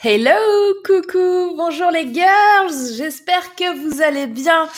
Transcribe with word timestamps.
Hello, 0.00 0.30
coucou, 0.84 1.56
bonjour 1.56 1.90
les 1.90 2.14
girls, 2.14 2.94
j'espère 2.96 3.56
que 3.56 3.76
vous 3.80 4.00
allez 4.00 4.28
bien, 4.28 4.68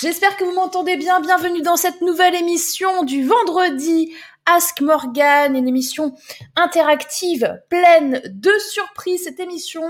j'espère 0.00 0.34
que 0.38 0.44
vous 0.44 0.54
m'entendez 0.54 0.96
bien, 0.96 1.20
bienvenue 1.20 1.60
dans 1.60 1.76
cette 1.76 2.00
nouvelle 2.00 2.34
émission 2.34 3.02
du 3.02 3.26
vendredi 3.26 4.14
Ask 4.46 4.80
Morgan, 4.80 5.54
une 5.54 5.68
émission 5.68 6.14
interactive 6.56 7.60
pleine 7.68 8.22
de 8.24 8.52
surprises, 8.70 9.24
cette 9.24 9.38
émission, 9.38 9.82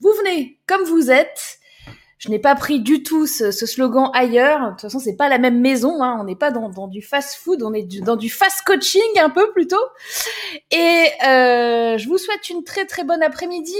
vous 0.00 0.12
venez 0.18 0.60
comme 0.66 0.84
vous 0.84 1.10
êtes, 1.10 1.58
je 2.18 2.28
n'ai 2.28 2.38
pas 2.38 2.54
pris 2.54 2.80
du 2.80 3.02
tout 3.02 3.26
ce, 3.26 3.52
slogan 3.52 4.10
ailleurs. 4.12 4.60
De 4.60 4.70
toute 4.72 4.80
façon, 4.80 4.98
c'est 4.98 5.14
pas 5.14 5.28
la 5.28 5.38
même 5.38 5.60
maison. 5.60 6.02
Hein. 6.02 6.18
On 6.20 6.24
n'est 6.24 6.34
pas 6.34 6.50
dans, 6.50 6.88
du 6.88 7.00
fast-food, 7.00 7.62
on 7.62 7.72
est 7.72 8.02
dans 8.02 8.16
du 8.16 8.28
fast-coaching 8.28 9.20
un 9.20 9.30
peu 9.30 9.52
plutôt. 9.52 9.76
Et 10.72 11.06
euh, 11.24 11.96
je 11.96 12.08
vous 12.08 12.18
souhaite 12.18 12.50
une 12.50 12.64
très 12.64 12.86
très 12.86 13.04
bonne 13.04 13.22
après-midi. 13.22 13.76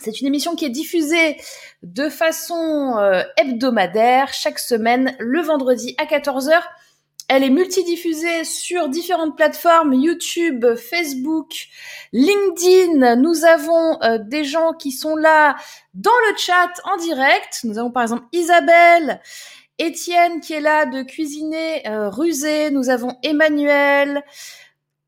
C'est 0.00 0.20
une 0.20 0.26
émission 0.26 0.56
qui 0.56 0.64
est 0.64 0.70
diffusée 0.70 1.36
de 1.82 2.08
façon 2.08 2.96
euh, 2.98 3.22
hebdomadaire 3.36 4.32
chaque 4.32 4.58
semaine 4.58 5.14
le 5.18 5.40
vendredi 5.42 5.94
à 5.98 6.06
14h. 6.06 6.60
Elle 7.28 7.44
est 7.44 7.50
multidiffusée 7.50 8.44
sur 8.44 8.88
différentes 8.88 9.36
plateformes 9.36 9.94
YouTube, 9.94 10.66
Facebook, 10.76 11.68
LinkedIn. 12.12 13.16
Nous 13.16 13.44
avons 13.44 14.02
euh, 14.02 14.18
des 14.18 14.44
gens 14.44 14.72
qui 14.72 14.92
sont 14.92 15.16
là 15.16 15.56
dans 15.94 16.10
le 16.28 16.36
chat 16.36 16.70
en 16.84 16.96
direct. 16.96 17.60
Nous 17.64 17.78
avons 17.78 17.90
par 17.90 18.02
exemple 18.02 18.24
Isabelle, 18.32 19.20
Étienne 19.78 20.40
qui 20.40 20.54
est 20.54 20.60
là 20.60 20.86
de 20.86 21.02
cuisiner 21.02 21.86
euh, 21.86 22.08
rusé. 22.08 22.70
Nous 22.70 22.90
avons 22.90 23.16
Emmanuel, 23.22 24.22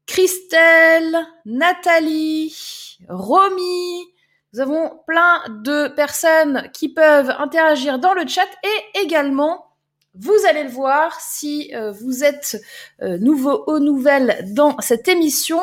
Christelle, 0.07 1.17
Nathalie, 1.47 2.99
Romy. 3.09 4.14
Nous 4.55 4.61
avons 4.61 5.01
plein 5.09 5.43
de 5.49 5.89
personnes 5.89 6.71
qui 6.73 6.89
peuvent 6.89 7.35
interagir 7.39 7.99
dans 7.99 8.15
le 8.15 8.25
chat 8.25 8.47
et 8.63 9.01
également 9.01 9.67
vous 10.15 10.37
allez 10.49 10.63
le 10.63 10.69
voir 10.69 11.21
si 11.21 11.75
euh, 11.75 11.91
vous 11.91 12.23
êtes 12.23 12.63
euh, 13.03 13.19
nouveau 13.19 13.65
aux 13.67 13.81
nouvelles 13.81 14.47
dans 14.55 14.79
cette 14.79 15.09
émission. 15.09 15.59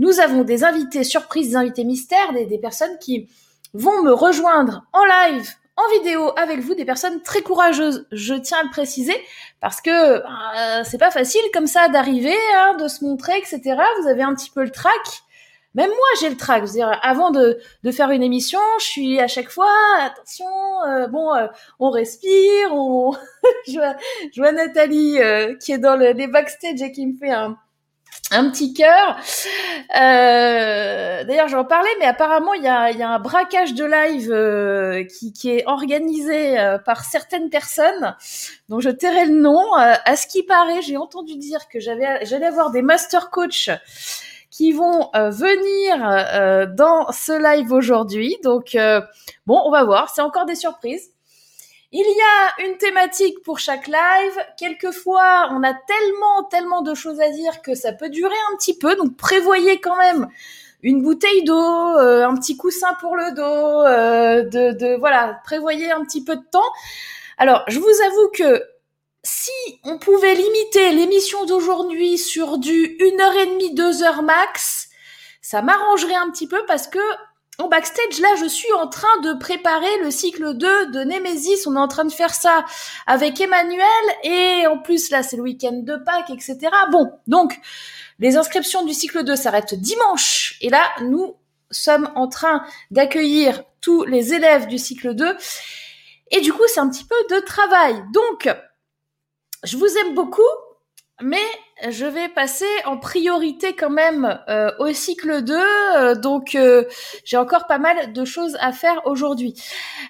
Nous 0.00 0.18
avons 0.18 0.42
des 0.42 0.64
invités 0.64 1.04
surprises, 1.04 1.50
des 1.50 1.56
invités 1.56 1.84
mystères, 1.84 2.32
des, 2.32 2.58
personnes 2.58 2.98
qui 2.98 3.28
vont 3.74 4.02
me 4.02 4.12
rejoindre 4.12 4.82
en 4.92 5.04
live, 5.04 5.48
en 5.76 5.98
vidéo 6.00 6.32
avec 6.36 6.58
vous, 6.58 6.74
des 6.74 6.84
personnes 6.84 7.22
très 7.22 7.42
courageuses. 7.42 8.08
Je 8.10 8.34
tiens 8.34 8.58
à 8.58 8.64
le 8.64 8.70
préciser 8.70 9.14
parce 9.60 9.80
que 9.80 9.88
euh, 9.88 10.82
c'est 10.82 10.98
pas 10.98 11.12
facile 11.12 11.42
comme 11.54 11.68
ça 11.68 11.86
d'arriver, 11.86 12.34
hein, 12.56 12.74
de 12.74 12.88
se 12.88 13.04
montrer, 13.04 13.38
etc. 13.38 13.60
Vous 14.00 14.08
avez 14.08 14.24
un 14.24 14.34
petit 14.34 14.50
peu 14.50 14.64
le 14.64 14.70
trac. 14.70 15.22
Même 15.74 15.88
moi, 15.88 16.08
j'ai 16.20 16.28
le 16.28 16.36
trac. 16.36 16.64
dire, 16.64 16.98
avant 17.02 17.30
de, 17.30 17.58
de, 17.82 17.90
faire 17.90 18.10
une 18.10 18.22
émission, 18.22 18.60
je 18.78 18.84
suis 18.84 19.20
à 19.20 19.26
chaque 19.26 19.48
fois, 19.48 19.72
attention, 20.00 20.46
euh, 20.86 21.06
bon, 21.06 21.34
euh, 21.34 21.46
on 21.78 21.90
respire, 21.90 22.72
on... 22.72 23.12
je, 23.66 23.78
vois, 23.78 23.96
je, 24.34 24.40
vois, 24.40 24.52
Nathalie 24.52 25.18
euh, 25.18 25.56
qui 25.56 25.72
est 25.72 25.78
dans 25.78 25.96
le, 25.96 26.12
les 26.12 26.26
backstage 26.26 26.82
et 26.82 26.92
qui 26.92 27.06
me 27.06 27.16
fait 27.16 27.30
un, 27.30 27.56
un 28.32 28.50
petit 28.50 28.74
cœur. 28.74 29.18
D'ailleurs, 29.94 31.48
j'en 31.48 31.64
parlais, 31.64 31.88
mais 32.00 32.06
apparemment, 32.06 32.52
il 32.52 32.64
y 32.64 32.68
a, 32.68 32.90
y 32.90 33.02
a, 33.02 33.08
un 33.08 33.18
braquage 33.18 33.72
de 33.72 33.86
live 33.86 35.06
qui, 35.08 35.32
qui, 35.32 35.50
est 35.50 35.66
organisé 35.66 36.56
par 36.84 37.04
certaines 37.04 37.48
personnes, 37.48 38.14
dont 38.68 38.80
je 38.80 38.90
tairai 38.90 39.26
le 39.26 39.40
nom. 39.40 39.72
à 39.74 40.16
ce 40.16 40.26
qui 40.26 40.42
paraît, 40.42 40.82
j'ai 40.82 40.98
entendu 40.98 41.36
dire 41.36 41.68
que 41.68 41.80
j'avais, 41.80 42.26
j'allais 42.26 42.46
avoir 42.46 42.70
des 42.72 42.82
master 42.82 43.30
coach 43.30 43.70
qui 44.52 44.72
vont 44.72 45.08
euh, 45.16 45.30
venir 45.30 46.06
euh, 46.06 46.66
dans 46.66 47.10
ce 47.10 47.32
live 47.32 47.72
aujourd'hui. 47.72 48.36
Donc, 48.44 48.74
euh, 48.74 49.00
bon, 49.46 49.60
on 49.64 49.70
va 49.70 49.82
voir. 49.82 50.10
C'est 50.14 50.20
encore 50.20 50.44
des 50.44 50.54
surprises. 50.54 51.10
Il 51.90 52.00
y 52.00 52.62
a 52.62 52.66
une 52.68 52.76
thématique 52.76 53.42
pour 53.44 53.58
chaque 53.58 53.86
live. 53.86 54.38
Quelquefois, 54.58 55.48
on 55.52 55.62
a 55.62 55.72
tellement, 55.72 56.44
tellement 56.50 56.82
de 56.82 56.94
choses 56.94 57.20
à 57.20 57.30
dire 57.30 57.62
que 57.62 57.74
ça 57.74 57.92
peut 57.92 58.10
durer 58.10 58.34
un 58.52 58.56
petit 58.56 58.76
peu. 58.76 58.94
Donc, 58.94 59.16
prévoyez 59.16 59.80
quand 59.80 59.96
même 59.96 60.28
une 60.82 61.02
bouteille 61.02 61.44
d'eau, 61.44 61.54
un 61.56 62.34
petit 62.36 62.56
coussin 62.56 62.94
pour 63.00 63.16
le 63.16 63.30
dos, 63.34 64.50
de, 64.50 64.72
de, 64.72 64.96
voilà, 64.98 65.40
prévoyez 65.44 65.92
un 65.92 66.02
petit 66.04 66.24
peu 66.24 66.36
de 66.36 66.44
temps. 66.50 66.60
Alors, 67.38 67.62
je 67.68 67.78
vous 67.78 68.02
avoue 68.06 68.30
que 68.34 68.62
si 69.22 69.80
on 69.84 69.98
pouvait 69.98 70.34
limiter 70.34 70.92
l'émission 70.92 71.44
d'aujourd'hui 71.46 72.18
sur 72.18 72.58
du 72.58 72.96
1h30, 72.98 73.74
2h 73.74 74.24
max, 74.24 74.88
ça 75.40 75.62
m'arrangerait 75.62 76.14
un 76.14 76.30
petit 76.30 76.48
peu 76.48 76.64
parce 76.66 76.88
que 76.88 76.98
en 77.58 77.68
backstage, 77.68 78.18
là, 78.20 78.34
je 78.40 78.46
suis 78.46 78.72
en 78.72 78.88
train 78.88 79.20
de 79.22 79.34
préparer 79.38 79.98
le 80.02 80.10
cycle 80.10 80.54
2 80.54 80.86
de 80.86 81.04
Nemesis. 81.04 81.66
On 81.66 81.76
est 81.76 81.78
en 81.78 81.86
train 81.86 82.06
de 82.06 82.12
faire 82.12 82.34
ça 82.34 82.64
avec 83.06 83.40
Emmanuel. 83.40 83.84
Et 84.24 84.66
en 84.66 84.78
plus, 84.78 85.10
là, 85.10 85.22
c'est 85.22 85.36
le 85.36 85.42
week-end 85.42 85.80
de 85.82 85.96
Pâques, 85.96 86.30
etc. 86.30 86.58
Bon, 86.90 87.12
donc, 87.26 87.60
les 88.18 88.36
inscriptions 88.36 88.84
du 88.84 88.94
cycle 88.94 89.22
2 89.22 89.36
s'arrêtent 89.36 89.74
dimanche. 89.74 90.56
Et 90.62 90.70
là, 90.70 90.82
nous 91.02 91.36
sommes 91.70 92.10
en 92.16 92.26
train 92.26 92.64
d'accueillir 92.90 93.62
tous 93.80 94.04
les 94.04 94.32
élèves 94.32 94.66
du 94.66 94.78
cycle 94.78 95.14
2. 95.14 95.36
Et 96.30 96.40
du 96.40 96.52
coup, 96.54 96.64
c'est 96.66 96.80
un 96.80 96.88
petit 96.88 97.04
peu 97.04 97.34
de 97.34 97.40
travail. 97.40 98.02
Donc, 98.12 98.48
je 99.64 99.76
vous 99.76 99.86
aime 99.98 100.14
beaucoup, 100.14 100.42
mais 101.20 101.42
je 101.88 102.04
vais 102.04 102.28
passer 102.28 102.66
en 102.84 102.96
priorité 102.96 103.74
quand 103.74 103.90
même 103.90 104.40
euh, 104.48 104.70
au 104.78 104.92
cycle 104.92 105.42
2, 105.42 105.54
euh, 105.56 106.14
donc 106.14 106.54
euh, 106.54 106.84
j'ai 107.24 107.36
encore 107.36 107.66
pas 107.66 107.78
mal 107.78 108.12
de 108.12 108.24
choses 108.24 108.56
à 108.60 108.72
faire 108.72 109.06
aujourd'hui. 109.06 109.54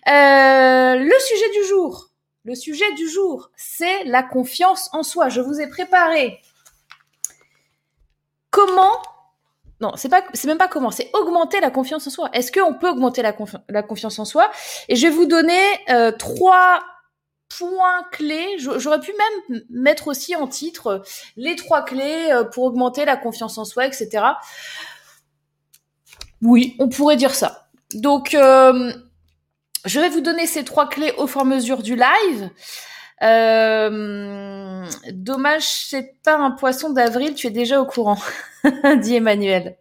le 0.07 1.19
sujet 1.21 1.51
du 1.61 1.69
jour, 1.69 2.09
le 2.45 2.55
sujet 2.55 2.91
du 2.95 3.09
jour, 3.09 3.51
c'est 3.57 4.05
la 4.05 4.23
confiance 4.23 4.91
en 4.93 5.03
soi. 5.03 5.29
Je 5.29 5.41
vous 5.41 5.61
ai 5.61 5.69
préparé 5.69 6.41
comment 8.51 9.01
non, 9.81 9.93
c'est 9.97 10.09
pas, 10.09 10.23
c'est 10.33 10.47
même 10.47 10.59
pas 10.59 10.69
comment, 10.69 10.93
c'est 10.93 11.11
augmenter 11.13 11.59
la 11.59 11.71
confiance 11.71 12.07
en 12.07 12.11
soi. 12.11 12.31
Est-ce 12.33 12.53
qu'on 12.53 12.75
peut 12.75 12.89
augmenter 12.89 13.21
la, 13.21 13.35
la, 13.69 13.83
confiance 13.83 14.17
en 14.21 14.25
soi? 14.25 14.49
Et 14.89 14.95
je 14.95 15.09
vais 15.09 15.13
vous 15.13 15.27
donner 15.27 15.61
trois 16.21 16.85
points 17.59 18.05
clés. 18.11 18.57
J'aurais 18.59 19.01
pu 19.01 19.13
même 19.13 19.63
mettre 19.71 20.09
aussi 20.09 20.37
en 20.37 20.47
titre 20.47 20.87
euh, 20.87 20.99
les 21.37 21.57
trois 21.57 21.85
clés 21.85 22.31
euh, 22.31 22.45
pour 22.45 22.65
augmenter 22.65 23.05
la 23.05 23.17
confiance 23.17 23.59
en 23.59 23.65
soi, 23.65 23.87
etc. 23.87 24.25
Oui, 26.41 26.75
on 26.79 26.89
pourrait 26.89 27.17
dire 27.17 27.35
ça. 27.35 27.69
Donc, 27.95 28.35
euh, 28.35 28.93
je 29.85 30.01
vais 30.01 30.09
vous 30.09 30.21
donner 30.21 30.47
ces 30.47 30.65
trois 30.65 30.89
clés 30.89 31.13
au 31.19 31.27
fur 31.27 31.41
et 31.41 31.45
à 31.45 31.47
mesure 31.47 31.83
du 31.83 31.97
live. 31.97 32.51
Euh, 33.23 34.85
dommage, 35.13 35.63
c'est 35.63 36.17
pas 36.25 36.37
un 36.37 36.51
poisson 36.51 36.91
d'avril, 36.91 37.35
tu 37.35 37.47
es 37.47 37.51
déjà 37.51 37.81
au 37.81 37.87
courant, 37.87 38.19
dit 39.01 39.17
Emmanuel. 39.17 39.77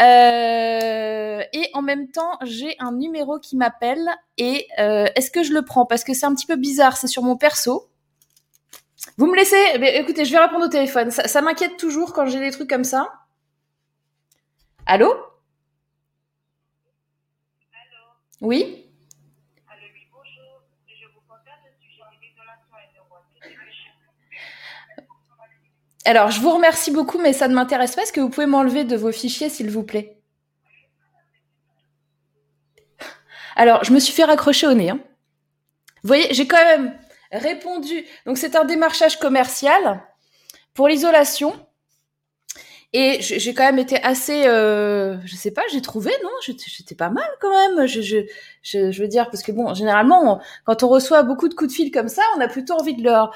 Euh, 0.00 1.42
et 1.52 1.70
en 1.72 1.82
même 1.82 2.08
temps, 2.08 2.38
j'ai 2.42 2.76
un 2.80 2.92
numéro 2.92 3.38
qui 3.38 3.56
m'appelle 3.56 4.08
et 4.36 4.66
euh, 4.78 5.06
est-ce 5.14 5.30
que 5.30 5.42
je 5.42 5.52
le 5.52 5.62
prends? 5.62 5.86
Parce 5.86 6.04
que 6.04 6.12
c'est 6.12 6.26
un 6.26 6.34
petit 6.34 6.46
peu 6.46 6.56
bizarre, 6.56 6.96
c'est 6.96 7.06
sur 7.06 7.22
mon 7.22 7.36
perso. 7.36 7.88
Vous 9.16 9.26
me 9.26 9.36
laissez? 9.36 9.56
Écoutez, 9.98 10.24
je 10.24 10.32
vais 10.32 10.38
répondre 10.38 10.64
au 10.64 10.68
téléphone. 10.68 11.10
Ça, 11.10 11.28
ça 11.28 11.40
m'inquiète 11.40 11.76
toujours 11.76 12.12
quand 12.12 12.26
j'ai 12.26 12.40
des 12.40 12.50
trucs 12.50 12.68
comme 12.68 12.84
ça. 12.84 13.12
Allô 14.86 15.08
Allô? 15.08 15.24
Oui? 18.40 18.83
Alors, 26.06 26.30
je 26.30 26.40
vous 26.40 26.50
remercie 26.50 26.90
beaucoup, 26.90 27.18
mais 27.18 27.32
ça 27.32 27.48
ne 27.48 27.54
m'intéresse 27.54 27.96
pas. 27.96 28.02
Est-ce 28.02 28.12
que 28.12 28.20
vous 28.20 28.28
pouvez 28.28 28.46
m'enlever 28.46 28.84
de 28.84 28.96
vos 28.96 29.10
fichiers, 29.10 29.48
s'il 29.48 29.70
vous 29.70 29.84
plaît? 29.84 30.18
Alors, 33.56 33.84
je 33.84 33.92
me 33.92 34.00
suis 34.00 34.12
fait 34.12 34.24
raccrocher 34.24 34.66
au 34.66 34.74
nez. 34.74 34.90
Hein. 34.90 35.00
Vous 36.02 36.08
voyez, 36.08 36.32
j'ai 36.34 36.46
quand 36.46 36.62
même 36.62 36.98
répondu. 37.32 38.04
Donc, 38.26 38.36
c'est 38.36 38.56
un 38.56 38.64
démarchage 38.64 39.18
commercial 39.18 40.02
pour 40.74 40.88
l'isolation. 40.88 41.66
Et 42.96 43.20
j'ai 43.20 43.54
quand 43.54 43.64
même 43.64 43.80
été 43.80 44.00
assez, 44.04 44.46
euh, 44.46 45.16
je 45.24 45.34
sais 45.34 45.50
pas, 45.50 45.62
j'ai 45.70 45.82
trouvé, 45.82 46.12
non, 46.22 46.30
j'étais 46.40 46.94
pas 46.94 47.10
mal 47.10 47.28
quand 47.40 47.50
même. 47.50 47.86
Je, 47.86 48.00
je, 48.00 48.18
je, 48.62 49.02
veux 49.02 49.08
dire, 49.08 49.28
parce 49.30 49.42
que 49.42 49.50
bon, 49.50 49.74
généralement, 49.74 50.40
quand 50.64 50.84
on 50.84 50.88
reçoit 50.88 51.24
beaucoup 51.24 51.48
de 51.48 51.54
coups 51.54 51.70
de 51.70 51.74
fil 51.74 51.90
comme 51.90 52.08
ça, 52.08 52.22
on 52.36 52.40
a 52.40 52.46
plutôt 52.46 52.74
envie 52.74 52.94
de 52.94 53.02
leur, 53.02 53.34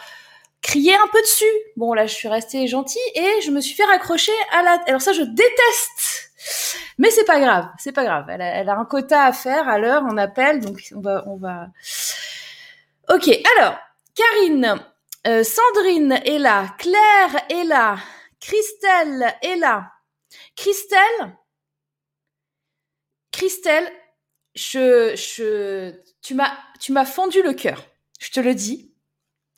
crier 0.62 0.94
un 0.94 1.08
peu 1.12 1.20
dessus. 1.20 1.44
Bon, 1.76 1.92
là, 1.92 2.06
je 2.06 2.14
suis 2.14 2.28
restée 2.28 2.66
gentille 2.66 3.00
et 3.14 3.40
je 3.42 3.50
me 3.50 3.60
suis 3.60 3.74
fait 3.74 3.84
raccrocher 3.84 4.32
à 4.52 4.62
la... 4.62 4.78
Alors 4.86 5.00
ça, 5.00 5.12
je 5.12 5.22
déteste 5.22 6.28
mais 6.98 7.10
c'est 7.10 7.24
pas 7.24 7.40
grave, 7.40 7.68
c'est 7.78 7.92
pas 7.92 8.04
grave. 8.04 8.26
Elle 8.28 8.42
a, 8.42 8.54
elle 8.54 8.68
a, 8.68 8.76
un 8.76 8.84
quota 8.84 9.24
à 9.24 9.32
faire 9.32 9.68
à 9.68 9.78
l'heure, 9.78 10.02
on 10.08 10.16
appelle, 10.16 10.60
donc 10.60 10.80
on 10.94 11.00
va, 11.00 11.24
on 11.26 11.36
va. 11.36 11.68
Ok, 13.12 13.28
alors 13.56 13.76
Karine, 14.14 14.76
euh, 15.26 15.44
Sandrine 15.44 16.20
est 16.24 16.38
là, 16.38 16.66
Claire 16.78 17.44
est 17.50 17.64
là, 17.64 17.96
Christelle 18.40 19.34
est 19.42 19.56
là. 19.56 19.92
Christelle, 20.56 21.36
Christelle, 23.32 23.90
tu 24.54 26.34
m'as, 26.34 26.52
tu 26.80 26.92
m'as 26.92 27.04
fendu 27.04 27.42
le 27.42 27.52
cœur. 27.54 27.86
Je 28.18 28.30
te 28.30 28.40
le 28.40 28.54
dis. 28.54 28.92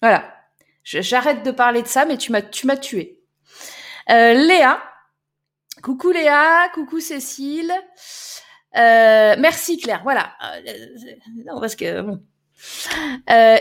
Voilà. 0.02 0.34
J'arrête 0.84 1.42
de 1.42 1.50
parler 1.50 1.82
de 1.82 1.88
ça, 1.88 2.04
mais 2.04 2.16
tu 2.16 2.32
m'as, 2.32 2.42
tu 2.42 2.66
tué. 2.80 3.22
Euh, 4.10 4.34
Léa. 4.34 4.82
Coucou 5.82 6.10
Léa. 6.10 6.68
Coucou 6.74 7.00
Cécile. 7.00 7.72
Euh, 8.76 9.36
merci 9.38 9.78
Claire. 9.78 10.00
Voilà. 10.02 10.32
Euh, 10.42 10.76
non, 11.44 11.60
parce 11.60 11.76
que 11.76 12.18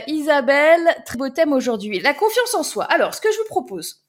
Isabelle, 0.08 1.04
très 1.06 1.18
beau 1.18 1.30
thème 1.30 1.54
aujourd'hui. 1.54 2.00
La 2.00 2.14
confiance 2.14 2.54
en 2.56 2.64
soi. 2.64 2.86
Alors, 2.86 3.14
ce 3.14 3.22
que 3.22 3.32
je 3.32 3.38
vous 3.38 3.46
propose, 3.46 4.06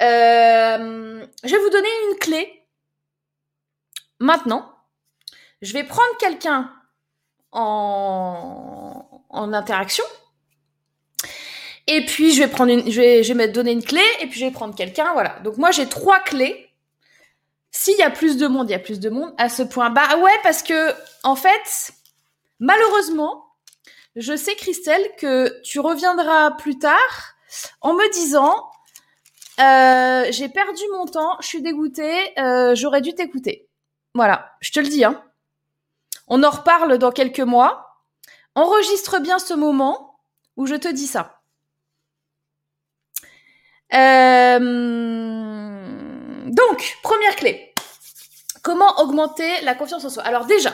euh, 0.00 1.26
je 1.44 1.50
vais 1.50 1.58
vous 1.58 1.70
donner 1.70 1.88
une 2.10 2.18
clé. 2.18 2.66
Maintenant, 4.18 4.70
je 5.62 5.72
vais 5.72 5.84
prendre 5.84 6.16
quelqu'un 6.18 6.72
en, 7.52 9.04
interaction. 9.30 10.04
Et 11.86 12.04
puis, 12.04 12.32
je 12.32 12.42
vais 12.42 12.48
prendre 12.48 12.72
une, 12.72 12.90
je 12.90 13.00
vais, 13.00 13.22
je 13.22 13.32
vais 13.32 13.46
me 13.46 13.52
donner 13.52 13.72
une 13.72 13.82
clé, 13.82 14.02
et 14.20 14.26
puis 14.26 14.38
je 14.38 14.46
vais 14.46 14.52
prendre 14.52 14.74
quelqu'un, 14.74 15.12
voilà. 15.12 15.38
Donc, 15.40 15.56
moi, 15.56 15.70
j'ai 15.70 15.86
trois 15.86 16.20
clés. 16.20 16.68
S'il 17.72 17.96
y 17.98 18.02
a 18.02 18.10
plus 18.10 18.36
de 18.36 18.46
monde, 18.46 18.68
il 18.68 18.72
y 18.72 18.76
a 18.76 18.80
plus 18.80 19.00
de 19.00 19.10
monde 19.10 19.32
à 19.38 19.48
ce 19.48 19.62
point. 19.62 19.90
Bah 19.90 20.16
ouais, 20.18 20.38
parce 20.42 20.62
que, 20.62 20.92
en 21.22 21.36
fait, 21.36 21.92
malheureusement, 22.58 23.44
je 24.16 24.36
sais, 24.36 24.54
Christelle, 24.56 25.04
que 25.18 25.60
tu 25.62 25.80
reviendras 25.80 26.52
plus 26.52 26.78
tard 26.78 27.34
en 27.80 27.94
me 27.94 28.12
disant, 28.12 28.69
euh, 29.60 30.26
j'ai 30.30 30.48
perdu 30.48 30.82
mon 30.92 31.06
temps, 31.06 31.36
je 31.40 31.46
suis 31.46 31.62
dégoûtée, 31.62 32.38
euh, 32.38 32.74
j'aurais 32.74 33.00
dû 33.00 33.14
t'écouter. 33.14 33.68
Voilà, 34.14 34.52
je 34.60 34.72
te 34.72 34.80
le 34.80 34.88
dis. 34.88 35.04
Hein. 35.04 35.22
On 36.28 36.42
en 36.42 36.50
reparle 36.50 36.98
dans 36.98 37.12
quelques 37.12 37.40
mois. 37.40 37.86
Enregistre 38.54 39.20
bien 39.20 39.38
ce 39.38 39.54
moment 39.54 40.20
où 40.56 40.66
je 40.66 40.74
te 40.74 40.88
dis 40.88 41.06
ça. 41.06 41.40
Euh, 43.92 44.58
donc, 46.46 46.98
première 47.02 47.36
clé. 47.36 47.72
Comment 48.62 49.00
augmenter 49.00 49.60
la 49.62 49.74
confiance 49.74 50.04
en 50.04 50.10
soi? 50.10 50.22
Alors 50.22 50.46
déjà, 50.46 50.72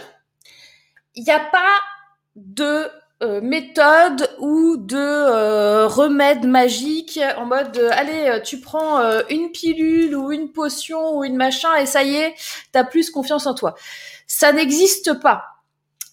il 1.14 1.24
n'y 1.24 1.30
a 1.30 1.40
pas 1.40 1.80
de 2.34 2.90
euh, 3.22 3.40
méthode 3.40 4.28
ou 4.40 4.76
de 4.76 4.94
euh, 4.94 5.86
remède 5.86 6.44
magique 6.44 7.18
en 7.38 7.46
mode 7.46 7.74
euh, 7.78 7.88
allez 7.92 8.42
tu 8.44 8.60
prends 8.60 9.00
une 9.30 9.50
pilule 9.52 10.14
ou 10.14 10.32
une 10.32 10.52
potion 10.52 11.16
ou 11.16 11.24
une 11.24 11.36
machin 11.36 11.74
et 11.76 11.86
ça 11.86 12.02
y 12.02 12.14
est 12.16 12.34
t'as 12.72 12.84
plus 12.84 13.10
confiance 13.10 13.46
en 13.46 13.54
toi. 13.54 13.74
Ça 14.26 14.52
n'existe 14.52 15.18
pas 15.20 15.55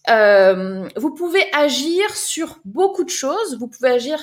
vous 0.07 1.11
pouvez 1.11 1.43
agir 1.53 2.15
sur 2.15 2.59
beaucoup 2.65 3.03
de 3.03 3.09
choses 3.09 3.57
vous 3.57 3.67
pouvez 3.67 3.91
agir 3.91 4.19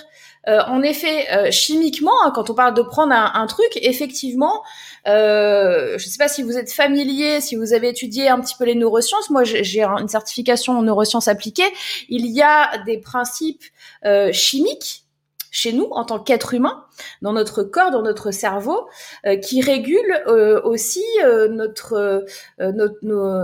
en 0.46 0.82
effet 0.82 1.50
chimiquement 1.50 2.12
hein, 2.24 2.32
quand 2.34 2.50
on 2.50 2.54
parle 2.54 2.74
de 2.74 2.82
prendre 2.82 3.12
un, 3.14 3.32
un 3.34 3.46
truc 3.46 3.70
effectivement 3.76 4.62
euh, 5.06 5.98
je 5.98 6.06
ne 6.06 6.10
sais 6.10 6.18
pas 6.18 6.28
si 6.28 6.42
vous 6.42 6.56
êtes 6.56 6.72
familier, 6.72 7.40
si 7.40 7.56
vous 7.56 7.72
avez 7.72 7.88
étudié 7.88 8.28
un 8.28 8.40
petit 8.40 8.54
peu 8.56 8.64
les 8.64 8.74
neurosciences. 8.74 9.30
Moi, 9.30 9.44
j'ai 9.44 9.82
une 9.82 10.08
certification 10.08 10.78
en 10.78 10.82
neurosciences 10.82 11.28
appliquées. 11.28 11.70
Il 12.08 12.26
y 12.26 12.42
a 12.42 12.78
des 12.84 12.98
principes 12.98 13.64
euh, 14.04 14.32
chimiques 14.32 15.04
chez 15.50 15.72
nous 15.72 15.88
en 15.90 16.04
tant 16.04 16.18
qu'être 16.18 16.54
humain, 16.54 16.84
dans 17.22 17.32
notre 17.32 17.62
corps, 17.62 17.90
dans 17.90 18.02
notre 18.02 18.30
cerveau, 18.30 18.88
euh, 19.26 19.36
qui 19.36 19.60
régulent 19.60 20.22
euh, 20.26 20.60
aussi 20.62 21.04
euh, 21.24 21.48
notre, 21.48 22.24
notre, 22.58 22.98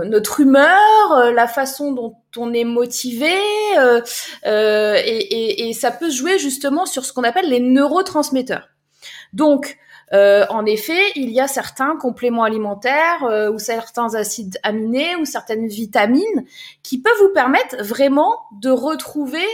notre 0.05 0.39
humeur, 0.39 1.31
la 1.33 1.47
façon 1.47 1.91
dont 1.91 2.15
on 2.37 2.53
est 2.53 2.63
motivé, 2.63 3.33
et, 4.45 4.49
et, 4.49 5.69
et, 5.69 5.73
ça 5.73 5.91
peut 5.91 6.09
jouer 6.09 6.37
justement 6.37 6.85
sur 6.85 7.05
ce 7.05 7.13
qu'on 7.13 7.23
appelle 7.23 7.49
les 7.49 7.59
neurotransmetteurs. 7.59 8.69
Donc, 9.33 9.77
euh, 10.13 10.45
en 10.49 10.65
effet, 10.65 11.11
il 11.15 11.31
y 11.31 11.41
a 11.41 11.47
certains 11.47 11.97
compléments 11.97 12.43
alimentaires 12.43 13.23
euh, 13.23 13.51
ou 13.51 13.59
certains 13.59 14.15
acides 14.15 14.57
aminés 14.63 15.15
ou 15.17 15.25
certaines 15.25 15.67
vitamines 15.67 16.45
qui 16.81 17.01
peuvent 17.01 17.17
vous 17.19 17.33
permettre 17.33 17.83
vraiment 17.83 18.33
de 18.61 18.69
retrouver 18.69 19.45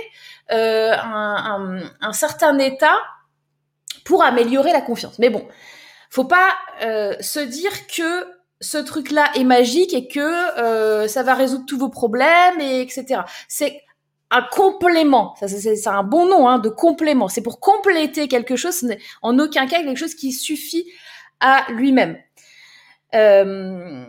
euh, 0.52 0.94
un, 0.94 1.80
un, 2.02 2.14
certain 2.14 2.58
état 2.60 2.96
pour 4.06 4.24
améliorer 4.24 4.72
la 4.72 4.82
confiance. 4.82 5.20
Mais 5.20 5.30
bon, 5.30 5.48
faut 6.10 6.26
pas 6.26 6.50
se 6.80 7.40
dire 7.40 7.88
que 7.88 8.28
ce 8.60 8.78
truc-là 8.78 9.32
est 9.36 9.44
magique 9.44 9.94
et 9.94 10.08
que 10.08 11.08
ça 11.08 11.24
va 11.24 11.34
résoudre 11.34 11.66
tous 11.66 11.78
vos 11.78 11.90
problèmes 11.90 12.60
et 12.60 12.82
etc. 12.82 13.22
C'est 13.48 13.82
un 14.34 14.42
complément. 14.42 15.36
Ça, 15.40 15.48
c'est 15.48 15.88
un 15.88 16.04
bon 16.04 16.26
nom 16.28 16.50
hein, 16.50 16.58
de 16.58 16.70
complément. 16.70 17.30
C'est 17.30 17.44
pour 17.44 17.60
compléter 17.60 18.28
quelque 18.28 18.56
chose. 18.56 18.80
Ce 18.80 18.86
n'est 18.88 19.00
en 19.22 19.38
aucun 19.38 19.68
cas 19.68 19.84
quelque 19.84 20.00
chose 20.00 20.16
qui 20.16 20.32
suffit 20.32 20.92
à 21.40 21.66
lui-même. 21.72 22.18
Euh, 23.14 24.06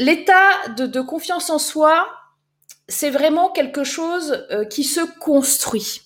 L'état 0.00 0.68
de, 0.76 0.86
de, 0.86 1.00
confiance 1.02 1.50
en 1.50 1.58
soi, 1.58 2.08
c'est 2.88 3.10
vraiment 3.10 3.50
quelque 3.50 3.84
chose 3.84 4.46
euh, 4.50 4.64
qui 4.64 4.84
se 4.84 5.00
construit. 5.18 6.02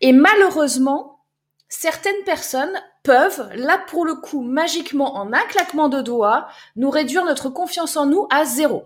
Et 0.00 0.12
malheureusement, 0.12 1.24
certaines 1.68 2.24
personnes 2.24 2.80
peuvent, 3.02 3.50
là 3.54 3.78
pour 3.88 4.04
le 4.04 4.14
coup, 4.14 4.42
magiquement, 4.42 5.16
en 5.16 5.32
un 5.32 5.46
claquement 5.48 5.88
de 5.88 6.00
doigts, 6.00 6.48
nous 6.76 6.90
réduire 6.90 7.24
notre 7.24 7.48
confiance 7.48 7.96
en 7.96 8.06
nous 8.06 8.26
à 8.30 8.44
zéro. 8.44 8.84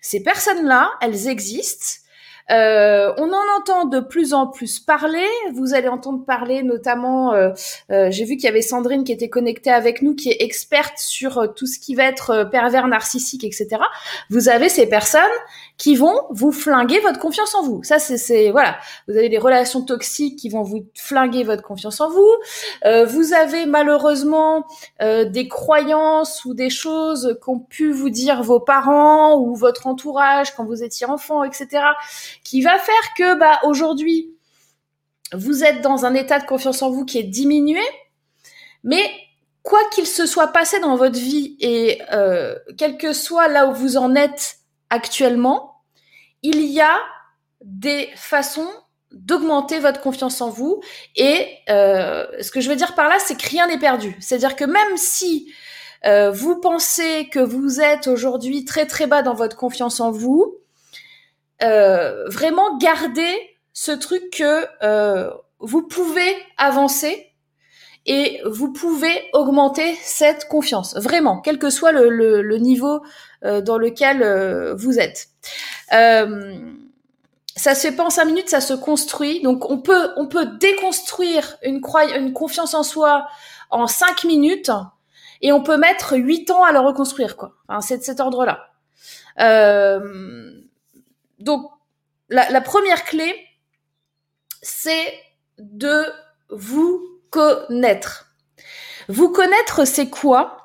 Ces 0.00 0.22
personnes-là, 0.22 0.92
elles 1.00 1.28
existent. 1.28 2.00
Euh, 2.50 3.12
on 3.16 3.32
en 3.32 3.58
entend 3.58 3.84
de 3.84 4.00
plus 4.00 4.34
en 4.34 4.48
plus 4.48 4.80
parler. 4.80 5.26
Vous 5.54 5.72
allez 5.74 5.88
entendre 5.88 6.24
parler 6.24 6.64
notamment, 6.64 7.32
euh, 7.32 7.52
j'ai 7.88 8.24
vu 8.24 8.36
qu'il 8.36 8.44
y 8.44 8.48
avait 8.48 8.62
Sandrine 8.62 9.04
qui 9.04 9.12
était 9.12 9.28
connectée 9.28 9.70
avec 9.70 10.02
nous, 10.02 10.16
qui 10.16 10.30
est 10.30 10.42
experte 10.42 10.98
sur 10.98 11.54
tout 11.54 11.66
ce 11.66 11.78
qui 11.78 11.94
va 11.94 12.04
être 12.04 12.48
pervers 12.50 12.88
narcissique, 12.88 13.44
etc. 13.44 13.68
Vous 14.30 14.48
avez 14.48 14.68
ces 14.68 14.88
personnes 14.88 15.20
qui 15.80 15.96
vont 15.96 16.26
vous 16.28 16.52
flinguer 16.52 17.00
votre 17.00 17.18
confiance 17.18 17.54
en 17.54 17.62
vous. 17.62 17.82
Ça, 17.82 17.98
c'est 17.98 18.50
voilà. 18.50 18.78
Vous 19.08 19.16
avez 19.16 19.30
des 19.30 19.38
relations 19.38 19.82
toxiques 19.82 20.38
qui 20.38 20.50
vont 20.50 20.62
vous 20.62 20.86
flinguer 20.94 21.42
votre 21.42 21.62
confiance 21.62 22.00
en 22.02 22.10
vous. 22.10 22.30
vous 22.84 23.32
avez 23.32 23.64
malheureusement 23.64 24.66
des 25.00 25.48
croyances 25.48 26.44
ou 26.44 26.52
des 26.52 26.68
choses 26.68 27.38
qu'ont 27.40 27.60
pu 27.60 27.92
vous 27.92 28.10
dire 28.10 28.42
vos 28.42 28.60
parents 28.60 29.38
ou 29.38 29.54
votre 29.56 29.86
entourage 29.86 30.54
quand 30.54 30.66
vous 30.66 30.82
étiez 30.82 31.06
enfant, 31.06 31.44
etc 31.44 31.80
qui 32.44 32.62
va 32.62 32.78
faire 32.78 33.14
que 33.16 33.38
bah 33.38 33.60
aujourd'hui 33.64 34.34
vous 35.32 35.62
êtes 35.62 35.82
dans 35.82 36.04
un 36.04 36.14
état 36.14 36.40
de 36.40 36.46
confiance 36.46 36.82
en 36.82 36.90
vous 36.90 37.04
qui 37.04 37.18
est 37.18 37.24
diminué, 37.24 37.82
mais 38.82 39.08
quoi 39.62 39.78
qu'il 39.92 40.06
se 40.06 40.26
soit 40.26 40.48
passé 40.48 40.80
dans 40.80 40.96
votre 40.96 41.18
vie 41.18 41.56
et 41.60 42.02
euh, 42.12 42.56
quel 42.76 42.98
que 42.98 43.12
soit 43.12 43.46
là 43.46 43.68
où 43.68 43.74
vous 43.74 43.96
en 43.96 44.16
êtes 44.16 44.56
actuellement, 44.88 45.69
il 46.42 46.62
y 46.64 46.80
a 46.80 46.96
des 47.62 48.08
façons 48.16 48.68
d'augmenter 49.12 49.80
votre 49.80 50.00
confiance 50.00 50.40
en 50.40 50.50
vous. 50.50 50.80
Et 51.16 51.46
euh, 51.68 52.26
ce 52.40 52.50
que 52.50 52.60
je 52.60 52.68
veux 52.68 52.76
dire 52.76 52.94
par 52.94 53.08
là, 53.08 53.16
c'est 53.18 53.36
que 53.36 53.48
rien 53.48 53.66
n'est 53.66 53.78
perdu. 53.78 54.16
C'est-à-dire 54.20 54.56
que 54.56 54.64
même 54.64 54.96
si 54.96 55.52
euh, 56.06 56.30
vous 56.30 56.60
pensez 56.60 57.28
que 57.30 57.40
vous 57.40 57.80
êtes 57.80 58.06
aujourd'hui 58.06 58.64
très 58.64 58.86
très 58.86 59.06
bas 59.06 59.22
dans 59.22 59.34
votre 59.34 59.56
confiance 59.56 60.00
en 60.00 60.10
vous, 60.10 60.56
euh, 61.62 62.28
vraiment 62.28 62.78
garder 62.78 63.34
ce 63.72 63.92
truc 63.92 64.30
que 64.30 64.66
vous 65.58 65.82
pouvez 65.82 66.36
avancer 66.56 67.30
et 68.06 68.40
vous 68.46 68.72
pouvez 68.72 69.28
augmenter 69.34 69.94
cette 70.02 70.48
confiance, 70.48 70.96
vraiment, 70.96 71.40
quel 71.40 71.58
que 71.58 71.68
soit 71.68 71.92
le, 71.92 72.56
niveau 72.56 73.02
dans 73.42 73.78
lequel 73.78 74.22
euh, 74.22 74.74
vous 74.74 74.98
êtes. 74.98 75.28
Euh, 75.92 76.54
ça 77.56 77.74
se 77.74 77.88
fait 77.88 77.94
pas 77.94 78.04
en 78.04 78.10
cinq 78.10 78.26
minutes, 78.26 78.48
ça 78.48 78.60
se 78.60 78.74
construit. 78.74 79.42
Donc 79.42 79.70
on 79.70 79.78
peut 79.78 80.10
on 80.16 80.26
peut 80.26 80.46
déconstruire 80.58 81.56
une, 81.62 81.80
une 82.16 82.32
confiance 82.32 82.74
en 82.74 82.82
soi 82.82 83.26
en 83.70 83.86
cinq 83.86 84.24
minutes 84.24 84.70
et 85.42 85.52
on 85.52 85.62
peut 85.62 85.76
mettre 85.76 86.16
huit 86.16 86.50
ans 86.50 86.64
à 86.64 86.72
le 86.72 86.80
reconstruire 86.80 87.36
quoi. 87.36 87.54
C'est 87.80 87.98
de 87.98 88.02
cet 88.02 88.20
ordre-là. 88.20 88.70
Euh, 89.40 90.52
donc, 91.38 91.70
la, 92.28 92.60
première 92.60 93.04
clé, 93.04 93.34
c'est 94.62 95.12
de 95.58 96.04
vous 96.50 97.02
connaître. 97.30 98.26
Vous 99.08 99.30
connaître, 99.30 99.84
c'est 99.84 100.10
quoi? 100.10 100.59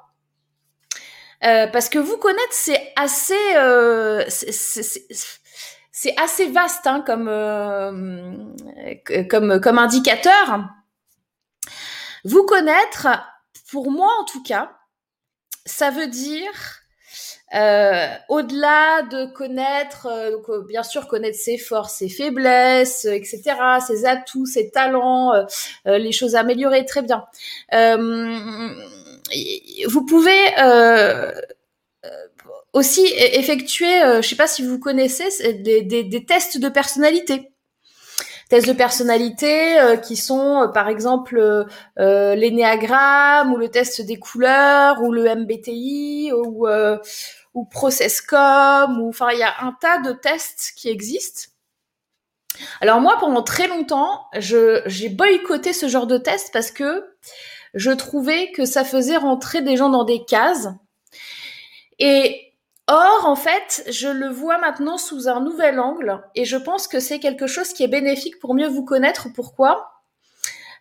Euh, 1.46 1.68
Parce 1.68 1.90
que 1.90 2.00
vous 2.00 2.18
connaître, 2.18 2.52
c'est 2.52 2.94
assez, 2.96 3.34
euh, 3.56 4.24
c'est 4.30 6.16
assez 6.18 6.48
vaste 6.48 6.88
hein, 6.88 7.04
comme, 7.06 7.28
euh, 7.30 8.34
comme, 9.30 9.60
comme 9.60 9.78
indicateur. 9.78 10.66
Vous 12.24 12.44
connaître, 12.46 13.08
pour 13.70 13.92
moi 13.92 14.12
en 14.20 14.26
tout 14.26 14.42
cas, 14.44 14.72
ça 15.66 15.92
veut 15.92 16.08
dire 16.08 16.82
au-delà 18.28 19.04
de 19.04 19.28
connaître, 19.28 20.10
bien 20.68 20.84
sûr 20.84 21.08
connaître 21.08 21.38
ses 21.38 21.58
forces, 21.58 22.00
ses 22.00 22.10
faiblesses, 22.10 23.06
etc., 23.06 23.56
ses 23.86 24.06
atouts, 24.06 24.46
ses 24.46 24.72
talents, 24.72 25.32
les 25.86 26.12
choses 26.12 26.36
à 26.36 26.42
améliorer, 26.42 26.84
très 26.84 27.02
bien. 27.02 27.24
Vous 29.88 30.06
pouvez 30.06 30.52
aussi 32.74 33.06
effectuer, 33.18 34.00
je 34.00 34.18
ne 34.18 34.22
sais 34.22 34.36
pas 34.36 34.48
si 34.48 34.66
vous 34.66 34.80
connaissez, 34.80 35.54
des, 35.54 36.26
tests 36.26 36.60
de 36.60 36.70
personnalité 36.70 37.52
tests 38.48 38.68
de 38.68 38.74
personnalité 38.74 39.76
qui 40.04 40.16
sont 40.16 40.70
par 40.72 40.88
exemple 40.88 41.66
euh, 41.98 42.36
l'énéagramme 42.36 43.52
ou 43.52 43.58
le 43.58 43.70
test 43.70 44.02
des 44.02 44.20
couleurs 44.20 45.02
ou 45.02 45.12
le 45.12 45.24
MBTI 45.24 46.32
ou 46.32 46.68
ou 47.56 47.66
Processcom, 47.66 49.02
ou 49.02 49.10
enfin 49.10 49.30
il 49.32 49.40
y 49.40 49.44
a 49.44 49.56
un 49.62 49.72
tas 49.80 50.00
de 50.00 50.12
tests 50.12 50.74
qui 50.76 50.90
existent. 50.90 51.50
Alors 52.82 53.02
moi, 53.02 53.18
pendant 53.20 53.42
très 53.42 53.68
longtemps, 53.68 54.28
j'ai 54.34 55.10
boycotté 55.10 55.74
ce 55.74 55.88
genre 55.88 56.08
de 56.08 56.18
test 56.18 56.52
parce 56.54 56.72
que 56.72 57.04
je 57.76 57.92
trouvais 57.92 58.52
que 58.52 58.66
ça 58.66 58.84
faisait 58.84 59.18
rentrer 59.18 59.62
des 59.62 59.78
gens 59.78 59.90
dans 59.90 60.06
des 60.06 60.24
cases. 60.24 60.70
Et 62.00 62.54
or, 62.88 63.26
en 63.26 63.36
fait, 63.36 63.84
je 63.90 64.08
le 64.08 64.30
vois 64.30 64.58
maintenant 64.58 64.98
sous 64.98 65.28
un 65.28 65.42
nouvel 65.42 65.80
angle 65.80 66.24
et 66.36 66.46
je 66.46 66.58
pense 66.58 66.88
que 66.88 67.00
c'est 67.00 67.20
quelque 67.20 67.48
chose 67.48 67.74
qui 67.74 67.84
est 67.84 67.90
bénéfique 67.90 68.40
pour 68.40 68.54
mieux 68.54 68.68
vous 68.68 68.86
connaître. 68.86 69.28
Pourquoi? 69.34 69.92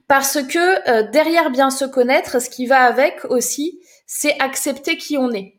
Parce 0.07 0.43
que 0.43 0.89
euh, 0.89 1.11
derrière 1.11 1.51
bien 1.51 1.71
se 1.71 1.85
connaître, 1.85 2.41
ce 2.41 2.51
qui 2.51 2.67
va 2.67 2.85
avec 2.85 3.25
aussi, 3.25 3.81
c'est 4.07 4.41
accepter 4.41 4.97
qui 4.97 5.19
on 5.19 5.33
est. 5.33 5.59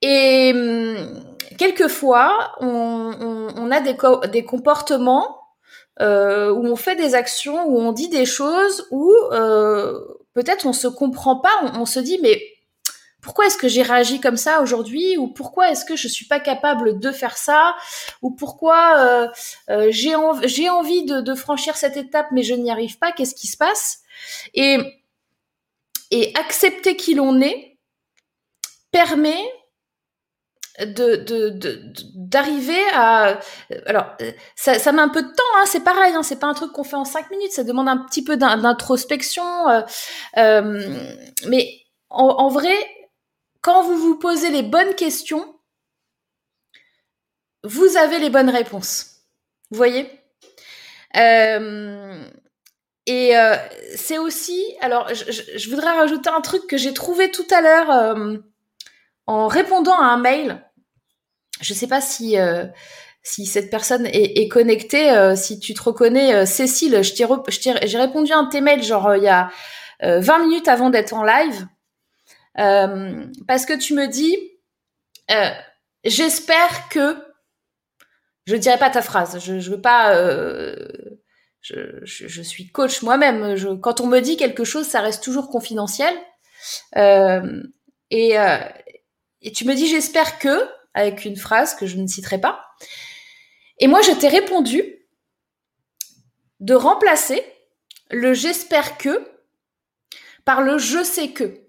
Et 0.00 0.52
hum, 0.54 1.36
quelquefois, 1.58 2.52
on, 2.60 3.70
a 3.70 3.80
des, 3.80 3.96
des 4.30 4.44
comportements 4.44 5.41
euh, 6.00 6.50
où 6.52 6.66
on 6.66 6.76
fait 6.76 6.96
des 6.96 7.14
actions, 7.14 7.66
où 7.66 7.78
on 7.78 7.92
dit 7.92 8.08
des 8.08 8.24
choses, 8.24 8.86
où 8.90 9.12
euh, 9.32 10.00
peut-être 10.34 10.66
on 10.66 10.72
se 10.72 10.88
comprend 10.88 11.36
pas, 11.36 11.72
on, 11.74 11.84
se 11.86 12.00
dit 12.00 12.18
mais 12.22 12.42
pourquoi 13.20 13.46
est-ce 13.46 13.58
que 13.58 13.68
j'ai 13.68 13.82
réagi 13.82 14.20
comme 14.20 14.36
ça 14.36 14.62
aujourd'hui? 14.62 15.16
Ou 15.18 15.28
pourquoi 15.28 15.70
est-ce 15.70 15.84
que 15.84 15.96
je 15.96 16.08
suis 16.08 16.26
pas 16.26 16.40
capable 16.40 16.98
de 16.98 17.12
faire 17.12 17.36
ça? 17.36 17.76
Ou 18.22 18.30
pourquoi 18.30 19.28
euh, 19.68 19.88
j'ai 19.90 20.14
envie 20.14 21.04
de, 21.04 21.20
de, 21.20 21.34
franchir 21.34 21.76
cette 21.76 21.96
étape 21.96 22.28
mais 22.32 22.42
je 22.42 22.54
n'y 22.54 22.70
arrive 22.70 22.98
pas? 22.98 23.12
Qu'est-ce 23.12 23.34
qui 23.34 23.46
se 23.46 23.56
passe? 23.56 24.00
Et 24.54 24.78
et 26.12 26.30
accepter 26.34 26.94
qui 26.94 27.14
l'on 27.14 27.40
est 27.40 27.78
permet 28.92 29.42
de 30.80 31.92
d'arriver 32.14 32.80
à 32.94 33.38
alors 33.86 34.16
ça, 34.56 34.78
ça 34.78 34.92
met 34.92 35.02
un 35.02 35.10
peu 35.10 35.22
de 35.22 35.28
temps 35.28 35.42
hein, 35.56 35.64
c'est 35.66 35.84
pareil 35.84 36.14
hein, 36.14 36.22
c'est 36.22 36.38
pas 36.38 36.46
un 36.46 36.54
truc 36.54 36.72
qu'on 36.72 36.84
fait 36.84 36.96
en 36.96 37.04
cinq 37.04 37.30
minutes 37.30 37.52
ça 37.52 37.62
demande 37.62 37.88
un 37.88 37.98
petit 37.98 38.24
peu 38.24 38.38
d'introspection 38.38 39.68
euh, 39.68 39.82
euh, 40.38 40.98
mais 41.46 41.68
en, 42.08 42.48
vrai 42.48 42.74
quand 43.60 43.82
vous 43.82 43.96
vous 43.96 44.18
posez 44.18 44.50
les 44.50 44.62
bonnes 44.62 44.94
questions 44.94 45.46
vous 47.64 47.96
avez 47.96 48.18
les 48.18 48.28
bonnes 48.28 48.50
réponses. 48.50 49.20
Vous 49.70 49.76
voyez? 49.76 50.10
Euh, 51.16 52.24
et 53.06 53.34
c'est 53.94 54.18
aussi 54.18 54.64
alors 54.80 55.14
je, 55.14 55.30
je, 55.30 55.70
voudrais 55.70 55.92
rajouter 55.92 56.30
un 56.30 56.40
truc 56.40 56.66
que 56.66 56.76
j'ai 56.76 56.94
trouvé 56.94 57.30
tout 57.30 57.46
à 57.50 57.60
l'heure 57.60 58.16
en 59.26 59.46
répondant 59.46 59.98
à 59.98 60.04
un 60.04 60.18
mail, 60.18 60.62
je 61.60 61.72
ne 61.72 61.78
sais 61.78 61.86
pas 61.86 62.00
si 62.00 62.38
euh, 62.38 62.66
si 63.22 63.46
cette 63.46 63.70
personne 63.70 64.04
est, 64.06 64.48
connectée, 64.48 65.12
euh, 65.12 65.36
si 65.36 65.60
tu 65.60 65.74
te 65.74 65.82
reconnais, 65.82 66.34
euh, 66.34 66.44
Cécile, 66.44 67.02
j'ai 67.02 67.24
répondu 67.98 68.32
à 68.32 68.38
un 68.38 68.42
de 68.42 68.50
tes 68.50 68.60
mails 68.60 68.82
genre 68.82 69.14
il 69.14 69.22
y 69.22 69.28
a 69.28 69.50
20 70.00 70.38
minutes 70.40 70.66
avant 70.66 70.90
d'être 70.90 71.14
en 71.14 71.22
live, 71.22 71.68
parce 72.56 73.64
que 73.64 73.78
tu 73.78 73.94
me 73.94 74.08
dis, 74.08 74.36
j'espère 76.04 76.88
que, 76.90 77.16
je 78.46 78.56
dirais 78.56 78.78
pas 78.78 78.90
ta 78.90 79.02
phrase, 79.02 79.38
je, 79.38 79.60
je 79.60 79.70
veux 79.70 79.80
pas, 79.80 80.12
je, 81.60 82.00
je, 82.02 82.42
suis 82.42 82.72
coach 82.72 83.02
moi-même, 83.02 83.78
quand 83.80 84.00
on 84.00 84.08
me 84.08 84.18
dit 84.18 84.36
quelque 84.36 84.64
chose, 84.64 84.88
ça 84.88 85.00
reste 85.00 85.22
toujours 85.22 85.48
confidentiel. 85.48 86.12
et, 86.96 88.36
et 89.42 89.52
tu 89.52 89.66
me 89.66 89.74
dis 89.74 89.88
j'espère 89.88 90.38
que, 90.38 90.68
avec 90.94 91.24
une 91.24 91.36
phrase 91.36 91.74
que 91.74 91.86
je 91.86 91.96
ne 91.96 92.06
citerai 92.06 92.40
pas. 92.40 92.64
Et 93.78 93.86
moi, 93.86 94.00
je 94.02 94.12
t'ai 94.12 94.28
répondu 94.28 95.06
de 96.60 96.74
remplacer 96.74 97.44
le 98.10 98.34
j'espère 98.34 98.98
que 98.98 99.28
par 100.44 100.62
le 100.62 100.78
je 100.78 101.02
sais 101.02 101.30
que. 101.30 101.60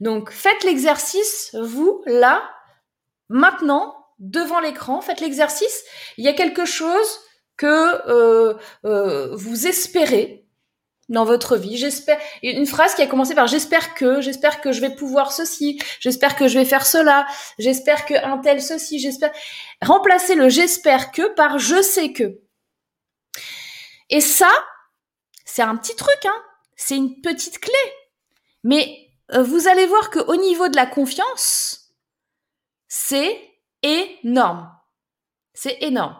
Donc, 0.00 0.30
faites 0.30 0.62
l'exercice, 0.64 1.54
vous, 1.60 2.02
là, 2.06 2.48
maintenant, 3.28 4.06
devant 4.18 4.60
l'écran, 4.60 5.00
faites 5.00 5.20
l'exercice. 5.20 5.84
Il 6.16 6.24
y 6.24 6.28
a 6.28 6.34
quelque 6.34 6.64
chose 6.64 7.20
que 7.56 8.08
euh, 8.08 8.54
euh, 8.84 9.34
vous 9.34 9.66
espérez, 9.66 10.47
dans 11.08 11.24
votre 11.24 11.56
vie. 11.56 11.76
J'espère 11.76 12.18
une 12.42 12.66
phrase 12.66 12.94
qui 12.94 13.02
a 13.02 13.06
commencé 13.06 13.34
par 13.34 13.46
j'espère 13.46 13.94
que, 13.94 14.20
j'espère 14.20 14.60
que 14.60 14.72
je 14.72 14.80
vais 14.80 14.94
pouvoir 14.94 15.32
ceci, 15.32 15.80
j'espère 16.00 16.36
que 16.36 16.48
je 16.48 16.58
vais 16.58 16.64
faire 16.64 16.86
cela, 16.86 17.26
j'espère 17.58 18.04
que 18.06 18.14
un 18.14 18.38
tel 18.38 18.60
ceci, 18.62 18.98
j'espère 18.98 19.32
remplacer 19.82 20.34
le 20.34 20.48
j'espère 20.48 21.12
que 21.12 21.34
par 21.34 21.58
je 21.58 21.82
sais 21.82 22.12
que. 22.12 22.40
Et 24.10 24.20
ça, 24.20 24.50
c'est 25.44 25.62
un 25.62 25.76
petit 25.76 25.96
truc 25.96 26.24
hein, 26.24 26.42
c'est 26.78 26.96
une 26.96 27.20
petite 27.20 27.58
clé. 27.58 27.74
Mais 28.64 29.10
euh, 29.34 29.42
vous 29.42 29.68
allez 29.68 29.86
voir 29.86 30.08
que 30.08 30.20
au 30.20 30.36
niveau 30.36 30.68
de 30.68 30.76
la 30.76 30.86
confiance, 30.86 31.92
c'est 32.86 33.38
énorme. 33.82 34.72
C'est 35.52 35.76
énorme. 35.82 36.16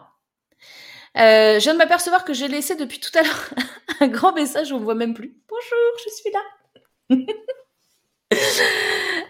Euh, 1.17 1.59
je 1.59 1.63
viens 1.63 1.73
de 1.73 1.79
m'apercevoir 1.79 2.23
que 2.23 2.33
j'ai 2.33 2.47
laissé 2.47 2.75
depuis 2.75 2.99
tout 2.99 3.17
à 3.17 3.23
l'heure 3.23 3.49
un 3.99 4.07
grand 4.07 4.33
message, 4.33 4.71
on 4.71 4.79
ne 4.79 4.83
voit 4.83 4.95
même 4.95 5.13
plus. 5.13 5.35
Bonjour, 5.47 5.97
je 6.05 6.09
suis 6.11 6.31
là. 6.31 6.41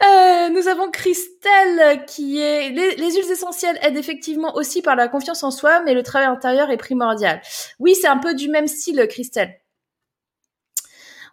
Euh, 0.02 0.50
nous 0.50 0.68
avons 0.70 0.92
Christelle 0.92 2.06
qui 2.06 2.40
est 2.40 2.70
les, 2.70 2.96
huiles 2.96 3.32
essentielles 3.32 3.78
aident 3.82 3.98
effectivement 3.98 4.56
aussi 4.56 4.82
par 4.82 4.96
la 4.96 5.10
confiance 5.10 5.44
en 5.44 5.52
soi, 5.52 5.82
mais 5.82 5.94
le 5.94 6.04
travail 6.04 6.28
intérieur 6.28 6.70
est 6.70 6.78
primordial. 6.78 7.42
Oui, 7.80 7.96
c'est 7.96 8.08
un 8.08 8.18
peu 8.18 8.34
du 8.34 8.48
même 8.48 8.68
style, 8.68 9.06
Christelle. 9.10 9.60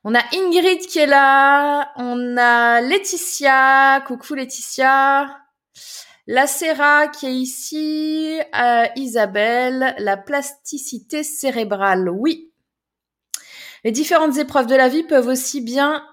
On 0.03 0.15
a 0.15 0.23
Ingrid 0.33 0.81
qui 0.81 0.99
est 0.99 1.07
là, 1.07 1.93
on 1.97 2.37
a 2.37 2.81
Laetitia, 2.81 4.03
coucou 4.07 4.35
Laetitia. 4.35 5.41
La 6.29 6.49
Serra 6.49 7.07
qui 7.07 7.27
est 7.27 7.35
ici, 7.35 8.41
euh, 8.55 8.87
Isabelle, 8.97 9.95
la 9.99 10.17
plasticité 10.17 11.23
cérébrale, 11.23 12.09
oui. 12.09 12.53
Les 13.85 13.93
différentes 13.93 14.37
épreuves 14.37 14.67
de 14.67 14.75
la 14.75 14.89
vie 14.89 15.05
peuvent 15.05 15.29
aussi 15.29 15.61
bien 15.61 16.05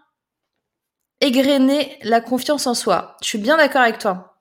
égrener 1.20 1.98
la 2.04 2.22
confiance 2.22 2.68
en 2.68 2.76
soi. 2.76 3.18
Je 3.24 3.28
suis 3.28 3.40
bien 3.40 3.58
d'accord 3.58 3.82
avec 3.82 3.98
toi. 3.98 4.40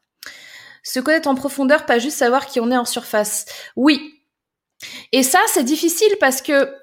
Se 0.82 1.00
connaître 1.00 1.28
en 1.28 1.34
profondeur, 1.34 1.86
pas 1.86 1.98
juste 1.98 2.18
savoir 2.18 2.46
qui 2.46 2.60
on 2.60 2.70
est 2.70 2.76
en 2.76 2.84
surface. 2.84 3.46
Oui. 3.74 4.20
Et 5.12 5.22
ça, 5.22 5.40
c'est 5.46 5.64
difficile 5.64 6.14
parce 6.20 6.42
que 6.42 6.74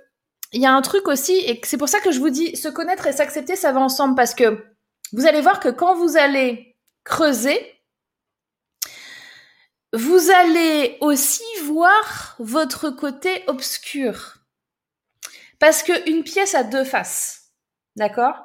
il 0.51 0.61
y 0.61 0.65
a 0.65 0.73
un 0.73 0.81
truc 0.81 1.07
aussi, 1.07 1.37
et 1.45 1.61
c'est 1.63 1.77
pour 1.77 1.89
ça 1.89 1.99
que 1.99 2.11
je 2.11 2.19
vous 2.19 2.31
dis, 2.31 2.55
se 2.55 2.69
connaître 2.69 3.05
et 3.05 3.11
s'accepter, 3.11 3.55
ça 3.55 3.71
va 3.71 3.81
ensemble 3.81 4.15
parce 4.15 4.33
que 4.33 4.65
vous 5.13 5.27
allez 5.27 5.41
voir 5.41 5.59
que 5.59 5.69
quand 5.69 5.95
vous 5.95 6.17
allez 6.17 6.75
creuser, 7.03 7.78
vous 9.93 10.29
allez 10.29 10.97
aussi 11.01 11.43
voir 11.63 12.35
votre 12.39 12.89
côté 12.89 13.43
obscur. 13.47 14.35
Parce 15.59 15.83
qu'une 15.83 16.23
pièce 16.23 16.55
a 16.55 16.63
deux 16.63 16.83
faces. 16.83 17.51
D'accord? 17.95 18.35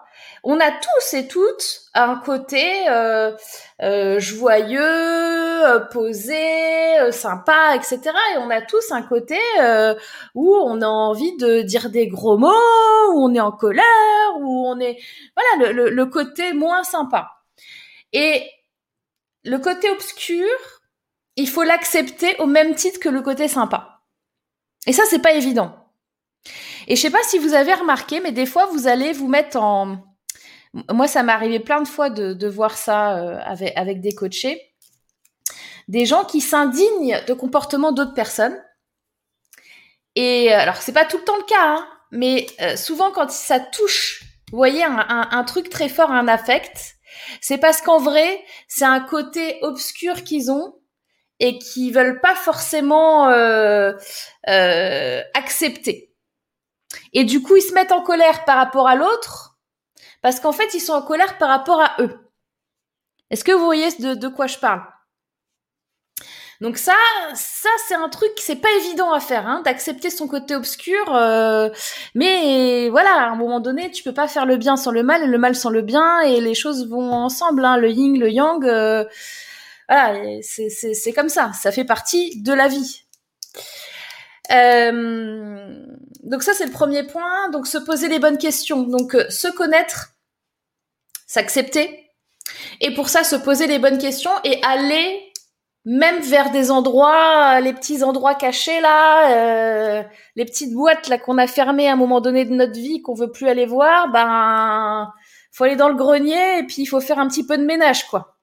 On 0.43 0.59
a 0.59 0.71
tous 0.71 1.15
et 1.15 1.29
toutes 1.29 1.83
un 1.95 2.17
côté 2.17 2.89
euh, 2.89 3.33
euh, 3.83 4.19
joyeux, 4.21 4.81
euh, 4.81 5.81
posé, 5.81 7.13
sympa, 7.13 7.77
etc. 7.77 8.01
Et 8.35 8.39
on 8.39 8.51
a 8.51 8.61
tous 8.61 8.91
un 8.91 9.03
côté 9.03 9.39
où 10.35 10.55
on 10.55 10.83
a 10.83 10.87
envie 10.87 11.37
de 11.37 11.63
dire 11.63 11.91
des 11.91 12.09
gros 12.09 12.37
mots, 12.37 13.13
où 13.13 13.25
on 13.25 13.35
est 13.35 13.41
en 13.41 13.53
colère, 13.53 13.85
où 14.39 14.67
on 14.67 14.79
est... 14.81 14.99
Voilà, 15.37 15.73
le, 15.73 15.91
le 15.91 16.07
côté 16.07 16.53
moins 16.53 16.85
sympa. 16.85 17.31
Et 18.13 18.51
le 19.45 19.59
côté 19.59 19.91
obscur, 19.91 20.49
il 21.37 21.49
faut 21.49 21.62
l'accepter 21.62 22.37
au 22.38 22.47
même 22.47 22.75
titre 22.75 23.00
que 23.00 23.09
le 23.09 23.23
côté 23.23 23.49
sympa. 23.49 24.03
Et 24.87 24.93
ça, 24.93 25.03
c'est 25.09 25.21
pas 25.23 25.33
évident. 25.33 25.75
Et 26.87 26.97
je 26.97 27.00
sais 27.00 27.11
pas 27.11 27.23
si 27.23 27.38
vous 27.38 27.55
avez 27.55 27.75
remarqué, 27.75 28.21
mais 28.21 28.33
des 28.33 28.47
fois, 28.47 28.67
vous 28.67 28.87
allez 28.87 29.12
vous 29.12 29.29
mettre 29.29 29.57
en, 29.57 29.99
moi, 30.93 31.07
ça 31.07 31.23
m'est 31.23 31.33
arrivé 31.33 31.61
plein 31.61 31.81
de 31.81 31.88
fois 31.88 32.11
de, 32.11 32.49
voir 32.49 32.76
ça 32.76 33.17
euh, 33.17 33.38
avec, 33.45 34.00
des 34.00 34.14
coachés. 34.14 34.61
Des 35.87 36.07
gens 36.07 36.25
qui 36.25 36.41
s'indignent 36.41 37.21
de 37.26 37.35
comportements 37.35 37.93
d'autres 37.93 38.14
personnes. 38.14 38.59
Et 40.17 40.53
euh, 40.53 40.59
alors, 40.59 40.76
c'est 40.76 40.93
pas 40.93 41.05
tout 41.05 41.19
le 41.19 41.25
temps 41.25 41.37
le 41.37 41.45
cas, 41.45 41.62
hein, 41.62 41.88
mais 42.11 42.47
euh, 42.61 42.76
souvent 42.76 43.11
quand 43.11 43.31
ça 43.31 43.61
touche, 43.61 44.25
vous 44.50 44.57
voyez, 44.57 44.85
un 44.85 45.45
truc 45.45 45.69
très 45.69 45.88
fort, 45.88 46.11
un 46.11 46.29
affect, 46.29 46.97
c'est 47.41 47.59
parce 47.59 47.81
qu'en 47.81 47.99
vrai, 47.99 48.41
c'est 48.69 48.85
un 48.85 49.00
côté 49.00 49.59
obscur 49.62 50.23
qu'ils 50.23 50.50
ont 50.50 50.75
et 51.41 51.59
qui 51.59 51.91
veulent 51.91 52.21
pas 52.21 52.35
forcément 52.35 53.29
euh, 53.29 53.93
euh, 54.49 55.23
accepter. 55.35 56.12
Et 57.12 57.25
du 57.25 57.43
coup, 57.43 57.57
ils 57.57 57.62
se 57.62 57.75
mettent 57.75 57.93
en 57.93 58.03
colère 58.03 58.45
par 58.45 58.57
rapport 58.57 58.88
à 58.88 58.95
l'autre 58.95 59.59
parce 60.23 60.41
qu'en 60.41 60.53
fait, 60.53 60.73
ils 60.75 60.81
sont 60.81 60.93
en 60.93 61.03
colère 61.03 61.38
par 61.38 61.49
rapport 61.49 61.81
à 61.81 61.97
eux. 62.00 62.31
Est-ce 63.31 63.45
que 63.45 63.53
vous 63.53 63.64
voyez 63.64 63.91
de, 63.99 64.29
quoi 64.29 64.47
je 64.47 64.59
parle? 64.59 64.83
Donc 66.61 66.79
ça, 66.79 66.95
ça 67.35 67.69
c'est 67.87 67.95
un 67.95 68.09
truc, 68.09 68.31
c'est 68.38 68.57
pas 68.57 68.71
évident 68.79 69.12
à 69.12 69.19
faire, 69.19 69.47
hein, 69.47 69.61
d'accepter 69.64 70.09
son 70.09 70.29
côté 70.29 70.55
obscur. 70.55 71.14
Euh, 71.14 71.69
mais 72.14 72.88
voilà, 72.91 73.25
à 73.25 73.31
un 73.31 73.35
moment 73.35 73.61
donné, 73.61 73.91
tu 73.91 74.03
peux 74.03 74.14
pas 74.14 74.29
faire 74.29 74.47
le 74.47 74.57
bien 74.57 74.76
sans 74.76 74.93
le 74.93 75.03
mal 75.03 75.25
et 75.25 75.26
le 75.26 75.37
mal 75.37 75.57
sans 75.57 75.71
le 75.71 75.83
bien, 75.83 76.21
et 76.21 76.41
les 76.41 76.55
choses 76.55 76.88
vont 76.88 77.12
ensemble. 77.12 77.64
Hein, 77.64 77.76
le 77.76 77.91
yin, 77.91 78.19
le 78.19 78.31
yang. 78.31 78.64
Voilà, 79.88 80.41
c'est 80.43 81.12
comme 81.14 81.29
ça. 81.29 81.53
Ça 81.53 81.73
fait 81.73 81.85
partie 81.85 82.43
de 82.43 82.53
la 82.53 82.69
vie. 82.69 83.03
Euh, 84.53 85.87
donc 86.23 86.43
ça 86.43 86.53
c'est 86.55 86.67
le 86.67 86.73
premier 86.73 87.05
point. 87.05 87.50
Donc 87.50 87.67
se 87.67 87.79
poser 87.79 88.09
les 88.09 88.19
bonnes 88.19 88.38
questions. 88.38 88.83
Donc 88.83 89.14
euh, 89.14 89.29
se 89.31 89.49
connaître, 89.49 90.11
s'accepter. 91.26 92.11
Et 92.81 92.95
pour 92.95 93.09
ça 93.09 93.25
se 93.25 93.37
poser 93.37 93.67
les 93.67 93.79
bonnes 93.79 93.99
questions 93.99 94.33
et 94.45 94.61
aller 94.62 95.33
même 95.87 96.21
vers 96.21 96.50
des 96.50 96.71
endroits, 96.71 97.61
les 97.61 97.75
petits 97.75 98.03
endroits 98.03 98.35
cachés 98.35 98.81
là, 98.81 99.31
euh, 99.31 100.03
les 100.35 100.45
petites 100.47 100.73
boîtes 100.73 101.09
là 101.09 101.19
qu'on 101.19 101.37
a 101.37 101.47
fermées 101.47 101.88
à 101.88 101.93
un 101.93 101.97
moment 101.97 102.23
donné 102.23 102.47
de 102.47 102.55
notre 102.55 102.73
vie 102.73 103.03
qu'on 103.03 103.14
veut 103.14 103.31
plus 103.31 103.49
aller 103.49 103.67
voir, 103.67 104.11
ben 104.11 105.12
faut 105.53 105.64
aller 105.64 105.76
dans 105.76 105.88
le 105.88 105.95
grenier 105.95 106.59
et 106.59 106.62
puis 106.64 106.83
il 106.83 106.87
faut 106.87 107.00
faire 107.00 107.19
un 107.19 107.29
petit 107.29 107.47
peu 107.47 107.59
de 107.59 107.64
ménage 107.64 108.07
quoi. 108.09 108.34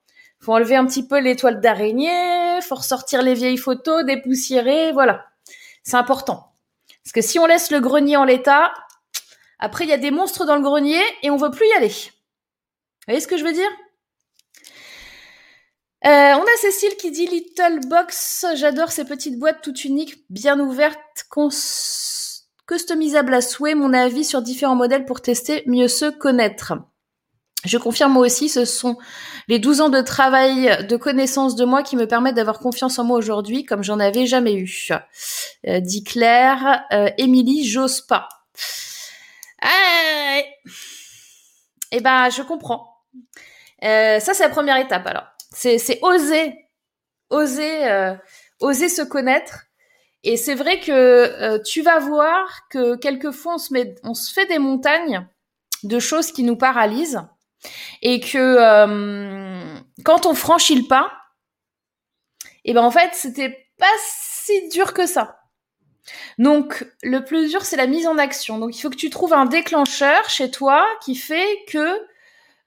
Faut 0.42 0.54
enlever 0.54 0.76
un 0.76 0.86
petit 0.86 1.08
peu 1.08 1.20
les 1.20 1.36
toiles 1.36 1.62
d'araignée, 1.62 2.60
faut 2.62 2.76
ressortir 2.76 3.22
les 3.22 3.36
vieilles 3.36 3.58
photos, 3.58 4.04
dépoussiérer, 4.04 4.92
voilà. 4.92 5.26
C'est 5.84 5.98
important. 5.98 6.54
Parce 7.04 7.14
que 7.14 7.22
si 7.22 7.38
on 7.38 7.46
laisse 7.46 7.72
le 7.72 7.80
grenier 7.80 8.18
en 8.18 8.24
l'état, 8.24 8.74
après 9.60 9.86
il 9.86 9.90
y 9.90 9.94
a 9.94 9.98
des 9.98 10.12
monstres 10.12 10.46
dans 10.46 10.56
le 10.56 10.62
grenier 10.62 11.02
et 11.22 11.30
on 11.30 11.38
veut 11.38 11.52
plus 11.52 11.68
y 11.68 11.74
aller. 11.74 11.90
Vous 11.90 13.08
voyez 13.08 13.22
ce 13.22 13.28
que 13.28 13.38
je 13.38 13.44
veux 13.44 13.54
dire? 13.54 13.70
Euh, 16.04 16.34
on 16.34 16.42
a 16.42 16.58
Cécile 16.58 16.96
qui 16.98 17.12
dit 17.12 17.28
Little 17.28 17.82
Box, 17.88 18.48
j'adore 18.56 18.92
ces 18.92 19.06
petites 19.06 19.38
boîtes 19.38 19.62
toutes 19.62 19.86
uniques, 19.86 20.26
bien 20.32 20.60
ouvertes, 20.60 21.28
customisables 22.66 23.34
à 23.36 23.42
souhait. 23.42 23.76
Mon 23.76 23.94
avis 23.94 24.26
sur 24.26 24.42
différents 24.42 24.76
modèles 24.76 25.06
pour 25.06 25.22
tester, 25.22 25.62
mieux 25.68 25.88
se 25.88 26.10
connaître. 26.10 26.74
Je 27.64 27.78
confirme 27.78 28.14
moi 28.14 28.26
aussi, 28.26 28.50
ce 28.50 28.66
sont 28.66 28.98
les 29.48 29.60
12 29.60 29.82
ans 29.82 29.90
de 29.90 30.02
travail, 30.02 30.86
de 30.88 30.98
connaissance 30.98 31.56
de 31.56 31.64
moi 31.64 31.84
qui 31.84 31.96
me 31.96 32.08
permettent 32.08 32.36
d'avoir 32.36 32.60
confiance 32.60 32.98
en 32.98 33.04
moi 33.04 33.18
aujourd'hui, 33.18 33.66
comme 33.66 33.84
j'en 33.84 34.00
avais 34.00 34.26
jamais 34.26 34.56
eu. 34.56 34.90
Euh, 35.68 35.80
dit 35.80 36.04
Claire, 36.04 36.86
euh, 36.92 37.10
Émilie, 37.20 37.68
j'ose 37.68 38.02
pas. 38.02 38.30
Eh 41.92 42.00
ben, 42.00 42.30
je 42.30 42.42
comprends. 42.42 42.96
Euh, 43.84 44.20
ça, 44.20 44.34
c'est 44.34 44.44
la 44.44 44.50
première 44.50 44.78
étape 44.78 45.06
alors. 45.06 45.26
C'est 45.52 46.00
oser, 46.02 46.56
oser, 47.30 48.16
oser 48.60 48.90
se 48.90 49.02
connaître. 49.02 49.66
Et 50.24 50.38
c'est 50.38 50.56
vrai 50.56 50.80
que 50.80 51.62
tu 51.64 51.82
vas 51.82 52.00
voir 52.00 52.62
que 52.70 52.96
quelquefois 52.96 53.58
on 54.04 54.14
se 54.14 54.34
fait 54.34 54.46
des 54.46 54.60
montagnes 54.60 55.28
de 55.84 56.00
choses 56.00 56.32
qui 56.32 56.44
nous 56.44 56.56
paralysent 56.56 57.22
et 58.02 58.20
que 58.20 58.38
euh, 58.38 59.80
quand 60.04 60.26
on 60.26 60.34
franchit 60.34 60.76
le 60.76 60.88
pas, 60.88 61.12
et 62.64 62.72
eh 62.72 62.74
ben 62.74 62.84
en 62.84 62.92
fait 62.92 63.12
c'était 63.14 63.68
pas 63.78 63.92
si 64.08 64.70
dur 64.70 64.94
que 64.94 65.06
ça. 65.06 65.40
Donc 66.38 66.86
le 67.04 67.24
plus 67.24 67.50
dur 67.50 67.64
c'est 67.64 67.78
la 67.78 67.88
mise 67.88 68.08
en 68.08 68.18
action. 68.18 68.60
Donc 68.60 68.76
il 68.76 68.82
faut 68.82 68.90
que 68.90 68.96
tu 68.96 69.10
trouves 69.10 69.34
un 69.34 69.46
déclencheur 69.46 70.30
chez 70.30 70.52
toi 70.52 70.86
qui 71.04 71.16
fait 71.16 71.66
que 71.68 72.00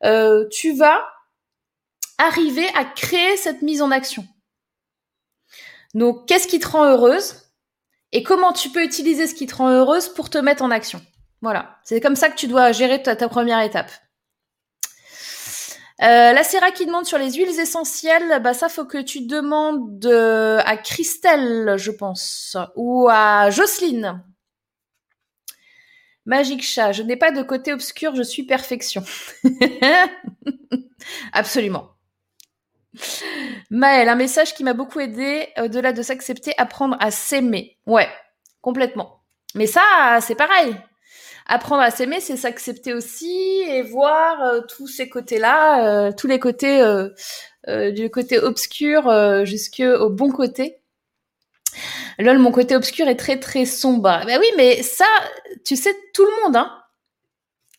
euh, 0.05 0.47
tu 0.51 0.75
vas 0.75 1.05
arriver 2.19 2.67
à 2.75 2.85
créer 2.85 3.37
cette 3.37 3.63
mise 3.63 3.83
en 3.83 3.91
action. 3.91 4.27
Donc, 5.95 6.27
qu'est-ce 6.27 6.49
qui 6.49 6.59
te 6.59 6.69
rend 6.69 6.85
heureuse 6.85 7.43
et 8.13 8.23
comment 8.23 8.53
tu 8.53 8.71
peux 8.71 8.85
utiliser 8.85 9.27
ce 9.27 9.35
qui 9.35 9.47
te 9.47 9.57
rend 9.57 9.71
heureuse 9.71 10.09
pour 10.09 10.31
te 10.31 10.39
mettre 10.39 10.63
en 10.63 10.71
action? 10.71 11.01
Voilà, 11.41 11.79
c'est 11.85 12.01
comme 12.01 12.17
ça 12.17 12.29
que 12.29 12.37
tu 12.37 12.47
dois 12.47 12.73
gérer 12.73 13.03
ta, 13.03 13.17
première 13.29 13.61
étape. 13.61 13.91
Euh, 16.03 16.33
la 16.33 16.43
Serra 16.43 16.73
qui 16.73 16.87
demande 16.87 17.07
sur 17.07 17.19
les 17.19 17.33
huiles 17.35 17.61
essentielles, 17.61 18.41
bah 18.43 18.53
ça 18.53 18.69
faut 18.69 18.85
que 18.85 18.99
tu 18.99 19.21
demandes 19.27 20.05
euh, 20.07 20.61
à 20.65 20.77
Christelle, 20.77 21.75
je 21.77 21.93
pense, 21.93 22.57
ou 22.75 23.09
à 23.09 23.51
Jocelyne. 23.51 24.23
Magique 26.27 26.65
chat, 26.65 26.93
je 26.93 27.03
n'ai 27.03 27.17
pas 27.17 27.31
de 27.31 27.43
côté 27.43 27.73
obscur, 27.73 28.15
je 28.17 28.23
suis 28.23 28.43
perfection. 28.43 29.05
Absolument. 31.33 31.91
Maëlle, 33.71 34.09
un 34.09 34.15
message 34.15 34.55
qui 34.55 34.65
m'a 34.65 34.73
beaucoup 34.73 35.01
aidé, 35.01 35.49
au-delà 35.59 35.93
de 35.93 36.03
s'accepter, 36.03 36.55
apprendre 36.59 36.97
à 36.99 37.11
s'aimer. 37.11 37.79
Ouais, 37.87 38.09
complètement. 38.63 39.21
Mais 39.55 39.67
ça, 39.67 40.19
c'est 40.21 40.35
pareil. 40.35 40.75
Apprendre 41.47 41.83
à 41.83 41.91
s'aimer, 41.91 42.21
c'est 42.21 42.39
s'accepter 42.39 42.95
aussi 42.95 43.63
et 43.69 43.83
voir 43.83 44.41
euh, 44.43 44.61
tous 44.63 44.87
ces 44.87 45.11
côtés-là, 45.11 45.87
euh, 45.87 46.13
tous 46.17 46.27
les 46.27 46.39
côtés 46.39 46.81
euh, 46.81 47.91
du 47.91 48.11
côté 48.11 48.39
obscur 48.39 49.45
jusqu'au 49.45 50.09
bon 50.09 50.31
côté. 50.31 50.79
Lol, 52.19 52.39
mon 52.39 52.51
côté 52.51 52.77
obscur 52.77 53.09
est 53.09 53.17
très 53.17 53.39
très 53.39 53.67
sombre. 53.67 54.23
Ben 54.27 54.39
oui, 54.41 54.47
mais 54.57 54.83
ça, 54.83 55.07
tu 55.65 55.77
sais, 55.77 55.95
tout 56.15 56.25
le 56.25 56.45
monde, 56.45 56.57
hein. 56.57 56.71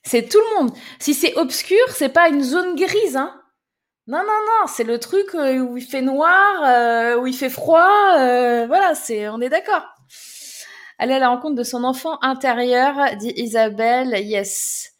C'est 0.04 0.30
tout 0.30 0.40
le 0.40 0.60
monde. 0.60 0.74
Si 1.00 1.16
c'est 1.16 1.36
obscur, 1.36 1.84
c'est 1.90 2.10
pas 2.10 2.30
une 2.30 2.44
zone 2.44 2.76
grise, 2.76 3.16
hein. 3.16 3.42
Non, 4.08 4.20
non, 4.20 4.26
non, 4.26 4.68
c'est 4.68 4.84
le 4.84 5.00
truc 5.00 5.34
où 5.34 5.78
il 5.78 5.84
fait 5.84 6.02
noir, 6.02 7.18
où 7.20 7.26
il 7.26 7.34
fait 7.34 7.50
froid. 7.50 8.14
Voilà, 8.68 8.94
c'est, 8.94 9.28
on 9.30 9.42
est 9.42 9.50
d'accord. 9.50 9.95
Aller 10.98 11.14
à 11.14 11.20
la 11.20 11.30
rencontre 11.30 11.56
de 11.56 11.64
son 11.64 11.84
enfant 11.84 12.18
intérieur, 12.22 12.96
dit 13.18 13.34
Isabelle. 13.36 14.16
Yes. 14.26 14.94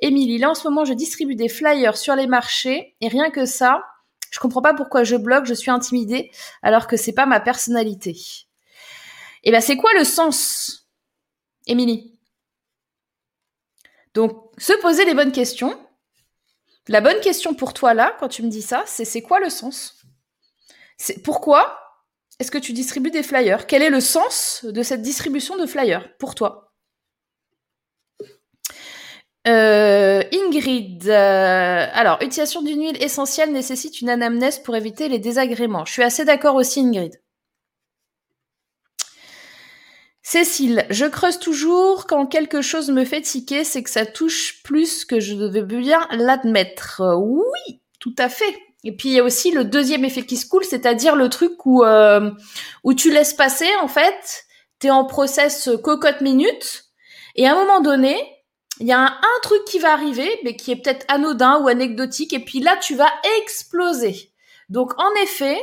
Émilie, 0.00 0.38
là 0.38 0.50
en 0.50 0.54
ce 0.54 0.68
moment, 0.68 0.84
je 0.84 0.92
distribue 0.92 1.36
des 1.36 1.48
flyers 1.48 1.96
sur 1.96 2.16
les 2.16 2.26
marchés 2.26 2.96
et 3.00 3.08
rien 3.08 3.30
que 3.30 3.46
ça, 3.46 3.82
je 4.30 4.38
comprends 4.38 4.62
pas 4.62 4.74
pourquoi 4.74 5.04
je 5.04 5.16
bloque, 5.16 5.46
je 5.46 5.54
suis 5.54 5.70
intimidée 5.70 6.30
alors 6.62 6.86
que 6.86 6.96
c'est 6.96 7.12
pas 7.12 7.26
ma 7.26 7.40
personnalité. 7.40 8.10
Et 8.10 9.48
eh 9.48 9.50
ben, 9.50 9.60
c'est 9.60 9.76
quoi 9.76 9.90
le 9.98 10.04
sens, 10.04 10.88
Émilie? 11.66 12.18
Donc, 14.14 14.50
se 14.58 14.72
poser 14.80 15.04
les 15.04 15.14
bonnes 15.14 15.32
questions 15.32 15.78
la 16.88 17.00
bonne 17.00 17.20
question 17.20 17.54
pour 17.54 17.72
toi 17.72 17.94
là, 17.94 18.14
quand 18.20 18.28
tu 18.28 18.42
me 18.42 18.48
dis 18.48 18.62
ça, 18.62 18.84
c'est 18.86 19.06
c'est 19.06 19.22
quoi 19.22 19.40
le 19.40 19.48
sens? 19.48 20.02
C'est 20.98 21.22
pourquoi 21.22 21.83
est-ce 22.44 22.50
que 22.50 22.58
tu 22.58 22.74
distribues 22.74 23.10
des 23.10 23.22
flyers? 23.22 23.66
Quel 23.66 23.80
est 23.80 23.88
le 23.88 24.02
sens 24.02 24.66
de 24.66 24.82
cette 24.82 25.00
distribution 25.00 25.56
de 25.56 25.64
flyers 25.64 26.14
pour 26.18 26.34
toi? 26.34 26.74
Euh, 29.46 30.22
Ingrid, 30.30 31.08
euh, 31.08 31.86
alors, 31.94 32.18
utilisation 32.20 32.60
d'une 32.60 32.82
huile 32.82 33.02
essentielle 33.02 33.50
nécessite 33.50 34.02
une 34.02 34.10
anamnèse 34.10 34.58
pour 34.58 34.76
éviter 34.76 35.08
les 35.08 35.18
désagréments. 35.18 35.86
Je 35.86 35.92
suis 35.94 36.02
assez 36.02 36.26
d'accord 36.26 36.54
aussi, 36.54 36.80
Ingrid. 36.80 37.18
Cécile, 40.22 40.84
je 40.90 41.06
creuse 41.06 41.38
toujours 41.38 42.06
quand 42.06 42.26
quelque 42.26 42.60
chose 42.60 42.90
me 42.90 43.06
fait 43.06 43.22
tiquer, 43.22 43.64
c'est 43.64 43.82
que 43.82 43.90
ça 43.90 44.04
touche 44.04 44.62
plus 44.64 45.06
que 45.06 45.18
je 45.18 45.34
devais 45.34 45.62
bien 45.62 46.06
l'admettre. 46.10 47.00
Oui, 47.16 47.80
tout 48.00 48.14
à 48.18 48.28
fait. 48.28 48.54
Et 48.84 48.94
puis 48.94 49.08
il 49.08 49.14
y 49.14 49.18
a 49.18 49.24
aussi 49.24 49.50
le 49.50 49.64
deuxième 49.64 50.04
effet 50.04 50.24
qui 50.24 50.36
se 50.36 50.46
coule, 50.46 50.64
c'est-à-dire 50.64 51.16
le 51.16 51.28
truc 51.28 51.64
où 51.66 51.82
euh, 51.82 52.30
où 52.84 52.94
tu 52.94 53.10
laisses 53.10 53.34
passer 53.34 53.68
en 53.82 53.88
fait, 53.88 54.44
t'es 54.78 54.90
en 54.90 55.04
process 55.04 55.70
cocotte 55.82 56.20
minute, 56.20 56.84
et 57.34 57.46
à 57.46 57.52
un 57.52 57.54
moment 57.56 57.80
donné, 57.80 58.16
il 58.80 58.86
y 58.86 58.92
a 58.92 59.00
un, 59.00 59.40
truc 59.42 59.64
qui 59.66 59.78
va 59.78 59.92
arriver, 59.92 60.28
mais 60.42 60.56
qui 60.56 60.72
est 60.72 60.76
peut-être 60.76 61.04
anodin 61.08 61.60
ou 61.60 61.68
anecdotique, 61.68 62.32
et 62.32 62.40
puis 62.40 62.60
là 62.60 62.76
tu 62.76 62.94
vas 62.94 63.10
exploser. 63.42 64.32
Donc 64.68 64.92
en 64.98 65.12
effet, 65.22 65.58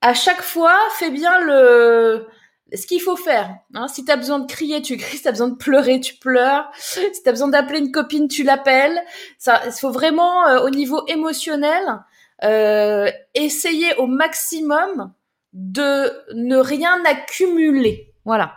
à 0.00 0.14
chaque 0.14 0.42
fois, 0.42 0.76
fais 0.98 1.10
bien 1.10 1.40
le 1.40 2.26
ce 2.74 2.86
qu'il 2.86 3.00
faut 3.00 3.16
faire. 3.16 3.54
Hein, 3.74 3.86
si 3.88 4.04
tu 4.04 4.10
as 4.10 4.16
besoin 4.16 4.40
de 4.40 4.46
crier, 4.46 4.82
tu 4.82 4.96
cries. 4.96 5.18
Si 5.18 5.22
tu 5.22 5.28
as 5.28 5.32
besoin 5.32 5.48
de 5.48 5.54
pleurer, 5.54 6.00
tu 6.00 6.16
pleures. 6.16 6.68
Si 6.76 7.00
tu 7.22 7.28
as 7.28 7.32
besoin 7.32 7.48
d'appeler 7.48 7.78
une 7.78 7.92
copine, 7.92 8.26
tu 8.28 8.42
l'appelles. 8.42 9.00
Ça, 9.38 9.62
il 9.66 9.72
faut 9.72 9.92
vraiment, 9.92 10.46
euh, 10.48 10.64
au 10.64 10.70
niveau 10.70 11.06
émotionnel, 11.06 12.00
euh, 12.44 13.10
essayer 13.34 13.94
au 13.96 14.06
maximum 14.06 15.12
de 15.52 16.12
ne 16.34 16.56
rien 16.56 17.02
accumuler. 17.04 18.14
Voilà. 18.24 18.54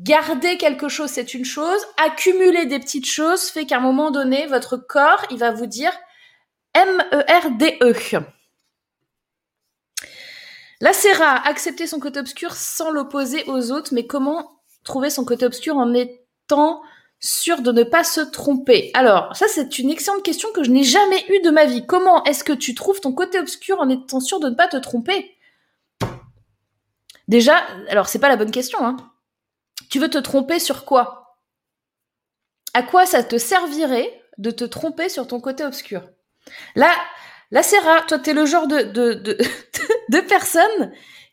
Garder 0.00 0.58
quelque 0.58 0.88
chose, 0.88 1.10
c'est 1.10 1.34
une 1.34 1.44
chose. 1.44 1.80
Accumuler 1.96 2.66
des 2.66 2.78
petites 2.78 3.06
choses 3.06 3.48
fait 3.48 3.66
qu'à 3.66 3.78
un 3.78 3.80
moment 3.80 4.10
donné, 4.10 4.46
votre 4.46 4.76
corps, 4.76 5.24
il 5.30 5.38
va 5.38 5.50
vous 5.50 5.66
dire 5.66 5.92
M-E-R-D-E. 6.74 8.20
La 10.80 10.92
Serra, 10.92 11.34
accepter 11.48 11.88
son 11.88 11.98
côté 11.98 12.20
obscur 12.20 12.52
sans 12.52 12.90
l'opposer 12.90 13.42
aux 13.48 13.72
autres, 13.72 13.92
mais 13.92 14.06
comment 14.06 14.60
trouver 14.84 15.10
son 15.10 15.24
côté 15.24 15.44
obscur 15.44 15.76
en 15.76 15.92
étant 15.92 16.82
sûr 17.20 17.62
de 17.62 17.72
ne 17.72 17.82
pas 17.82 18.04
se 18.04 18.20
tromper 18.20 18.90
Alors, 18.94 19.34
ça 19.34 19.46
c'est 19.48 19.78
une 19.78 19.90
excellente 19.90 20.22
question 20.22 20.50
que 20.52 20.62
je 20.62 20.70
n'ai 20.70 20.84
jamais 20.84 21.24
eue 21.28 21.40
de 21.40 21.50
ma 21.50 21.64
vie. 21.64 21.84
Comment 21.86 22.22
est-ce 22.24 22.44
que 22.44 22.52
tu 22.52 22.74
trouves 22.74 23.00
ton 23.00 23.12
côté 23.12 23.38
obscur 23.38 23.80
en 23.80 23.88
étant 23.88 24.20
sûr 24.20 24.40
de 24.40 24.48
ne 24.48 24.54
pas 24.54 24.68
te 24.68 24.76
tromper? 24.76 25.34
Déjà, 27.26 27.58
alors 27.88 28.08
c'est 28.08 28.18
pas 28.18 28.28
la 28.28 28.36
bonne 28.36 28.50
question. 28.50 28.84
Hein. 28.84 28.96
Tu 29.90 29.98
veux 29.98 30.08
te 30.08 30.18
tromper 30.18 30.58
sur 30.58 30.84
quoi? 30.84 31.38
À 32.74 32.82
quoi 32.82 33.06
ça 33.06 33.22
te 33.22 33.38
servirait 33.38 34.22
de 34.38 34.50
te 34.50 34.64
tromper 34.64 35.08
sur 35.08 35.26
ton 35.26 35.40
côté 35.40 35.64
obscur? 35.64 36.08
Là, 36.74 36.92
là 37.50 37.62
c'est 37.62 37.78
rare. 37.78 38.06
Toi, 38.06 38.18
t'es 38.18 38.32
le 38.32 38.46
genre 38.46 38.66
de, 38.66 38.82
de, 38.82 39.14
de, 40.08 40.20
personne 40.20 40.92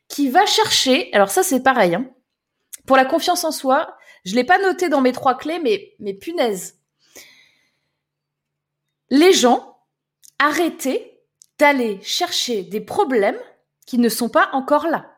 qui 0.09 0.29
va 0.29 0.45
chercher. 0.45 1.09
Alors 1.13 1.29
ça, 1.29 1.43
c'est 1.43 1.63
pareil. 1.63 1.95
Hein. 1.95 2.09
Pour 2.85 2.97
la 2.97 3.05
confiance 3.05 3.43
en 3.43 3.51
soi, 3.51 3.95
je 4.25 4.35
l'ai 4.35 4.43
pas 4.43 4.57
noté 4.57 4.89
dans 4.89 5.01
mes 5.01 5.11
trois 5.11 5.37
clés, 5.37 5.59
mais, 5.59 6.13
punaise. 6.13 6.79
Les 9.09 9.33
gens, 9.33 9.77
arrêtez 10.39 11.21
d'aller 11.59 12.01
chercher 12.01 12.63
des 12.63 12.81
problèmes 12.81 13.39
qui 13.85 13.99
ne 13.99 14.09
sont 14.09 14.29
pas 14.29 14.49
encore 14.51 14.87
là. 14.87 15.11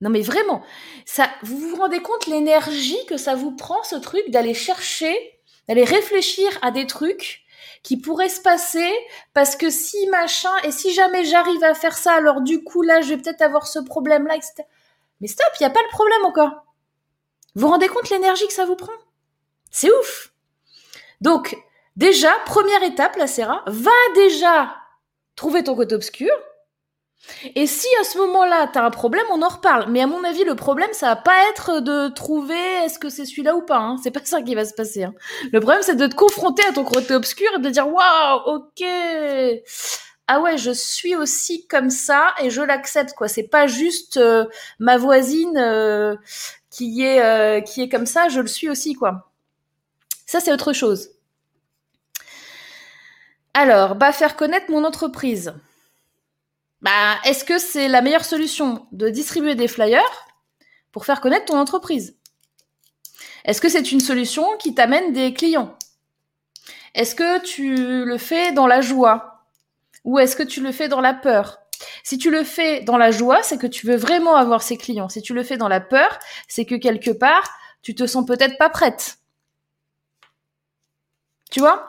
Non 0.00 0.08
mais 0.08 0.22
vraiment, 0.22 0.62
ça, 1.04 1.28
vous 1.42 1.58
vous 1.58 1.76
rendez 1.76 2.00
compte 2.00 2.26
l'énergie 2.26 3.04
que 3.06 3.18
ça 3.18 3.34
vous 3.34 3.54
prend 3.54 3.82
ce 3.82 3.96
truc 3.96 4.30
d'aller 4.30 4.54
chercher, 4.54 5.14
d'aller 5.68 5.84
réfléchir 5.84 6.48
à 6.62 6.70
des 6.70 6.86
trucs 6.86 7.42
qui 7.82 7.98
pourraient 7.98 8.30
se 8.30 8.40
passer 8.40 8.90
parce 9.34 9.56
que 9.56 9.68
si 9.68 10.06
machin 10.06 10.56
et 10.64 10.70
si 10.70 10.94
jamais 10.94 11.24
j'arrive 11.24 11.62
à 11.64 11.74
faire 11.74 11.98
ça, 11.98 12.14
alors 12.14 12.40
du 12.40 12.64
coup 12.64 12.80
là 12.80 13.02
je 13.02 13.10
vais 13.10 13.18
peut-être 13.18 13.42
avoir 13.42 13.66
ce 13.66 13.78
problème 13.78 14.26
là, 14.26 14.36
etc. 14.36 14.62
Mais 15.20 15.28
stop, 15.28 15.48
il 15.58 15.64
y 15.64 15.66
a 15.66 15.70
pas 15.70 15.82
le 15.82 15.90
problème 15.90 16.24
encore. 16.24 16.69
Vous 17.54 17.62
vous 17.62 17.68
rendez 17.68 17.88
compte 17.88 18.10
l'énergie 18.10 18.46
que 18.46 18.52
ça 18.52 18.64
vous 18.64 18.76
prend? 18.76 18.92
C'est 19.70 19.90
ouf. 19.90 20.32
Donc 21.20 21.56
déjà 21.96 22.32
première 22.46 22.82
étape, 22.82 23.16
la 23.16 23.26
Serra, 23.26 23.62
va 23.66 23.90
déjà 24.14 24.74
trouver 25.36 25.64
ton 25.64 25.74
côté 25.74 25.94
obscur 25.94 26.32
et 27.54 27.66
si 27.66 27.86
à 28.00 28.04
ce 28.04 28.18
moment-là, 28.18 28.68
tu 28.72 28.78
as 28.78 28.84
un 28.84 28.90
problème, 28.90 29.24
on 29.30 29.42
en 29.42 29.48
reparle. 29.48 29.90
Mais 29.90 30.00
à 30.00 30.06
mon 30.06 30.24
avis, 30.24 30.44
le 30.44 30.54
problème, 30.54 30.90
ça 30.92 31.08
va 31.08 31.16
pas 31.16 31.36
être 31.50 31.80
de 31.80 32.08
trouver 32.08 32.54
est-ce 32.84 32.98
que 32.98 33.08
c'est 33.08 33.24
celui-là 33.24 33.56
ou 33.56 33.62
pas. 33.62 33.78
Hein. 33.78 33.96
C'est 34.02 34.10
pas 34.10 34.20
ça 34.24 34.42
qui 34.42 34.54
va 34.54 34.64
se 34.64 34.74
passer. 34.74 35.04
Hein. 35.04 35.14
Le 35.52 35.60
problème, 35.60 35.82
c'est 35.82 35.96
de 35.96 36.06
te 36.06 36.14
confronter 36.14 36.62
à 36.68 36.72
ton 36.72 36.84
côté 36.84 37.14
obscur 37.14 37.48
et 37.56 37.60
de 37.60 37.68
dire 37.68 37.86
waouh, 37.86 38.40
ok, 38.46 38.84
ah 40.32 40.40
ouais, 40.40 40.56
je 40.58 40.70
suis 40.70 41.16
aussi 41.16 41.66
comme 41.66 41.90
ça 41.90 42.34
et 42.40 42.50
je 42.50 42.62
l'accepte 42.62 43.14
quoi. 43.14 43.26
C'est 43.26 43.48
pas 43.48 43.66
juste 43.66 44.16
euh, 44.16 44.46
ma 44.78 44.96
voisine 44.96 45.58
euh, 45.58 46.14
qui 46.70 47.02
est 47.02 47.20
euh, 47.22 47.60
qui 47.60 47.82
est 47.82 47.88
comme 47.88 48.06
ça, 48.06 48.28
je 48.28 48.40
le 48.40 48.46
suis 48.46 48.68
aussi 48.68 48.94
quoi. 48.94 49.30
Ça 50.26 50.40
c'est 50.40 50.52
autre 50.52 50.72
chose. 50.72 51.10
Alors, 53.54 53.96
bah 53.96 54.12
faire 54.12 54.36
connaître 54.36 54.70
mon 54.70 54.84
entreprise. 54.84 55.52
Bah, 56.82 57.18
est-ce 57.24 57.44
que 57.44 57.58
c'est 57.58 57.88
la 57.88 58.00
meilleure 58.00 58.24
solution 58.24 58.86
de 58.92 59.10
distribuer 59.10 59.54
des 59.54 59.68
flyers 59.68 60.26
pour 60.92 61.04
faire 61.04 61.20
connaître 61.20 61.46
ton 61.46 61.58
entreprise? 61.58 62.16
Est-ce 63.44 63.60
que 63.60 63.68
c'est 63.68 63.92
une 63.92 64.00
solution 64.00 64.46
qui 64.58 64.74
t'amène 64.74 65.12
des 65.12 65.34
clients? 65.34 65.76
Est-ce 66.94 67.14
que 67.14 67.40
tu 67.42 68.04
le 68.04 68.18
fais 68.18 68.52
dans 68.52 68.66
la 68.66 68.80
joie? 68.80 69.44
Ou 70.04 70.18
est-ce 70.18 70.36
que 70.36 70.42
tu 70.42 70.62
le 70.62 70.72
fais 70.72 70.88
dans 70.88 71.00
la 71.00 71.14
peur? 71.14 71.58
Si 72.02 72.18
tu 72.18 72.30
le 72.30 72.44
fais 72.44 72.80
dans 72.80 72.96
la 72.96 73.10
joie, 73.10 73.42
c'est 73.42 73.58
que 73.58 73.66
tu 73.66 73.86
veux 73.86 73.96
vraiment 73.96 74.36
avoir 74.36 74.62
ces 74.62 74.76
clients. 74.76 75.08
Si 75.08 75.22
tu 75.22 75.34
le 75.34 75.42
fais 75.42 75.56
dans 75.56 75.68
la 75.68 75.80
peur, 75.80 76.18
c'est 76.48 76.64
que 76.64 76.74
quelque 76.74 77.10
part, 77.10 77.50
tu 77.82 77.94
te 77.94 78.06
sens 78.06 78.26
peut-être 78.26 78.58
pas 78.58 78.68
prête. 78.68 79.18
Tu 81.50 81.60
vois? 81.60 81.88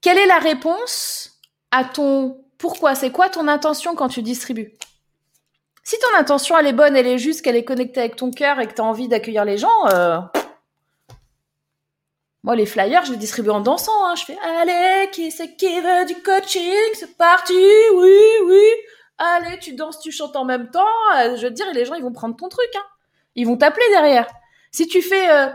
Quelle 0.00 0.18
est 0.18 0.26
la 0.26 0.38
réponse 0.38 1.40
à 1.70 1.84
ton 1.84 2.44
pourquoi? 2.58 2.94
C'est 2.94 3.10
quoi 3.10 3.28
ton 3.28 3.48
intention 3.48 3.94
quand 3.94 4.08
tu 4.08 4.22
distribues? 4.22 4.74
Si 5.82 5.98
ton 5.98 6.18
intention, 6.18 6.56
elle 6.56 6.66
est 6.66 6.72
bonne, 6.72 6.96
elle 6.96 7.06
est 7.06 7.18
juste, 7.18 7.42
qu'elle 7.42 7.56
est 7.56 7.64
connectée 7.64 8.00
avec 8.00 8.16
ton 8.16 8.30
cœur 8.30 8.58
et 8.58 8.66
que 8.66 8.72
tu 8.72 8.80
as 8.80 8.84
envie 8.84 9.06
d'accueillir 9.06 9.44
les 9.44 9.58
gens, 9.58 9.86
euh, 9.92 10.18
moi, 12.44 12.54
les 12.54 12.66
flyers, 12.66 13.06
je 13.06 13.12
les 13.12 13.16
distribue 13.16 13.48
en 13.48 13.60
dansant. 13.60 14.04
Hein. 14.04 14.14
Je 14.16 14.26
fais 14.26 14.36
Allez, 14.42 15.10
qui 15.10 15.30
c'est 15.30 15.56
qui 15.56 15.80
veut 15.80 16.04
du 16.06 16.14
coaching? 16.16 16.92
C'est 16.92 17.16
parti, 17.16 17.54
oui, 17.94 18.18
oui. 18.44 18.62
Allez, 19.16 19.58
tu 19.58 19.72
danses, 19.72 19.98
tu 19.98 20.12
chantes 20.12 20.36
en 20.36 20.44
même 20.44 20.70
temps. 20.70 20.84
Euh, 21.16 21.36
je 21.36 21.42
veux 21.46 21.48
te 21.48 21.54
dire, 21.54 21.66
les 21.72 21.86
gens, 21.86 21.94
ils 21.94 22.02
vont 22.02 22.12
prendre 22.12 22.36
ton 22.36 22.50
truc. 22.50 22.68
Hein. 22.76 22.84
Ils 23.34 23.46
vont 23.46 23.56
t'appeler 23.56 23.86
derrière. 23.92 24.28
Si 24.72 24.86
tu 24.86 25.00
fais 25.00 25.30
euh, 25.30 25.48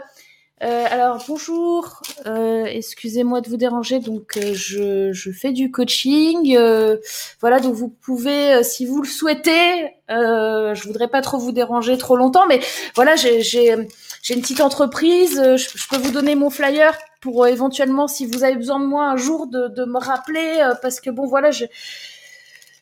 euh, 0.61 0.85
alors 0.89 1.23
bonjour, 1.25 2.01
euh, 2.25 2.65
excusez-moi 2.65 3.39
de 3.39 3.49
vous 3.49 3.55
déranger. 3.55 3.99
Donc 3.99 4.35
euh, 4.35 4.53
je, 4.53 5.13
je, 5.13 5.31
fais 5.31 5.53
du 5.53 5.71
coaching. 5.71 6.55
Euh, 6.57 6.97
voilà, 7.39 7.59
donc 7.59 7.75
vous 7.75 7.87
pouvez, 7.87 8.61
si 8.63 8.85
vous 8.85 9.01
le 9.01 9.07
souhaitez, 9.07 9.93
je 10.09 10.83
voudrais 10.87 11.07
pas 11.07 11.21
trop 11.21 11.37
vous 11.37 11.53
déranger 11.53 11.97
trop 11.97 12.17
longtemps, 12.17 12.45
mais 12.47 12.59
voilà, 12.95 13.15
j'ai 13.15 13.75
j'ai 14.21 14.33
une 14.33 14.41
petite 14.41 14.61
entreprise. 14.61 15.35
Je, 15.35 15.77
je, 15.77 15.87
peux 15.87 15.97
vous 15.97 16.11
donner 16.11 16.35
mon 16.35 16.49
flyer 16.49 16.97
pour 17.21 17.47
éventuellement, 17.47 18.07
si 18.07 18.25
vous 18.25 18.43
avez 18.43 18.55
besoin 18.55 18.79
de 18.79 18.85
moi 18.85 19.05
un 19.05 19.17
jour, 19.17 19.47
de, 19.47 19.67
de 19.67 19.85
me 19.85 19.99
rappeler, 19.99 20.71
parce 20.81 20.99
que 20.99 21.09
bon 21.09 21.25
voilà, 21.25 21.51
je 21.51 21.65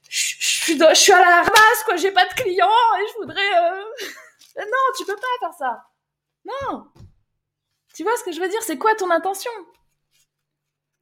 je, 0.10 0.36
suis, 0.40 0.78
je 0.78 0.94
suis 0.96 1.12
à 1.12 1.20
la 1.20 1.38
ramasse 1.38 1.84
quoi. 1.86 1.96
J'ai 1.98 2.12
pas 2.12 2.26
de 2.26 2.34
clients 2.34 2.68
et 2.68 3.08
je 3.12 3.18
voudrais. 3.20 3.52
non, 4.58 4.94
tu 4.98 5.06
peux 5.06 5.16
pas 5.16 5.28
faire 5.40 5.54
ça. 5.58 5.84
Non. 6.46 6.88
Tu 7.94 8.04
vois 8.04 8.16
ce 8.18 8.24
que 8.24 8.32
je 8.32 8.40
veux 8.40 8.48
dire? 8.48 8.62
C'est 8.64 8.78
quoi 8.78 8.96
ton 8.96 9.12
intention? 9.12 9.52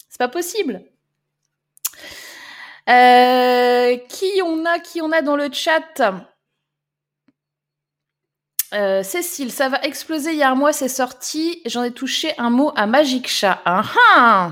C'est 0.10 0.18
pas 0.18 0.28
possible. 0.28 0.82
Euh, 2.88 3.98
qui 4.08 4.42
on 4.44 4.66
a 4.66 4.80
Qui 4.80 5.02
on 5.02 5.12
a 5.12 5.22
dans 5.22 5.36
le 5.36 5.52
chat? 5.52 6.02
Euh, 8.76 9.04
Cécile, 9.04 9.52
ça 9.52 9.70
va 9.70 9.82
exploser. 9.84 10.44
Un 10.44 10.56
mois, 10.56 10.74
c'est 10.74 10.90
sorti. 10.90 11.62
J'en 11.66 11.84
ai 11.84 11.92
touché 11.92 12.34
un 12.38 12.50
mot 12.50 12.72
à 12.76 12.86
Magic 12.86 13.28
Chat. 13.28 13.62
Ah, 13.66 13.84
ah 14.18 14.52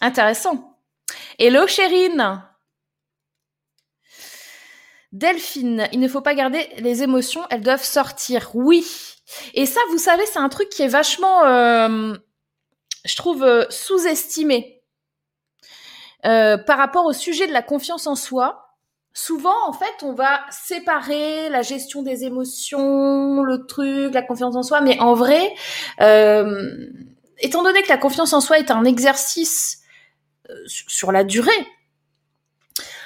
Intéressant. 0.00 0.78
Hello, 1.38 1.66
Chérine. 1.66 2.42
Delphine, 5.12 5.88
il 5.90 5.98
ne 5.98 6.06
faut 6.06 6.20
pas 6.20 6.36
garder 6.36 6.68
les 6.78 7.02
émotions, 7.02 7.44
elles 7.50 7.62
doivent 7.62 7.82
sortir. 7.82 8.50
Oui, 8.54 8.86
et 9.54 9.66
ça, 9.66 9.80
vous 9.90 9.98
savez, 9.98 10.24
c'est 10.26 10.38
un 10.38 10.48
truc 10.48 10.68
qui 10.68 10.82
est 10.82 10.88
vachement, 10.88 11.44
euh, 11.46 12.14
je 13.04 13.16
trouve, 13.16 13.42
euh, 13.42 13.64
sous-estimé 13.70 14.82
par 16.22 16.78
rapport 16.78 17.06
au 17.06 17.12
sujet 17.12 17.48
de 17.48 17.52
la 17.52 17.62
confiance 17.62 18.06
en 18.06 18.14
soi. 18.14 18.69
Souvent, 19.12 19.56
en 19.66 19.72
fait, 19.72 20.02
on 20.02 20.12
va 20.12 20.40
séparer 20.50 21.48
la 21.48 21.62
gestion 21.62 22.02
des 22.02 22.24
émotions, 22.24 23.42
le 23.42 23.66
truc, 23.66 24.14
la 24.14 24.22
confiance 24.22 24.54
en 24.54 24.62
soi, 24.62 24.80
mais 24.80 24.98
en 25.00 25.14
vrai, 25.14 25.52
étant 25.98 27.62
donné 27.62 27.82
que 27.82 27.88
la 27.88 27.98
confiance 27.98 28.32
en 28.32 28.40
soi 28.40 28.58
est 28.58 28.70
un 28.70 28.84
exercice 28.84 29.82
sur 30.66 31.12
la 31.12 31.24
durée, 31.24 31.50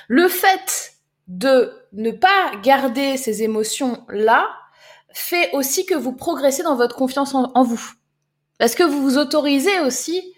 le 0.09 0.29
fait 0.29 0.95
de 1.27 1.73
ne 1.93 2.11
pas 2.11 2.53
garder 2.63 3.17
ces 3.17 3.43
émotions 3.43 4.05
là 4.09 4.49
fait 5.13 5.51
aussi 5.53 5.87
que 5.87 5.95
vous 5.95 6.13
progressez 6.13 6.63
dans 6.63 6.77
votre 6.77 6.97
confiance 6.97 7.35
en, 7.35 7.63
vous. 7.63 7.93
Parce 8.59 8.75
que 8.75 8.83
vous 8.83 9.01
vous 9.03 9.17
autorisez 9.17 9.81
aussi 9.81 10.34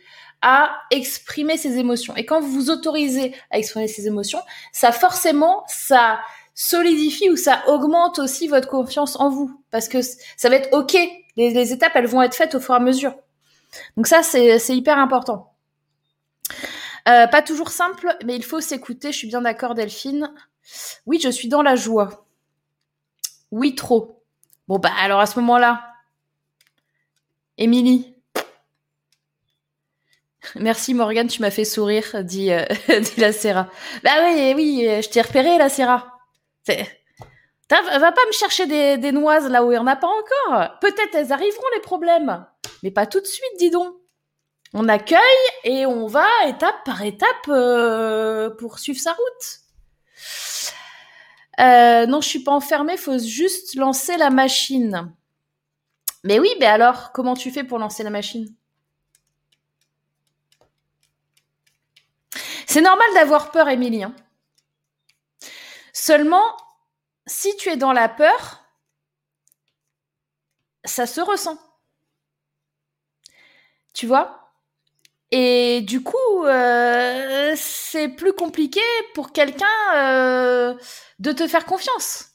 à 0.48 0.80
exprimer 0.92 1.56
ces 1.56 1.76
émotions. 1.76 2.14
Et 2.14 2.24
quand 2.24 2.40
vous 2.40 2.52
vous 2.52 2.70
autorisez 2.70 3.34
à 3.50 3.58
exprimer 3.58 3.88
ces 3.88 4.06
émotions, 4.06 4.38
ça 4.70 4.92
forcément, 4.92 5.64
ça 5.66 6.20
solidifie 6.54 7.28
ou 7.30 7.36
ça 7.36 7.64
augmente 7.66 8.20
aussi 8.20 8.46
votre 8.46 8.68
confiance 8.68 9.18
en 9.18 9.28
vous. 9.28 9.60
Parce 9.72 9.88
que 9.88 10.02
ça 10.02 10.48
va 10.48 10.54
être 10.54 10.72
OK. 10.72 10.96
Les, 11.36 11.50
les 11.50 11.72
étapes, 11.72 11.96
elles 11.96 12.06
vont 12.06 12.22
être 12.22 12.36
faites 12.36 12.54
au 12.54 12.60
fur 12.60 12.74
et 12.74 12.76
à 12.76 12.80
mesure. 12.80 13.12
Donc 13.96 14.06
ça, 14.06 14.22
c'est 14.22 14.76
hyper 14.76 14.98
important. 14.98 15.52
Euh, 17.08 17.26
pas 17.26 17.42
toujours 17.42 17.70
simple, 17.70 18.16
mais 18.24 18.36
il 18.36 18.44
faut 18.44 18.60
s'écouter. 18.60 19.10
Je 19.10 19.18
suis 19.18 19.28
bien 19.28 19.42
d'accord, 19.42 19.74
Delphine. 19.74 20.32
Oui, 21.06 21.18
je 21.20 21.28
suis 21.28 21.48
dans 21.48 21.62
la 21.62 21.74
joie. 21.74 22.24
Oui, 23.50 23.74
trop. 23.74 24.22
Bon, 24.68 24.78
bah 24.78 24.92
alors 25.00 25.18
à 25.18 25.26
ce 25.26 25.40
moment-là, 25.40 25.84
Émilie. 27.58 28.15
Merci 30.54 30.94
Morgane, 30.94 31.28
tu 31.28 31.42
m'as 31.42 31.50
fait 31.50 31.64
sourire, 31.64 32.24
dit, 32.24 32.52
euh, 32.52 32.64
la 33.16 33.32
Serra. 33.32 33.68
Bah 34.02 34.10
oui, 34.24 34.52
oui, 34.54 34.88
je 35.02 35.08
t'ai 35.08 35.20
repéré 35.20 35.58
la 35.58 35.68
Serra. 35.68 36.12
Va 36.68 38.12
pas 38.12 38.26
me 38.26 38.32
chercher 38.32 38.66
des, 38.66 38.96
des 38.96 39.12
noises 39.12 39.48
là 39.48 39.64
où 39.64 39.72
il 39.72 39.74
n'y 39.74 39.80
en 39.80 39.86
a 39.86 39.96
pas 39.96 40.08
encore. 40.08 40.78
Peut-être 40.80 41.14
elles 41.14 41.32
arriveront 41.32 41.66
les 41.74 41.80
problèmes, 41.80 42.46
mais 42.82 42.90
pas 42.90 43.06
tout 43.06 43.20
de 43.20 43.26
suite, 43.26 43.58
dis 43.58 43.70
donc. 43.70 43.94
On 44.72 44.88
accueille 44.88 45.20
et 45.64 45.86
on 45.86 46.06
va 46.06 46.28
étape 46.46 46.84
par 46.84 47.02
étape 47.02 47.48
euh, 47.48 48.50
pour 48.50 48.78
suivre 48.78 49.00
sa 49.00 49.12
route. 49.12 49.60
Euh, 51.60 52.06
non, 52.06 52.20
je 52.20 52.28
suis 52.28 52.42
pas 52.42 52.52
enfermée, 52.52 52.96
faut 52.96 53.18
juste 53.18 53.74
lancer 53.76 54.16
la 54.16 54.30
machine. 54.30 55.12
Mais 56.24 56.38
oui, 56.38 56.50
mais 56.60 56.66
alors, 56.66 57.12
comment 57.12 57.34
tu 57.34 57.50
fais 57.50 57.64
pour 57.64 57.78
lancer 57.78 58.02
la 58.02 58.10
machine? 58.10 58.54
C'est 62.76 62.82
normal 62.82 63.08
d'avoir 63.14 63.52
peur, 63.52 63.70
Émilie. 63.70 64.02
Hein. 64.02 64.14
Seulement, 65.94 66.44
si 67.24 67.56
tu 67.56 67.70
es 67.70 67.78
dans 67.78 67.94
la 67.94 68.06
peur, 68.06 68.66
ça 70.84 71.06
se 71.06 71.22
ressent. 71.22 71.56
Tu 73.94 74.06
vois? 74.06 74.52
Et 75.30 75.80
du 75.80 76.02
coup, 76.02 76.44
euh, 76.44 77.54
c'est 77.56 78.08
plus 78.08 78.34
compliqué 78.34 78.82
pour 79.14 79.32
quelqu'un 79.32 79.94
euh, 79.94 80.74
de 81.18 81.32
te 81.32 81.48
faire 81.48 81.64
confiance. 81.64 82.26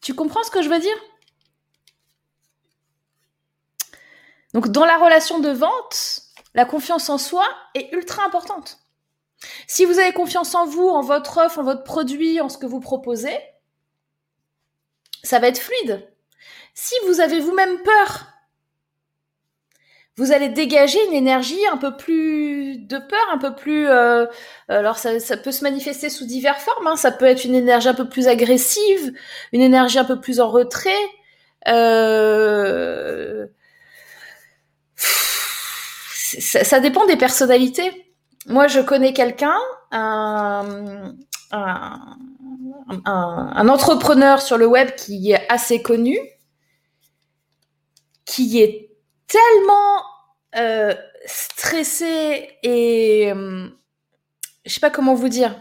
Tu 0.00 0.14
comprends 0.14 0.42
ce 0.42 0.50
que 0.50 0.62
je 0.62 0.70
veux 0.70 0.80
dire? 0.80 0.96
Donc 4.54 4.68
dans 4.68 4.86
la 4.86 4.96
relation 4.96 5.38
de 5.38 5.50
vente, 5.50 6.29
la 6.54 6.64
confiance 6.64 7.08
en 7.08 7.18
soi 7.18 7.44
est 7.74 7.92
ultra 7.92 8.24
importante. 8.24 8.78
Si 9.66 9.84
vous 9.84 9.98
avez 9.98 10.12
confiance 10.12 10.54
en 10.54 10.66
vous, 10.66 10.88
en 10.88 11.02
votre 11.02 11.38
offre, 11.38 11.58
en 11.58 11.62
votre 11.62 11.84
produit, 11.84 12.40
en 12.40 12.48
ce 12.48 12.58
que 12.58 12.66
vous 12.66 12.80
proposez, 12.80 13.36
ça 15.22 15.38
va 15.38 15.48
être 15.48 15.60
fluide. 15.60 16.06
Si 16.74 16.94
vous 17.06 17.20
avez 17.20 17.40
vous-même 17.40 17.82
peur, 17.82 18.26
vous 20.16 20.32
allez 20.32 20.48
dégager 20.48 20.98
une 21.06 21.14
énergie 21.14 21.66
un 21.72 21.78
peu 21.78 21.96
plus 21.96 22.76
de 22.76 22.98
peur, 22.98 23.26
un 23.32 23.38
peu 23.38 23.54
plus. 23.54 23.88
Euh, 23.88 24.26
alors 24.68 24.98
ça, 24.98 25.36
peut 25.38 25.52
se 25.52 25.62
manifester 25.62 26.10
sous 26.10 26.26
diverses 26.26 26.62
formes. 26.62 26.86
Hein. 26.86 26.96
Ça 26.96 27.10
peut 27.10 27.24
être 27.24 27.44
une 27.44 27.54
énergie 27.54 27.88
un 27.88 27.94
peu 27.94 28.08
plus 28.08 28.28
agressive, 28.28 29.14
une 29.52 29.62
énergie 29.62 29.98
un 29.98 30.04
peu 30.04 30.20
plus 30.20 30.40
en 30.40 30.50
retrait. 30.50 30.90
Euh, 31.68 33.46
ça, 36.38 36.80
dépend 36.80 37.06
des 37.06 37.16
personnalités. 37.16 38.06
Moi, 38.46 38.68
je 38.68 38.80
connais 38.80 39.12
quelqu'un, 39.12 39.58
un, 39.90 41.14
entrepreneur 43.68 44.40
sur 44.40 44.58
le 44.58 44.66
web 44.66 44.94
qui 44.96 45.32
est 45.32 45.46
assez 45.50 45.82
connu, 45.82 46.18
qui 48.24 48.60
est 48.60 48.90
tellement 49.26 50.02
euh, 50.56 50.94
stressé 51.26 52.58
et 52.62 53.32
euh, 53.32 53.68
je 54.64 54.72
sais 54.72 54.80
pas 54.80 54.90
comment 54.90 55.14
vous 55.14 55.28
dire. 55.28 55.60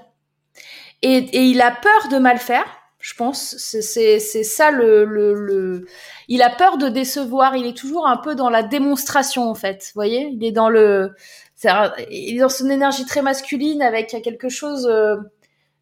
Et, 1.01 1.49
il 1.49 1.61
a 1.61 1.71
peur 1.71 2.09
de 2.11 2.17
mal 2.17 2.39
faire, 2.39 2.65
je 2.99 3.13
pense. 3.13 3.55
C'est 3.57 4.19
ça 4.19 4.71
le, 4.71 5.85
Il 6.27 6.41
a 6.41 6.49
peur 6.49 6.77
de 6.77 6.89
décevoir. 6.89 7.55
Il 7.55 7.65
est 7.65 7.77
toujours 7.77 8.07
un 8.07 8.17
peu 8.17 8.35
dans 8.35 8.49
la 8.49 8.61
démonstration 8.61 9.49
en 9.49 9.55
fait. 9.55 9.83
Vous 9.85 9.99
voyez, 9.99 10.29
il 10.33 10.43
est 10.43 10.51
dans 10.51 10.69
le 10.69 11.13
il 12.09 12.37
est 12.37 12.39
dans 12.39 12.49
son 12.49 12.69
énergie 12.69 13.05
très 13.05 13.21
masculine 13.21 13.81
avec 13.81 14.09
quelque 14.23 14.49
chose 14.49 14.87
euh, 14.87 15.17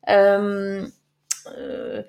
euh, 0.10 0.86
euh, 1.58 2.04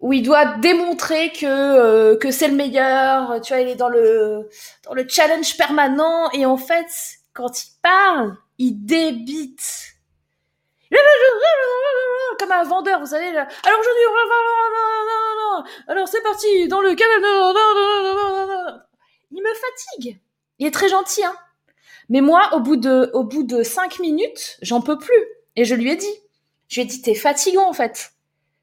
où 0.00 0.12
il 0.12 0.22
doit 0.22 0.56
démontrer 0.58 1.32
que 1.32 2.16
que 2.16 2.30
c'est 2.30 2.48
le 2.48 2.54
meilleur. 2.54 3.40
Tu 3.40 3.52
vois, 3.52 3.62
il 3.62 3.68
est 3.68 3.76
dans 3.76 3.88
le 3.88 4.48
dans 4.84 4.94
le 4.94 5.06
challenge 5.08 5.56
permanent 5.56 6.30
et 6.32 6.44
en 6.44 6.56
fait, 6.56 6.86
quand 7.32 7.64
il 7.64 7.70
parle, 7.82 8.36
il 8.58 8.84
débite 8.84 9.95
comme 12.38 12.52
un 12.52 12.64
vendeur, 12.64 13.00
vous 13.00 13.06
savez. 13.06 13.28
Alors 13.28 13.48
aujourd'hui, 13.80 14.02
alors 15.88 16.08
c'est 16.08 16.22
parti 16.22 16.68
dans 16.68 16.80
le 16.80 16.94
canal. 16.94 17.22
Il 19.32 19.42
me 19.42 19.54
fatigue. 19.54 20.20
Il 20.58 20.66
est 20.66 20.70
très 20.70 20.88
gentil, 20.88 21.24
hein. 21.24 21.36
Mais 22.08 22.20
moi, 22.20 22.50
au 22.52 22.60
bout 22.60 22.76
de, 22.76 23.10
au 23.14 23.24
bout 23.24 23.42
de 23.42 23.62
cinq 23.62 23.98
minutes, 23.98 24.58
j'en 24.62 24.80
peux 24.80 24.96
plus. 24.98 25.24
Et 25.56 25.64
je 25.64 25.74
lui 25.74 25.90
ai 25.90 25.96
dit, 25.96 26.14
je 26.68 26.76
lui 26.76 26.82
ai 26.82 26.84
dit, 26.84 27.02
t'es 27.02 27.14
fatigant 27.14 27.68
en 27.68 27.72
fait. 27.72 28.12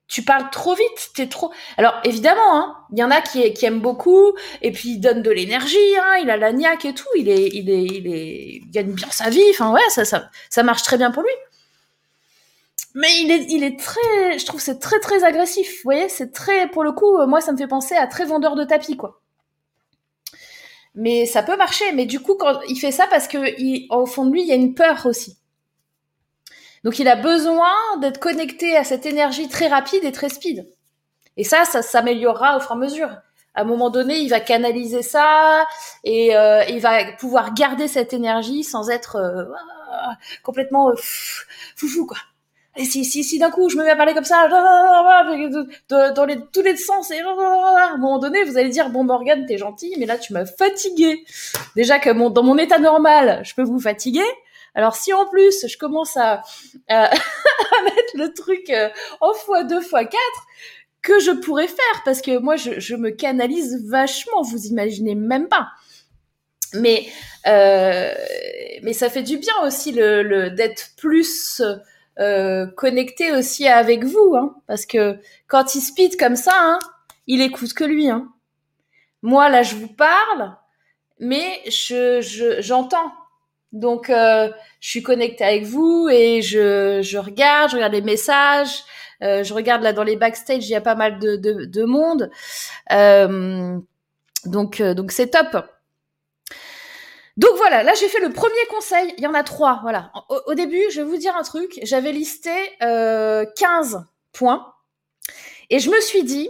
Tu 0.08 0.22
parles 0.22 0.50
trop 0.52 0.76
vite, 0.76 1.12
t'es 1.16 1.28
trop. 1.28 1.52
Alors 1.78 1.96
évidemment, 2.04 2.56
hein, 2.56 2.78
il 2.92 3.00
y 3.00 3.04
en 3.04 3.12
a 3.12 3.22
qui, 3.22 3.52
qui 3.54 3.66
aiment 3.66 3.80
beaucoup 3.82 4.34
et 4.62 4.72
puis 4.72 4.90
il 4.90 5.00
donne 5.00 5.22
de 5.22 5.32
l'énergie. 5.32 5.78
Hein, 5.98 6.18
il 6.22 6.30
a 6.30 6.38
la 6.38 6.52
niaque 6.54 6.86
et 6.86 6.94
tout. 6.94 7.08
Il 7.18 7.30
est, 7.30 7.48
il 7.48 7.70
est, 7.70 7.84
il 7.84 8.08
est, 8.08 8.60
il 8.62 8.72
gagne 8.72 8.94
bien 8.94 9.10
sa 9.10 9.30
vie. 9.30 9.44
Enfin 9.50 9.72
ouais, 9.72 9.90
ça, 9.90 10.06
ça, 10.06 10.30
ça 10.50 10.64
marche 10.64 10.84
très 10.84 10.98
bien 10.98 11.12
pour 11.12 11.24
lui. 11.24 11.32
Mais 12.96 13.10
il 13.22 13.32
est, 13.32 13.46
il 13.50 13.64
est 13.64 13.80
très, 13.80 14.38
je 14.38 14.46
trouve 14.46 14.62
c'est 14.62 14.80
très 14.80 15.00
très 15.00 15.24
agressif. 15.24 15.78
Vous 15.78 15.84
voyez, 15.84 16.10
c'est 16.10 16.32
très, 16.32 16.70
pour 16.70 16.84
le 16.84 16.92
coup, 16.92 17.26
moi 17.28 17.42
ça 17.42 17.52
me 17.52 17.58
fait 17.58 17.68
penser 17.68 17.96
à 17.96 18.08
très 18.08 18.26
vendeur 18.26 18.56
de 18.56 18.64
tapis 18.64 18.98
quoi 18.98 19.22
mais 20.96 21.26
ça 21.26 21.44
peut 21.44 21.58
marcher. 21.58 21.92
Mais 21.94 22.06
du 22.06 22.20
coup, 22.20 22.36
quand 22.36 22.62
il 22.68 22.78
fait 22.78 22.92
ça, 22.92 23.08
parce 23.08 23.28
que 23.28 23.60
il, 23.60 23.88
au 23.90 24.06
fond 24.06 24.26
de 24.26 24.32
lui, 24.32 24.42
il 24.42 24.48
y 24.48 24.52
a 24.52 24.56
une 24.56 24.76
peur 24.76 25.06
aussi. 25.06 25.38
Donc, 26.84 27.00
il 27.00 27.08
a 27.08 27.16
besoin 27.16 27.74
d'être 28.02 28.20
connecté 28.20 28.76
à 28.76 28.84
cette 28.84 29.06
énergie 29.06 29.48
très 29.48 29.68
rapide 29.68 30.04
et 30.04 30.12
très 30.12 30.30
speed. 30.30 30.70
Et 31.38 31.44
ça, 31.44 31.66
ça 31.66 31.82
s'améliorera 31.82 32.58
au 32.58 32.60
fur 32.60 32.72
et 32.72 32.74
à 32.74 32.78
mesure. 32.78 33.10
À 33.56 33.62
un 33.62 33.64
moment 33.64 33.90
donné, 33.90 34.18
il 34.18 34.30
va 34.30 34.40
canaliser 34.40 35.04
ça 35.04 35.66
et 36.04 36.36
euh, 36.36 36.64
il 36.66 36.82
va 36.82 37.14
pouvoir 37.14 37.54
garder 37.54 37.88
cette 37.88 38.14
énergie 38.14 38.64
sans 38.64 38.90
être 38.90 39.16
euh, 39.16 39.46
complètement 40.44 40.90
euh, 40.90 40.96
foufou, 41.76 42.06
quoi. 42.08 42.18
Si, 42.78 43.06
si, 43.06 43.24
si 43.24 43.38
d'un 43.38 43.52
coup 43.52 43.70
je 43.70 43.78
me 43.78 43.84
mets 43.84 43.92
à 43.92 43.96
parler 43.96 44.16
comme 44.16 44.24
ça, 44.24 44.48
dans 45.90 46.26
les, 46.26 46.38
tous 46.52 46.62
les 46.62 46.76
sens, 46.76 47.12
et 47.12 47.20
à 47.20 47.94
un 47.94 47.98
moment 47.98 48.18
donné, 48.18 48.44
vous 48.44 48.58
allez 48.58 48.70
dire, 48.70 48.90
bon 48.90 49.04
Morgane, 49.04 49.46
t'es 49.46 49.60
gentil, 49.60 49.94
mais 50.00 50.08
là 50.08 50.18
tu 50.18 50.34
m'as 50.34 50.46
fatigué. 50.46 51.24
Déjà 51.76 52.00
que 52.00 52.10
mon, 52.10 52.32
dans 52.32 52.42
mon 52.42 52.58
état 52.58 52.80
normal, 52.80 53.42
je 53.44 53.54
peux 53.54 53.62
vous 53.62 53.80
fatiguer. 53.80 54.26
Alors 54.74 54.96
si 54.96 55.14
en 55.14 55.28
plus 55.28 55.68
je 55.68 55.78
commence 55.78 56.18
à, 56.18 56.42
à, 56.90 57.12
mettre 57.84 58.14
le 58.16 58.34
truc 58.34 58.70
euh, 58.72 58.90
en 59.22 59.34
fois 59.34 59.64
deux 59.64 59.82
fois 59.82 60.04
quatre, 60.06 60.48
que 61.04 61.20
je 61.20 61.32
pourrais 61.32 61.68
faire, 61.68 62.02
parce 62.06 62.22
que 62.22 62.40
moi 62.40 62.56
je, 62.56 62.80
je 62.80 62.96
me 62.96 63.12
canalise 63.12 63.88
vachement, 63.88 64.42
vous 64.42 64.66
imaginez 64.66 65.14
même 65.14 65.48
pas. 65.48 65.68
Mais 66.74 67.06
euh, 67.46 68.14
mais 68.82 68.94
ça 68.94 69.12
fait 69.12 69.22
du 69.22 69.38
bien 69.38 69.54
aussi 69.64 69.92
le, 69.92 70.24
le 70.24 70.50
d'être 70.50 70.90
plus 70.98 71.62
euh, 72.20 72.68
connecté 72.68 73.32
aussi 73.32 73.68
avec 73.68 74.04
vous, 74.04 74.36
hein, 74.36 74.56
parce 74.68 74.86
que 74.86 75.18
quand 75.48 75.76
il 75.76 75.82
speed 75.82 76.18
comme 76.18 76.36
ça, 76.36 76.54
hein, 76.56 76.80
il 77.28 77.42
écoute 77.42 77.74
que 77.74 77.84
lui. 77.84 78.10
Hein. 78.10 78.28
Moi, 79.22 79.50
là, 79.50 79.64
je 79.64 79.76
vous 79.76 79.88
parle, 79.88 80.56
mais 81.20 81.62
je 81.68 82.58
j'entends. 82.60 83.12
Donc, 83.72 84.10
euh, 84.10 84.52
je 84.80 84.90
suis 84.90 85.02
connectée 85.02 85.44
avec 85.44 85.64
vous 85.64 86.08
et 86.12 86.44
je, 86.44 87.02
je 87.02 87.18
regarde, 87.18 87.72
je 87.72 87.76
regarde 87.78 87.94
les 87.94 88.02
messages, 88.02 88.84
euh, 89.24 89.44
je 89.44 89.54
regarde 89.54 89.82
là 89.82 89.94
dans 89.94 90.04
les 90.04 90.16
backstage, 90.16 90.68
il 90.68 90.72
y 90.72 90.76
a 90.76 90.82
pas 90.82 90.96
mal 90.96 91.18
de, 91.20 91.38
de, 91.38 91.66
de 91.66 91.84
monde. 91.84 92.30
Euh, 92.92 93.80
donc, 94.46 94.82
euh, 94.82 94.94
donc 94.94 95.12
c'est 95.12 95.32
top. 95.32 95.66
Donc 97.38 97.52
voilà, 97.58 97.84
là 97.84 97.94
j'ai 98.00 98.08
fait 98.08 98.20
le 98.20 98.32
premier 98.32 98.66
conseil. 98.70 99.14
Il 99.18 99.24
y 99.24 99.28
en 99.28 99.34
a 99.34 99.44
trois. 99.44 99.80
Voilà. 99.82 100.12
Au, 100.48 100.54
début, 100.54 100.84
je 100.92 101.02
vais 101.02 101.08
vous 101.08 101.18
dire 101.18 101.36
un 101.36 101.44
truc. 101.44 101.80
J'avais 101.84 102.12
listé 102.12 102.52
euh, 102.82 103.46
15 103.58 104.06
points. 104.32 104.74
Et 105.70 105.80
je 105.80 105.90
me 105.90 106.00
suis 106.02 106.24
dit 106.24 106.50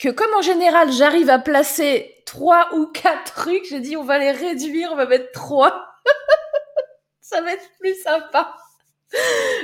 que 0.00 0.08
comme 0.08 0.32
en 0.34 0.42
général 0.42 0.90
j'arrive 0.92 1.30
à 1.30 1.38
placer 1.38 2.14
trois 2.26 2.74
ou 2.74 2.86
quatre 2.86 3.34
trucs, 3.34 3.66
j'ai 3.68 3.80
dit 3.80 3.96
on 3.96 4.04
va 4.04 4.18
les 4.18 4.32
réduire, 4.32 4.90
on 4.92 4.96
va 4.96 5.06
mettre 5.06 5.30
trois. 5.32 5.86
Ça 7.20 7.40
va 7.40 7.52
être 7.52 7.68
plus 7.78 7.94
sympa. 8.02 8.54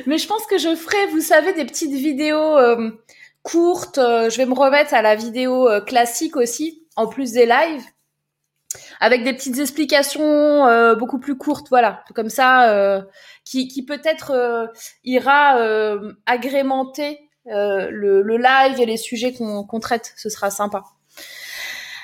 Mais 0.07 0.19
je 0.19 0.27
pense 0.27 0.47
que 0.47 0.59
je 0.59 0.75
ferai, 0.77 1.07
vous 1.07 1.21
savez, 1.21 1.53
des 1.53 1.65
petites 1.65 1.93
vidéos 1.93 2.57
euh, 2.59 2.91
courtes. 3.43 3.99
Euh, 3.99 4.31
je 4.31 4.37
vais 4.37 4.47
me 4.47 4.55
remettre 4.55 4.95
à 4.95 5.03
la 5.03 5.15
vidéo 5.15 5.69
euh, 5.69 5.81
classique 5.81 6.37
aussi, 6.37 6.87
en 6.97 7.07
plus 7.07 7.33
des 7.33 7.47
lives 7.47 7.85
avec 9.01 9.25
des 9.25 9.33
petites 9.33 9.59
explications 9.59 10.67
euh, 10.67 10.95
beaucoup 10.95 11.19
plus 11.19 11.37
courtes, 11.37 11.69
voilà, 11.71 12.05
comme 12.15 12.29
ça, 12.29 12.71
euh, 12.71 13.03
qui, 13.45 13.67
qui 13.67 13.85
peut-être 13.85 14.31
euh, 14.33 14.67
ira 15.05 15.59
agrémenter 16.27 17.19
le, 17.47 18.37
live 18.37 18.81
et 18.81 18.87
les 18.87 18.99
sujets 18.99 19.33
qu'on 19.33 19.81
traite. 19.81 20.13
Ce 20.17 20.29
sera 20.29 20.51
sympa. 20.51 20.85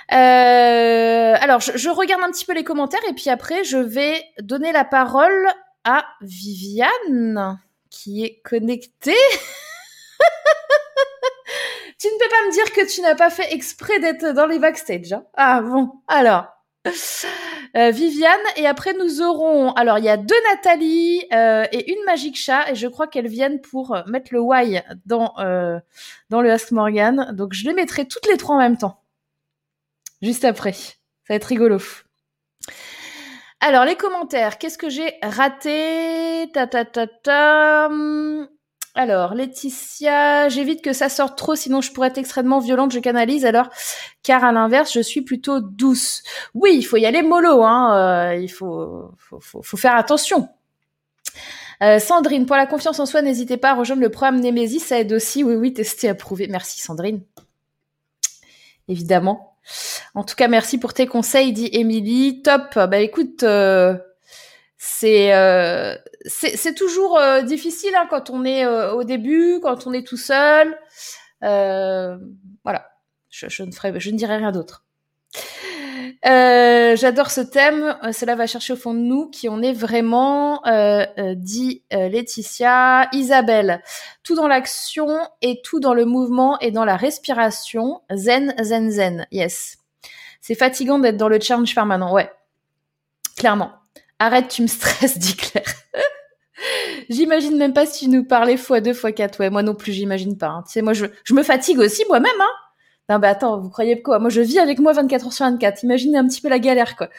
alors, 0.09 1.61
je, 1.61 1.77
je, 1.77 1.91
regarde 1.91 2.23
un 2.23 2.31
petit 2.31 2.47
peu 2.47 2.55
les 2.55 2.65
commentaires 2.65 3.05
et 3.09 3.13
puis 3.13 3.29
après, 3.29 3.63
je 3.65 3.77
vais 3.77 4.25
donner 4.41 4.73
la 4.73 4.85
parole 4.85 5.49
à 5.85 6.07
Viviane 6.23 7.61
qui 7.91 8.25
est 8.25 8.41
connectée. 8.43 9.13
tu 11.99 12.09
ne 12.09 12.19
peux 12.19 12.29
pas 12.29 12.47
me 12.47 12.53
dire 12.53 12.73
que 12.73 12.93
tu 12.93 13.03
n'as 13.03 13.15
pas 13.15 13.31
fait 13.31 13.53
exprès 13.53 14.01
d'être 14.01 14.33
dans 14.33 14.47
les 14.47 14.59
backstage. 14.59 15.13
Hein 15.13 15.25
ah 15.35 15.61
bon, 15.61 15.93
alors. 16.09 16.56
Euh, 17.77 17.91
Viviane 17.91 18.41
et 18.57 18.67
après 18.67 18.95
nous 18.95 19.21
aurons 19.21 19.73
alors 19.73 19.99
il 19.99 20.05
y 20.05 20.09
a 20.09 20.17
deux 20.17 20.37
Nathalie 20.51 21.27
euh, 21.33 21.67
et 21.73 21.93
une 21.93 22.03
Magic 22.07 22.37
Chat 22.37 22.71
et 22.71 22.75
je 22.75 22.87
crois 22.87 23.07
qu'elles 23.07 23.29
viennent 23.29 23.61
pour 23.61 23.97
mettre 24.07 24.33
le 24.33 24.41
Y 24.41 24.83
dans 25.05 25.35
euh, 25.39 25.79
dans 26.31 26.41
le 26.41 26.51
Ask 26.51 26.71
Morgan. 26.71 27.33
Donc 27.33 27.53
je 27.53 27.67
les 27.67 27.75
mettrai 27.75 28.07
toutes 28.07 28.27
les 28.27 28.37
trois 28.37 28.57
en 28.57 28.61
même 28.61 28.79
temps. 28.79 29.03
Juste 30.23 30.45
après. 30.45 30.73
Ça 30.73 30.95
va 31.31 31.35
être 31.35 31.45
rigolo. 31.45 31.79
Alors 33.61 33.85
les 33.85 33.97
commentaires. 33.97 34.59
Qu'est-ce 34.59 34.79
que 34.79 34.89
j'ai 34.89 35.15
raté? 35.23 36.49
Ta 36.55 36.67
ta 36.67 36.85
ta 36.85 37.07
ta 37.07 37.91
alors, 38.97 39.35
Laetitia, 39.35 40.49
j'évite 40.49 40.83
que 40.83 40.95
ça 40.95 41.11
sorte 41.11 41.37
trop, 41.37 41.55
sinon 41.55 41.83
je 41.83 41.93
pourrais 41.93 42.09
être 42.09 42.17
extrêmement 42.17 42.61
violente, 42.61 42.93
je 42.93 42.99
canalise 42.99 43.45
alors, 43.45 43.69
car 44.23 44.43
à 44.43 44.53
l'inverse, 44.53 44.91
je 44.95 45.01
suis 45.01 45.21
plutôt 45.21 45.61
douce. 45.61 46.23
Oui, 46.55 46.71
il 46.75 46.83
faut 46.83 46.97
y 46.97 47.05
aller 47.05 47.21
mollo, 47.21 47.63
hein, 47.63 48.31
euh, 48.31 48.37
il 48.37 48.49
faut, 48.49 49.13
faire 49.77 49.95
attention. 49.97 50.49
Euh, 51.83 51.99
Sandrine, 51.99 52.47
pour 52.47 52.57
la 52.57 52.67
confiance 52.67 52.99
en 52.99 53.05
soi, 53.05 53.21
n'hésitez 53.21 53.59
pas 53.59 53.73
à 53.73 53.75
rejoindre 53.75 54.01
le 54.01 54.09
programme 54.09 54.41
Nemesis, 54.41 54.81
ça 54.81 54.99
aide 54.99 55.13
aussi. 55.13 55.45
Oui, 55.45 55.57
oui, 55.57 55.75
tester, 55.75 56.09
approuver. 56.09 56.49
Merci 56.49 56.81
Sandrine. 56.81 57.21
Évidemment. 58.89 59.59
En 60.15 60.25
tout 60.25 60.37
cas, 60.37 60.49
merci 60.49 60.79
pour 60.79 60.95
tes 60.95 61.07
conseils, 61.07 61.53
dit 61.53 61.69
Émilie. 61.73 62.41
Top. 62.41 62.75
Bah 62.75 62.99
écoute, 63.01 63.43
euh, 63.43 63.99
c'est 64.89 65.35
euh, 65.35 65.97
c'est 66.27 66.75
toujours 66.75 67.19
euh, 67.19 67.43
difficile 67.43 67.95
hein, 67.97 68.07
quand 68.09 68.31
on 68.31 68.45
est 68.45 68.65
euh, 68.65 68.93
au 68.93 69.03
début, 69.03 69.59
quand 69.61 69.87
on 69.89 69.93
est 69.93 70.07
tout 70.07 70.17
seul. 70.17 70.79
Euh, 71.43 72.17
voilà, 72.63 72.89
je, 73.29 73.49
je, 73.49 73.65
ne 73.65 73.73
ferai, 73.73 73.99
je 73.99 74.11
ne 74.11 74.17
dirai 74.17 74.37
rien 74.37 74.53
d'autre. 74.53 74.85
J'adore 76.25 77.31
ce 77.31 77.41
thème. 77.41 77.99
Cela 78.13 78.37
va 78.37 78.47
chercher 78.47 78.75
au 78.75 78.77
fond 78.77 78.95
de 78.95 79.01
nous 79.01 79.29
qui 79.29 79.49
on 79.49 79.61
est 79.61 79.73
vraiment, 79.73 80.63
dit 81.35 81.83
Laetitia, 81.91 83.09
Isabelle. 83.13 83.83
Tout 84.23 84.37
dans 84.37 84.49
l'action 84.49 85.19
et 85.43 85.61
tout 85.63 85.81
dans 85.81 85.95
le 85.95 86.05
mouvement 86.05 86.59
et 86.61 86.71
dans 86.71 86.85
la 86.85 86.97
respiration. 86.97 88.03
Zen, 88.15 88.55
zen, 88.63 88.91
zen. 88.91 89.27
Yes. 89.31 89.79
C'est 90.41 90.55
fatigant 90.55 90.99
d'être 90.99 91.17
dans 91.17 91.29
le 91.29 91.41
challenge 91.41 91.75
permanent. 91.75 92.13
Ouais, 92.13 92.31
clairement. 93.37 93.73
Arrête, 94.19 94.49
tu 94.49 94.63
me 94.63 94.67
stresses, 94.67 95.19
dit 95.21 95.37
Claire. 95.37 95.75
j'imagine 97.09 97.57
même 97.57 97.75
pas 97.75 97.87
si 97.87 98.05
tu 98.07 98.11
nous 98.11 98.25
parlais 98.25 98.57
fois 98.57 98.81
deux, 98.81 98.95
fois 98.95 99.13
quatre. 99.13 99.41
Ouais, 99.41 99.51
moi 99.51 99.63
non 99.63 99.75
plus, 99.75 99.93
j'imagine 99.93 100.39
pas. 100.39 100.49
Hein. 100.49 100.65
Tu 100.67 100.73
sais, 100.73 100.83
moi, 100.83 100.95
je, 100.95 101.07
me 101.33 101.43
fatigue 101.43 101.79
aussi 101.79 102.05
moi-même. 102.09 102.41
Hein. 102.41 102.53
Non, 103.09 103.19
bah 103.19 103.29
attends, 103.29 103.61
vous 103.61 103.71
croyez 103.71 104.03
quoi? 104.03 104.19
Moi, 104.19 104.31
je 104.31 104.41
vis 104.41 104.59
avec 104.59 104.79
moi 104.81 104.93
24 104.93 105.27
heures 105.27 105.33
sur 105.33 105.45
24. 105.45 105.83
Imaginez 105.85 106.19
un 106.19 106.27
petit 106.27 106.41
peu 106.41 106.49
la 106.49 106.59
galère, 106.59 106.97
quoi. 106.97 107.09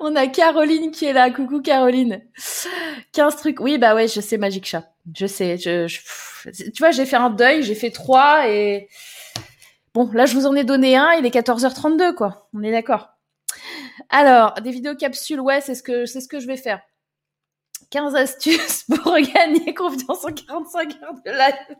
On 0.00 0.14
a 0.16 0.26
Caroline 0.28 0.90
qui 0.90 1.04
est 1.04 1.12
là. 1.12 1.30
Coucou 1.30 1.60
Caroline. 1.60 2.22
15 3.12 3.36
trucs. 3.36 3.60
Oui, 3.60 3.76
bah 3.76 3.94
ouais, 3.94 4.08
je 4.08 4.20
sais, 4.20 4.38
Magic 4.38 4.64
Chat. 4.64 4.84
Je 5.14 5.26
sais. 5.26 5.56
Tu 5.58 5.88
vois, 6.78 6.92
j'ai 6.92 7.04
fait 7.06 7.16
un 7.16 7.30
deuil, 7.30 7.62
j'ai 7.62 7.74
fait 7.74 7.90
trois 7.90 8.48
et... 8.48 8.88
Bon, 9.92 10.10
là, 10.12 10.26
je 10.26 10.34
vous 10.34 10.46
en 10.46 10.54
ai 10.54 10.62
donné 10.62 10.96
un, 10.96 11.12
il 11.12 11.26
est 11.26 11.34
14h32, 11.34 12.14
quoi. 12.14 12.48
On 12.54 12.62
est 12.62 12.70
d'accord. 12.70 13.15
Alors, 14.10 14.54
des 14.54 14.70
vidéos 14.70 14.94
capsules, 14.94 15.40
ouais, 15.40 15.60
c'est 15.60 15.74
ce 15.74 15.82
que 15.82 16.06
ce 16.06 16.26
que 16.28 16.40
je 16.40 16.46
vais 16.46 16.56
faire. 16.56 16.80
15 17.90 18.14
astuces 18.14 18.84
pour 19.02 19.14
gagner 19.14 19.74
confiance 19.74 20.24
en 20.24 20.32
45 20.32 21.02
heures 21.02 21.14
de 21.24 21.30
live. 21.30 21.76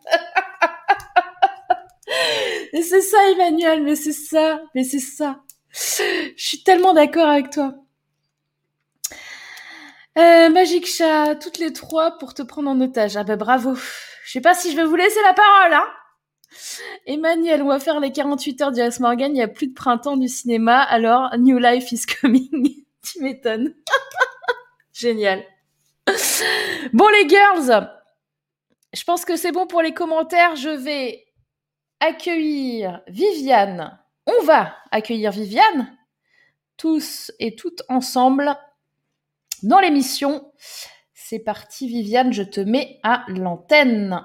mais 2.72 2.82
c'est 2.82 3.00
ça, 3.00 3.18
Emmanuel, 3.30 3.82
mais 3.82 3.96
c'est 3.96 4.12
ça, 4.12 4.60
mais 4.74 4.84
c'est 4.84 5.00
ça. 5.00 5.40
Je 5.72 6.32
suis 6.36 6.62
tellement 6.62 6.94
d'accord 6.94 7.28
avec 7.28 7.50
toi. 7.50 7.74
Euh, 10.16 10.48
Magic 10.48 10.86
Chat, 10.86 11.36
toutes 11.36 11.58
les 11.58 11.74
trois 11.74 12.16
pour 12.18 12.32
te 12.32 12.42
prendre 12.42 12.70
en 12.70 12.80
otage. 12.80 13.16
Ah 13.18 13.24
ben 13.24 13.36
bravo. 13.36 13.74
Je 14.24 14.32
sais 14.32 14.40
pas 14.40 14.54
si 14.54 14.70
je 14.70 14.76
vais 14.76 14.84
vous 14.84 14.96
laisser 14.96 15.20
la 15.22 15.34
parole, 15.34 15.74
hein. 15.74 15.86
Emmanuel, 17.06 17.62
on 17.62 17.68
va 17.68 17.78
faire 17.78 18.00
les 18.00 18.12
48 18.12 18.62
heures 18.62 18.72
du 18.72 18.80
Morgan. 19.00 19.30
Il 19.30 19.34
n'y 19.34 19.42
a 19.42 19.48
plus 19.48 19.68
de 19.68 19.74
printemps 19.74 20.16
du 20.16 20.28
cinéma, 20.28 20.80
alors 20.80 21.36
New 21.38 21.58
Life 21.58 21.92
is 21.92 22.04
coming. 22.20 22.84
tu 23.02 23.22
m'étonnes. 23.22 23.74
Génial. 24.92 25.44
Bon, 26.92 27.08
les 27.08 27.28
girls, 27.28 27.88
je 28.94 29.04
pense 29.04 29.24
que 29.24 29.36
c'est 29.36 29.52
bon 29.52 29.66
pour 29.66 29.82
les 29.82 29.92
commentaires. 29.92 30.56
Je 30.56 30.70
vais 30.70 31.26
accueillir 32.00 33.02
Viviane. 33.08 33.98
On 34.26 34.44
va 34.44 34.74
accueillir 34.90 35.30
Viviane, 35.30 35.96
tous 36.76 37.32
et 37.38 37.54
toutes 37.54 37.82
ensemble, 37.88 38.56
dans 39.62 39.78
l'émission. 39.78 40.52
C'est 41.14 41.38
parti, 41.40 41.88
Viviane, 41.88 42.32
je 42.32 42.42
te 42.42 42.60
mets 42.60 42.98
à 43.02 43.24
l'antenne. 43.28 44.24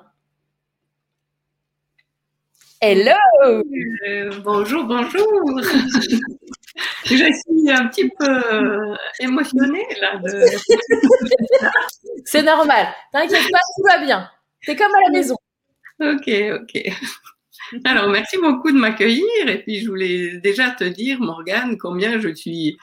Hello 2.83 3.11
euh, 3.45 4.31
Bonjour, 4.43 4.85
bonjour 4.85 5.61
Je 7.05 7.15
suis 7.15 7.71
un 7.71 7.87
petit 7.89 8.09
peu 8.17 8.27
euh, 8.27 8.95
émotionnée 9.19 9.85
là. 10.01 10.19
C'est 12.25 12.41
normal. 12.41 12.87
T'inquiète 13.13 13.51
pas, 13.51 13.59
tout 13.77 13.83
va 13.87 14.03
bien. 14.03 14.27
C'est 14.61 14.75
comme 14.75 14.95
à 14.95 15.01
la 15.01 15.09
maison. 15.11 15.35
Ok, 15.99 16.27
ok. 16.27 16.91
Alors, 17.85 18.09
merci 18.09 18.37
beaucoup 18.39 18.71
de 18.71 18.77
m'accueillir. 18.77 19.47
Et 19.47 19.61
puis, 19.61 19.81
je 19.81 19.87
voulais 19.87 20.39
déjà 20.39 20.71
te 20.71 20.83
dire, 20.83 21.19
Morgane, 21.19 21.77
combien 21.77 22.19
je 22.19 22.33
suis 22.33 22.79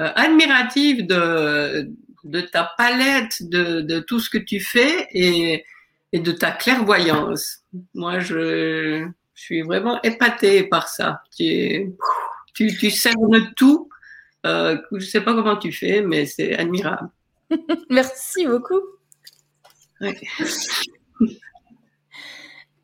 euh, 0.00 0.10
admirative 0.14 1.06
de, 1.06 1.90
de 2.24 2.40
ta 2.40 2.72
palette, 2.78 3.42
de, 3.42 3.82
de, 3.82 4.00
tout 4.00 4.18
ce 4.18 4.30
que 4.30 4.38
tu 4.38 4.60
fais 4.60 5.08
et, 5.12 5.62
et 6.12 6.20
de 6.20 6.32
ta 6.32 6.52
clairvoyance. 6.52 7.58
Moi, 7.92 8.18
je, 8.20 9.06
je 9.42 9.46
suis 9.46 9.62
vraiment 9.62 10.00
épatée 10.02 10.62
par 10.62 10.86
ça. 10.88 11.20
Tu, 11.36 11.92
tu, 12.54 12.76
tu 12.78 12.90
cernes 12.92 13.52
tout. 13.56 13.88
Euh, 14.46 14.76
je 14.92 14.96
ne 14.98 15.00
sais 15.00 15.20
pas 15.20 15.34
comment 15.34 15.56
tu 15.56 15.72
fais, 15.72 16.00
mais 16.00 16.26
c'est 16.26 16.56
admirable. 16.56 17.10
Merci 17.90 18.46
beaucoup. 18.46 18.80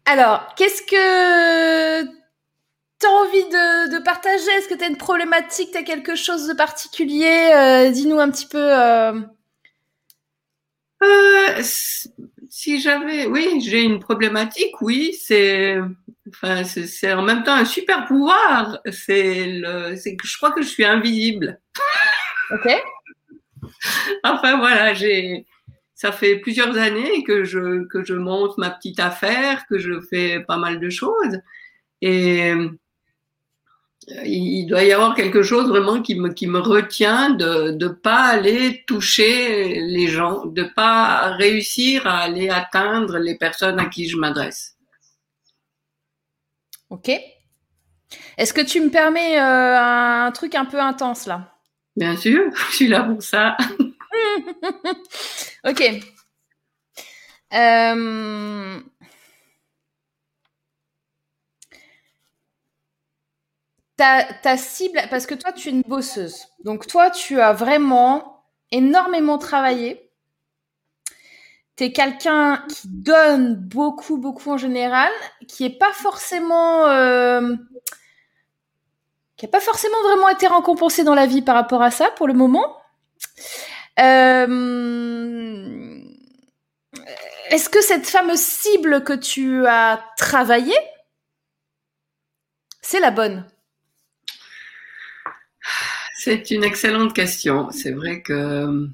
Alors, 0.04 0.52
qu'est-ce 0.56 0.82
que 0.82 2.02
tu 2.02 3.06
as 3.06 3.10
envie 3.10 3.44
de, 3.44 4.02
partager? 4.02 4.50
Est-ce 4.50 4.68
que 4.68 4.74
tu 4.74 4.82
as 4.82 4.88
une 4.88 4.96
problématique? 4.96 5.70
Tu 5.70 5.78
as 5.78 5.84
quelque 5.84 6.16
chose 6.16 6.48
de 6.48 6.54
particulier? 6.54 7.52
Euh, 7.54 7.90
Dis-nous 7.92 8.18
un 8.18 8.32
petit 8.32 8.46
peu. 8.46 8.58
Euh... 8.58 9.20
euh 11.04 11.62
si 12.50 12.80
j'avais, 12.80 13.26
oui, 13.26 13.60
j'ai 13.60 13.82
une 13.82 13.98
problématique, 13.98 14.80
oui, 14.80 15.14
c'est, 15.18 15.78
enfin, 16.28 16.64
c'est 16.64 17.12
en 17.12 17.22
même 17.22 17.42
temps 17.42 17.54
un 17.54 17.64
super 17.64 18.06
pouvoir. 18.06 18.80
C'est 18.90 19.46
le, 19.46 19.96
c'est 19.96 20.16
que 20.16 20.26
je 20.26 20.36
crois 20.36 20.52
que 20.52 20.62
je 20.62 20.68
suis 20.68 20.84
invisible. 20.84 21.60
Ok. 22.50 22.70
enfin 24.24 24.56
voilà, 24.58 24.94
j'ai, 24.94 25.46
ça 25.94 26.12
fait 26.12 26.36
plusieurs 26.38 26.76
années 26.78 27.24
que 27.24 27.44
je 27.44 27.84
que 27.88 28.04
je 28.04 28.14
monte 28.14 28.56
ma 28.56 28.70
petite 28.70 29.00
affaire, 29.00 29.66
que 29.68 29.78
je 29.78 30.00
fais 30.00 30.40
pas 30.40 30.56
mal 30.56 30.80
de 30.80 30.90
choses 30.90 31.40
et 32.00 32.54
il 34.24 34.66
doit 34.66 34.84
y 34.84 34.92
avoir 34.92 35.14
quelque 35.14 35.42
chose 35.42 35.68
vraiment 35.68 36.00
qui 36.00 36.14
me, 36.14 36.30
qui 36.30 36.46
me 36.46 36.58
retient 36.58 37.30
de 37.30 37.72
ne 37.72 37.88
pas 37.88 38.22
aller 38.22 38.84
toucher 38.86 39.80
les 39.80 40.08
gens, 40.08 40.46
de 40.46 40.62
pas 40.62 41.30
réussir 41.36 42.06
à 42.06 42.20
aller 42.20 42.48
atteindre 42.48 43.18
les 43.18 43.36
personnes 43.36 43.78
à 43.78 43.86
qui 43.86 44.08
je 44.08 44.16
m'adresse. 44.16 44.76
Ok. 46.90 47.10
Est-ce 48.38 48.54
que 48.54 48.62
tu 48.62 48.80
me 48.80 48.88
permets 48.88 49.38
euh, 49.38 49.78
un 49.78 50.32
truc 50.32 50.54
un 50.54 50.64
peu 50.64 50.80
intense 50.80 51.26
là? 51.26 51.54
Bien 51.96 52.16
sûr, 52.16 52.50
je 52.70 52.76
suis 52.76 52.88
là 52.88 53.02
pour 53.02 53.22
ça. 53.22 53.56
ok. 55.66 55.82
Euh, 57.54 58.80
ta, 63.98 64.56
cible, 64.56 65.00
parce 65.10 65.26
que 65.26 65.34
toi, 65.34 65.52
tu 65.52 65.68
es 65.68 65.72
une 65.72 65.82
bosseuse. 65.82 66.46
Donc, 66.64 66.86
toi, 66.86 67.10
tu 67.10 67.40
as 67.40 67.52
vraiment 67.52 68.44
énormément 68.70 69.38
travaillé. 69.38 70.10
tu 71.76 71.84
es 71.84 71.92
quelqu'un 71.92 72.64
qui 72.68 72.88
donne 72.88 73.54
beaucoup, 73.54 74.16
beaucoup 74.18 74.50
en 74.52 74.56
général, 74.56 75.10
qui 75.46 75.64
est 75.64 75.78
pas 75.78 75.92
forcément, 75.92 76.86
euh, 76.88 77.54
qui 79.36 79.46
a 79.46 79.48
pas 79.48 79.60
forcément 79.60 80.02
vraiment 80.02 80.28
été 80.28 80.46
récompensé 80.48 81.04
dans 81.04 81.14
la 81.14 81.26
vie 81.26 81.42
par 81.42 81.54
rapport 81.54 81.82
à 81.82 81.90
ça 81.90 82.10
pour 82.12 82.26
le 82.28 82.34
moment. 82.34 82.76
Euh, 84.00 84.36
Est-ce 87.50 87.68
que 87.68 87.80
cette 87.80 88.06
fameuse 88.06 88.40
cible 88.40 89.04
que 89.04 89.12
tu 89.14 89.66
as 89.66 90.04
travaillée, 90.16 90.78
c'est 92.82 93.00
la 93.00 93.10
bonne? 93.10 93.44
C'est 96.28 96.50
une 96.50 96.62
excellente 96.62 97.14
question. 97.14 97.70
C'est 97.70 97.92
vrai 97.92 98.20
que 98.20 98.86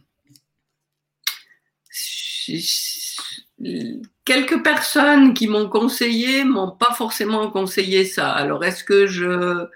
quelques 4.25 4.63
personnes 4.63 5.35
qui 5.35 5.49
m'ont 5.49 5.69
conseillé 5.69 6.45
m'ont 6.45 6.71
pas 6.71 6.95
forcément 6.95 7.51
conseillé 7.51 8.05
ça. 8.05 8.31
Alors 8.31 8.65
est-ce 8.65 8.85
que 8.85 9.09
je 9.09 9.67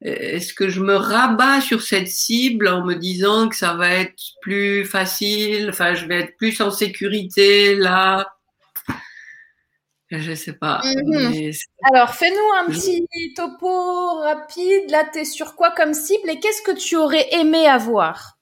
est-ce 0.00 0.54
que 0.54 0.68
je 0.68 0.80
me 0.80 0.94
rabats 0.94 1.60
sur 1.60 1.82
cette 1.82 2.06
cible 2.06 2.68
en 2.68 2.84
me 2.84 2.94
disant 2.94 3.48
que 3.48 3.56
ça 3.56 3.74
va 3.74 3.90
être 3.94 4.22
plus 4.40 4.84
facile, 4.84 5.70
enfin 5.70 5.94
je 5.94 6.06
vais 6.06 6.20
être 6.20 6.36
plus 6.36 6.60
en 6.60 6.70
sécurité 6.70 7.74
là? 7.74 8.28
Je 10.18 10.34
sais 10.34 10.52
pas. 10.52 10.82
Mhm. 10.84 11.50
Alors 11.90 12.14
fais-nous 12.14 12.52
un 12.60 12.66
petit 12.66 13.06
topo 13.34 14.18
rapide. 14.18 14.90
Là, 14.90 15.04
tu 15.10 15.20
es 15.20 15.24
sur 15.24 15.54
quoi 15.54 15.70
comme 15.70 15.94
cible 15.94 16.28
et 16.28 16.38
qu'est-ce 16.38 16.60
que 16.60 16.76
tu 16.76 16.96
aurais 16.96 17.26
aimé 17.32 17.66
avoir? 17.66 18.36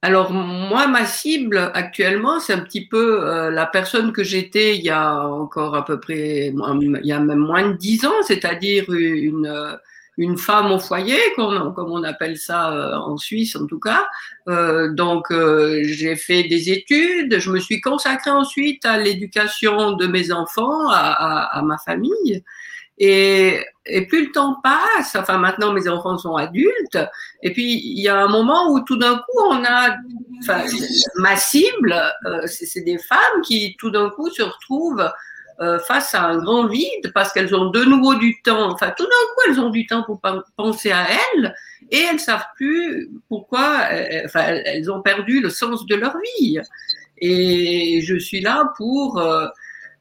Alors 0.00 0.32
moi, 0.32 0.86
ma 0.86 1.04
cible 1.04 1.72
actuellement, 1.74 2.40
c'est 2.40 2.54
un 2.54 2.60
petit 2.60 2.86
peu 2.86 3.28
euh, 3.28 3.50
la 3.50 3.66
personne 3.66 4.12
que 4.12 4.22
j'étais 4.22 4.76
il 4.76 4.84
y 4.84 4.90
a 4.90 5.26
encore 5.26 5.74
à 5.74 5.84
peu 5.84 6.00
près, 6.00 6.52
il 6.54 7.00
y 7.02 7.12
a 7.12 7.20
même 7.20 7.38
moins 7.38 7.68
de 7.68 7.76
dix 7.76 8.06
ans, 8.06 8.22
c'est-à-dire 8.22 8.84
une 8.90 9.78
une 10.18 10.36
femme 10.36 10.72
au 10.72 10.80
foyer, 10.80 11.18
comme, 11.36 11.72
on 11.76 12.02
appelle 12.02 12.36
ça 12.36 12.72
euh, 12.72 12.96
en 12.96 13.16
Suisse 13.16 13.54
en 13.54 13.66
tout 13.66 13.78
cas. 13.78 14.06
Euh, 14.48 14.92
donc 14.92 15.30
euh, 15.30 15.80
j'ai 15.84 16.16
fait 16.16 16.42
des 16.42 16.70
études, 16.70 17.38
je 17.38 17.50
me 17.50 17.60
suis 17.60 17.80
consacrée 17.80 18.32
ensuite 18.32 18.84
à 18.84 18.98
l'éducation 18.98 19.92
de 19.92 20.06
mes 20.06 20.32
enfants, 20.32 20.90
à, 20.90 21.62
ma 21.64 21.78
famille. 21.78 22.42
Et, 23.00 23.60
et, 23.86 24.06
plus 24.08 24.26
le 24.26 24.32
temps 24.32 24.56
passe, 24.60 25.14
enfin 25.14 25.38
maintenant 25.38 25.72
mes 25.72 25.88
enfants 25.88 26.18
sont 26.18 26.34
adultes, 26.34 26.98
et 27.44 27.52
puis 27.52 27.80
il 27.80 28.02
y 28.02 28.08
a 28.08 28.20
un 28.20 28.26
moment 28.26 28.72
où 28.72 28.80
tout 28.80 28.96
d'un 28.96 29.18
coup 29.18 29.40
on 29.50 29.64
a, 29.64 29.96
enfin, 30.42 30.64
ma 31.14 31.36
cible, 31.36 31.94
c'est 32.46 32.80
des 32.80 32.98
femmes 32.98 33.40
qui 33.44 33.76
tout 33.78 33.92
d'un 33.92 34.10
coup 34.10 34.28
se 34.30 34.42
retrouvent 34.42 35.08
euh, 35.60 35.78
face 35.80 36.14
à 36.14 36.22
un 36.22 36.38
grand 36.38 36.68
vide 36.68 37.10
parce 37.14 37.32
qu'elles 37.32 37.54
ont 37.54 37.70
de 37.70 37.82
nouveau 37.82 38.14
du 38.14 38.40
temps, 38.42 38.70
enfin 38.70 38.92
tout 38.96 39.04
d'un 39.04 39.08
coup 39.08 39.40
elles 39.48 39.60
ont 39.60 39.70
du 39.70 39.86
temps 39.86 40.04
pour 40.04 40.20
penser 40.56 40.92
à 40.92 41.06
elles 41.10 41.54
et 41.90 41.98
elles 41.98 42.20
savent 42.20 42.46
plus 42.54 43.10
pourquoi, 43.28 43.88
euh, 43.90 44.22
enfin 44.24 44.44
elles 44.64 44.90
ont 44.90 45.02
perdu 45.02 45.40
le 45.40 45.50
sens 45.50 45.84
de 45.86 45.96
leur 45.96 46.16
vie. 46.38 46.60
Et 47.20 48.00
je 48.02 48.16
suis 48.18 48.40
là 48.40 48.72
pour 48.76 49.18
euh, 49.18 49.46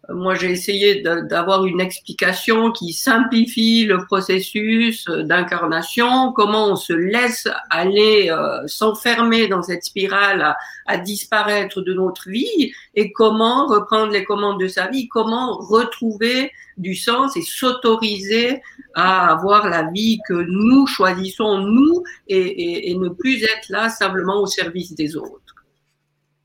moi, 0.09 0.35
j'ai 0.35 0.51
essayé 0.51 1.01
d'avoir 1.01 1.65
une 1.65 1.81
explication 1.81 2.71
qui 2.71 2.93
simplifie 2.93 3.85
le 3.85 4.05
processus 4.05 5.05
d'incarnation, 5.05 6.31
comment 6.31 6.67
on 6.67 6.75
se 6.77 6.93
laisse 6.93 7.47
aller 7.69 8.29
euh, 8.29 8.65
s'enfermer 8.67 9.47
dans 9.47 9.61
cette 9.61 9.83
spirale 9.83 10.55
à, 10.85 10.97
disparaître 10.97 11.81
de 11.81 11.93
notre 11.93 12.29
vie 12.29 12.71
et 12.95 13.11
comment 13.11 13.67
reprendre 13.67 14.13
les 14.13 14.23
commandes 14.23 14.59
de 14.59 14.69
sa 14.69 14.87
vie, 14.87 15.09
comment 15.09 15.57
retrouver 15.57 16.51
du 16.77 16.95
sens 16.95 17.35
et 17.35 17.41
s'autoriser 17.41 18.61
à 18.95 19.31
avoir 19.31 19.67
la 19.67 19.91
vie 19.91 20.19
que 20.27 20.33
nous 20.33 20.87
choisissons, 20.87 21.59
nous, 21.59 22.03
et, 22.29 22.95
ne 22.97 23.09
plus 23.09 23.43
être 23.43 23.69
là 23.69 23.89
simplement 23.89 24.41
au 24.41 24.47
service 24.47 24.95
des 24.95 25.17
autres. 25.17 25.65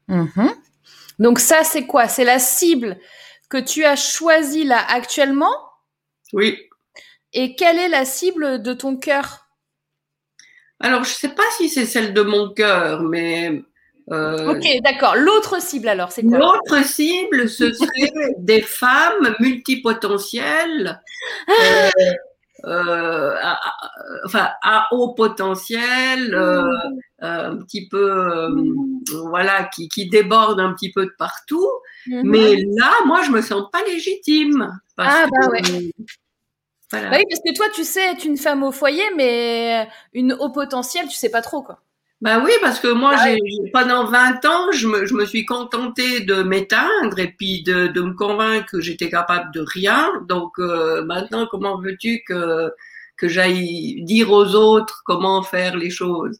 Mm-hmm. 0.09 0.53
Donc 1.21 1.39
ça, 1.39 1.63
c'est 1.63 1.87
quoi? 1.87 2.09
C'est 2.09 2.25
la 2.25 2.41
cible 2.41 2.99
que 3.53 3.59
tu 3.59 3.85
as 3.85 3.97
choisi 3.97 4.65
là 4.65 4.83
actuellement 4.89 5.55
Oui. 6.33 6.59
Et 7.35 7.55
quelle 7.55 7.77
est 7.77 7.91
la 7.91 8.07
cible 8.07 8.63
de 8.63 8.73
ton 8.73 8.97
cœur? 8.97 9.47
Alors, 10.81 11.05
je 11.05 11.11
ne 11.11 11.15
sais 11.15 11.29
pas 11.29 11.43
si 11.59 11.69
c'est 11.69 11.85
celle 11.85 12.15
de 12.15 12.23
mon 12.23 12.55
cœur, 12.55 13.03
mais... 13.03 13.63
Euh, 14.11 14.55
ok, 14.55 14.67
d'accord. 14.83 15.17
L'autre 15.17 15.61
cible 15.61 15.89
alors, 15.89 16.13
c'est 16.13 16.23
quoi? 16.23 16.39
L'autre 16.39 16.83
cible, 16.83 17.47
ce 17.47 17.71
serait 17.75 18.11
des 18.39 18.63
femmes 18.63 19.37
multipotentielles. 19.39 21.03
Euh, 21.51 21.91
euh, 22.65 23.35
enfin, 24.25 24.51
à 24.63 24.89
haut 24.93 25.15
potentiel, 25.15 26.35
euh, 26.35 26.63
mmh. 26.63 26.99
un 27.21 27.57
petit 27.59 27.89
peu, 27.89 28.49
mmh. 28.49 28.95
voilà, 29.29 29.65
qui, 29.65 29.89
qui 29.89 30.09
déborde 30.09 30.61
un 30.61 30.73
petit 30.75 30.93
peu 30.93 31.07
de 31.07 31.13
partout. 31.19 31.69
Mmh. 32.07 32.23
Mais 32.25 32.57
là, 32.79 32.93
moi, 33.07 33.23
je 33.23 33.31
me 33.31 33.41
sens 33.41 33.65
pas 33.73 33.83
légitime. 33.85 34.71
ah, 34.99 35.27
bah 35.31 35.49
ouais. 35.51 35.63
Voilà. 36.91 37.11
Bah 37.11 37.17
oui, 37.19 37.25
parce 37.29 37.41
que 37.41 37.55
toi, 37.57 37.67
tu 37.75 37.85
sais 37.85 38.13
être 38.13 38.25
une 38.25 38.37
femme 38.37 38.63
au 38.63 38.71
foyer, 38.71 39.05
mais 39.17 39.89
une 40.13 40.35
haut 40.35 40.51
potentiel, 40.51 41.09
tu 41.09 41.17
sais 41.17 41.31
pas 41.31 41.43
trop, 41.43 41.63
quoi. 41.63 41.81
Bah 42.23 42.39
oui, 42.39 42.53
parce 42.61 42.79
que 42.79 42.87
moi, 42.87 43.15
ah 43.17 43.25
j'ai, 43.25 43.71
pendant 43.73 44.05
20 44.05 44.45
ans, 44.45 44.71
je 44.71 44.87
me, 44.87 45.07
je 45.07 45.15
me 45.15 45.27
suis 45.27 45.45
contentée 45.45 46.21
de 46.21 46.45
m'éteindre 46.45 47.19
et 47.19 47.33
puis 47.33 47.65
de, 47.65 47.89
de 47.89 48.01
me 48.01 48.15
convaincre 48.15 48.71
que 48.71 48.81
j'étais 48.81 49.11
capable 49.11 49.53
de 49.53 49.61
rien. 49.61 50.09
Donc 50.29 50.53
euh, 50.61 51.05
maintenant, 51.05 51.49
comment 51.51 51.81
veux-tu 51.81 52.23
que, 52.25 52.73
que 53.17 53.27
j'aille 53.27 54.05
dire 54.05 54.31
aux 54.31 54.55
autres 54.55 55.03
comment 55.05 55.43
faire 55.43 55.77
les 55.77 55.91
choses? 55.91 56.39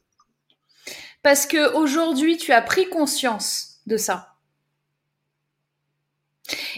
Parce 1.25 1.47
que 1.47 1.75
aujourd'hui, 1.75 2.37
tu 2.37 2.53
as 2.53 2.63
pris 2.63 2.89
conscience 2.89 3.81
de 3.87 3.97
ça. 3.97 4.37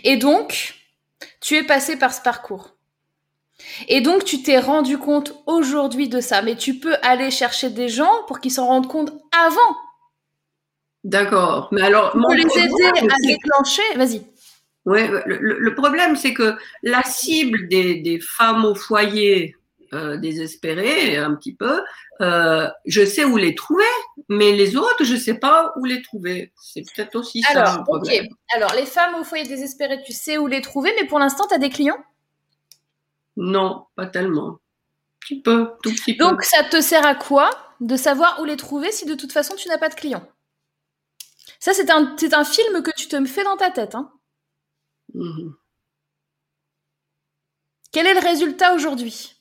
Et 0.02 0.16
donc, 0.16 0.76
tu 1.42 1.56
es 1.56 1.62
passé 1.62 1.98
par 1.98 2.14
ce 2.14 2.22
parcours. 2.22 2.74
Et 3.88 4.00
donc, 4.00 4.24
tu 4.24 4.42
t'es 4.42 4.58
rendu 4.58 4.98
compte 4.98 5.34
aujourd'hui 5.46 6.08
de 6.08 6.20
ça, 6.20 6.42
mais 6.42 6.56
tu 6.56 6.74
peux 6.78 6.96
aller 7.02 7.30
chercher 7.30 7.70
des 7.70 7.88
gens 7.88 8.22
pour 8.26 8.40
qu'ils 8.40 8.52
s'en 8.52 8.66
rendent 8.66 8.88
compte 8.88 9.12
avant. 9.32 9.76
D'accord. 11.04 11.68
Mais 11.72 11.82
alors, 11.82 12.12
pour 12.12 12.32
les 12.32 12.42
aider 12.42 12.84
à 12.86 13.26
déclencher, 13.26 13.82
vas-y. 13.96 14.22
Oui, 14.86 15.00
le, 15.26 15.74
problème, 15.74 16.14
c'est 16.14 16.34
que 16.34 16.56
la 16.82 17.02
cible 17.02 17.68
des, 17.68 18.20
femmes 18.20 18.64
au 18.66 18.74
foyer 18.74 19.56
euh, 19.94 20.18
désespérées, 20.18 21.16
un 21.16 21.34
petit 21.34 21.54
peu, 21.54 21.80
euh, 22.20 22.68
je 22.84 23.04
sais 23.04 23.24
où 23.24 23.36
les 23.36 23.54
trouver, 23.54 23.84
mais 24.28 24.52
les 24.52 24.76
autres, 24.76 25.04
je 25.04 25.14
ne 25.14 25.18
sais 25.18 25.34
pas 25.34 25.72
où 25.76 25.86
les 25.86 26.02
trouver. 26.02 26.52
C'est 26.60 26.82
peut-être 26.82 27.16
aussi 27.16 27.40
ça. 27.42 27.76
le 27.78 27.82
problème. 27.82 28.26
Alors, 28.54 28.74
les 28.74 28.86
femmes 28.86 29.14
au 29.14 29.24
foyer 29.24 29.44
désespérées, 29.44 30.02
tu 30.04 30.12
sais 30.12 30.36
où 30.36 30.46
les 30.46 30.60
trouver, 30.60 30.92
mais 31.00 31.06
pour 31.06 31.18
l'instant, 31.18 31.46
tu 31.48 31.54
as 31.54 31.58
des 31.58 31.70
clients? 31.70 31.98
Non, 33.36 33.86
pas 33.96 34.06
tellement. 34.06 34.58
Tu 35.26 35.40
peux, 35.40 35.72
tout 35.82 35.90
petit 35.90 36.16
peu. 36.16 36.24
Donc, 36.24 36.42
ça 36.42 36.64
te 36.64 36.80
sert 36.80 37.06
à 37.06 37.14
quoi 37.14 37.50
de 37.80 37.96
savoir 37.96 38.40
où 38.40 38.44
les 38.44 38.56
trouver 38.56 38.92
si 38.92 39.06
de 39.06 39.14
toute 39.14 39.32
façon 39.32 39.56
tu 39.56 39.68
n'as 39.68 39.78
pas 39.78 39.88
de 39.88 39.94
clients 39.94 40.26
Ça, 41.58 41.72
c'est 41.72 41.90
un, 41.90 42.14
un 42.32 42.44
film 42.44 42.82
que 42.82 42.90
tu 42.96 43.08
te 43.08 43.24
fais 43.24 43.44
dans 43.44 43.56
ta 43.56 43.70
tête. 43.70 43.94
Hein 43.94 44.12
mhm. 45.14 45.54
Quel 47.92 48.06
est 48.06 48.14
le 48.14 48.20
résultat 48.20 48.74
aujourd'hui? 48.74 49.34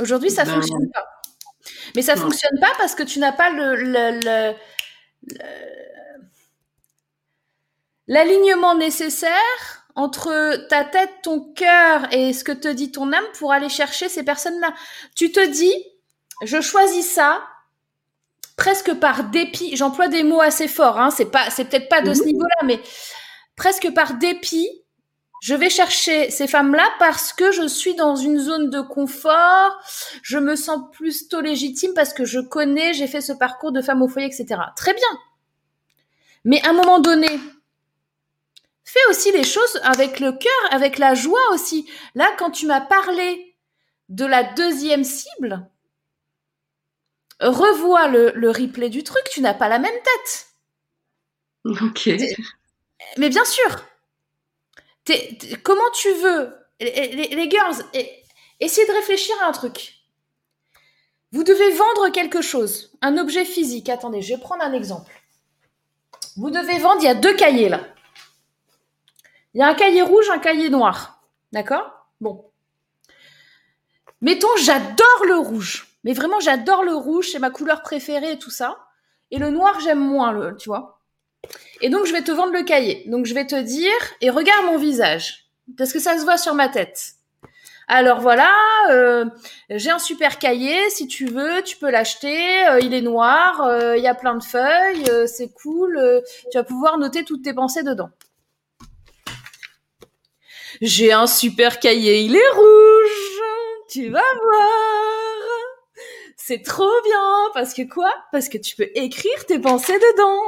Aujourd'hui, 0.00 0.30
ça 0.30 0.44
ne 0.44 0.50
ben, 0.50 0.54
fonctionne 0.56 0.90
pas. 0.92 1.06
Mais 1.94 2.02
ça 2.02 2.14
ne 2.14 2.20
fonctionne 2.20 2.58
pas 2.60 2.72
parce 2.78 2.94
que 2.94 3.02
tu 3.02 3.18
n'as 3.18 3.32
pas 3.32 3.50
le 3.50 4.54
l'alignement 8.08 8.74
nécessaire 8.74 9.86
entre 9.94 10.66
ta 10.68 10.84
tête, 10.84 11.10
ton 11.22 11.40
cœur 11.40 12.12
et 12.12 12.32
ce 12.32 12.44
que 12.44 12.52
te 12.52 12.68
dit 12.68 12.92
ton 12.92 13.12
âme 13.12 13.24
pour 13.38 13.52
aller 13.52 13.68
chercher 13.68 14.08
ces 14.08 14.22
personnes-là. 14.22 14.72
Tu 15.16 15.32
te 15.32 15.44
dis, 15.44 15.74
je 16.44 16.60
choisis 16.60 17.06
ça 17.06 17.42
presque 18.56 18.94
par 18.94 19.24
dépit. 19.24 19.76
J'emploie 19.76 20.08
des 20.08 20.22
mots 20.22 20.40
assez 20.40 20.68
forts, 20.68 21.00
hein, 21.00 21.10
c'est 21.10 21.30
pas, 21.30 21.50
c'est 21.50 21.64
peut-être 21.64 21.88
pas 21.88 22.02
de 22.02 22.12
ce 22.12 22.24
niveau-là, 22.24 22.66
mais 22.66 22.80
presque 23.56 23.92
par 23.94 24.14
dépit. 24.14 24.68
Je 25.40 25.54
vais 25.54 25.70
chercher 25.70 26.30
ces 26.30 26.48
femmes-là 26.48 26.88
parce 26.98 27.32
que 27.32 27.52
je 27.52 27.68
suis 27.68 27.94
dans 27.94 28.16
une 28.16 28.40
zone 28.40 28.70
de 28.70 28.80
confort, 28.80 29.78
je 30.22 30.36
me 30.36 30.56
sens 30.56 30.80
plutôt 30.92 31.40
légitime 31.40 31.92
parce 31.94 32.12
que 32.12 32.24
je 32.24 32.40
connais, 32.40 32.92
j'ai 32.92 33.06
fait 33.06 33.20
ce 33.20 33.32
parcours 33.32 33.70
de 33.70 33.80
femme 33.80 34.02
au 34.02 34.08
foyer, 34.08 34.26
etc. 34.26 34.60
Très 34.74 34.94
bien. 34.94 35.08
Mais 36.44 36.60
à 36.66 36.70
un 36.70 36.72
moment 36.72 36.98
donné, 36.98 37.28
Fais 38.88 39.06
aussi 39.10 39.30
les 39.32 39.44
choses 39.44 39.78
avec 39.82 40.18
le 40.18 40.32
cœur, 40.32 40.50
avec 40.70 40.96
la 40.96 41.14
joie 41.14 41.52
aussi. 41.52 41.86
Là, 42.14 42.34
quand 42.38 42.50
tu 42.50 42.64
m'as 42.64 42.80
parlé 42.80 43.54
de 44.08 44.24
la 44.24 44.42
deuxième 44.42 45.04
cible, 45.04 45.68
revois 47.38 48.08
le, 48.08 48.50
replay 48.50 48.88
du 48.88 49.04
truc, 49.04 49.22
tu 49.30 49.42
n'as 49.42 49.52
pas 49.52 49.68
la 49.68 49.78
même 49.78 49.92
tête. 49.92 50.46
Ok. 51.82 52.08
Mais 53.18 53.28
bien 53.28 53.44
sûr. 53.44 53.84
comment 55.64 55.90
tu 55.92 56.10
veux, 56.14 56.56
les, 56.80 57.50
girls, 57.50 57.84
essayez 58.58 58.86
de 58.86 58.92
réfléchir 58.92 59.36
à 59.42 59.48
un 59.48 59.52
truc. 59.52 59.96
Vous 61.32 61.44
devez 61.44 61.72
vendre 61.72 62.08
quelque 62.08 62.40
chose, 62.40 62.96
un 63.02 63.18
objet 63.18 63.44
physique. 63.44 63.90
Attendez, 63.90 64.22
je 64.22 64.32
vais 64.32 64.40
prendre 64.40 64.64
un 64.64 64.72
exemple. 64.72 65.12
Vous 66.38 66.48
devez 66.50 66.78
vendre, 66.78 67.02
il 67.02 67.04
y 67.04 67.08
a 67.08 67.14
deux 67.14 67.36
cahiers 67.36 67.68
là. 67.68 67.82
Il 69.54 69.60
y 69.60 69.62
a 69.62 69.68
un 69.68 69.74
cahier 69.74 70.02
rouge, 70.02 70.28
un 70.30 70.38
cahier 70.38 70.70
noir. 70.70 71.22
D'accord? 71.52 72.06
Bon. 72.20 72.44
Mettons, 74.20 74.54
j'adore 74.56 75.24
le 75.26 75.36
rouge. 75.36 75.96
Mais 76.04 76.12
vraiment, 76.12 76.40
j'adore 76.40 76.84
le 76.84 76.94
rouge, 76.94 77.28
c'est 77.32 77.38
ma 77.38 77.50
couleur 77.50 77.82
préférée 77.82 78.32
et 78.32 78.38
tout 78.38 78.50
ça. 78.50 78.78
Et 79.30 79.38
le 79.38 79.50
noir, 79.50 79.78
j'aime 79.80 80.00
moins, 80.00 80.54
tu 80.54 80.68
vois. 80.68 81.00
Et 81.80 81.88
donc, 81.88 82.06
je 82.06 82.12
vais 82.12 82.22
te 82.22 82.30
vendre 82.30 82.52
le 82.52 82.62
cahier. 82.62 83.04
Donc, 83.06 83.26
je 83.26 83.34
vais 83.34 83.46
te 83.46 83.60
dire, 83.60 83.92
et 84.20 84.30
regarde 84.30 84.66
mon 84.66 84.78
visage. 84.78 85.50
Parce 85.76 85.92
que 85.92 85.98
ça 85.98 86.18
se 86.18 86.24
voit 86.24 86.38
sur 86.38 86.54
ma 86.54 86.68
tête. 86.68 87.14
Alors 87.90 88.20
voilà, 88.20 88.50
euh, 88.90 89.24
j'ai 89.70 89.90
un 89.90 89.98
super 89.98 90.38
cahier, 90.38 90.90
si 90.90 91.06
tu 91.06 91.24
veux, 91.24 91.62
tu 91.62 91.78
peux 91.78 91.90
l'acheter, 91.90 92.66
euh, 92.68 92.80
il 92.80 92.92
est 92.92 93.00
noir, 93.00 93.62
euh, 93.62 93.96
il 93.96 94.02
y 94.02 94.06
a 94.06 94.14
plein 94.14 94.34
de 94.34 94.44
feuilles, 94.44 95.10
c'est 95.26 95.50
cool, 95.54 95.98
tu 96.52 96.58
vas 96.58 96.64
pouvoir 96.64 96.98
noter 96.98 97.24
toutes 97.24 97.42
tes 97.42 97.54
pensées 97.54 97.82
dedans. 97.82 98.10
J'ai 100.80 101.12
un 101.12 101.26
super 101.26 101.80
cahier, 101.80 102.20
il 102.20 102.36
est 102.36 102.50
rouge, 102.50 103.42
tu 103.88 104.08
vas 104.10 104.20
voir. 104.42 104.68
C'est 106.36 106.62
trop 106.62 107.02
bien, 107.04 107.50
parce 107.52 107.74
que 107.74 107.82
quoi? 107.82 108.12
Parce 108.32 108.48
que 108.48 108.56
tu 108.56 108.74
peux 108.74 108.88
écrire 108.94 109.44
tes 109.46 109.58
pensées 109.58 109.98
dedans. 109.98 110.40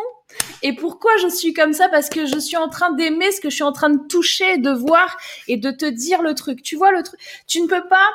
Et 0.63 0.75
pourquoi 0.75 1.17
je 1.19 1.29
suis 1.29 1.53
comme 1.53 1.73
ça? 1.73 1.89
Parce 1.89 2.09
que 2.09 2.27
je 2.27 2.39
suis 2.39 2.57
en 2.57 2.69
train 2.69 2.93
d'aimer 2.93 3.31
ce 3.33 3.41
que 3.41 3.51
je 3.51 3.57
suis 3.57 3.65
en 3.65 3.73
train 3.73 3.91
de 3.91 4.07
toucher, 4.09 4.59
de 4.59 4.71
voir 4.71 5.19
et 5.49 5.57
de 5.57 5.71
te 5.71 5.85
dire 5.85 6.23
le 6.23 6.35
truc. 6.35 6.63
Tu 6.63 6.77
vois 6.77 6.93
le 6.93 7.03
truc? 7.03 7.21
Tu 7.47 7.61
ne 7.61 7.67
peux 7.67 7.87
pas. 7.89 8.09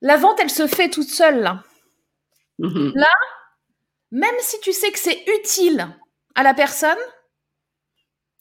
La 0.00 0.16
vente, 0.16 0.38
elle 0.40 0.50
se 0.50 0.66
fait 0.66 0.90
toute 0.90 1.08
seule 1.08 1.40
là. 1.40 1.64
Mm-hmm. 2.60 2.92
Là, 2.94 3.10
même 4.12 4.34
si 4.38 4.60
tu 4.60 4.72
sais 4.72 4.92
que 4.92 4.98
c'est 4.98 5.24
utile 5.40 5.88
à 6.34 6.42
la 6.42 6.54
personne, 6.54 6.98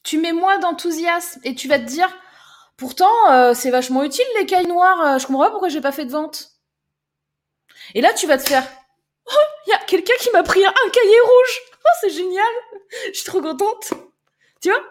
tu 0.03 0.17
mets 0.17 0.34
moins 0.34 0.59
d'enthousiasme 0.59 1.39
et 1.43 1.55
tu 1.55 1.67
vas 1.67 1.79
te 1.79 1.86
dire, 1.86 2.15
pourtant, 2.78 3.32
euh, 3.32 3.53
c'est 3.53 3.71
vachement 3.71 4.03
utile 4.03 4.26
les 4.39 4.45
cailles 4.45 4.67
noires. 4.67 5.15
Euh, 5.15 5.17
je 5.19 5.28
comprends 5.28 5.45
pas 5.45 5.51
pourquoi 5.51 5.69
j'ai 5.69 5.82
pas 5.82 5.91
fait 5.91 6.05
de 6.05 6.11
vente. 6.11 6.49
Et 7.95 8.01
là, 8.01 8.13
tu 8.13 8.28
vas 8.28 8.38
te 8.38 8.47
faire, 8.47 8.65
oh, 9.28 9.45
il 9.67 9.71
y 9.71 9.74
a 9.74 9.80
quelqu'un 9.80 10.13
qui 10.19 10.32
m'a 10.32 10.43
pris 10.43 10.63
un 10.65 10.89
cahier 10.91 11.19
rouge. 11.21 11.61
Oh, 11.86 11.89
c'est 12.01 12.09
génial 12.09 12.45
Je 13.07 13.17
suis 13.17 13.26
trop 13.26 13.41
contente. 13.41 13.93
Tu 14.61 14.69
vois? 14.69 14.82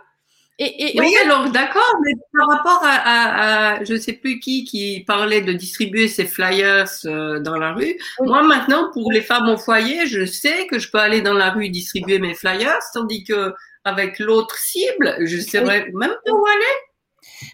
Et, 0.59 0.95
oui, 1.01 1.17
alors 1.25 1.51
d'accord, 1.51 1.97
mais 2.05 2.13
par 2.33 2.47
rapport 2.47 2.81
à, 2.85 3.79
à, 3.79 3.85
je 3.85 3.97
sais 3.97 4.13
plus 4.13 4.39
qui 4.39 4.65
qui 4.65 5.03
parlait 5.07 5.41
de 5.41 5.53
distribuer 5.53 6.07
ses 6.07 6.27
flyers 6.27 6.87
euh, 7.07 7.41
dans 7.41 7.57
la 7.57 7.73
rue. 7.73 7.99
Moi 8.21 8.43
maintenant, 8.43 8.91
pour 8.93 9.11
les 9.11 9.23
femmes 9.23 9.49
au 9.49 9.57
foyer, 9.57 10.07
je 10.07 10.25
sais 10.25 10.67
que 10.69 10.79
je 10.79 10.89
peux 10.91 10.99
aller 10.99 11.21
dans 11.21 11.35
la 11.35 11.51
rue 11.51 11.69
distribuer 11.69 12.21
mes 12.21 12.35
flyers, 12.35 12.79
tandis 12.93 13.25
que 13.25 13.55
avec 13.85 14.21
l'autre 14.21 14.57
cible, 14.57 15.17
je 15.21 15.39
sais 15.39 15.63
même 15.63 15.91
pas 15.95 16.33
où 16.33 16.47
aller. 16.47 16.75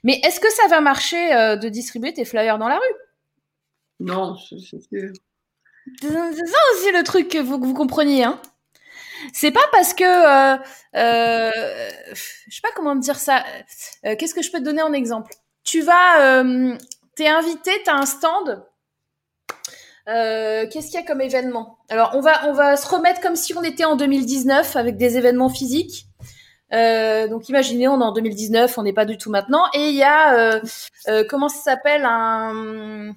Mais 0.05 0.21
est-ce 0.25 0.41
que 0.41 0.51
ça 0.51 0.67
va 0.69 0.81
marcher 0.81 1.35
euh, 1.35 1.57
de 1.57 1.69
distribuer 1.69 2.13
tes 2.13 2.25
flyers 2.25 2.59
dans 2.59 2.69
la 2.69 2.77
rue? 2.77 2.95
Non, 4.01 4.37
c'est 4.37 4.59
sûr. 4.59 5.13
C'est 6.01 6.09
ça 6.11 6.59
aussi 6.75 6.93
le 6.93 7.03
truc 7.03 7.29
que 7.29 7.39
vous, 7.39 7.59
que 7.59 7.67
vous 7.67 7.75
compreniez, 7.75 8.25
hein 8.25 8.41
c'est 9.33 9.51
pas 9.51 9.67
parce 9.73 9.95
que 9.95 10.05
euh, 10.05 10.57
euh, 10.97 11.51
je 12.15 12.55
sais 12.55 12.61
pas 12.63 12.71
comment 12.75 12.95
dire 12.95 13.19
ça. 13.19 13.45
Euh, 14.05 14.17
qu'est-ce 14.17 14.35
que 14.35 14.43
je 14.43 14.51
peux 14.51 14.59
te 14.59 14.65
donner 14.65 14.83
en 14.83 14.93
exemple? 14.93 15.35
Tu 15.65 15.81
vas, 15.81 16.41
euh, 16.41 16.77
t'es 17.15 17.29
invité, 17.29 17.71
t'as 17.85 17.95
un 17.95 18.07
stand. 18.07 18.65
Qu'est-ce 20.07 20.87
qu'il 20.87 20.95
y 20.95 21.03
a 21.03 21.03
comme 21.03 21.21
événement? 21.21 21.79
Alors 21.91 22.13
on 22.15 22.21
va 22.21 22.49
on 22.49 22.53
va 22.55 22.79
se 22.79 22.89
remettre 22.89 23.21
comme 23.21 23.37
si 23.37 23.55
on 23.55 23.63
était 23.63 23.85
en 23.85 23.95
2019 23.95 24.77
avec 24.77 24.97
des 24.97 25.19
événements 25.19 25.51
physiques. 25.51 26.07
Donc 26.71 27.49
imaginez, 27.49 27.89
on 27.89 28.01
est 28.01 28.05
en 28.05 28.13
2019, 28.13 28.79
on 28.79 28.83
n'est 28.83 28.93
pas 28.93 29.05
du 29.05 29.19
tout 29.19 29.31
maintenant. 29.31 29.65
Et 29.75 29.89
il 29.89 29.95
y 29.95 30.03
a 30.03 30.61
comment 31.29 31.49
ça 31.49 31.61
s'appelle 31.61 32.05
un 32.05 33.15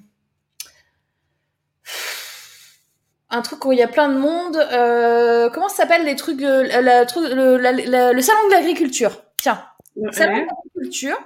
un 3.32 3.42
truc 3.42 3.64
où 3.66 3.72
il 3.72 3.80
y 3.80 3.82
a 3.82 3.88
plein 3.88 4.10
de 4.10 4.18
monde. 4.18 4.58
Euh, 4.58 5.50
comment 5.50 5.70
ça 5.70 5.78
s'appelle 5.78 6.06
les 6.06 6.16
trucs, 6.16 6.42
euh, 6.44 6.64
la, 6.82 7.04
le, 7.06 8.14
le, 8.14 8.22
salon 8.22 8.48
de 8.48 8.54
l'agriculture? 8.54 9.24
Tiens, 9.38 9.66
le 9.96 10.12
salon 10.12 10.36
de 10.36 10.48
l'agriculture. 10.48 11.18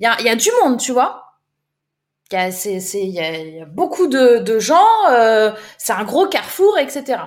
Il 0.00 0.04
y 0.04 0.06
a, 0.06 0.20
y 0.20 0.28
a 0.28 0.36
du 0.36 0.50
monde, 0.62 0.78
tu 0.78 0.92
vois. 0.92 1.38
Il 2.30 2.34
y 2.34 2.38
a, 2.38 2.50
c'est, 2.50 2.80
c'est, 2.80 3.02
il 3.02 3.10
y 3.10 3.20
a, 3.20 3.38
y 3.38 3.60
a 3.60 3.66
beaucoup 3.66 4.08
de, 4.08 4.38
de 4.38 4.58
gens. 4.58 5.08
Euh, 5.10 5.52
c'est 5.78 5.92
un 5.92 6.04
gros 6.04 6.26
carrefour, 6.26 6.76
etc. 6.78 7.22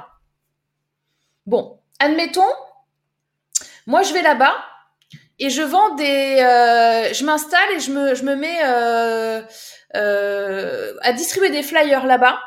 Bon, 1.45 1.79
admettons, 1.99 2.41
moi 3.87 4.03
je 4.03 4.13
vais 4.13 4.21
là-bas 4.21 4.53
et 5.39 5.49
je 5.49 5.61
vends 5.61 5.95
des, 5.95 6.37
euh, 6.39 7.13
je 7.13 7.23
m'installe 7.23 7.71
et 7.75 7.79
je 7.79 7.91
me, 7.91 8.15
je 8.15 8.23
me 8.23 8.35
mets 8.35 8.59
euh, 8.65 9.41
euh, 9.95 10.93
à 11.01 11.13
distribuer 11.13 11.49
des 11.49 11.63
flyers 11.63 12.05
là-bas 12.05 12.39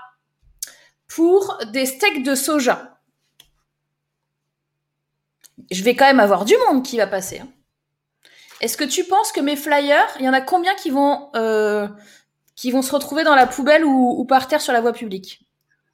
pour 1.08 1.58
des 1.72 1.86
steaks 1.86 2.22
de 2.22 2.34
soja. 2.34 2.98
Je 5.70 5.82
vais 5.82 5.94
quand 5.94 6.06
même 6.06 6.20
avoir 6.20 6.44
du 6.44 6.54
monde 6.68 6.84
qui 6.84 6.96
va 6.96 7.06
passer. 7.06 7.40
Hein. 7.40 7.48
Est-ce 8.60 8.76
que 8.76 8.84
tu 8.84 9.04
penses 9.04 9.32
que 9.32 9.40
mes 9.40 9.56
flyers, 9.56 10.08
il 10.18 10.26
y 10.26 10.28
en 10.28 10.32
a 10.32 10.40
combien 10.40 10.74
qui 10.74 10.90
vont, 10.90 11.30
qui 12.56 12.70
vont 12.70 12.82
se 12.82 12.92
retrouver 12.92 13.24
dans 13.24 13.34
la 13.34 13.46
poubelle 13.46 13.84
ou, 13.84 14.24
par 14.24 14.48
terre 14.48 14.60
sur 14.60 14.72
la 14.72 14.80
voie 14.80 14.92
publique? 14.92 15.40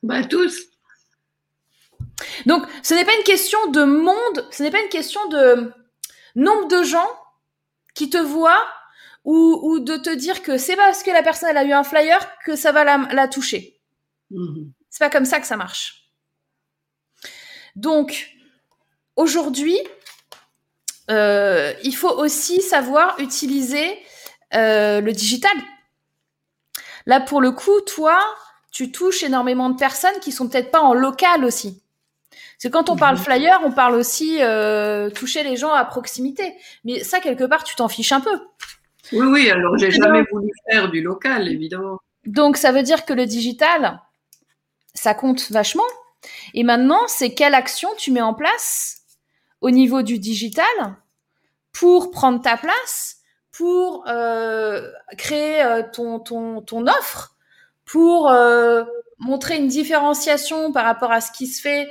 Bah 0.02 0.24
tous. 0.24 0.56
Donc, 2.46 2.64
ce 2.82 2.94
n'est 2.94 3.04
pas 3.04 3.14
une 3.16 3.24
question 3.24 3.66
de 3.68 3.84
monde, 3.84 4.48
ce 4.50 4.62
n'est 4.62 4.70
pas 4.70 4.80
une 4.80 4.88
question 4.88 5.26
de 5.28 5.72
nombre 6.34 6.68
de 6.68 6.82
gens 6.82 7.08
qui 7.94 8.10
te 8.10 8.18
voient 8.18 8.64
ou, 9.24 9.80
de 9.80 9.96
te 9.96 10.10
dire 10.10 10.42
que 10.42 10.56
c'est 10.56 10.76
parce 10.76 11.02
que 11.02 11.10
la 11.10 11.22
personne 11.22 11.56
a 11.56 11.64
eu 11.64 11.72
un 11.72 11.82
flyer 11.82 12.20
que 12.44 12.54
ça 12.54 12.70
va 12.70 12.84
la, 12.84 13.28
toucher. 13.28 13.80
Mmh. 14.30 14.68
C'est 14.88 15.00
pas 15.00 15.10
comme 15.10 15.24
ça 15.24 15.40
que 15.40 15.46
ça 15.46 15.56
marche. 15.56 16.12
Donc, 17.74 18.30
aujourd'hui, 19.16 19.78
euh, 21.10 21.74
il 21.82 21.94
faut 21.96 22.10
aussi 22.10 22.62
savoir 22.62 23.18
utiliser 23.18 23.98
euh, 24.54 25.00
le 25.00 25.12
digital. 25.12 25.56
Là, 27.06 27.20
pour 27.20 27.40
le 27.40 27.50
coup, 27.50 27.80
toi, 27.80 28.18
tu 28.70 28.92
touches 28.92 29.22
énormément 29.22 29.70
de 29.70 29.76
personnes 29.76 30.18
qui 30.20 30.32
sont 30.32 30.48
peut-être 30.48 30.70
pas 30.70 30.80
en 30.80 30.94
local 30.94 31.44
aussi. 31.44 31.82
C'est 32.58 32.70
quand 32.70 32.88
on 32.88 32.96
parle 32.96 33.16
mhm. 33.16 33.22
flyer, 33.22 33.60
on 33.64 33.72
parle 33.72 33.94
aussi 33.94 34.38
euh, 34.40 35.10
toucher 35.10 35.42
les 35.42 35.56
gens 35.56 35.72
à 35.72 35.84
proximité. 35.84 36.54
Mais 36.84 37.04
ça, 37.04 37.20
quelque 37.20 37.44
part, 37.44 37.64
tu 37.64 37.74
t'en 37.74 37.88
fiches 37.88 38.12
un 38.12 38.20
peu. 38.20 38.38
Oui, 39.12 39.26
oui. 39.26 39.50
Alors, 39.50 39.76
j'ai 39.76 39.90
jamais 39.90 40.22
voulu 40.32 40.50
faire 40.70 40.90
du 40.90 41.02
local, 41.02 41.48
évidemment. 41.48 42.00
Donc, 42.24 42.56
ça 42.56 42.72
veut 42.72 42.82
dire 42.82 43.04
que 43.04 43.12
le 43.12 43.26
digital, 43.26 44.00
ça 44.94 45.14
compte 45.14 45.50
vachement. 45.50 45.84
Et 46.54 46.64
maintenant, 46.64 47.06
c'est 47.06 47.34
quelle 47.34 47.54
action 47.54 47.88
tu 47.98 48.10
mets 48.10 48.20
en 48.20 48.34
place 48.34 49.02
au 49.60 49.70
niveau 49.70 50.02
du 50.02 50.18
digital 50.18 50.66
pour 51.72 52.10
prendre 52.10 52.40
ta 52.40 52.56
place, 52.56 53.18
pour 53.52 54.04
euh, 54.08 54.90
créer 55.16 55.62
euh, 55.62 55.82
ton, 55.92 56.18
ton, 56.18 56.62
ton 56.62 56.86
offre, 56.86 57.36
pour 57.84 58.30
euh, 58.30 58.84
montrer 59.18 59.56
une 59.56 59.68
différenciation 59.68 60.72
par 60.72 60.84
rapport 60.84 61.12
à 61.12 61.20
ce 61.20 61.32
qui 61.32 61.46
se 61.46 61.60
fait 61.60 61.88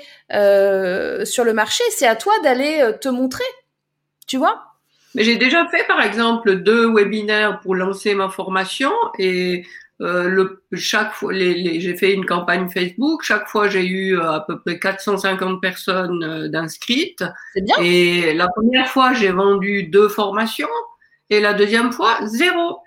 sur 1.26 1.44
le 1.44 1.54
marché. 1.54 1.84
C'est 1.92 2.08
à 2.08 2.16
toi 2.16 2.34
d'aller 2.44 2.92
te 3.02 3.10
montrer, 3.10 3.44
tu 4.28 4.38
vois. 4.38 4.64
Mais 5.16 5.24
j'ai 5.24 5.38
déjà 5.38 5.66
fait, 5.68 5.88
par 5.88 6.02
exemple, 6.02 6.58
deux 6.58 6.94
webinaires 6.94 7.62
pour 7.62 7.74
lancer 7.74 8.14
ma 8.16 8.28
formation 8.30 8.92
et 9.18 9.66
euh, 10.02 10.28
le, 10.28 10.64
chaque 10.74 11.14
fois, 11.14 11.32
les, 11.32 11.80
j'ai 11.80 11.96
fait 11.96 12.14
une 12.14 12.26
campagne 12.26 12.68
Facebook. 12.68 13.24
Chaque 13.24 13.48
fois, 13.48 13.70
j'ai 13.70 13.86
eu 13.86 14.18
euh, 14.18 14.34
à 14.34 14.42
peu 14.42 14.60
près 14.60 14.78
450 14.78 15.62
personnes 15.62 16.24
euh, 16.24 16.48
d'inscrites. 16.50 17.24
C'est 17.54 17.64
bien. 17.64 17.76
Et 17.82 18.34
la 18.34 18.48
première 18.50 18.90
fois, 18.90 19.14
j'ai 19.14 19.32
vendu 19.32 19.84
deux 19.84 20.10
formations. 20.10 20.68
Et 21.30 21.40
la 21.40 21.54
deuxième 21.54 21.94
fois, 21.94 22.20
zéro. 22.26 22.80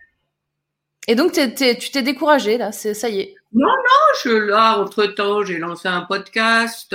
Et 1.07 1.14
donc, 1.14 1.32
tu 1.32 1.51
t'es 1.55 2.03
découragé, 2.03 2.59
là, 2.59 2.72
c'est, 2.72 2.93
ça 2.93 3.09
y 3.09 3.20
est. 3.20 3.34
Non, 3.53 3.66
non, 3.66 4.14
je, 4.22 4.30
là, 4.30 4.78
entre-temps, 4.78 5.44
j'ai 5.44 5.59
lancé 5.59 5.88
un 5.88 6.03
podcast. 6.03 6.94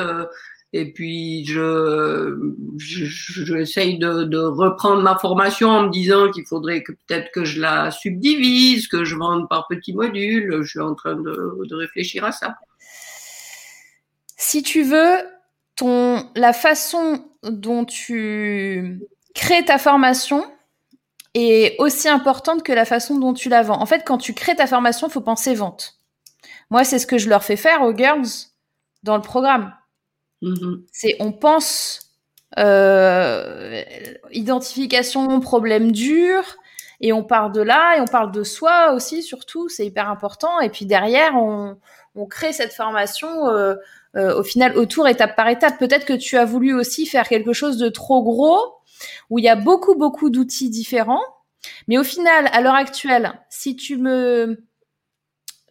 Et 0.76 0.92
puis, 0.92 1.46
je, 1.46 2.36
j'essaye 2.78 4.00
de, 4.00 4.38
reprendre 4.38 5.04
ma 5.04 5.16
formation 5.20 5.70
en 5.70 5.84
me 5.84 5.90
disant 5.90 6.32
qu'il 6.32 6.48
faudrait 6.48 6.82
peut-être 6.82 7.32
que 7.32 7.46
je 7.46 7.62
la 7.62 7.92
subdivise, 7.92 8.88
que 8.88 9.04
je 9.04 9.16
vende 9.16 9.48
par 9.48 9.68
petits 9.68 9.94
modules. 9.94 10.62
Je 10.64 10.68
suis 10.68 10.80
en 10.80 10.96
train 10.96 11.16
de, 11.16 11.76
réfléchir 11.76 12.26
à 12.26 12.32
ça. 12.32 12.56
Si 14.36 14.64
tu 14.64 14.82
veux, 14.82 15.18
la 16.36 16.54
façon 16.54 17.24
dont 17.44 17.86
tu 17.86 19.00
crées 19.36 19.66
ta 19.66 19.78
formation 19.78 20.44
est 21.36 21.80
aussi 21.80 22.10
importante 22.10 22.64
que 22.64 22.74
la 22.74 22.86
façon 22.86 23.20
dont 23.20 23.34
tu 23.34 23.50
la 23.50 23.62
vends. 23.62 23.80
En 23.80 23.86
fait, 23.86 24.04
quand 24.06 24.18
tu 24.18 24.34
crées 24.34 24.56
ta 24.56 24.66
formation, 24.66 25.08
il 25.08 25.12
faut 25.12 25.22
penser 25.22 25.54
vente. 25.54 26.00
Moi, 26.74 26.84
c'est 26.84 26.98
ce 26.98 27.06
que 27.06 27.20
je 27.20 27.30
leur 27.30 27.44
fais 27.44 27.56
faire 27.56 27.84
aux 27.84 27.96
girls 27.96 28.26
dans 29.04 29.16
le 29.16 29.22
programme. 29.22 29.72
Mhm. 30.42 30.84
C'est 30.92 31.16
on 31.20 31.32
pense 31.32 32.18
euh, 32.58 33.84
identification, 34.32 35.40
problème 35.40 35.92
dur, 35.92 36.42
et 37.00 37.14
on 37.14 37.24
part 37.24 37.52
de 37.52 37.62
là, 37.62 37.98
et 37.98 38.02
on 38.02 38.06
parle 38.06 38.32
de 38.32 38.42
soi 38.42 38.92
aussi, 38.94 39.22
surtout, 39.22 39.70
c'est 39.70 39.86
hyper 39.86 40.10
important. 40.10 40.62
Et 40.62 40.70
puis 40.70 40.88
derrière, 40.88 41.36
on, 41.36 41.78
on 42.16 42.26
crée 42.26 42.54
cette 42.54 42.74
formation 42.74 43.50
euh, 43.50 43.76
euh, 44.16 44.40
au 44.40 44.44
final 44.44 44.76
autour, 44.76 45.08
étape 45.08 45.36
par 45.36 45.50
étape. 45.50 45.78
Peut-être 45.78 46.06
que 46.08 46.14
tu 46.14 46.40
as 46.40 46.46
voulu 46.46 46.74
aussi 46.74 47.06
faire 47.06 47.28
quelque 47.28 47.54
chose 47.54 47.78
de 47.78 47.90
trop 47.90 48.24
gros, 48.24 48.78
où 49.30 49.38
il 49.38 49.46
y 49.46 49.50
a 49.50 49.56
beaucoup, 49.56 49.94
beaucoup 49.94 50.32
d'outils 50.32 50.72
différents. 50.72 51.22
Mais 51.88 52.00
au 52.00 52.04
final, 52.04 52.50
à 52.52 52.62
l'heure 52.62 52.74
actuelle, 52.74 53.34
si 53.50 53.76
tu 53.76 53.98
me 53.98 54.66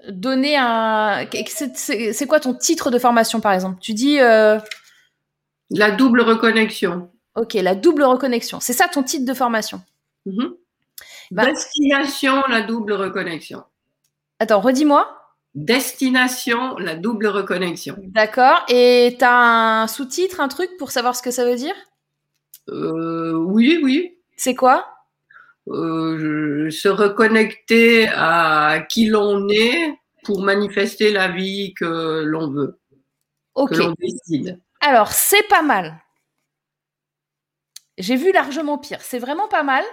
donnais 0.09 0.57
un... 0.57 1.27
C'est 1.75 2.27
quoi 2.27 2.41
ton 2.41 2.55
titre 2.55 2.91
de 2.91 2.99
formation, 2.99 3.41
par 3.41 3.53
exemple? 3.53 3.79
Tu 3.81 3.95
dis... 3.95 4.21
Euh... 4.21 4.59
La 5.71 5.91
double 5.91 6.21
reconnexion. 6.21 7.11
Ok, 7.35 7.55
la 7.55 7.75
double 7.75 8.05
reconnexion. 8.05 8.61
C'est 8.61 8.75
ça 8.75 8.89
ton 8.89 9.03
titre 9.03 9.25
de 9.25 9.35
formation? 9.35 9.81
Mhm. 10.27 10.55
Destination, 11.31 12.43
la 12.49 12.61
double 12.61 12.93
reconnexion. 12.93 13.65
Attends, 14.39 14.61
redis-moi. 14.61 15.19
Destination, 15.55 16.77
la 16.77 16.95
double 16.95 17.27
reconnexion. 17.29 17.97
D'accord. 17.99 18.65
Et 18.69 19.17
tu 19.19 19.25
as 19.25 19.83
un 19.83 19.87
sous-titre, 19.87 20.41
un 20.41 20.49
truc 20.49 20.71
pour 20.79 20.91
savoir 20.91 21.17
ce 21.17 21.23
que 21.23 21.31
ça 21.31 21.45
veut 21.45 21.57
dire? 21.57 21.75
Euh, 22.69 23.33
oui, 23.33 23.81
oui. 23.83 24.19
C'est 24.37 24.55
quoi? 24.55 24.87
Euh, 25.69 26.71
se 26.71 26.89
reconnecter 26.89 28.09
à 28.09 28.85
qui 28.89 29.07
l'on 29.07 29.49
est 29.49 29.95
pour 30.25 30.43
manifester 30.43 31.13
la 31.13 31.29
vie 31.29 31.73
que 31.75 32.23
l'on 32.25 32.51
veut, 32.51 32.81
Ok. 33.55 33.71
que 33.71 33.77
l'on 33.77 33.95
décide. 33.99 34.61
Alors, 34.81 35.13
c'est 35.13 35.47
pas 35.49 35.63
mal. 35.63 36.01
J'ai 37.97 38.17
vu 38.17 38.33
largement 38.33 38.79
pire. 38.79 39.01
C'est 39.03 39.21
vraiment 39.21 39.47
pas 39.47 39.63
mal, 39.63 39.85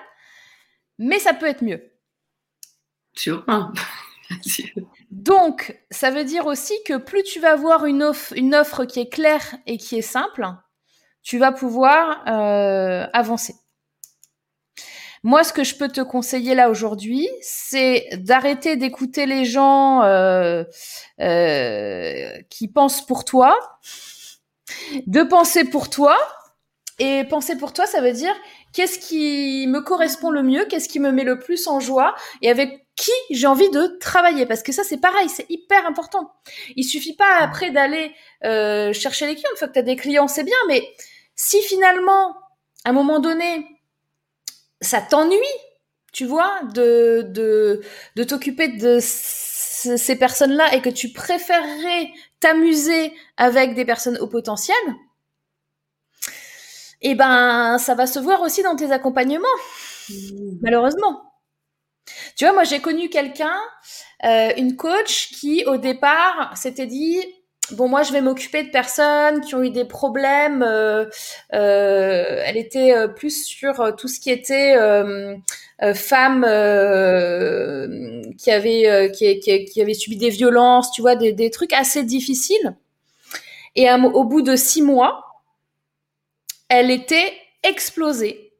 mais 0.97 1.19
ça 1.19 1.33
peut 1.33 1.45
être 1.45 1.63
mieux. 1.63 1.91
Sûrement. 3.13 3.71
Donc, 5.11 5.79
ça 5.91 6.09
veut 6.09 6.23
dire 6.23 6.47
aussi 6.47 6.73
que 6.85 6.97
plus 6.97 7.23
tu 7.23 7.39
vas 7.39 7.51
avoir 7.51 7.85
une 7.85 8.01
offre, 8.03 8.33
une 8.35 8.55
offre 8.55 8.85
qui 8.85 9.01
est 9.01 9.09
claire 9.09 9.55
et 9.67 9.77
qui 9.77 9.97
est 9.97 10.03
simple, 10.03 10.47
tu 11.21 11.37
vas 11.37 11.51
pouvoir 11.51 12.23
euh, 12.27 13.07
avancer. 13.13 13.53
Moi, 15.23 15.43
ce 15.43 15.53
que 15.53 15.63
je 15.63 15.75
peux 15.75 15.89
te 15.89 16.01
conseiller 16.01 16.55
là 16.55 16.69
aujourd'hui, 16.69 17.27
c'est 17.41 18.09
d'arrêter 18.13 18.75
d'écouter 18.75 19.25
les 19.25 19.45
gens 19.45 20.03
euh, 20.03 20.63
euh, 21.19 22.31
qui 22.49 22.67
pensent 22.67 23.05
pour 23.05 23.25
toi, 23.25 23.57
de 25.07 25.23
penser 25.23 25.65
pour 25.65 25.89
toi. 25.89 26.17
Et 27.01 27.23
penser 27.23 27.57
pour 27.57 27.71
toi, 27.71 27.85
ça 27.85 28.01
veut 28.01 28.11
dire 28.11 28.35
qu'est-ce 28.73 28.99
qui 28.99 29.67
me 29.67 29.79
correspond 29.79 30.31
le 30.31 30.43
mieux, 30.43 30.65
qu'est-ce 30.65 30.89
qui 30.89 30.99
me 30.99 31.13
met 31.13 31.23
le 31.23 31.39
plus 31.39 31.67
en 31.67 31.79
joie 31.79 32.13
et 32.41 32.49
avec 32.49 32.85
qui 32.97 33.11
j'ai 33.31 33.47
envie 33.47 33.69
de 33.69 33.97
travailler. 34.01 34.45
Parce 34.45 34.63
que 34.63 34.73
ça, 34.73 34.83
c'est 34.83 34.99
pareil, 34.99 35.29
c'est 35.29 35.45
hyper 35.49 35.85
important. 35.87 36.33
Il 36.75 36.83
suffit 36.83 37.15
pas 37.15 37.37
après 37.39 37.71
d'aller 37.71 38.13
euh, 38.43 38.91
chercher 38.91 39.27
les 39.27 39.35
clients. 39.35 39.49
Une 39.53 39.57
fois 39.57 39.69
que 39.69 39.73
tu 39.73 39.79
as 39.79 39.83
des 39.83 39.95
clients, 39.95 40.27
c'est 40.27 40.43
bien, 40.43 40.57
mais 40.67 40.83
si 41.35 41.61
finalement, 41.61 42.35
à 42.83 42.89
un 42.89 42.93
moment 42.93 43.19
donné, 43.19 43.65
ça 44.81 45.01
t'ennuie, 45.01 45.37
tu 46.13 46.25
vois, 46.25 46.61
de, 46.73 47.23
de, 47.29 47.81
de 48.15 48.23
t'occuper 48.23 48.69
de 48.69 48.99
ces 49.01 50.15
personnes-là 50.17 50.73
et 50.75 50.81
que 50.81 50.89
tu 50.89 51.11
préférerais 51.13 52.09
t'amuser 52.39 53.13
avec 53.37 53.75
des 53.75 53.85
personnes 53.85 54.17
au 54.19 54.27
potentiel, 54.27 54.77
eh 57.01 57.15
ben, 57.15 57.77
ça 57.77 57.95
va 57.95 58.07
se 58.07 58.19
voir 58.19 58.41
aussi 58.41 58.61
dans 58.63 58.75
tes 58.75 58.91
accompagnements, 58.91 59.47
malheureusement. 60.61 61.23
Tu 62.35 62.45
vois, 62.45 62.53
moi, 62.53 62.63
j'ai 62.63 62.79
connu 62.81 63.09
quelqu'un, 63.09 63.55
euh, 64.23 64.51
une 64.57 64.75
coach 64.75 65.29
qui, 65.31 65.63
au 65.65 65.77
départ, 65.77 66.55
s'était 66.57 66.87
dit, 66.87 67.23
bon, 67.71 67.87
moi, 67.87 68.03
je 68.03 68.11
vais 68.11 68.21
m'occuper 68.21 68.63
de 68.63 68.69
personnes 68.69 69.41
qui 69.41 69.55
ont 69.55 69.63
eu 69.63 69.69
des 69.69 69.85
problèmes. 69.85 70.63
euh, 70.63 71.05
euh, 71.53 72.43
elle 72.45 72.57
était 72.57 72.93
euh, 72.95 73.07
plus 73.07 73.45
sur 73.45 73.81
euh, 73.81 73.91
tout 73.91 74.07
ce 74.07 74.19
qui 74.19 74.31
était 74.31 74.75
euh, 74.77 75.35
euh, 75.81 75.93
qui 78.37 78.51
avaient 78.51 78.87
euh, 78.89 79.09
qui, 79.09 79.39
qui, 79.39 79.65
qui 79.65 79.95
subi 79.95 80.17
des 80.17 80.29
violences, 80.29 80.91
tu 80.91 81.01
vois, 81.01 81.15
des, 81.15 81.33
des 81.33 81.49
trucs 81.49 81.73
assez 81.73 82.03
difficiles. 82.03 82.75
Et 83.75 83.89
au 83.91 84.23
bout 84.23 84.41
de 84.41 84.55
six 84.55 84.81
mois, 84.81 85.43
elle 86.69 86.91
était 86.91 87.33
explosée. 87.63 88.53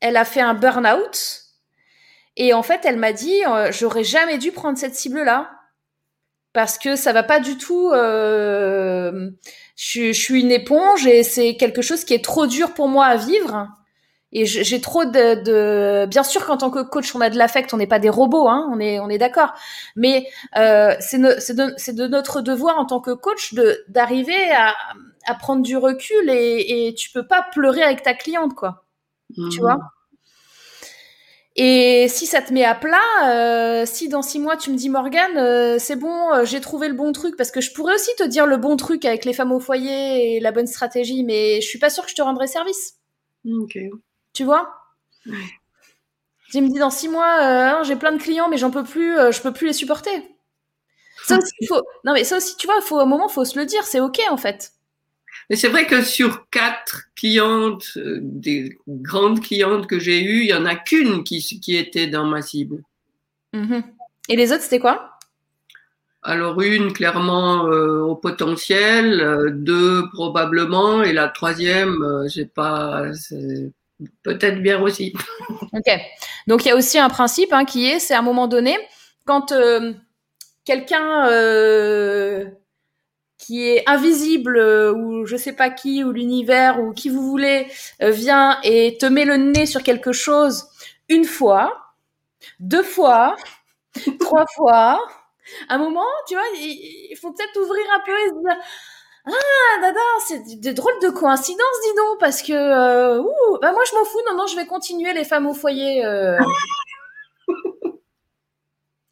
Elle 0.00 0.16
a 0.16 0.24
fait 0.24 0.40
un 0.40 0.54
burn-out. 0.54 1.42
Et 2.36 2.54
en 2.54 2.62
fait, 2.62 2.80
elle 2.84 2.96
m'a 2.96 3.12
dit, 3.12 3.40
j'aurais 3.70 4.04
jamais 4.04 4.38
dû 4.38 4.52
prendre 4.52 4.78
cette 4.78 4.94
cible-là. 4.94 5.50
Parce 6.52 6.78
que 6.78 6.96
ça 6.96 7.12
va 7.12 7.22
pas 7.22 7.40
du 7.40 7.56
tout. 7.58 7.90
euh, 7.92 9.30
je, 9.76 10.12
je 10.12 10.20
suis 10.20 10.40
une 10.42 10.50
éponge 10.50 11.06
et 11.06 11.22
c'est 11.22 11.56
quelque 11.56 11.82
chose 11.82 12.04
qui 12.04 12.14
est 12.14 12.24
trop 12.24 12.46
dur 12.46 12.74
pour 12.74 12.88
moi 12.88 13.06
à 13.06 13.16
vivre. 13.16 13.68
Et 14.32 14.46
j'ai 14.46 14.80
trop 14.80 15.04
de, 15.04 15.42
de. 15.42 16.06
Bien 16.06 16.22
sûr 16.22 16.46
qu'en 16.46 16.56
tant 16.56 16.70
que 16.70 16.82
coach, 16.82 17.14
on 17.16 17.20
a 17.20 17.30
de 17.30 17.36
l'affect, 17.38 17.74
on 17.74 17.78
n'est 17.78 17.88
pas 17.88 17.98
des 17.98 18.08
robots, 18.10 18.48
hein, 18.48 18.68
on 18.72 18.78
est, 18.78 19.00
on 19.00 19.08
est 19.08 19.18
d'accord. 19.18 19.54
Mais 19.96 20.28
euh, 20.56 20.94
c'est 21.00 21.18
no- 21.18 21.30
de, 21.34 21.92
de 21.92 22.06
notre 22.08 22.40
devoir 22.40 22.78
en 22.78 22.86
tant 22.86 23.00
que 23.00 23.10
coach 23.10 23.54
de 23.54 23.84
d'arriver 23.88 24.52
à, 24.52 24.74
à 25.26 25.34
prendre 25.34 25.62
du 25.62 25.76
recul 25.76 26.30
et, 26.30 26.88
et 26.88 26.94
tu 26.94 27.10
peux 27.10 27.26
pas 27.26 27.44
pleurer 27.52 27.82
avec 27.82 28.02
ta 28.04 28.14
cliente, 28.14 28.54
quoi. 28.54 28.84
Mhm. 29.36 29.50
Tu 29.50 29.60
vois? 29.62 29.76
Et 31.56 32.06
si 32.08 32.26
ça 32.26 32.40
te 32.42 32.52
met 32.52 32.64
à 32.64 32.74
plat, 32.76 32.98
euh, 33.24 33.84
si 33.84 34.08
dans 34.08 34.22
six 34.22 34.38
mois 34.38 34.56
tu 34.56 34.70
me 34.70 34.76
dis 34.76 34.88
Morgane, 34.88 35.36
euh, 35.36 35.78
c'est 35.80 35.96
bon, 35.96 36.32
euh, 36.32 36.44
j'ai 36.44 36.60
trouvé 36.60 36.88
le 36.88 36.94
bon 36.94 37.12
truc, 37.12 37.36
parce 37.36 37.50
que 37.50 37.60
je 37.60 37.72
pourrais 37.72 37.94
aussi 37.94 38.10
te 38.16 38.22
dire 38.22 38.46
le 38.46 38.56
bon 38.56 38.76
truc 38.76 39.04
avec 39.04 39.24
les 39.24 39.32
femmes 39.32 39.50
au 39.52 39.58
foyer 39.60 40.36
et 40.36 40.40
la 40.40 40.52
bonne 40.52 40.68
stratégie, 40.68 41.24
mais 41.24 41.60
je 41.60 41.66
suis 41.66 41.78
pas 41.80 41.90
sûre 41.90 42.04
que 42.04 42.10
je 42.10 42.14
te 42.16 42.22
rendrai 42.22 42.46
service. 42.46 42.94
Ok. 43.44 43.76
Tu 44.32 44.44
vois? 44.44 44.70
Ouais. 45.26 45.34
Tu 46.52 46.60
me 46.60 46.68
dis 46.68 46.78
dans 46.78 46.90
six 46.90 47.08
mois, 47.08 47.38
euh, 47.42 47.70
Non, 47.72 47.82
j'ai 47.84 47.96
plein 47.96 48.12
de 48.12 48.18
clients, 48.22 48.48
mais 48.48 48.58
j'en 48.58 48.70
peux 48.70 48.84
plus, 48.84 49.16
euh, 49.18 49.32
je 49.32 49.40
peux 49.40 49.52
plus 49.52 49.68
les 49.68 49.72
supporter. 49.72 50.10
Ça 51.26 51.38
aussi, 51.38 51.66
faut. 51.68 51.82
Non, 52.04 52.12
mais 52.14 52.24
ça 52.24 52.36
aussi, 52.36 52.56
tu 52.56 52.66
vois, 52.66 52.80
faut, 52.80 52.98
à 52.98 53.02
un 53.02 53.06
moment, 53.06 53.28
faut 53.28 53.44
se 53.44 53.58
le 53.58 53.66
dire, 53.66 53.84
c'est 53.84 54.00
ok 54.00 54.20
en 54.30 54.36
fait. 54.36 54.72
Mais 55.50 55.56
c'est 55.56 55.68
vrai 55.68 55.86
que 55.86 56.02
sur 56.02 56.48
quatre 56.48 57.08
clientes, 57.16 57.90
euh, 57.96 58.18
des 58.22 58.78
grandes 58.88 59.40
clientes 59.40 59.86
que 59.86 59.98
j'ai 59.98 60.22
eues, 60.22 60.42
il 60.42 60.48
y 60.48 60.54
en 60.54 60.64
a 60.64 60.76
qu'une 60.76 61.24
qui, 61.24 61.40
qui 61.40 61.76
était 61.76 62.06
dans 62.06 62.24
ma 62.24 62.40
cible. 62.40 62.82
Mhm. 63.52 63.82
Et 64.28 64.36
les 64.36 64.52
autres, 64.52 64.62
c'était 64.62 64.78
quoi? 64.78 65.18
Alors 66.22 66.60
une 66.60 66.92
clairement 66.92 67.66
euh, 67.66 68.00
au 68.02 68.14
potentiel, 68.14 69.20
euh, 69.20 69.50
deux 69.50 70.08
probablement, 70.12 71.02
et 71.02 71.14
la 71.14 71.28
troisième, 71.28 72.02
euh, 72.02 72.28
j'ai 72.28 72.44
pas, 72.44 73.04
peut-être 74.22 74.62
bien 74.62 74.80
aussi. 74.80 75.14
Ok. 75.72 75.88
Donc 76.48 76.64
il 76.64 76.68
y 76.68 76.70
a 76.72 76.76
aussi 76.76 76.98
un 76.98 77.08
principe 77.08 77.52
hein, 77.52 77.64
qui 77.64 77.86
est, 77.86 78.00
c'est 78.00 78.14
à 78.14 78.18
un 78.18 78.22
moment 78.22 78.48
donné, 78.48 78.76
quand 79.24 79.54
quelqu'un 80.64 81.28
qui 83.40 83.66
est 83.68 83.82
invisible 83.88 84.56
euh, 84.58 84.92
ou 84.94 85.26
je 85.26 85.36
sais 85.36 85.52
pas 85.54 85.70
qui 85.70 86.04
ou 86.04 86.12
l'univers 86.12 86.80
ou 86.80 86.92
qui 86.92 87.08
vous 87.08 87.22
voulez 87.22 87.66
euh, 88.02 88.10
vient 88.10 88.58
et 88.62 88.96
te 88.98 89.06
met 89.06 89.24
le 89.24 89.36
nez 89.36 89.66
sur 89.66 89.82
quelque 89.82 90.12
chose 90.12 90.66
une 91.08 91.24
fois, 91.24 91.76
deux 92.60 92.84
fois, 92.84 93.36
trois 94.20 94.46
fois. 94.56 95.00
À 95.68 95.76
un 95.76 95.78
moment, 95.78 96.06
tu 96.28 96.34
vois, 96.34 96.44
il, 96.56 97.08
il 97.12 97.16
faut 97.16 97.32
peut-être 97.32 97.56
ouvrir 97.60 97.84
un 97.94 98.00
peu 98.06 98.12
et 98.12 98.28
se 98.30 98.34
dire 98.34 98.64
ah, 99.26 99.80
dada, 99.82 100.00
c'est 100.26 100.60
des- 100.60 100.74
drôles 100.74 100.98
de 101.02 101.08
coïncidences, 101.10 101.80
dis 101.84 101.94
donc, 101.96 102.18
parce 102.20 102.42
que, 102.42 102.52
euh, 102.52 103.20
ouh, 103.20 103.58
bah 103.62 103.72
moi 103.72 103.82
je 103.90 103.96
m'en 103.96 104.04
fous, 104.04 104.18
non, 104.28 104.36
non, 104.36 104.46
je 104.46 104.56
vais 104.56 104.66
continuer 104.66 105.12
les 105.14 105.24
femmes 105.24 105.46
au 105.46 105.54
foyer. 105.54 106.04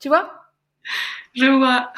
tu 0.00 0.08
vois? 0.08 0.30
Je 1.34 1.46
vois. 1.46 1.92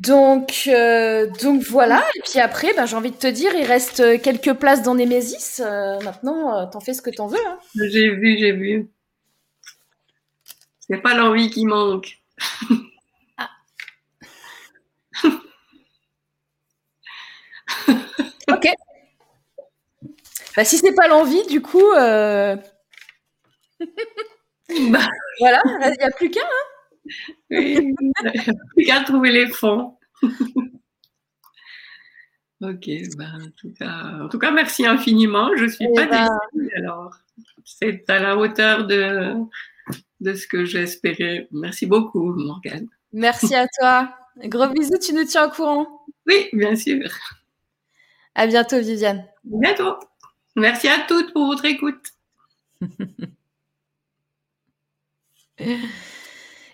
Donc, 0.00 0.64
euh, 0.66 1.26
donc 1.42 1.62
voilà. 1.62 2.02
Et 2.16 2.20
puis 2.22 2.40
après, 2.40 2.72
ben, 2.74 2.86
j'ai 2.86 2.96
envie 2.96 3.10
de 3.10 3.16
te 3.16 3.26
dire, 3.26 3.54
il 3.54 3.66
reste 3.66 4.00
euh, 4.00 4.16
quelques 4.18 4.54
places 4.54 4.82
dans 4.82 4.94
Nemesis. 4.94 5.60
Euh, 5.60 6.00
maintenant, 6.00 6.66
t'en 6.70 6.80
fais 6.80 6.94
ce 6.94 7.02
que 7.02 7.10
t'en 7.10 7.26
veux. 7.26 7.46
Hein. 7.46 7.58
J'ai 7.74 8.08
vu, 8.08 8.38
j'ai 8.38 8.52
vu. 8.52 8.88
C'est 10.80 11.02
pas 11.02 11.14
l'envie 11.14 11.50
qui 11.50 11.66
manque. 11.66 12.18
Ah. 13.36 13.50
ok. 18.48 18.68
Ben, 20.56 20.64
si 20.64 20.78
c'est 20.78 20.94
pas 20.94 21.08
l'envie, 21.08 21.46
du 21.46 21.60
coup, 21.60 21.92
bah. 21.92 22.56
voilà, 25.40 25.60
il 25.66 25.96
n'y 25.98 26.04
a 26.04 26.10
plus 26.10 26.30
qu'un. 26.30 26.40
Hein 26.40 27.34
oui, 27.50 27.94
qu'à 28.86 29.00
trouver 29.00 29.32
les 29.32 29.48
fonds. 29.48 29.98
ok, 32.60 32.90
bah, 33.16 33.24
en, 33.34 33.50
tout 33.56 33.72
cas, 33.78 34.18
en 34.22 34.28
tout 34.28 34.38
cas, 34.38 34.50
merci 34.50 34.86
infiniment. 34.86 35.50
Je 35.56 35.66
suis 35.66 35.86
pas 35.94 36.06
bah... 36.06 36.28
déçue. 36.52 36.70
Alors, 36.76 37.16
c'est 37.64 38.08
à 38.08 38.20
la 38.20 38.36
hauteur 38.36 38.86
de, 38.86 39.34
de 40.20 40.34
ce 40.34 40.46
que 40.46 40.64
j'espérais. 40.64 41.48
Merci 41.52 41.86
beaucoup, 41.86 42.32
Morgane. 42.34 42.88
Merci 43.12 43.54
à 43.54 43.66
toi. 43.78 44.14
Gros 44.44 44.68
bisous, 44.68 44.98
tu 44.98 45.12
nous 45.12 45.24
tiens 45.24 45.48
au 45.48 45.50
courant. 45.50 46.04
Oui, 46.26 46.48
bien 46.52 46.76
sûr. 46.76 47.08
À 48.34 48.46
bientôt, 48.46 48.80
Viviane. 48.80 49.18
À 49.18 49.24
bientôt. 49.44 49.96
Merci 50.56 50.88
à 50.88 51.00
toutes 51.06 51.32
pour 51.32 51.46
votre 51.46 51.64
écoute. 51.64 52.04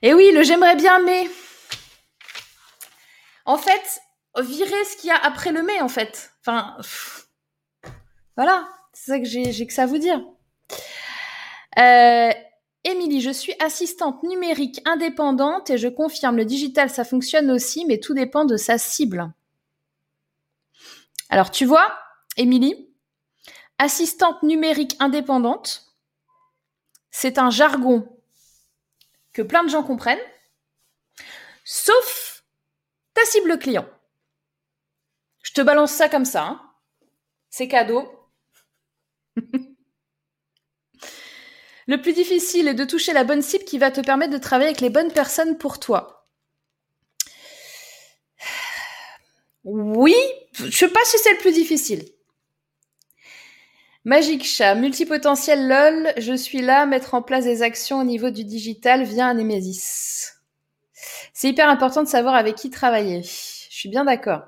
Et 0.02 0.14
oui, 0.14 0.30
le 0.32 0.42
j'aimerais 0.42 0.76
bien, 0.76 0.98
mais 1.00 1.28
en 3.44 3.56
fait, 3.56 4.00
virer 4.38 4.84
ce 4.84 4.96
qu'il 4.96 5.08
y 5.08 5.12
a 5.12 5.16
après 5.16 5.52
le 5.52 5.62
mais, 5.62 5.80
en 5.80 5.88
fait. 5.88 6.30
Enfin, 6.40 6.76
voilà, 8.36 8.68
c'est 8.92 9.12
ça 9.12 9.18
que 9.18 9.24
j'ai 9.24 9.66
que 9.66 9.72
ça 9.72 9.84
à 9.84 9.86
vous 9.86 9.98
dire. 9.98 10.20
Euh, 11.78 12.30
Émilie, 12.84 13.20
je 13.20 13.30
suis 13.30 13.54
assistante 13.60 14.22
numérique 14.22 14.80
indépendante 14.84 15.70
et 15.70 15.78
je 15.78 15.88
confirme, 15.88 16.36
le 16.36 16.44
digital, 16.44 16.90
ça 16.90 17.04
fonctionne 17.04 17.50
aussi, 17.50 17.84
mais 17.84 17.98
tout 17.98 18.14
dépend 18.14 18.44
de 18.44 18.56
sa 18.56 18.78
cible. 18.78 19.32
Alors, 21.28 21.50
tu 21.50 21.64
vois, 21.64 21.98
Émilie, 22.36 22.94
assistante 23.78 24.42
numérique 24.42 24.96
indépendante, 25.00 25.84
c'est 27.10 27.38
un 27.38 27.50
jargon 27.50 28.15
que 29.36 29.42
plein 29.42 29.62
de 29.64 29.68
gens 29.68 29.82
comprennent, 29.82 30.18
sauf 31.62 32.42
ta 33.12 33.22
cible 33.26 33.58
client. 33.58 33.86
Je 35.42 35.52
te 35.52 35.60
balance 35.60 35.92
ça 35.92 36.08
comme 36.08 36.24
ça. 36.24 36.44
Hein. 36.44 36.72
C'est 37.50 37.68
cadeau. 37.68 38.10
Le 41.86 42.00
plus 42.00 42.14
difficile 42.14 42.66
est 42.66 42.72
de 42.74 42.86
toucher 42.86 43.12
la 43.12 43.24
bonne 43.24 43.42
cible 43.42 43.64
qui 43.64 43.76
va 43.76 43.90
te 43.90 44.00
permettre 44.00 44.32
de 44.32 44.38
travailler 44.38 44.70
avec 44.70 44.80
les 44.80 44.88
bonnes 44.88 45.12
personnes 45.12 45.58
pour 45.58 45.78
toi. 45.78 46.26
Oui, 49.64 50.14
je 50.52 50.70
sais 50.70 50.88
pas 50.88 51.04
si 51.04 51.18
c'est 51.18 51.32
le 51.32 51.40
plus 51.40 51.52
difficile. 51.52 52.08
Magic 54.06 54.44
Chat, 54.44 54.76
multipotentiel 54.76 55.66
LOL, 55.66 56.12
je 56.16 56.32
suis 56.32 56.62
là, 56.62 56.86
mettre 56.86 57.14
en 57.14 57.22
place 57.22 57.42
des 57.42 57.62
actions 57.62 57.98
au 57.98 58.04
niveau 58.04 58.30
du 58.30 58.44
digital 58.44 59.02
via 59.02 59.26
un 59.26 59.34
Nemesis. 59.34 60.34
C'est 61.34 61.48
hyper 61.48 61.68
important 61.68 62.04
de 62.04 62.08
savoir 62.08 62.36
avec 62.36 62.54
qui 62.54 62.70
travailler. 62.70 63.24
Je 63.24 63.76
suis 63.76 63.88
bien 63.88 64.04
d'accord. 64.04 64.42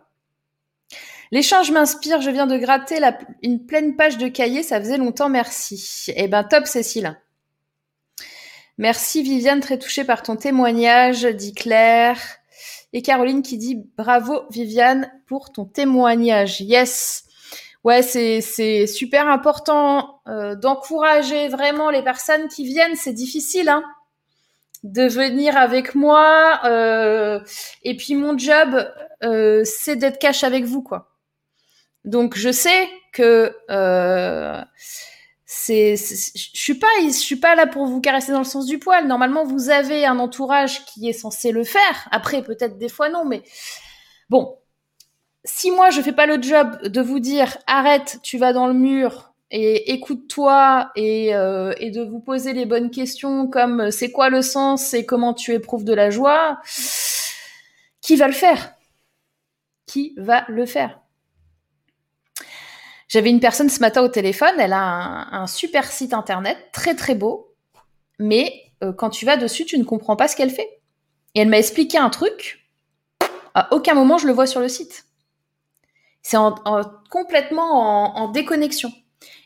L'échange 1.32 1.72
m'inspire, 1.72 2.20
je 2.20 2.30
viens 2.30 2.46
de 2.46 2.56
gratter 2.56 3.00
une 3.42 3.66
pleine 3.66 3.96
page 3.96 4.16
de 4.16 4.28
cahier, 4.28 4.62
ça 4.62 4.78
faisait 4.78 4.96
longtemps, 4.96 5.28
merci. 5.28 6.12
Eh 6.14 6.28
ben 6.28 6.44
top 6.44 6.68
Cécile. 6.68 7.18
Merci 8.78 9.24
Viviane, 9.24 9.58
très 9.58 9.80
touchée 9.80 10.04
par 10.04 10.22
ton 10.22 10.36
témoignage, 10.36 11.24
dit 11.24 11.52
Claire. 11.52 12.20
Et 12.92 13.02
Caroline 13.02 13.42
qui 13.42 13.58
dit 13.58 13.82
bravo 13.96 14.44
Viviane 14.50 15.10
pour 15.26 15.50
ton 15.50 15.64
témoignage. 15.64 16.60
Yes. 16.60 17.24
Ouais, 17.84 18.02
c'est 18.02 18.86
super 18.86 19.28
important 19.28 20.20
euh, 20.28 20.56
d'encourager 20.56 21.48
vraiment 21.48 21.90
les 21.90 22.02
personnes 22.02 22.48
qui 22.48 22.64
viennent. 22.64 22.96
C'est 22.96 23.12
difficile, 23.12 23.68
hein, 23.68 23.84
de 24.82 25.02
venir 25.08 25.56
avec 25.56 25.94
moi. 25.94 26.60
Euh, 26.64 27.40
et 27.82 27.96
puis 27.96 28.14
mon 28.14 28.36
job, 28.36 28.90
euh, 29.24 29.62
c'est 29.64 29.96
d'être 29.96 30.18
cash 30.18 30.44
avec 30.44 30.64
vous, 30.64 30.82
quoi. 30.82 31.12
Donc 32.04 32.36
je 32.36 32.50
sais 32.50 32.88
que 33.12 33.54
euh, 33.70 34.62
c'est, 35.44 35.96
je 35.96 36.50
suis 36.54 36.74
pas, 36.74 36.86
je 37.02 37.10
suis 37.10 37.36
pas 37.36 37.54
là 37.54 37.66
pour 37.66 37.86
vous 37.86 38.00
caresser 38.00 38.32
dans 38.32 38.38
le 38.38 38.44
sens 38.44 38.66
du 38.66 38.78
poil. 38.78 39.06
Normalement, 39.06 39.44
vous 39.44 39.70
avez 39.70 40.06
un 40.06 40.18
entourage 40.18 40.84
qui 40.86 41.08
est 41.08 41.12
censé 41.12 41.52
le 41.52 41.64
faire. 41.64 42.08
Après, 42.10 42.42
peut-être 42.42 42.78
des 42.78 42.88
fois 42.88 43.08
non, 43.08 43.24
mais 43.24 43.42
bon. 44.30 44.58
Si 45.50 45.70
moi 45.70 45.88
je 45.88 46.02
fais 46.02 46.12
pas 46.12 46.26
le 46.26 46.40
job 46.42 46.78
de 46.82 47.00
vous 47.00 47.20
dire 47.20 47.56
arrête, 47.66 48.18
tu 48.22 48.36
vas 48.36 48.52
dans 48.52 48.66
le 48.66 48.74
mur 48.74 49.32
et 49.50 49.92
écoute-toi 49.94 50.90
et, 50.94 51.34
euh, 51.34 51.72
de 51.72 52.04
vous 52.04 52.20
poser 52.20 52.52
les 52.52 52.66
bonnes 52.66 52.90
questions 52.90 53.48
comme 53.48 53.90
c'est 53.90 54.12
quoi 54.12 54.28
le 54.28 54.42
sens 54.42 54.92
et 54.92 55.06
comment 55.06 55.32
tu 55.32 55.54
éprouves 55.54 55.84
de 55.84 55.94
la 55.94 56.10
joie, 56.10 56.60
qui 58.02 58.16
va 58.16 58.26
le 58.26 58.34
faire? 58.34 58.74
Qui 59.86 60.12
va 60.18 60.44
le 60.48 60.66
faire? 60.66 61.00
J'avais 63.08 63.30
une 63.30 63.40
personne 63.40 63.70
ce 63.70 63.80
matin 63.80 64.02
au 64.02 64.08
téléphone, 64.08 64.54
elle 64.58 64.74
a 64.74 65.34
un, 65.34 65.46
super 65.46 65.90
site 65.90 66.12
internet, 66.12 66.58
très 66.74 66.94
très 66.94 67.14
beau, 67.14 67.54
mais 68.18 68.52
euh, 68.84 68.92
quand 68.92 69.08
tu 69.08 69.24
vas 69.24 69.38
dessus, 69.38 69.64
tu 69.64 69.78
ne 69.78 69.84
comprends 69.84 70.14
pas 70.14 70.28
ce 70.28 70.36
qu'elle 70.36 70.50
fait. 70.50 70.82
Et 71.34 71.40
elle 71.40 71.48
m'a 71.48 71.58
expliqué 71.58 71.96
un 71.96 72.10
truc, 72.10 72.68
à 73.54 73.74
aucun 73.74 73.94
moment 73.94 74.18
je 74.18 74.26
le 74.26 74.34
vois 74.34 74.46
sur 74.46 74.60
le 74.60 74.68
site. 74.68 75.07
C'est 76.28 76.36
en, 76.36 76.54
complètement 77.08 78.18
en, 78.18 78.28
déconnexion. 78.28 78.92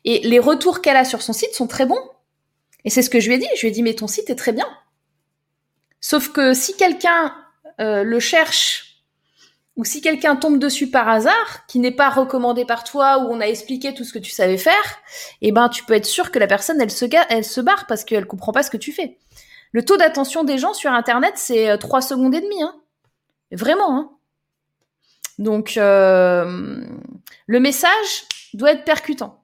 Et 0.04 0.18
les 0.26 0.40
retours 0.40 0.80
qu'elle 0.80 0.96
a 0.96 1.04
sur 1.04 1.22
son 1.22 1.32
site 1.32 1.54
sont 1.54 1.68
très 1.68 1.86
bons. 1.86 2.10
Et 2.84 2.90
c'est 2.90 3.02
ce 3.02 3.10
que 3.10 3.20
je 3.20 3.28
lui 3.28 3.36
ai 3.36 3.38
dit. 3.38 3.46
Je 3.54 3.60
lui 3.60 3.68
ai 3.68 3.70
dit, 3.70 3.84
mais 3.84 3.94
ton 3.94 4.08
site 4.08 4.30
est 4.30 4.34
très 4.34 4.50
bien. 4.50 4.66
Sauf 6.00 6.32
que 6.32 6.54
si 6.54 6.76
quelqu'un 6.76 7.36
euh, 7.78 8.02
le 8.02 8.18
cherche 8.18 9.04
ou 9.76 9.84
si 9.84 10.00
quelqu'un 10.00 10.34
tombe 10.34 10.58
dessus 10.58 10.90
par 10.90 11.08
hasard, 11.08 11.66
qui 11.68 11.78
n'est 11.78 11.94
pas 11.94 12.10
recommandé 12.10 12.64
par 12.64 12.82
toi, 12.82 13.18
ou 13.18 13.28
on 13.32 13.40
a 13.40 13.46
expliqué 13.46 13.94
tout 13.94 14.02
ce 14.02 14.12
que 14.12 14.18
tu 14.18 14.32
savais 14.32 14.58
faire, 14.58 14.98
eh 15.40 15.52
ben 15.52 15.68
tu 15.68 15.84
peux 15.84 15.94
être 15.94 16.04
sûr 16.04 16.32
que 16.32 16.40
la 16.40 16.48
personne 16.48 16.80
elle 16.80 16.90
se, 16.90 17.04
elle 17.28 17.44
se 17.44 17.60
barre 17.60 17.86
parce 17.86 18.02
qu'elle 18.02 18.26
comprend 18.26 18.50
pas 18.50 18.64
ce 18.64 18.70
que 18.72 18.76
tu 18.76 18.90
fais. 18.90 19.18
Le 19.70 19.84
taux 19.84 19.98
d'attention 19.98 20.42
des 20.42 20.58
gens 20.58 20.74
sur 20.74 20.90
Internet 20.90 21.34
c'est 21.36 21.78
3 21.78 21.98
euh, 21.98 22.02
secondes 22.02 22.34
et 22.34 22.40
demie, 22.40 22.60
hein. 22.60 22.74
Vraiment. 23.52 23.96
Hein. 23.96 24.10
Donc 25.42 25.76
euh, 25.76 26.80
le 27.46 27.60
message 27.60 28.28
doit 28.54 28.72
être 28.72 28.84
percutant. 28.84 29.42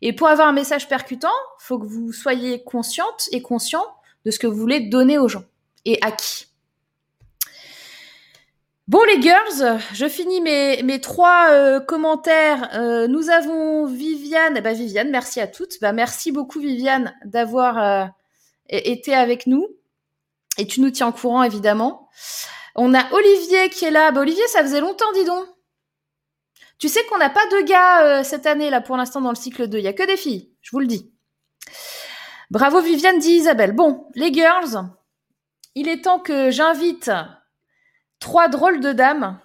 Et 0.00 0.14
pour 0.14 0.28
avoir 0.28 0.48
un 0.48 0.52
message 0.52 0.88
percutant, 0.88 1.28
faut 1.58 1.78
que 1.78 1.86
vous 1.86 2.10
soyez 2.10 2.64
consciente 2.64 3.28
et 3.30 3.42
conscient 3.42 3.84
de 4.24 4.30
ce 4.30 4.38
que 4.38 4.46
vous 4.46 4.56
voulez 4.56 4.80
donner 4.80 5.18
aux 5.18 5.28
gens 5.28 5.44
et 5.84 5.98
à 6.02 6.10
qui. 6.10 6.46
Bon 8.88 9.02
les 9.04 9.20
girls, 9.20 9.78
je 9.92 10.08
finis 10.08 10.40
mes, 10.40 11.00
trois 11.02 11.50
euh, 11.50 11.80
commentaires. 11.80 12.70
Euh, 12.74 13.06
nous 13.06 13.28
avons 13.28 13.84
Viviane. 13.84 14.54
Eh 14.56 14.62
ben, 14.62 14.74
Viviane, 14.74 15.10
merci 15.10 15.38
à 15.38 15.46
toutes. 15.46 15.80
Bah, 15.82 15.92
merci 15.92 16.32
beaucoup 16.32 16.60
Viviane 16.60 17.14
d'avoir 17.26 18.10
été 18.70 19.14
avec 19.14 19.46
nous. 19.46 19.68
Et 20.56 20.66
tu 20.66 20.80
nous 20.80 20.90
tiens 20.90 21.08
au 21.08 21.12
courant 21.12 21.42
évidemment. 21.42 22.08
On 22.74 22.94
a 22.94 23.12
Olivier 23.12 23.70
qui 23.70 23.84
est 23.84 23.90
là. 23.90 24.10
Bah, 24.10 24.20
Olivier, 24.20 24.46
ça 24.48 24.62
faisait 24.62 24.80
longtemps, 24.80 25.12
dis 25.12 25.24
donc. 25.24 25.46
Tu 26.78 26.88
sais 26.88 27.04
qu'on 27.04 27.18
n'a 27.18 27.30
pas 27.30 27.44
de 27.46 27.62
gars 27.62 28.24
cette 28.24 28.46
année 28.46 28.70
là 28.70 28.80
pour 28.80 28.96
l'instant 28.96 29.20
dans 29.20 29.30
le 29.30 29.36
cycle 29.36 29.68
2. 29.68 29.78
Il 29.78 29.84
y 29.84 29.88
a 29.88 29.92
que 29.92 30.06
des 30.06 30.16
filles, 30.16 30.50
je 30.62 30.70
vous 30.70 30.80
le 30.80 30.86
dis. 30.86 31.12
Bravo 32.50 32.80
Viviane, 32.80 33.18
dit 33.18 33.32
Isabelle. 33.32 33.72
Bon, 33.72 34.08
les 34.14 34.32
girls, 34.32 34.88
il 35.74 35.88
est 35.88 36.02
temps 36.02 36.18
que 36.18 36.50
j'invite 36.50 37.10
Trois 38.18 38.48
drôles 38.48 38.80
de 38.80 38.92
dames. 38.92 39.40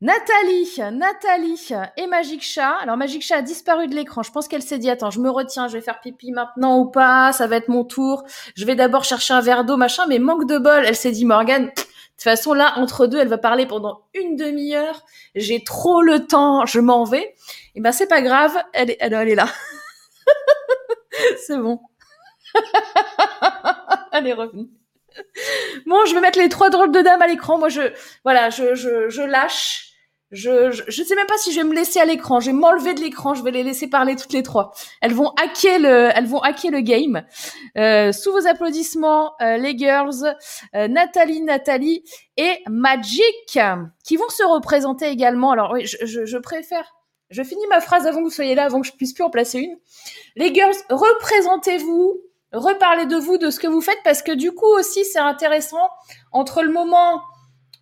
Nathalie, 0.00 0.78
Nathalie 0.92 1.70
et 1.96 2.06
Magic 2.06 2.40
Chat. 2.40 2.76
Alors 2.80 2.96
Magic 2.96 3.20
Chat 3.20 3.38
a 3.38 3.42
disparu 3.42 3.88
de 3.88 3.96
l'écran. 3.96 4.22
Je 4.22 4.30
pense 4.30 4.46
qu'elle 4.46 4.62
s'est 4.62 4.78
dit 4.78 4.88
attends, 4.88 5.10
je 5.10 5.18
me 5.18 5.28
retiens, 5.28 5.66
je 5.66 5.72
vais 5.72 5.80
faire 5.80 6.00
pipi 6.00 6.30
maintenant 6.30 6.78
ou 6.78 6.86
pas, 6.86 7.32
ça 7.32 7.48
va 7.48 7.56
être 7.56 7.68
mon 7.68 7.82
tour. 7.82 8.22
Je 8.54 8.64
vais 8.64 8.76
d'abord 8.76 9.02
chercher 9.02 9.34
un 9.34 9.40
verre 9.40 9.64
d'eau, 9.64 9.76
machin, 9.76 10.06
mais 10.06 10.20
manque 10.20 10.46
de 10.46 10.56
bol. 10.56 10.84
Elle 10.86 10.94
s'est 10.94 11.10
dit 11.10 11.24
Morgane, 11.24 11.64
de 11.64 11.70
toute 11.70 12.22
façon 12.22 12.54
là 12.54 12.74
entre 12.76 13.08
deux, 13.08 13.18
elle 13.18 13.26
va 13.26 13.38
parler 13.38 13.66
pendant 13.66 14.02
une 14.14 14.36
demi-heure. 14.36 15.04
J'ai 15.34 15.64
trop 15.64 16.00
le 16.00 16.26
temps, 16.28 16.64
je 16.64 16.78
m'en 16.78 17.02
vais. 17.02 17.22
Et 17.22 17.34
eh 17.76 17.80
ben 17.80 17.90
c'est 17.90 18.06
pas 18.06 18.22
grave, 18.22 18.56
elle 18.74 18.90
est, 18.90 18.98
elle, 19.00 19.14
elle 19.14 19.28
est 19.30 19.34
là. 19.34 19.48
c'est 21.44 21.58
bon. 21.58 21.80
elle 24.12 24.28
est 24.28 24.32
revenue 24.32 24.68
bon, 25.86 26.04
je 26.06 26.14
vais 26.14 26.20
mettre 26.20 26.38
les 26.38 26.48
trois 26.48 26.70
drôles 26.70 26.92
de 26.92 27.00
dames 27.00 27.22
à 27.22 27.26
l'écran. 27.26 27.58
Moi, 27.58 27.68
je, 27.68 27.92
voilà, 28.24 28.50
je, 28.50 28.74
je, 28.74 29.08
je 29.08 29.22
lâche. 29.22 29.87
Je, 30.30 30.70
je, 30.70 31.02
sais 31.02 31.14
même 31.14 31.26
pas 31.26 31.38
si 31.38 31.52
je 31.52 31.60
vais 31.60 31.66
me 31.66 31.74
laisser 31.74 32.00
à 32.00 32.04
l'écran. 32.04 32.38
Je 32.38 32.46
vais 32.46 32.52
m'enlever 32.52 32.92
de 32.92 33.00
l'écran. 33.00 33.34
Je 33.34 33.42
vais 33.42 33.50
les 33.50 33.62
laisser 33.62 33.88
parler 33.88 34.14
toutes 34.14 34.34
les 34.34 34.42
trois. 34.42 34.72
Elles 35.00 35.14
vont 35.14 35.30
hacker 35.42 35.78
le, 35.78 36.10
elles 36.14 36.26
vont 36.26 36.40
hacker 36.40 36.70
le 36.70 36.80
game. 36.80 37.24
Euh, 37.78 38.12
sous 38.12 38.32
vos 38.32 38.46
applaudissements, 38.46 39.32
euh, 39.40 39.56
les 39.56 39.76
girls, 39.76 40.36
euh, 40.74 40.86
Nathalie, 40.88 41.40
Nathalie 41.40 42.04
et 42.36 42.58
Magic, 42.68 43.58
qui 44.04 44.16
vont 44.16 44.28
se 44.28 44.44
représenter 44.44 45.08
également. 45.08 45.52
Alors 45.52 45.72
oui, 45.72 45.86
je, 45.86 46.04
je, 46.04 46.26
je 46.26 46.36
préfère 46.36 46.94
Je 47.30 47.42
finis 47.42 47.66
ma 47.70 47.80
phrase 47.80 48.06
avant 48.06 48.18
que 48.18 48.24
vous 48.24 48.30
soyez 48.30 48.54
là, 48.54 48.64
avant 48.64 48.82
que 48.82 48.86
je 48.86 48.92
puisse 48.92 49.14
plus 49.14 49.24
en 49.24 49.30
placer 49.30 49.60
une. 49.60 49.76
Les 50.36 50.52
girls, 50.52 50.74
représentez-vous, 50.90 52.20
reparlez 52.52 53.06
de 53.06 53.16
vous, 53.16 53.38
de 53.38 53.48
ce 53.48 53.60
que 53.60 53.66
vous 53.66 53.80
faites, 53.80 54.02
parce 54.04 54.20
que 54.20 54.32
du 54.32 54.52
coup 54.52 54.66
aussi, 54.78 55.06
c'est 55.06 55.18
intéressant 55.18 55.88
entre 56.32 56.62
le 56.62 56.70
moment 56.70 57.22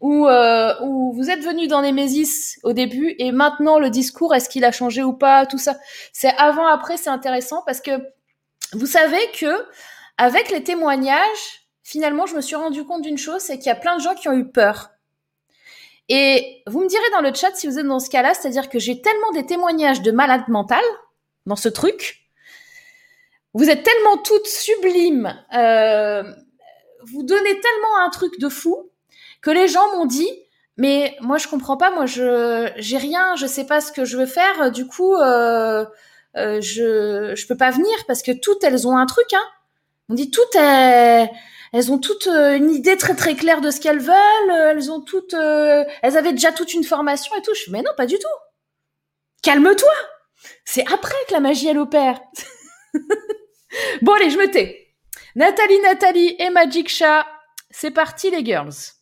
où, 0.01 0.27
euh, 0.27 0.75
vous 0.81 1.31
êtes 1.31 1.43
venu 1.43 1.69
dans 1.69 1.83
Nemesis 1.83 2.59
au 2.63 2.73
début 2.73 3.15
et 3.19 3.33
maintenant 3.33 3.79
le 3.79 3.91
discours, 3.91 4.35
est-ce 4.35 4.49
qu'il 4.49 4.65
a 4.65 4.73
changé 4.73 5.03
ou 5.03 5.13
pas, 5.13 5.47
tout 5.47 5.59
ça. 5.59 5.77
C'est 6.13 6.35
avant, 6.37 6.67
après, 6.67 6.97
c'est 6.97 7.11
intéressant 7.11 7.63
parce 7.65 7.81
que 7.81 7.93
vous 8.73 8.87
savez 8.87 9.31
que 9.39 9.67
avec 10.19 10.51
les 10.51 10.63
témoignages, 10.63 11.67
finalement, 11.83 12.27
je 12.27 12.37
me 12.37 12.41
suis 12.41 12.57
rendu 12.57 12.85
compte 12.85 13.03
d'une 13.03 13.19
chose, 13.19 13.41
c'est 13.41 13.59
qu'il 13.59 13.69
y 13.69 13.71
a 13.71 13.77
plein 13.77 13.97
de 13.97 14.03
gens 14.03 14.15
qui 14.15 14.29
ont 14.29 14.33
eu 14.33 14.51
peur. 14.51 14.91
Et 16.09 16.63
vous 16.67 16.83
me 16.83 16.89
direz 16.89 17.11
dans 17.13 17.21
le 17.21 17.35
chat 17.35 17.55
si 17.55 17.67
vous 17.67 17.79
êtes 17.79 17.87
dans 17.87 17.99
ce 17.99 18.11
cas-là, 18.11 18.35
c'est-à-dire 18.35 18.69
que 18.69 18.79
j'ai 18.79 19.01
tellement 19.01 19.33
des 19.33 19.45
témoignages 19.45 20.03
de 20.03 20.13
malades 20.13 20.49
mentales 20.49 20.85
dans 21.47 21.57
ce 21.57 21.69
truc. 21.69 22.21
Vous 23.55 23.69
êtes 23.71 23.83
tellement 23.83 24.19
toutes 24.19 24.47
sublimes, 24.47 25.35
euh, 25.55 26.23
vous 27.05 27.23
donnez 27.23 27.61
tellement 27.61 27.97
un 28.05 28.11
truc 28.11 28.39
de 28.39 28.49
fou 28.49 28.91
que 29.47 29.53
les 29.53 29.69
gens 29.69 29.97
m'ont 29.97 30.07
dit 30.07 30.29
mais 30.77 31.17
moi 31.21 31.39
je 31.39 31.47
comprends 31.47 31.77
pas, 31.77 31.93
moi 31.93 32.05
je 32.05 32.69
j'ai 32.77 32.99
rien, 32.99 33.37
je 33.37 33.47
sais 33.47 33.65
pas 33.65 33.81
ce 33.81 33.93
que 33.93 34.05
je 34.05 34.17
veux 34.17 34.27
faire, 34.27 34.73
du 34.73 34.89
coup 34.89 35.15
euh, 35.15 35.85
euh, 36.37 36.61
je 36.61 37.33
je 37.37 37.47
peux 37.47 37.57
pas 37.57 37.71
venir 37.71 37.97
parce 38.09 38.23
que 38.23 38.33
toutes 38.33 38.65
elles 38.65 38.89
ont 38.89 38.97
un 38.97 39.07
truc 39.07 39.33
hein. 39.33 39.45
On 40.09 40.15
dit 40.15 40.33
toutes 40.33 40.55
elles, 40.57 41.31
ont 41.93 41.99
toutes 41.99 42.27
euh, 42.27 42.57
une 42.57 42.73
idée 42.73 42.97
très 42.97 43.15
très 43.15 43.37
claire 43.37 43.61
de 43.61 43.71
ce 43.71 43.81
qu'elles 43.81 44.01
veulent, 44.01 44.51
elles 44.51 44.91
ont 44.91 45.01
toutes 45.01 45.35
euh, 45.35 45.85
elles 46.03 46.17
avaient 46.17 46.33
déjà 46.33 46.51
toute 46.51 46.75
une 46.75 46.85
formation 46.85 47.35
et 47.37 47.43
tout. 47.43 47.53
Mais 47.71 47.83
non, 47.83 47.93
pas 47.97 48.07
du 48.07 48.17
tout. 48.17 48.39
Calme-toi. 49.43 49.95
C'est 50.65 50.87
après 50.93 51.15
que 51.29 51.33
la 51.35 51.41
magie 51.41 51.69
elle 51.69 51.79
opère. 51.79 52.21
bon 54.03 54.13
allez, 54.15 54.31
je 54.31 54.39
me 54.39 54.51
tais. 54.51 54.89
Nathalie, 55.37 55.81
Nathalie 55.83 56.35
et 56.41 56.51
Magic 56.51 56.89
Chat, 56.89 57.27
c'est 57.71 57.93
parti 57.93 58.31
les 58.31 58.45
girls. 58.45 58.96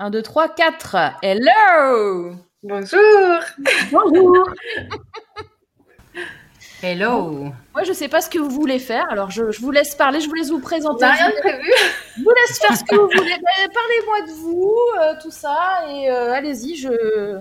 1, 0.00 0.08
2, 0.10 0.22
3, 0.22 0.48
4. 0.54 0.96
Hello 1.22 2.32
Bonjour 2.62 3.40
Bonjour 3.92 4.48
Hello 6.82 7.52
Moi, 7.74 7.82
je 7.86 7.92
sais 7.92 8.08
pas 8.08 8.22
ce 8.22 8.30
que 8.30 8.38
vous 8.38 8.48
voulez 8.48 8.78
faire, 8.78 9.04
alors 9.10 9.30
je, 9.30 9.50
je 9.50 9.60
vous 9.60 9.70
laisse 9.70 9.94
parler, 9.94 10.18
je 10.20 10.28
vous 10.28 10.34
laisse 10.34 10.48
vous 10.50 10.60
présenter. 10.60 11.04
rien 11.04 11.30
prévu 11.42 11.70
Je 12.16 12.22
vous 12.22 12.30
laisse 12.30 12.58
faire 12.58 12.74
ce 12.76 12.84
que 12.84 12.94
vous 12.96 13.08
voulez. 13.14 13.34
Ben, 13.42 13.68
Parlez-moi 13.74 14.22
de 14.26 14.32
vous, 14.40 14.74
euh, 15.02 15.12
tout 15.22 15.30
ça, 15.30 15.82
et 15.90 16.10
euh, 16.10 16.32
allez-y, 16.32 16.76
je... 16.76 17.38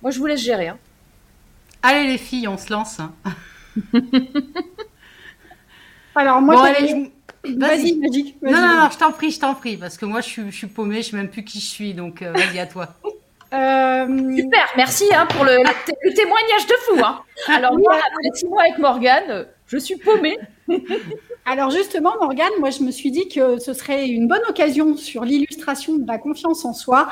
Moi, 0.00 0.12
je 0.12 0.18
vous 0.20 0.26
laisse 0.26 0.40
gérer. 0.40 0.68
hein. 0.68 0.78
Allez 1.82 2.06
les 2.06 2.18
filles, 2.18 2.46
on 2.46 2.56
se 2.56 2.72
lance. 2.72 2.98
Alors, 6.14 6.40
moi, 6.40 6.54
Bon, 6.54 6.62
allez, 6.62 6.86
je- 6.88 7.10
vas-y, 7.44 7.56
vas-y. 7.56 7.96
Magic. 7.98 8.36
Non, 8.42 8.50
non, 8.52 8.80
non, 8.82 8.88
je 8.92 8.98
t'en 8.98 9.12
prie, 9.12 9.30
je 9.30 9.40
t'en 9.40 9.54
prie, 9.54 9.76
parce 9.76 9.96
que 9.96 10.04
moi 10.06 10.20
je 10.20 10.28
suis, 10.28 10.50
je 10.50 10.56
suis 10.56 10.66
paumée, 10.66 11.02
je 11.02 11.10
sais 11.10 11.16
même 11.16 11.30
plus 11.30 11.44
qui 11.44 11.60
je 11.60 11.66
suis, 11.66 11.94
donc 11.94 12.22
euh, 12.22 12.32
vas-y 12.32 12.58
à 12.58 12.66
toi. 12.66 12.88
Euh, 13.54 14.06
Super, 14.36 14.66
merci 14.76 15.04
hein, 15.16 15.24
pour 15.30 15.42
le, 15.42 15.52
le 15.52 15.86
té- 15.86 15.94
le 16.02 16.12
témoignage 16.12 16.66
de 16.66 16.74
fou. 16.82 17.02
Hein. 17.02 17.20
Alors, 17.48 17.78
moi, 17.78 17.94
après 17.94 18.28
six 18.38 18.44
mois 18.46 18.60
avec 18.64 18.76
Morgane, 18.76 19.46
je 19.66 19.78
suis 19.78 19.96
paumée. 19.96 20.38
alors, 21.46 21.70
justement, 21.70 22.12
Morgane, 22.20 22.50
moi, 22.60 22.68
je 22.68 22.82
me 22.82 22.90
suis 22.90 23.10
dit 23.10 23.26
que 23.28 23.58
ce 23.58 23.72
serait 23.72 24.06
une 24.06 24.28
bonne 24.28 24.42
occasion 24.50 24.98
sur 24.98 25.24
l'illustration 25.24 25.96
de 25.96 26.06
la 26.06 26.18
confiance 26.18 26.66
en 26.66 26.74
soi 26.74 27.08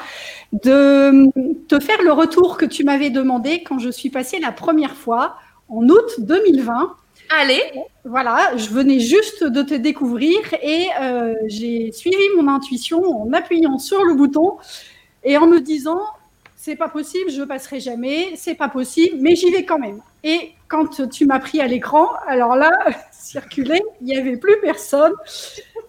de 0.52 1.30
te 1.68 1.80
faire 1.80 2.02
le 2.02 2.12
retour 2.12 2.58
que 2.58 2.66
tu 2.66 2.84
m'avais 2.84 3.08
demandé 3.08 3.62
quand 3.62 3.78
je 3.78 3.88
suis 3.88 4.10
passée 4.10 4.38
la 4.38 4.52
première 4.52 4.94
fois 4.94 5.36
en 5.70 5.88
août 5.88 6.16
2020. 6.18 6.96
Allez, 7.30 7.62
Voilà, 8.04 8.56
je 8.56 8.68
venais 8.68 9.00
juste 9.00 9.42
de 9.44 9.62
te 9.62 9.74
découvrir 9.74 10.38
et 10.62 10.86
euh, 11.00 11.34
j'ai 11.46 11.92
suivi 11.92 12.16
mon 12.36 12.48
intuition 12.48 13.22
en 13.22 13.32
appuyant 13.32 13.78
sur 13.78 14.04
le 14.04 14.14
bouton 14.14 14.56
et 15.24 15.36
en 15.36 15.46
me 15.46 15.60
disant 15.60 16.00
c'est 16.54 16.76
pas 16.76 16.88
possible, 16.88 17.30
je 17.30 17.42
passerai 17.42 17.78
jamais, 17.78 18.32
c'est 18.34 18.56
pas 18.56 18.68
possible, 18.68 19.18
mais 19.20 19.36
j'y 19.36 19.50
vais 19.50 19.64
quand 19.64 19.78
même. 19.78 20.00
Et 20.24 20.52
quand 20.66 21.08
tu 21.08 21.26
m'as 21.26 21.38
pris 21.38 21.60
à 21.60 21.68
l'écran, 21.68 22.08
alors 22.26 22.56
là, 22.56 22.72
circuler, 23.12 23.80
il 24.00 24.06
n'y 24.06 24.16
avait 24.16 24.36
plus 24.36 24.56
personne. 24.60 25.12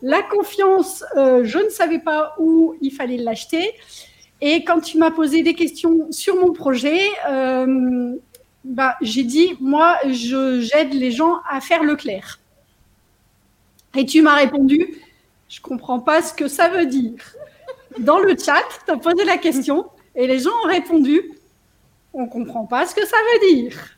La 0.03 0.21
confiance, 0.21 1.03
euh, 1.15 1.43
je 1.43 1.57
ne 1.57 1.69
savais 1.69 1.97
pas 1.97 2.35
où 2.37 2.75
il 2.81 2.91
fallait 2.91 3.17
l'acheter. 3.17 3.73
Et 4.39 4.63
quand 4.63 4.79
tu 4.81 4.99
m'as 4.99 5.09
posé 5.09 5.41
des 5.41 5.55
questions 5.55 6.11
sur 6.11 6.35
mon 6.35 6.53
projet, 6.53 6.99
euh, 7.27 8.13
bah, 8.67 8.97
j'ai 9.01 9.23
dit, 9.23 9.55
moi, 9.59 9.97
j'aide 10.05 10.93
les 10.93 11.11
gens 11.11 11.39
à 11.49 11.61
faire 11.61 11.83
le 11.83 11.95
clair. 11.95 12.39
Et 13.95 14.05
tu 14.05 14.21
m'as 14.21 14.35
répondu, 14.35 14.95
je 15.49 15.61
comprends 15.61 15.99
pas 15.99 16.21
ce 16.21 16.33
que 16.33 16.47
ça 16.47 16.67
veut 16.69 16.85
dire. 16.85 17.15
Dans 17.99 18.19
le 18.19 18.35
chat, 18.37 18.63
tu 18.85 18.91
as 18.91 18.97
posé 18.97 19.23
la 19.23 19.37
question 19.37 19.87
et 20.15 20.27
les 20.27 20.39
gens 20.39 20.51
ont 20.63 20.67
répondu, 20.67 21.31
on 22.13 22.27
comprend 22.27 22.65
pas 22.65 22.85
ce 22.85 22.93
que 22.93 23.05
ça 23.05 23.17
veut 23.33 23.55
dire. 23.55 23.97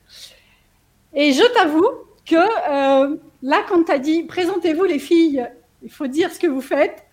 Et 1.13 1.33
je 1.33 1.43
t'avoue 1.53 1.89
que 2.25 2.35
euh, 2.35 3.17
là, 3.41 3.63
quand 3.67 3.83
tu 3.85 3.91
as 3.91 3.99
dit, 3.99 4.23
présentez-vous 4.23 4.83
les 4.83 4.99
filles, 4.99 5.49
il 5.81 5.91
faut 5.91 6.07
dire 6.07 6.31
ce 6.31 6.39
que 6.39 6.47
vous 6.47 6.61
faites. 6.61 7.03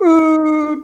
Euh... 0.00 0.82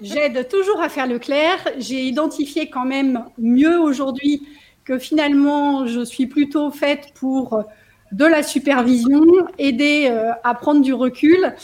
J'aide 0.00 0.48
toujours 0.48 0.80
à 0.80 0.88
faire 0.88 1.06
le 1.06 1.18
clair. 1.18 1.58
J'ai 1.78 2.04
identifié 2.04 2.68
quand 2.68 2.84
même 2.84 3.24
mieux 3.38 3.78
aujourd'hui 3.80 4.46
que 4.84 4.98
finalement, 4.98 5.86
je 5.86 6.04
suis 6.04 6.26
plutôt 6.26 6.70
faite 6.70 7.12
pour 7.14 7.64
de 8.12 8.24
la 8.24 8.42
supervision, 8.42 9.24
aider 9.58 10.06
euh, 10.08 10.30
à 10.44 10.54
prendre 10.54 10.80
du 10.80 10.94
recul 10.94 11.54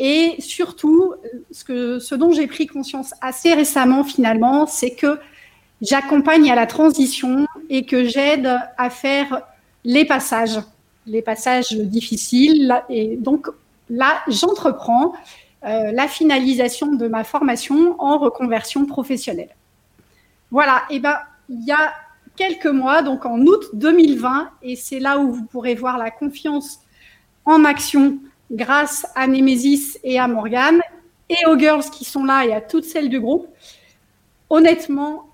et 0.00 0.36
surtout, 0.38 1.12
ce, 1.50 1.62
que, 1.62 1.98
ce 1.98 2.14
dont 2.14 2.32
j'ai 2.32 2.46
pris 2.46 2.66
conscience 2.66 3.12
assez 3.20 3.52
récemment 3.52 4.02
finalement, 4.02 4.66
c'est 4.66 4.92
que 4.92 5.18
j'accompagne 5.82 6.50
à 6.50 6.54
la 6.54 6.66
transition 6.66 7.46
et 7.68 7.84
que 7.84 8.04
j'aide 8.04 8.50
à 8.78 8.88
faire 8.88 9.42
les 9.84 10.06
passages, 10.06 10.58
les 11.06 11.20
passages 11.20 11.72
difficiles. 11.72 12.82
Et 12.88 13.18
donc 13.18 13.48
là, 13.90 14.22
j'entreprends 14.26 15.12
euh, 15.64 15.92
la 15.92 16.08
finalisation 16.08 16.92
de 16.92 17.06
ma 17.06 17.24
formation 17.24 17.96
en 18.00 18.18
reconversion 18.18 18.86
professionnelle. 18.86 19.54
Voilà, 20.50 20.82
et 20.90 21.00
ben 21.00 21.18
il 21.48 21.64
y 21.64 21.72
a 21.72 21.92
quelques 22.36 22.66
mois, 22.66 23.02
donc 23.02 23.26
en 23.26 23.38
août 23.40 23.66
2020, 23.74 24.50
et 24.62 24.76
c'est 24.76 25.00
là 25.00 25.18
où 25.18 25.32
vous 25.32 25.44
pourrez 25.44 25.74
voir 25.74 25.98
la 25.98 26.10
confiance 26.10 26.80
en 27.44 27.64
action 27.64 28.18
grâce 28.50 29.06
à 29.14 29.26
Nemesis 29.26 29.98
et 30.02 30.18
à 30.18 30.26
Morgane 30.26 30.80
et 31.28 31.46
aux 31.46 31.58
girls 31.58 31.84
qui 31.90 32.04
sont 32.04 32.24
là 32.24 32.44
et 32.46 32.52
à 32.52 32.60
toutes 32.60 32.84
celles 32.84 33.08
du 33.08 33.20
groupe. 33.20 33.46
Honnêtement, 34.48 35.28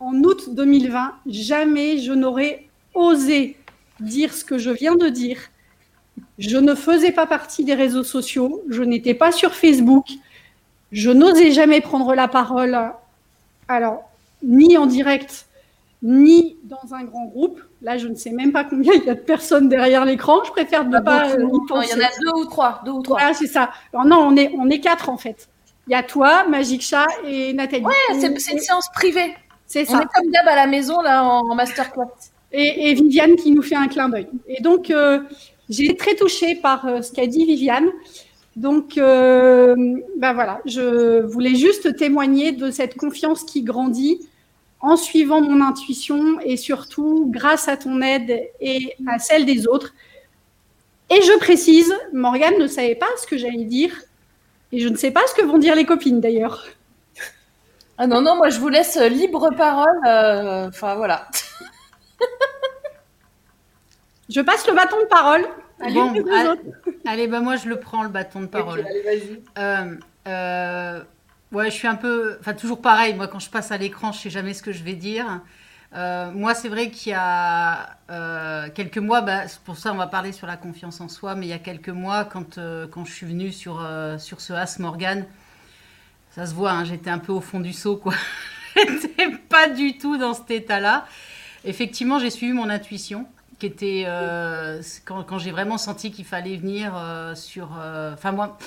en 0.00 0.14
août 0.24 0.54
2020, 0.54 1.14
jamais 1.26 1.98
je 1.98 2.12
n'aurais 2.12 2.68
osé 2.94 3.56
dire 4.00 4.34
ce 4.34 4.44
que 4.44 4.58
je 4.58 4.70
viens 4.70 4.96
de 4.96 5.08
dire. 5.08 5.38
Je 6.38 6.56
ne 6.56 6.74
faisais 6.74 7.12
pas 7.12 7.26
partie 7.26 7.64
des 7.64 7.74
réseaux 7.74 8.04
sociaux, 8.04 8.62
je 8.68 8.82
n'étais 8.82 9.14
pas 9.14 9.32
sur 9.32 9.54
Facebook, 9.54 10.06
je 10.90 11.10
n'osais 11.10 11.52
jamais 11.52 11.80
prendre 11.80 12.14
la 12.14 12.26
parole, 12.28 12.78
alors 13.68 14.02
ni 14.42 14.76
en 14.76 14.86
direct, 14.86 15.46
ni 16.02 16.56
dans 16.64 16.94
un 16.94 17.04
grand 17.04 17.26
groupe. 17.26 17.60
Là, 17.82 17.98
je 17.98 18.08
ne 18.08 18.14
sais 18.14 18.30
même 18.30 18.50
pas 18.52 18.64
combien 18.64 18.92
il 18.94 19.04
y 19.04 19.10
a 19.10 19.14
de 19.14 19.20
personnes 19.20 19.68
derrière 19.68 20.04
l'écran. 20.04 20.42
Je 20.44 20.50
préfère 20.50 20.84
ne 20.84 20.96
Ah, 20.96 21.00
pas 21.02 21.30
euh, 21.30 21.44
y 21.46 21.66
penser. 21.68 21.88
il 21.92 21.98
y 21.98 22.02
en 22.02 22.06
a 22.06 22.10
deux 22.20 22.40
ou 22.40 22.44
trois, 22.46 22.80
deux 22.84 22.90
ou 22.92 23.02
trois. 23.02 23.18
Voilà, 23.20 23.34
c'est 23.34 23.46
ça. 23.46 23.70
Alors 23.92 24.06
non, 24.06 24.18
on 24.18 24.36
est, 24.36 24.52
on 24.58 24.68
est 24.70 24.80
quatre 24.80 25.08
en 25.08 25.16
fait. 25.16 25.48
Il 25.88 25.92
y 25.92 25.94
a 25.94 26.02
toi, 26.02 26.44
Magic 26.48 26.80
Chat 26.82 27.06
et 27.26 27.52
Nathalie. 27.52 27.84
Ouais, 27.84 28.20
c'est 28.20 28.28
une 28.52 28.58
séance 28.58 28.88
privée. 28.94 29.34
C'est 29.66 29.88
On 29.90 29.92
ça. 29.96 30.02
est 30.02 30.06
comme 30.14 30.30
d'hab 30.30 30.46
à 30.48 30.56
la 30.56 30.66
maison 30.66 31.00
là 31.02 31.24
en, 31.24 31.50
en 31.50 31.54
masterclass. 31.54 32.06
Et, 32.52 32.90
et 32.90 32.94
Viviane 32.94 33.34
qui 33.36 33.50
nous 33.52 33.62
fait 33.62 33.76
un 33.76 33.88
clin 33.88 34.08
d'œil. 34.08 34.28
Et 34.48 34.60
donc, 34.62 34.90
euh, 34.90 35.20
j'ai 35.72 35.84
été 35.86 35.96
très 35.96 36.14
touchée 36.14 36.54
par 36.56 36.86
euh, 36.86 37.02
ce 37.02 37.12
qu'a 37.12 37.26
dit 37.26 37.44
Viviane. 37.44 37.88
Donc, 38.56 38.98
euh, 38.98 39.74
ben 40.18 40.34
voilà, 40.34 40.60
je 40.66 41.22
voulais 41.22 41.54
juste 41.54 41.96
témoigner 41.96 42.52
de 42.52 42.70
cette 42.70 42.96
confiance 42.96 43.44
qui 43.44 43.62
grandit 43.62 44.20
en 44.80 44.96
suivant 44.96 45.40
mon 45.40 45.64
intuition 45.64 46.38
et 46.40 46.56
surtout 46.56 47.28
grâce 47.30 47.68
à 47.68 47.76
ton 47.78 48.02
aide 48.02 48.42
et 48.60 48.94
à 49.08 49.18
celle 49.18 49.46
des 49.46 49.66
autres. 49.66 49.94
Et 51.10 51.22
je 51.22 51.38
précise, 51.38 51.94
Morgane 52.12 52.58
ne 52.58 52.66
savait 52.66 52.94
pas 52.94 53.08
ce 53.20 53.26
que 53.26 53.38
j'allais 53.38 53.64
dire 53.64 53.92
et 54.72 54.80
je 54.80 54.88
ne 54.88 54.96
sais 54.96 55.10
pas 55.10 55.22
ce 55.28 55.34
que 55.34 55.46
vont 55.46 55.58
dire 55.58 55.74
les 55.76 55.84
copines 55.84 56.20
d'ailleurs. 56.20 56.64
Ah 57.98 58.06
non, 58.06 58.20
non, 58.22 58.36
moi 58.36 58.50
je 58.50 58.58
vous 58.60 58.68
laisse 58.68 58.96
libre 58.98 59.50
parole. 59.56 59.86
euh, 60.06 60.68
Enfin 60.68 60.94
voilà. 60.96 61.28
Je 64.32 64.40
passe 64.40 64.66
le 64.66 64.74
bâton 64.74 65.00
de 65.00 65.06
parole. 65.06 65.44
Allez, 65.80 65.94
Bon, 65.94 66.10
allez. 66.32 66.60
Allez, 67.06 67.26
bah 67.26 67.40
moi 67.40 67.56
je 67.56 67.68
le 67.68 67.78
prends, 67.80 68.02
le 68.02 68.08
bâton 68.08 68.40
de 68.40 68.46
parole. 68.46 68.84
Allez, 68.88 69.02
vas-y. 69.02 69.42
Euh, 69.58 69.96
euh, 70.28 71.00
Ouais, 71.52 71.70
je 71.70 71.74
suis 71.74 71.86
un 71.86 71.96
peu, 71.96 72.38
enfin 72.40 72.54
toujours 72.54 72.80
pareil. 72.80 73.14
Moi, 73.14 73.28
quand 73.28 73.38
je 73.38 73.50
passe 73.50 73.72
à 73.72 73.76
l'écran, 73.76 74.10
je 74.10 74.20
sais 74.20 74.30
jamais 74.30 74.54
ce 74.54 74.62
que 74.62 74.72
je 74.72 74.82
vais 74.82 74.94
dire. 74.94 75.42
Euh, 75.94 76.30
moi, 76.32 76.54
c'est 76.54 76.70
vrai 76.70 76.90
qu'il 76.90 77.12
y 77.12 77.14
a 77.14 77.98
euh, 78.10 78.70
quelques 78.74 78.96
mois, 78.96 79.20
bah, 79.20 79.42
pour 79.66 79.76
ça 79.76 79.92
on 79.92 79.96
va 79.96 80.06
parler 80.06 80.32
sur 80.32 80.46
la 80.46 80.56
confiance 80.56 81.02
en 81.02 81.08
soi, 81.08 81.34
mais 81.34 81.44
il 81.44 81.50
y 81.50 81.54
a 81.54 81.58
quelques 81.58 81.90
mois, 81.90 82.24
quand, 82.24 82.56
euh, 82.56 82.86
quand 82.90 83.04
je 83.04 83.12
suis 83.12 83.26
venue 83.26 83.52
sur, 83.52 83.86
sur 84.18 84.40
ce 84.40 84.54
As 84.54 84.78
Morgan, 84.78 85.26
ça 86.30 86.46
se 86.46 86.54
voit, 86.54 86.72
hein, 86.72 86.84
j'étais 86.84 87.10
un 87.10 87.18
peu 87.18 87.32
au 87.32 87.42
fond 87.42 87.60
du 87.60 87.74
seau, 87.74 87.98
quoi. 87.98 88.14
j'étais 88.76 89.28
pas 89.50 89.68
du 89.68 89.98
tout 89.98 90.16
dans 90.16 90.32
cet 90.32 90.50
état-là. 90.50 91.06
Effectivement, 91.66 92.18
j'ai 92.18 92.30
suivi 92.30 92.54
mon 92.54 92.70
intuition, 92.70 93.26
était 93.64 94.06
quand, 95.04 95.38
j'ai 95.38 95.50
vraiment 95.50 95.78
senti 95.78 96.10
qu'il 96.10 96.24
fallait 96.24 96.56
venir 96.56 96.92
sur. 97.34 97.70
Enfin, 98.12 98.32
moi 98.32 98.58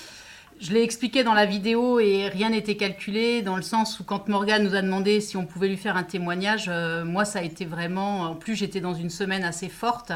je 0.60 0.72
l'ai 0.72 0.84
expliqué 0.84 1.24
dans 1.24 1.34
la 1.34 1.46
vidéo 1.46 2.00
et 2.00 2.30
rien 2.30 2.50
n'était 2.50 2.78
calculé 2.78 3.42
dans 3.42 3.58
le 3.58 3.62
sens 3.62 4.00
où 4.00 4.04
quand 4.04 4.30
Morgane 4.30 4.64
nous 4.64 4.76
a 4.76 4.82
demandé 4.82 5.20
si 5.20 5.36
on 5.36 5.46
pouvait 5.46 5.68
lui 5.68 5.78
faire 5.78 5.98
un 5.98 6.04
témoignage, 6.04 6.66
euh, 6.70 7.04
moi 7.04 7.26
ça 7.26 7.40
a 7.40 7.42
été 7.42 7.66
vraiment, 7.66 8.22
en 8.22 8.36
plus 8.36 8.56
j'étais 8.56 8.80
dans 8.80 8.94
une 8.94 9.10
semaine 9.10 9.44
assez 9.44 9.68
forte 9.68 10.14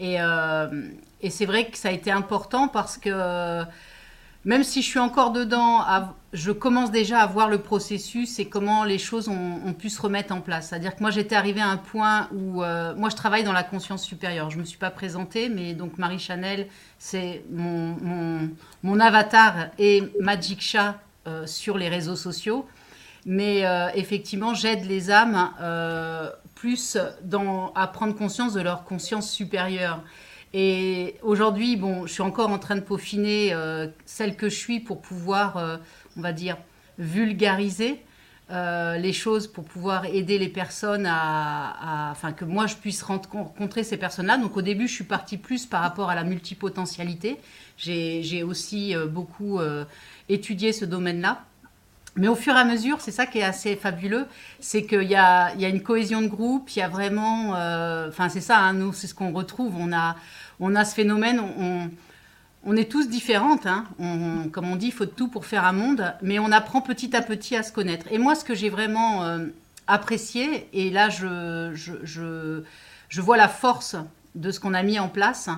euh, 0.00 0.88
et 1.20 1.30
c'est 1.30 1.46
vrai 1.46 1.66
que 1.66 1.76
ça 1.76 1.88
a 1.88 1.92
été 1.92 2.10
important 2.10 2.68
parce 2.68 2.96
que 2.96 3.62
même 4.46 4.62
si 4.62 4.80
je 4.80 4.86
suis 4.86 5.00
encore 5.00 5.32
dedans, 5.32 5.84
je 6.32 6.52
commence 6.52 6.92
déjà 6.92 7.18
à 7.18 7.26
voir 7.26 7.48
le 7.48 7.58
processus 7.58 8.38
et 8.38 8.48
comment 8.48 8.84
les 8.84 8.96
choses 8.96 9.28
ont, 9.28 9.72
pu 9.72 9.90
se 9.90 10.00
remettre 10.00 10.32
en 10.32 10.40
place. 10.40 10.68
C'est-à-dire 10.68 10.94
que 10.94 11.00
moi, 11.00 11.10
j'étais 11.10 11.34
arrivée 11.34 11.60
à 11.60 11.66
un 11.66 11.76
point 11.76 12.28
où, 12.32 12.62
euh, 12.62 12.94
moi, 12.94 13.08
je 13.10 13.16
travaille 13.16 13.42
dans 13.42 13.52
la 13.52 13.64
conscience 13.64 14.04
supérieure. 14.04 14.48
Je 14.50 14.56
ne 14.56 14.60
me 14.60 14.64
suis 14.64 14.78
pas 14.78 14.90
présentée, 14.90 15.48
mais 15.48 15.74
donc 15.74 15.98
Marie 15.98 16.20
Chanel, 16.20 16.68
c'est 16.96 17.44
mon, 17.50 19.00
avatar 19.00 19.66
et 19.80 20.04
Magic 20.20 20.60
Chat 20.60 20.94
euh, 21.26 21.44
sur 21.46 21.76
les 21.76 21.88
réseaux 21.88 22.16
sociaux. 22.16 22.68
Mais 23.24 23.66
euh, 23.66 23.88
effectivement, 23.96 24.54
j'aide 24.54 24.84
les 24.84 25.10
âmes 25.10 25.50
plus 26.54 26.96
à 26.96 27.86
prendre 27.88 28.14
conscience 28.14 28.54
de 28.54 28.60
leur 28.60 28.84
conscience 28.84 29.28
supérieure. 29.28 30.04
Et 30.54 31.16
aujourd'hui, 31.22 31.76
bon, 31.76 32.06
je 32.06 32.12
suis 32.12 32.22
encore 32.22 32.50
en 32.50 32.58
train 32.58 32.76
de 32.76 32.80
peaufiner 32.80 33.52
euh, 33.52 33.88
celle 34.04 34.36
que 34.36 34.48
je 34.48 34.54
suis 34.54 34.80
pour 34.80 35.00
pouvoir, 35.00 35.56
euh, 35.56 35.76
on 36.16 36.20
va 36.20 36.32
dire, 36.32 36.56
vulgariser 36.98 38.00
euh, 38.50 38.96
les 38.96 39.12
choses, 39.12 39.48
pour 39.48 39.64
pouvoir 39.64 40.06
aider 40.06 40.38
les 40.38 40.48
personnes 40.48 41.06
à, 41.06 42.10
enfin, 42.12 42.32
que 42.32 42.44
moi 42.44 42.66
je 42.66 42.76
puisse 42.76 43.02
rencontrer 43.02 43.82
ces 43.82 43.96
personnes-là. 43.96 44.38
Donc 44.38 44.56
au 44.56 44.62
début, 44.62 44.86
je 44.86 44.94
suis 44.94 45.04
partie 45.04 45.36
plus 45.36 45.66
par 45.66 45.82
rapport 45.82 46.10
à 46.10 46.14
la 46.14 46.24
multipotentialité. 46.24 47.36
J'ai 47.76 48.42
aussi 48.44 48.94
beaucoup 49.10 49.60
étudié 50.28 50.72
ce 50.72 50.84
domaine-là. 50.84 51.44
Mais 52.16 52.28
au 52.28 52.34
fur 52.34 52.54
et 52.54 52.58
à 52.58 52.64
mesure, 52.64 53.00
c'est 53.00 53.10
ça 53.10 53.26
qui 53.26 53.38
est 53.38 53.44
assez 53.44 53.76
fabuleux, 53.76 54.26
c'est 54.58 54.86
qu'il 54.86 55.02
y 55.02 55.14
a, 55.14 55.52
une 55.54 55.82
cohésion 55.82 56.22
de 56.22 56.28
groupe, 56.28 56.70
il 56.70 56.78
y 56.78 56.82
a 56.82 56.88
vraiment, 56.88 57.50
enfin 58.08 58.30
c'est 58.30 58.40
ça, 58.40 58.58
hein, 58.58 58.72
nous 58.72 58.92
c'est 58.94 59.06
ce 59.06 59.14
qu'on 59.14 59.32
retrouve, 59.32 59.74
on 59.78 59.92
a, 59.92 60.16
on 60.58 60.74
a 60.74 60.84
ce 60.86 60.94
phénomène, 60.94 61.40
on, 62.64 62.76
est 62.76 62.90
tous 62.90 63.08
différentes, 63.08 63.66
hein. 63.66 63.84
comme 64.50 64.68
on 64.68 64.76
dit, 64.76 64.86
il 64.86 64.92
faut 64.92 65.06
tout 65.06 65.28
pour 65.28 65.44
faire 65.44 65.64
un 65.64 65.72
monde, 65.72 66.14
mais 66.22 66.38
on 66.38 66.50
apprend 66.50 66.80
petit 66.80 67.14
à 67.14 67.20
petit 67.22 67.54
à 67.54 67.62
se 67.62 67.70
connaître. 67.70 68.06
Et 68.10 68.18
moi, 68.18 68.34
ce 68.34 68.44
que 68.44 68.54
j'ai 68.54 68.70
vraiment 68.70 69.22
euh, 69.24 69.46
apprécié, 69.86 70.68
et 70.72 70.90
là, 70.90 71.10
je, 71.10 72.62
vois 73.20 73.36
la 73.36 73.48
force 73.48 73.96
de 74.34 74.50
ce 74.50 74.58
qu'on 74.58 74.74
a 74.74 74.82
mis 74.82 74.98
en 74.98 75.08
place, 75.08 75.50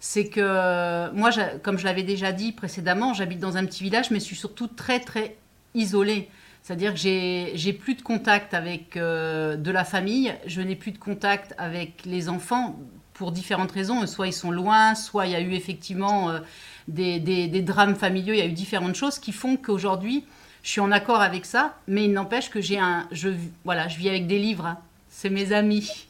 c'est 0.00 0.28
que 0.28 1.10
moi, 1.12 1.30
comme 1.62 1.78
je 1.78 1.84
l'avais 1.84 2.02
déjà 2.02 2.32
dit 2.32 2.52
précédemment, 2.52 3.12
j'habite 3.12 3.38
dans 3.38 3.58
un 3.58 3.66
petit 3.66 3.82
village, 3.84 4.10
mais 4.10 4.18
je 4.18 4.24
suis 4.24 4.36
surtout 4.36 4.66
très, 4.66 4.98
très 5.00 5.36
isolée. 5.76 6.28
C'est-à-dire 6.62 6.94
que 6.94 6.98
j'ai 6.98 7.72
plus 7.72 7.94
de 7.94 8.02
contact 8.02 8.52
avec 8.52 8.96
euh, 8.96 9.54
de 9.54 9.70
la 9.70 9.84
famille, 9.84 10.34
je 10.46 10.60
n'ai 10.60 10.74
plus 10.74 10.90
de 10.90 10.98
contact 10.98 11.54
avec 11.58 12.04
les 12.04 12.28
enfants 12.28 12.76
pour 13.14 13.30
différentes 13.30 13.70
raisons. 13.70 14.04
Soit 14.08 14.26
ils 14.26 14.32
sont 14.32 14.50
loin, 14.50 14.96
soit 14.96 15.26
il 15.26 15.32
y 15.32 15.36
a 15.36 15.40
eu 15.40 15.52
effectivement 15.52 16.30
euh, 16.30 16.40
des, 16.88 17.62
drames 17.62 17.94
familiaux, 17.94 18.34
il 18.34 18.38
y 18.38 18.42
a 18.42 18.46
eu 18.46 18.52
différentes 18.52 18.96
choses 18.96 19.20
qui 19.20 19.30
font 19.30 19.56
qu'aujourd'hui, 19.56 20.24
je 20.64 20.70
suis 20.70 20.80
en 20.80 20.90
accord 20.90 21.20
avec 21.20 21.44
ça, 21.44 21.78
mais 21.86 22.06
il 22.06 22.12
n'empêche 22.12 22.50
que 22.50 22.60
j'ai 22.60 22.80
un... 22.80 23.06
Je, 23.12 23.28
voilà, 23.64 23.86
je 23.86 23.98
vis 23.98 24.08
avec 24.08 24.26
des 24.26 24.40
livres, 24.40 24.66
hein. 24.66 24.78
c'est 25.08 25.30
mes 25.30 25.52
amis. 25.52 26.06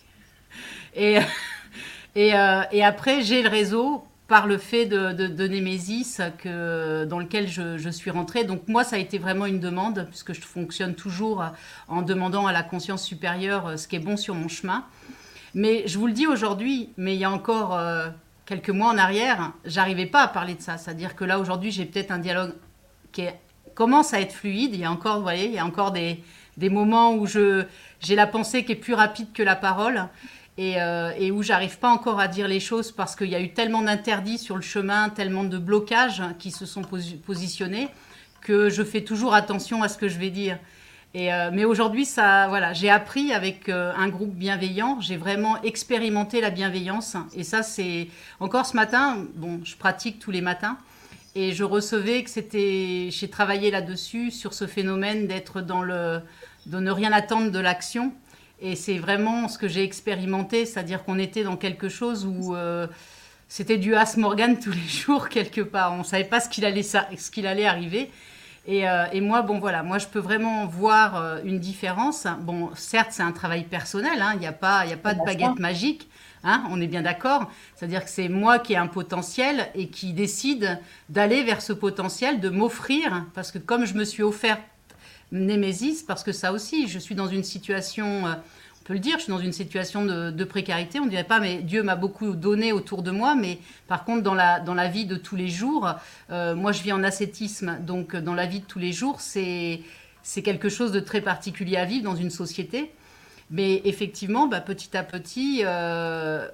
Euh, 2.18 2.62
et 2.72 2.82
après, 2.82 3.20
j'ai 3.20 3.42
le 3.42 3.50
réseau 3.50 4.06
par 4.28 4.46
le 4.46 4.58
fait 4.58 4.86
de, 4.86 5.46
Némésis 5.46 6.20
que, 6.38 7.04
dans 7.04 7.18
lequel 7.18 7.48
je, 7.48 7.88
suis 7.90 8.10
rentrée. 8.10 8.44
Donc 8.44 8.66
moi, 8.66 8.82
ça 8.82 8.96
a 8.96 8.98
été 8.98 9.18
vraiment 9.18 9.46
une 9.46 9.60
demande, 9.60 10.06
puisque 10.08 10.32
je 10.32 10.40
fonctionne 10.40 10.94
toujours 10.94 11.44
en 11.88 12.02
demandant 12.02 12.46
à 12.46 12.52
la 12.52 12.62
conscience 12.62 13.04
supérieure 13.04 13.66
euh, 13.66 13.76
ce 13.76 13.86
qui 13.86 13.96
est 13.96 14.00
bon 14.00 14.16
sur 14.16 14.34
mon 14.34 14.48
chemin. 14.48 14.84
Mais 15.54 15.86
je 15.86 15.98
vous 15.98 16.06
le 16.06 16.12
dis 16.12 16.26
aujourd'hui, 16.26 16.90
mais 16.96 17.14
il 17.14 17.20
y 17.20 17.24
a 17.24 17.30
encore 17.30 17.76
euh, 17.76 18.08
quelques 18.46 18.70
mois 18.70 18.88
en 18.88 18.98
arrière, 18.98 19.52
j'arrivais 19.64 20.06
pas 20.06 20.22
à 20.22 20.28
parler 20.28 20.54
de 20.54 20.60
ça. 20.60 20.76
C'est-à-dire 20.76 21.14
que 21.14 21.24
là, 21.24 21.38
aujourd'hui, 21.38 21.70
j'ai 21.70 21.86
peut-être 21.86 22.10
un 22.10 22.18
dialogue 22.18 22.54
qui 23.12 23.22
commence 23.74 24.12
à 24.12 24.20
être 24.20 24.32
fluide. 24.32 24.74
Il 24.74 24.80
y 24.80 24.84
a 24.84 24.90
encore, 24.90 25.20
voyez, 25.20 25.46
il 25.46 25.54
y 25.54 25.58
a 25.58 25.64
encore 25.64 25.92
des, 25.92 26.22
des 26.56 26.68
moments 26.68 27.14
où 27.14 27.26
j'ai 27.26 28.16
la 28.16 28.26
pensée 28.26 28.64
qui 28.64 28.72
est 28.72 28.76
plus 28.76 28.94
rapide 28.94 29.32
que 29.32 29.42
la 29.42 29.56
parole. 29.56 30.08
Et, 30.58 30.80
euh, 30.80 31.12
et, 31.18 31.30
où 31.30 31.42
j'arrive 31.42 31.78
pas 31.78 31.90
encore 31.90 32.18
à 32.18 32.28
dire 32.28 32.48
les 32.48 32.60
choses 32.60 32.90
parce 32.90 33.14
qu'il 33.14 33.28
y 33.28 33.34
a 33.34 33.40
eu 33.40 33.52
tellement 33.52 33.82
d'interdits 33.82 34.38
sur 34.38 34.56
le 34.56 34.62
chemin, 34.62 35.10
tellement 35.10 35.44
de 35.44 35.58
blocages 35.58 36.22
qui 36.38 36.50
se 36.50 36.64
sont 36.64 36.82
positionnés 37.26 37.88
que 38.40 38.70
je 38.70 38.82
fais 38.84 39.02
toujours 39.02 39.34
attention 39.34 39.82
à 39.82 39.88
ce 39.88 39.98
que 39.98 40.08
je 40.08 40.18
vais 40.18 40.30
dire. 40.30 40.58
Euh, 41.16 41.50
mais 41.52 41.64
aujourd'hui, 41.64 42.04
ça, 42.04 42.46
voilà, 42.48 42.72
j'ai 42.74 42.90
appris 42.90 43.32
avec 43.32 43.68
euh, 43.68 43.92
un 43.96 44.08
groupe 44.08 44.34
bienveillant. 44.34 45.00
J'ai 45.00 45.16
vraiment 45.16 45.60
expérimenté 45.62 46.40
la 46.40 46.50
bienveillance. 46.50 47.16
Et 47.34 47.42
ça, 47.42 47.62
c'est 47.62 48.08
encore 48.38 48.66
ce 48.66 48.76
matin. 48.76 49.24
Bon, 49.34 49.60
je 49.64 49.76
pratique 49.76 50.18
tous 50.18 50.30
les 50.30 50.42
matins. 50.42 50.76
Et 51.34 51.52
je 51.52 51.64
recevais 51.64 52.22
que 52.22 52.30
c'était, 52.30 53.08
j'ai 53.10 53.28
travaillé 53.28 53.70
là-dessus 53.70 54.30
sur 54.30 54.54
ce 54.54 54.66
phénomène 54.66 55.26
d'être 55.26 55.60
dans 55.60 55.82
le, 55.82 56.20
de 56.66 56.78
ne 56.78 56.90
rien 56.90 57.12
attendre 57.12 57.50
de 57.50 57.58
l'action. 57.58 58.12
Et 58.60 58.74
c'est 58.74 58.98
vraiment 58.98 59.48
ce 59.48 59.58
que 59.58 59.68
j'ai 59.68 59.82
expérimenté, 59.82 60.64
c'est-à-dire 60.64 61.04
qu'on 61.04 61.18
était 61.18 61.44
dans 61.44 61.56
quelque 61.56 61.88
chose 61.88 62.24
où 62.26 62.54
euh, 62.54 62.86
c'était 63.48 63.76
du 63.76 63.94
As 63.94 64.16
Morgan 64.16 64.58
tous 64.58 64.72
les 64.72 64.78
jours 64.88 65.28
quelque 65.28 65.60
part. 65.60 65.92
On 65.92 65.98
ne 65.98 66.04
savait 66.04 66.24
pas 66.24 66.40
ce 66.40 66.48
qu'il 66.48 66.64
allait, 66.64 66.82
ce 66.82 67.30
qu'il 67.30 67.46
allait 67.46 67.66
arriver. 67.66 68.10
Euh, 68.68 69.06
et, 69.12 69.20
moi, 69.20 69.42
bon 69.42 69.58
voilà, 69.58 69.82
moi 69.82 69.98
je 69.98 70.06
peux 70.06 70.18
vraiment 70.18 70.66
voir 70.66 71.16
euh, 71.16 71.38
une 71.44 71.60
différence. 71.60 72.26
Bon, 72.40 72.70
certes, 72.74 73.08
c'est 73.10 73.22
un 73.22 73.32
travail 73.32 73.64
personnel, 73.64 74.20
hein, 74.20 74.32
il 74.34 74.40
n'y 74.40 74.46
a 74.46 74.52
pas, 74.52 74.80
a 74.80 74.96
pas 74.96 75.14
de 75.14 75.20
baguette 75.24 75.58
magique, 75.60 76.08
hein, 76.42 76.64
on 76.70 76.80
est 76.80 76.88
bien 76.88 77.02
d'accord. 77.02 77.50
C'est-à-dire 77.76 78.04
que 78.04 78.10
c'est 78.10 78.28
moi 78.28 78.58
qui 78.58 78.72
ai 78.72 78.76
un 78.76 78.88
potentiel 78.88 79.68
et 79.76 79.88
qui 79.88 80.12
décide 80.12 80.80
d'aller 81.08 81.44
vers 81.44 81.62
ce 81.62 81.72
potentiel, 81.72 82.40
de 82.40 82.48
m'offrir, 82.48 83.24
parce 83.34 83.52
que 83.52 83.58
comme 83.58 83.84
je 83.84 83.94
me 83.94 84.04
suis 84.04 84.24
offert 84.24 84.58
Némésis, 85.32 86.02
parce 86.02 86.22
que 86.22 86.32
ça 86.32 86.52
aussi, 86.52 86.88
je 86.88 86.98
suis 86.98 87.14
dans 87.14 87.28
une 87.28 87.44
situation... 87.44 88.26
Euh, 88.26 88.34
peut 88.86 88.94
le 88.94 89.00
dire, 89.00 89.16
je 89.16 89.24
suis 89.24 89.32
dans 89.32 89.40
une 89.40 89.52
situation 89.52 90.04
de, 90.04 90.44
précarité. 90.44 91.00
On 91.00 91.06
ne 91.06 91.10
dirait 91.10 91.24
pas, 91.24 91.40
mais 91.40 91.56
Dieu 91.56 91.82
m'a 91.82 91.96
beaucoup 91.96 92.34
donné 92.34 92.72
autour 92.72 93.02
de 93.02 93.10
moi, 93.10 93.34
mais 93.34 93.58
par 93.88 94.04
contre, 94.04 94.22
dans 94.22 94.34
la, 94.34 94.60
dans 94.60 94.74
la 94.74 94.86
vie 94.86 95.06
de 95.06 95.16
tous 95.16 95.34
les 95.34 95.48
jours, 95.48 95.92
euh, 96.30 96.54
moi 96.54 96.70
je 96.70 96.82
vis 96.82 96.92
en 96.92 97.02
ascétisme, 97.02 97.78
donc 97.80 98.14
dans 98.14 98.34
la 98.34 98.46
vie 98.46 98.60
de 98.60 98.64
tous 98.64 98.78
les 98.78 98.92
jours, 98.92 99.20
c'est, 99.20 99.82
quelque 100.44 100.68
chose 100.68 100.92
de 100.92 101.00
très 101.00 101.20
particulier 101.20 101.76
à 101.76 101.84
vivre 101.84 102.04
dans 102.04 102.14
une 102.14 102.30
société. 102.30 102.92
Mais 103.50 103.82
effectivement, 103.84 104.46
bah, 104.46 104.60
petit 104.60 104.96
à 104.96 105.02
petit, 105.02 105.62
euh, 105.64 106.48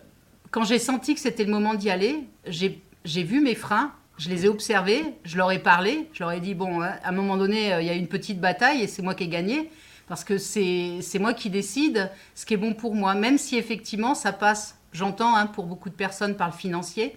quand 0.50 0.64
j'ai 0.64 0.78
senti 0.78 1.14
que 1.14 1.20
c'était 1.20 1.44
le 1.44 1.50
moment 1.50 1.74
d'y 1.74 1.90
aller, 1.90 2.24
j'ai 2.46 3.22
vu 3.22 3.42
mes 3.42 3.54
freins, 3.54 3.92
je 4.18 4.28
les 4.28 4.44
ai 4.44 4.48
observés, 4.48 5.04
je 5.24 5.36
leur 5.36 5.50
ai 5.50 5.58
parlé, 5.58 6.08
je 6.12 6.22
leur 6.22 6.32
ai 6.32 6.40
dit, 6.40 6.54
bon, 6.54 6.82
hein, 6.82 6.94
à 7.02 7.08
un 7.08 7.12
moment 7.12 7.36
donné, 7.36 7.72
euh, 7.72 7.80
il 7.80 7.86
y 7.86 7.90
a 7.90 7.94
une 7.94 8.08
petite 8.08 8.40
bataille 8.40 8.82
et 8.82 8.86
c'est 8.86 9.02
moi 9.02 9.14
qui 9.14 9.24
ai 9.24 9.28
gagné 9.28 9.70
parce 10.08 10.24
que 10.24 10.36
c'est 10.36 11.18
moi 11.18 11.32
qui 11.32 11.48
décide 11.48 12.10
ce 12.34 12.44
qui 12.44 12.54
est 12.54 12.58
bon 12.58 12.74
pour 12.74 12.94
moi, 12.94 13.14
même 13.14 13.38
si 13.38 13.56
effectivement 13.56 14.14
ça 14.14 14.32
passe, 14.32 14.78
j'entends, 14.92 15.36
hein, 15.36 15.46
pour 15.46 15.64
beaucoup 15.64 15.88
de 15.88 15.94
personnes 15.94 16.36
par 16.36 16.48
le 16.48 16.54
financier. 16.54 17.16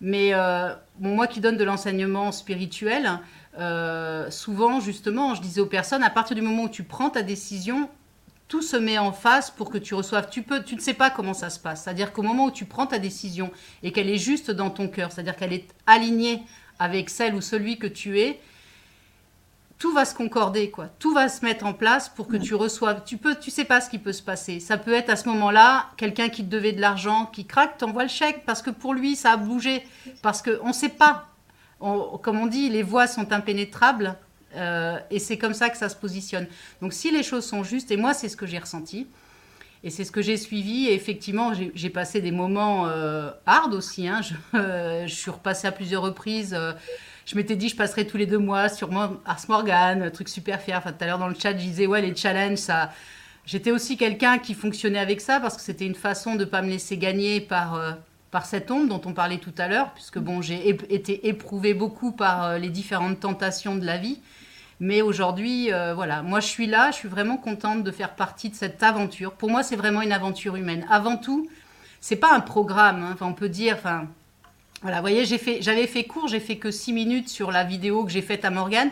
Mais 0.00 0.34
euh, 0.34 0.72
moi 1.00 1.26
qui 1.26 1.40
donne 1.40 1.56
de 1.56 1.64
l'enseignement 1.64 2.30
spirituel, 2.30 3.18
euh, 3.58 4.30
souvent 4.30 4.80
justement, 4.80 5.34
je 5.34 5.42
disais 5.42 5.60
aux 5.60 5.66
personnes, 5.66 6.02
à 6.02 6.10
partir 6.10 6.36
du 6.36 6.42
moment 6.42 6.64
où 6.64 6.68
tu 6.68 6.84
prends 6.84 7.10
ta 7.10 7.22
décision, 7.22 7.88
tout 8.48 8.62
se 8.62 8.76
met 8.76 8.98
en 8.98 9.12
face 9.12 9.50
pour 9.50 9.70
que 9.70 9.78
tu 9.78 9.94
reçoives. 9.94 10.28
Tu, 10.30 10.42
peux, 10.42 10.62
tu 10.62 10.74
ne 10.74 10.80
sais 10.80 10.94
pas 10.94 11.10
comment 11.10 11.34
ça 11.34 11.50
se 11.50 11.58
passe. 11.58 11.84
C'est-à-dire 11.84 12.12
qu'au 12.12 12.22
moment 12.22 12.46
où 12.46 12.50
tu 12.50 12.66
prends 12.66 12.86
ta 12.86 12.98
décision 12.98 13.50
et 13.82 13.92
qu'elle 13.92 14.10
est 14.10 14.18
juste 14.18 14.50
dans 14.50 14.70
ton 14.70 14.88
cœur, 14.88 15.12
c'est-à-dire 15.12 15.36
qu'elle 15.36 15.52
est 15.52 15.68
alignée 15.86 16.42
avec 16.78 17.10
celle 17.10 17.34
ou 17.34 17.40
celui 17.40 17.78
que 17.78 17.86
tu 17.86 18.20
es, 18.20 18.40
tout 19.78 19.92
va 19.92 20.04
se 20.04 20.14
concorder, 20.14 20.70
quoi. 20.70 20.88
Tout 20.98 21.12
va 21.12 21.28
se 21.28 21.44
mettre 21.44 21.66
en 21.66 21.72
place 21.72 22.08
pour 22.08 22.28
que 22.28 22.36
tu 22.36 22.54
reçoives. 22.54 23.02
Tu 23.04 23.16
peux, 23.16 23.34
tu 23.34 23.50
sais 23.50 23.64
pas 23.64 23.80
ce 23.80 23.90
qui 23.90 23.98
peut 23.98 24.12
se 24.12 24.22
passer. 24.22 24.60
Ça 24.60 24.78
peut 24.78 24.94
être 24.94 25.10
à 25.10 25.16
ce 25.16 25.28
moment-là 25.28 25.90
quelqu'un 25.96 26.28
qui 26.28 26.44
te 26.44 26.50
devait 26.50 26.72
de 26.72 26.80
l'argent, 26.80 27.26
qui 27.26 27.44
craque, 27.44 27.78
t'envoie 27.78 28.04
le 28.04 28.08
chèque 28.08 28.44
parce 28.46 28.62
que 28.62 28.70
pour 28.70 28.94
lui 28.94 29.16
ça 29.16 29.32
a 29.32 29.36
bougé, 29.36 29.86
parce 30.22 30.42
que 30.42 30.60
on 30.62 30.72
sait 30.72 30.88
pas. 30.88 31.28
comme 31.80 32.38
on 32.38 32.46
dit, 32.46 32.68
les 32.70 32.82
voies 32.82 33.06
sont 33.06 33.32
impénétrables. 33.32 34.16
Euh, 34.56 34.98
et 35.10 35.18
c'est 35.18 35.38
comme 35.38 35.54
ça 35.54 35.70
que 35.70 35.76
ça 35.76 35.88
se 35.88 35.96
positionne. 35.96 36.46
Donc 36.80 36.92
si 36.92 37.10
les 37.10 37.22
choses 37.22 37.44
sont 37.44 37.64
justes, 37.64 37.90
et 37.90 37.96
moi 37.96 38.14
c'est 38.14 38.28
ce 38.28 38.36
que 38.36 38.46
j'ai 38.46 38.58
ressenti, 38.58 39.06
et 39.82 39.90
c'est 39.90 40.04
ce 40.04 40.12
que 40.12 40.22
j'ai 40.22 40.36
suivi, 40.36 40.86
et 40.86 40.94
effectivement 40.94 41.52
j'ai 41.74 41.90
passé 41.90 42.20
des 42.20 42.30
moments 42.30 42.86
euh, 42.86 43.30
hard 43.46 43.74
aussi, 43.74 44.08
hein. 44.08 44.20
je, 44.22 44.34
je, 45.06 45.14
suis 45.14 45.30
repassée 45.30 45.66
à 45.66 45.72
plusieurs 45.72 46.02
reprises. 46.02 46.56
je 47.26 47.36
m'étais 47.36 47.56
dit, 47.56 47.68
je 47.68 47.76
passerai 47.76 48.06
tous 48.06 48.16
les 48.16 48.26
deux 48.26 48.38
mois 48.38 48.68
sur 48.68 48.90
Ars 49.26 49.44
Morgan, 49.48 50.10
truc 50.10 50.28
super 50.28 50.60
fier. 50.60 50.78
Enfin, 50.78 50.92
tout 50.92 51.04
à 51.04 51.06
l'heure 51.06 51.18
dans 51.18 51.28
le 51.28 51.34
chat, 51.34 51.52
je 51.52 51.58
disais, 51.58 51.86
ouais, 51.86 52.00
les 52.00 52.16
challenges, 52.16 52.58
ça, 52.58 52.90
J'étais 53.46 53.70
aussi 53.70 53.96
quelqu'un 53.96 54.38
qui 54.38 54.54
fonctionnait 54.54 54.98
avec 54.98 55.20
ça 55.20 55.38
parce 55.38 55.56
que 55.56 55.62
c'était 55.62 55.86
une 55.86 55.94
façon 55.94 56.34
de 56.34 56.40
ne 56.40 56.44
pas 56.44 56.62
me 56.62 56.70
laisser 56.70 56.96
gagner 56.96 57.40
par, 57.40 57.74
euh, 57.74 57.92
par 58.30 58.46
cette 58.46 58.70
ombre 58.70 58.88
dont 58.88 59.08
on 59.08 59.12
parlait 59.12 59.38
tout 59.38 59.52
à 59.58 59.68
l'heure, 59.68 59.92
puisque 59.92 60.18
bon, 60.18 60.40
j'ai 60.40 60.70
été 60.88 61.28
éprouvée 61.28 61.74
beaucoup 61.74 62.12
par 62.12 62.44
euh, 62.44 62.58
les 62.58 62.70
différentes 62.70 63.20
tentations 63.20 63.76
de 63.76 63.84
la 63.84 63.98
vie. 63.98 64.20
Mais 64.80 65.02
aujourd'hui, 65.02 65.72
euh, 65.72 65.94
voilà, 65.94 66.22
moi 66.22 66.40
je 66.40 66.46
suis 66.46 66.66
là, 66.66 66.90
je 66.90 66.96
suis 66.96 67.08
vraiment 67.08 67.36
contente 67.36 67.84
de 67.84 67.90
faire 67.90 68.14
partie 68.14 68.50
de 68.50 68.54
cette 68.54 68.82
aventure. 68.82 69.32
Pour 69.32 69.50
moi, 69.50 69.62
c'est 69.62 69.76
vraiment 69.76 70.02
une 70.02 70.12
aventure 70.12 70.56
humaine. 70.56 70.84
Avant 70.90 71.16
tout, 71.16 71.48
c'est 72.00 72.16
pas 72.16 72.32
un 72.34 72.40
programme. 72.40 73.02
Hein. 73.02 73.16
On 73.20 73.32
peut 73.32 73.48
dire, 73.48 73.76
enfin, 73.78 74.08
voilà, 74.82 74.98
vous 74.98 75.02
voyez, 75.02 75.24
j'ai 75.24 75.38
fait, 75.38 75.62
j'avais 75.62 75.86
fait 75.86 76.04
court, 76.04 76.28
j'ai 76.28 76.40
fait 76.40 76.56
que 76.56 76.70
6 76.70 76.92
minutes 76.92 77.28
sur 77.28 77.50
la 77.50 77.64
vidéo 77.64 78.04
que 78.04 78.10
j'ai 78.10 78.22
faite 78.22 78.44
à 78.44 78.50
Morgane. 78.50 78.90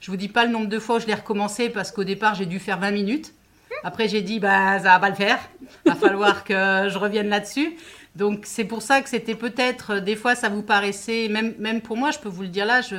Je 0.00 0.10
vous 0.10 0.16
dis 0.16 0.28
pas 0.28 0.44
le 0.44 0.52
nombre 0.52 0.68
de 0.68 0.78
fois 0.78 0.96
où 0.96 1.00
je 1.00 1.06
l'ai 1.06 1.14
recommencé 1.14 1.68
parce 1.68 1.90
qu'au 1.90 2.04
départ, 2.04 2.34
j'ai 2.34 2.46
dû 2.46 2.58
faire 2.58 2.78
20 2.78 2.90
minutes. 2.92 3.34
Après, 3.82 4.08
j'ai 4.08 4.22
dit, 4.22 4.38
bah, 4.38 4.78
ça 4.78 4.84
va 4.84 4.98
pas 4.98 5.10
le 5.10 5.14
faire. 5.14 5.38
Va 5.84 5.94
falloir 5.94 6.44
que 6.44 6.54
je 6.88 6.96
revienne 6.96 7.28
là-dessus. 7.28 7.76
Donc, 8.16 8.44
c'est 8.44 8.64
pour 8.64 8.80
ça 8.80 9.02
que 9.02 9.08
c'était 9.08 9.34
peut-être, 9.34 9.98
des 9.98 10.16
fois, 10.16 10.34
ça 10.34 10.48
vous 10.48 10.62
paraissait, 10.62 11.28
même, 11.28 11.54
même 11.58 11.80
pour 11.80 11.96
moi, 11.96 12.10
je 12.10 12.18
peux 12.18 12.28
vous 12.28 12.42
le 12.42 12.48
dire 12.48 12.64
là, 12.64 12.80
je, 12.80 12.96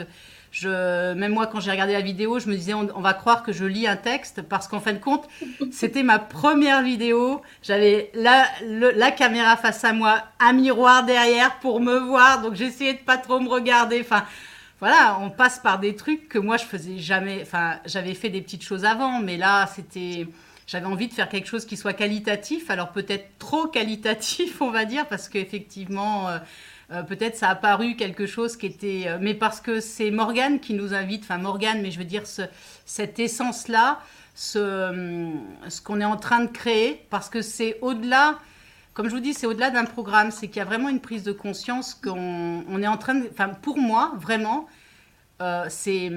je, 0.55 1.13
même 1.15 1.33
moi, 1.33 1.47
quand 1.47 1.59
j'ai 1.59 1.69
regardé 1.69 1.91
la 1.91 1.99
vidéo, 1.99 2.39
je 2.39 2.47
me 2.47 2.55
disais, 2.55 2.73
on, 2.73 3.01
va 3.01 3.13
croire 3.13 3.43
que 3.43 3.51
je 3.51 3.65
lis 3.65 3.87
un 3.87 3.97
texte, 3.97 4.41
parce 4.41 4.69
qu'en 4.69 4.79
fin 4.79 4.93
de 4.93 4.99
compte, 4.99 5.27
c'était 5.71 6.01
ma 6.01 6.17
première 6.17 6.81
vidéo. 6.81 7.41
J'avais 7.61 8.09
la, 8.13 8.45
la 8.63 9.11
caméra 9.11 9.57
face 9.57 9.83
à 9.83 9.91
moi, 9.91 10.23
un 10.39 10.53
miroir 10.53 11.03
derrière 11.03 11.59
pour 11.59 11.81
me 11.81 11.97
voir, 11.97 12.41
donc 12.41 12.55
j'essayais 12.55 12.93
de 12.93 12.99
pas 12.99 13.17
trop 13.17 13.41
me 13.41 13.49
regarder. 13.49 13.99
Enfin, 13.99 14.23
voilà, 14.79 15.19
on 15.21 15.29
passe 15.29 15.59
par 15.59 15.77
des 15.77 15.93
trucs 15.97 16.29
que 16.29 16.39
moi, 16.39 16.55
je 16.55 16.63
faisais 16.63 16.99
jamais. 16.99 17.39
Enfin, 17.41 17.75
j'avais 17.85 18.13
fait 18.13 18.29
des 18.29 18.41
petites 18.41 18.63
choses 18.63 18.85
avant, 18.85 19.19
mais 19.19 19.35
là, 19.35 19.67
c'était 19.75 20.25
j'avais 20.67 20.85
envie 20.85 21.09
de 21.09 21.13
faire 21.13 21.27
quelque 21.27 21.47
chose 21.47 21.65
qui 21.65 21.75
soit 21.75 21.93
qualitatif, 21.93 22.69
alors 22.69 22.91
peut-être 22.91 23.37
trop 23.39 23.67
qualitatif, 23.67 24.61
on 24.61 24.71
va 24.71 24.85
dire, 24.85 25.05
parce 25.07 25.27
qu'effectivement, 25.27 26.29
euh, 26.29 26.39
euh, 26.91 27.03
peut-être 27.03 27.35
ça 27.35 27.49
a 27.49 27.55
paru 27.55 27.95
quelque 27.95 28.25
chose 28.25 28.57
qui 28.57 28.67
était... 28.67 29.03
Euh, 29.07 29.17
mais 29.19 29.33
parce 29.33 29.59
que 29.59 29.79
c'est 29.79 30.11
Morgane 30.11 30.59
qui 30.59 30.73
nous 30.73 30.93
invite, 30.93 31.23
enfin 31.23 31.37
Morgane, 31.37 31.81
mais 31.81 31.91
je 31.91 31.97
veux 31.97 32.05
dire 32.05 32.27
ce, 32.27 32.43
cette 32.85 33.19
essence-là, 33.19 33.99
ce, 34.35 35.31
ce 35.67 35.81
qu'on 35.81 35.99
est 35.99 36.05
en 36.05 36.17
train 36.17 36.41
de 36.41 36.51
créer, 36.51 37.05
parce 37.09 37.29
que 37.29 37.41
c'est 37.41 37.77
au-delà... 37.81 38.37
Comme 38.93 39.09
je 39.09 39.13
vous 39.13 39.19
dis, 39.19 39.33
c'est 39.33 39.47
au-delà 39.47 39.71
d'un 39.71 39.85
programme, 39.85 40.31
c'est 40.31 40.47
qu'il 40.47 40.57
y 40.57 40.61
a 40.61 40.65
vraiment 40.65 40.89
une 40.89 41.01
prise 41.01 41.23
de 41.23 41.33
conscience 41.33 41.93
qu'on 41.95 42.63
on 42.69 42.81
est 42.81 42.87
en 42.87 42.97
train 42.97 43.15
de... 43.15 43.27
Enfin, 43.31 43.49
pour 43.49 43.77
moi, 43.77 44.13
vraiment, 44.17 44.67
c'est... 45.67 46.09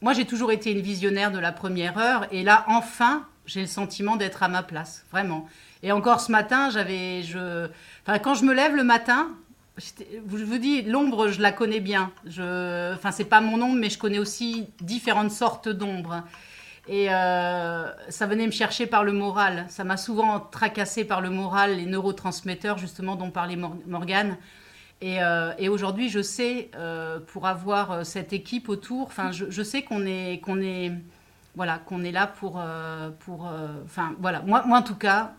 Moi, 0.00 0.12
j'ai 0.12 0.24
toujours 0.24 0.52
été 0.52 0.70
une 0.70 0.80
visionnaire 0.80 1.32
de 1.32 1.40
la 1.40 1.50
première 1.50 1.98
heure, 1.98 2.28
et 2.30 2.44
là, 2.44 2.64
enfin, 2.68 3.26
j'ai 3.46 3.62
le 3.62 3.66
sentiment 3.66 4.14
d'être 4.14 4.44
à 4.44 4.48
ma 4.48 4.62
place, 4.62 5.04
vraiment. 5.10 5.48
Et 5.82 5.90
encore 5.90 6.20
ce 6.20 6.30
matin, 6.30 6.70
j'avais, 6.70 7.22
je, 7.22 7.68
enfin, 8.06 8.20
quand 8.20 8.34
je 8.34 8.44
me 8.44 8.52
lève 8.54 8.76
le 8.76 8.84
matin, 8.84 9.28
je 9.78 10.44
vous 10.44 10.58
dis, 10.58 10.82
l'ombre, 10.82 11.28
je 11.28 11.40
la 11.40 11.52
connais 11.52 11.80
bien. 11.80 12.10
Je, 12.26 12.94
enfin, 12.94 13.10
c'est 13.10 13.24
pas 13.24 13.40
mon 13.40 13.60
ombre, 13.62 13.76
mais 13.76 13.90
je 13.90 13.98
connais 13.98 14.18
aussi 14.18 14.68
différentes 14.80 15.30
sortes 15.30 15.68
d'ombres. 15.68 16.22
Et 16.88 17.12
euh, 17.12 17.86
ça 18.08 18.26
venait 18.26 18.46
me 18.46 18.52
chercher 18.52 18.86
par 18.86 19.04
le 19.04 19.12
moral. 19.12 19.66
Ça 19.68 19.84
m'a 19.84 19.96
souvent 19.96 20.40
tracassé 20.40 21.04
par 21.04 21.20
le 21.20 21.30
moral, 21.30 21.76
les 21.76 21.86
neurotransmetteurs, 21.86 22.78
justement, 22.78 23.14
dont 23.14 23.30
parlait 23.30 23.58
Morgane. 23.86 24.36
Et, 25.00 25.22
euh, 25.22 25.52
et 25.58 25.68
aujourd'hui, 25.68 26.08
je 26.08 26.22
sais, 26.22 26.70
euh, 26.76 27.20
pour 27.20 27.46
avoir 27.46 28.04
cette 28.04 28.32
équipe 28.32 28.68
autour, 28.68 29.10
je, 29.30 29.50
je 29.50 29.62
sais 29.62 29.82
qu'on 29.82 30.06
est, 30.06 30.40
qu'on 30.42 30.60
est, 30.60 30.92
voilà, 31.54 31.78
qu'on 31.78 32.02
est 32.04 32.10
là 32.10 32.26
pour, 32.26 32.60
pour, 33.20 33.48
enfin, 33.84 34.14
voilà, 34.18 34.40
moi, 34.40 34.64
moi 34.66 34.78
en 34.78 34.82
tout 34.82 34.96
cas, 34.96 35.34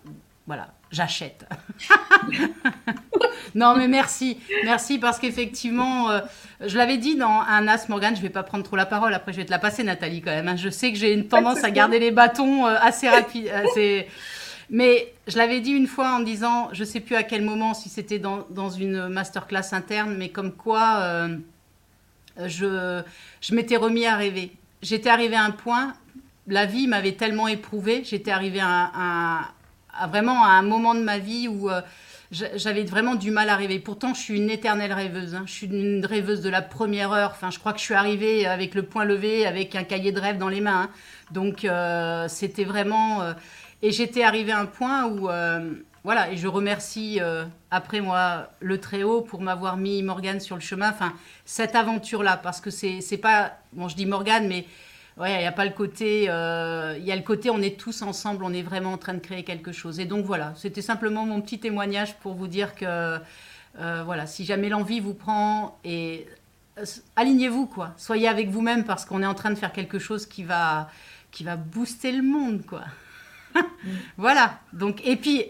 voilà, 0.47 0.69
j'achète. 0.91 1.47
non, 3.55 3.75
mais 3.75 3.87
merci, 3.87 4.37
merci 4.63 4.97
parce 4.99 5.19
qu'effectivement, 5.19 6.09
euh, 6.09 6.19
je 6.65 6.77
l'avais 6.77 6.97
dit 6.97 7.15
dans 7.15 7.41
un 7.47 7.67
As 7.67 7.89
Morgan, 7.89 8.15
je 8.15 8.21
vais 8.21 8.29
pas 8.29 8.43
prendre 8.43 8.63
trop 8.63 8.75
la 8.75 8.85
parole. 8.85 9.13
Après, 9.13 9.31
je 9.31 9.37
vais 9.37 9.45
te 9.45 9.51
la 9.51 9.59
passer, 9.59 9.83
Nathalie, 9.83 10.21
quand 10.21 10.31
même. 10.31 10.47
Hein. 10.47 10.55
Je 10.55 10.69
sais 10.69 10.91
que 10.91 10.97
j'ai 10.97 11.13
une 11.13 11.27
tendance 11.27 11.63
à 11.63 11.71
garder 11.71 11.99
les 11.99 12.11
bâtons 12.11 12.65
assez 12.65 13.09
rapide. 13.09 13.51
Mais 14.71 15.11
je 15.27 15.35
l'avais 15.35 15.61
dit 15.61 15.71
une 15.71 15.87
fois 15.87 16.11
en 16.11 16.19
disant, 16.19 16.69
je 16.73 16.83
sais 16.83 16.99
plus 16.99 17.15
à 17.15 17.23
quel 17.23 17.41
moment, 17.41 17.73
si 17.73 17.89
c'était 17.89 18.19
dans, 18.19 18.45
dans, 18.51 18.69
une 18.69 19.07
masterclass 19.07 19.71
interne, 19.71 20.15
mais 20.15 20.29
comme 20.29 20.51
quoi 20.51 21.27
je, 22.37 23.01
je 23.41 23.55
m'étais 23.55 23.77
remis 23.77 24.05
à 24.05 24.15
rêver. 24.15 24.51
J'étais 24.83 25.09
arrivé 25.09 25.35
à 25.35 25.43
un 25.43 25.49
point 25.49 25.95
la 26.49 26.65
vie 26.65 26.87
m'avait 26.87 27.13
tellement 27.13 27.47
éprouvée. 27.47 28.03
J'étais 28.03 28.31
arrivée 28.31 28.61
à, 28.61 29.51
vraiment 30.07 30.43
à 30.43 30.49
un 30.49 30.61
moment 30.61 30.95
de 30.95 31.01
ma 31.01 31.17
vie 31.17 31.47
où 31.47 31.69
euh, 31.69 31.81
j'avais 32.31 32.83
vraiment 32.83 33.15
du 33.15 33.31
mal 33.31 33.49
à 33.49 33.55
rêver. 33.55 33.79
Pourtant, 33.79 34.13
je 34.13 34.19
suis 34.19 34.37
une 34.37 34.49
éternelle 34.49 34.93
rêveuse. 34.93 35.35
Hein. 35.35 35.43
Je 35.45 35.51
suis 35.51 35.67
une 35.67 36.05
rêveuse 36.05 36.41
de 36.41 36.49
la 36.49 36.61
première 36.61 37.11
heure. 37.11 37.31
Enfin, 37.31 37.49
je 37.51 37.59
crois 37.59 37.73
que 37.73 37.79
je 37.79 37.85
suis 37.85 37.93
arrivée 37.93 38.45
avec 38.45 38.75
le 38.75 38.83
point 38.83 39.05
levé, 39.05 39.45
avec 39.45 39.75
un 39.75 39.83
cahier 39.83 40.11
de 40.11 40.19
rêve 40.19 40.37
dans 40.37 40.49
les 40.49 40.61
mains. 40.61 40.83
Hein. 40.83 40.89
Donc, 41.31 41.65
euh, 41.65 42.27
c'était 42.27 42.65
vraiment. 42.65 43.21
Euh, 43.21 43.33
et 43.81 43.91
j'étais 43.91 44.23
arrivée 44.23 44.51
à 44.51 44.59
un 44.59 44.65
point 44.65 45.05
où. 45.05 45.29
voilà, 46.03 46.31
et 46.31 46.37
je 46.37 46.47
remercie 46.47 47.19
après 47.71 48.01
moi 48.01 48.49
le 48.59 48.77
Très-Haut 48.79 49.21
pour 49.21 49.41
m'avoir 49.41 49.77
mis 49.77 50.03
Morgane 50.03 50.39
sur 50.39 50.55
le 50.55 50.61
chemin. 50.61 50.89
Enfin, 50.89 51.13
cette 51.45 51.75
aventure-là, 51.75 52.37
parce 52.37 52.59
que 52.61 52.69
c'est 52.69 53.21
pas. 53.21 53.53
Bon, 53.71 53.87
je 53.87 53.95
dis 53.95 54.05
Morgane, 54.05 54.47
mais 54.47 54.65
Ouais, 55.19 55.35
il 55.35 55.39
n'y 55.39 55.47
a 55.47 55.51
pas 55.51 55.65
le 55.65 55.71
côté. 55.71 56.29
Euh, 56.29 56.97
y 56.97 57.11
a 57.11 57.15
le 57.15 57.21
côté, 57.21 57.49
on 57.49 57.61
est 57.61 57.77
tous 57.77 58.01
ensemble, 58.03 58.45
on 58.45 58.53
est 58.53 58.61
vraiment 58.61 58.93
en 58.93 58.97
train 58.97 59.13
de 59.13 59.19
créer 59.19 59.43
quelque 59.43 59.73
chose. 59.73 59.99
Et 59.99 60.05
donc 60.05 60.25
voilà, 60.25 60.53
c'était 60.55 60.81
simplement 60.81 61.25
mon 61.25 61.41
petit 61.41 61.59
témoignage 61.59 62.15
pour 62.19 62.35
vous 62.35 62.47
dire 62.47 62.73
que, 62.73 63.19
euh, 63.79 64.03
voilà, 64.05 64.27
si 64.27 64.45
jamais 64.45 64.69
l'envie 64.69 65.01
vous 65.01 65.13
prend 65.13 65.77
et 65.83 66.25
euh, 66.77 66.85
alignez-vous 67.17 67.65
quoi, 67.65 67.93
soyez 67.97 68.29
avec 68.29 68.49
vous-même 68.49 68.85
parce 68.85 69.03
qu'on 69.03 69.21
est 69.21 69.25
en 69.25 69.33
train 69.33 69.49
de 69.49 69.55
faire 69.55 69.73
quelque 69.73 69.99
chose 69.99 70.25
qui 70.25 70.43
va, 70.43 70.89
qui 71.31 71.43
va 71.43 71.57
booster 71.57 72.13
le 72.13 72.23
monde 72.23 72.65
quoi. 72.65 72.83
voilà. 74.17 74.61
Donc 74.71 75.05
et 75.05 75.17
puis 75.17 75.43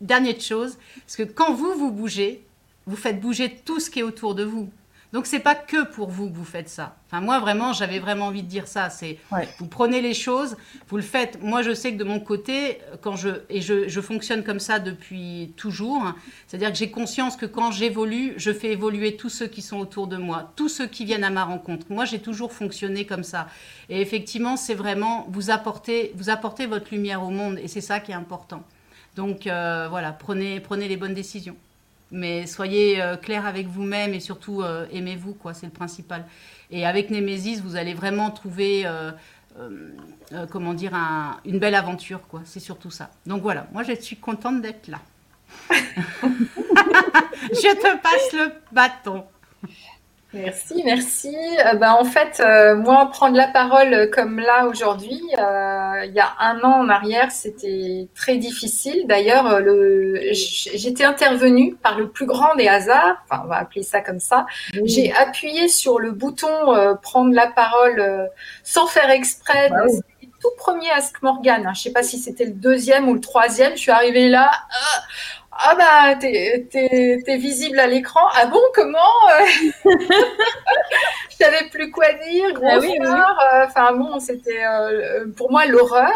dernière 0.00 0.40
chose, 0.40 0.78
parce 1.00 1.16
que 1.16 1.22
quand 1.22 1.52
vous 1.52 1.74
vous 1.74 1.90
bougez, 1.90 2.42
vous 2.86 2.96
faites 2.96 3.20
bouger 3.20 3.60
tout 3.62 3.78
ce 3.78 3.90
qui 3.90 4.00
est 4.00 4.04
autour 4.04 4.34
de 4.34 4.44
vous. 4.44 4.70
Donc 5.12 5.26
c'est 5.26 5.40
pas 5.40 5.54
que 5.54 5.84
pour 5.84 6.10
vous 6.10 6.28
que 6.28 6.34
vous 6.34 6.44
faites 6.44 6.68
ça. 6.68 6.96
Enfin 7.06 7.20
moi 7.20 7.38
vraiment 7.38 7.72
j'avais 7.72 7.98
vraiment 7.98 8.26
envie 8.26 8.42
de 8.42 8.48
dire 8.48 8.66
ça. 8.66 8.90
C'est 8.90 9.18
vous 9.58 9.66
prenez 9.66 10.00
les 10.00 10.14
choses, 10.14 10.56
vous 10.88 10.96
le 10.96 11.02
faites. 11.02 11.42
Moi 11.42 11.62
je 11.62 11.74
sais 11.74 11.92
que 11.92 11.98
de 11.98 12.04
mon 12.04 12.20
côté 12.20 12.78
quand 13.00 13.16
je 13.16 13.28
et 13.48 13.60
je, 13.60 13.88
je 13.88 14.00
fonctionne 14.00 14.42
comme 14.42 14.60
ça 14.60 14.78
depuis 14.78 15.52
toujours. 15.56 16.12
C'est-à-dire 16.46 16.72
que 16.72 16.78
j'ai 16.78 16.90
conscience 16.90 17.36
que 17.36 17.46
quand 17.46 17.70
j'évolue, 17.70 18.34
je 18.36 18.52
fais 18.52 18.72
évoluer 18.72 19.16
tous 19.16 19.28
ceux 19.28 19.46
qui 19.46 19.62
sont 19.62 19.78
autour 19.78 20.06
de 20.06 20.16
moi, 20.16 20.52
tous 20.56 20.68
ceux 20.68 20.86
qui 20.86 21.04
viennent 21.04 21.24
à 21.24 21.30
ma 21.30 21.44
rencontre. 21.44 21.86
Moi 21.90 22.04
j'ai 22.04 22.18
toujours 22.18 22.52
fonctionné 22.52 23.06
comme 23.06 23.24
ça. 23.24 23.48
Et 23.88 24.00
effectivement 24.00 24.56
c'est 24.56 24.74
vraiment 24.74 25.26
vous 25.30 25.50
apporter 25.50 26.12
vous 26.16 26.30
apporter 26.30 26.66
votre 26.66 26.92
lumière 26.92 27.22
au 27.22 27.30
monde 27.30 27.58
et 27.58 27.68
c'est 27.68 27.80
ça 27.80 28.00
qui 28.00 28.10
est 28.10 28.16
important. 28.16 28.62
Donc 29.14 29.46
euh, 29.46 29.86
voilà 29.88 30.12
prenez 30.12 30.60
prenez 30.60 30.88
les 30.88 30.96
bonnes 30.96 31.14
décisions. 31.14 31.56
Mais 32.10 32.46
soyez 32.46 33.02
euh, 33.02 33.16
clair 33.16 33.46
avec 33.46 33.66
vous-même 33.66 34.14
et 34.14 34.20
surtout 34.20 34.62
euh, 34.62 34.86
aimez-vous, 34.92 35.34
quoi, 35.34 35.52
c'est 35.54 35.66
le 35.66 35.72
principal. 35.72 36.24
Et 36.70 36.86
avec 36.86 37.10
Némésis, 37.10 37.60
vous 37.60 37.74
allez 37.76 37.94
vraiment 37.94 38.30
trouver, 38.30 38.84
euh, 38.86 39.10
comment 40.50 40.74
dire, 40.74 40.94
une 41.44 41.58
belle 41.58 41.74
aventure, 41.74 42.20
quoi. 42.28 42.42
C'est 42.44 42.60
surtout 42.60 42.90
ça. 42.90 43.10
Donc 43.26 43.42
voilà, 43.42 43.66
moi 43.72 43.82
je 43.82 43.92
suis 44.00 44.16
contente 44.16 44.62
d'être 44.62 44.88
là. 44.88 45.00
je 45.70 45.76
te 47.74 48.02
passe 48.02 48.32
le 48.32 48.52
bâton. 48.72 49.24
Merci, 50.32 50.82
merci. 50.84 51.34
Euh, 51.64 51.74
bah, 51.74 51.96
en 51.98 52.04
fait, 52.04 52.40
euh, 52.40 52.74
moi, 52.74 53.08
prendre 53.10 53.36
la 53.36 53.46
parole 53.46 54.10
comme 54.10 54.40
là 54.40 54.66
aujourd'hui, 54.66 55.22
euh, 55.38 56.04
il 56.04 56.12
y 56.12 56.20
a 56.20 56.34
un 56.40 56.60
an 56.62 56.80
en 56.80 56.88
arrière, 56.88 57.30
c'était 57.30 58.08
très 58.14 58.36
difficile. 58.36 59.06
D'ailleurs, 59.06 59.62
j'étais 60.32 61.04
intervenue 61.04 61.76
par 61.76 61.98
le 61.98 62.08
plus 62.08 62.26
grand 62.26 62.54
des 62.56 62.66
hasards, 62.66 63.16
enfin, 63.24 63.42
on 63.44 63.48
va 63.48 63.56
appeler 63.56 63.82
ça 63.82 64.00
comme 64.00 64.20
ça. 64.20 64.46
J'ai 64.84 65.12
appuyé 65.14 65.68
sur 65.68 66.00
le 66.00 66.10
bouton 66.10 66.48
prendre 67.02 67.32
la 67.32 67.46
parole 67.46 68.30
sans 68.64 68.86
faire 68.86 69.10
exprès. 69.10 69.70
Bah 69.70 69.84
c'était 69.88 70.30
tout 70.40 70.50
premier 70.58 70.90
Ask 70.90 71.22
Morgan. 71.22 71.66
Hein. 71.66 71.72
Je 71.74 71.80
ne 71.80 71.82
sais 71.84 71.92
pas 71.92 72.02
si 72.02 72.18
c'était 72.18 72.44
le 72.44 72.52
deuxième 72.52 73.08
ou 73.08 73.14
le 73.14 73.20
troisième. 73.20 73.72
Je 73.72 73.80
suis 73.80 73.90
arrivée 73.90 74.28
là. 74.28 74.50
Ah 74.52 75.02
bah 75.76 76.14
t'es, 76.20 77.36
visible 77.38 77.78
à 77.78 77.86
l'écran. 77.86 78.20
Ah 78.34 78.46
bon 78.46 78.60
comment 78.74 78.98
euh? 79.30 79.90
Je 81.30 81.36
savais 81.36 81.68
plus 81.70 81.90
quoi 81.90 82.12
dire. 82.12 82.52
Gros 82.54 82.66
Ah 82.68 82.78
oui, 82.80 82.94
euh, 83.00 83.64
Enfin 83.66 83.92
bon, 83.92 84.18
c'était 84.20 84.64
euh, 84.64 85.26
pour 85.36 85.50
moi 85.50 85.66
l'horreur. 85.66 86.12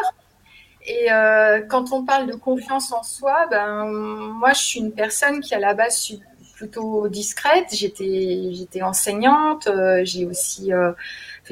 Et 0.86 1.12
euh, 1.12 1.60
quand 1.68 1.92
on 1.92 2.04
parle 2.04 2.26
de 2.26 2.34
confiance 2.34 2.92
en 2.92 3.02
soi, 3.02 3.46
ben 3.50 3.84
moi 3.86 4.52
je 4.52 4.60
suis 4.60 4.80
une 4.80 4.92
personne 4.92 5.40
qui 5.40 5.54
à 5.54 5.58
la 5.58 5.74
base 5.74 5.98
suis 5.98 6.20
plutôt 6.56 7.08
discrète. 7.08 7.66
J'étais 7.72 8.50
j'étais 8.52 8.82
enseignante, 8.82 9.68
j'ai 10.04 10.24
aussi 10.26 10.72
euh, 10.72 10.92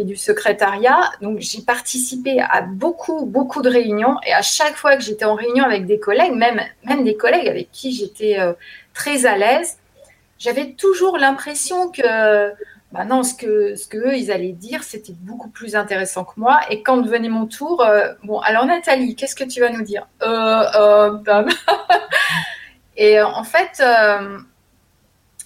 du 0.05 0.17
secrétariat, 0.17 1.11
donc 1.21 1.39
j'ai 1.41 1.63
participé 1.63 2.41
à 2.41 2.63
beaucoup 2.63 3.27
beaucoup 3.27 3.63
de 3.63 3.69
réunions 3.69 4.17
et 4.27 4.33
à 4.33 4.43
chaque 4.43 4.77
fois 4.77 4.97
que 4.97 5.03
j'étais 5.03 5.25
en 5.25 5.35
réunion 5.35 5.65
avec 5.65 5.87
des 5.87 5.99
collègues, 5.99 6.33
même 6.33 6.61
même 6.85 7.05
des 7.05 7.17
collègues 7.17 7.49
avec 7.49 7.71
qui 7.73 7.93
j'étais 7.93 8.39
euh, 8.41 8.53
très 8.95 9.27
à 9.27 9.37
l'aise, 9.37 9.79
j'avais 10.39 10.73
toujours 10.73 11.19
l'impression 11.19 11.91
que 11.91 12.53
bah 12.91 13.05
non, 13.05 13.23
ce 13.23 13.35
que, 13.35 13.75
ce 13.77 13.95
eux, 13.97 14.17
ils 14.17 14.33
allaient 14.33 14.53
dire, 14.53 14.83
c'était 14.83 15.13
beaucoup 15.13 15.51
plus 15.51 15.77
intéressant 15.77 16.25
que 16.25 16.33
moi. 16.39 16.61
Et 16.71 16.83
quand 16.83 17.03
venait 17.03 17.29
mon 17.29 17.45
tour, 17.45 17.83
euh, 17.83 18.15
bon, 18.25 18.39
alors 18.41 18.65
Nathalie, 18.65 19.15
qu'est-ce 19.15 19.37
que 19.37 19.45
tu 19.45 19.61
vas 19.61 19.69
nous 19.69 19.83
dire? 19.83 20.07
Euh. 20.23 21.19
Et 22.97 23.21
en 23.21 23.45
fait, 23.45 23.83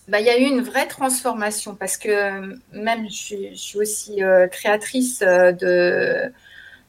bah, 0.08 0.20
il 0.20 0.26
y 0.26 0.30
a 0.30 0.38
eu 0.38 0.42
une 0.44 0.62
vraie 0.62 0.86
transformation 0.88 1.76
parce 1.76 1.96
que 1.96 2.08
euh, 2.08 2.56
même 2.72 3.08
je 3.08 3.54
suis, 3.54 3.78
aussi 3.78 4.22
euh, 4.22 4.48
créatrice 4.48 5.22
euh, 5.22 5.52
de, 5.52 6.32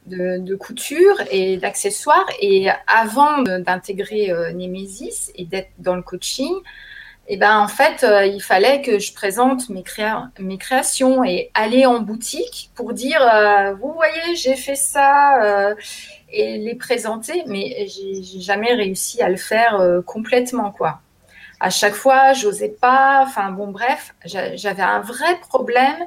de, 0.08 0.56
couture 0.56 1.22
et 1.32 1.58
d'accessoires. 1.58 2.26
Et 2.42 2.70
avant 2.88 3.44
d'intégrer 3.44 4.34
Nemesis 4.54 5.32
et 5.36 5.46
d'être 5.46 5.72
dans 5.78 5.96
le 5.96 6.02
coaching, 6.02 6.54
et 7.28 7.38
ben 7.38 7.58
en 7.60 7.70
fait, 7.70 8.06
il 8.26 8.42
fallait 8.42 8.82
que 8.82 9.00
je 9.00 9.14
présente 9.14 9.70
mes, 9.70 9.84
créa- 9.84 10.30
mes 10.40 10.58
créations 10.58 11.24
et 11.24 11.52
aller 11.54 11.86
en 11.86 12.00
boutique 12.02 12.72
pour 12.76 12.92
dire 12.94 13.22
vous 13.80 13.94
voyez, 13.94 14.36
j'ai 14.36 14.56
fait 14.56 14.76
ça 14.76 15.74
et 16.30 16.58
les 16.58 16.76
présenter, 16.76 17.44
mais 17.48 17.88
j'ai 17.88 18.42
jamais 18.42 18.74
réussi 18.74 19.22
à 19.22 19.30
le 19.30 19.38
faire 19.38 19.82
complètement 20.06 20.72
quoi. 20.72 21.03
À 21.64 21.70
chaque 21.70 21.94
fois, 21.96 22.34
j'osais 22.34 22.70
pas. 22.70 23.24
Enfin 23.26 23.52
bon, 23.52 23.68
bref, 23.72 24.16
j'a- 24.26 24.56
j'avais 24.56 24.84
un 24.84 25.00
vrai 25.02 25.40
problème 25.50 25.98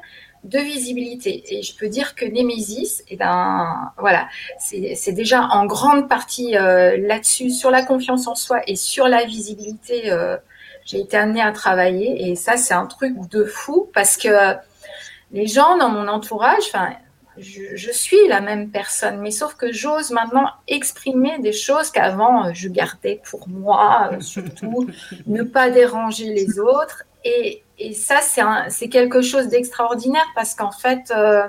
de 0.45 0.59
visibilité. 0.61 1.43
Et 1.59 1.63
je 1.63 1.77
peux 1.77 1.89
dire 1.89 2.15
que 2.15 2.25
Nemesis, 2.27 3.03
et 3.09 3.17
ben 3.17 3.91
voilà, 3.99 4.29
c'est 4.59 5.13
déjà 5.13 5.43
en 5.49 5.67
grande 5.67 6.09
partie 6.09 6.57
euh, 6.57 6.97
là-dessus, 6.99 7.51
sur 7.51 7.71
la 7.71 7.83
confiance 7.83 8.27
en 8.29 8.35
soi 8.37 8.61
et 8.67 8.77
sur 8.77 9.09
la 9.09 9.25
visibilité. 9.25 10.13
euh, 10.13 10.37
j'ai 10.85 11.01
été 11.01 11.17
amenée 11.17 11.43
à 11.43 11.51
travailler 11.53 12.31
et 12.31 12.37
ça 12.37 12.57
c'est 12.57 12.75
un 12.75 12.87
truc 12.87 13.15
de 13.31 13.45
fou 13.45 13.91
parce 13.93 14.17
que 14.17 14.29
les 15.33 15.47
gens 15.47 15.77
dans 15.79 15.89
mon 15.89 16.09
entourage, 16.09 16.63
enfin, 16.69 16.91
je, 17.39 17.77
je 17.77 17.91
suis 17.91 18.29
la 18.29 18.41
même 18.41 18.71
personne, 18.71 19.21
mais 19.21 19.31
sauf 19.31 19.55
que 19.55 19.73
j'ose 19.73 20.11
maintenant 20.11 20.49
exprimer 20.69 21.39
des 21.41 21.53
choses 21.53 21.91
qu'avant 21.91 22.47
euh, 22.47 22.51
je 22.53 22.69
gardais 22.69 23.21
pour 23.31 23.49
moi, 23.49 24.11
euh, 24.13 24.21
surtout 24.21 24.87
ne 25.27 25.43
pas 25.43 25.71
déranger 25.71 26.33
les 26.33 26.59
autres. 26.59 27.05
Et, 27.25 27.63
et 27.79 27.93
ça 27.93 28.21
c'est 28.69 28.89
quelque 28.89 29.21
chose 29.21 29.49
d'extraordinaire 29.49 30.27
parce 30.35 30.55
qu'en 30.55 30.71
fait, 30.71 31.11
euh, 31.11 31.47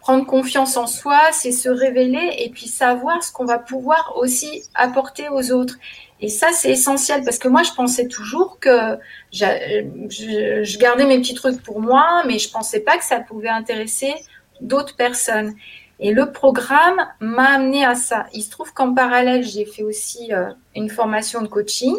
prendre 0.00 0.24
confiance 0.24 0.76
en 0.76 0.86
soi, 0.86 1.20
c'est 1.32 1.52
se 1.52 1.68
révéler 1.68 2.36
et 2.38 2.50
puis 2.50 2.66
savoir 2.66 3.22
ce 3.22 3.30
qu'on 3.30 3.44
va 3.44 3.58
pouvoir 3.58 4.14
aussi 4.16 4.62
apporter 4.74 5.28
aux 5.28 5.52
autres. 5.52 5.76
Et 6.20 6.28
ça, 6.28 6.48
c'est 6.52 6.70
essentiel 6.70 7.22
parce 7.24 7.38
que 7.38 7.46
moi, 7.46 7.62
je 7.62 7.72
pensais 7.72 8.08
toujours 8.08 8.58
que 8.58 8.98
je, 9.32 10.64
je 10.64 10.78
gardais 10.78 11.04
mes 11.04 11.18
petits 11.18 11.34
trucs 11.34 11.62
pour 11.62 11.80
moi, 11.80 12.22
mais 12.26 12.38
je 12.38 12.50
pensais 12.50 12.80
pas 12.80 12.96
que 12.98 13.04
ça 13.04 13.20
pouvait 13.20 13.48
intéresser 13.50 14.14
d'autres 14.60 14.96
personnes. 14.96 15.54
Et 16.00 16.12
le 16.12 16.30
programme 16.30 17.00
m'a 17.20 17.54
amené 17.54 17.84
à 17.84 17.94
ça. 17.94 18.26
Il 18.32 18.42
se 18.42 18.50
trouve 18.50 18.72
qu'en 18.72 18.94
parallèle, 18.94 19.42
j'ai 19.42 19.64
fait 19.64 19.82
aussi 19.82 20.32
euh, 20.32 20.50
une 20.76 20.88
formation 20.88 21.42
de 21.42 21.48
coaching 21.48 21.96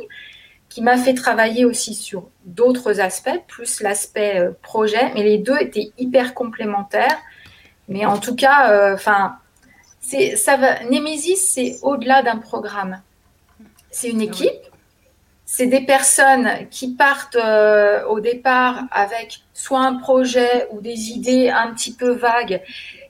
qui 0.69 0.81
m'a 0.81 0.97
fait 0.97 1.15
travailler 1.15 1.65
aussi 1.65 1.95
sur 1.95 2.29
d'autres 2.45 3.01
aspects, 3.01 3.41
plus 3.47 3.81
l'aspect 3.81 4.39
euh, 4.39 4.51
projet, 4.61 5.11
mais 5.15 5.23
les 5.23 5.37
deux 5.37 5.57
étaient 5.59 5.91
hyper 5.97 6.33
complémentaires. 6.33 7.17
Mais 7.87 8.05
en 8.05 8.19
tout 8.19 8.35
cas, 8.35 8.71
euh, 8.71 8.93
enfin, 8.93 9.37
c'est 9.99 10.35
ça 10.35 10.55
va. 10.55 10.83
Nemesis, 10.85 11.37
c'est 11.37 11.79
au-delà 11.81 12.21
d'un 12.21 12.37
programme. 12.37 13.01
C'est 13.91 14.09
une 14.09 14.21
équipe. 14.21 14.68
C'est 15.51 15.65
des 15.65 15.81
personnes 15.81 16.47
qui 16.69 16.93
partent 16.93 17.35
euh, 17.35 18.05
au 18.05 18.19
départ 18.19 18.83
avec 18.91 19.39
soit 19.55 19.79
un 19.79 19.95
projet 19.95 20.67
ou 20.71 20.79
des 20.79 21.09
idées 21.09 21.49
un 21.49 21.73
petit 21.73 21.91
peu 21.91 22.11
vagues, 22.11 22.61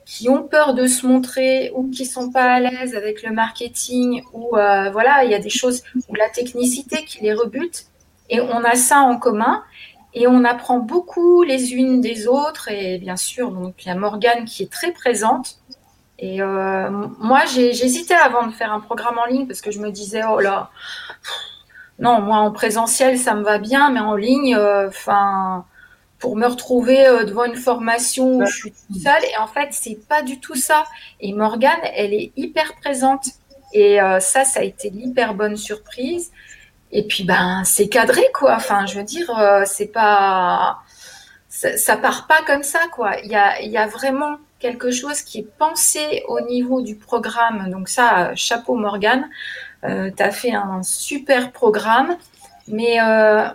qui 0.06 0.30
ont 0.30 0.44
peur 0.44 0.72
de 0.72 0.86
se 0.86 1.06
montrer 1.06 1.70
ou 1.74 1.90
qui 1.90 2.06
sont 2.06 2.32
pas 2.32 2.54
à 2.54 2.60
l'aise 2.60 2.96
avec 2.96 3.22
le 3.22 3.30
marketing 3.30 4.22
ou 4.32 4.56
euh, 4.56 4.88
voilà, 4.90 5.24
il 5.24 5.30
y 5.30 5.34
a 5.34 5.38
des 5.38 5.50
choses 5.50 5.82
ou 6.08 6.14
la 6.14 6.30
technicité 6.30 7.04
qui 7.04 7.20
les 7.20 7.34
rebute. 7.34 7.84
Et 8.30 8.40
on 8.40 8.64
a 8.64 8.74
ça 8.74 9.00
en 9.00 9.18
commun 9.18 9.62
et 10.14 10.26
on 10.26 10.42
apprend 10.44 10.78
beaucoup 10.78 11.42
les 11.42 11.74
unes 11.74 12.00
des 12.00 12.26
autres. 12.26 12.70
Et 12.70 12.96
bien 12.96 13.16
sûr, 13.16 13.50
donc 13.50 13.74
il 13.84 13.88
y 13.88 13.90
a 13.90 13.94
Morgane 13.94 14.46
qui 14.46 14.62
est 14.62 14.72
très 14.72 14.92
présente. 14.92 15.58
Et 16.18 16.40
euh, 16.40 16.90
moi, 17.18 17.44
j'hésitais 17.46 18.14
avant 18.14 18.46
de 18.46 18.52
faire 18.52 18.72
un 18.72 18.80
programme 18.80 19.18
en 19.18 19.26
ligne 19.26 19.46
parce 19.46 19.60
que 19.60 19.70
je 19.70 19.78
me 19.78 19.90
disais, 19.90 20.22
oh 20.24 20.38
là, 20.38 20.70
non, 22.00 22.20
moi 22.20 22.38
en 22.38 22.50
présentiel, 22.50 23.18
ça 23.18 23.34
me 23.34 23.42
va 23.42 23.58
bien, 23.58 23.90
mais 23.90 24.00
en 24.00 24.16
ligne, 24.16 24.56
enfin, 24.56 25.64
pour 26.20 26.36
me 26.36 26.46
retrouver 26.46 27.06
euh, 27.06 27.24
devant 27.24 27.44
une 27.44 27.56
formation 27.56 28.36
où 28.36 28.46
je 28.46 28.54
suis 28.54 28.72
toute 28.72 29.02
seule. 29.02 29.24
Et 29.24 29.36
en 29.38 29.46
fait, 29.46 29.68
c'est 29.72 29.98
pas 30.06 30.22
du 30.22 30.38
tout 30.38 30.54
ça. 30.54 30.84
Et 31.18 31.32
Morgane, 31.32 31.80
elle 31.94 32.14
est 32.14 32.32
hyper 32.36 32.74
présente. 32.76 33.24
Et 33.72 34.00
euh, 34.00 34.20
ça, 34.20 34.44
ça 34.44 34.60
a 34.60 34.62
été 34.62 34.90
l'hyper 34.90 35.34
bonne 35.34 35.56
surprise. 35.56 36.30
Et 36.92 37.06
puis, 37.06 37.24
ben, 37.24 37.62
c'est 37.64 37.88
cadré, 37.88 38.22
quoi. 38.34 38.54
Enfin, 38.54 38.84
je 38.86 38.98
veux 38.98 39.04
dire, 39.04 39.30
euh, 39.38 39.62
c'est 39.64 39.86
pas. 39.86 40.80
Ça, 41.48 41.76
ça 41.76 41.96
part 41.96 42.26
pas 42.26 42.42
comme 42.46 42.62
ça, 42.62 42.80
quoi. 42.92 43.18
Il 43.24 43.30
y 43.30 43.36
a, 43.36 43.60
il 43.62 43.70
y 43.70 43.78
a 43.78 43.86
vraiment 43.86 44.36
quelque 44.58 44.90
chose 44.90 45.22
qui 45.22 45.38
est 45.38 45.48
pensé 45.58 46.22
au 46.28 46.40
niveau 46.42 46.82
du 46.82 46.96
programme. 46.96 47.70
Donc, 47.70 47.88
ça, 47.88 48.30
euh, 48.30 48.32
chapeau 48.34 48.74
Morgane. 48.74 49.28
Euh, 49.84 50.10
tu 50.14 50.22
as 50.22 50.30
fait 50.30 50.52
un 50.52 50.82
super 50.82 51.52
programme. 51.52 52.16
Mais 52.68 53.00
euh, 53.00 53.48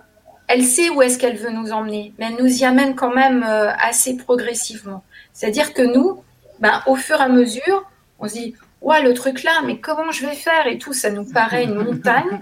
elle 0.48 0.64
sait 0.64 0.90
où 0.90 1.02
est-ce 1.02 1.18
qu'elle 1.18 1.38
veut 1.38 1.52
nous 1.52 1.72
emmener. 1.72 2.14
Mais 2.18 2.28
elle 2.30 2.44
nous 2.44 2.62
y 2.62 2.66
amène 2.66 2.96
quand 2.96 3.14
même 3.14 3.44
euh, 3.44 3.72
assez 3.80 4.18
progressivement. 4.18 5.04
C'est-à-dire 5.34 5.74
que 5.74 5.82
nous, 5.82 6.24
ben, 6.60 6.82
au 6.86 6.96
fur 6.96 7.20
et 7.20 7.24
à 7.24 7.30
mesure, 7.30 7.90
on 8.20 8.28
se 8.28 8.34
dit 8.34 8.56
ouais, 8.82 9.02
le 9.02 9.14
truc 9.14 9.44
là, 9.44 9.62
mais 9.66 9.80
comment 9.80 10.12
je 10.12 10.26
vais 10.26 10.36
faire 10.36 10.68
et 10.68 10.78
tout, 10.78 10.94
ça 10.94 11.10
nous 11.10 11.26
paraît 11.26 11.64
une 11.64 11.76
montagne. 11.76 12.42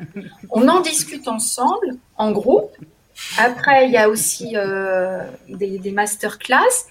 On 0.49 0.68
en 0.68 0.81
discute 0.81 1.27
ensemble, 1.27 1.95
en 2.18 2.31
groupe. 2.31 2.72
Après, 3.38 3.85
il 3.85 3.91
y 3.91 3.97
a 3.97 4.10
aussi 4.10 4.53
euh, 4.55 5.23
des, 5.47 5.77
des 5.77 5.91
masterclass. 5.91 6.88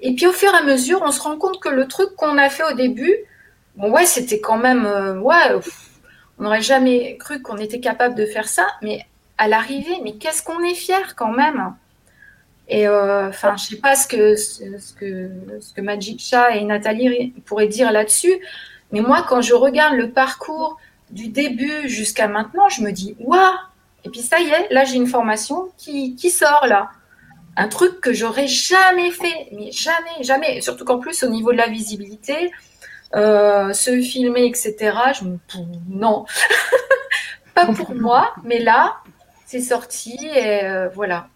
Et 0.00 0.14
puis, 0.14 0.26
au 0.26 0.32
fur 0.32 0.52
et 0.52 0.56
à 0.56 0.62
mesure, 0.62 1.00
on 1.02 1.10
se 1.10 1.20
rend 1.20 1.36
compte 1.36 1.60
que 1.60 1.68
le 1.68 1.88
truc 1.88 2.14
qu'on 2.16 2.36
a 2.38 2.48
fait 2.50 2.64
au 2.64 2.74
début, 2.74 3.14
bon, 3.76 3.90
ouais, 3.90 4.04
c'était 4.04 4.40
quand 4.40 4.58
même, 4.58 4.84
ouais, 5.22 5.54
on 6.38 6.44
n'aurait 6.44 6.62
jamais 6.62 7.16
cru 7.18 7.42
qu'on 7.42 7.56
était 7.56 7.80
capable 7.80 8.14
de 8.14 8.26
faire 8.26 8.48
ça, 8.48 8.66
mais 8.82 9.06
à 9.38 9.48
l'arrivée, 9.48 10.00
mais 10.02 10.14
qu'est-ce 10.14 10.42
qu'on 10.42 10.62
est 10.62 10.74
fier 10.74 11.14
quand 11.16 11.32
même. 11.32 11.74
Et 12.68 12.88
enfin, 12.88 13.56
je 13.56 13.64
sais 13.64 13.76
pas 13.76 13.96
ce 13.96 14.06
que 14.06 14.36
ce, 14.36 14.62
que 14.94 15.30
ce 15.60 15.74
que 15.74 16.56
et 16.56 16.64
Nathalie 16.64 17.32
pourraient 17.44 17.66
dire 17.66 17.92
là-dessus, 17.92 18.32
mais 18.92 19.00
moi, 19.00 19.24
quand 19.28 19.40
je 19.40 19.54
regarde 19.54 19.94
le 19.94 20.10
parcours 20.10 20.78
du 21.10 21.28
début 21.28 21.88
jusqu'à 21.88 22.28
maintenant, 22.28 22.68
je 22.68 22.82
me 22.82 22.92
dis 22.92 23.16
waouh. 23.20 23.40
Et 24.04 24.10
puis 24.10 24.20
ça 24.20 24.40
y 24.40 24.48
est, 24.48 24.72
là 24.72 24.84
j'ai 24.84 24.96
une 24.96 25.06
formation 25.06 25.70
qui, 25.76 26.16
qui 26.16 26.30
sort 26.30 26.66
là. 26.66 26.90
Un 27.56 27.68
truc 27.68 28.00
que 28.00 28.12
j'aurais 28.12 28.48
jamais 28.48 29.10
fait, 29.10 29.48
mais 29.52 29.70
jamais, 29.70 30.22
jamais. 30.22 30.60
Surtout 30.62 30.84
qu'en 30.84 30.98
plus, 30.98 31.22
au 31.22 31.28
niveau 31.28 31.52
de 31.52 31.58
la 31.58 31.68
visibilité, 31.68 32.50
euh, 33.14 33.72
se 33.72 34.00
filmer, 34.00 34.46
etc., 34.46 34.76
je 35.18 35.24
me 35.24 35.38
non, 35.88 36.24
pas 37.54 37.66
pour 37.66 37.94
moi, 37.94 38.32
mais 38.44 38.58
là, 38.58 38.96
c'est 39.46 39.60
sorti 39.60 40.18
et 40.34 40.64
euh, 40.64 40.88
voilà. 40.88 41.28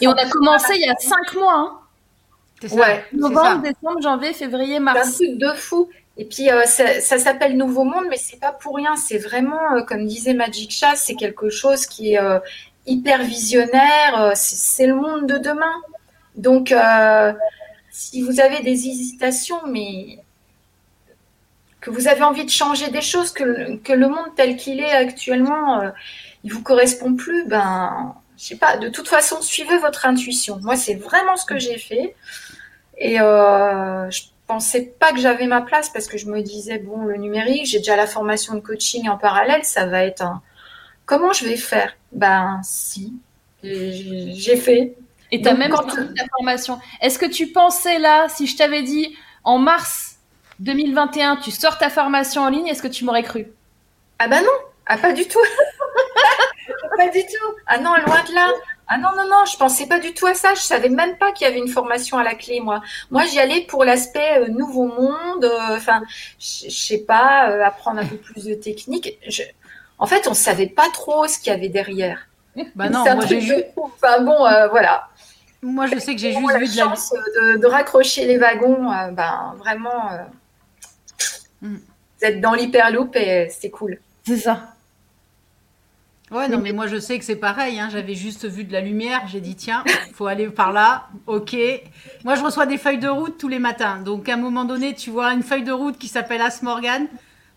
Et 0.00 0.08
on 0.08 0.12
a 0.12 0.28
commencé 0.28 0.74
il 0.74 0.86
y 0.86 0.88
a 0.88 0.96
cinq 0.98 1.34
mois. 1.34 1.54
Hein. 1.54 1.76
Ça. 2.68 2.74
Ouais, 2.74 3.04
Novembre, 3.12 3.62
ça. 3.64 3.70
décembre, 3.72 4.02
janvier, 4.02 4.32
février, 4.34 4.74
C'est 4.74 4.76
un 4.76 4.80
mars. 4.80 5.14
truc 5.14 5.38
de 5.38 5.48
fou. 5.54 5.88
Et 6.18 6.26
puis 6.26 6.50
euh, 6.50 6.64
ça, 6.64 7.00
ça 7.00 7.18
s'appelle 7.18 7.56
Nouveau 7.56 7.84
Monde, 7.84 8.04
mais 8.10 8.18
c'est 8.18 8.38
pas 8.38 8.52
pour 8.52 8.76
rien. 8.76 8.96
C'est 8.96 9.16
vraiment, 9.16 9.76
euh, 9.76 9.82
comme 9.82 10.04
disait 10.04 10.34
Magic 10.34 10.70
Chat, 10.70 10.96
c'est 10.96 11.14
quelque 11.14 11.48
chose 11.48 11.86
qui 11.86 12.12
est 12.12 12.20
euh, 12.20 12.38
hyper 12.86 13.22
visionnaire. 13.22 14.32
c'est 14.34 14.56
c'est 14.56 14.86
le 14.86 14.96
monde 14.96 15.26
de 15.26 15.38
demain. 15.38 15.72
Donc, 16.36 16.72
euh, 16.72 17.32
si 17.90 18.22
vous 18.22 18.40
avez 18.40 18.62
des 18.62 18.86
hésitations, 18.88 19.60
mais 19.66 20.18
que 21.80 21.90
vous 21.90 22.08
avez 22.08 22.22
envie 22.22 22.44
de 22.44 22.50
changer 22.50 22.88
des 22.90 23.00
choses, 23.02 23.32
que, 23.32 23.44
le- 23.44 23.76
que 23.78 23.92
le 23.92 24.08
monde 24.08 24.26
tel 24.36 24.56
qu'il 24.56 24.80
est 24.80 24.92
actuellement, 24.92 25.80
euh, 25.80 25.90
il 26.44 26.52
vous 26.52 26.62
correspond 26.62 27.14
plus, 27.14 27.46
ben 27.46 28.14
je 28.38 28.44
sais 28.46 28.56
pas, 28.56 28.76
de 28.78 28.88
toute 28.88 29.08
façon, 29.08 29.42
suivez 29.42 29.78
votre 29.78 30.06
intuition. 30.06 30.58
Moi, 30.62 30.76
c'est 30.76 30.94
vraiment 30.94 31.36
ce 31.36 31.44
que 31.44 31.58
j'ai 31.58 31.78
fait. 31.78 32.14
Et 32.96 33.20
euh, 33.20 34.10
je 34.10 34.22
pensais 34.46 34.94
pas 34.98 35.12
que 35.12 35.18
j'avais 35.20 35.46
ma 35.46 35.60
place 35.62 35.90
parce 35.90 36.06
que 36.06 36.16
je 36.18 36.26
me 36.26 36.40
disais, 36.42 36.78
bon, 36.78 37.04
le 37.04 37.16
numérique, 37.16 37.66
j'ai 37.66 37.78
déjà 37.78 37.96
la 37.96 38.06
formation 38.06 38.54
de 38.54 38.60
coaching 38.60 39.08
en 39.08 39.18
parallèle, 39.18 39.64
ça 39.64 39.86
va 39.86 40.04
être 40.04 40.22
un. 40.22 40.42
Comment 41.06 41.32
je 41.32 41.44
vais 41.44 41.56
faire? 41.56 41.96
Ben, 42.12 42.60
si. 42.62 43.12
J'ai 43.62 44.56
fait. 44.56 44.96
Et 45.32 45.42
tu 45.42 45.48
as 45.48 45.54
même 45.54 45.70
quand... 45.70 45.86
ta 45.86 46.24
formation. 46.38 46.78
Est-ce 47.02 47.18
que 47.18 47.26
tu 47.26 47.48
pensais 47.48 47.98
là, 47.98 48.28
si 48.28 48.46
je 48.46 48.56
t'avais 48.56 48.82
dit 48.82 49.14
en 49.44 49.58
mars 49.58 50.09
2021, 50.60 51.36
tu 51.36 51.50
sors 51.50 51.78
ta 51.78 51.90
formation 51.90 52.42
en 52.42 52.48
ligne, 52.48 52.68
est-ce 52.68 52.82
que 52.82 52.88
tu 52.88 53.04
m'aurais 53.04 53.22
cru? 53.22 53.46
Ah 54.18 54.28
bah 54.28 54.40
non, 54.40 54.48
ah 54.86 54.98
pas 54.98 55.12
du 55.12 55.26
tout. 55.26 55.38
pas 56.96 57.08
du 57.08 57.20
tout. 57.20 57.54
Ah 57.66 57.78
non, 57.78 57.94
loin 58.06 58.22
de 58.28 58.34
là. 58.34 58.50
Ah 58.92 58.98
non, 58.98 59.10
non, 59.16 59.24
non, 59.24 59.44
je 59.44 59.56
pensais 59.56 59.86
pas 59.86 60.00
du 60.00 60.12
tout 60.14 60.26
à 60.26 60.34
ça. 60.34 60.54
Je 60.54 60.60
savais 60.60 60.88
même 60.88 61.16
pas 61.16 61.30
qu'il 61.30 61.46
y 61.46 61.50
avait 61.50 61.60
une 61.60 61.68
formation 61.68 62.18
à 62.18 62.24
la 62.24 62.34
clé, 62.34 62.58
moi. 62.58 62.82
Moi, 63.12 63.24
j'y 63.24 63.38
allais 63.38 63.60
pour 63.60 63.84
l'aspect 63.84 64.40
euh, 64.40 64.48
nouveau 64.48 64.86
monde. 64.86 65.44
Euh, 65.44 65.76
enfin, 65.76 66.02
je 66.40 66.68
sais 66.68 66.98
pas, 66.98 67.50
euh, 67.50 67.64
apprendre 67.64 68.00
un 68.00 68.04
peu 68.04 68.16
plus 68.16 68.44
de 68.44 68.54
technique. 68.54 69.16
En 69.98 70.06
fait, 70.06 70.26
on 70.26 70.34
savait 70.34 70.66
pas 70.66 70.88
trop 70.92 71.28
ce 71.28 71.38
qu'il 71.38 71.52
y 71.52 71.56
avait 71.56 71.68
derrière. 71.68 72.26
Bah 72.74 72.88
non, 72.88 73.04
moi 73.04 73.24
j'ai 73.26 73.40
juste. 73.40 73.68
Enfin 73.76 74.22
bon, 74.22 74.38
voilà. 74.70 75.08
Moi, 75.62 75.86
je 75.86 75.98
sais 75.98 76.14
que 76.14 76.20
j'ai 76.20 76.32
juste 76.32 76.58
vu 76.58 76.68
de 76.68 76.76
la 76.76 76.84
chance 76.84 77.12
de, 77.12 77.58
de, 77.58 77.66
raccrocher 77.66 78.26
les 78.26 78.38
wagons. 78.38 78.90
ben 79.12 79.54
vraiment, 79.58 80.10
mm. 81.62 81.76
vous 81.76 82.24
êtes 82.26 82.40
dans 82.40 82.54
l'hyperloop 82.54 83.16
et 83.16 83.48
c'est 83.50 83.70
cool. 83.70 83.98
C'est 84.24 84.36
ça. 84.36 84.74
Ouais, 86.30 86.48
non, 86.48 86.58
mais 86.58 86.72
moi 86.72 86.86
je 86.86 87.00
sais 87.00 87.18
que 87.18 87.24
c'est 87.24 87.36
pareil. 87.36 87.80
Hein. 87.80 87.88
J'avais 87.90 88.14
juste 88.14 88.46
vu 88.46 88.62
de 88.62 88.72
la 88.72 88.80
lumière. 88.80 89.26
J'ai 89.26 89.40
dit, 89.40 89.56
tiens, 89.56 89.82
faut 90.14 90.26
aller 90.26 90.48
par 90.48 90.72
là. 90.72 91.08
Ok. 91.26 91.56
Moi, 92.24 92.36
je 92.36 92.42
reçois 92.44 92.66
des 92.66 92.78
feuilles 92.78 92.98
de 92.98 93.08
route 93.08 93.36
tous 93.36 93.48
les 93.48 93.58
matins. 93.58 93.98
Donc, 93.98 94.28
à 94.28 94.34
un 94.34 94.36
moment 94.36 94.64
donné, 94.64 94.94
tu 94.94 95.10
vois 95.10 95.32
une 95.32 95.42
feuille 95.42 95.64
de 95.64 95.72
route 95.72 95.98
qui 95.98 96.06
s'appelle 96.06 96.40
Asmorgan. 96.40 97.08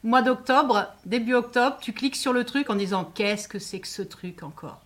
Mois 0.03 0.21
d'octobre, 0.21 0.87
début 1.05 1.33
octobre, 1.33 1.77
tu 1.79 1.93
cliques 1.93 2.17
sur 2.17 2.33
le 2.33 2.43
truc 2.43 2.69
en 2.69 2.75
disant, 2.75 3.09
qu'est-ce 3.15 3.47
que 3.47 3.59
c'est 3.59 3.79
que 3.79 3.87
ce 3.87 4.01
truc 4.01 4.43
encore? 4.43 4.81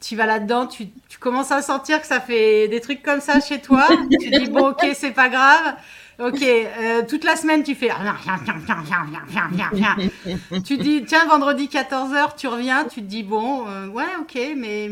Tu 0.00 0.16
vas 0.16 0.26
là-dedans, 0.26 0.66
tu, 0.66 0.88
tu, 1.08 1.18
commences 1.18 1.52
à 1.52 1.62
sentir 1.62 2.00
que 2.00 2.06
ça 2.06 2.20
fait 2.20 2.68
des 2.68 2.80
trucs 2.80 3.02
comme 3.02 3.20
ça 3.20 3.40
chez 3.40 3.60
toi. 3.60 3.86
tu 4.20 4.30
dis, 4.30 4.48
bon, 4.48 4.70
ok, 4.70 4.86
c'est 4.94 5.12
pas 5.12 5.28
grave. 5.28 5.74
Ok, 6.18 6.42
euh, 6.42 7.02
toute 7.08 7.24
la 7.24 7.34
semaine, 7.34 7.62
tu 7.62 7.74
fais 7.74 7.88
viens, 7.88 8.06
viens, 8.84 9.48
viens, 9.50 9.70
viens, 9.72 9.96
viens, 9.96 10.60
tu 10.60 10.76
dis, 10.76 11.04
tiens, 11.04 11.24
vendredi 11.26 11.66
14h, 11.66 12.36
tu 12.36 12.46
reviens, 12.46 12.84
tu 12.84 13.00
te 13.00 13.06
dis, 13.06 13.22
bon, 13.22 13.66
euh, 13.68 13.86
ouais, 13.88 14.04
ok, 14.20 14.38
mais 14.56 14.90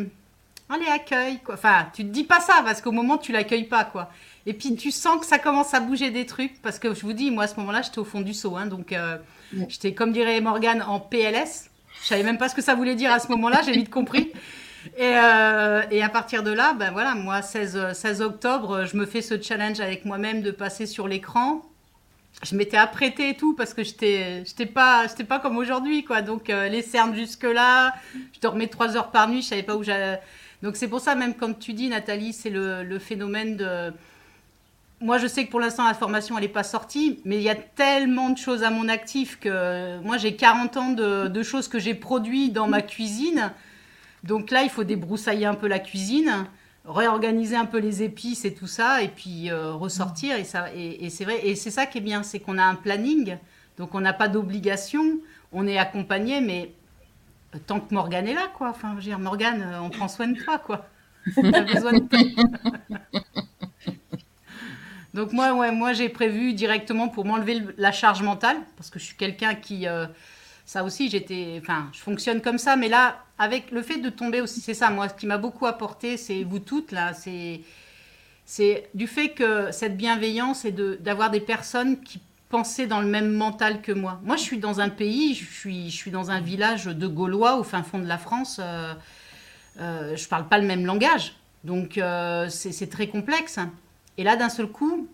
allez, 0.71 0.87
accueille, 0.87 1.39
quoi. 1.45 1.57
Enfin, 1.57 1.87
tu 1.93 2.05
te 2.05 2.09
dis 2.09 2.25
pas 2.25 2.41
ça, 2.41 2.63
parce 2.65 2.81
qu'au 2.81 2.93
moment, 2.93 3.19
tu 3.19 3.33
l'accueilles 3.33 3.69
pas, 3.69 3.85
quoi. 3.85 4.11
Et 4.47 4.55
puis, 4.55 4.75
tu 4.75 4.91
sens 4.91 5.21
que 5.21 5.27
ça 5.27 5.39
commence 5.39 5.75
à 5.75 5.81
bouger 5.81 6.11
des 6.11 6.25
trucs, 6.25 6.63
parce 6.63 6.79
que 6.79 6.95
je 6.95 7.03
vous 7.03 7.13
dis, 7.13 7.31
moi, 7.31 7.45
à 7.45 7.47
ce 7.47 7.57
moment-là, 7.57 7.83
j'étais 7.83 7.99
au 7.99 8.05
fond 8.05 8.23
du 8.23 8.33
seau, 8.33 8.57
hein, 8.57 8.65
donc 8.65 8.93
euh, 8.93 9.19
j'étais, 9.69 9.93
comme 9.93 10.13
dirait 10.13 10.41
Morgane, 10.41 10.83
en 10.83 10.99
PLS. 10.99 11.69
Je 12.01 12.07
savais 12.07 12.23
même 12.23 12.39
pas 12.39 12.49
ce 12.49 12.55
que 12.55 12.63
ça 12.63 12.75
voulait 12.75 12.95
dire 12.95 13.13
à 13.13 13.19
ce 13.19 13.29
moment-là, 13.29 13.61
j'ai 13.67 13.73
vite 13.73 13.91
compris. 13.91 14.33
Et, 14.97 15.01
euh, 15.03 15.83
et, 15.91 16.03
à 16.03 16.09
partir 16.09 16.43
de 16.43 16.51
là, 16.51 16.75
ben 16.75 16.91
voilà, 16.91 17.15
moi, 17.15 17.43
16, 17.43 17.93
16 17.93 18.23
octobre, 18.23 18.85
je 18.85 18.97
me 18.97 19.07
fais 19.07 19.23
ce 19.23 19.41
challenge 19.41 19.81
avec 19.81 20.05
moi-même 20.05 20.43
de 20.43 20.51
passer 20.51 20.87
sur 20.87 21.09
l'écran. 21.09 21.63
Je 22.45 22.55
m'étais 22.55 22.77
apprêtée 22.77 23.31
et 23.31 23.37
tout 23.37 23.55
parce 23.55 23.75
que 23.75 23.83
j'étais, 23.83 24.45
j'étais 24.45 24.67
pas, 24.67 25.07
j'étais 25.09 25.25
pas 25.25 25.41
comme 25.41 25.57
aujourd'hui, 25.57 26.05
quoi. 26.05 26.23
Donc 26.23 26.51
euh, 26.51 26.69
les 26.69 26.83
cernes 26.83 27.15
jusque 27.15 27.43
là, 27.43 27.95
je 28.33 28.41
dormais 28.41 28.69
3 28.69 28.97
heures 28.97 29.11
par 29.11 29.29
nuit, 29.29 29.43
je 29.43 29.49
savais 29.49 29.65
pas 29.65 29.77
où 29.77 29.83
j'allais. 29.83 30.21
Donc 30.63 30.77
c'est 30.77 30.89
pour 30.89 31.01
ça 31.01 31.15
même 31.17 31.35
comme 31.35 31.59
tu 31.59 31.73
dis, 31.73 31.89
Nathalie, 31.89 32.33
c'est 32.33 32.51
le, 32.51 32.99
phénomène 33.01 33.57
de. 33.57 33.93
Moi, 35.01 35.19
je 35.19 35.29
sais 35.29 35.47
que 35.47 35.51
pour 35.51 35.61
l'instant, 35.61 35.87
la 35.87 35.95
formation, 35.95 36.37
elle 36.37 36.43
n'est 36.43 36.49
pas 36.49 36.65
sortie, 36.65 37.21
mais 37.25 37.37
il 37.37 37.43
y 37.43 37.51
a 37.51 37.55
tellement 37.55 38.31
de 38.31 38.39
choses 38.39 38.65
à 38.65 38.71
mon 38.71 38.89
actif 38.89 39.39
que 39.39 40.01
moi, 40.01 40.17
j'ai 40.17 40.35
40 40.35 40.77
ans 40.77 40.91
de 40.91 41.43
choses 41.43 41.69
que 41.69 41.79
j'ai 41.79 41.95
produites 41.95 42.53
dans 42.53 42.67
ma 42.67 42.83
cuisine 42.83 43.53
donc 44.25 44.51
là, 44.51 44.63
il 44.63 44.71
faut 44.71 44.85
débroussailler 44.85 45.47
un 45.47 45.55
peu 45.55 45.69
la 45.69 45.79
cuisine, 45.79 46.47
réorganiser 46.85 47.57
un 47.57 47.67
peu 47.67 47.79
les 47.79 48.03
épices 48.03 48.45
et 48.45 48.55
tout 48.55 48.67
ça, 48.67 49.03
et 49.03 49.09
puis 49.09 49.51
euh, 49.51 49.73
ressortir. 49.73 50.37
Et, 50.37 50.45
ça, 50.45 50.73
et, 50.75 51.11
c'est 51.11 51.25
vrai, 51.25 51.47
et 51.47 51.55
c'est 51.55 51.71
ça 51.71 51.87
qui 51.87 51.99
est 51.99 52.03
bien, 52.03 52.23
c'est 52.23 52.41
qu'on 52.41 52.59
a 52.59 52.65
un 52.65 52.75
planning, 52.75 53.37
donc 53.77 53.95
on 53.95 54.01
n'a 54.01 54.13
pas 54.13 54.29
d'obligation, 54.29 55.21
on 55.53 55.67
est 55.67 55.79
accompagné, 55.79 56.41
mais 56.41 56.73
tant 57.67 57.81
que 57.81 57.95
Morgane 57.95 58.27
est 58.27 58.35
là, 58.35 58.49
quoi. 58.57 58.71
Enfin, 58.71 58.91
je 58.93 58.97
veux 58.97 59.03
dire, 59.03 59.19
Morgane, 59.19 59.63
euh, 59.63 59.81
on 59.81 59.91
prend 59.91 60.09
soin 60.09 60.29
de 60.29 60.39
toi, 60.39 60.59
quoi. 60.59 60.87
Donc 65.15 65.33
moi, 65.33 65.53
ouais, 65.55 65.73
moi 65.73 65.93
j'ai 65.95 66.09
prévu 66.09 66.53
directement 66.53 67.09
pour 67.09 67.25
m'enlever 67.25 67.63
la 67.77 67.93
charge 67.93 68.23
mentale, 68.23 68.59
parce 68.77 68.91
que 68.91 68.99
je 68.99 69.05
suis 69.05 69.17
quelqu'un 69.17 69.55
qui... 69.55 69.87
Euh, 69.87 70.07
ça 70.69 70.85
aussi, 70.85 71.09
j'étais, 71.09 71.59
enfin, 71.63 71.89
je 71.95 72.01
fonctionne 72.01 72.43
comme 72.43 72.59
ça, 72.59 72.77
mais 72.77 72.91
là, 72.91 73.25
avec 73.39 73.71
le 73.71 73.81
fait 73.81 73.97
de 73.97 74.11
tomber 74.11 74.43
aussi, 74.43 74.61
c'est 74.61 74.75
ça, 74.75 74.91
moi, 74.91 75.09
ce 75.09 75.15
qui 75.15 75.27
m'a 75.27 75.39
beaucoup 75.39 75.65
apporté, 75.65 76.19
c'est 76.19 76.45
vous 76.45 76.59
toutes, 76.59 76.93
là, 76.93 77.15
c'est, 77.15 77.63
c'est 78.45 78.91
du 78.93 79.07
fait 79.07 79.31
que 79.31 79.73
cette 79.73 79.97
bienveillance 79.97 80.67
et 80.67 80.71
de, 80.71 80.99
d'avoir 81.01 81.31
des 81.31 81.41
personnes 81.41 81.99
qui 82.03 82.21
pensaient 82.51 82.87
dans 82.87 83.01
le 83.01 83.07
même 83.07 83.33
mental 83.33 83.81
que 83.81 83.93
moi. 83.93 84.21
Moi, 84.25 84.37
je 84.37 84.43
suis 84.43 84.59
dans 84.59 84.79
un 84.79 84.91
pays, 84.91 85.35
je 85.35 85.51
suis, 85.51 85.89
je 85.89 85.97
suis 85.97 86.11
dans 86.11 86.31
un 86.31 86.43
village 86.43 86.85
de 86.85 87.07
Gaulois 87.07 87.57
au 87.57 87.63
fin 87.63 87.83
fond 87.83 87.99
de 87.99 88.07
la 88.07 88.19
France, 88.19 88.61
euh, 88.63 88.93
euh, 89.81 90.17
je 90.17 90.29
parle 90.29 90.49
pas 90.49 90.59
le 90.59 90.67
même 90.67 90.85
langage, 90.85 91.35
donc 91.65 91.97
euh, 91.97 92.51
c'est, 92.51 92.73
c'est 92.73 92.89
très 92.89 93.07
complexe. 93.07 93.59
Et 94.19 94.23
là, 94.23 94.37
d'un 94.37 94.51
seul 94.51 94.67
coup, 94.67 95.09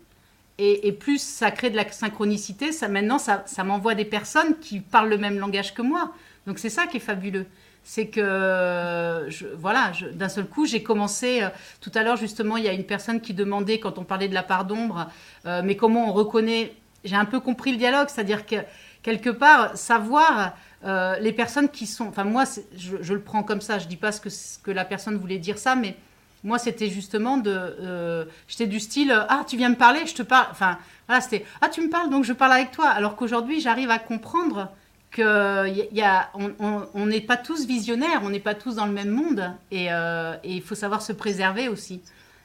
et, 0.58 0.92
plus 0.92 1.20
ça 1.20 1.50
crée 1.50 1.70
de 1.70 1.76
la 1.76 1.90
synchronicité, 1.90 2.70
ça, 2.70 2.88
maintenant, 2.88 3.18
ça, 3.18 3.64
m'envoie 3.64 3.94
des 3.94 4.04
personnes 4.04 4.58
qui 4.60 4.80
parlent 4.80 5.08
le 5.08 5.18
même 5.18 5.38
langage 5.38 5.74
que 5.74 5.82
moi. 5.82 6.12
Donc 6.46 6.58
c'est 6.58 6.70
ça 6.70 6.86
qui 6.86 6.98
est 6.98 7.00
fabuleux. 7.00 7.46
C'est 7.82 8.06
que, 8.06 9.28
voilà, 9.58 9.92
d'un 10.12 10.28
seul 10.28 10.46
coup, 10.46 10.64
j'ai 10.64 10.82
commencé, 10.82 11.42
euh, 11.42 11.48
tout 11.80 11.90
à 11.94 12.02
l'heure 12.02 12.16
justement, 12.16 12.56
il 12.56 12.64
y 12.64 12.68
a 12.68 12.72
une 12.72 12.84
personne 12.84 13.20
qui 13.20 13.34
demandait, 13.34 13.78
quand 13.78 13.98
on 13.98 14.04
parlait 14.04 14.28
de 14.28 14.34
la 14.34 14.42
part 14.42 14.64
d'ombre, 14.64 15.10
euh, 15.44 15.60
mais 15.62 15.76
comment 15.76 16.08
on 16.08 16.12
reconnaît, 16.12 16.72
j'ai 17.04 17.16
un 17.16 17.26
peu 17.26 17.40
compris 17.40 17.72
le 17.72 17.76
dialogue, 17.76 18.08
c'est-à-dire 18.08 18.46
que 18.46 18.56
quelque 19.02 19.28
part, 19.28 19.76
savoir 19.76 20.56
euh, 20.84 21.18
les 21.18 21.32
personnes 21.32 21.68
qui 21.68 21.86
sont, 21.86 22.06
enfin 22.06 22.24
moi, 22.24 22.44
je, 22.76 23.12
le 23.12 23.20
prends 23.20 23.42
comme 23.42 23.60
ça, 23.60 23.78
je 23.78 23.86
dis 23.86 23.96
pas 23.96 24.12
ce 24.12 24.58
que 24.58 24.70
la 24.70 24.86
personne 24.86 25.16
voulait 25.16 25.38
dire 25.38 25.58
ça, 25.58 25.74
mais 25.74 25.96
moi, 26.44 26.58
c'était 26.58 26.90
justement 26.90 27.38
de. 27.38 27.50
Euh, 27.50 28.26
j'étais 28.46 28.66
du 28.66 28.78
style 28.78 29.10
Ah, 29.30 29.44
tu 29.48 29.56
viens 29.56 29.70
me 29.70 29.76
parler, 29.76 30.06
je 30.06 30.14
te 30.14 30.22
parle. 30.22 30.46
Enfin, 30.50 30.78
voilà, 31.08 31.22
c'était 31.22 31.46
Ah, 31.62 31.70
tu 31.70 31.80
me 31.80 31.88
parles, 31.88 32.10
donc 32.10 32.24
je 32.24 32.34
parle 32.34 32.52
avec 32.52 32.70
toi. 32.70 32.88
Alors 32.88 33.16
qu'aujourd'hui, 33.16 33.60
j'arrive 33.60 33.90
à 33.90 33.98
comprendre 33.98 34.70
que 35.10 35.66
y 35.94 36.02
a, 36.02 36.30
on 36.34 37.06
n'est 37.06 37.22
pas 37.22 37.38
tous 37.38 37.66
visionnaires, 37.66 38.20
on 38.24 38.30
n'est 38.30 38.40
pas 38.40 38.54
tous 38.54 38.76
dans 38.76 38.84
le 38.84 38.92
même 38.92 39.10
monde. 39.10 39.52
Euh, 39.72 40.36
et, 40.44 40.56
il 40.56 40.62
faut 40.62 40.74
savoir 40.74 41.00
se 41.00 41.14
préserver 41.14 41.68
aussi. 41.68 42.02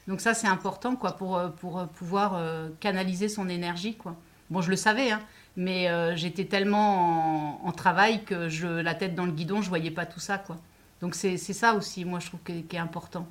Donc, 0.08 0.22
ça, 0.22 0.32
c'est 0.32 0.48
important 0.48 0.96
quoi, 0.96 1.12
pour, 1.12 1.38
pour 1.60 1.86
pouvoir 1.88 2.36
euh, 2.36 2.68
canaliser 2.80 3.28
son 3.28 3.50
énergie. 3.50 3.96
Quoi. 3.96 4.16
Bon, 4.48 4.62
je 4.62 4.70
le 4.70 4.76
savais, 4.76 5.10
hein, 5.10 5.20
mais 5.56 5.88
j'étais 6.16 6.46
tellement 6.46 7.66
en, 7.66 7.72
travail 7.72 8.24
que 8.24 8.48
je, 8.48 8.66
la 8.66 8.94
tête 8.94 9.14
dans 9.14 9.26
le 9.26 9.32
guidon, 9.32 9.60
je 9.60 9.68
voyais 9.68 9.90
pas 9.90 10.06
tout 10.06 10.20
ça. 10.20 10.38
Quoi. 10.38 10.56
Donc, 11.02 11.14
c'est 11.14 11.36
ça 11.36 11.74
aussi, 11.74 12.06
moi, 12.06 12.18
je 12.18 12.28
trouve, 12.28 12.40
qui 12.44 12.64
est 12.76 12.78
important. 12.78 13.26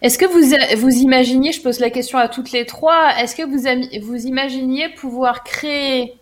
Est-ce 0.00 0.18
que 0.18 0.26
vous, 0.26 0.80
vous 0.80 0.96
imaginiez, 0.96 1.52
je 1.52 1.62
pose 1.62 1.80
la 1.80 1.90
question 1.90 2.18
à 2.18 2.28
toutes 2.28 2.52
les 2.52 2.66
trois, 2.66 3.16
est-ce 3.18 3.36
que 3.36 3.42
vous, 3.42 4.06
vous 4.06 4.26
imaginiez 4.26 4.88
pouvoir 4.90 5.44
créer 5.44 6.18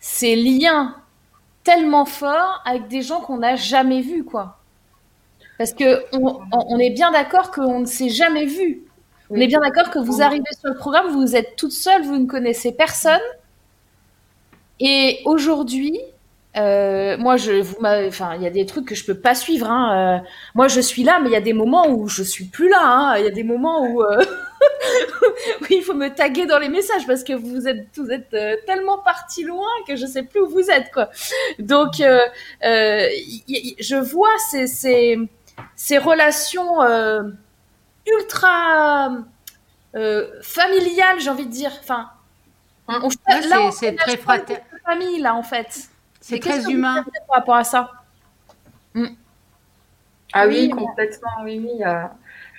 ces 0.00 0.36
liens 0.36 0.96
tellement 1.64 2.04
forts 2.04 2.62
avec 2.64 2.88
des 2.88 3.02
gens 3.02 3.20
qu'on 3.20 3.38
n'a 3.38 3.56
jamais 3.56 4.00
vus, 4.00 4.24
quoi? 4.24 4.58
Parce 5.58 5.72
que 5.72 6.04
on, 6.12 6.78
est 6.78 6.90
bien 6.90 7.10
d'accord 7.10 7.50
qu'on 7.50 7.80
ne 7.80 7.86
s'est 7.86 8.10
jamais 8.10 8.44
vu. 8.44 8.82
On 9.30 9.36
est 9.36 9.46
bien 9.46 9.60
d'accord 9.60 9.90
que 9.90 9.98
vous 9.98 10.22
arrivez 10.22 10.44
sur 10.60 10.70
le 10.70 10.76
programme, 10.76 11.08
vous 11.08 11.34
êtes 11.34 11.56
toute 11.56 11.72
seule, 11.72 12.02
vous 12.02 12.18
ne 12.18 12.26
connaissez 12.26 12.72
personne. 12.72 13.20
Et 14.78 15.20
aujourd'hui, 15.24 15.98
euh, 16.56 17.18
moi, 17.18 17.36
je, 17.36 17.52
vous 17.60 17.76
enfin, 17.82 18.34
il 18.36 18.42
y 18.42 18.46
a 18.46 18.50
des 18.50 18.64
trucs 18.64 18.86
que 18.86 18.94
je 18.94 19.04
peux 19.04 19.18
pas 19.18 19.34
suivre. 19.34 19.70
Hein. 19.70 20.20
Euh, 20.22 20.26
moi, 20.54 20.68
je 20.68 20.80
suis 20.80 21.02
là, 21.02 21.20
mais 21.20 21.28
il 21.28 21.32
y 21.32 21.36
a 21.36 21.40
des 21.40 21.52
moments 21.52 21.88
où 21.88 22.08
je 22.08 22.22
suis 22.22 22.46
plus 22.46 22.68
là. 22.68 22.80
Hein. 22.82 23.18
Il 23.18 23.24
y 23.24 23.28
a 23.28 23.30
des 23.30 23.42
moments 23.42 23.86
où, 23.86 24.02
euh, 24.02 24.24
où, 25.60 25.64
il 25.68 25.82
faut 25.82 25.94
me 25.94 26.08
taguer 26.08 26.46
dans 26.46 26.58
les 26.58 26.70
messages 26.70 27.06
parce 27.06 27.24
que 27.24 27.34
vous 27.34 27.68
êtes, 27.68 27.88
vous 27.96 28.10
êtes 28.10 28.30
tellement 28.64 28.98
parti 28.98 29.44
loin 29.44 29.68
que 29.86 29.96
je 29.96 30.06
sais 30.06 30.22
plus 30.22 30.40
où 30.40 30.48
vous 30.48 30.70
êtes, 30.70 30.90
quoi. 30.92 31.10
Donc, 31.58 31.94
je 32.62 33.96
vois 33.96 34.38
ces, 34.50 34.66
ces, 34.66 35.18
ces 35.74 35.98
relations 35.98 36.80
ultra 38.06 39.10
familiales, 40.42 41.20
j'ai 41.20 41.30
envie 41.30 41.46
de 41.46 41.52
dire. 41.52 41.72
Enfin, 41.80 42.08
c'est 43.72 43.94
très 43.96 44.16
fraternel. 44.16 44.64
Famille 44.86 45.20
là, 45.20 45.34
en 45.34 45.42
fait. 45.42 45.90
C'est 46.28 46.40
très 46.40 46.68
humain. 46.68 47.04
Par 47.28 47.36
rapport 47.36 47.54
à 47.54 47.62
ça. 47.62 47.90
Mm. 48.94 49.06
Ah 50.32 50.48
oui, 50.48 50.68
complètement, 50.70 51.30
oui, 51.44 51.60
oui. 51.62 51.84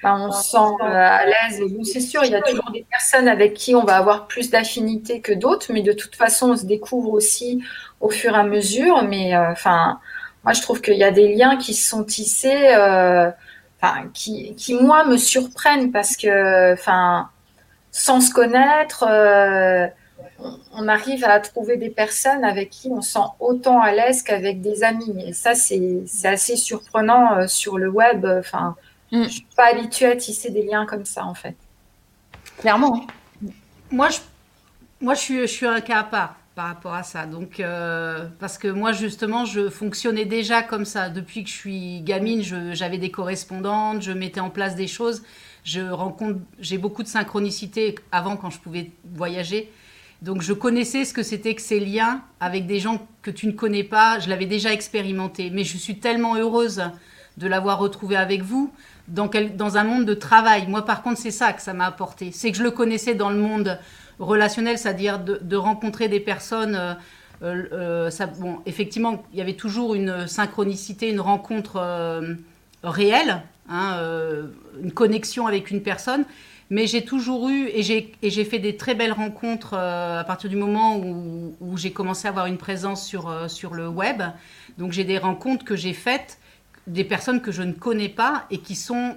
on 0.03 0.31
se 0.31 0.51
sent 0.51 0.83
à 0.83 1.25
l'aise. 1.25 1.61
c'est 1.83 1.99
sûr, 1.99 2.23
il 2.23 2.31
y 2.31 2.35
a 2.35 2.41
toujours 2.41 2.71
des 2.71 2.85
personnes 2.89 3.27
avec 3.27 3.55
qui 3.55 3.75
on 3.75 3.83
va 3.83 3.97
avoir 3.97 4.27
plus 4.27 4.49
d'affinité 4.49 5.19
que 5.19 5.33
d'autres, 5.33 5.73
mais 5.73 5.81
de 5.81 5.91
toute 5.91 6.15
façon, 6.15 6.51
on 6.51 6.55
se 6.55 6.65
découvre 6.65 7.11
aussi 7.11 7.61
au 7.99 8.09
fur 8.09 8.33
et 8.33 8.37
à 8.37 8.43
mesure. 8.43 9.03
Mais 9.03 9.35
enfin, 9.35 9.99
moi, 10.45 10.53
je 10.53 10.61
trouve 10.61 10.79
qu'il 10.81 10.97
y 10.97 11.03
a 11.03 11.11
des 11.11 11.35
liens 11.35 11.57
qui 11.57 11.73
se 11.73 11.89
sont 11.89 12.05
tissés, 12.05 12.69
enfin, 13.81 14.07
qui, 14.13 14.55
qui, 14.55 14.75
moi, 14.75 15.03
me 15.03 15.17
surprennent 15.17 15.91
parce 15.91 16.15
que, 16.15 16.71
enfin, 16.73 17.29
sans 17.91 18.21
se 18.21 18.31
connaître, 18.31 19.03
on 20.73 20.87
arrive 20.87 21.23
à 21.23 21.39
trouver 21.39 21.77
des 21.77 21.89
personnes 21.89 22.43
avec 22.43 22.69
qui 22.69 22.89
on 22.89 23.01
sent 23.01 23.19
autant 23.39 23.81
à 23.81 23.91
l'aise 23.91 24.21
qu'avec 24.21 24.61
des 24.61 24.83
amis. 24.83 25.15
Et 25.25 25.33
ça, 25.33 25.55
c'est 25.55 26.03
assez 26.23 26.55
surprenant 26.55 27.37
euh, 27.37 27.47
sur 27.47 27.77
le 27.77 27.89
web. 27.89 28.25
Enfin, 28.25 28.75
mm. 29.11 29.23
je 29.23 29.29
suis 29.29 29.47
pas 29.55 29.71
habituée 29.71 30.07
à 30.07 30.15
tisser 30.15 30.49
des 30.49 30.63
liens 30.63 30.85
comme 30.85 31.05
ça, 31.05 31.25
en 31.25 31.33
fait. 31.33 31.55
Clairement. 32.59 33.05
Moi, 33.91 34.09
je, 34.09 34.19
moi, 35.01 35.13
je 35.13 35.19
suis, 35.19 35.41
je 35.41 35.45
suis 35.47 35.65
un 35.65 35.81
cas 35.81 35.99
à 35.99 36.03
part 36.03 36.35
par 36.57 36.65
rapport 36.65 36.95
à 36.95 37.03
ça. 37.03 37.27
Donc, 37.27 37.59
euh, 37.59 38.27
parce 38.39 38.57
que 38.57 38.67
moi, 38.67 38.91
justement, 38.91 39.45
je 39.45 39.69
fonctionnais 39.69 40.25
déjà 40.25 40.63
comme 40.63 40.85
ça. 40.85 41.09
Depuis 41.09 41.43
que 41.43 41.51
je 41.51 41.55
suis 41.55 42.01
gamine, 42.01 42.41
j'avais 42.73 42.97
des 42.97 43.11
correspondantes, 43.11 44.01
je 44.01 44.11
mettais 44.11 44.39
en 44.39 44.49
place 44.49 44.75
des 44.75 44.87
choses. 44.87 45.21
Je 45.63 45.81
rencontre, 45.81 46.39
j'ai 46.59 46.79
beaucoup 46.79 47.03
de 47.03 47.07
synchronicité 47.07 47.93
avant 48.11 48.37
quand 48.37 48.49
je 48.49 48.57
pouvais 48.57 48.89
voyager. 49.05 49.71
Donc 50.21 50.41
je 50.41 50.53
connaissais 50.53 51.05
ce 51.05 51.13
que 51.13 51.23
c'était 51.23 51.53
que 51.55 51.61
ces 51.61 51.79
liens 51.79 52.21
avec 52.39 52.65
des 52.65 52.79
gens 52.79 53.05
que 53.21 53.31
tu 53.31 53.47
ne 53.47 53.51
connais 53.51 53.83
pas. 53.83 54.19
Je 54.19 54.29
l'avais 54.29 54.45
déjà 54.45 54.73
expérimenté. 54.73 55.49
Mais 55.51 55.63
je 55.63 55.77
suis 55.77 55.99
tellement 55.99 56.35
heureuse 56.35 56.83
de 57.37 57.47
l'avoir 57.47 57.79
retrouvé 57.79 58.15
avec 58.15 58.41
vous 58.41 58.71
dans, 59.07 59.29
un 59.77 59.83
monde 59.83 60.05
de 60.05 60.13
travail. 60.13 60.67
Moi, 60.67 60.83
par 60.83 61.03
contre, 61.03 61.19
c'est 61.19 61.31
ça 61.31 61.53
que 61.53 61.61
ça 61.61 61.73
m'a 61.73 61.85
apporté. 61.85 62.31
C'est 62.31 62.51
que 62.51 62.57
je 62.57 62.63
le 62.63 62.71
connaissais 62.71 63.13
dans 63.13 63.29
le 63.29 63.37
monde 63.37 63.79
relationnel, 64.19 64.77
c'est-à-dire 64.77 65.19
de, 65.19 65.55
rencontrer 65.55 66.07
des 66.07 66.19
personnes. 66.19 66.75
Euh, 66.75 66.93
euh, 67.43 68.09
euh, 68.09 68.25
bon, 68.39 68.59
effectivement, 68.65 69.23
il 69.31 69.37
y 69.37 69.41
avait 69.41 69.53
toujours 69.53 69.93
une 69.93 70.27
synchronicité, 70.27 71.11
une 71.11 71.19
rencontre 71.19 71.79
réelle 72.83 73.43
Hein, 73.69 73.97
euh, 73.97 74.47
une 74.81 74.91
connexion 74.91 75.45
avec 75.45 75.71
une 75.71 75.81
personne. 75.81 76.23
Mais 76.69 76.85
j'ai 76.85 77.05
toujours 77.05 77.47
eu, 77.47 77.69
et 77.73 77.81
j'ai 77.81 78.43
fait 78.43 78.59
des 78.59 78.75
très 78.75 78.93
belles 78.93 79.13
rencontres 79.13 79.73
euh, 79.73 80.19
à 80.19 80.23
partir 80.25 80.49
du 80.49 80.57
moment 80.57 80.97
où, 80.97 81.77
j'ai 81.77 81.91
commencé 81.91 82.27
à 82.27 82.31
avoir 82.31 82.47
une 82.47 82.57
présence 82.57 83.05
sur, 83.05 83.29
euh, 83.29 83.47
sur 83.47 83.73
le 83.73 83.87
web. 83.87 84.21
Donc 84.77 84.91
j'ai 84.91 85.05
des 85.05 85.17
rencontres 85.17 85.63
que 85.63 85.77
j'ai 85.77 85.93
faites, 85.93 86.39
des 86.87 87.05
personnes 87.05 87.41
que 87.41 87.51
je 87.51 87.61
ne 87.61 87.71
connais 87.71 88.09
pas 88.09 88.45
et 88.51 88.57
qui 88.57 88.75
sont 88.75 89.15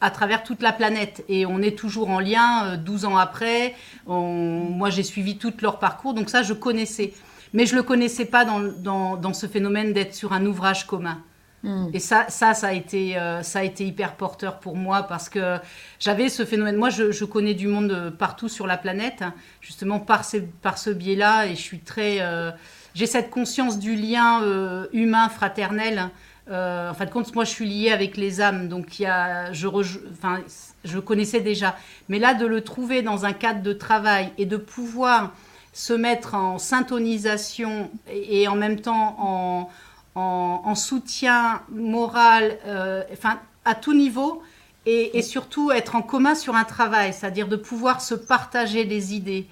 à 0.00 0.10
travers 0.10 0.44
toute 0.44 0.62
la 0.62 0.72
planète. 0.72 1.24
Et 1.28 1.44
on 1.44 1.60
est 1.60 1.76
toujours 1.76 2.10
en 2.10 2.20
lien 2.20 2.76
12 2.76 3.06
ans 3.06 3.16
après. 3.16 3.74
moi, 4.06 4.90
j'ai 4.90 5.02
suivi 5.02 5.38
tout 5.38 5.54
leur 5.62 5.78
parcours, 5.78 6.14
donc 6.14 6.30
ça, 6.30 6.42
je 6.42 6.52
connaissais. 6.52 7.14
Mais 7.52 7.66
je 7.66 7.72
ne 7.72 7.78
le 7.78 7.82
connaissais 7.82 8.26
pas 8.26 8.44
dans 8.44 9.32
ce 9.32 9.46
phénomène 9.46 9.92
d'être 9.92 10.14
sur 10.14 10.32
un 10.32 10.44
ouvrage 10.46 10.86
commun. 10.86 11.22
Mm. 11.66 11.88
Et 11.92 11.98
ça, 11.98 12.26
ça, 12.28 12.52
a, 12.62 12.72
été, 12.72 13.18
euh, 13.18 13.42
ça 13.42 13.58
a 13.58 13.62
été 13.64 13.84
hyper 13.84 14.14
porteur 14.14 14.60
pour 14.60 14.76
moi 14.76 15.02
parce 15.02 15.28
que 15.28 15.58
j'avais 15.98 16.28
ce 16.28 16.44
phénomène. 16.44 16.76
Moi, 16.76 16.90
je, 16.90 17.24
connais 17.24 17.54
du 17.54 17.66
monde 17.66 18.14
partout 18.16 18.48
sur 18.48 18.68
la 18.68 18.76
planète, 18.76 19.24
justement 19.60 19.98
par, 19.98 20.22
par 20.62 20.78
ce 20.78 20.90
biais-là, 20.90 21.46
et 21.46 21.56
je 21.56 21.60
suis 21.60 21.80
très. 21.80 22.18
Euh, 22.20 22.52
j'ai 22.94 23.06
cette 23.06 23.30
conscience 23.30 23.78
du 23.78 23.96
lien 23.96 24.42
euh, 24.42 24.86
humain, 24.92 25.28
fraternel. 25.28 26.08
en 26.48 26.94
fin 26.94 27.04
de 27.04 27.10
compte, 27.10 27.34
moi, 27.34 27.44
je 27.44 27.50
suis 27.50 27.66
liée 27.66 27.90
avec 27.90 28.16
les 28.16 28.40
âmes, 28.40 28.68
donc 28.68 29.00
il 29.00 29.02
y 29.02 29.06
a, 29.06 29.52
je, 29.52 29.66
enfin, 29.66 30.40
je 30.84 30.98
connaissais 31.00 31.40
déjà. 31.40 31.76
Mais 32.08 32.20
là, 32.20 32.32
de 32.32 32.46
le 32.46 32.60
trouver 32.60 33.02
dans 33.02 33.24
un 33.24 33.32
cadre 33.32 33.62
de 33.62 33.72
travail 33.72 34.32
et 34.38 34.46
de 34.46 34.56
pouvoir 34.56 35.32
se 35.72 35.92
mettre 35.92 36.34
en 36.34 36.58
syntonisation 36.58 37.90
et 38.08 38.48
en 38.48 38.54
même 38.54 38.80
temps 38.80 39.16
en 39.18 39.68
en, 40.16 40.74
soutien 40.74 41.62
moral, 41.70 42.58
euh, 42.66 43.02
enfin, 43.12 43.38
à 43.64 43.74
tout 43.74 43.94
niveau, 43.94 44.42
et, 44.86 45.20
surtout 45.22 45.72
être 45.72 45.96
en 45.96 46.02
commun 46.02 46.36
sur 46.36 46.54
un 46.54 46.64
travail, 46.64 47.12
c'est-à-dire 47.12 47.48
de 47.48 47.56
pouvoir 47.56 48.00
se 48.00 48.14
partager 48.14 48.84
des 48.84 49.14
idées, 49.14 49.46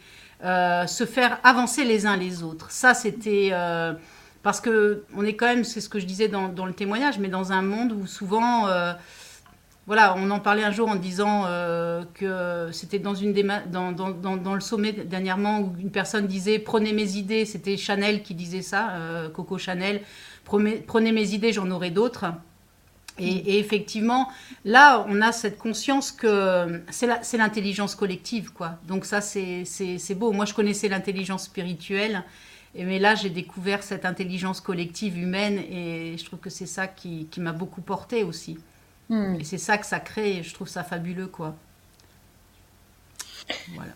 euh, 0.45 0.87
se 0.87 1.05
faire 1.05 1.39
avancer 1.43 1.85
les 1.85 2.07
uns 2.07 2.17
les 2.17 2.43
autres. 2.43 2.71
Ça, 2.71 2.95
c'était... 2.95 3.51
Euh, 3.53 3.93
parce 4.45 4.61
que 4.61 5.05
on 5.17 5.25
est 5.25 5.35
quand 5.35 5.47
même, 5.47 5.65
c'est 5.65 5.81
ce 5.81 5.89
que 5.89 5.99
je 5.99 6.05
disais 6.05 6.29
dans, 6.29 6.67
le 6.67 6.73
témoignage, 6.73 7.19
mais 7.19 7.29
dans 7.29 7.53
un 7.53 7.63
monde 7.63 7.93
où 7.93 8.07
souvent 8.07 8.69
voilà, 9.87 10.15
on 10.17 10.31
en 10.31 10.41
parlait 10.41 10.65
un 10.65 10.71
jour 10.71 10.89
en 10.89 10.97
disant 10.97 11.45
que 12.13 12.69
c'était 12.71 12.99
dans, 12.99 13.15
une 13.15 13.33
dans, 13.71 13.93
dans, 13.93 14.37
dans, 14.37 14.55
le 14.55 14.61
sommet 14.61 14.93
dernièrement 14.93 15.61
où 15.61 15.75
une 15.79 15.91
personne 15.91 16.27
disait 16.27 16.59
prenez 16.59 16.93
mes 16.93 17.17
idées, 17.17 17.47
c'était 17.47 17.79
Chanel 17.79 18.23
qui 18.23 18.35
disait 18.35 18.61
ça, 18.61 18.93
Coco 19.33 19.57
Chanel, 19.57 20.03
prenez, 20.45 21.13
mes 21.13 21.35
idées, 21.35 21.53
j'en 21.53 21.71
aurai 21.71 21.91
d'autres. 21.91 22.27
Et, 23.19 23.61
effectivement, 23.61 24.29
là, 24.65 25.07
on 25.09 25.21
a 25.23 25.31
cette 25.31 25.57
conscience 25.57 26.11
que 26.11 26.83
c'est 26.91 27.37
l'intelligence 27.37 27.95
collective, 27.95 28.53
quoi. 28.53 28.79
Donc 28.89 29.05
ça, 29.05 29.21
c'est 29.21 30.15
beau. 30.17 30.33
Moi, 30.33 30.45
je 30.45 30.55
connaissais 30.55 30.89
l'intelligence 30.89 31.45
spirituelle, 31.45 32.25
mais 32.75 32.99
là, 32.99 33.15
j'ai 33.15 33.31
découvert 33.31 33.83
cette 33.83 34.05
intelligence 34.05 34.61
collective 34.61 35.17
humaine, 35.17 35.59
et 35.59 36.17
je 36.19 36.25
trouve 36.25 36.41
que 36.41 36.51
c'est 36.51 36.67
ça 36.67 36.89
qui, 36.89 37.29
m'a 37.39 37.53
beaucoup 37.53 37.83
porté 37.83 38.25
aussi. 38.25 38.59
Hmm. 39.09 39.37
Et 39.39 39.45
c'est 39.45 39.59
ça 39.59 39.79
que 39.79 39.87
ça 39.87 40.01
crée, 40.01 40.43
je 40.43 40.53
trouve 40.55 40.69
ça 40.69 40.83
fabuleux, 40.83 41.29
quoi. 41.29 41.55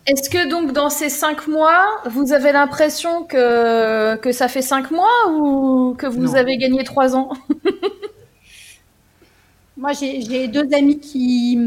Est-ce 0.05 0.29
que 0.29 0.49
donc 0.49 0.73
dans 0.73 0.89
ces 0.89 1.09
cinq 1.09 1.47
mois, 1.47 1.85
vous 2.09 2.33
avez 2.33 2.51
l'impression 2.51 3.23
que, 3.23 4.15
que 4.17 4.31
ça 4.31 4.47
fait 4.47 4.61
cinq 4.61 4.91
mois 4.91 5.31
ou 5.31 5.95
que 5.97 6.07
vous 6.07 6.35
avez 6.35 6.57
gagné 6.57 6.83
trois 6.83 7.15
ans? 7.15 7.29
Moi, 9.77 9.91
j'ai 9.93 10.49
deux 10.49 10.73
amis 10.73 10.99
qui, 10.99 11.57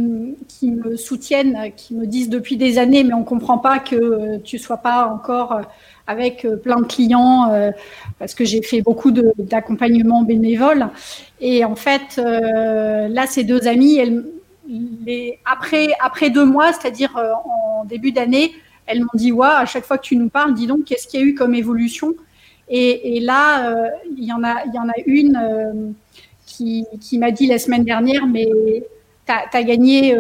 qui, 0.46 0.70
me 0.70 0.96
soutiennent, 0.96 1.72
qui 1.74 1.94
me 1.94 2.06
disent 2.06 2.28
depuis 2.28 2.58
des 2.58 2.76
années, 2.78 3.04
mais 3.04 3.14
on 3.14 3.20
ne 3.20 3.24
comprend 3.24 3.56
pas 3.56 3.78
que 3.78 4.36
tu 4.38 4.56
ne 4.56 4.60
sois 4.60 4.76
pas 4.76 5.06
encore 5.06 5.62
avec 6.06 6.46
plein 6.62 6.80
de 6.80 6.86
clients, 6.86 7.50
euh, 7.50 7.70
parce 8.18 8.34
que 8.34 8.44
j'ai 8.44 8.60
fait 8.60 8.82
beaucoup 8.82 9.12
d'accompagnement 9.12 10.24
bénévole. 10.24 10.88
Et 11.40 11.64
en 11.64 11.74
fait, 11.74 12.18
euh, 12.18 13.08
là, 13.08 13.26
ces 13.26 13.44
deux 13.44 13.66
amis, 13.66 13.96
elles, 13.96 14.24
les, 14.66 15.38
après, 15.44 15.88
après 16.00 16.30
deux 16.30 16.44
mois, 16.44 16.72
c'est-à-dire 16.72 17.16
euh, 17.16 17.32
en 17.44 17.84
début 17.84 18.12
d'année, 18.12 18.52
elles 18.86 19.00
m'ont 19.00 19.08
dit 19.14 19.32
à 19.42 19.66
chaque 19.66 19.84
fois 19.84 19.98
que 19.98 20.04
tu 20.04 20.16
nous 20.16 20.28
parles, 20.28 20.54
dis 20.54 20.66
donc, 20.66 20.84
qu'est-ce 20.84 21.06
qu'il 21.06 21.20
y 21.20 21.22
a 21.22 21.26
eu 21.26 21.34
comme 21.34 21.54
évolution? 21.54 22.14
Et, 22.68 23.20
là, 23.20 23.70
euh, 23.70 23.90
il, 24.16 24.24
y 24.24 24.32
en 24.32 24.42
a, 24.42 24.64
y 24.64 24.78
en 24.78 24.88
a 24.88 24.94
une 25.04 25.36
euh, 25.36 25.90
qui, 26.46 26.86
qui 27.00 27.18
m'a 27.18 27.30
dit 27.30 27.46
la 27.46 27.58
semaine 27.58 27.84
dernière, 27.84 28.26
mais 28.26 28.48
tu 29.26 29.32
as, 29.32 29.62
gagné 29.62 30.16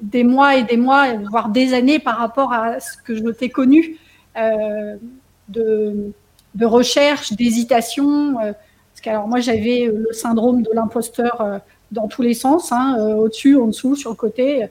des 0.00 0.24
mois 0.24 0.56
et 0.56 0.62
des 0.62 0.78
mois, 0.78 1.12
voire 1.30 1.50
des 1.50 1.74
années 1.74 1.98
par 1.98 2.16
rapport 2.16 2.52
à 2.52 2.80
ce 2.80 2.96
que 2.96 3.14
je 3.14 3.28
t'ai 3.28 3.50
connu 3.50 3.98
de, 4.36 6.12
de, 6.54 6.66
recherche, 6.66 7.32
d'hésitation. 7.34 8.34
parce 8.34 9.00
que 9.02 9.10
alors 9.10 9.28
moi, 9.28 9.40
j'avais 9.40 9.92
le 9.92 10.12
syndrome 10.12 10.62
de 10.62 10.70
l'imposteur 10.72 11.60
dans 11.92 12.08
tous 12.08 12.22
les 12.22 12.34
sens, 12.34 12.72
hein, 12.72 12.96
euh, 12.98 13.14
au-dessus, 13.14 13.56
en 13.56 13.66
dessous, 13.66 13.96
sur 13.96 14.10
le 14.10 14.16
côté. 14.16 14.66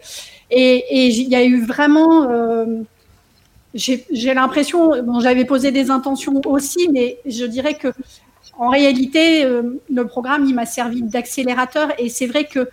Et 0.52 1.08
il 1.08 1.28
y 1.28 1.36
a 1.36 1.44
eu 1.44 1.64
vraiment, 1.66 2.30
euh, 2.30 2.82
j'ai 3.74 4.34
l'impression, 4.34 4.92
j'avais 5.20 5.46
posé 5.46 5.72
des 5.72 5.92
intentions 5.92 6.42
aussi, 6.46 6.90
mais 6.92 7.20
je 7.26 7.46
dirais 7.46 7.76
que 7.76 7.90
en 8.58 8.70
réalité, 8.70 9.46
euh, 9.46 9.80
le 9.90 10.06
programme, 10.06 10.46
il 10.46 10.54
m'a 10.54 10.66
servi 10.66 11.02
d'accélérateur. 11.02 11.90
Et 11.98 12.10
c'est 12.10 12.28
vrai 12.28 12.46
que 12.46 12.68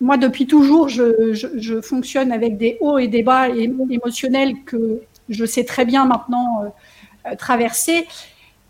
moi, 0.00 0.16
depuis 0.16 0.46
toujours, 0.46 0.88
je, 0.88 1.80
fonctionne 1.82 2.32
avec 2.32 2.56
des 2.56 2.76
hauts 2.80 2.98
et 2.98 3.06
des 3.06 3.22
bas 3.22 3.48
émotionnels 3.48 4.54
que 4.66 5.00
je 5.28 5.44
sais 5.44 5.64
très 5.64 5.84
bien 5.84 6.06
maintenant 6.06 6.72
traverser 7.38 8.06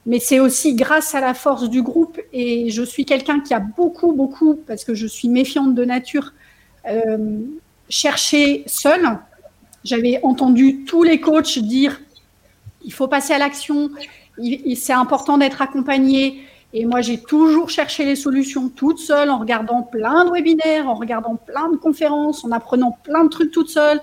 mais 0.07 0.19
c'est 0.19 0.41
aussi 0.41 0.75
grâce 0.75 1.15
à 1.15 1.21
la 1.21 1.35
force 1.35 1.69
du 1.69 1.83
groupe. 1.83 2.19
Et 2.33 2.71
je 2.71 2.83
suis 2.83 3.05
quelqu'un 3.05 3.41
qui 3.41 3.55
a 3.55 3.61
beaucoup, 3.61 4.13
beaucoup, 4.13 4.57
parce 4.67 4.85
que 4.85 4.95
je 4.95 5.07
suis 5.07 5.29
méfiante 5.29 5.75
de 5.75 5.85
nature, 5.85 6.33
euh, 6.89 7.39
cherché 7.89 8.65
seul. 8.67 9.19
J'avais 9.85 10.21
entendu 10.23 10.85
tous 10.85 11.03
les 11.03 11.21
coachs 11.21 11.59
dire 11.59 12.01
il 12.83 12.93
faut 12.93 13.09
passer 13.09 13.35
à 13.35 13.39
l'action, 13.39 13.91
c'est 14.75 14.93
important 14.93 15.39
d'être 15.39 15.61
accompagné. 15.61 16.41
Et 16.73 16.87
moi, 16.87 17.01
j'ai 17.01 17.19
toujours 17.19 17.69
cherché 17.69 18.05
les 18.05 18.17
solutions 18.17 18.69
toute 18.69 18.99
seule, 18.99 19.29
en 19.29 19.39
regardant 19.39 19.83
plein 19.83 20.25
de 20.25 20.31
webinaires, 20.31 20.89
en 20.89 20.95
regardant 20.95 21.37
plein 21.37 21.69
de 21.71 21.77
conférences, 21.77 22.45
en 22.45 22.53
apprenant 22.53 22.97
plein 23.03 23.25
de 23.25 23.29
trucs 23.29 23.51
toute 23.51 23.69
seule. 23.69 24.01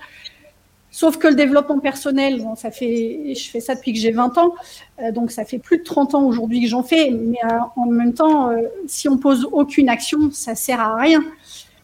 Sauf 0.90 1.18
que 1.18 1.28
le 1.28 1.34
développement 1.34 1.78
personnel, 1.80 2.42
ça 2.56 2.70
fait, 2.70 3.34
je 3.34 3.50
fais 3.50 3.60
ça 3.60 3.74
depuis 3.74 3.92
que 3.92 3.98
j'ai 3.98 4.10
20 4.10 4.38
ans, 4.38 4.54
euh, 5.02 5.12
donc 5.12 5.30
ça 5.30 5.44
fait 5.44 5.58
plus 5.58 5.78
de 5.78 5.84
30 5.84 6.14
ans 6.14 6.24
aujourd'hui 6.24 6.62
que 6.62 6.68
j'en 6.68 6.82
fais, 6.82 7.10
mais 7.10 7.38
euh, 7.44 7.58
en 7.76 7.86
même 7.86 8.14
temps, 8.14 8.50
euh, 8.50 8.62
si 8.86 9.06
on 9.08 9.18
pose 9.18 9.46
aucune 9.52 9.90
action, 9.90 10.30
ça 10.32 10.54
sert 10.54 10.80
à 10.80 10.96
rien. 10.96 11.22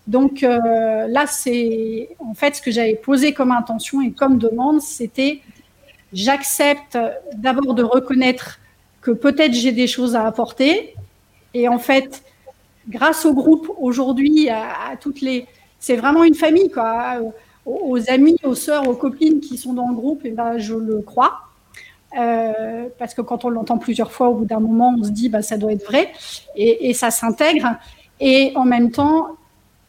Donc 0.06 0.42
là, 0.42 1.26
c'est 1.26 2.10
en 2.18 2.34
fait 2.34 2.56
ce 2.56 2.60
que 2.60 2.70
j'avais 2.70 2.94
posé 2.94 3.32
comme 3.32 3.50
intention 3.50 4.02
et 4.02 4.12
comme 4.12 4.36
demande, 4.36 4.82
c'était 4.82 5.40
j'accepte 6.12 6.98
d'abord 7.36 7.72
de 7.72 7.82
reconnaître 7.82 8.58
que 9.00 9.12
peut-être 9.12 9.54
j'ai 9.54 9.72
des 9.72 9.86
choses 9.86 10.14
à 10.14 10.26
apporter, 10.26 10.94
et 11.54 11.68
en 11.68 11.78
fait, 11.78 12.22
grâce 12.86 13.24
au 13.24 13.32
groupe 13.32 13.72
aujourd'hui, 13.78 14.50
à, 14.50 14.90
à 14.90 14.96
toutes 14.98 15.22
les, 15.22 15.46
c'est 15.78 15.96
vraiment 15.96 16.22
une 16.22 16.34
famille 16.34 16.70
quoi 16.70 17.20
aux, 17.66 18.10
amis, 18.10 18.36
aux 18.42 18.54
sœurs, 18.54 18.88
aux 18.88 18.94
copines 18.94 19.40
qui 19.40 19.56
sont 19.56 19.72
dans 19.72 19.88
le 19.88 19.94
groupe, 19.94 20.24
et 20.24 20.30
ben, 20.30 20.58
je 20.58 20.74
le 20.74 21.00
crois. 21.00 21.40
Euh, 22.18 22.84
parce 22.98 23.12
que 23.12 23.22
quand 23.22 23.44
on 23.44 23.48
l'entend 23.48 23.78
plusieurs 23.78 24.12
fois, 24.12 24.28
au 24.28 24.34
bout 24.34 24.44
d'un 24.44 24.60
moment, 24.60 24.94
on 24.98 25.02
se 25.02 25.10
dit 25.10 25.28
bah, 25.28 25.42
ça 25.42 25.56
doit 25.56 25.72
être 25.72 25.84
vrai 25.84 26.12
et, 26.54 26.88
et 26.90 26.94
ça 26.94 27.10
s'intègre. 27.10 27.76
Et 28.20 28.52
en 28.54 28.64
même 28.64 28.92
temps, 28.92 29.36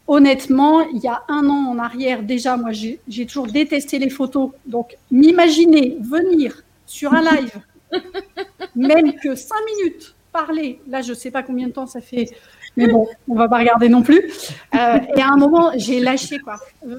honnêtement, 0.07 0.81
il 0.81 0.99
y 1.01 1.07
a 1.07 1.23
un 1.27 1.47
an 1.49 1.71
en 1.71 1.79
arrière, 1.79 2.23
déjà, 2.23 2.57
moi 2.57 2.71
j'ai 2.71 3.25
toujours 3.25 3.47
détesté 3.47 3.99
les 3.99 4.09
photos. 4.09 4.51
Donc, 4.65 4.97
m'imaginer 5.11 5.97
venir 6.01 6.63
sur 6.85 7.13
un 7.13 7.21
live, 7.21 7.59
même 8.75 9.13
que 9.13 9.35
cinq 9.35 9.59
minutes, 9.77 10.15
parler, 10.31 10.79
là 10.87 11.01
je 11.01 11.11
ne 11.11 11.15
sais 11.15 11.31
pas 11.31 11.43
combien 11.43 11.67
de 11.67 11.71
temps 11.73 11.87
ça 11.87 12.01
fait 12.01 12.29
mais 12.77 12.87
bon, 12.87 13.07
on 13.27 13.35
va 13.35 13.47
pas 13.47 13.59
regarder 13.59 13.89
non 13.89 14.01
plus. 14.01 14.21
Euh, 14.75 14.99
et 15.15 15.21
à 15.21 15.29
un 15.29 15.37
moment, 15.37 15.71
j'ai 15.75 15.99
lâché 15.99 16.39
quoi. 16.39 16.55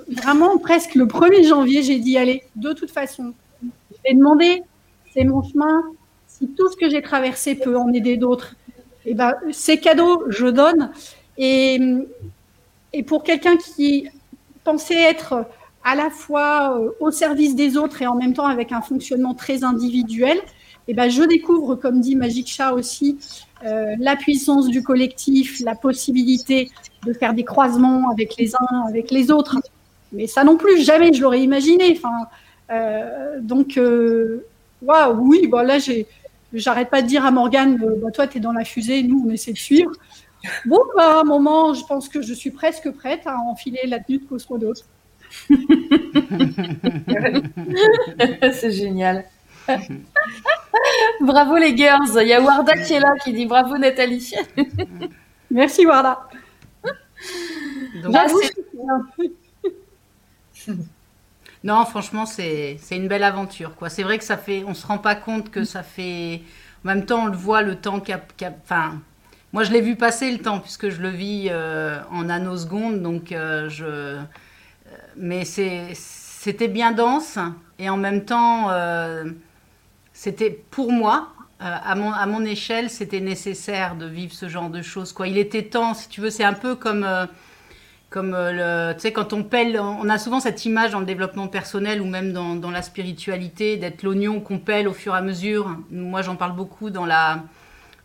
Vraiment, 0.09 0.59
presque 0.59 0.95
le 0.95 1.07
1er 1.07 1.47
janvier, 1.47 1.83
j'ai 1.83 1.99
dit 1.99 2.17
allez, 2.17 2.43
de 2.57 2.73
toute 2.73 2.91
façon, 2.91 3.35
je 3.63 3.69
vais 4.05 4.15
demander, 4.15 4.63
c'est 5.13 5.25
mon 5.25 5.43
chemin. 5.43 5.83
Si 6.27 6.49
tout 6.49 6.71
ce 6.71 6.77
que 6.77 6.91
j'ai 6.91 7.03
traversé 7.03 7.55
peut 7.55 7.77
en 7.77 7.93
aider 7.93 8.17
d'autres, 8.17 8.57
eh 9.05 9.15
ben 9.15 9.35
c'est 9.53 9.81
je 10.29 10.47
donne. 10.47 10.91
Et, 11.39 11.79
et 12.93 13.03
pour 13.03 13.23
quelqu'un 13.23 13.57
qui 13.57 14.09
pensait 14.65 15.01
être 15.01 15.47
à 15.85 15.95
la 15.95 16.11
fois 16.11 16.77
euh, 16.77 16.91
au 16.99 17.13
service 17.13 17.55
des 17.55 17.77
autres 17.77 18.03
et 18.03 18.07
en 18.09 18.17
même 18.17 18.33
temps 18.33 18.47
avec 18.47 18.73
un 18.73 18.81
fonctionnement 18.81 19.35
très 19.35 19.63
individuel, 19.63 20.39
eh 20.89 20.95
ben 20.95 21.09
je 21.09 21.23
découvre, 21.23 21.77
comme 21.77 22.01
dit 22.01 22.17
Magic 22.17 22.49
Chat 22.49 22.73
aussi, 22.73 23.19
euh, 23.65 23.97
la 23.99 24.17
puissance 24.17 24.69
du 24.69 24.83
collectif, 24.83 25.61
la 25.65 25.75
possibilité 25.75 26.71
de 27.07 27.13
faire 27.13 27.33
des 27.33 27.45
croisements 27.45 28.11
avec 28.11 28.37
les 28.37 28.55
uns, 28.55 28.87
avec 28.87 29.11
les 29.11 29.31
autres. 29.31 29.59
Mais 30.13 30.27
ça 30.27 30.45
non 30.45 30.57
plus, 30.57 30.83
jamais 30.83 31.13
je 31.13 31.23
l'aurais 31.23 31.43
imaginé. 31.43 31.97
Enfin, 31.97 32.27
euh, 32.71 33.41
donc, 33.41 33.79
euh, 33.79 34.47
oui, 34.83 35.47
bon, 35.47 35.67
là, 35.67 35.79
j'arrête 36.53 36.91
pas 36.91 37.03
de 37.03 37.07
dire 37.07 37.25
à 37.25 37.31
Morgane, 37.31 37.77
bah, 37.77 38.11
toi, 38.11 38.27
tu 38.27 38.41
dans 38.41 38.53
la 38.53 38.65
fusée, 38.65 39.03
nous, 39.03 39.25
on 39.27 39.31
essaie 39.31 39.53
de 39.53 39.59
suivre. 39.59 39.93
Bon, 40.67 40.81
bah, 40.95 41.17
à 41.17 41.21
un 41.21 41.25
moment, 41.25 41.73
je 41.73 41.85
pense 41.87 42.09
que 42.09 42.23
je 42.23 42.35
suis 42.35 42.51
presque 42.51 42.91
prête 42.91 43.27
à 43.27 43.39
enfiler 43.39 43.81
la 43.87 44.01
tenue 44.01 44.19
de 44.19 44.25
cosmonaute. 44.25 44.85
C'est 48.53 48.71
génial. 48.71 49.25
bravo 51.21 51.57
les 51.57 51.77
girls. 51.77 52.19
Il 52.21 52.29
y 52.29 52.33
a 52.33 52.41
Warda 52.41 52.77
qui 52.79 52.95
est 52.95 53.01
là 53.01 53.13
qui 53.23 53.33
dit 53.33 53.47
bravo 53.47 53.77
Nathalie. 53.79 54.35
Merci 55.51 55.87
Warda. 55.87 56.29
non, 61.65 61.85
franchement, 61.85 62.27
c'est 62.27 62.79
une 62.91 63.09
belle 63.09 63.25
aventure. 63.25 63.75
quoi. 63.77 63.89
C'est 63.89 64.03
vrai 64.03 64.19
que 64.19 64.25
ça 64.25 64.37
fait. 64.37 64.65
On 64.67 64.75
se 64.75 64.87
rend 64.87 64.99
pas 64.99 65.15
compte 65.15 65.51
que 65.51 65.65
ça 65.65 65.83
fait. 65.83 66.43
En 66.85 66.89
même 66.89 67.07
temps, 67.07 67.25
on 67.25 67.27
le 67.27 67.37
voit, 67.37 67.63
le 67.63 67.77
temps 67.77 68.01
qu'il 68.01 68.17
Enfin, 68.63 69.01
moi, 69.53 69.65
je 69.65 69.73
l'ai 69.73 69.81
vu 69.81 69.97
passer 69.97 70.31
le 70.31 70.39
temps 70.39 70.61
puisque 70.61 70.91
je 70.91 71.01
le 71.01 71.09
vis 71.09 71.49
euh, 71.51 71.99
en 72.11 72.25
nanosecondes. 72.25 73.03
Donc, 73.03 73.33
euh, 73.33 73.69
je. 73.69 73.85
Euh, 73.85 74.23
mais 75.17 75.45
c'était 75.45 76.69
bien 76.69 76.93
dense 76.93 77.39
et 77.79 77.91
en 77.91 77.97
même 77.97 78.25
temps 78.25 78.69
c'était 80.17 80.51
pour 80.71 80.93
moi, 80.93 81.29
euh, 81.61 81.65
à, 81.65 81.95
mon, 81.95 82.11
à 82.11 82.25
mon 82.25 82.43
échelle, 82.43 82.89
c'était 82.89 83.21
nécessaire 83.21 83.97
de 83.97 84.07
vivre 84.07 84.33
ce 84.33 84.49
genre 84.49 84.71
de 84.71 84.81
choses. 84.81 85.13
Quoi. 85.13 85.29
Il 85.29 85.37
était 85.37 85.65
temps, 85.65 85.93
si 85.93 86.09
tu 86.09 86.23
veux, 86.23 86.31
c'est 86.31 86.43
un 86.43 86.55
peu 86.55 86.75
comme, 86.75 87.05
euh, 87.05 87.27
comme 88.09 88.33
euh, 88.33 88.89
le, 88.91 88.95
tu 88.95 89.03
sais, 89.03 89.13
quand 89.13 89.35
on 89.35 89.45
pèle, 89.45 89.79
on 89.79 90.09
a 90.09 90.19
souvent 90.19 90.41
cette 90.41 90.65
image 90.65 90.93
dans 90.93 91.01
le 91.01 91.07
développement 91.07 91.49
personnel 91.49 92.01
ou 92.01 92.07
même 92.07 92.33
dans, 92.33 92.57
dans 92.57 92.71
la 92.71 92.81
spiritualité 92.81 93.77
d'être 93.77 94.03
l'oignon 94.03 94.41
qu'on 94.41 94.59
pèle 94.59 94.89
au 94.89 94.95
fur 94.95 95.15
et 95.15 95.19
à 95.19 95.21
mesure. 95.21 95.77
Moi, 95.91 96.23
j'en 96.23 96.37
parle 96.37 96.57
beaucoup 96.57 96.89
dans 96.89 97.05
la, 97.05 97.43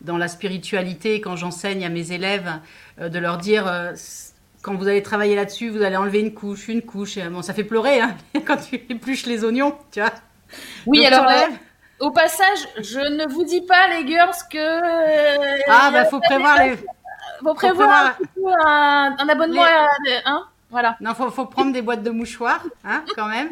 dans 0.02 0.18
la 0.18 0.28
spiritualité, 0.28 1.22
quand 1.22 1.38
j'enseigne 1.38 1.86
à 1.86 1.90
mes 1.90 2.12
élèves, 2.12 2.60
de 3.00 3.20
leur 3.20 3.38
dire 3.38 3.72
quand 4.62 4.76
vous 4.76 4.90
allez 4.90 5.02
travailler 5.02 5.36
là-dessus, 5.36 5.70
vous 5.70 5.82
allez 5.82 5.96
enlever 5.96 6.20
une 6.20 6.34
couche, 6.34 6.68
une 6.68 6.82
couche. 6.82 7.18
bon, 7.18 7.42
ça 7.42 7.54
fait 7.54 7.64
pleurer 7.64 8.02
hein, 8.02 8.18
quand 8.46 8.58
tu 8.58 8.76
épluches 8.76 9.26
les 9.28 9.46
oignons, 9.46 9.76
tu 9.92 10.02
vois. 10.02 10.12
Oui, 10.86 11.06
alors 11.06 11.26
au 12.02 12.12
passage, 12.12 12.68
je 12.80 13.00
ne 13.00 13.32
vous 13.32 13.44
dis 13.44 13.62
pas, 13.62 13.88
les 13.88 14.06
girls, 14.08 14.34
que. 14.50 14.58
Euh, 14.58 15.62
ah, 15.68 15.90
bah, 15.92 16.06
faut 16.06 16.20
prévoir 16.20 16.58
les. 16.64 16.78
Faut 17.44 17.54
prévoir, 17.54 18.18
Un, 18.66 19.16
un, 19.18 19.30
abonnement 19.30 19.64
à. 19.64 19.88
Hein 20.26 20.48
voilà. 20.70 20.98
Non, 21.00 21.14
faut, 21.14 21.30
faut 21.32 21.46
prendre 21.46 21.72
des 21.74 21.82
boîtes 21.82 22.04
de 22.04 22.10
mouchoirs, 22.10 22.64
hein, 22.84 23.04
quand 23.16 23.28
même. 23.28 23.50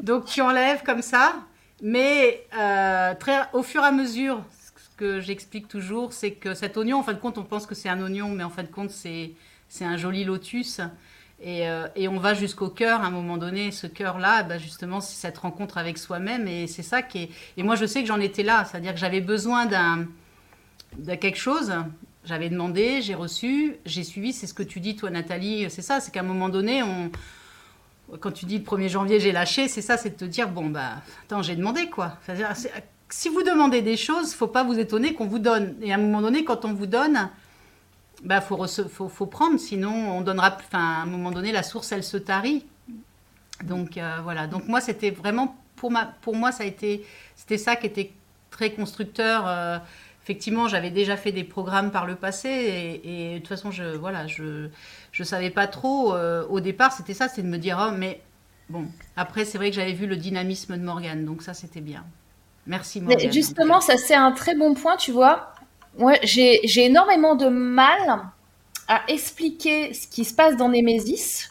Donc, 0.00 0.24
tu 0.26 0.40
enlèves 0.40 0.82
comme 0.82 1.02
ça. 1.02 1.34
Mais 1.82 2.46
euh, 2.56 3.14
très, 3.14 3.42
au 3.52 3.62
fur 3.62 3.82
et 3.82 3.86
à 3.86 3.90
mesure, 3.90 4.40
ce 4.76 4.96
que 4.96 5.20
j'explique 5.20 5.66
toujours, 5.66 6.12
c'est 6.12 6.30
que 6.32 6.54
cet 6.54 6.76
oignon, 6.76 6.98
en 6.98 7.02
fin 7.02 7.12
de 7.12 7.18
compte, 7.18 7.38
on 7.38 7.42
pense 7.42 7.66
que 7.66 7.74
c'est 7.74 7.88
un 7.88 8.00
oignon, 8.00 8.28
mais 8.28 8.44
en 8.44 8.50
fin 8.50 8.62
de 8.62 8.68
compte, 8.68 8.90
c'est 8.90 9.34
un 9.80 9.96
joli 9.96 10.24
lotus. 10.24 10.80
Euh, 11.44 11.88
et, 11.96 12.08
on 12.08 12.18
va 12.18 12.34
jusqu'au 12.34 12.68
cœur 12.68 13.00
à 13.00 13.06
un 13.06 13.10
moment 13.10 13.36
donné. 13.36 13.72
Ce 13.72 13.86
cœur-là, 13.86 14.42
bah 14.42 14.58
justement, 14.58 15.00
c'est 15.00 15.16
cette 15.16 15.38
rencontre 15.38 15.78
avec 15.78 15.98
soi-même. 15.98 16.46
Et 16.46 16.66
c'est 16.66 16.82
ça 16.82 17.02
qui 17.02 17.24
est. 17.24 17.30
Et 17.56 17.62
moi, 17.62 17.74
je 17.74 17.86
sais 17.86 18.00
que 18.00 18.06
j'en 18.06 18.20
étais 18.20 18.42
là. 18.42 18.64
C'est-à-dire 18.64 18.92
que 18.92 19.00
j'avais 19.00 19.20
besoin 19.20 19.66
d'un, 19.66 20.06
de 20.98 21.14
quelque 21.14 21.38
chose. 21.38 21.72
J'avais 22.24 22.48
demandé, 22.48 23.02
j'ai 23.02 23.14
reçu, 23.14 23.76
j'ai 23.84 24.04
suivi. 24.04 24.32
C'est 24.32 24.46
ce 24.46 24.54
que 24.54 24.62
tu 24.62 24.78
dis, 24.78 24.94
toi, 24.94 25.10
Nathalie. 25.10 25.68
C'est 25.68 25.82
ça. 25.82 26.00
C'est 26.00 26.12
qu'à 26.12 26.20
un 26.20 26.24
moment 26.24 26.48
donné, 26.48 26.82
on. 26.82 27.10
Quand 28.20 28.32
tu 28.32 28.44
dis 28.44 28.58
le 28.58 28.64
1er 28.64 28.88
janvier, 28.88 29.20
j'ai 29.20 29.32
lâché, 29.32 29.68
c'est 29.68 29.80
ça, 29.80 29.96
c'est 29.96 30.10
de 30.10 30.16
te 30.16 30.24
dire, 30.26 30.50
bon, 30.50 30.68
bah, 30.68 30.96
attends, 31.24 31.40
j'ai 31.40 31.56
demandé 31.56 31.88
quoi. 31.88 32.18
Si 33.08 33.30
vous 33.30 33.42
demandez 33.42 33.80
des 33.80 33.96
choses, 33.96 34.34
faut 34.34 34.48
pas 34.48 34.64
vous 34.64 34.78
étonner 34.78 35.14
qu'on 35.14 35.26
vous 35.26 35.38
donne. 35.38 35.76
Et 35.80 35.92
à 35.92 35.94
un 35.94 35.98
moment 35.98 36.20
donné, 36.20 36.44
quand 36.44 36.66
on 36.66 36.74
vous 36.74 36.86
donne, 36.86 37.30
bah, 38.22 38.40
faut, 38.40 38.66
faut, 38.66 39.08
faut, 39.08 39.26
prendre, 39.26 39.58
sinon 39.58 39.90
on 39.90 40.20
donnera. 40.20 40.56
Enfin, 40.56 40.78
à 40.78 41.02
un 41.02 41.06
moment 41.06 41.30
donné, 41.30 41.52
la 41.52 41.62
source, 41.62 41.92
elle 41.92 42.04
se 42.04 42.16
tarit. 42.16 42.64
Donc 43.64 43.96
euh, 43.96 44.18
voilà. 44.22 44.46
Donc 44.46 44.68
moi, 44.68 44.80
c'était 44.80 45.10
vraiment 45.10 45.56
pour 45.76 45.90
ma, 45.90 46.06
pour 46.06 46.36
moi, 46.36 46.52
ça 46.52 46.64
a 46.64 46.66
été, 46.66 47.04
c'était 47.36 47.58
ça 47.58 47.76
qui 47.76 47.86
était 47.86 48.12
très 48.50 48.72
constructeur. 48.72 49.44
Euh, 49.46 49.78
effectivement, 50.22 50.68
j'avais 50.68 50.90
déjà 50.90 51.16
fait 51.16 51.32
des 51.32 51.44
programmes 51.44 51.90
par 51.90 52.06
le 52.06 52.14
passé 52.14 53.00
et, 53.02 53.34
de 53.34 53.38
toute 53.38 53.48
façon, 53.48 53.70
je 53.70 53.96
voilà, 53.96 54.26
je 54.26 54.68
je 55.10 55.24
savais 55.24 55.50
pas 55.50 55.66
trop. 55.66 56.14
Euh, 56.14 56.46
au 56.48 56.60
départ, 56.60 56.92
c'était 56.92 57.14
ça, 57.14 57.28
c'est 57.28 57.42
de 57.42 57.48
me 57.48 57.58
dire 57.58 57.84
oh 57.88 57.92
mais 57.96 58.20
bon. 58.68 58.86
Après, 59.16 59.44
c'est 59.44 59.58
vrai 59.58 59.70
que 59.70 59.76
j'avais 59.76 59.94
vu 59.94 60.06
le 60.06 60.16
dynamisme 60.16 60.76
de 60.76 60.82
Morgane, 60.82 61.24
donc 61.24 61.42
ça, 61.42 61.54
c'était 61.54 61.80
bien. 61.80 62.04
Merci 62.66 63.00
Morgane. 63.00 63.32
Justement, 63.32 63.80
ça 63.80 63.96
c'est 63.96 64.14
un 64.14 64.30
très 64.30 64.54
bon 64.54 64.74
point, 64.74 64.96
tu 64.96 65.10
vois 65.10 65.51
ouais, 65.98 66.20
j'ai 66.22 66.84
énormément 66.84 67.34
de 67.34 67.46
mal 67.46 68.22
à 68.88 69.02
expliquer 69.08 69.94
ce 69.94 70.06
qui 70.06 70.24
se 70.24 70.34
passe 70.34 70.56
dans 70.56 70.68
Nemesis. 70.68 71.48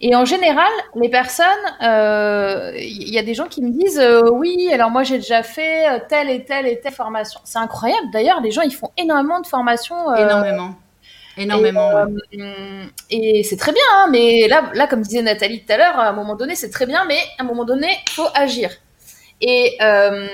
Et 0.00 0.14
en 0.14 0.24
général, 0.24 0.70
les 0.96 1.08
personnes, 1.08 1.46
il 1.80 1.86
euh, 1.86 2.72
y 2.76 3.18
a 3.18 3.22
des 3.22 3.34
gens 3.34 3.46
qui 3.46 3.62
me 3.62 3.70
disent 3.70 3.98
euh, 3.98 4.28
oui, 4.32 4.68
alors 4.72 4.90
moi 4.90 5.02
j'ai 5.02 5.16
déjà 5.18 5.42
fait 5.42 5.88
euh, 5.88 5.98
telle 6.08 6.28
et 6.28 6.44
telle 6.44 6.66
et 6.66 6.80
telle 6.80 6.92
formation. 6.92 7.40
C'est 7.44 7.58
incroyable. 7.58 8.08
D'ailleurs, 8.12 8.40
les 8.40 8.50
gens 8.50 8.62
ils 8.62 8.74
font 8.74 8.90
énormément 8.98 9.40
de 9.40 9.46
formations. 9.46 10.14
énormément. 10.14 10.74
Énormément. 11.36 11.90
Et, 13.10 13.42
c'est 13.42 13.56
très 13.56 13.72
bien, 13.72 13.82
hein, 13.94 14.08
mais 14.10 14.46
là, 14.48 14.70
là, 14.74 14.86
comme 14.86 15.02
disait 15.02 15.22
Nathalie 15.22 15.64
tout 15.64 15.72
à 15.72 15.76
l'heure, 15.76 15.98
à 15.98 16.08
un 16.08 16.12
moment 16.12 16.36
donné, 16.36 16.54
c'est 16.54 16.70
très 16.70 16.86
bien, 16.86 17.04
mais 17.06 17.18
à 17.38 17.42
un 17.42 17.46
moment 17.46 17.64
donné, 17.64 17.88
il 18.06 18.12
faut 18.12 18.28
agir. 18.34 18.70
Et, 19.46 19.76
euh, 19.82 20.26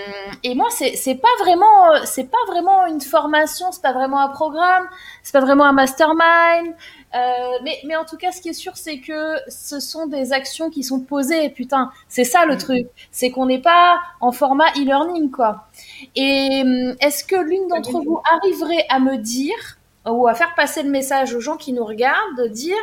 et 0.45 0.55
moi, 0.55 0.69
c'est 0.71 1.17
pas 1.17 1.29
vraiment, 1.41 2.05
c'est 2.05 2.31
pas 2.31 2.39
vraiment 2.47 2.87
une 2.87 3.01
formation, 3.01 3.73
c'est 3.73 3.83
pas 3.83 3.93
vraiment 3.93 4.21
un 4.21 4.29
programme, 4.29 4.87
c'est 5.25 5.33
pas 5.33 5.41
vraiment 5.41 5.65
un 5.65 5.73
mastermind. 5.73 6.77
Euh, 7.13 7.19
mais, 7.65 7.81
mais 7.85 7.97
en 7.97 8.05
tout 8.05 8.17
cas, 8.17 8.31
ce 8.31 8.41
qui 8.41 8.51
est 8.51 8.53
sûr, 8.53 8.77
c'est 8.77 9.01
que 9.01 9.35
ce 9.49 9.81
sont 9.81 10.07
des 10.07 10.33
actions 10.33 10.71
qui 10.71 10.85
sont 10.85 11.01
posées. 11.01 11.51
Putain, 11.51 11.91
c'est 12.09 12.23
ça 12.23 12.47
le 12.47 12.55
mm. 12.55 12.59
truc, 12.59 12.87
c'est 13.11 13.33
qu'on 13.33 13.47
n'est 13.47 13.61
pas 13.61 13.99
en 14.21 14.31
format 14.31 14.71
e-learning, 14.77 15.33
quoi. 15.33 15.67
Et 16.15 16.63
euh, 16.65 16.95
est-ce 17.01 17.25
que 17.25 17.35
l'une 17.35 17.67
d'entre 17.67 18.01
vous 18.05 18.21
arriverait 18.33 18.87
à 18.91 19.01
me 19.01 19.17
dire 19.17 19.79
ou 20.07 20.29
à 20.29 20.35
faire 20.35 20.55
passer 20.55 20.85
le 20.85 20.91
message 20.91 21.35
aux 21.35 21.41
gens 21.41 21.57
qui 21.57 21.73
nous 21.73 21.85
regardent, 21.85 22.37
de 22.39 22.47
dire 22.47 22.79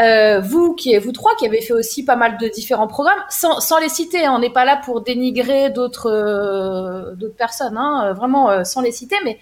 Euh, 0.00 0.40
vous 0.40 0.74
qui 0.74 0.96
vous 0.98 1.12
trois 1.12 1.36
qui 1.36 1.46
avez 1.46 1.60
fait 1.60 1.72
aussi 1.72 2.04
pas 2.04 2.16
mal 2.16 2.36
de 2.38 2.48
différents 2.48 2.88
programmes, 2.88 3.22
sans, 3.28 3.78
les 3.78 3.88
citer, 3.88 4.24
hein, 4.24 4.32
on 4.34 4.40
n'est 4.40 4.50
pas 4.52 4.64
là 4.64 4.76
pour 4.76 5.02
dénigrer 5.02 5.70
d'autres 5.70 6.10
euh, 6.10 7.28
personnes, 7.38 7.76
hein, 7.76 8.12
vraiment 8.12 8.50
euh, 8.50 8.64
sans 8.64 8.80
les 8.80 8.90
citer, 8.90 9.16
mais 9.24 9.38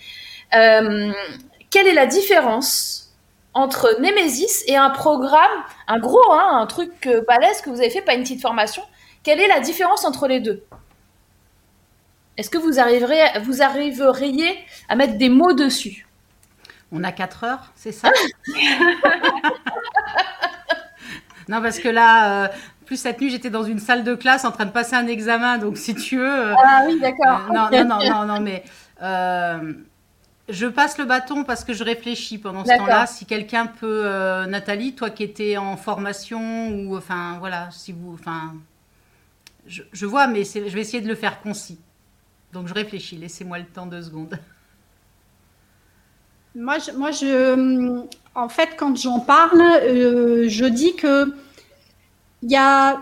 quelle 1.71 1.87
est 1.87 1.95
la 1.95 2.05
différence 2.05 3.15
entre 3.55 3.99
Nemesis 4.01 4.65
et 4.67 4.77
un 4.77 4.91
programme, 4.91 5.51
un 5.89 5.99
gros, 5.99 6.31
hein, 6.33 6.61
un 6.61 6.67
truc 6.67 7.09
balèze 7.27 7.63
que 7.63 7.71
vous 7.71 7.81
avez 7.81 7.89
fait, 7.89 8.03
pas 8.03 8.13
une 8.13 8.23
petite 8.23 8.43
formation? 8.43 8.83
Quelle 9.23 9.41
est 9.41 9.49
la 9.49 9.61
différence 9.61 10.05
entre 10.05 10.29
les 10.29 10.41
deux? 10.41 10.65
Est-ce 12.37 12.51
que 12.51 12.59
vous 12.59 12.79
arriverez, 12.79 13.21
vous 13.45 13.63
arriveriez 13.63 14.59
à 14.91 14.97
mettre 14.97 15.17
des 15.17 15.31
mots 15.31 15.55
dessus? 15.55 16.07
On 16.93 17.03
a 17.05 17.13
4 17.13 17.45
heures, 17.45 17.73
c'est 17.75 17.91
ça 17.93 18.11
Non, 21.49 21.61
parce 21.63 21.79
que 21.79 21.89
là, 21.89 22.45
euh, 22.45 22.49
plus 22.87 22.97
cette 22.99 23.21
nuit, 23.21 23.31
j'étais 23.31 23.51
dans 23.51 23.65
une 23.65 23.79
salle 23.79 24.05
de 24.05 24.15
classe 24.15 24.45
en 24.45 24.53
train 24.53 24.67
de 24.67 24.71
passer 24.71 24.95
un 24.95 25.07
examen, 25.07 25.59
donc 25.59 25.77
si 25.77 25.95
tu 25.95 26.19
veux. 26.19 26.51
Euh, 26.51 26.55
ah 26.65 26.85
oui, 26.87 27.01
d'accord. 27.01 27.47
Euh, 27.51 27.55
non, 27.55 27.69
non, 27.71 27.85
non, 27.85 27.99
non, 28.11 28.25
non, 28.35 28.41
mais 28.41 28.63
je 30.49 30.67
passe 30.67 30.99
le 30.99 31.05
bâton 31.05 31.45
parce 31.45 31.65
que 31.65 31.73
je 31.73 31.83
réfléchis 31.83 32.39
pendant 32.39 32.65
ce 32.65 32.77
temps-là. 32.77 33.07
Si 33.07 33.27
quelqu'un 33.27 33.67
peut, 33.67 34.07
Nathalie, 34.47 34.95
toi 34.95 35.11
qui 35.11 35.25
étais 35.25 35.57
en 35.57 35.77
formation 35.77 36.69
ou, 36.69 36.97
enfin, 36.97 37.37
voilà, 37.39 37.69
si 37.71 37.93
vous, 37.93 38.15
enfin, 38.15 38.55
je, 39.67 39.83
je 39.93 40.07
vois, 40.07 40.27
mais 40.27 40.45
je 40.45 40.61
vais 40.61 40.81
essayer 40.81 41.01
de 41.01 41.09
le 41.09 41.15
faire 41.15 41.41
concis. 41.41 41.81
Donc 42.53 42.69
je 42.69 42.75
réfléchis. 42.75 43.17
Laissez-moi 43.17 43.59
le 43.59 43.65
temps 43.65 43.87
deux 43.87 44.03
secondes. 44.03 44.39
Moi, 46.55 46.79
je, 46.79 46.91
moi, 46.93 47.11
je, 47.11 48.05
en 48.35 48.49
fait, 48.49 48.71
quand 48.77 48.95
j'en 48.97 49.21
parle, 49.21 49.61
euh, 49.61 50.49
je 50.49 50.67
dis 50.67 50.95
que 50.97 51.33
il 52.43 52.51
y 52.51 52.57
a 52.57 53.01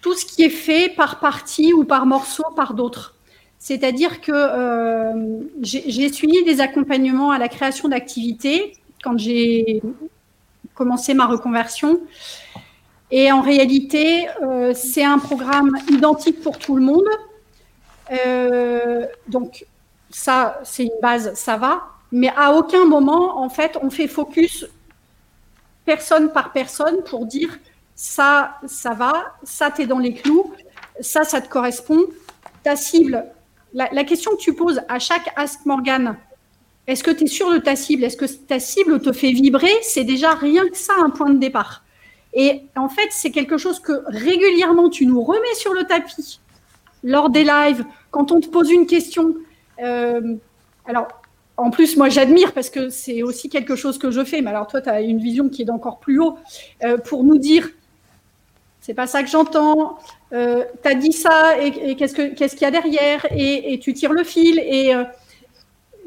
tout 0.00 0.14
ce 0.14 0.24
qui 0.24 0.42
est 0.42 0.50
fait 0.50 0.88
par 0.88 1.20
partie 1.20 1.72
ou 1.74 1.84
par 1.84 2.06
morceau 2.06 2.44
par 2.56 2.74
d'autres. 2.74 3.14
C'est-à-dire 3.58 4.20
que 4.20 4.32
euh, 4.32 5.40
j'ai 5.60 6.12
suivi 6.12 6.42
des 6.44 6.60
accompagnements 6.60 7.30
à 7.30 7.38
la 7.38 7.48
création 7.48 7.88
d'activités 7.88 8.72
quand 9.04 9.18
j'ai 9.18 9.82
commencé 10.74 11.14
ma 11.14 11.26
reconversion. 11.26 12.00
Et 13.10 13.30
en 13.30 13.42
réalité, 13.42 14.28
euh, 14.42 14.72
c'est 14.74 15.04
un 15.04 15.18
programme 15.18 15.76
identique 15.90 16.40
pour 16.40 16.58
tout 16.58 16.76
le 16.76 16.82
monde. 16.82 17.08
donc, 19.28 19.66
ça, 20.10 20.60
c'est 20.64 20.84
une 20.84 21.00
base, 21.00 21.34
ça 21.34 21.56
va 21.56 21.91
mais 22.12 22.30
à 22.36 22.52
aucun 22.52 22.84
moment, 22.84 23.42
en 23.42 23.48
fait, 23.48 23.78
on 23.82 23.90
fait 23.90 24.06
focus 24.06 24.66
personne 25.84 26.30
par 26.30 26.52
personne 26.52 27.02
pour 27.04 27.26
dire 27.26 27.58
ça, 27.94 28.58
ça 28.66 28.94
va, 28.94 29.34
ça, 29.42 29.70
tu 29.70 29.82
es 29.82 29.86
dans 29.86 29.98
les 29.98 30.14
clous, 30.14 30.52
ça, 31.00 31.24
ça 31.24 31.40
te 31.40 31.48
correspond. 31.48 32.04
Ta 32.62 32.76
cible, 32.76 33.24
la, 33.72 34.04
question 34.04 34.32
que 34.32 34.40
tu 34.40 34.54
poses 34.54 34.82
à 34.88 34.98
chaque 34.98 35.32
Ask 35.36 35.64
Morgan, 35.66 36.16
est-ce 36.86 37.02
que 37.02 37.10
tu 37.10 37.24
es 37.24 37.26
sûr 37.26 37.52
de 37.52 37.58
ta 37.58 37.76
cible? 37.76 38.04
Est-ce 38.04 38.16
que 38.16 38.26
ta 38.26 38.60
cible 38.60 39.00
te 39.00 39.12
fait 39.12 39.32
vibrer? 39.32 39.72
C'est 39.82 40.04
déjà 40.04 40.34
rien 40.34 40.68
que 40.68 40.76
ça 40.76 40.92
un 40.98 41.10
point 41.10 41.30
de 41.30 41.38
départ. 41.38 41.82
Et 42.34 42.62
en 42.76 42.88
fait, 42.88 43.08
c'est 43.10 43.30
quelque 43.30 43.56
chose 43.56 43.80
que 43.80 44.02
régulièrement 44.06 44.90
tu 44.90 45.06
nous 45.06 45.22
remets 45.22 45.54
sur 45.54 45.74
le 45.74 45.84
tapis 45.84 46.40
lors 47.04 47.30
des 47.30 47.44
lives, 47.44 47.84
quand 48.10 48.30
on 48.32 48.40
te 48.40 48.48
pose 48.48 48.70
une 48.70 48.86
question. 48.86 49.34
Euh, 49.82 50.36
alors, 50.86 51.08
en 51.62 51.70
plus, 51.70 51.96
moi, 51.96 52.08
j'admire 52.08 52.52
parce 52.52 52.70
que 52.70 52.88
c'est 52.88 53.22
aussi 53.22 53.48
quelque 53.48 53.76
chose 53.76 53.96
que 53.96 54.10
je 54.10 54.24
fais. 54.24 54.42
Mais 54.42 54.50
alors, 54.50 54.66
toi, 54.66 54.80
tu 54.80 54.88
as 54.88 55.00
une 55.00 55.18
vision 55.18 55.48
qui 55.48 55.62
est 55.62 55.64
d'encore 55.64 56.00
plus 56.00 56.18
haut 56.18 56.36
euh, 56.82 56.98
pour 56.98 57.22
nous 57.22 57.38
dire 57.38 57.68
c'est 58.80 58.94
pas 58.94 59.06
ça 59.06 59.22
que 59.22 59.30
j'entends. 59.30 59.96
Euh, 60.32 60.64
tu 60.82 60.88
as 60.88 60.94
dit 60.96 61.12
ça 61.12 61.56
et, 61.60 61.94
qu'est-ce 61.94 62.14
qu'il 62.14 62.62
y 62.62 62.64
a 62.64 62.70
derrière 62.72 63.24
et, 63.30 63.78
tu 63.80 63.94
tires 63.94 64.12
le 64.12 64.24
fil. 64.24 64.58
Et 64.58 64.92
euh, 64.92 65.04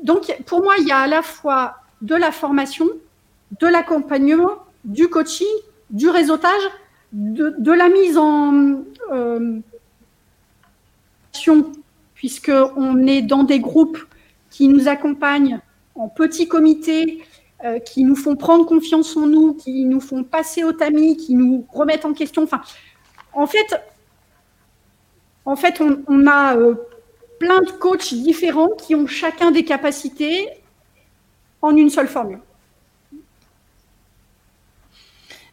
donc, 0.03 0.35
pour 0.45 0.61
moi, 0.61 0.73
il 0.79 0.85
y 0.85 0.91
a 0.91 0.99
à 0.99 1.07
la 1.07 1.21
fois 1.21 1.75
de 2.01 2.15
la 2.15 2.33
formation, 2.33 2.87
de 3.61 3.67
l'accompagnement, 3.67 4.51
du 4.83 5.07
coaching, 5.07 5.47
du 5.89 6.09
réseautage, 6.09 6.63
de, 7.13 7.71
la 7.71 7.87
mise 7.87 8.17
en 8.17 8.81
puisque 12.15 12.51
on 12.75 13.07
est 13.07 13.21
dans 13.21 13.43
des 13.43 13.59
groupes 13.59 13.99
qui 14.55 14.69
nous 14.69 14.87
accompagnent 14.87 15.59
en 15.95 16.07
petits 16.07 16.47
comités, 16.47 17.21
euh, 17.65 17.77
qui 17.79 18.05
nous 18.05 18.15
font 18.15 18.37
prendre 18.37 18.65
confiance 18.65 19.17
en 19.17 19.27
nous, 19.27 19.53
qui 19.53 19.83
nous 19.83 19.99
font 19.99 20.23
passer 20.23 20.63
au 20.63 20.71
tamis, 20.71 21.17
qui 21.17 21.35
nous 21.35 21.67
remettent 21.73 22.05
en 22.05 22.13
question. 22.13 22.43
Enfin, 22.43 22.61
en 23.33 23.47
fait, 23.47 23.75
en 25.43 25.57
fait 25.57 25.81
on, 25.81 26.25
a 26.25 26.55
euh, 26.55 26.75
plein 27.37 27.61
de 27.63 27.71
coachs 27.71 28.13
différents 28.13 28.69
qui 28.69 28.95
ont 28.95 29.07
chacun 29.07 29.51
des 29.51 29.65
capacités 29.65 30.47
en 31.61 31.75
une 31.75 31.89
seule 31.89 32.07
formule. 32.07 32.39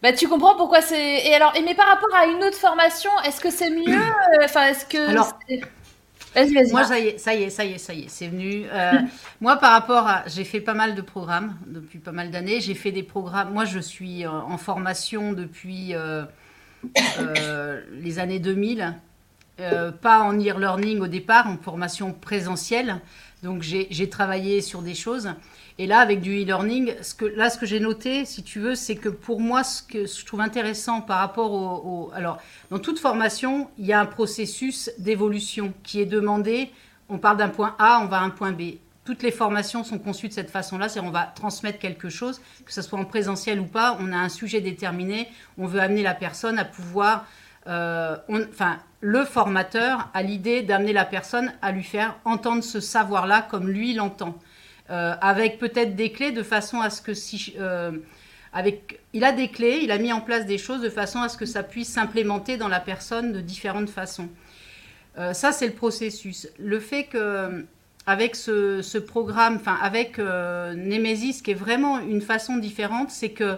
Bah, 0.00 0.12
tu 0.12 0.28
comprends 0.28 0.54
pourquoi 0.54 0.80
c'est. 0.80 1.26
Et 1.26 1.34
alors, 1.34 1.56
et 1.56 1.62
mais 1.62 1.74
par 1.74 1.88
rapport 1.88 2.14
à 2.14 2.26
une 2.26 2.44
autre 2.44 2.56
formation, 2.56 3.10
est-ce 3.24 3.40
que 3.40 3.50
c'est 3.50 3.70
mieux 3.70 3.98
euh, 3.98 4.44
Enfin, 4.44 4.66
est-ce 4.66 4.86
que. 4.86 5.08
Alors, 5.08 5.36
moi, 6.70 6.84
ça 6.84 6.98
y 6.98 7.08
est, 7.08 7.18
ça 7.18 7.34
y 7.34 7.42
est, 7.42 7.50
ça 7.50 7.64
y 7.64 7.72
est, 7.72 7.78
ça 7.78 7.94
y 7.94 8.02
est, 8.02 8.08
c'est 8.08 8.28
venu. 8.28 8.64
Euh, 8.72 8.92
moi, 9.40 9.56
par 9.56 9.72
rapport 9.72 10.06
à, 10.06 10.24
j'ai 10.26 10.44
fait 10.44 10.60
pas 10.60 10.74
mal 10.74 10.94
de 10.94 11.02
programmes 11.02 11.56
depuis 11.66 11.98
pas 11.98 12.12
mal 12.12 12.30
d'années. 12.30 12.60
J'ai 12.60 12.74
fait 12.74 12.92
des 12.92 13.02
programmes. 13.02 13.52
Moi, 13.52 13.64
je 13.64 13.78
suis 13.78 14.26
en 14.26 14.56
formation 14.58 15.32
depuis 15.32 15.94
euh, 15.94 16.24
euh, 17.18 17.82
les 17.92 18.18
années 18.18 18.38
2000. 18.38 18.94
pas 20.00 20.20
en 20.20 20.32
e-learning 20.32 21.00
au 21.00 21.06
départ, 21.06 21.46
en 21.46 21.58
formation 21.58 22.12
présentielle. 22.12 23.00
Donc, 23.42 23.62
j'ai 23.62 24.08
travaillé 24.08 24.60
sur 24.60 24.82
des 24.82 24.94
choses. 24.94 25.30
Et 25.78 25.86
là, 25.86 26.00
avec 26.00 26.20
du 26.20 26.42
e-learning, 26.42 26.94
ce 27.02 27.14
que, 27.14 27.24
là, 27.24 27.48
ce 27.50 27.58
que 27.58 27.66
j'ai 27.66 27.80
noté, 27.80 28.24
si 28.24 28.42
tu 28.42 28.60
veux, 28.60 28.74
c'est 28.74 28.96
que 28.96 29.08
pour 29.08 29.40
moi, 29.40 29.64
ce 29.64 29.82
que 29.82 30.06
je 30.06 30.24
trouve 30.24 30.40
intéressant 30.40 31.00
par 31.00 31.18
rapport 31.18 31.52
au, 31.52 32.10
Alors, 32.14 32.38
dans 32.70 32.78
toute 32.78 32.98
formation, 32.98 33.70
il 33.78 33.86
y 33.86 33.92
a 33.92 34.00
un 34.00 34.06
processus 34.06 34.90
d'évolution 34.98 35.72
qui 35.82 36.00
est 36.00 36.06
demandé. 36.06 36.70
On 37.08 37.18
part 37.18 37.36
d'un 37.36 37.48
point 37.48 37.74
A, 37.78 38.00
on 38.02 38.06
va 38.06 38.18
à 38.18 38.22
un 38.22 38.30
point 38.30 38.52
B. 38.52 38.74
Toutes 39.04 39.22
les 39.22 39.32
formations 39.32 39.82
sont 39.82 39.98
conçues 39.98 40.28
de 40.28 40.32
cette 40.32 40.50
façon-là, 40.50 40.88
c'est-à-dire 40.88 41.08
on 41.08 41.12
va 41.12 41.24
transmettre 41.24 41.78
quelque 41.78 42.08
chose, 42.08 42.40
que 42.64 42.72
ce 42.72 42.82
soit 42.82 42.98
en 42.98 43.04
présentiel 43.04 43.58
ou 43.58 43.66
pas, 43.66 43.96
on 43.98 44.12
a 44.12 44.16
un 44.16 44.28
sujet 44.28 44.60
déterminé, 44.60 45.28
on 45.58 45.66
veut 45.66 45.80
amener 45.80 46.02
la 46.02 46.14
personne 46.14 46.58
à 46.58 46.64
pouvoir... 46.64 47.26
Euh, 47.68 48.16
enfin, 48.28 48.78
le 49.00 49.24
formateur 49.24 50.08
a 50.14 50.22
l'idée 50.22 50.62
d'amener 50.62 50.92
la 50.92 51.04
personne 51.04 51.52
à 51.62 51.72
lui 51.72 51.82
faire 51.82 52.16
entendre 52.24 52.62
ce 52.62 52.78
savoir-là 52.78 53.42
comme 53.42 53.68
lui 53.68 53.94
l'entend. 53.94 54.38
Euh, 54.90 55.14
avec 55.20 55.58
peut-être 55.58 55.94
des 55.94 56.10
clés 56.10 56.32
de 56.32 56.42
façon 56.42 56.80
à 56.80 56.90
ce 56.90 57.00
que 57.00 57.14
si 57.14 57.54
euh, 57.58 57.92
avec, 58.52 59.00
il 59.12 59.22
a 59.22 59.30
des 59.30 59.48
clés, 59.48 59.78
il 59.82 59.92
a 59.92 59.98
mis 59.98 60.12
en 60.12 60.20
place 60.20 60.44
des 60.44 60.58
choses 60.58 60.82
de 60.82 60.90
façon 60.90 61.20
à 61.20 61.28
ce 61.28 61.36
que 61.36 61.46
ça 61.46 61.62
puisse 61.62 61.88
s'implémenter 61.88 62.56
dans 62.56 62.68
la 62.68 62.80
personne 62.80 63.32
de 63.32 63.40
différentes 63.40 63.88
façons. 63.88 64.28
Euh, 65.18 65.34
ça, 65.34 65.52
c'est 65.52 65.68
le 65.68 65.74
processus. 65.74 66.48
Le 66.58 66.80
fait 66.80 67.04
que 67.04 67.64
avec 68.06 68.34
ce, 68.34 68.98
programme, 68.98 69.56
enfin 69.56 69.78
avec 69.80 70.18
Nemesis, 70.18 71.40
qui 71.42 71.52
est 71.52 71.54
vraiment 71.54 72.00
une 72.00 72.20
façon 72.20 72.56
différente, 72.56 73.10
c'est 73.10 73.30
que 73.30 73.56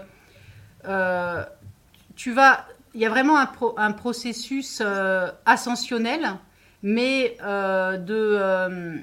tu 2.14 2.32
vas, 2.32 2.66
il 2.92 3.00
y 3.00 3.06
a 3.06 3.08
vraiment 3.08 3.38
un, 3.38 3.50
un 3.78 3.92
processus 3.92 4.82
ascensionnel, 5.46 6.34
mais 6.82 7.38
de 7.40 9.02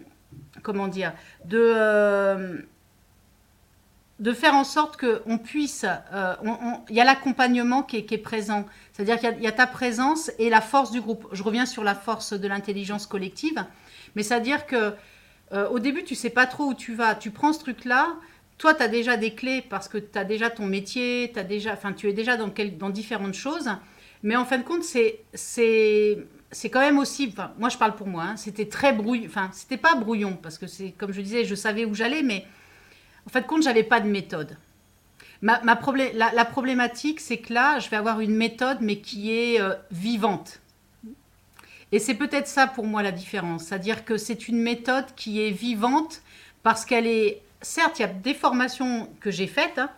comment 0.61 0.87
dire, 0.87 1.13
de, 1.45 1.57
euh, 1.59 2.57
de 4.19 4.33
faire 4.33 4.53
en 4.53 4.63
sorte 4.63 4.97
qu'on 4.97 5.37
puisse, 5.37 5.85
euh, 6.13 6.35
il 6.89 6.95
y 6.95 7.01
a 7.01 7.03
l'accompagnement 7.03 7.83
qui, 7.83 7.97
est, 7.97 8.17
présent, 8.17 8.65
c'est-à-dire 8.93 9.19
qu'il 9.19 9.43
y, 9.43 9.47
a 9.47 9.51
ta 9.51 9.67
présence 9.67 10.31
et 10.37 10.49
la 10.49 10.61
force 10.61 10.91
du 10.91 11.01
groupe. 11.01 11.27
Je 11.31 11.43
reviens 11.43 11.65
sur 11.65 11.83
la 11.83 11.95
force 11.95 12.33
de 12.33 12.47
l'intelligence 12.47 13.07
collective, 13.07 13.65
mais 14.15 14.23
c'est-à-dire 14.23 14.67
que 14.67 14.93
euh, 15.53 15.67
au 15.69 15.79
début, 15.79 16.03
tu 16.03 16.15
sais 16.15 16.29
pas 16.29 16.45
trop 16.45 16.65
où 16.65 16.73
tu 16.73 16.93
vas, 16.93 17.15
tu 17.15 17.31
prends 17.31 17.51
ce 17.51 17.59
truc-là, 17.59 18.15
toi, 18.57 18.75
tu 18.75 18.83
as 18.83 18.87
déjà 18.87 19.17
des 19.17 19.33
clés 19.33 19.65
parce 19.67 19.87
que 19.87 19.97
tu 19.97 20.17
as 20.19 20.23
déjà 20.23 20.51
ton 20.51 20.67
métier, 20.67 21.31
as 21.35 21.43
déjà, 21.43 21.75
tu 21.97 22.07
es 22.07 22.13
déjà 22.13 22.37
dans, 22.37 22.51
dans 22.77 22.89
différentes 22.91 23.33
choses, 23.33 23.69
mais 24.21 24.35
en 24.35 24.45
fin 24.45 24.59
de 24.59 24.63
compte, 24.63 24.83
c'est 24.83 26.19
c'est 26.51 26.69
quand 26.69 26.81
même 26.81 26.99
aussi, 26.99 27.33
moi 27.57 27.69
je 27.69 27.77
parle 27.77 27.95
pour 27.95 28.07
moi, 28.07 28.23
hein, 28.23 28.37
c'était 28.37 28.67
très 28.67 28.93
brouillon, 28.93 29.25
enfin 29.27 29.49
c'était 29.53 29.77
pas 29.77 29.95
brouillon 29.95 30.37
parce 30.41 30.57
que 30.57 30.67
c'est 30.67 30.91
comme 30.91 31.13
je 31.13 31.21
disais, 31.21 31.45
je 31.45 31.55
savais 31.55 31.85
où 31.85 31.93
j'allais, 31.93 32.23
mais 32.23 32.45
en 33.25 33.29
fait 33.29 33.45
compte 33.47 33.63
j'avais 33.63 33.83
pas 33.83 33.99
de 33.99 34.07
méthode. 34.07 34.57
Ma, 35.41 35.59
ma 35.63 35.79
la, 36.13 36.45
problématique 36.45 37.19
c'est 37.19 37.37
que 37.37 37.53
là 37.53 37.79
je 37.79 37.89
vais 37.89 37.97
avoir 37.97 38.19
une 38.19 38.35
méthode 38.35 38.77
mais 38.81 38.97
qui 38.97 39.31
est 39.31 39.61
euh, 39.61 39.73
vivante. 39.91 40.61
Et 41.93 41.99
c'est 41.99 42.13
peut-être 42.13 42.47
ça 42.47 42.67
pour 42.67 42.85
moi 42.85 43.01
la 43.01 43.11
différence, 43.11 43.65
c'est-à-dire 43.65 44.05
que 44.05 44.17
c'est 44.17 44.47
une 44.47 44.61
méthode 44.61 45.05
qui 45.15 45.41
est 45.41 45.51
vivante 45.51 46.21
parce 46.63 46.85
qu'elle 46.85 47.07
est, 47.07 47.41
certes 47.61 47.99
il 47.99 48.01
y 48.03 48.05
a 48.05 48.09
des 48.09 48.33
formations 48.33 49.09
que 49.19 49.31
j'ai 49.31 49.47
faites, 49.47 49.77
hein, 49.77 49.89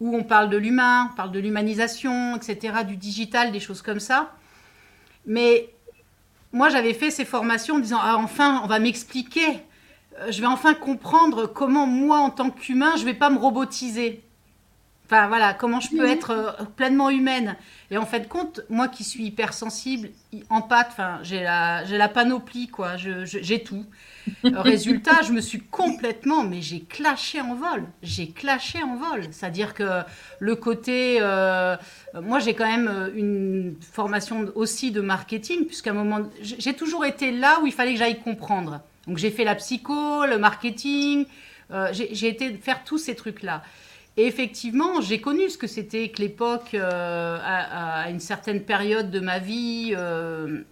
où 0.00 0.16
on 0.16 0.24
parle 0.24 0.48
de 0.48 0.56
l'humain, 0.56 1.10
on 1.12 1.16
parle 1.16 1.32
de 1.32 1.38
l'humanisation, 1.38 2.36
etc., 2.36 2.84
du 2.86 2.96
digital, 2.96 3.50
des 3.50 3.60
choses 3.60 3.82
comme 3.82 4.00
ça. 4.00 4.34
Mais 5.26 5.70
moi, 6.52 6.68
j'avais 6.70 6.94
fait 6.94 7.10
ces 7.10 7.24
formations 7.24 7.76
en 7.76 7.78
disant, 7.78 7.98
ah, 8.00 8.16
enfin, 8.16 8.60
on 8.64 8.66
va 8.66 8.78
m'expliquer, 8.78 9.60
euh, 10.20 10.30
je 10.30 10.40
vais 10.40 10.46
enfin 10.46 10.74
comprendre 10.74 11.46
comment 11.46 11.86
moi, 11.86 12.18
en 12.18 12.30
tant 12.30 12.50
qu'humain, 12.50 12.92
je 12.96 13.02
ne 13.02 13.06
vais 13.06 13.14
pas 13.14 13.30
me 13.30 13.38
robotiser. 13.38 14.24
Enfin 15.10 15.26
voilà, 15.26 15.54
comment 15.54 15.80
je 15.80 15.88
peux 15.88 16.04
mhm. 16.04 16.12
être 16.12 16.30
euh, 16.32 16.64
pleinement 16.76 17.08
humaine. 17.08 17.56
Et 17.90 17.96
en 17.96 18.04
fait, 18.04 18.28
compte, 18.28 18.60
moi 18.68 18.88
qui 18.88 19.04
suis 19.04 19.24
hypersensible, 19.24 20.10
empathe, 20.50 20.88
enfin 20.90 21.20
j'ai 21.22 21.42
la, 21.42 21.82
j'ai 21.86 21.96
la 21.96 22.10
panoplie 22.10 22.68
quoi, 22.68 22.96
j'ai 22.98 23.62
tout. 23.62 23.86
Euh, 24.44 24.50
résultat, 24.60 25.22
je 25.26 25.32
me 25.32 25.40
suis 25.40 25.60
complètement, 25.60 26.44
mais 26.44 26.60
j'ai 26.60 26.80
clashé 26.80 27.40
en 27.40 27.54
vol. 27.54 27.84
J'ai 28.02 28.28
clashé 28.28 28.82
en 28.82 28.96
vol. 28.96 29.22
C'est-à-dire 29.30 29.72
que 29.72 30.02
le 30.40 30.56
côté, 30.56 31.20
euh, 31.22 31.78
moi 32.22 32.38
j'ai 32.38 32.52
quand 32.52 32.66
même 32.66 33.10
une 33.16 33.76
formation 33.80 34.52
aussi 34.56 34.90
de 34.90 35.00
marketing, 35.00 35.64
puisqu'à 35.64 35.92
un 35.92 35.94
moment, 35.94 36.28
j'ai 36.42 36.74
toujours 36.74 37.06
été 37.06 37.32
là 37.32 37.60
où 37.62 37.66
il 37.66 37.72
fallait 37.72 37.94
que 37.94 37.98
j'aille 37.98 38.20
comprendre. 38.20 38.82
Donc 39.06 39.16
j'ai 39.16 39.30
fait 39.30 39.44
la 39.44 39.54
psycho, 39.54 40.26
le 40.26 40.36
marketing, 40.36 41.24
j'ai 41.92 42.28
été 42.28 42.52
faire 42.58 42.84
tous 42.84 42.98
ces 42.98 43.14
trucs 43.14 43.42
là. 43.42 43.62
Et 44.18 44.26
effectivement, 44.26 45.00
j'ai 45.00 45.20
connu 45.20 45.48
ce 45.48 45.56
que 45.56 45.68
c'était 45.68 46.08
que 46.08 46.20
l'époque, 46.20 46.74
euh, 46.74 47.38
à, 47.40 48.10
une 48.10 48.18
certaine 48.18 48.62
période 48.62 49.12
de 49.12 49.20
ma 49.20 49.38
vie, 49.38 49.94
euh, 49.96 50.62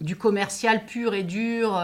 du 0.00 0.16
commercial 0.16 0.86
pur 0.86 1.12
et 1.12 1.22
dur. 1.22 1.78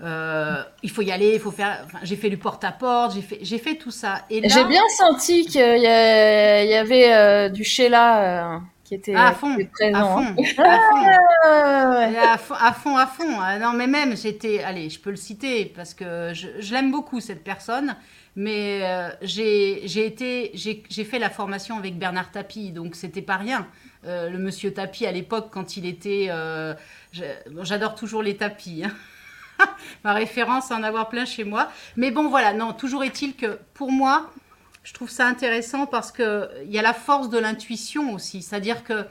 Euh, 0.00 0.62
il 0.82 0.90
faut 0.90 1.02
y 1.02 1.12
aller, 1.12 1.34
il 1.34 1.40
faut 1.40 1.50
faire. 1.50 1.86
j'ai 2.04 2.16
fait 2.16 2.30
du 2.30 2.38
porte-à-porte, 2.38 3.16
j'ai 3.16 3.20
fait, 3.20 3.38
j'ai 3.42 3.58
fait 3.58 3.74
tout 3.74 3.90
ça. 3.90 4.24
Et 4.30 4.48
j'ai 4.48 4.64
bien 4.64 4.88
senti 4.96 5.44
qu'il 5.44 5.60
y, 5.60 5.86
avait 5.86 7.50
du 7.50 7.62
Sheila 7.62 8.62
qui 8.84 8.94
était, 8.94 9.14
à 9.14 9.32
fond, 9.32 9.54
présent. 9.70 10.20
À 10.20 10.32
fond, 10.32 10.44
à 10.64 10.78
fond, 10.90 11.87
à 12.58 12.72
fond, 12.72 12.96
à 12.96 13.06
fond, 13.06 13.40
ah 13.40 13.58
non, 13.58 13.72
mais 13.72 13.86
même, 13.86 14.16
j'étais, 14.16 14.62
allez, 14.62 14.90
je 14.90 14.98
peux 14.98 15.10
le 15.10 15.16
citer 15.16 15.66
parce 15.66 15.94
que 15.94 16.32
je, 16.34 16.48
je 16.58 16.72
l'aime 16.72 16.90
beaucoup 16.90 17.20
cette 17.20 17.44
personne. 17.44 17.96
Mais 18.40 18.82
euh, 18.84 19.10
j'ai 19.20 20.06
été, 20.06 20.52
j'ai 20.54 21.04
fait 21.04 21.18
la 21.18 21.28
formation 21.28 21.76
avec 21.76 21.98
Bernard 21.98 22.30
Tapie, 22.30 22.70
donc 22.70 22.94
c'était 22.94 23.20
pas 23.20 23.36
rien. 23.36 23.66
Euh, 24.06 24.30
le 24.30 24.38
monsieur 24.38 24.72
Tapie 24.72 25.06
à 25.06 25.10
l'époque, 25.10 25.48
quand 25.50 25.76
il 25.76 25.84
était, 25.86 26.28
euh, 26.30 26.72
j'adore 27.62 27.96
toujours 27.96 28.22
les 28.22 28.36
tapis. 28.36 28.84
Hein. 28.84 29.66
Ma 30.04 30.12
référence 30.12 30.70
à 30.70 30.76
en 30.76 30.84
avoir 30.84 31.08
plein 31.08 31.24
chez 31.24 31.42
moi. 31.42 31.68
Mais 31.96 32.12
bon, 32.12 32.28
voilà, 32.28 32.52
non, 32.52 32.72
toujours 32.74 33.02
est-il 33.02 33.34
que 33.34 33.58
pour 33.74 33.90
moi, 33.90 34.30
je 34.84 34.94
trouve 34.94 35.10
ça 35.10 35.26
intéressant 35.26 35.86
parce 35.86 36.12
qu'il 36.12 36.48
y 36.66 36.78
a 36.78 36.82
la 36.82 36.94
force 36.94 37.30
de 37.30 37.38
l'intuition 37.38 38.14
aussi. 38.14 38.42
C'est-à-dire 38.42 38.84
que 38.84 39.04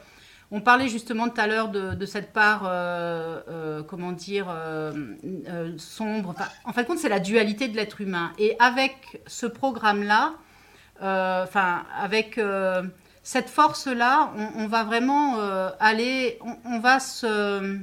on 0.52 0.62
parlait 0.62 0.88
justement 0.88 1.28
tout 1.30 1.42
à 1.42 1.48
l'heure 1.48 1.70
de, 1.70 2.06
cette 2.06 2.32
part, 2.32 2.64
euh, 2.66 3.42
euh, 3.50 3.84
comment 3.84 4.14
dire, 4.14 4.48
euh, 4.50 4.92
sombre. 5.78 6.36
en 6.64 6.74
fin 6.74 6.84
de 6.84 6.88
compte, 6.88 7.00
c'est 7.00 7.10
la 7.10 7.20
dualité 7.20 7.68
de 7.68 7.76
l'être 7.76 8.00
humain. 8.02 8.32
Et 8.40 8.56
avec 8.60 9.22
ce 9.28 9.46
programme-là, 9.46 10.34
enfin, 11.02 11.84
avec 12.00 12.40
cette 13.24 13.50
force-là, 13.50 14.32
on, 14.56 14.68
va 14.68 14.84
vraiment 14.84 15.38
aller, 15.80 16.40
on, 16.66 16.80
va 16.80 17.00
se... 17.00 17.78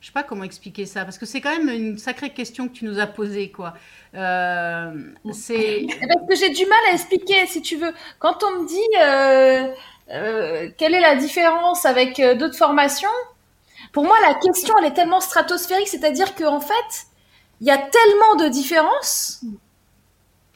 Je 0.00 0.06
sais 0.06 0.12
pas 0.12 0.22
comment 0.22 0.44
expliquer 0.44 0.86
ça, 0.86 1.04
parce 1.04 1.18
que 1.18 1.26
c'est 1.26 1.40
quand 1.40 1.56
même 1.56 1.68
une 1.68 1.98
sacrée 1.98 2.30
question 2.30 2.66
que 2.68 2.72
tu 2.72 2.84
nous 2.86 2.98
as 2.98 3.06
posée, 3.06 3.50
quoi. 3.52 3.74
c'est 4.12 4.18
parce 6.08 6.28
que 6.28 6.34
j'ai 6.34 6.50
du 6.50 6.66
mal 6.66 6.78
à 6.90 6.94
expliquer, 6.94 7.46
si 7.46 7.62
tu 7.62 7.76
veux. 7.76 7.92
Quand 8.18 8.42
on 8.42 8.62
me 8.62 8.66
dit 8.66 9.70
euh, 10.12 10.68
quelle 10.76 10.94
est 10.94 11.00
la 11.00 11.14
différence 11.14 11.84
avec 11.86 12.20
euh, 12.20 12.34
d'autres 12.34 12.56
formations? 12.56 13.08
Pour 13.92 14.04
moi, 14.04 14.16
la 14.26 14.34
question, 14.34 14.74
elle 14.78 14.86
est 14.86 14.94
tellement 14.94 15.20
stratosphérique, 15.20 15.88
c'est-à-dire 15.88 16.34
qu'en 16.34 16.60
fait, 16.60 17.06
il 17.60 17.66
y 17.66 17.70
a 17.70 17.78
tellement 17.78 18.36
de 18.36 18.48
différences. 18.48 19.42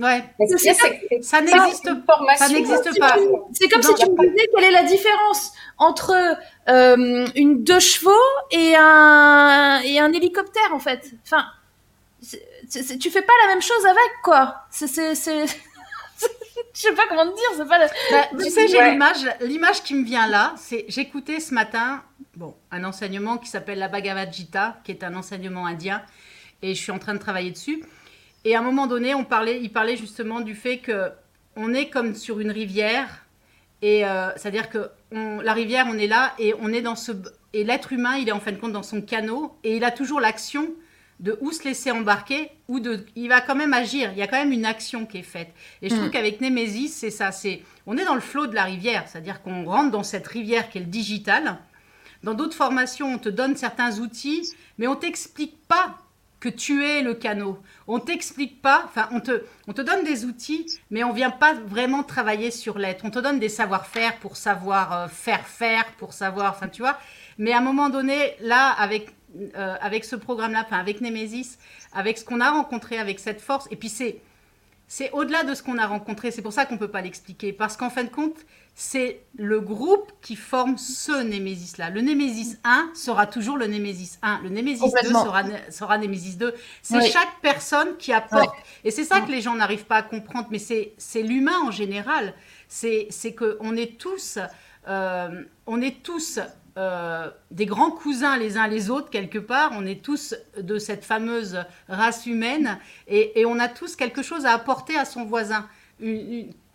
Ouais, 0.00 0.24
ça 0.38 1.40
n'existe 1.40 2.04
pas. 2.04 2.18
Ça 2.36 2.48
n'existe 2.48 2.98
pas. 2.98 3.16
C'est 3.52 3.68
comme 3.68 3.82
si 3.82 3.94
tu 3.94 4.10
me 4.10 4.28
disais 4.28 4.48
quelle 4.54 4.64
est 4.64 4.70
la 4.72 4.82
différence 4.82 5.52
entre 5.78 6.36
euh, 6.68 7.26
une 7.36 7.62
deux 7.62 7.78
chevaux 7.78 8.10
et 8.50 8.74
un 8.76 9.80
et 9.84 10.00
un 10.00 10.12
hélicoptère 10.12 10.72
en 10.72 10.80
fait. 10.80 11.12
Enfin, 11.24 11.44
tu 12.70 13.10
fais 13.10 13.22
pas 13.22 13.32
la 13.42 13.48
même 13.48 13.62
chose 13.62 13.86
avec 13.86 14.10
quoi. 14.24 14.62
C'est 14.70 14.88
je 16.74 16.80
sais 16.80 16.94
pas 16.94 17.06
comment 17.08 17.30
te 17.30 17.34
dire, 17.34 17.48
c'est 17.56 17.68
pas. 17.68 17.78
Bah, 17.78 18.38
tu 18.44 18.50
sais, 18.50 18.68
j'ai 18.68 18.90
l'image, 18.90 19.26
l'image 19.40 19.82
qui 19.82 19.94
me 19.94 20.04
vient 20.04 20.28
là, 20.28 20.54
c'est 20.56 20.84
j'écoutais 20.88 21.40
ce 21.40 21.54
matin, 21.54 22.02
bon, 22.36 22.54
un 22.70 22.84
enseignement 22.84 23.38
qui 23.38 23.48
s'appelle 23.48 23.78
la 23.78 23.88
Bhagavad 23.88 24.32
Gita, 24.32 24.78
qui 24.84 24.92
est 24.92 25.04
un 25.04 25.14
enseignement 25.14 25.66
indien, 25.66 26.02
et 26.62 26.74
je 26.74 26.80
suis 26.80 26.92
en 26.92 26.98
train 26.98 27.14
de 27.14 27.18
travailler 27.18 27.50
dessus. 27.50 27.84
Et 28.44 28.54
à 28.54 28.60
un 28.60 28.62
moment 28.62 28.86
donné, 28.86 29.14
on 29.14 29.24
parlait, 29.24 29.60
il 29.60 29.72
parlait 29.72 29.96
justement 29.96 30.40
du 30.40 30.54
fait 30.54 30.78
que 30.78 31.10
on 31.56 31.72
est 31.72 31.88
comme 31.88 32.14
sur 32.14 32.40
une 32.40 32.50
rivière, 32.50 33.24
et 33.82 34.04
euh, 34.04 34.30
c'est-à-dire 34.36 34.70
que 34.70 34.90
la 35.12 35.52
rivière, 35.52 35.86
on 35.88 35.98
est 35.98 36.06
là, 36.06 36.34
et 36.38 36.54
on 36.60 36.72
est 36.72 36.82
dans 36.82 36.96
ce, 36.96 37.12
et 37.52 37.64
l'être 37.64 37.92
humain, 37.92 38.16
il 38.16 38.28
est 38.28 38.32
en 38.32 38.40
fin 38.40 38.52
de 38.52 38.56
compte 38.56 38.72
dans 38.72 38.82
son 38.82 39.00
canot, 39.00 39.56
et 39.62 39.76
il 39.76 39.84
a 39.84 39.90
toujours 39.90 40.20
l'action 40.20 40.68
de 41.24 41.38
où 41.40 41.52
se 41.52 41.64
laisser 41.64 41.90
embarquer 41.90 42.50
ou 42.68 42.80
de 42.80 43.06
il 43.16 43.28
va 43.28 43.40
quand 43.40 43.54
même 43.54 43.72
agir. 43.72 44.10
Il 44.12 44.18
y 44.18 44.22
a 44.22 44.26
quand 44.26 44.36
même 44.36 44.52
une 44.52 44.66
action 44.66 45.06
qui 45.06 45.18
est 45.18 45.22
faite. 45.22 45.48
Et 45.80 45.88
je 45.88 45.94
trouve 45.94 46.08
mm. 46.08 46.10
qu'avec 46.10 46.40
Nemesis 46.42 46.88
c'est 46.88 47.10
ça 47.10 47.32
c'est 47.32 47.62
on 47.86 47.96
est 47.96 48.04
dans 48.04 48.14
le 48.14 48.20
flot 48.20 48.46
de 48.46 48.54
la 48.54 48.64
rivière. 48.64 49.04
C'est-à-dire 49.08 49.42
qu'on 49.42 49.64
rentre 49.64 49.90
dans 49.90 50.02
cette 50.02 50.26
rivière 50.26 50.68
qui 50.68 50.78
est 50.78 50.82
le 50.82 50.86
digital. 50.86 51.56
Dans 52.22 52.34
d'autres 52.34 52.54
formations 52.54 53.14
on 53.14 53.18
te 53.18 53.30
donne 53.30 53.56
certains 53.56 54.00
outils 54.00 54.52
mais 54.76 54.86
on 54.86 54.96
t'explique 54.96 55.56
pas 55.66 55.96
que 56.40 56.50
tu 56.50 56.84
es 56.84 57.00
le 57.00 57.14
canot. 57.14 57.58
On 57.86 58.00
t'explique 58.00 58.60
pas 58.60 58.82
enfin 58.84 59.08
on 59.10 59.20
te 59.20 59.44
on 59.66 59.72
te 59.72 59.80
donne 59.80 60.04
des 60.04 60.26
outils 60.26 60.66
mais 60.90 61.04
on 61.04 61.14
vient 61.14 61.30
pas 61.30 61.54
vraiment 61.54 62.02
travailler 62.02 62.50
sur 62.50 62.76
l'être. 62.76 63.02
On 63.06 63.10
te 63.10 63.18
donne 63.18 63.38
des 63.38 63.48
savoir-faire 63.48 64.18
pour 64.18 64.36
savoir 64.36 64.92
euh, 64.92 65.08
faire 65.08 65.46
faire 65.46 65.86
pour 65.96 66.12
savoir 66.12 66.52
enfin 66.52 66.68
tu 66.68 66.82
vois. 66.82 66.98
Mais 67.38 67.52
à 67.52 67.58
un 67.58 67.62
moment 67.62 67.88
donné 67.88 68.34
là 68.40 68.68
avec 68.72 69.14
euh, 69.56 69.76
avec 69.80 70.04
ce 70.04 70.16
programme-là, 70.16 70.62
enfin 70.64 70.78
avec 70.78 71.00
Nemesis, 71.00 71.58
avec 71.92 72.18
ce 72.18 72.24
qu'on 72.24 72.40
a 72.40 72.50
rencontré, 72.50 72.98
avec 72.98 73.18
cette 73.18 73.40
force. 73.40 73.66
Et 73.70 73.76
puis 73.76 73.88
c'est 73.88 74.20
c'est 74.86 75.10
au-delà 75.12 75.44
de 75.44 75.54
ce 75.54 75.62
qu'on 75.62 75.78
a 75.78 75.86
rencontré. 75.86 76.30
C'est 76.30 76.42
pour 76.42 76.52
ça 76.52 76.66
qu'on 76.66 76.74
ne 76.74 76.78
peut 76.78 76.90
pas 76.90 77.00
l'expliquer. 77.00 77.52
Parce 77.52 77.76
qu'en 77.76 77.90
fin 77.90 78.04
de 78.04 78.10
compte, 78.10 78.36
c'est 78.74 79.22
le 79.36 79.60
groupe 79.60 80.12
qui 80.20 80.36
forme 80.36 80.76
ce 80.78 81.22
Nemesis-là. 81.22 81.90
Le 81.90 82.00
Nemesis 82.00 82.58
1 82.64 82.90
sera 82.94 83.26
toujours 83.26 83.56
le 83.56 83.66
Nemesis 83.66 84.18
1. 84.22 84.42
Le 84.42 84.50
Nemesis 84.50 84.92
2 85.02 85.08
sera, 85.08 85.42
sera 85.70 85.98
Nemesis 85.98 86.36
2. 86.36 86.54
C'est 86.82 87.10
chaque 87.10 87.40
personne 87.40 87.96
qui 87.98 88.12
apporte. 88.12 88.54
Et 88.84 88.90
c'est 88.90 89.04
ça 89.04 89.20
que 89.20 89.30
les 89.30 89.40
gens 89.40 89.54
n'arrivent 89.54 89.86
pas 89.86 89.96
à 89.96 90.02
comprendre. 90.02 90.48
Mais 90.50 90.58
c'est 90.58 91.22
l'humain 91.22 91.58
en 91.64 91.70
général. 91.70 92.34
C'est 92.68 93.08
qu'on 93.36 93.76
est 93.76 93.98
tous... 93.98 94.38
Euh, 94.86 95.44
on 95.66 95.80
est 95.80 96.02
tous 96.02 96.38
euh, 96.76 97.30
des 97.52 97.66
grands 97.66 97.92
cousins 97.92 98.36
les 98.36 98.56
uns 98.56 98.66
les 98.66 98.90
autres 98.90 99.08
quelque 99.08 99.38
part. 99.38 99.70
On 99.74 99.86
est 99.86 100.02
tous 100.02 100.34
de 100.60 100.78
cette 100.78 101.04
fameuse 101.04 101.64
race 101.88 102.26
humaine 102.26 102.78
et, 103.06 103.44
on 103.46 103.58
a 103.60 103.68
tous 103.68 103.94
quelque 103.94 104.22
chose 104.22 104.44
à 104.44 104.52
apporter 104.52 104.96
à 104.96 105.04
son 105.04 105.24
voisin. 105.24 105.68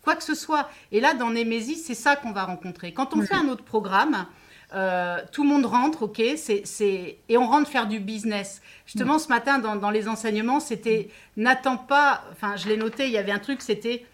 quoi 0.01 0.15
que 0.15 0.23
ce 0.23 0.35
soit. 0.35 0.69
Et 0.91 1.01
là, 1.01 1.13
dans 1.13 1.31
Némésis, 1.31 1.83
c'est 1.85 1.95
ça 1.95 2.15
qu'on 2.15 2.31
va 2.31 2.45
rencontrer. 2.45 2.93
Quand 2.93 3.13
on 3.13 3.21
fait 3.21 3.35
un 3.35 3.49
autre 3.49 3.65
programme, 3.65 4.25
euh, 4.73 5.17
tout 5.31 5.43
le 5.43 5.49
monde 5.49 5.65
rentre, 5.65 6.03
ok, 6.03 6.21
c'est, 6.37 7.17
et 7.27 7.37
on 7.37 7.47
rentre 7.47 7.69
faire 7.69 7.87
du 7.87 7.99
business. 7.99 8.61
Justement, 8.85 9.19
ce 9.19 9.27
matin, 9.27 9.59
dans, 9.59 9.75
dans 9.75 9.89
les 9.89 10.07
enseignements, 10.07 10.59
c'était 10.59 11.09
n'attends 11.35 11.77
pas, 11.77 12.23
enfin, 12.31 12.55
je 12.55 12.67
l'ai 12.69 12.77
noté, 12.77 13.05
il 13.05 13.11
y 13.11 13.17
avait 13.17 13.31
un 13.31 13.39
truc, 13.39 13.61
c'était 13.61 14.05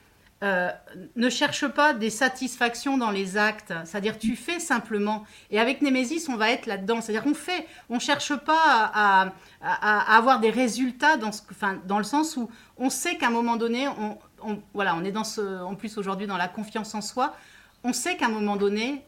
euh, 0.44 0.70
ne 1.16 1.30
cherche 1.30 1.66
pas 1.68 1.94
des 1.94 2.10
satisfactions 2.10 2.98
dans 2.98 3.10
les 3.10 3.38
actes. 3.38 3.74
C'est-à-dire, 3.86 4.20
tu 4.20 4.36
fais 4.36 4.60
simplement. 4.60 5.24
Et 5.50 5.60
avec 5.60 5.82
Némésis, 5.82 6.28
on 6.28 6.36
va 6.36 6.52
être 6.52 6.66
là-dedans. 6.66 7.00
C'est-à-dire 7.02 7.24
qu'on 7.24 7.34
fait, 7.34 7.66
on 7.90 8.00
cherche 8.00 8.36
pas 8.36 8.92
à, 8.94 9.32
avoir 10.16 10.40
des 10.42 10.52
résultats 10.52 11.18
dans, 11.18 11.32
ce, 11.32 11.42
dans 11.86 11.98
le 11.98 12.04
sens 12.04 12.36
où 12.38 12.50
on 12.78 12.90
sait 12.90 13.16
qu'à 13.16 13.28
un 13.28 13.32
moment 13.32 13.56
donné, 13.56 13.88
on, 13.88 14.62
voilà, 14.74 14.96
on 14.96 15.04
est 15.04 15.12
dans 15.12 15.24
ce, 15.24 15.64
en 15.64 15.76
plus 15.76 15.98
aujourd'hui 15.98 16.28
dans 16.28 16.38
la 16.38 16.50
confiance 16.50 16.94
en 16.96 17.02
soi. 17.02 17.36
On 17.84 17.94
sait 17.94 18.18
qu'à 18.18 18.26
un 18.26 18.30
moment 18.30 18.58
donné, 18.58 19.04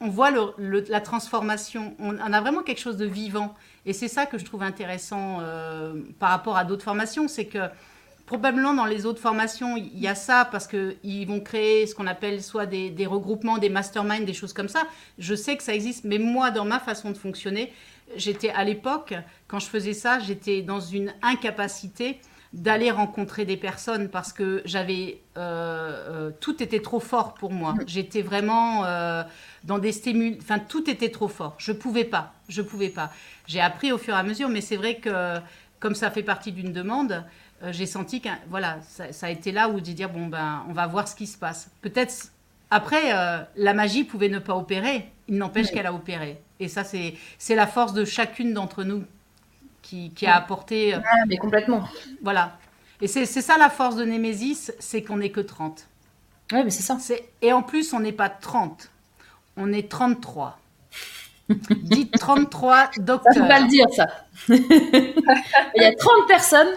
on 0.00 0.08
voit 0.08 0.30
la 0.58 1.00
transformation. 1.00 1.94
On, 2.00 2.18
a 2.18 2.40
vraiment 2.40 2.62
quelque 2.62 2.80
chose 2.80 2.96
de 2.96 3.06
vivant. 3.06 3.54
Et 3.86 3.92
c'est 3.92 4.08
ça 4.08 4.26
que 4.26 4.38
je 4.38 4.44
trouve 4.44 4.62
intéressant 4.62 5.38
euh, 5.40 5.94
par 6.18 6.30
rapport 6.30 6.56
à 6.56 6.64
d'autres 6.64 6.84
formations, 6.84 7.28
c'est 7.28 7.46
que 7.46 7.68
Probablement 8.26 8.72
dans 8.72 8.86
les 8.86 9.04
autres 9.04 9.20
formations, 9.20 9.76
il 9.76 9.98
y 9.98 10.08
a 10.08 10.14
ça 10.14 10.48
parce 10.50 10.66
qu'ils 10.66 11.26
vont 11.26 11.40
créer 11.40 11.86
ce 11.86 11.94
qu'on 11.94 12.06
appelle 12.06 12.42
soit 12.42 12.64
des, 12.64 13.06
regroupements, 13.06 13.58
des 13.58 13.68
masterminds, 13.68 14.24
des 14.24 14.32
choses 14.32 14.54
comme 14.54 14.68
ça. 14.68 14.84
Je 15.18 15.34
sais 15.34 15.56
que 15.58 15.62
ça 15.62 15.74
existe, 15.74 16.04
mais 16.04 16.18
moi, 16.18 16.50
dans 16.50 16.64
ma 16.64 16.80
façon 16.80 17.10
de 17.10 17.18
fonctionner, 17.18 17.70
j'étais 18.16 18.48
à 18.50 18.64
l'époque, 18.64 19.12
quand 19.46 19.58
je 19.58 19.66
faisais 19.66 19.92
ça, 19.92 20.20
j'étais 20.20 20.62
dans 20.62 20.80
une 20.80 21.12
incapacité 21.20 22.18
d'aller 22.54 22.90
rencontrer 22.90 23.44
des 23.44 23.56
personnes 23.56 24.08
parce 24.08 24.32
que 24.32 24.62
j'avais 24.64 25.20
euh, 25.36 26.28
euh, 26.28 26.30
tout 26.40 26.62
était 26.62 26.80
trop 26.80 27.00
fort 27.00 27.34
pour 27.34 27.52
moi. 27.52 27.74
J'étais 27.86 28.22
vraiment 28.22 28.84
euh, 28.84 29.22
dans 29.64 29.78
des 29.78 29.90
stimuli, 29.90 30.38
enfin 30.40 30.60
tout 30.60 30.88
était 30.88 31.10
trop 31.10 31.28
fort. 31.28 31.56
Je 31.58 31.72
pouvais 31.72 32.04
pas, 32.04 32.32
je 32.48 32.62
pouvais 32.62 32.90
pas. 32.90 33.12
J'ai 33.48 33.60
appris 33.60 33.90
au 33.90 33.98
fur 33.98 34.14
et 34.14 34.18
à 34.18 34.22
mesure, 34.22 34.48
mais 34.48 34.60
c'est 34.60 34.76
vrai 34.76 34.96
que 34.96 35.40
comme 35.80 35.96
ça 35.96 36.10
fait 36.10 36.22
partie 36.22 36.52
d'une 36.52 36.72
demande, 36.72 37.24
j'ai 37.70 37.86
senti 37.86 38.20
que 38.20 38.28
voilà, 38.48 38.78
ça, 38.82 39.26
a 39.26 39.30
été 39.30 39.52
là 39.52 39.68
où 39.68 39.78
j'ai 39.82 39.94
dit 39.94 40.04
bon 40.06 40.26
ben 40.26 40.64
on 40.68 40.72
va 40.72 40.86
voir 40.86 41.08
ce 41.08 41.14
qui 41.14 41.26
se 41.26 41.38
passe. 41.38 41.70
Peut-être 41.80 42.32
après 42.70 43.12
la 43.56 43.74
magie 43.74 44.04
pouvait 44.04 44.28
ne 44.28 44.38
pas 44.38 44.54
opérer, 44.54 45.10
il 45.28 45.36
n'empêche 45.36 45.70
qu'elle 45.70 45.86
a 45.86 45.94
opéré. 45.94 46.40
Et 46.60 46.68
ça 46.68 46.84
c'est 46.84 47.14
c'est 47.38 47.54
la 47.54 47.66
force 47.66 47.94
de 47.94 48.04
chacune 48.04 48.52
d'entre 48.52 48.84
nous 48.84 49.04
qui, 50.14 50.26
a 50.26 50.36
apporté. 50.36 50.94
Euh, 50.94 50.98
mais 51.28 51.36
complètement. 51.36 51.84
Voilà. 52.22 52.56
Et 53.00 53.06
c'est 53.08 53.26
ça 53.26 53.58
la 53.58 53.70
force 53.70 53.96
de 53.96 54.04
Némésis, 54.04 54.72
c'est 54.78 55.02
qu'on 55.02 55.18
n'est 55.18 55.30
que 55.30 55.40
30. 55.40 55.86
Ouais, 56.52 56.64
mais 56.64 56.70
c'est 56.70 56.82
ça. 56.82 56.98
Et 57.42 57.52
en 57.52 57.62
plus, 57.62 57.92
on 57.92 58.00
n'est 58.00 58.12
pas 58.12 58.28
30, 58.28 58.90
on 59.56 59.72
est 59.72 59.90
33. 59.90 60.58
Dites 61.82 62.12
33 62.18 62.90
docteurs. 62.98 63.34
Ça 63.34 63.40
ne 63.40 63.48
pas 63.48 63.60
le 63.60 63.68
dire, 63.68 63.86
ça. 63.94 64.06
Il 64.48 65.82
y 65.82 65.84
a 65.84 65.94
30 65.94 66.28
personnes 66.28 66.68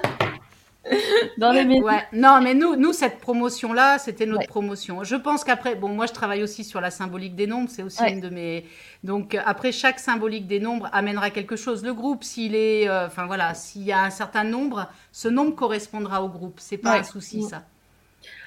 dans 1.38 1.52
les 1.52 1.64
ouais. 1.82 2.08
Non, 2.14 2.42
mais 2.42 2.54
nous, 2.54 2.76
nous 2.76 2.94
cette 2.94 3.20
promotion-là, 3.20 3.98
c'était 3.98 4.26
notre 4.26 4.48
promotion. 4.48 5.04
Je 5.04 5.16
pense 5.16 5.44
qu'après, 5.44 5.76
bon, 5.76 5.90
moi, 5.90 6.06
je 6.06 6.14
travaille 6.14 6.44
aussi 6.44 6.64
sur 6.64 6.82
la 6.82 6.92
symbolique 6.92 7.36
des 7.36 7.48
nombres. 7.48 7.70
C'est 7.70 7.84
aussi 7.84 8.04
une 8.04 8.22
de 8.22 8.30
mes. 8.30 8.66
Donc, 9.04 9.38
après, 9.46 9.72
chaque 9.72 10.00
symbolique 10.00 10.48
des 10.48 10.60
nombres 10.60 10.90
amènera 10.92 11.30
quelque 11.30 11.56
chose. 11.56 11.84
Le 11.84 11.94
groupe, 11.94 12.24
s'il 12.24 12.56
est, 12.56 12.88
euh, 12.88 13.08
enfin 13.08 13.26
voilà, 13.26 13.54
s'il 13.54 13.84
y 13.84 13.92
a 13.92 14.04
un 14.04 14.10
certain 14.10 14.44
nombre, 14.44 14.90
ce 15.12 15.28
nombre 15.28 15.56
correspondra 15.56 16.24
au 16.24 16.30
groupe. 16.30 16.60
C'est 16.60 16.78
pas 16.78 16.98
un 16.98 17.04
souci, 17.04 17.44
ça. 17.44 17.64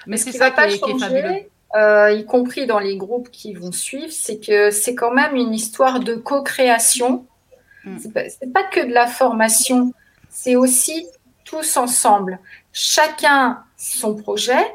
Mais 0.07 0.17
c'est 0.17 0.31
ça 0.31 0.51
qui, 0.51 0.61
est, 0.61 0.79
qui, 0.79 0.91
est, 0.91 0.99
fabuleux. 0.99 1.47
Euh, 1.75 2.11
y 2.11 2.25
compris 2.25 2.65
dans 2.65 2.79
les 2.79 2.97
groupes 2.97 3.29
qui 3.31 3.53
vont 3.53 3.71
suivre, 3.71 4.11
c'est 4.11 4.39
que 4.39 4.71
c'est 4.71 4.93
quand 4.93 5.11
même 5.11 5.35
une 5.35 5.53
histoire 5.53 6.01
de 6.01 6.15
co-création. 6.15 7.25
Mm. 7.85 7.97
C'est 7.99 8.13
pas, 8.13 8.23
pas 8.53 8.63
que 8.67 8.85
de 8.85 8.93
la 8.93 9.07
formation, 9.07 9.93
c'est 10.29 10.55
aussi 10.55 11.07
tous 11.45 11.77
ensemble, 11.77 12.39
chacun 12.73 13.63
son 13.77 14.15
projet, 14.15 14.65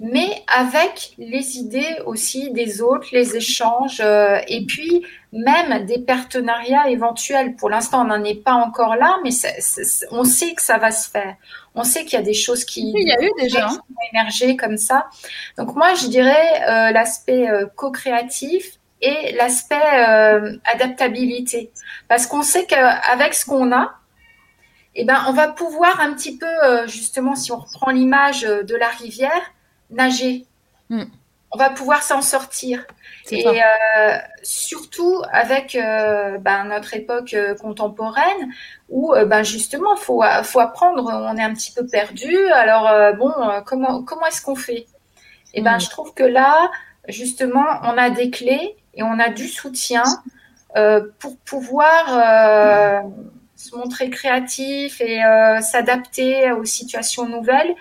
mais 0.00 0.42
avec 0.48 1.12
les 1.18 1.58
idées 1.58 1.98
aussi 2.06 2.50
des 2.52 2.80
autres, 2.80 3.08
les 3.12 3.36
échanges, 3.36 4.00
euh, 4.00 4.38
et 4.48 4.64
puis 4.64 5.04
même 5.32 5.84
des 5.84 5.98
partenariats 5.98 6.88
éventuels. 6.88 7.54
Pour 7.56 7.68
l'instant, 7.68 8.02
on 8.02 8.04
n'en 8.04 8.24
est 8.24 8.42
pas 8.42 8.54
encore 8.54 8.96
là, 8.96 9.18
mais 9.22 9.30
on 10.10 10.24
sait 10.24 10.54
que 10.54 10.62
ça 10.62 10.78
va 10.78 10.90
se 10.90 11.08
faire. 11.10 11.36
On 11.74 11.84
sait 11.84 12.04
qu'il 12.04 12.14
y 12.14 12.22
a 12.22 12.24
des 12.24 12.34
choses 12.34 12.64
qui, 12.64 12.92
il 12.96 13.06
y 13.06 13.12
a 13.12 13.22
eu 13.22 13.30
déjà. 13.38 13.66
Hein. 13.66 13.78
vont 13.90 14.02
émerger 14.12 14.56
comme 14.56 14.78
ça. 14.78 15.06
Donc 15.58 15.76
moi, 15.76 15.94
je 15.94 16.06
dirais 16.06 16.62
euh, 16.66 16.92
l'aspect 16.92 17.48
euh, 17.48 17.66
co-créatif 17.76 18.78
et 19.02 19.32
l'aspect 19.32 19.74
adaptabilité. 20.64 21.70
Parce 22.08 22.26
qu'on 22.26 22.42
sait 22.42 22.66
qu'avec 22.66 23.32
ce 23.32 23.46
qu'on 23.46 23.72
a, 23.72 23.99
eh 25.00 25.04
ben, 25.04 25.24
on 25.28 25.32
va 25.32 25.48
pouvoir 25.48 25.98
un 26.00 26.12
petit 26.12 26.36
peu, 26.36 26.46
euh, 26.46 26.86
justement, 26.86 27.34
si 27.34 27.52
on 27.52 27.56
reprend 27.56 27.90
l'image 27.90 28.44
euh, 28.44 28.62
de 28.62 28.74
la 28.74 28.88
rivière, 28.88 29.40
nager. 29.88 30.44
Hmm. 30.90 31.04
On 31.52 31.58
va 31.58 31.70
pouvoir 31.70 32.02
s'en 32.02 32.20
sortir. 32.20 32.84
Et 33.30 33.46
euh, 33.48 34.18
surtout 34.42 35.22
avec 35.32 35.76
ben, 36.40 36.64
notre 36.64 36.94
époque 36.94 37.34
contemporaine 37.60 38.52
où 38.88 39.12
ben, 39.26 39.42
justement, 39.42 39.96
il 39.96 40.00
faut, 40.00 40.22
faut 40.44 40.60
apprendre, 40.60 41.10
on 41.12 41.36
est 41.36 41.42
un 41.42 41.52
petit 41.52 41.72
peu 41.72 41.84
perdu. 41.86 42.36
Alors, 42.52 43.14
bon, 43.16 43.32
comment, 43.66 44.02
comment 44.04 44.26
est-ce 44.26 44.42
qu'on 44.42 44.54
fait? 44.54 44.86
Eh 45.54 45.60
ben, 45.60 45.76
hmm. 45.76 45.80
je 45.80 45.90
trouve 45.90 46.14
que 46.14 46.22
là, 46.22 46.70
justement, 47.08 47.66
on 47.82 47.98
a 47.98 48.10
des 48.10 48.30
clés 48.30 48.76
et 48.94 49.02
on 49.02 49.18
a 49.18 49.28
du 49.28 49.48
soutien 49.48 50.04
pour 51.18 51.36
pouvoir 51.44 53.02
se 53.60 53.76
montrer 53.76 54.10
créatif 54.10 55.00
et 55.00 55.22
euh, 55.22 55.60
s'adapter 55.60 56.50
aux 56.52 56.64
situations 56.64 57.28
nouvelles. 57.28 57.74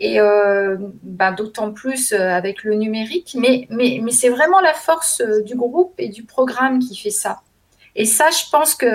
Et 0.00 0.20
euh, 0.20 0.76
ben, 1.02 1.32
d'autant 1.32 1.72
plus 1.72 2.12
euh, 2.12 2.30
avec 2.30 2.62
le 2.62 2.74
numérique. 2.76 3.36
Mais, 3.38 3.66
mais, 3.68 4.00
mais 4.02 4.12
c'est 4.12 4.28
vraiment 4.28 4.60
la 4.60 4.72
force 4.72 5.20
du 5.44 5.56
groupe 5.56 5.94
et 5.98 6.08
du 6.08 6.22
programme 6.22 6.78
qui 6.78 6.96
fait 6.96 7.10
ça. 7.10 7.40
Et 7.96 8.04
ça, 8.04 8.30
je 8.30 8.48
pense 8.50 8.76
qu'on 8.76 8.86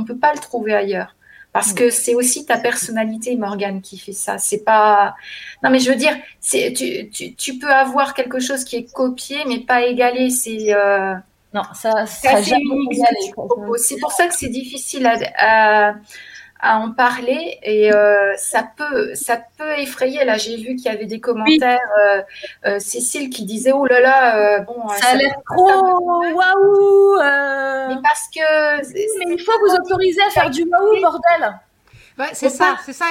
ne 0.00 0.04
peut 0.04 0.18
pas 0.18 0.32
le 0.32 0.40
trouver 0.40 0.74
ailleurs. 0.74 1.14
Parce 1.52 1.72
que 1.72 1.90
c'est 1.90 2.14
aussi 2.14 2.44
ta 2.44 2.58
personnalité, 2.58 3.34
Morgane, 3.34 3.80
qui 3.80 3.98
fait 3.98 4.12
ça. 4.12 4.36
C'est 4.38 4.64
pas. 4.64 5.14
Non, 5.62 5.70
mais 5.70 5.78
je 5.78 5.90
veux 5.90 5.96
dire, 5.96 6.14
tu, 6.42 6.72
tu, 7.10 7.34
tu, 7.34 7.58
peux 7.58 7.70
avoir 7.70 8.14
quelque 8.14 8.38
chose 8.38 8.64
qui 8.64 8.76
est 8.76 8.92
copié, 8.92 9.38
mais 9.46 9.60
pas 9.60 9.82
égalé. 9.82 10.28
C'est. 10.30 10.74
Non, 11.54 11.62
ça, 11.74 12.04
ça 12.06 12.42
C'est 12.42 13.98
pour 13.98 14.12
ça 14.12 14.26
que 14.26 14.34
c'est 14.34 14.48
difficile 14.48 15.06
à, 15.06 15.94
à, 16.60 16.78
en 16.78 16.92
parler 16.92 17.58
et 17.62 17.92
euh, 17.92 18.34
ça 18.36 18.68
peut 18.76 19.14
ça 19.14 19.40
peut 19.56 19.78
effrayer. 19.78 20.24
Là, 20.24 20.36
j'ai 20.36 20.56
vu 20.56 20.76
qu'il 20.76 20.84
y 20.84 20.88
avait 20.88 21.06
des 21.06 21.20
commentaires. 21.20 21.78
Euh, 22.00 22.22
euh, 22.66 22.78
Cécile 22.78 23.30
qui 23.30 23.44
disait 23.44 23.72
oh 23.72 23.86
là 23.86 24.00
là, 24.00 24.60
bon. 24.60 24.88
Ça, 24.88 25.10
a 25.10 25.14
l'air 25.14 25.36
trop 25.46 26.22
waouh. 26.34 27.18
Mais 27.88 28.02
parce 28.02 28.28
que. 28.34 28.82
Mais 28.92 29.34
il 29.34 29.42
faut 29.42 29.52
vous 29.66 29.74
autoriser 29.74 30.20
à 30.26 30.30
faire 30.30 30.50
du 30.50 30.64
waouh, 30.64 31.00
bordel. 31.00 31.60
Ouais, 32.18 32.30
c'est 32.32 32.50
ça, 32.50 32.76
c'est 32.84 32.92
ça. 32.92 33.06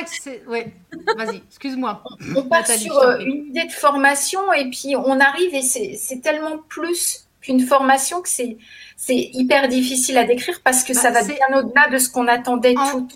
Ouais. 0.47 0.73
Vas-y, 1.17 1.37
excuse-moi. 1.37 2.03
On 2.35 2.43
part 2.43 2.67
sur 2.67 3.01
une 3.19 3.47
idée 3.47 3.65
de 3.65 3.71
formation 3.71 4.51
et 4.53 4.69
puis 4.69 4.95
on 4.97 5.19
arrive 5.19 5.55
et 5.55 5.61
c'est 5.61 6.19
tellement 6.21 6.57
plus 6.67 7.26
une 7.47 7.61
formation 7.61 8.21
que 8.21 8.29
c'est 8.29 8.57
c'est 8.95 9.29
hyper 9.33 9.67
difficile 9.67 10.17
à 10.17 10.23
décrire 10.23 10.61
parce 10.63 10.83
que 10.83 10.93
ça 10.93 11.11
bah, 11.11 11.21
va 11.21 11.27
bien 11.27 11.59
au-delà 11.59 11.87
de 11.89 11.97
ce 11.97 12.09
qu'on 12.09 12.27
attendait 12.27 12.73
tout. 12.73 13.07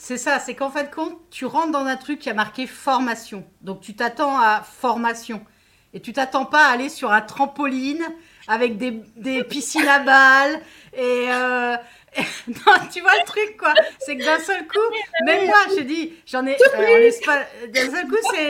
C'est 0.00 0.16
ça, 0.16 0.38
c'est 0.38 0.54
qu'en 0.54 0.70
fait, 0.70 0.94
compte, 0.94 1.18
tu 1.30 1.44
rentres 1.44 1.72
dans 1.72 1.84
un 1.84 1.96
truc 1.96 2.20
qui 2.20 2.30
a 2.30 2.34
marqué 2.34 2.66
formation. 2.68 3.44
Donc 3.62 3.80
tu 3.80 3.94
t'attends 3.94 4.38
à 4.38 4.62
formation. 4.62 5.44
Et 5.92 6.00
tu 6.00 6.12
t'attends 6.12 6.44
pas 6.44 6.66
à 6.66 6.70
aller 6.70 6.88
sur 6.88 7.12
un 7.12 7.20
trampoline 7.20 8.04
avec 8.46 8.76
des, 8.76 9.02
des 9.16 9.42
piscines 9.50 9.88
à 9.88 9.98
balles 9.98 10.60
et, 10.92 11.26
euh, 11.30 11.76
non, 12.48 12.72
tu 12.92 13.00
vois 13.00 13.12
le 13.18 13.26
truc 13.26 13.56
quoi. 13.58 13.74
C'est 13.98 14.16
que 14.16 14.24
d'un 14.24 14.38
seul 14.38 14.66
coup, 14.66 15.24
même 15.24 15.46
moi, 15.46 15.56
je 15.76 15.82
dis, 15.82 16.12
j'en 16.26 16.46
ai 16.46 16.54
euh, 16.54 17.66
d'un 17.68 17.90
seul 17.90 18.06
coup, 18.06 18.16
c'est 18.32 18.48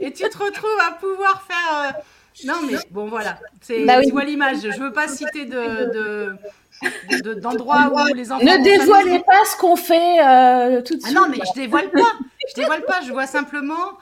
et 0.00 0.12
tu 0.12 0.28
te 0.28 0.38
retrouves 0.38 0.80
à 0.86 0.92
pouvoir 0.92 1.42
faire 1.42 1.96
euh, 1.96 2.00
non, 2.44 2.54
mais 2.66 2.76
bon, 2.90 3.08
voilà. 3.08 3.38
C'est, 3.60 3.84
bah 3.84 4.02
Tu 4.02 4.10
vois 4.10 4.24
l'image. 4.24 4.60
Je 4.60 4.80
veux 4.80 4.92
pas 4.92 5.08
citer 5.08 5.44
de, 5.46 6.36
d'endroits 7.40 7.92
où 7.92 8.14
les 8.14 8.30
enfants. 8.32 8.44
Ne 8.44 8.62
dévoilez 8.62 9.20
pas 9.20 9.44
ce 9.44 9.56
qu'on 9.56 9.76
fait 9.76 10.24
euh, 10.24 10.82
tout 10.82 10.96
de 10.96 11.02
suite. 11.02 11.16
Ah 11.16 11.20
non, 11.20 11.28
mais 11.28 11.38
je 11.38 11.60
dévoile 11.60 11.90
pas. 11.90 12.12
Je 12.48 12.54
dévoile 12.54 12.84
pas. 12.84 13.00
Je 13.02 13.12
vois 13.12 13.26
simplement. 13.26 13.98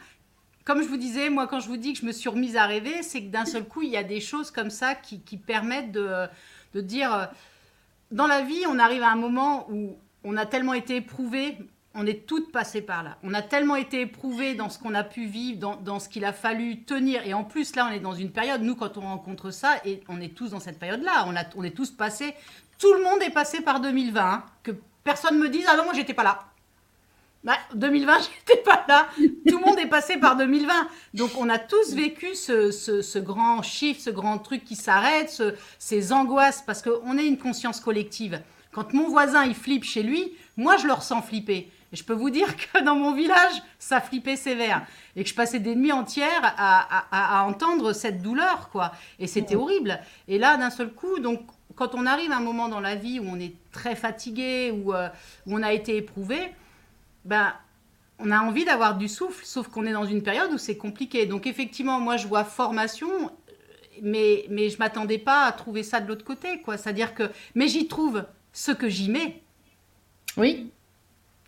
Comme 0.64 0.82
je 0.82 0.88
vous 0.88 0.96
disais, 0.96 1.30
moi, 1.30 1.46
quand 1.46 1.60
je 1.60 1.68
vous 1.68 1.76
dis 1.76 1.92
que 1.92 2.00
je 2.00 2.06
me 2.06 2.12
suis 2.12 2.28
remise 2.28 2.56
à 2.56 2.66
rêver, 2.66 3.02
c'est 3.02 3.20
que 3.20 3.28
d'un 3.28 3.44
seul 3.44 3.64
coup, 3.64 3.82
il 3.82 3.90
y 3.90 3.96
a 3.96 4.02
des 4.02 4.20
choses 4.20 4.50
comme 4.50 4.70
ça 4.70 4.96
qui, 4.96 5.20
qui 5.20 5.36
permettent 5.36 5.92
de, 5.92 6.26
de 6.74 6.80
dire. 6.80 7.14
Euh, 7.14 7.24
dans 8.10 8.26
la 8.26 8.42
vie, 8.42 8.64
on 8.68 8.78
arrive 8.78 9.02
à 9.02 9.10
un 9.10 9.16
moment 9.16 9.66
où 9.70 9.96
on 10.24 10.36
a 10.36 10.46
tellement 10.46 10.74
été 10.74 10.96
éprouvé, 10.96 11.56
on 11.96 12.06
est 12.06 12.26
toutes 12.26 12.52
passées 12.52 12.82
par 12.82 13.02
là. 13.02 13.16
On 13.22 13.34
a 13.34 13.42
tellement 13.42 13.74
été 13.74 14.02
éprouvés 14.02 14.54
dans 14.54 14.68
ce 14.68 14.78
qu'on 14.78 14.94
a 14.94 15.02
pu 15.02 15.26
vivre, 15.26 15.78
dans, 15.82 15.98
ce 15.98 16.08
qu'il 16.08 16.24
a 16.24 16.32
fallu 16.32 16.82
tenir. 16.82 17.26
Et 17.26 17.34
en 17.34 17.42
plus, 17.42 17.74
là, 17.74 17.88
on 17.90 17.92
est 17.92 18.00
dans 18.00 18.14
une 18.14 18.30
période, 18.30 18.62
nous, 18.62 18.76
quand 18.76 18.98
on 18.98 19.00
rencontre 19.00 19.50
ça, 19.50 19.76
et 19.84 20.02
on 20.08 20.20
est 20.20 20.34
tous 20.34 20.50
dans 20.50 20.60
cette 20.60 20.78
période-là, 20.78 21.26
on, 21.26 21.34
on 21.58 21.64
est 21.64 21.70
tous 21.70 21.90
passés, 21.90 22.34
tout 22.78 22.92
le 22.92 23.02
monde 23.02 23.22
est 23.22 23.30
passé 23.30 23.62
par 23.62 23.80
2020. 23.80 24.20
Hein. 24.22 24.44
que 24.62 24.72
personne 25.04 25.38
me 25.38 25.48
dise, 25.48 25.64
ah 25.68 25.76
non, 25.76 25.84
moi, 25.84 25.94
j'étais 25.94 26.14
pas 26.14 26.22
là. 26.22 26.44
Bah, 27.42 27.56
2020, 27.74 28.18
j'étais 28.48 28.60
pas 28.62 28.84
là. 28.88 29.08
Tout 29.48 29.58
le 29.58 29.64
monde 29.64 29.78
est 29.78 29.88
passé 29.88 30.18
par 30.18 30.36
2020. 30.36 30.72
Donc, 31.14 31.30
on 31.38 31.48
a 31.48 31.58
tous 31.58 31.94
vécu 31.94 32.34
ce, 32.34 33.18
grand 33.18 33.62
chiffre, 33.62 34.00
ce 34.02 34.10
grand 34.10 34.38
truc 34.38 34.64
qui 34.64 34.76
s'arrête, 34.76 35.42
ces 35.78 36.12
angoisses, 36.12 36.62
parce 36.66 36.82
qu'on 36.82 37.16
est 37.16 37.26
une 37.26 37.38
conscience 37.38 37.80
collective. 37.80 38.42
Quand 38.72 38.92
mon 38.92 39.08
voisin, 39.08 39.44
il 39.44 39.54
flippe 39.54 39.84
chez 39.84 40.02
lui, 40.02 40.34
moi, 40.58 40.76
je 40.76 40.86
le 40.86 40.92
ressens 40.92 41.22
flipper. 41.22 41.70
Et 41.92 41.96
je 41.96 42.04
peux 42.04 42.14
vous 42.14 42.30
dire 42.30 42.48
que 42.56 42.82
dans 42.84 42.96
mon 42.96 43.12
village, 43.12 43.62
ça 43.78 44.00
flippait 44.00 44.36
sévère. 44.36 44.86
Et 45.14 45.22
que 45.22 45.28
je 45.28 45.34
passais 45.34 45.60
des 45.60 45.74
nuits 45.74 45.92
entières 45.92 46.54
à, 46.56 47.44
entendre 47.46 47.92
cette 47.92 48.22
douleur, 48.22 48.70
quoi. 48.70 48.92
Et 49.18 49.26
c'était 49.26 49.56
horrible. 49.56 50.00
Et 50.28 50.38
là, 50.38 50.56
d'un 50.56 50.70
seul 50.70 50.90
coup, 50.90 51.18
donc, 51.20 51.40
quand 51.74 51.94
on 51.94 52.06
arrive 52.06 52.32
à 52.32 52.38
un 52.38 52.40
moment 52.40 52.68
dans 52.68 52.80
la 52.80 52.94
vie 52.94 53.20
où 53.20 53.24
on 53.28 53.38
est 53.38 53.54
très 53.70 53.94
fatigué, 53.94 54.72
où, 54.72 54.94
euh, 54.94 55.08
où 55.46 55.56
on 55.56 55.62
a 55.62 55.72
été 55.72 55.96
éprouvé, 55.96 56.38
ben, 57.24 57.52
on 58.18 58.30
a 58.30 58.40
envie 58.40 58.64
d'avoir 58.64 58.96
du 58.96 59.08
souffle, 59.08 59.44
sauf 59.44 59.68
qu'on 59.68 59.84
est 59.86 59.92
dans 59.92 60.06
une 60.06 60.22
période 60.22 60.50
où 60.52 60.58
c'est 60.58 60.76
compliqué. 60.76 61.26
Donc, 61.26 61.46
effectivement, 61.46 62.00
moi, 62.00 62.16
je 62.16 62.26
vois 62.26 62.44
formation, 62.44 63.30
mais, 64.02 64.46
mais 64.48 64.70
je 64.70 64.78
m'attendais 64.78 65.18
pas 65.18 65.44
à 65.44 65.52
trouver 65.52 65.82
ça 65.82 66.00
de 66.00 66.08
l'autre 66.08 66.24
côté, 66.24 66.60
quoi. 66.62 66.76
C'est-à-dire 66.76 67.14
que, 67.14 67.30
mais 67.54 67.68
j'y 67.68 67.88
trouve 67.88 68.24
ce 68.52 68.72
que 68.72 68.88
j'y 68.88 69.10
mets. 69.10 69.42
Oui. 70.36 70.70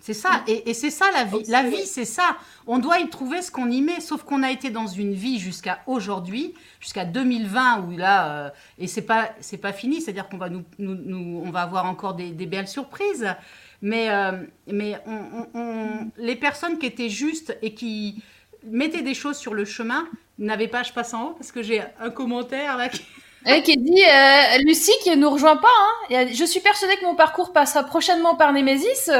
C'est 0.01 0.15
ça, 0.15 0.45
et, 0.47 0.75
c'est 0.75 0.91
ça 0.91 1.07
la 1.13 1.25
vie. 1.25 1.45
La 1.49 1.63
vie, 1.65 1.85
c'est 1.85 2.05
ça. 2.05 2.37
On 2.67 2.79
doit 2.79 3.01
y 3.01 3.09
trouver 3.09 3.43
ce 3.43 3.51
qu'on 3.51 3.71
y 3.71 3.83
met, 3.83 4.01
sauf 4.01 4.23
qu'on 4.23 4.43
a 4.43 4.51
été 4.51 4.71
dans 4.71 4.87
une 4.87 5.13
vie 5.13 5.39
jusqu'à 5.39 5.83
aujourd'hui, 5.87 6.55
jusqu'à 6.81 7.05
2020, 7.05 7.83
où 7.83 7.97
là, 7.97 8.47
euh, 8.47 8.51
et 8.79 8.87
c'est 8.87 9.03
pas, 9.03 9.31
c'est 9.41 9.59
pas 9.59 9.73
fini, 9.73 10.01
c'est-à-dire 10.01 10.29
qu'on 10.29 10.39
va 10.39 10.49
nous, 10.49 10.65
nous, 10.79 11.43
on 11.45 11.51
va 11.51 11.63
avoir 11.63 11.87
encore 11.87 12.15
des, 12.15 12.33
belles 12.47 12.69
surprises. 12.69 13.35
Mais, 13.83 14.11
euh, 14.11 14.33
mais 14.67 14.97
on, 15.07 16.11
les 16.17 16.37
personnes 16.37 16.79
qui 16.79 16.87
étaient 16.87 17.11
justes 17.11 17.57
et 17.63 17.75
qui 17.75 18.23
mettaient 18.65 19.03
des 19.03 19.15
choses 19.15 19.37
sur 19.37 19.55
le 19.55 19.65
chemin 19.65 20.09
n'avaient 20.39 20.69
pas, 20.69 20.83
je 20.83 20.93
passe 20.93 21.15
en 21.15 21.27
haut 21.29 21.33
parce 21.33 21.53
que 21.53 21.63
j'ai 21.63 21.83
un 22.01 22.11
commentaire 22.11 22.77
là 22.77 22.89
qui, 22.89 23.03
et 23.49 23.63
qui 23.63 23.77
dit 23.79 24.05
euh, 24.05 24.59
Lucie 24.65 24.93
qui 25.03 25.11
ne 25.11 25.17
nous 25.17 25.31
rejoint 25.31 25.57
pas. 25.57 25.69
Hein. 26.11 26.27
Je 26.33 26.45
suis 26.45 26.61
persuadée 26.61 26.97
que 26.97 27.05
mon 27.05 27.15
parcours 27.15 27.53
passera 27.53 27.83
prochainement 27.83 28.37
par 28.37 28.53
Némésis. 28.53 29.11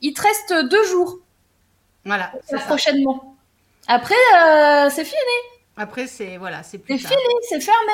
Il 0.00 0.14
te 0.14 0.22
reste 0.22 0.54
deux 0.70 0.84
jours. 0.84 1.18
Voilà. 2.04 2.32
Prochainement. 2.66 3.36
Après, 3.86 4.14
euh, 4.36 4.88
c'est 4.90 5.04
fini. 5.04 5.18
Après, 5.76 6.06
c'est 6.06 6.38
voilà, 6.38 6.62
c'est 6.62 6.80
C'est 6.86 6.98
fini, 6.98 7.34
c'est 7.48 7.60
fermé. 7.60 7.92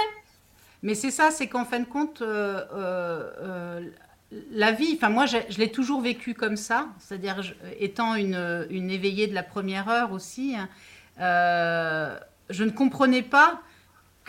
Mais 0.82 0.94
c'est 0.94 1.10
ça, 1.10 1.30
c'est 1.30 1.48
qu'en 1.48 1.64
fin 1.64 1.80
de 1.80 1.84
compte, 1.84 2.22
euh, 2.22 3.80
la 4.52 4.72
vie, 4.72 4.92
enfin 4.96 5.08
moi, 5.08 5.26
je, 5.26 5.58
l'ai 5.58 5.72
toujours 5.72 6.00
vécu 6.00 6.34
comme 6.34 6.56
ça, 6.56 6.86
c'est-à-dire 7.00 7.42
étant 7.80 8.14
une, 8.14 8.66
une, 8.70 8.90
éveillée 8.90 9.26
de 9.26 9.34
la 9.34 9.42
première 9.42 9.88
heure 9.88 10.12
aussi. 10.12 10.54
Hein, 10.56 10.68
je 12.48 12.64
ne 12.64 12.70
comprenais 12.70 13.22
pas 13.22 13.60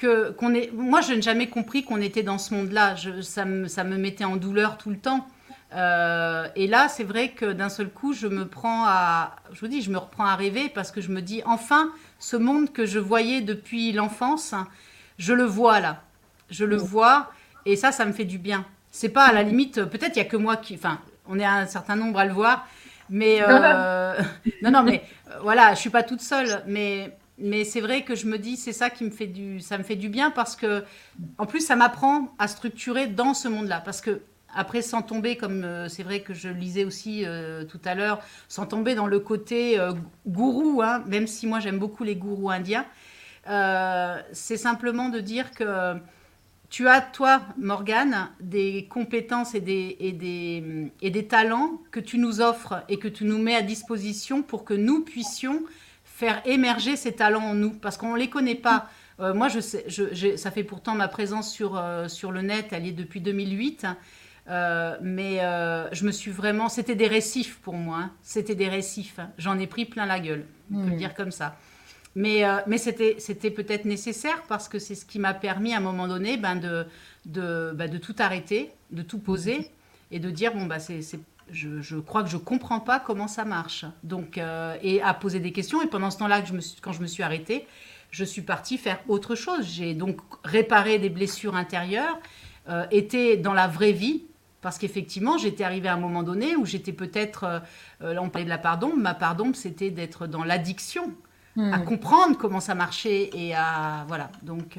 qu'on 0.02 0.54
est. 0.54 0.72
Moi, 0.74 1.02
je 1.02 1.14
n'ai 1.14 1.22
jamais 1.22 1.48
compris 1.48 1.84
qu'on 1.84 2.02
était 2.02 2.24
dans 2.24 2.38
ce 2.38 2.54
monde-là. 2.54 2.96
Ça 3.22 3.46
me, 3.46 3.68
ça 3.68 3.84
me 3.84 3.98
mettait 3.98 4.26
en 4.26 4.36
douleur 4.36 4.78
tout 4.78 4.90
le 4.90 4.98
temps. 4.98 5.28
Euh, 5.74 6.48
et 6.56 6.68
là, 6.68 6.90
c'est 6.90 7.04
vrai 7.04 7.30
que 7.30 7.54
d'un 7.54 7.70
seul 7.70 7.90
coup, 7.90 8.14
je 8.14 8.28
me 8.28 8.46
prends 8.46 8.84
à, 8.86 9.36
je 9.54 9.60
vous 9.62 9.68
dis, 9.68 9.82
je 9.82 9.90
me 9.90 9.98
reprends 9.98 10.26
à 10.26 10.36
rêver 10.36 10.70
parce 10.70 10.92
que 10.92 11.00
je 11.00 11.10
me 11.10 11.22
dis, 11.22 11.42
enfin, 11.46 11.92
ce 12.20 12.36
monde 12.36 12.74
que 12.74 12.86
je 12.86 13.00
voyais 13.00 13.42
depuis 13.42 13.92
l'enfance, 13.94 14.54
je 15.18 15.34
le 15.34 15.46
vois 15.46 15.80
là, 15.80 16.02
je 16.50 16.66
le 16.66 16.76
vois, 16.76 17.32
et 17.66 17.76
ça, 17.76 17.92
ça 17.92 18.06
me 18.06 18.12
fait 18.12 18.26
du 18.26 18.38
bien. 18.38 18.66
C'est 18.92 19.10
pas 19.10 19.24
à 19.24 19.32
la 19.32 19.44
limite, 19.44 19.86
peut-être 19.86 20.18
il 20.18 20.20
y 20.20 20.22
a 20.22 20.26
que 20.26 20.36
moi 20.36 20.58
qui, 20.58 20.76
enfin, 20.76 21.00
on 21.26 21.40
est 21.40 21.46
un 21.46 21.66
certain 21.68 21.96
nombre 21.96 22.20
à 22.20 22.26
le 22.26 22.34
voir, 22.34 22.68
mais 23.10 23.40
euh, 23.48 24.22
non, 24.62 24.72
non, 24.72 24.84
mais 24.84 25.04
euh, 25.30 25.40
voilà, 25.42 25.74
je 25.74 25.80
suis 25.80 25.90
pas 25.90 26.04
toute 26.04 26.22
seule, 26.22 26.64
mais 26.68 27.16
mais 27.42 27.64
c'est 27.64 27.82
vrai 27.82 28.04
que 28.04 28.16
je 28.16 28.26
me 28.28 28.38
dis 28.38 28.58
c'est 28.58 28.74
ça 28.74 28.90
qui 28.90 29.04
me 29.04 29.10
fait 29.10 29.28
du 29.28 29.60
ça 29.60 29.78
me 29.78 29.84
fait 29.84 29.96
du 29.96 30.10
bien 30.10 30.32
parce 30.32 30.56
que 30.56 30.84
en 31.38 31.46
plus 31.46 31.62
ça 31.62 31.76
m'apprend 31.76 32.34
à 32.40 32.48
structurer 32.48 33.08
dans 33.08 33.34
ce 33.34 33.48
monde-là. 33.48 33.82
Parce 33.84 34.02
que 34.02 34.22
après 34.54 34.82
sans 34.82 35.02
tomber 35.02 35.38
comme 35.38 35.64
euh, 35.64 35.88
c'est 35.88 36.04
vrai 36.04 36.22
que 36.22 36.34
je 36.34 36.50
lisais 36.50 36.84
aussi 36.84 37.26
euh, 37.26 37.64
tout 37.64 37.80
à 37.86 37.96
l'heure 37.96 38.20
sans 38.48 38.66
tomber 38.66 38.96
dans 38.96 39.08
le 39.08 39.20
côté 39.20 39.80
euh, 39.80 39.94
gourou 40.28 40.82
hein, 40.82 41.04
même 41.08 41.28
si 41.28 41.48
moi 41.48 41.60
j'aime 41.60 41.80
beaucoup 41.80 42.04
les 42.04 42.16
gourous 42.16 42.50
indiens 42.50 42.86
c'est 44.34 44.58
simplement 44.58 45.10
de 45.10 45.20
dire 45.20 45.50
que 45.52 45.96
tu 46.70 46.88
as, 46.88 47.02
toi, 47.02 47.42
Morgane, 47.58 48.30
des 48.40 48.88
compétences 48.90 49.56
et 49.56 49.60
des, 49.60 49.98
et, 50.00 50.14
des, 50.14 50.92
et 51.02 51.10
des 51.10 51.28
talents 51.28 51.82
que 51.92 52.00
tu 52.00 52.18
nous 52.18 52.40
offres 52.40 52.86
et 52.88 52.98
que 52.98 53.10
tu 53.10 53.26
nous 53.26 53.40
mets 53.40 53.56
à 53.56 53.62
disposition 53.62 54.42
pour 54.42 54.64
que 54.64 54.74
nous 54.74 55.02
puissions 55.02 55.64
faire 56.22 56.44
émerger 56.46 56.96
ces 56.98 57.14
talents 57.14 57.44
en 57.44 57.56
nous, 57.56 57.72
parce 57.72 57.98
qu'on 57.98 58.14
ne 58.14 58.20
les 58.20 58.30
connaît 58.30 58.54
pas. 58.54 58.88
Euh, 59.20 59.34
moi, 59.34 59.48
je 59.48 59.60
sais, 59.60 59.84
je, 59.88 60.36
ça 60.38 60.52
fait 60.52 60.64
pourtant 60.64 60.94
ma 60.94 61.08
présence 61.08 61.52
sur, 61.52 61.76
euh, 61.76 62.08
sur 62.08 62.32
le 62.32 62.44
net, 62.44 62.68
elle 62.72 62.86
est 62.86 62.92
depuis 62.92 63.22
2008. 63.22 63.88
Euh, 64.48 64.98
mais 65.02 65.40
je 65.92 66.06
me 66.06 66.12
suis 66.12 66.30
vraiment. 66.30 66.70
C'était 66.70 66.96
des 66.96 67.08
récifs 67.08 67.58
pour 67.64 67.74
moi. 67.74 67.98
Hein. 67.98 68.12
C'était 68.22 68.54
des 68.54 68.70
récifs. 68.70 69.20
J'en 69.40 69.58
ai 69.58 69.66
pris 69.66 69.86
plein 69.86 70.06
la 70.06 70.20
gueule, 70.20 70.46
on 70.72 70.84
peut 70.84 70.90
le 70.90 70.94
hmm. 70.94 70.98
dire 70.98 71.16
comme 71.16 71.32
ça. 71.32 71.58
Mais, 72.14 72.44
mais 72.68 72.78
c'était, 72.78 73.16
c'était 73.20 73.52
peut-être 73.52 73.86
nécessaire 73.86 74.44
parce 74.48 74.68
que 74.68 74.78
c'est 74.80 74.96
ce 74.96 75.06
qui 75.06 75.18
m'a 75.18 75.34
permis 75.34 75.74
à 75.74 75.78
un 75.78 75.82
moment 75.82 76.08
donné 76.08 76.38
ben, 76.38 76.56
de, 76.56 76.86
de, 77.26 77.72
ben, 77.74 77.90
de 77.90 77.98
tout 77.98 78.16
arrêter, 78.20 78.70
de 78.92 79.02
tout 79.02 79.20
poser 79.20 79.72
et 80.12 80.20
de 80.20 80.30
dire 80.30 80.54
bon, 80.54 80.66
bah, 80.66 80.80
c'est, 80.80 81.02
c'est 81.02 81.22
je, 81.52 82.00
crois 82.00 82.24
que 82.24 82.30
je 82.30 82.38
comprends 82.38 82.80
pas 82.80 83.00
comment 83.00 83.28
ça 83.28 83.46
marche. 83.46 83.86
Donc, 84.04 84.38
euh, 84.38 84.76
et 84.82 85.02
à 85.02 85.14
poser 85.14 85.40
des 85.40 85.52
questions. 85.52 85.82
Et 85.82 85.88
pendant 85.88 86.10
ce 86.10 86.18
temps-là, 86.20 86.42
quand 86.82 86.92
je 86.92 87.02
me 87.02 87.08
suis 87.08 87.24
arrêtée, 87.24 87.68
je 88.12 88.26
suis 88.26 88.42
partie 88.42 88.78
faire 88.78 89.00
autre 89.08 89.36
chose. 89.36 89.66
J'ai 89.66 89.94
donc 89.94 90.18
réparé 90.44 91.00
des 91.00 91.10
blessures 91.10 91.56
intérieures, 91.56 92.20
euh, 92.70 92.86
été 92.92 93.38
dans 93.38 93.54
la 93.54 93.68
vraie 93.68 93.94
vie. 93.94 94.24
Parce 94.62 94.78
qu'effectivement, 94.78 95.40
j'étais 95.40 95.64
arrivée 95.64 95.88
à 95.88 95.96
un 95.96 96.00
moment 96.00 96.22
donné 96.22 96.56
où 96.56 96.68
j'étais 96.68 96.94
peut-être, 96.94 97.46
euh, 97.46 97.60
euh, 98.04 98.14
là 98.14 98.22
on 98.22 98.30
parlait 98.30 98.46
de 98.46 98.50
la 98.50 98.60
pardon, 98.60 98.96
ma 98.96 99.16
pardon 99.16 99.54
c'était 99.56 99.90
d'être 99.90 100.28
dans 100.28 100.44
l'addiction, 100.44 101.16
à 101.58 101.80
hmm. 101.80 101.86
comprendre 101.86 102.38
comment 102.38 102.60
ça 102.60 102.76
marchait 102.76 103.32
et 103.34 103.56
à, 103.56 104.06
voilà. 104.08 104.30
Donc, 104.44 104.78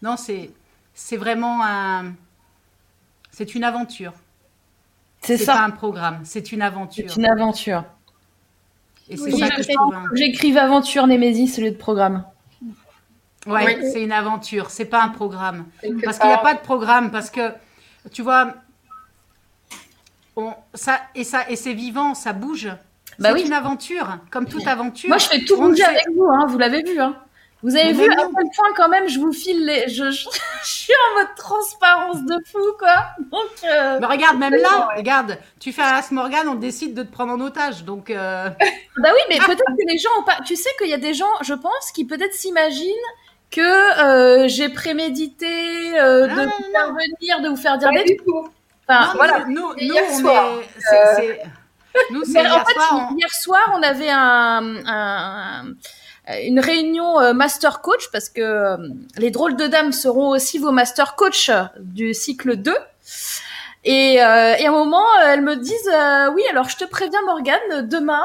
non, 0.00 0.16
c'est, 0.16 0.52
c'est 0.94 1.16
vraiment 1.16 1.62
un, 1.64 2.14
c'est 3.32 3.54
une 3.54 3.64
aventure. 3.64 4.14
C'est 5.20 5.36
ça. 5.36 5.54
pas 5.54 5.62
un 5.62 5.70
programme, 5.70 6.20
c'est 6.24 6.52
une 6.52 6.62
aventure. 6.62 7.04
C'est 7.08 7.16
une 7.16 7.26
aventure. 7.26 7.84
Et 9.10 9.16
c'est 9.16 9.32
ça 9.32 9.50
que 9.50 9.62
je 9.62 9.72
trouve. 9.72 9.94
J'écrive 10.14 10.56
aventure 10.58 11.06
Némésis 11.06 11.58
au 11.58 11.62
lieu 11.62 11.70
de 11.70 11.76
programme. 11.76 12.24
Ouais, 13.46 13.78
c'est 13.82 14.02
une 14.02 14.12
aventure, 14.12 14.70
c'est 14.70 14.84
pas 14.84 15.02
un 15.02 15.08
programme. 15.08 15.66
Parce 16.04 16.18
qu'il 16.18 16.28
n'y 16.28 16.34
a 16.34 16.38
pas 16.38 16.54
de 16.54 16.60
programme, 16.60 17.10
parce 17.10 17.30
que, 17.30 17.52
tu 18.12 18.22
vois, 18.22 18.54
on, 20.36 20.52
ça, 20.74 21.00
et, 21.14 21.24
ça, 21.24 21.48
et 21.48 21.56
c'est 21.56 21.72
vivant, 21.72 22.14
ça 22.14 22.32
bouge. 22.32 22.68
Bah 23.18 23.30
c'est 23.34 23.44
une 23.44 23.52
aventure, 23.52 24.18
comme 24.30 24.46
toute 24.46 24.66
aventure. 24.66 25.08
Moi, 25.08 25.18
je 25.18 25.26
fais 25.26 25.44
tout 25.44 25.56
bouger 25.56 25.82
avec 25.82 26.06
vous, 26.14 26.26
hein, 26.26 26.46
vous 26.46 26.58
l'avez 26.58 26.82
vu. 26.82 27.00
Hein. 27.00 27.16
Vous 27.62 27.74
avez 27.74 27.92
vu 27.92 28.04
à 28.04 28.16
quel 28.16 28.30
point 28.30 28.72
quand 28.76 28.88
même 28.88 29.08
je 29.08 29.18
vous 29.18 29.32
file 29.32 29.66
les... 29.66 29.88
je, 29.88 30.04
je, 30.10 30.28
suis 30.62 30.92
en 30.92 31.18
mode 31.18 31.34
transparence 31.36 32.22
de 32.24 32.38
fou 32.46 32.64
quoi. 32.78 33.06
Donc 33.18 33.50
euh... 33.64 33.98
Mais 34.00 34.06
regarde 34.06 34.38
même 34.38 34.54
là, 34.54 34.90
regarde, 34.96 35.38
tu 35.58 35.72
fais 35.72 35.82
un 35.82 36.00
Morgan, 36.12 36.48
on 36.48 36.54
décide 36.54 36.94
de 36.94 37.02
te 37.02 37.10
prendre 37.10 37.32
en 37.32 37.40
otage 37.40 37.84
donc. 37.84 38.10
Euh... 38.10 38.48
Bah 38.98 39.10
oui, 39.14 39.20
mais 39.28 39.38
peut-être 39.38 39.64
que 39.64 39.92
les 39.92 39.98
gens 39.98 40.10
ont 40.18 40.24
pas. 40.24 40.38
Tu 40.44 40.56
sais 40.56 40.70
qu'il 40.78 40.88
y 40.88 40.94
a 40.94 40.98
des 40.98 41.14
gens, 41.14 41.30
je 41.42 41.54
pense, 41.54 41.92
qui 41.94 42.04
peut-être 42.04 42.34
s'imaginent 42.34 42.90
que 43.50 43.60
euh, 43.60 44.48
j'ai 44.48 44.68
prémédité 44.68 45.46
euh, 45.98 46.26
de 46.26 46.32
vous 46.32 46.72
faire 46.72 46.92
venir, 46.92 47.40
de 47.40 47.48
vous 47.48 47.56
faire 47.56 47.78
dire 47.78 47.90
des 47.92 48.16
trucs. 48.16 48.28
Enfin, 48.88 49.12
voilà. 49.14 49.44
Nous, 49.46 49.72
nous, 49.80 49.94
on 49.94 50.18
soir, 50.18 50.58
est... 50.92 51.42
Nous, 52.10 52.24
c'est 52.24 52.40
hier, 52.40 52.56
en 52.56 52.64
fait, 52.64 52.74
soir, 52.74 53.08
on... 53.12 53.16
hier 53.16 53.30
soir, 53.30 53.74
on 53.76 53.82
avait 53.82 54.10
un, 54.10 54.76
un 54.86 55.64
une 56.42 56.60
réunion 56.60 57.20
euh, 57.20 57.32
master 57.32 57.80
coach 57.80 58.08
parce 58.12 58.28
que 58.28 58.40
euh, 58.40 58.76
les 59.16 59.30
drôles 59.30 59.56
de 59.56 59.66
dames 59.66 59.92
seront 59.92 60.28
aussi 60.30 60.58
vos 60.58 60.72
master 60.72 61.16
coach 61.16 61.50
du 61.78 62.14
cycle 62.14 62.56
2. 62.56 62.74
Et, 63.84 64.20
euh, 64.20 64.54
et 64.58 64.66
à 64.66 64.68
un 64.68 64.72
moment, 64.72 65.06
elles 65.24 65.40
me 65.40 65.56
disent 65.56 65.90
oui, 66.34 66.42
alors 66.50 66.68
je 66.68 66.76
te 66.76 66.84
préviens 66.84 67.22
Morgane, 67.24 67.88
demain 67.88 68.22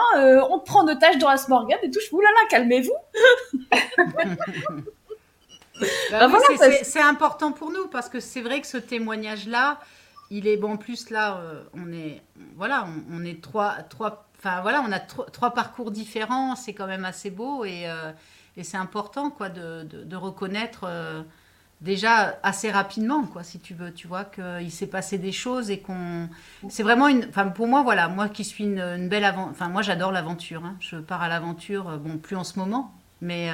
on 0.49 0.59
te 0.59 0.65
prend 0.65 0.81
en 0.81 0.88
otage 0.88 1.17
dans 1.19 1.30
As 1.30 1.47
Morgane 1.47 1.80
et 1.84 1.91
tout. 1.91 1.99
Je 1.99 2.15
là 2.15 2.30
là, 2.30 2.47
calmez-vous. 2.49 2.95
Bah 6.11 6.30
c'est 6.84 7.01
important 7.01 7.51
pour 7.51 7.71
nous 7.71 7.88
parce 7.88 8.07
que 8.07 8.19
c'est 8.19 8.41
vrai 8.41 8.61
que 8.61 8.67
ce 8.67 8.77
témoignage-là, 8.77 9.80
il 10.30 10.47
est 10.47 10.55
bon. 10.55 10.73
En 10.73 10.77
plus 10.77 11.09
là, 11.09 11.41
on 11.73 11.91
est 11.91 12.21
voilà, 12.55 12.88
on, 12.88 13.17
on 13.17 13.25
est 13.25 13.41
trois 13.41 13.77
trois 13.89 14.27
Enfin 14.43 14.59
voilà, 14.61 14.83
on 14.85 14.91
a 14.91 14.99
trois 14.99 15.51
parcours 15.51 15.89
différents, 15.89 16.57
c'est 16.57 16.73
quand 16.73 16.87
même 16.87 17.05
assez 17.05 17.29
beau 17.29 17.63
et, 17.63 17.83
euh, 17.87 18.11
c'est 18.61 18.75
important 18.75 19.29
quoi 19.29 19.47
de, 19.47 20.15
reconnaître 20.17 20.81
euh, 20.83 21.23
déjà 21.79 22.37
assez 22.43 22.69
rapidement 22.69 23.23
quoi, 23.23 23.43
si 23.43 23.59
tu 23.59 23.73
veux, 23.73 23.93
tu 23.93 24.05
vois 24.05 24.25
qu'il 24.25 24.69
s'est 24.69 24.87
passé 24.87 25.17
des 25.17 25.31
choses 25.31 25.71
et 25.71 25.79
qu'on, 25.79 26.27
c'est 26.67 26.83
vraiment 26.83 27.07
une, 27.07 27.25
enfin 27.29 27.47
pour 27.47 27.67
moi 27.67 27.83
voilà, 27.83 28.09
moi 28.09 28.27
qui 28.27 28.43
suis 28.43 28.65
une, 28.65 29.07
belle 29.07 29.23
aventure, 29.23 29.51
enfin 29.51 29.69
moi 29.69 29.81
j'adore 29.81 30.11
l'aventure, 30.11 30.65
hein. 30.65 30.75
je 30.81 30.97
pars 30.97 31.21
à 31.21 31.29
l'aventure, 31.29 31.87
euh, 31.87 31.97
bon 31.97 32.17
plus 32.17 32.35
en 32.35 32.43
ce 32.43 32.59
moment, 32.59 32.93
mais 33.21 33.49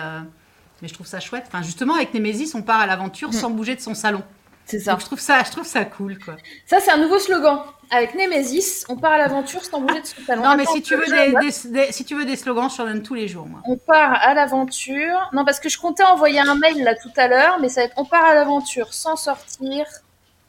mais 0.81 0.87
je 0.87 0.93
trouve 0.93 1.07
ça 1.07 1.19
chouette. 1.19 1.43
Enfin 1.47 1.61
justement 1.61 1.95
avec 1.95 2.15
Némésis, 2.15 2.55
on 2.55 2.63
part 2.63 2.79
à 2.79 2.87
l'aventure 2.87 3.29
mm. 3.29 3.33
sans 3.33 3.51
bouger 3.51 3.75
de 3.75 3.81
son 3.81 3.93
salon. 3.93 4.23
C'est 4.69 4.79
ça. 4.79 4.95
je 4.99 5.05
trouve 5.05 5.19
ça, 5.19 5.41
je 5.43 5.49
trouve 5.49 5.65
ça 5.65 5.83
cool, 5.83 6.19
quoi. 6.19 6.35
Ça, 6.67 6.79
c'est 6.79 6.91
un 6.91 6.97
nouveau 6.97 7.17
slogan. 7.17 7.63
Avec 7.89 8.13
Nemesis, 8.13 8.85
on 8.87 8.95
part 8.97 9.13
à 9.13 9.17
l'aventure 9.17 9.65
sans 9.65 9.81
bouger 9.81 10.01
de 10.01 10.05
son 10.05 10.21
talent. 10.21 10.43
Non, 10.43 10.55
mais 10.55 10.65
si 10.65 10.83
tu, 10.83 10.95
veux 10.95 11.05
des, 11.07 11.91
si 11.91 12.05
tu 12.05 12.15
veux 12.15 12.23
des 12.23 12.35
slogans, 12.35 12.69
je 12.69 12.77
t'en 12.77 12.85
donne 12.85 13.01
tous 13.01 13.15
les 13.15 13.27
jours, 13.27 13.47
moi. 13.47 13.61
On 13.65 13.77
part 13.77 14.13
à 14.21 14.35
l'aventure. 14.35 15.27
Non, 15.33 15.43
parce 15.43 15.59
que 15.59 15.69
je 15.69 15.79
comptais 15.79 16.03
envoyer 16.03 16.39
un 16.39 16.53
mail 16.53 16.83
là 16.83 16.93
tout 16.93 17.11
à 17.17 17.27
l'heure, 17.27 17.57
mais 17.59 17.67
ça 17.67 17.81
va 17.81 17.85
être 17.85 17.95
on 17.97 18.05
part 18.05 18.25
à 18.25 18.35
l'aventure 18.35 18.93
sans 18.93 19.15
sortir 19.15 19.87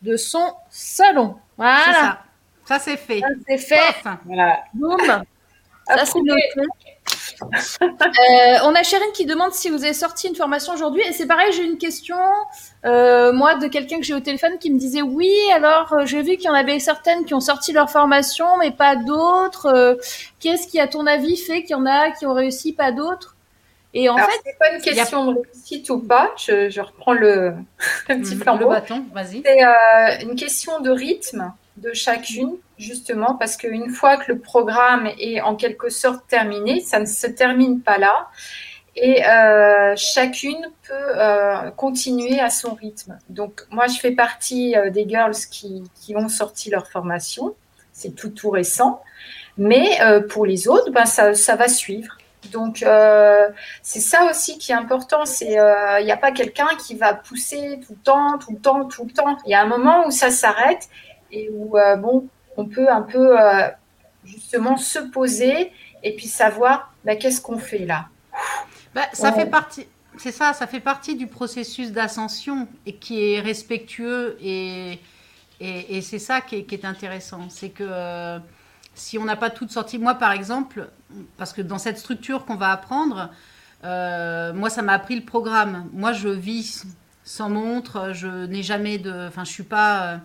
de 0.03 0.19
son 0.19 0.53
salon. 0.69 1.37
Voilà. 1.57 1.79
Ça, 1.85 2.23
ça 2.67 2.79
c'est 2.79 2.99
fait. 2.99 3.21
Ça 3.21 3.27
c'est 3.47 3.59
fait. 3.59 3.95
Voilà. 4.27 4.59
Boum. 4.75 4.99
Ça 4.99 6.05
c'est 6.05 6.21
noté. 6.21 6.43
Euh, 7.43 8.59
on 8.65 8.75
a 8.75 8.83
Chérine 8.83 9.13
qui 9.15 9.27
demande 9.27 9.53
si 9.53 9.69
vous 9.71 9.85
avez 9.85 9.93
sorti 9.93 10.29
une 10.29 10.35
formation 10.35 10.73
aujourd'hui. 10.73 11.03
Et 11.03 11.13
c'est 11.13 11.27
pareil, 11.27 11.53
j'ai 11.53 11.65
une 11.65 11.79
question, 11.79 12.17
euh, 12.85 13.33
moi, 13.33 13.57
de 13.57 13.67
quelqu'un 13.69 13.99
que 13.99 14.05
j'ai 14.05 14.15
au 14.15 14.21
téléphone 14.21 14.59
qui 14.59 14.71
me 14.71 14.79
disait 14.79 15.03
oui, 15.03 15.33
alors 15.55 15.93
euh, 15.93 16.07
j'ai 16.07 16.23
vu 16.23 16.37
qu'il 16.37 16.47
y 16.47 16.49
en 16.49 16.55
avait 16.55 16.79
certaines 16.79 17.25
qui 17.25 17.35
ont 17.35 17.41
sorti 17.41 17.73
leur 17.73 17.91
formation, 17.91 18.47
mais 18.59 18.71
pas 18.71 18.97
d'autres. 18.97 19.99
Qu'est-ce 20.41 20.69
qui, 20.69 20.81
à 20.81 20.89
ton 20.89 21.07
avis, 21.07 21.37
fait 21.37 21.63
qu'il 21.63 21.71
y 21.71 21.75
en 21.75 21.87
a 21.87 22.11
qui 22.11 22.27
ont 22.27 22.35
réussi, 22.35 22.73
pas 22.73 22.93
d'autres? 22.93 23.37
Et 23.93 24.09
en 24.09 24.17
fait, 24.17 24.41
c'est 24.45 24.59
pas 24.59 24.73
une 24.73 24.81
question 24.81 25.33
de 25.33 25.41
réussite 25.41 25.91
ou 25.91 25.99
pas. 25.99 26.33
Je, 26.37 26.81
reprends 26.81 27.13
le, 27.13 27.55
petit 28.07 28.37
mhm. 28.37 28.43
flambeau. 28.43 28.65
Le 28.65 28.71
bâton, 28.71 29.05
vas-y. 29.13 29.43
C'est 29.45 30.23
une 30.23 30.37
question 30.37 30.81
de 30.81 30.91
rythme 30.91 31.53
de 31.81 31.93
chacune, 31.93 32.57
justement, 32.79 33.35
parce 33.35 33.57
qu'une 33.57 33.91
fois 33.91 34.17
que 34.17 34.33
le 34.33 34.39
programme 34.39 35.09
est 35.19 35.41
en 35.41 35.57
quelque 35.57 35.89
sorte 35.89 36.27
terminé, 36.29 36.81
ça 36.81 37.01
ne 37.01 37.07
se 37.07 37.27
termine 37.27 37.81
pas 37.81 37.99
là. 37.99 38.29
Et 38.97 39.25
euh, 39.25 39.95
chacune 39.97 40.61
peut 40.87 40.95
euh, 40.95 41.71
continuer 41.71 42.41
à 42.41 42.51
son 42.51 42.75
rythme. 42.75 43.19
Donc, 43.29 43.63
moi, 43.71 43.87
je 43.87 43.99
fais 43.99 44.11
partie 44.11 44.77
euh, 44.77 44.91
des 44.91 45.09
girls 45.09 45.37
qui, 45.51 45.85
qui, 45.95 46.17
ont 46.17 46.29
sorti 46.29 46.71
leur 46.71 46.89
formation. 46.89 47.55
C'est 47.93 48.15
tout, 48.15 48.31
tout 48.31 48.51
récent. 48.51 49.01
Mais 49.59 49.99
pour 50.31 50.47
les 50.47 50.69
autres, 50.69 50.91
ben, 50.91 51.05
ça, 51.05 51.35
ça 51.35 51.55
va 51.55 51.69
suivre. 51.69 52.17
Donc, 52.51 52.79
c'est 53.83 54.01
ça 54.01 54.25
aussi 54.31 54.57
qui 54.57 54.73
est 54.73 54.75
important. 54.75 55.27
C'est 55.27 55.59
il 56.01 56.05
n'y 56.05 56.13
a 56.13 56.17
pas 56.17 56.33
quelqu'un 56.33 56.69
qui 56.79 56.95
va 56.95 57.13
pousser 57.13 57.79
tout 57.87 57.93
le 57.93 58.03
temps, 58.03 58.39
tout 58.39 58.53
le 58.53 58.59
temps, 58.59 58.87
tout 58.87 59.05
le 59.05 59.13
temps. 59.13 59.37
Il 59.45 59.51
y 59.51 59.55
a 59.55 59.61
un 59.61 59.67
moment 59.67 60.07
où 60.07 60.11
ça 60.11 60.31
s'arrête 60.31 60.89
et 61.33 61.51
où 61.51 61.77
euh, 61.77 61.97
bon, 61.97 62.29
on 62.57 62.67
peut 62.67 62.91
un 62.91 63.03
peu 63.03 63.41
euh, 63.41 63.69
justement 64.25 64.77
se 64.77 64.99
poser 64.99 65.73
et 66.03 66.15
puis 66.17 66.27
savoir 66.27 66.93
bah, 67.05 67.17
qu'est-ce 67.17 67.41
qu'on 67.41 67.59
fait 67.59 67.87
là. 67.87 68.09
Bah, 68.95 69.03
ça 69.13 69.33
fait 69.33 69.47
partie. 69.47 69.87
C'est 70.19 70.33
ça, 70.33 70.53
ça 70.53 70.67
fait 70.67 70.81
partie 70.81 71.17
du 71.17 71.27
processus 71.27 71.93
d'ascension 71.93 72.69
et 72.85 72.97
qui 72.97 73.33
est 73.33 73.41
respectueux 73.41 74.37
et, 74.43 74.99
et, 75.61 76.03
c'est 76.03 76.19
ça 76.19 76.41
qui 76.41 76.57
est, 76.57 76.85
intéressant. 76.85 77.49
C'est 77.49 77.71
que 77.71 77.85
euh, 77.89 78.39
si 78.95 79.17
on 79.17 79.25
n'a 79.25 79.37
pas 79.37 79.51
toutes 79.51 79.71
sorties, 79.71 79.99
moi 79.99 80.15
par 80.15 80.33
exemple, 80.33 80.91
parce 81.37 81.53
que 81.53 81.63
dans 81.63 81.79
cette 81.79 81.97
structure 81.97 82.45
qu'on 82.45 82.57
va 82.57 82.73
apprendre, 82.73 83.31
moi 83.83 84.69
ça 84.69 84.83
m'a 84.83 84.95
appris 84.95 85.15
le 85.15 85.25
programme. 85.25 85.89
Moi 85.93 86.13
je 86.13 86.29
vis 86.29 86.85
sans 87.23 87.49
montre, 87.49 88.11
je 88.13 88.47
n'ai 88.47 88.63
jamais 88.63 88.99
de, 88.99 89.29
enfin 89.29 89.45
je 89.45 89.53
suis 89.53 89.63
pas, 89.63 90.21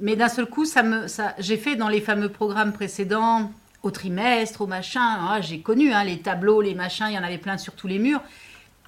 mais 0.00 0.16
d'un 0.16 0.28
seul 0.28 0.46
coup, 0.46 0.64
ça 0.64 0.82
me, 0.82 1.08
ça, 1.08 1.34
j'ai 1.38 1.56
fait 1.56 1.76
dans 1.76 1.88
les 1.88 2.00
fameux 2.00 2.28
programmes 2.28 2.72
précédents, 2.72 3.50
au 3.82 3.90
trimestre, 3.90 4.62
au 4.62 4.66
machin, 4.66 5.00
ah, 5.02 5.40
j'ai 5.40 5.60
connu 5.60 5.92
hein, 5.92 6.04
les 6.04 6.18
tableaux, 6.18 6.60
les 6.62 6.74
machins, 6.74 7.06
il 7.10 7.14
y 7.14 7.18
en 7.18 7.22
avait 7.22 7.38
plein 7.38 7.58
sur 7.58 7.74
tous 7.74 7.86
les 7.86 7.98
murs. 7.98 8.22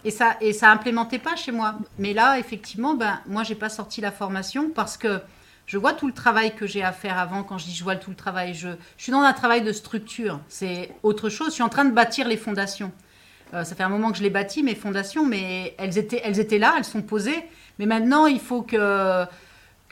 Et 0.04 0.10
ça, 0.10 0.36
et 0.40 0.52
ça 0.52 0.70
implémentait 0.70 1.18
pas 1.18 1.36
chez 1.36 1.52
moi. 1.52 1.76
Mais 1.98 2.14
là, 2.14 2.38
effectivement, 2.38 2.94
ben, 2.94 3.20
moi, 3.26 3.42
j'ai 3.42 3.54
pas 3.54 3.68
sorti 3.68 4.00
la 4.00 4.10
formation 4.10 4.70
parce 4.70 4.96
que 4.96 5.20
je 5.66 5.78
vois 5.78 5.92
tout 5.92 6.06
le 6.06 6.12
travail 6.12 6.54
que 6.54 6.66
j'ai 6.66 6.82
à 6.82 6.92
faire 6.92 7.18
avant. 7.18 7.42
Quand 7.42 7.58
je 7.58 7.66
dis 7.66 7.74
je 7.74 7.82
vois 7.82 7.96
tout 7.96 8.10
le 8.10 8.16
travail, 8.16 8.54
je, 8.54 8.68
je 8.96 9.02
suis 9.02 9.12
dans 9.12 9.20
un 9.20 9.32
travail 9.32 9.62
de 9.62 9.72
structure. 9.72 10.40
C'est 10.48 10.92
autre 11.02 11.28
chose. 11.28 11.48
Je 11.48 11.54
suis 11.54 11.62
en 11.62 11.68
train 11.68 11.84
de 11.84 11.90
bâtir 11.92 12.26
les 12.28 12.36
fondations. 12.36 12.92
Euh, 13.52 13.64
ça 13.64 13.74
fait 13.74 13.82
un 13.82 13.88
moment 13.88 14.12
que 14.12 14.18
je 14.18 14.22
les 14.22 14.30
bâtis, 14.30 14.62
mes 14.62 14.74
fondations, 14.74 15.26
mais 15.26 15.74
elles 15.78 15.98
étaient, 15.98 16.20
elles 16.24 16.40
étaient 16.40 16.58
là, 16.58 16.74
elles 16.78 16.84
sont 16.84 17.02
posées. 17.02 17.44
Mais 17.78 17.86
maintenant, 17.86 18.26
il 18.26 18.40
faut 18.40 18.62
que 18.62 19.26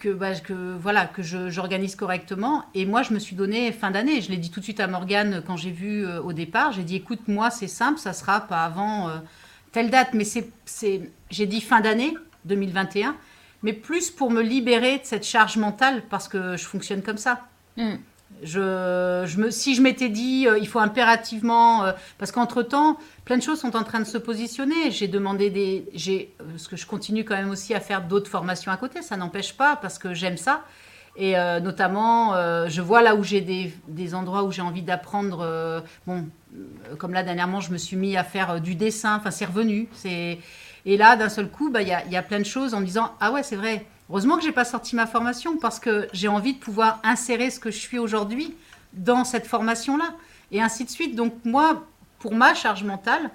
que, 0.04 0.10
bah, 0.10 0.34
que, 0.34 0.76
voilà, 0.78 1.06
que 1.06 1.22
j'organise 1.22 1.96
correctement. 1.96 2.66
Et 2.74 2.84
moi, 2.84 3.02
je 3.02 3.14
me 3.14 3.18
suis 3.18 3.34
donné 3.34 3.72
fin 3.72 3.90
d'année. 3.90 4.20
Je 4.20 4.30
l'ai 4.30 4.36
dit 4.36 4.50
tout 4.50 4.60
de 4.60 4.64
suite 4.64 4.80
à 4.80 4.86
Morgane 4.86 5.42
quand 5.46 5.56
j'ai 5.56 5.70
vu 5.70 6.04
euh, 6.04 6.20
au 6.20 6.34
départ. 6.34 6.72
J'ai 6.72 6.82
dit, 6.82 6.96
écoute, 6.96 7.26
moi, 7.26 7.50
c'est 7.50 7.68
simple, 7.68 7.98
ça 7.98 8.12
sera 8.12 8.42
pas 8.42 8.64
avant 8.64 9.08
euh, 9.08 9.16
telle 9.72 9.88
date. 9.88 10.10
Mais 10.12 10.24
c'est, 10.24 11.10
j'ai 11.30 11.46
dit 11.46 11.62
fin 11.62 11.80
d'année 11.80 12.14
2021, 12.44 13.16
mais 13.62 13.72
plus 13.72 14.10
pour 14.10 14.30
me 14.30 14.42
libérer 14.42 14.98
de 14.98 15.04
cette 15.04 15.24
charge 15.24 15.56
mentale 15.56 16.02
parce 16.10 16.28
que 16.28 16.58
je 16.58 16.64
fonctionne 16.64 17.00
comme 17.00 17.16
ça. 17.16 17.46
Mm. 17.78 17.94
Je, 18.42 19.24
je 19.26 19.40
me, 19.40 19.50
si 19.50 19.74
je 19.74 19.80
m'étais 19.80 20.10
dit, 20.10 20.46
euh, 20.46 20.58
il 20.58 20.68
faut 20.68 20.80
impérativement, 20.80 21.86
parce 22.18 22.30
qu'entre-temps, 22.30 22.98
plein 23.24 23.38
de 23.38 23.42
choses 23.42 23.60
sont 23.60 23.76
en 23.76 23.84
train 23.84 24.00
de 24.00 24.04
se 24.04 24.18
positionner. 24.18 24.90
J'ai 24.90 25.08
demandé 25.08 25.50
des. 25.50 25.86
J'ai, 25.94 26.34
parce 26.38 26.68
que 26.68 26.76
je 26.76 26.86
continue 26.86 27.24
quand 27.24 27.36
même 27.36 27.50
aussi 27.50 27.74
à 27.74 27.80
faire 27.80 28.02
d'autres 28.02 28.30
formations 28.30 28.70
à 28.70 28.76
côté, 28.76 29.02
ça 29.02 29.16
n'empêche 29.16 29.56
pas, 29.56 29.76
parce 29.76 29.98
que 29.98 30.14
j'aime 30.14 30.36
ça. 30.36 30.64
Et 31.16 31.38
euh, 31.38 31.60
notamment, 31.60 32.34
euh, 32.34 32.68
je 32.68 32.82
vois 32.82 33.00
là 33.00 33.14
où 33.14 33.22
j'ai 33.22 33.40
des, 33.40 33.72
des, 33.86 34.14
endroits 34.14 34.42
où 34.42 34.50
j'ai 34.50 34.62
envie 34.62 34.82
d'apprendre. 34.82 35.40
Euh, 35.42 35.80
bon, 36.06 36.28
comme 36.98 37.12
là, 37.12 37.22
dernièrement, 37.22 37.60
je 37.60 37.70
me 37.72 37.78
suis 37.78 37.96
mis 37.96 38.16
à 38.16 38.24
faire 38.24 38.60
du 38.60 38.74
dessin, 38.74 39.16
enfin, 39.16 39.30
c'est 39.30 39.44
revenu. 39.44 39.88
C'est... 39.92 40.38
Et 40.86 40.96
là, 40.96 41.16
d'un 41.16 41.28
seul 41.28 41.48
coup, 41.48 41.70
bah, 41.70 41.82
il 41.82 41.88
y, 41.88 41.92
a, 41.92 42.04
y, 42.06 42.16
a, 42.16 42.22
plein 42.22 42.40
de 42.40 42.44
choses 42.44 42.74
en 42.74 42.80
me 42.80 42.84
disant 42.84 43.12
Ah 43.20 43.30
ouais, 43.32 43.42
c'est 43.42 43.56
vrai. 43.56 43.86
Heureusement 44.10 44.36
que 44.36 44.42
j'ai 44.42 44.52
pas 44.52 44.66
sorti 44.66 44.96
ma 44.96 45.06
formation 45.06 45.56
parce 45.56 45.78
que 45.78 46.08
j'ai 46.12 46.28
envie 46.28 46.54
de 46.54 46.58
pouvoir 46.58 47.00
insérer 47.04 47.48
ce 47.48 47.58
que 47.58 47.70
je 47.70 47.78
suis 47.78 47.98
aujourd'hui 47.98 48.54
dans 48.92 49.24
cette 49.24 49.46
formation-là. 49.46 50.14
Et 50.50 50.60
ainsi 50.60 50.84
de 50.84 50.90
suite. 50.90 51.16
Donc, 51.16 51.32
moi, 51.44 51.86
pour 52.24 52.34
ma 52.34 52.54
charge 52.54 52.84
mentale, 52.84 53.28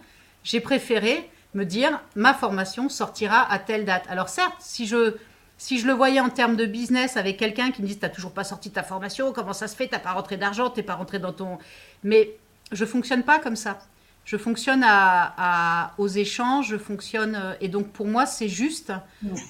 j'ai 0.44 0.62
préféré 0.62 1.30
me 1.54 1.64
dire 1.64 2.02
ma 2.16 2.34
formation 2.34 2.90
sortira 2.90 3.46
à 3.54 3.60
telle 3.60 3.86
date. 3.86 4.04
Alors 4.10 4.30
certes, 4.30 4.56
si 4.58 4.88
je 4.88 5.14
si 5.60 5.78
je 5.78 5.86
le 5.86 5.94
voyais 5.94 6.20
en 6.20 6.30
termes 6.30 6.56
de 6.56 6.66
business 6.66 7.16
avec 7.16 7.38
quelqu'un 7.38 7.70
qui 7.70 7.84
me 7.84 7.88
dit 7.88 8.00
t'as 8.00 8.10
toujours 8.10 8.32
pas 8.32 8.44
sorti 8.44 8.72
ta 8.72 8.82
formation, 8.82 9.32
comment 9.32 9.54
ça 9.54 9.68
se 9.68 9.76
fait, 9.76 9.88
t'as 9.88 10.00
pas 10.00 10.14
rentré 10.14 10.38
d'argent, 10.38 10.72
t'es 10.72 10.82
pas 10.82 10.96
rentré 10.96 11.20
dans 11.20 11.34
ton, 11.34 11.60
mais 12.04 12.32
je 12.72 12.84
fonctionne 12.84 13.22
pas 13.22 13.38
comme 13.38 13.56
ça. 13.56 13.78
Je 14.26 14.38
fonctionne 14.38 14.84
à, 14.84 15.94
aux 16.00 16.08
échanges, 16.08 16.70
je 16.70 16.78
fonctionne 16.78 17.36
euh, 17.36 17.54
et 17.62 17.68
donc 17.68 17.92
pour 17.92 18.08
moi 18.08 18.26
c'est 18.26 18.50
juste 18.50 18.92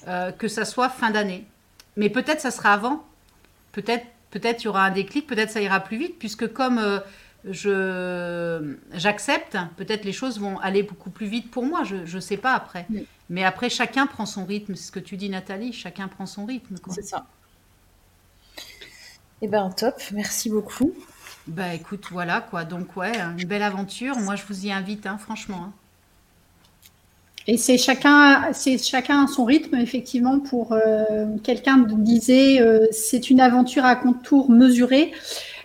euh, 0.06 0.32
que 0.32 0.48
ça 0.48 0.66
soit 0.66 0.90
fin 0.90 1.10
d'année. 1.10 1.46
Mais 1.96 2.10
peut-être 2.10 2.42
ça 2.42 2.50
sera 2.50 2.74
avant, 2.74 3.06
peut-être 3.72 4.04
peut-être 4.32 4.64
il 4.64 4.66
y 4.66 4.68
aura 4.68 4.84
un 4.84 4.90
déclic, 4.90 5.26
peut-être 5.26 5.50
ça 5.50 5.62
ira 5.62 5.80
plus 5.80 5.96
vite 5.96 6.18
puisque 6.18 6.52
comme 6.52 6.78
euh, 6.78 7.00
je 7.44 8.76
j'accepte, 8.92 9.56
peut-être 9.76 10.04
les 10.04 10.12
choses 10.12 10.38
vont 10.38 10.58
aller 10.58 10.82
beaucoup 10.82 11.10
plus 11.10 11.26
vite 11.26 11.50
pour 11.50 11.64
moi, 11.64 11.82
je 11.84 11.96
ne 12.14 12.20
sais 12.20 12.36
pas 12.36 12.54
après. 12.54 12.86
Mais 13.28 13.44
après, 13.44 13.70
chacun 13.70 14.06
prend 14.06 14.26
son 14.26 14.44
rythme, 14.44 14.74
c'est 14.74 14.86
ce 14.86 14.92
que 14.92 15.00
tu 15.00 15.16
dis 15.16 15.30
Nathalie, 15.30 15.72
chacun 15.72 16.08
prend 16.08 16.26
son 16.26 16.44
rythme. 16.46 16.76
C'est 16.90 17.04
ça. 17.04 17.26
Eh 19.42 19.48
ben 19.48 19.70
top, 19.70 19.94
merci 20.12 20.50
beaucoup. 20.50 20.92
Bah 21.46 21.74
écoute, 21.74 22.06
voilà 22.10 22.40
quoi, 22.40 22.64
donc 22.64 22.96
ouais, 22.96 23.18
une 23.38 23.48
belle 23.48 23.62
aventure, 23.62 24.18
moi 24.18 24.36
je 24.36 24.44
vous 24.46 24.66
y 24.66 24.72
invite, 24.72 25.06
hein, 25.06 25.16
franchement. 25.18 25.68
Hein. 25.68 25.72
Et 27.46 27.56
c'est 27.56 27.78
chacun, 27.78 28.52
c'est 28.52 28.78
chacun 28.78 29.26
son 29.26 29.44
rythme, 29.44 29.76
effectivement. 29.76 30.38
Pour 30.40 30.72
euh, 30.72 31.26
quelqu'un 31.42 31.78
disait, 31.78 32.60
euh, 32.60 32.86
c'est 32.92 33.30
une 33.30 33.40
aventure 33.40 33.84
à 33.84 33.96
contour 33.96 34.50
mesuré. 34.50 35.12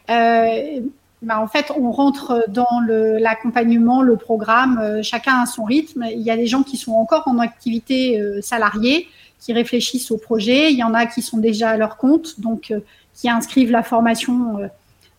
Euh, 0.09 0.79
bah, 1.25 1.41
en 1.41 1.47
fait, 1.47 1.71
on 1.75 1.91
rentre 1.91 2.45
dans 2.47 2.81
l'accompagnement, 3.19 4.03
le, 4.03 4.15
programme, 4.15 4.77
euh, 4.77 5.01
chacun 5.01 5.41
a 5.41 5.47
son 5.47 5.63
rythme. 5.63 6.05
Il 6.11 6.21
y 6.21 6.29
a 6.29 6.37
des 6.37 6.45
gens 6.45 6.61
qui 6.61 6.77
sont 6.77 6.93
encore 6.93 7.27
en 7.27 7.39
activité 7.39 8.21
euh, 8.21 8.41
salariée, 8.43 9.07
qui 9.39 9.51
réfléchissent 9.51 10.11
au 10.11 10.17
projet. 10.17 10.71
Il 10.71 10.77
y 10.77 10.83
en 10.83 10.93
a 10.93 11.07
qui 11.07 11.23
sont 11.23 11.39
déjà 11.39 11.71
à 11.71 11.77
leur 11.77 11.97
compte, 11.97 12.39
donc 12.39 12.69
euh, 12.69 12.79
qui 13.15 13.27
inscrivent 13.27 13.71
la 13.71 13.81
formation 13.81 14.69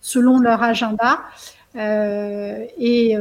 selon 0.00 0.38
leur 0.38 0.62
agenda. 0.62 1.22
et 1.74 3.16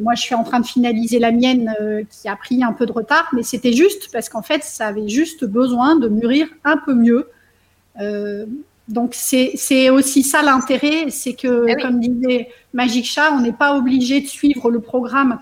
moi, 0.00 0.14
je 0.14 0.22
suis 0.22 0.34
en 0.34 0.44
train 0.44 0.60
de 0.60 0.66
finaliser 0.66 1.18
la 1.18 1.32
mienne 1.32 1.74
qui 2.08 2.28
a 2.28 2.36
pris 2.36 2.62
un 2.62 2.72
peu 2.72 2.86
de 2.86 2.92
retard, 2.92 3.28
mais 3.32 3.42
c'était 3.42 3.72
juste 3.72 4.10
parce 4.12 4.28
qu'en 4.28 4.42
fait, 4.42 4.62
ça 4.62 4.86
avait 4.86 5.08
juste 5.08 5.44
besoin 5.44 5.96
de 5.96 6.08
mûrir 6.08 6.46
un 6.64 6.76
peu 6.76 6.94
mieux 6.94 7.28
donc 8.90 9.14
c'est 9.14 9.90
aussi 9.90 10.22
ça 10.24 10.42
l'intérêt, 10.42 11.10
c'est 11.10 11.34
que, 11.34 11.66
eh 11.68 11.80
comme 11.80 12.00
disait 12.00 12.48
Magic 12.74 13.04
Chat, 13.04 13.32
on 13.32 13.40
n'est 13.40 13.52
pas 13.52 13.76
obligé 13.76 14.20
de 14.20 14.26
suivre 14.26 14.70
le 14.70 14.80
programme. 14.80 15.38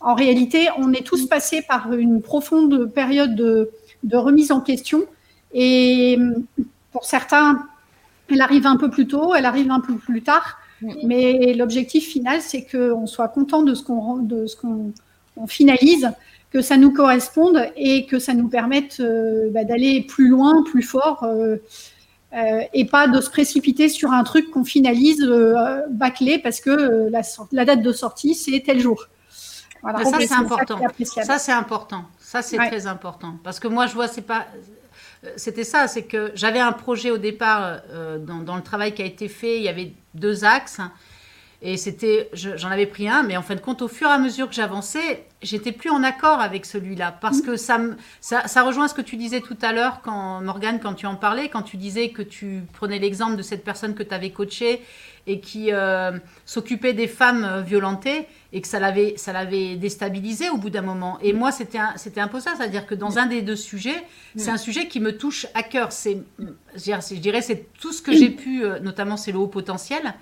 En 0.00 0.14
réalité, 0.14 0.68
on 0.76 0.92
est 0.92 1.06
tous 1.06 1.26
passés 1.26 1.62
par 1.62 1.92
une 1.92 2.20
profonde 2.20 2.92
période 2.92 3.36
de, 3.36 3.70
remise 4.12 4.50
en 4.50 4.60
question. 4.60 5.04
Et 5.54 6.18
pour 6.90 7.04
certains, 7.04 7.64
elle 8.28 8.40
arrive 8.40 8.66
un 8.66 8.76
peu 8.76 8.90
plus 8.90 9.06
tôt, 9.06 9.34
elle 9.36 9.46
arrive 9.46 9.70
un 9.70 9.80
peu 9.80 9.94
plus 9.94 10.22
tard. 10.22 10.58
Mais 11.04 11.54
l'objectif 11.54 12.08
final, 12.08 12.40
c'est 12.40 12.66
qu'on 12.66 13.06
soit 13.06 13.28
content 13.28 13.62
de 13.62 13.74
ce 13.74 13.84
qu'on 13.84 15.46
finalise, 15.46 16.10
que 16.50 16.62
ça 16.62 16.76
nous 16.76 16.92
corresponde 16.92 17.70
et 17.76 18.06
que 18.06 18.18
ça 18.18 18.34
nous 18.34 18.48
permette 18.48 18.98
euh, 19.00 19.50
bah, 19.50 19.64
d'aller 19.64 20.02
plus 20.02 20.28
loin, 20.28 20.64
plus 20.64 20.82
fort. 20.82 21.22
Euh, 21.22 21.56
euh, 22.32 22.62
et 22.72 22.84
pas 22.84 23.08
de 23.08 23.20
se 23.20 23.28
précipiter 23.28 23.88
sur 23.88 24.12
un 24.12 24.22
truc 24.22 24.50
qu'on 24.50 24.64
finalise 24.64 25.22
euh, 25.22 25.82
bâclé 25.90 26.38
parce 26.38 26.60
que 26.60 26.70
euh, 26.70 27.10
la, 27.50 27.64
date 27.64 27.82
de 27.82 27.92
sortie, 27.92 28.34
c'est 28.34 28.62
tel 28.64 28.78
jour. 28.78 29.06
Voilà. 29.82 30.04
Ça, 30.04 30.18
c'est 30.20 30.32
important. 30.32 30.78
Ça, 31.24 31.38
c'est 31.38 31.52
important. 31.52 32.04
Ça, 32.18 32.42
c'est 32.42 32.56
très 32.56 32.86
important. 32.86 33.34
Parce 33.42 33.58
que 33.58 33.66
moi, 33.66 33.86
je 33.86 33.94
vois, 33.94 34.06
c'est 34.06 34.22
pas. 34.22 34.46
C'était 35.36 35.64
ça, 35.64 35.88
c'est 35.88 36.04
que 36.04 36.30
j'avais 36.34 36.60
un 36.60 36.72
projet 36.72 37.10
au 37.10 37.18
départ 37.18 37.80
dans, 38.20 38.38
dans, 38.38 38.56
le 38.56 38.62
travail 38.62 38.94
qui 38.94 39.02
a 39.02 39.06
été 39.06 39.28
fait. 39.28 39.56
Il 39.56 39.62
y 39.62 39.68
avait 39.68 39.92
deux 40.14 40.44
axes. 40.44 40.80
Et 41.62 41.76
c'était, 41.76 42.30
j'en 42.32 42.70
avais 42.70 42.86
pris 42.86 43.06
un, 43.06 43.22
mais 43.22 43.36
en 43.36 43.42
fin 43.42 43.54
de 43.54 43.60
compte, 43.60 43.82
au 43.82 43.88
fur 43.88 44.08
et 44.08 44.12
à 44.12 44.18
mesure 44.18 44.48
que 44.48 44.54
j'avançais, 44.54 45.26
j'étais 45.42 45.72
plus 45.72 45.90
en 45.90 46.02
accord 46.02 46.40
avec 46.40 46.64
celui-là. 46.64 47.16
Parce 47.20 47.42
que 47.42 47.56
ça, 47.56 47.78
ça, 48.22 48.48
ça, 48.48 48.62
rejoint 48.62 48.88
ce 48.88 48.94
que 48.94 49.02
tu 49.02 49.16
disais 49.16 49.42
tout 49.42 49.58
à 49.60 49.72
l'heure, 49.72 50.00
quand, 50.02 50.40
Morgane, 50.40 50.80
quand 50.80 50.94
tu 50.94 51.04
en 51.04 51.16
parlais, 51.16 51.50
quand 51.50 51.62
tu 51.62 51.76
disais 51.76 52.10
que 52.10 52.22
tu 52.22 52.62
prenais 52.72 52.98
l'exemple 52.98 53.36
de 53.36 53.42
cette 53.42 53.62
personne 53.62 53.94
que 53.94 54.02
tu 54.02 54.14
avais 54.14 54.30
coachée 54.30 54.80
et 55.26 55.40
qui 55.40 55.70
euh, 55.70 56.18
s'occupait 56.46 56.94
des 56.94 57.06
femmes 57.06 57.44
euh, 57.44 57.60
violentées 57.60 58.26
et 58.54 58.62
que 58.62 58.66
ça 58.66 58.80
l'avait, 58.80 59.14
ça 59.18 59.34
l'avait 59.34 59.76
déstabilisé 59.76 60.48
au 60.48 60.56
bout 60.56 60.70
d'un 60.70 60.80
moment. 60.80 61.18
Et 61.22 61.34
moi, 61.34 61.52
c'était 61.52 61.78
un, 61.78 61.92
c'était 61.96 62.22
un 62.22 62.28
peu 62.28 62.40
ça, 62.40 62.54
c'est-à-dire 62.56 62.86
que 62.86 62.94
dans 62.94 63.18
un 63.18 63.26
des 63.26 63.42
deux 63.42 63.56
sujets, 63.56 64.02
c'est 64.34 64.50
un 64.50 64.56
sujet 64.56 64.88
qui 64.88 64.98
me 64.98 65.16
touche 65.16 65.46
à 65.54 65.62
cœur. 65.62 65.92
C'est, 65.92 66.22
je 66.74 67.14
dirais, 67.16 67.42
c'est 67.42 67.66
tout 67.78 67.92
ce 67.92 68.00
que 68.00 68.12
j'ai 68.16 68.30
pu, 68.30 68.64
euh, 68.64 68.80
notamment 68.80 69.18
c'est 69.18 69.32
le 69.32 69.38
haut 69.38 69.46
potentiel. 69.46 70.14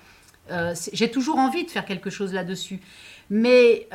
J'ai 0.93 1.11
toujours 1.11 1.37
envie 1.37 1.65
de 1.65 1.69
faire 1.69 1.85
quelque 1.85 2.09
chose 2.09 2.33
là-dessus, 2.33 2.79
mais 3.29 3.87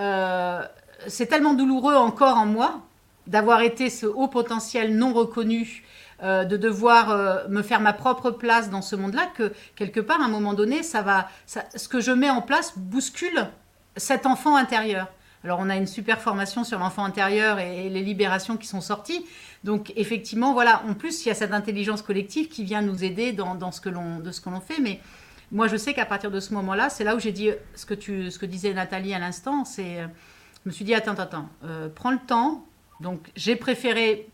c'est 1.07 1.27
tellement 1.27 1.55
douloureux 1.55 1.95
encore 1.95 2.37
en 2.37 2.47
moi 2.47 2.83
d'avoir 3.27 3.63
été 3.63 3.91
ce 3.91 4.07
haut 4.07 4.29
potentiel 4.29 4.97
non 4.97 5.13
reconnu 5.13 5.85
euh, 6.23 6.45
de 6.45 6.57
devoir 6.57 7.11
euh, 7.11 7.49
me 7.49 7.63
faire 7.63 7.81
ma 7.81 7.93
propre 7.93 8.31
place 8.31 8.71
dans 8.71 8.83
ce 8.83 8.95
monde-là, 8.95 9.27
que 9.35 9.53
quelque 9.75 9.99
part, 10.01 10.21
à 10.21 10.25
un 10.25 10.29
moment 10.29 10.55
donné, 10.55 10.83
ça 10.83 11.03
va, 11.03 11.29
ce 11.47 11.89
que 11.89 12.01
je 12.01 12.13
mets 12.13 12.31
en 12.31 12.41
place 12.41 12.79
bouscule 12.79 13.49
cet 13.97 14.25
enfant 14.25 14.57
intérieur. 14.57 15.09
Alors, 15.43 15.59
on 15.61 15.69
a 15.69 15.77
une 15.77 15.89
super 15.89 16.21
formation 16.21 16.63
sur 16.65 16.79
l'enfant 16.79 17.05
intérieur 17.05 17.59
et, 17.59 17.89
les 17.91 18.03
libérations 18.03 18.57
qui 18.57 18.67
sont 18.67 18.81
sorties. 18.81 19.27
Donc, 19.65 19.93
effectivement, 19.97 20.53
voilà. 20.53 20.83
En 20.89 20.95
plus, 20.95 21.25
il 21.25 21.29
y 21.29 21.31
a 21.33 21.35
cette 21.35 21.53
intelligence 21.53 22.01
collective 22.01 22.49
qui 22.49 22.65
vient 22.65 22.81
nous 22.81 23.03
aider 23.03 23.33
dans, 23.33 23.57
de 23.57 23.71
ce 23.71 23.81
que 23.81 23.91
l'on 23.91 24.61
fait. 24.61 24.81
Mais 24.81 25.01
moi, 25.55 25.69
je 25.69 25.77
sais 25.77 25.95
qu'à 25.95 26.05
partir 26.05 26.33
de 26.33 26.41
ce 26.41 26.53
moment-là, 26.55 26.91
c'est 26.91 27.05
là 27.05 27.15
où 27.15 27.21
j'ai 27.21 27.31
dit 27.31 27.51
ce 27.77 27.87
que 27.87 27.95
tu, 27.95 28.31
ce 28.33 28.41
que 28.41 28.45
disait 28.45 28.75
Nathalie 28.75 29.15
à 29.15 29.21
l'instant. 29.21 29.65
C'est, 29.65 29.99
je 29.99 30.69
me 30.69 30.73
suis 30.73 30.85
dit, 30.85 30.95
attends, 30.95 31.15
attends, 31.15 31.49
euh, 31.65 31.89
prends 31.95 32.11
le 32.11 32.19
temps. 32.19 32.67
Donc, 33.01 33.31
j'ai 33.37 33.55
préféré 33.55 34.29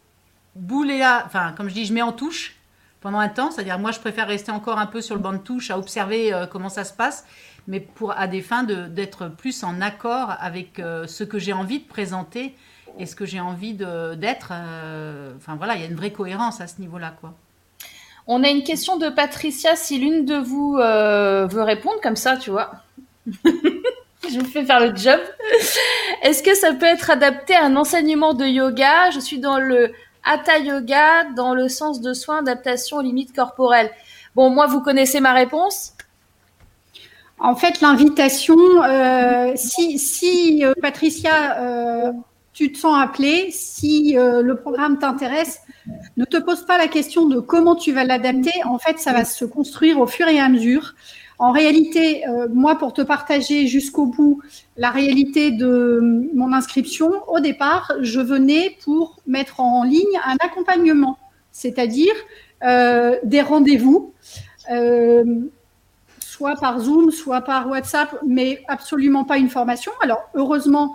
bouler 0.56 0.98
là, 0.98 1.22
enfin, 1.26 1.52
comme 1.56 1.68
je 1.68 1.74
dis, 1.74 1.84
je 1.84 1.92
mets 1.92 2.00
en 2.00 2.12
touche 2.12 2.56
pendant 3.02 3.18
un 3.18 3.28
temps. 3.28 3.50
C'est-à-dire, 3.50 3.78
moi, 3.78 3.92
je 3.92 4.00
préfère 4.00 4.28
rester 4.28 4.50
encore 4.50 4.78
un 4.78 4.86
peu 4.86 5.02
sur 5.02 5.14
le 5.14 5.20
banc 5.20 5.34
de 5.34 5.38
touche 5.38 5.70
à 5.70 5.78
observer 5.78 6.32
euh, 6.32 6.46
comment 6.46 6.70
ça 6.70 6.84
se 6.84 6.94
passe, 6.94 7.26
mais 7.68 7.80
pour, 7.80 8.12
à 8.12 8.26
des 8.26 8.40
fins 8.40 8.62
d'être 8.62 9.28
plus 9.28 9.62
en 9.62 9.82
accord 9.82 10.34
avec 10.40 10.78
euh, 10.78 11.06
ce 11.06 11.22
que 11.22 11.38
j'ai 11.38 11.52
envie 11.52 11.80
de 11.80 11.86
présenter 11.86 12.56
et 12.98 13.04
ce 13.04 13.14
que 13.14 13.26
j'ai 13.26 13.40
envie 13.40 13.74
d'être. 13.74 14.52
Euh, 14.52 15.34
enfin, 15.36 15.56
voilà, 15.56 15.74
il 15.76 15.82
y 15.82 15.84
a 15.84 15.86
une 15.86 15.96
vraie 15.96 16.12
cohérence 16.12 16.62
à 16.62 16.66
ce 16.66 16.80
niveau-là, 16.80 17.14
quoi. 17.20 17.34
On 18.26 18.44
a 18.44 18.48
une 18.48 18.62
question 18.62 18.96
de 18.96 19.08
Patricia, 19.08 19.76
si 19.76 19.98
l'une 19.98 20.24
de 20.24 20.36
vous 20.36 20.74
veut 20.74 21.62
répondre 21.62 22.00
comme 22.02 22.16
ça, 22.16 22.36
tu 22.36 22.50
vois. 22.50 22.70
je 24.30 24.38
vous 24.38 24.46
fais 24.46 24.64
faire 24.64 24.80
le 24.80 24.94
job. 24.94 25.20
Est-ce 26.22 26.42
que 26.42 26.54
ça 26.54 26.72
peut 26.74 26.86
être 26.86 27.10
adapté 27.10 27.54
à 27.54 27.64
un 27.64 27.76
enseignement 27.76 28.34
de 28.34 28.44
yoga? 28.44 29.10
Je 29.10 29.20
suis 29.20 29.38
dans 29.38 29.58
le 29.58 29.92
Hatha 30.24 30.58
Yoga 30.58 31.24
dans 31.34 31.54
le 31.54 31.68
sens 31.68 32.00
de 32.00 32.12
soins, 32.12 32.38
adaptation 32.38 32.98
aux 32.98 33.02
limites 33.02 33.34
corporelles 33.34 33.90
Bon, 34.36 34.50
moi, 34.50 34.66
vous 34.66 34.80
connaissez 34.80 35.20
ma 35.20 35.32
réponse? 35.32 35.94
En 37.38 37.56
fait, 37.56 37.80
l'invitation, 37.80 38.58
euh, 38.84 39.52
si, 39.56 40.64
euh, 40.64 40.72
Patricia, 40.80 41.58
euh, 41.58 42.12
tu 42.60 42.72
te 42.72 42.78
sens 42.78 43.00
appelée, 43.00 43.48
si 43.50 44.14
le 44.16 44.52
programme 44.52 44.98
t'intéresse, 44.98 45.60
ne 46.18 46.26
te 46.26 46.36
pose 46.36 46.66
pas 46.66 46.76
la 46.76 46.88
question 46.88 47.26
de 47.26 47.40
comment 47.40 47.74
tu 47.74 47.90
vas 47.90 48.04
l'adapter. 48.04 48.52
En 48.66 48.78
fait, 48.78 48.98
ça 48.98 49.14
va 49.14 49.24
se 49.24 49.46
construire 49.46 49.98
au 49.98 50.06
fur 50.06 50.28
et 50.28 50.38
à 50.38 50.48
mesure. 50.50 50.94
En 51.38 51.52
réalité, 51.52 52.28
euh, 52.28 52.48
moi, 52.52 52.76
pour 52.76 52.92
te 52.92 53.00
partager 53.00 53.66
jusqu'au 53.66 54.04
bout 54.04 54.42
la 54.76 54.90
réalité 54.90 55.50
de 55.50 56.28
mon 56.34 56.52
inscription, 56.52 57.10
au 57.28 57.40
départ, 57.40 57.92
je 58.00 58.20
venais 58.20 58.76
pour 58.84 59.16
mettre 59.26 59.60
en 59.60 59.84
ligne 59.84 60.20
un 60.26 60.36
accompagnement, 60.44 61.16
c'est-à-dire 61.50 62.12
euh, 62.62 63.16
des 63.24 63.40
rendez-vous, 63.40 64.12
euh, 64.70 65.24
soit 66.20 66.56
par 66.56 66.78
Zoom, 66.78 67.10
soit 67.10 67.40
par 67.40 67.70
WhatsApp, 67.70 68.14
mais 68.26 68.62
absolument 68.68 69.24
pas 69.24 69.38
une 69.38 69.48
formation. 69.48 69.92
Alors, 70.02 70.28
heureusement, 70.34 70.94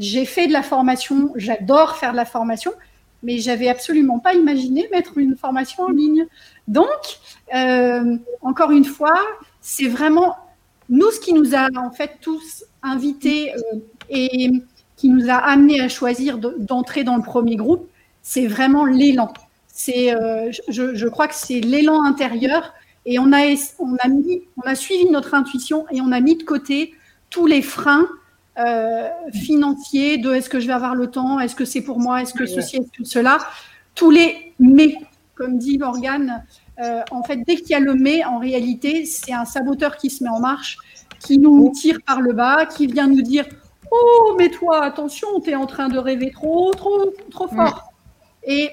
j'ai 0.00 0.24
fait 0.24 0.48
de 0.48 0.52
la 0.52 0.62
formation, 0.62 1.32
j'adore 1.36 1.96
faire 1.96 2.10
de 2.10 2.16
la 2.16 2.24
formation, 2.24 2.72
mais 3.22 3.38
j'avais 3.38 3.68
absolument 3.68 4.18
pas 4.18 4.34
imaginé 4.34 4.88
mettre 4.90 5.18
une 5.18 5.36
formation 5.36 5.84
en 5.84 5.90
ligne. 5.90 6.26
Donc, 6.66 6.88
encore 8.42 8.70
une 8.72 8.86
fois, 8.86 9.20
c'est 9.60 9.88
vraiment 9.88 10.36
nous 10.88 11.10
ce 11.12 11.20
qui 11.20 11.32
nous 11.32 11.54
a 11.54 11.68
en 11.76 11.90
fait 11.90 12.18
tous 12.20 12.64
invités 12.82 13.54
euh, 13.54 13.78
et 14.10 14.50
qui 14.96 15.08
nous 15.08 15.30
a 15.30 15.34
amené 15.34 15.80
à 15.80 15.88
choisir 15.88 16.38
d'entrer 16.38 17.04
dans 17.04 17.16
le 17.16 17.22
premier 17.22 17.56
groupe, 17.56 17.88
c'est 18.22 18.46
vraiment 18.46 18.84
l'élan. 18.84 19.32
C'est, 19.68 20.14
euh, 20.14 20.50
je, 20.68 21.08
crois 21.08 21.28
que 21.28 21.34
c'est 21.34 21.60
l'élan 21.60 22.02
intérieur 22.02 22.74
et 23.06 23.18
on 23.18 23.32
a, 23.32 23.40
on 23.78 24.62
a 24.64 24.74
suivi 24.74 25.08
notre 25.10 25.32
intuition 25.34 25.86
et 25.90 26.00
on 26.00 26.12
a 26.12 26.20
mis 26.20 26.36
de 26.36 26.42
côté 26.42 26.92
tous 27.30 27.46
les 27.46 27.62
freins 27.62 28.08
euh, 28.60 29.08
financiers 29.32 30.18
de 30.18 30.32
est-ce 30.32 30.50
que 30.50 30.60
je 30.60 30.66
vais 30.66 30.72
avoir 30.72 30.94
le 30.94 31.08
temps, 31.08 31.40
est-ce 31.40 31.54
que 31.54 31.64
c'est 31.64 31.82
pour 31.82 31.98
moi, 31.98 32.22
est-ce 32.22 32.34
que 32.34 32.46
ceci, 32.46 32.76
est-ce 32.76 32.90
que 32.90 33.04
cela, 33.04 33.38
tous 33.94 34.10
les 34.10 34.54
mais, 34.58 34.96
comme 35.34 35.58
dit 35.58 35.78
Morgane, 35.78 36.44
euh, 36.80 37.02
en 37.10 37.22
fait, 37.22 37.38
dès 37.46 37.56
qu'il 37.56 37.70
y 37.70 37.74
a 37.74 37.80
le 37.80 37.94
mais, 37.94 38.24
en 38.24 38.38
réalité, 38.38 39.04
c'est 39.04 39.32
un 39.32 39.44
saboteur 39.44 39.96
qui 39.96 40.10
se 40.10 40.24
met 40.24 40.30
en 40.30 40.40
marche, 40.40 40.78
qui 41.18 41.38
nous 41.38 41.70
tire 41.74 41.98
par 42.06 42.20
le 42.20 42.32
bas, 42.32 42.66
qui 42.66 42.86
vient 42.86 43.06
nous 43.06 43.22
dire 43.22 43.46
Oh, 43.90 44.34
mais 44.38 44.50
toi, 44.50 44.84
attention, 44.84 45.40
tu 45.40 45.50
es 45.50 45.54
en 45.54 45.66
train 45.66 45.88
de 45.88 45.98
rêver 45.98 46.30
trop, 46.30 46.72
trop, 46.72 47.12
trop 47.30 47.48
fort. 47.48 47.92
Et, 48.44 48.70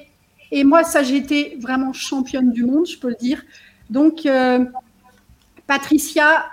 et, 0.52 0.64
moi, 0.64 0.84
ça, 0.84 1.04
j'étais 1.04 1.58
vraiment 1.60 1.92
championne 1.92 2.52
du 2.52 2.64
monde, 2.64 2.86
je 2.86 3.00
peux 3.00 3.10
le 3.10 3.16
dire. 3.16 3.42
Donc, 3.90 4.26
euh, 4.26 4.64
Patricia, 5.66 6.46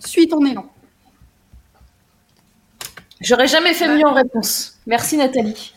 suis 0.00 0.28
ton 0.28 0.44
élan. 0.44 0.70
J'aurais 3.20 3.48
jamais 3.48 3.74
fait 3.74 3.88
mieux 3.88 4.06
en 4.06 4.14
réponse. 4.14 4.78
Merci 4.86 5.16
Nathalie. 5.16 5.74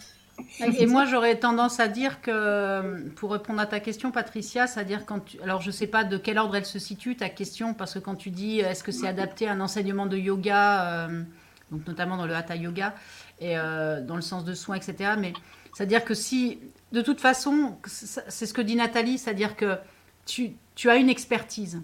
Et 0.59 0.85
moi, 0.85 1.05
j'aurais 1.05 1.37
tendance 1.37 1.79
à 1.79 1.87
dire 1.87 2.21
que, 2.21 3.09
pour 3.11 3.31
répondre 3.31 3.59
à 3.59 3.65
ta 3.65 3.79
question, 3.79 4.11
Patricia, 4.11 4.67
c'est-à-dire 4.67 5.05
quand 5.05 5.19
tu... 5.19 5.41
Alors, 5.41 5.61
je 5.61 5.67
ne 5.67 5.71
sais 5.71 5.87
pas 5.87 6.03
de 6.03 6.17
quel 6.17 6.37
ordre 6.37 6.55
elle 6.55 6.65
se 6.65 6.79
situe, 6.79 7.15
ta 7.15 7.29
question, 7.29 7.73
parce 7.73 7.93
que 7.93 7.99
quand 7.99 8.15
tu 8.15 8.29
dis 8.29 8.59
est-ce 8.59 8.83
que 8.83 8.91
c'est 8.91 9.07
adapté 9.07 9.47
à 9.47 9.53
un 9.53 9.61
enseignement 9.61 10.05
de 10.05 10.17
yoga, 10.17 11.07
euh, 11.07 11.23
donc 11.71 11.85
notamment 11.87 12.17
dans 12.17 12.25
le 12.25 12.35
hatha 12.35 12.55
yoga, 12.55 12.93
et 13.39 13.57
euh, 13.57 14.01
dans 14.01 14.15
le 14.15 14.21
sens 14.21 14.43
de 14.43 14.53
soins, 14.53 14.75
etc. 14.75 15.13
Mais 15.17 15.33
c'est-à-dire 15.73 16.05
que 16.05 16.13
si, 16.13 16.59
de 16.91 17.01
toute 17.01 17.21
façon, 17.21 17.77
c'est 17.85 18.45
ce 18.45 18.53
que 18.53 18.61
dit 18.61 18.75
Nathalie, 18.75 19.17
c'est-à-dire 19.17 19.55
que 19.55 19.77
tu, 20.25 20.51
tu 20.75 20.89
as 20.89 20.95
une 20.95 21.09
expertise. 21.09 21.81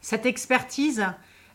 Cette 0.00 0.26
expertise, 0.26 1.04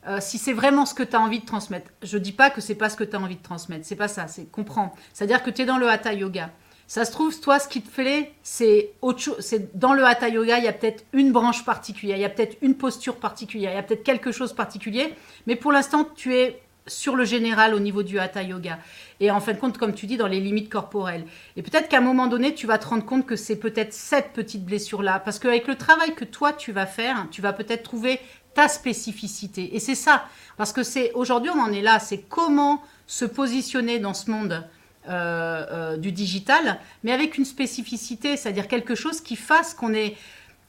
euh, 0.10 0.18
si 0.20 0.38
c'est 0.38 0.54
vraiment 0.54 0.86
ce 0.86 0.94
que 0.94 1.04
tu 1.04 1.16
as 1.16 1.22
envie 1.22 1.40
de 1.40 1.46
transmettre. 1.46 1.92
Je 2.02 2.18
dis 2.18 2.32
pas 2.32 2.50
que 2.50 2.62
c'est 2.62 2.76
pas 2.76 2.90
ce 2.90 2.96
que 2.96 3.04
tu 3.04 3.16
as 3.16 3.20
envie 3.20 3.36
de 3.36 3.44
transmettre, 3.44 3.86
c'est 3.86 3.96
pas 3.96 4.08
ça, 4.08 4.28
c'est 4.28 4.50
comprends. 4.52 4.94
C'est-à-dire 5.14 5.44
que 5.44 5.52
tu 5.52 5.62
es 5.62 5.66
dans 5.66 5.78
le 5.78 5.88
hatha 5.88 6.14
yoga. 6.14 6.50
Ça 6.88 7.06
se 7.06 7.12
trouve, 7.12 7.40
toi, 7.40 7.60
ce 7.60 7.68
qui 7.68 7.84
te 7.84 7.90
fait, 7.90 8.34
c'est 8.42 8.94
autre 9.04 9.20
chose. 9.20 9.36
C'est 9.42 9.78
dans 9.78 9.94
le 9.94 10.04
hatha 10.04 10.28
yoga, 10.28 10.58
il 10.58 10.64
y 10.64 10.68
a 10.68 10.74
peut-être 10.74 11.06
une 11.14 11.32
branche 11.32 11.64
particulière, 11.64 12.18
il 12.18 12.22
y 12.22 12.26
a 12.26 12.30
peut-être 12.30 12.58
une 12.64 12.76
posture 12.76 13.18
particulière, 13.18 13.72
il 13.72 13.76
y 13.76 13.80
a 13.80 13.84
peut-être 13.84 14.04
quelque 14.04 14.32
chose 14.32 14.54
particulier. 14.54 15.14
Mais 15.46 15.56
pour 15.56 15.72
l'instant, 15.72 16.04
tu 16.16 16.34
es 16.34 16.60
sur 16.90 17.16
le 17.16 17.26
général 17.26 17.74
au 17.74 17.80
niveau 17.80 18.04
du 18.04 18.20
hatha 18.20 18.42
yoga. 18.42 18.80
Et 19.20 19.32
en 19.32 19.40
fin 19.40 19.54
de 19.54 19.58
compte, 19.58 19.78
comme 19.78 19.94
tu 19.94 20.06
dis, 20.06 20.18
dans 20.18 20.28
les 20.28 20.40
limites 20.40 20.70
corporelles. 20.70 21.26
Et 21.56 21.62
peut-être 21.62 21.88
qu'à 21.90 21.98
un 21.98 22.02
moment 22.02 22.28
donné, 22.28 22.54
tu 22.54 22.68
vas 22.68 22.78
te 22.78 22.88
rendre 22.88 23.06
compte 23.06 23.26
que 23.26 23.36
c'est 23.36 23.58
peut-être 23.58 23.94
cette 23.94 24.34
petite 24.34 24.66
blessure-là. 24.66 25.20
Parce 25.20 25.40
qu'avec 25.40 25.68
le 25.68 25.76
travail 25.76 26.16
que 26.16 26.26
toi, 26.26 26.54
tu 26.54 26.72
vas 26.72 26.86
faire, 26.86 27.28
tu 27.32 27.42
vas 27.42 27.54
peut-être 27.54 27.84
trouver 27.84 28.20
ta 28.54 28.68
spécificité. 28.68 29.76
Et 29.76 29.80
c'est 29.80 29.96
ça, 29.96 30.26
parce 30.58 30.74
que 30.74 30.84
c'est 30.84 31.12
aujourd'hui 31.14 31.52
on 31.54 31.60
en 31.60 31.72
est 31.72 31.82
là, 31.82 32.00
c'est 32.00 32.20
comment 32.20 32.82
se 33.08 33.26
positionner 33.26 34.00
dans 34.00 34.14
ce 34.14 34.30
monde 34.30 34.68
euh, 35.08 35.66
euh, 35.72 35.98
du 35.98 36.12
digital, 36.12 36.80
mais 37.04 37.12
avec 37.12 37.38
une 37.38 37.46
spécificité, 37.46 38.38
c'est-à-dire 38.38 38.68
quelque 38.68 38.96
chose 38.96 39.22
qui 39.22 39.36
fasse 39.36 39.74
qu'on 39.74 39.94
est 39.94 40.16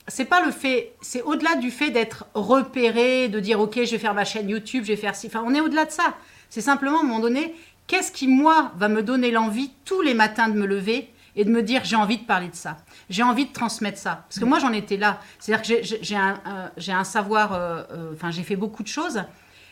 c'est 0.08 0.24
pas 0.24 0.44
le 0.44 0.50
fait, 0.50 0.92
c'est 1.00 1.22
au-delà 1.22 1.56
du 1.56 1.70
fait 1.70 1.90
d'être 1.90 2.26
repéré, 2.34 3.28
de 3.28 3.38
dire 3.38 3.60
ok, 3.60 3.84
je 3.84 3.90
vais 3.90 3.98
faire 3.98 4.14
ma 4.14 4.24
chaîne 4.24 4.48
YouTube, 4.48 4.84
je 4.84 4.88
vais 4.88 4.96
faire 4.96 5.14
ci. 5.14 5.28
Enfin, 5.28 5.42
on 5.46 5.54
est 5.54 5.60
au-delà 5.60 5.84
de 5.84 5.90
ça. 5.90 6.14
C'est 6.48 6.60
simplement 6.60 6.98
à 6.98 7.00
un 7.00 7.04
moment 7.04 7.20
donné, 7.20 7.54
qu'est-ce 7.86 8.10
qui 8.10 8.26
moi 8.26 8.72
va 8.76 8.88
me 8.88 9.02
donner 9.02 9.30
l'envie 9.30 9.70
tous 9.84 10.00
les 10.00 10.14
matins 10.14 10.48
de 10.48 10.54
me 10.54 10.66
lever 10.66 11.10
et 11.40 11.44
de 11.44 11.50
me 11.50 11.62
dire 11.62 11.80
j'ai 11.84 11.96
envie 11.96 12.18
de 12.18 12.24
parler 12.24 12.48
de 12.48 12.54
ça, 12.54 12.76
j'ai 13.08 13.22
envie 13.22 13.46
de 13.46 13.52
transmettre 13.52 13.96
ça. 13.96 14.24
Parce 14.28 14.38
que 14.38 14.44
moi 14.44 14.58
j'en 14.58 14.74
étais 14.74 14.98
là. 14.98 15.20
C'est-à-dire 15.38 15.80
que 15.80 15.96
j'ai 16.02 16.16
un, 16.16 16.38
euh, 16.46 16.92
un, 16.92 17.04
savoir, 17.04 17.54
euh, 17.54 17.82
euh, 17.90 18.12
enfin 18.12 18.30
j'ai 18.30 18.42
fait 18.42 18.56
beaucoup 18.56 18.82
de 18.82 18.88
choses, 18.88 19.22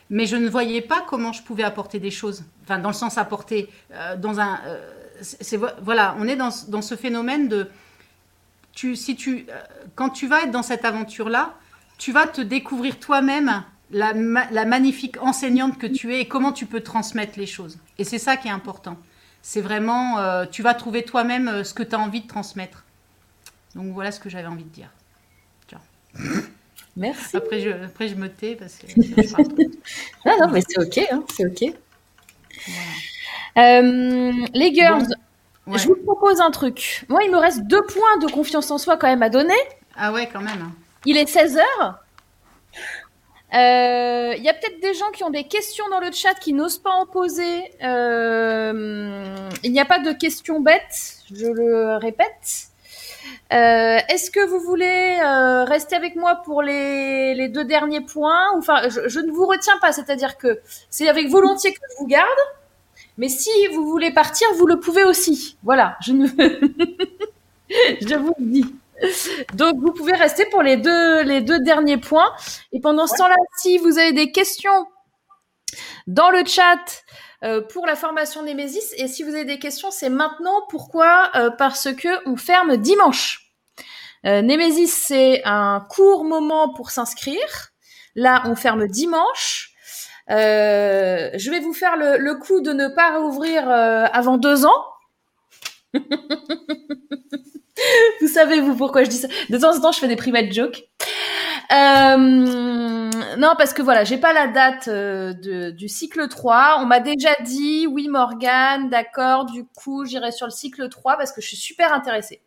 mais 0.08 0.24
je 0.24 0.36
ne 0.36 0.48
voyais 0.48 0.80
pas 0.80 1.04
comment 1.06 1.34
je 1.34 1.42
pouvais 1.42 1.64
apporter 1.64 2.00
des 2.00 2.10
choses. 2.10 2.44
Enfin 2.64 2.78
dans 2.78 2.88
le 2.88 2.94
sens 2.94 3.18
apporter, 3.18 3.68
dans 4.16 4.40
un... 4.40 4.60
c'est 5.20 5.58
voilà, 5.82 6.16
on 6.18 6.26
est 6.26 6.36
dans, 6.36 6.48
dans, 6.68 6.80
ce 6.80 6.96
phénomène 6.96 7.48
de... 7.48 7.68
Tu, 8.72 8.96
si 8.96 9.14
tu, 9.14 9.46
quand 9.94 10.08
tu 10.08 10.26
vas 10.26 10.44
être 10.44 10.50
dans 10.50 10.62
cette 10.62 10.86
aventure-là, 10.86 11.54
tu 11.98 12.12
vas 12.12 12.26
te 12.26 12.40
découvrir 12.40 12.98
toi-même 12.98 13.62
la, 13.90 14.14
la, 14.14 14.64
magnifique 14.64 15.20
enseignante 15.20 15.76
que 15.76 15.86
tu 15.86 16.14
es 16.14 16.20
et 16.20 16.28
comment 16.28 16.52
tu 16.52 16.64
peux 16.64 16.80
transmettre 16.80 17.38
les 17.38 17.46
choses. 17.46 17.78
Et 17.98 18.04
c'est 18.04 18.18
ça 18.18 18.38
qui 18.38 18.48
est 18.48 18.52
important. 18.52 18.96
C'est 19.48 19.62
vraiment, 19.62 20.18
euh, 20.18 20.44
tu 20.44 20.62
vas 20.62 20.74
trouver 20.74 21.04
toi-même 21.04 21.48
euh, 21.48 21.64
ce 21.64 21.72
que 21.72 21.82
tu 21.82 21.94
as 21.94 21.98
envie 21.98 22.20
de 22.20 22.26
transmettre. 22.26 22.84
Donc 23.74 23.94
voilà 23.94 24.12
ce 24.12 24.20
que 24.20 24.28
j'avais 24.28 24.46
envie 24.46 24.64
de 24.64 24.68
dire. 24.68 24.90
Tiens. 25.66 25.80
Merci. 26.98 27.34
Après 27.34 27.58
je, 27.60 27.70
après, 27.70 28.08
je 28.08 28.14
me 28.16 28.28
tais 28.28 28.56
parce 28.56 28.74
que. 28.74 28.86
ah 30.26 30.34
non, 30.38 30.48
mais 30.52 30.60
c'est 30.68 30.78
ok, 30.78 31.00
hein, 31.10 31.24
c'est 31.34 31.46
ok. 31.46 31.74
Voilà. 33.54 33.80
Euh, 33.80 34.46
les 34.52 34.74
girls, 34.74 35.06
bon, 35.66 35.72
ouais. 35.72 35.78
je 35.78 35.88
vous 35.88 35.96
propose 35.96 36.42
un 36.42 36.50
truc. 36.50 37.06
Moi, 37.08 37.24
il 37.24 37.30
me 37.30 37.38
reste 37.38 37.62
deux 37.62 37.86
points 37.86 38.18
de 38.20 38.30
confiance 38.30 38.70
en 38.70 38.76
soi 38.76 38.98
quand 38.98 39.08
même 39.08 39.22
à 39.22 39.30
donner. 39.30 39.54
Ah 39.96 40.12
ouais, 40.12 40.28
quand 40.30 40.42
même. 40.42 40.72
Il 41.06 41.16
est 41.16 41.24
16h. 41.24 41.62
Il 43.50 43.56
euh, 43.56 44.34
y 44.36 44.48
a 44.50 44.52
peut-être 44.52 44.78
des 44.80 44.92
gens 44.92 45.10
qui 45.10 45.24
ont 45.24 45.30
des 45.30 45.44
questions 45.44 45.88
dans 45.88 46.00
le 46.00 46.12
chat 46.12 46.34
qui 46.34 46.52
n'osent 46.52 46.78
pas 46.78 46.90
en 46.90 47.06
poser. 47.06 47.72
Euh, 47.82 49.48
il 49.62 49.72
n'y 49.72 49.80
a 49.80 49.86
pas 49.86 50.00
de 50.00 50.12
questions 50.12 50.60
bêtes, 50.60 51.22
je 51.32 51.46
le 51.46 51.96
répète. 51.96 52.66
Euh, 53.54 54.00
Est-ce 54.10 54.30
que 54.30 54.46
vous 54.46 54.60
voulez 54.60 55.18
rester 55.66 55.96
avec 55.96 56.14
moi 56.14 56.42
pour 56.44 56.62
les, 56.62 57.48
deux 57.48 57.64
derniers 57.64 58.02
points? 58.02 58.52
Enfin, 58.54 58.82
je, 58.90 59.18
ne 59.18 59.30
vous 59.30 59.46
retiens 59.46 59.78
pas, 59.80 59.92
c'est-à-dire 59.92 60.36
que 60.36 60.60
c'est 60.90 61.08
avec 61.08 61.28
volontiers 61.28 61.72
que 61.72 61.80
je 61.90 61.96
vous 62.00 62.06
garde. 62.06 62.28
Mais 63.16 63.30
si 63.30 63.50
vous 63.72 63.88
voulez 63.88 64.12
partir, 64.12 64.46
vous 64.58 64.66
le 64.66 64.78
pouvez 64.78 65.04
aussi. 65.04 65.56
Voilà, 65.62 65.96
je 66.02 66.12
vous 68.14 68.34
le 68.38 68.44
dis. 68.44 68.74
Donc, 69.54 69.76
vous 69.80 69.92
pouvez 69.92 70.14
rester 70.14 70.46
pour 70.46 70.62
les 70.62 70.76
deux, 70.76 71.22
les 71.22 71.40
deux 71.40 71.60
derniers 71.60 71.98
points. 71.98 72.32
Et 72.72 72.80
pendant 72.80 73.06
ce 73.06 73.12
ouais. 73.12 73.18
temps-là, 73.18 73.36
si 73.58 73.78
vous 73.78 73.98
avez 73.98 74.12
des 74.12 74.32
questions 74.32 74.86
dans 76.06 76.30
le 76.30 76.44
chat 76.44 77.02
euh, 77.44 77.60
pour 77.60 77.86
la 77.86 77.94
formation 77.96 78.42
Nemesis, 78.42 78.94
et 78.96 79.08
si 79.08 79.22
vous 79.22 79.30
avez 79.30 79.44
des 79.44 79.58
questions, 79.58 79.90
c'est 79.90 80.08
maintenant. 80.08 80.62
Pourquoi? 80.68 81.30
Euh, 81.36 81.50
Parce 81.50 81.92
que 81.94 82.08
on 82.28 82.36
ferme 82.36 82.76
dimanche. 82.76 83.52
Euh, 84.26 84.42
Nemesis, 84.42 84.88
c'est 84.88 85.42
un 85.44 85.86
court 85.88 86.24
moment 86.24 86.72
pour 86.72 86.90
s'inscrire. 86.90 87.68
Là, 88.14 88.42
on 88.46 88.56
ferme 88.56 88.88
dimanche. 88.88 89.70
Euh, 90.30 91.30
je 91.34 91.50
vais 91.50 91.60
vous 91.60 91.72
faire 91.72 91.96
le, 91.96 92.18
le 92.18 92.34
coup 92.34 92.60
de 92.60 92.72
ne 92.72 92.88
pas 92.88 93.12
réouvrir 93.12 93.70
avant 93.70 94.36
deux 94.36 94.66
ans. 94.66 94.84
vous 98.20 98.28
savez, 98.28 98.60
vous, 98.60 98.76
pourquoi 98.76 99.04
je 99.04 99.10
dis 99.10 99.16
ça. 99.16 99.28
De 99.48 99.58
temps 99.58 99.76
en 99.76 99.80
temps, 99.80 99.92
je 99.92 100.00
fais 100.00 100.08
des 100.08 100.16
private 100.16 100.52
jokes. 100.52 100.84
Euh, 101.70 102.16
non, 103.36 103.54
parce 103.58 103.74
que 103.74 103.82
voilà, 103.82 104.04
j'ai 104.04 104.18
pas 104.18 104.32
la 104.32 104.48
date 104.48 104.88
euh, 104.88 105.72
du 105.72 105.88
cycle 105.88 106.28
3. 106.28 106.78
On 106.80 106.86
m'a 106.86 107.00
déjà 107.00 107.34
dit, 107.44 107.86
oui, 107.86 108.08
Morgane, 108.08 108.88
d'accord, 108.88 109.46
du 109.46 109.64
coup, 109.64 110.04
j'irai 110.04 110.32
sur 110.32 110.46
le 110.46 110.52
cycle 110.52 110.88
3 110.88 111.16
parce 111.16 111.32
que 111.32 111.40
je 111.40 111.48
suis 111.48 111.56
super 111.56 111.92
intéressée. 111.92 112.42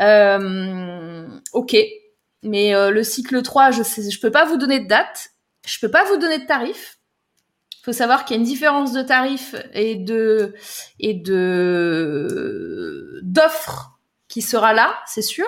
Euh, 0.00 1.28
ok. 1.52 1.76
Mais 2.42 2.74
euh, 2.74 2.90
le 2.90 3.04
cycle 3.04 3.42
3, 3.42 3.70
je 3.70 3.82
sais, 3.82 4.10
je 4.10 4.20
peux 4.20 4.30
pas 4.30 4.44
vous 4.44 4.56
donner 4.56 4.80
de 4.80 4.88
date. 4.88 5.30
Je 5.66 5.78
peux 5.78 5.90
pas 5.90 6.04
vous 6.04 6.16
donner 6.16 6.38
de 6.38 6.46
tarif. 6.46 6.98
Faut 7.84 7.92
savoir 7.92 8.24
qu'il 8.24 8.36
y 8.36 8.38
a 8.38 8.40
une 8.40 8.46
différence 8.46 8.92
de 8.92 9.02
tarif 9.02 9.56
et 9.74 9.96
de 9.96 10.54
et 11.00 11.14
de 11.14 13.20
d'offres 13.22 13.91
qui 14.32 14.40
sera 14.40 14.72
là, 14.72 14.94
c'est 15.04 15.20
sûr. 15.20 15.46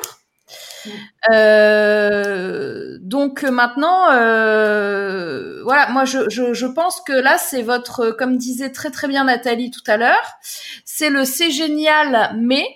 Mmh. 0.84 0.90
Euh, 1.32 2.98
donc 3.00 3.42
maintenant, 3.44 4.10
euh, 4.12 5.62
voilà, 5.64 5.88
moi 5.88 6.04
je, 6.04 6.28
je, 6.28 6.52
je, 6.52 6.66
pense 6.66 7.00
que 7.00 7.14
là 7.14 7.38
c'est 7.38 7.62
votre, 7.62 8.10
comme 8.10 8.36
disait 8.36 8.70
très 8.70 8.90
très 8.90 9.08
bien 9.08 9.24
Nathalie 9.24 9.70
tout 9.70 9.82
à 9.86 9.96
l'heure, 9.96 10.22
c'est 10.84 11.08
le 11.08 11.24
c'est 11.24 11.50
génial, 11.50 12.36
mais 12.38 12.66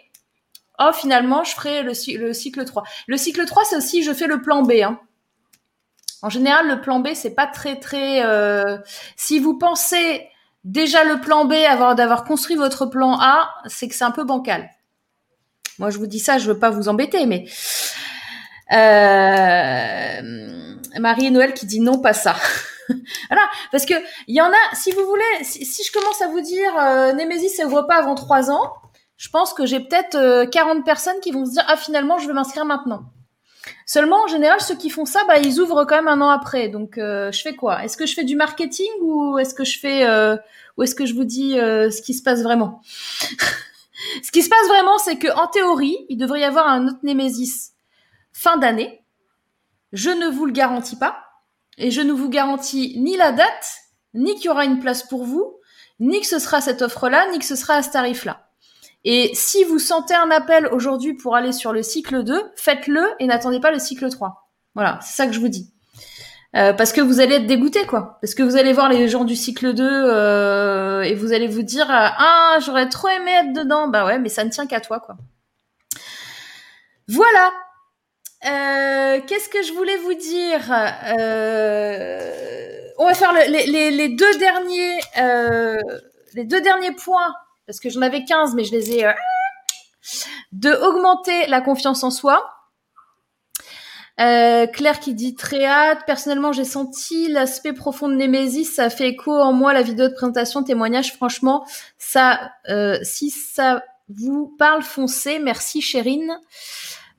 oh 0.79 0.93
finalement 0.95 1.45
je 1.45 1.55
ferai 1.55 1.83
le, 1.83 1.93
le 2.19 2.33
cycle 2.33 2.65
3. 2.65 2.85
Le 3.07 3.17
cycle 3.19 3.45
3 3.45 3.65
c'est 3.67 3.77
aussi 3.77 4.03
je 4.03 4.15
fais 4.15 4.27
le 4.27 4.41
plan 4.41 4.63
B. 4.63 4.73
Hein. 4.83 4.99
En 6.23 6.31
général 6.31 6.69
le 6.69 6.81
plan 6.81 7.01
B 7.01 7.09
c'est 7.13 7.35
pas 7.35 7.47
très 7.47 7.79
très. 7.79 8.25
Euh, 8.25 8.79
si 9.17 9.39
vous 9.41 9.59
pensez 9.59 10.27
déjà 10.65 11.05
le 11.05 11.21
plan 11.21 11.45
B 11.45 11.53
avant 11.69 11.95
d'avoir 11.95 12.25
construit 12.25 12.57
votre 12.57 12.87
plan 12.87 13.19
A, 13.21 13.51
c'est 13.67 13.89
que 13.89 13.95
c'est 13.95 14.05
un 14.05 14.11
peu 14.11 14.25
bancal. 14.25 14.71
Moi, 15.79 15.91
je 15.91 15.99
vous 15.99 16.07
dis 16.07 16.19
ça, 16.19 16.39
je 16.39 16.49
veux 16.49 16.59
pas 16.59 16.71
vous 16.71 16.89
embêter, 16.89 17.27
mais 17.27 17.45
euh... 18.73 20.49
Marie 20.99 21.27
et 21.27 21.31
Noël 21.31 21.55
qui 21.55 21.67
dit 21.67 21.81
non, 21.81 21.99
pas 21.99 22.13
ça. 22.13 22.37
voilà, 23.29 23.43
parce 23.71 23.87
que 23.87 23.95
il 24.27 24.35
y 24.35 24.41
en 24.41 24.49
a. 24.49 24.75
Si 24.75 24.91
vous 24.91 25.05
voulez, 25.05 25.45
si, 25.45 25.85
je 25.85 25.93
commence 25.93 26.21
à 26.23 26.29
vous 26.29 26.41
dire 26.41 26.77
euh, 26.79 27.13
Némésis, 27.13 27.59
elle 27.59 27.67
voit 27.67 27.87
pas 27.87 27.97
avant 27.97 28.15
trois 28.15 28.51
ans, 28.51 28.73
je 29.17 29.29
pense 29.29 29.53
que 29.53 29.67
j'ai 29.67 29.81
peut-être 29.81 30.17
euh, 30.17 30.47
40 30.47 30.85
personnes 30.85 31.21
qui 31.21 31.31
vont 31.31 31.45
se 31.45 31.53
dire 31.53 31.65
ah 31.69 31.77
finalement, 31.77 32.19
je 32.19 32.27
vais 32.27 32.35
m'inscrire 32.35 32.65
maintenant. 32.65 33.03
Seulement, 33.87 34.25
en 34.25 34.27
général, 34.29 34.61
ceux 34.61 34.77
qui 34.77 34.91
font 34.91 35.05
ça, 35.05 35.21
bah, 35.27 35.39
ils 35.39 35.61
ouvrent 35.61 35.85
quand 35.85 35.97
même 35.97 36.09
un 36.09 36.21
an 36.21 36.31
après. 36.31 36.69
Donc, 36.69 36.99
euh, 36.99 37.33
je 37.33 37.41
fais 37.41 37.55
quoi? 37.55 37.85
Est-ce 37.85 37.97
que 37.97 38.07
je 38.07 38.15
fais 38.15 38.25
du 38.25 38.37
marketing 38.37 38.89
ou 39.01 39.39
est-ce 39.39 39.55
que 39.55 39.65
je 39.65 39.79
fais 39.79 40.07
euh, 40.07 40.37
ou 40.77 40.83
est-ce 40.83 40.95
que 40.95 41.07
je 41.07 41.15
vous 41.15 41.25
dis 41.25 41.59
euh, 41.59 41.91
ce 41.91 42.03
qui 42.03 42.15
se 42.15 42.23
passe 42.23 42.43
vraiment? 42.43 42.83
Ce 44.23 44.31
qui 44.31 44.43
se 44.43 44.49
passe 44.49 44.69
vraiment, 44.69 44.99
c'est 44.99 45.19
que 45.19 45.29
en 45.37 45.47
théorie, 45.47 46.07
il 46.09 46.17
devrait 46.17 46.41
y 46.41 46.45
avoir 46.45 46.69
un 46.69 46.89
autre 46.89 46.99
Némésis 47.03 47.73
fin 48.33 48.57
d'année. 48.57 49.05
Je 49.93 50.11
ne 50.11 50.29
vous 50.29 50.47
le 50.47 50.53
garantis 50.53 50.97
pas. 50.97 51.25
Et 51.79 51.91
je 51.91 52.01
ne 52.01 52.13
vous 52.13 52.29
garantis 52.29 52.99
ni 52.99 53.17
la 53.17 53.33
date, 53.33 53.79
ni 54.15 54.35
qu'il 54.35 54.47
y 54.47 54.49
aura 54.49 54.65
une 54.65 54.81
place 54.81 55.05
pour 55.05 55.25
vous, 55.25 55.59
ni 56.01 56.21
que 56.21 56.27
ce 56.27 56.39
sera 56.39 56.61
cette 56.61 56.83
offre-là, 56.83 57.31
ni 57.31 57.39
que 57.39 57.45
ce 57.45 57.57
sera 57.57 57.75
à 57.75 57.83
ce 57.83 57.91
tarif-là. 57.91 58.49
Et 59.05 59.31
si 59.35 59.63
vous 59.65 59.79
sentez 59.79 60.15
un 60.15 60.31
appel 60.31 60.67
aujourd'hui 60.67 61.15
pour 61.15 61.37
aller 61.37 61.53
sur 61.53 61.73
le 61.73 61.83
cycle 61.83 62.25
2, 62.25 62.53
faites-le 62.57 63.03
et 63.21 63.27
n'attendez 63.27 63.61
pas 63.61 63.71
le 63.71 63.79
cycle 63.79 64.11
3. 64.11 64.51
Voilà, 64.75 64.99
c'est 65.03 65.15
ça 65.15 65.27
que 65.27 65.33
je 65.33 65.41
vous 65.41 65.49
dis. 65.49 65.73
Euh, 66.57 66.73
parce 66.73 66.93
que 66.93 67.03
vous 67.03 67.21
allez 67.21 67.37
être 67.37 67.47
dégoûté 67.47 67.85
quoi. 67.87 68.19
Parce 68.23 68.35
que 68.35 68.43
vous 68.43 68.57
allez 68.57 68.73
voir 68.73 68.89
les 68.89 69.09
gens 69.09 69.25
du 69.25 69.37
cycle 69.37 69.75
2 69.75 69.85
euh, 69.85 71.03
et 71.03 71.15
vous 71.15 71.33
allez 71.35 71.47
vous 71.47 71.63
dire 71.63 71.87
ah 71.91 72.59
j'aurais 72.65 72.89
trop 72.89 73.09
aimé 73.09 73.31
être 73.33 73.53
dedans. 73.53 73.89
Bah 73.89 74.07
ouais 74.07 74.19
mais 74.19 74.31
ça 74.31 74.45
ne 74.45 74.51
tient 74.51 74.67
qu'à 74.67 74.81
toi 74.81 75.01
quoi. 75.01 75.17
Voilà. 77.07 77.53
Euh, 78.47 79.21
qu'est-ce 79.27 79.49
que 79.49 79.63
je 79.63 79.73
voulais 79.73 79.97
vous 79.97 80.15
dire 80.15 80.73
euh, 81.19 82.89
on 82.99 83.07
va 83.07 83.15
faire 83.15 83.33
le, 83.33 83.51
les, 83.51 83.67
les, 83.67 83.91
les, 83.91 84.09
deux 84.11 84.39
derniers 84.39 85.01
euh, 85.19 85.77
les 86.35 86.45
deux 86.45 86.61
derniers 86.61 86.93
points 86.93 87.35
parce 87.67 87.81
que 87.81 87.91
j'en 87.91 88.01
avais 88.01 88.25
15 88.25 88.55
mais 88.55 88.63
je 88.63 88.71
les 88.71 88.93
ai 88.93 89.13
de 90.53 90.71
augmenter 90.71 91.49
la 91.49 91.61
confiance 91.61 92.05
en 92.05 92.13
soi 92.13 92.49
euh, 94.21 94.67
Claire 94.67 94.99
qui 94.99 95.15
dit 95.15 95.35
très 95.35 95.65
hâte. 95.65 96.01
Personnellement, 96.07 96.53
j'ai 96.53 96.65
senti 96.65 97.29
l'aspect 97.29 97.73
profond 97.73 98.09
de 98.09 98.15
Némésis. 98.15 98.75
Ça 98.75 98.91
fait 98.91 99.09
écho 99.11 99.33
en 99.33 99.53
moi 99.53 99.73
la 99.73 99.83
vidéo 99.83 100.09
de 100.09 100.15
présentation, 100.15 100.65
témoignage. 100.65 101.15
Franchement, 101.15 101.65
ça, 101.99 102.53
euh, 102.69 102.99
si 103.03 103.31
ça 103.31 103.85
vous 104.09 104.55
parle, 104.59 104.83
foncez. 104.83 105.39
Merci, 105.39 105.81
Chérine. 105.81 106.39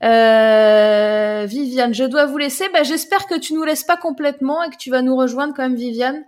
Euh, 0.02 1.46
Viviane, 1.46 1.94
je 1.94 2.04
dois 2.04 2.26
vous 2.26 2.38
laisser. 2.38 2.68
Bah, 2.72 2.82
j'espère 2.82 3.26
que 3.26 3.38
tu 3.38 3.54
nous 3.54 3.64
laisses 3.64 3.84
pas 3.84 3.96
complètement 3.96 4.62
et 4.62 4.70
que 4.70 4.76
tu 4.76 4.90
vas 4.90 5.00
nous 5.00 5.16
rejoindre 5.16 5.54
quand 5.54 5.62
même, 5.62 5.76
Viviane. 5.76 6.24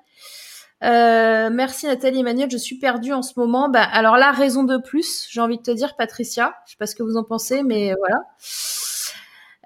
Merci 0.82 1.86
Nathalie 1.86 2.20
Emmanuel, 2.20 2.50
je 2.50 2.56
suis 2.56 2.76
perdue 2.78 3.12
en 3.12 3.22
ce 3.22 3.38
moment. 3.38 3.68
Bah, 3.68 3.84
alors 3.84 4.16
là, 4.16 4.32
raison 4.32 4.64
de 4.64 4.78
plus, 4.78 5.26
j'ai 5.30 5.40
envie 5.40 5.58
de 5.58 5.62
te 5.62 5.70
dire, 5.70 5.96
Patricia. 5.96 6.54
Je 6.66 6.72
sais 6.72 6.76
pas 6.78 6.86
ce 6.86 6.96
que 6.96 7.02
vous 7.02 7.16
en 7.16 7.24
pensez, 7.24 7.62
mais 7.62 7.94
voilà. 7.98 8.22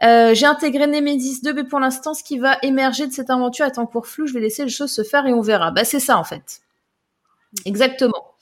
Euh, 0.02 0.35
j'ai 0.35 0.47
intégré 0.47 0.86
Nemesis 0.86 1.40
2, 1.43 1.52
mais 1.52 1.64
pour 1.64 1.81
l'instant, 1.81 2.14
ce 2.14 2.23
qui 2.23 2.39
va 2.39 2.59
émerger 2.62 3.06
de 3.06 3.12
cette 3.12 3.31
aventure 3.31 3.66
est 3.66 3.78
en 3.78 3.86
cours 3.86 4.06
flou. 4.06 4.27
Je 4.27 4.35
vais 4.35 4.40
laisser 4.40 4.64
les 4.64 4.70
choses 4.70 4.93
se 4.93 5.02
faire 5.02 5.27
et 5.27 5.32
on 5.32 5.40
verra. 5.40 5.70
Bah, 5.70 5.85
c'est 5.85 6.01
ça, 6.01 6.18
en 6.18 6.24
fait. 6.24 6.60
Exactement. 7.64 8.35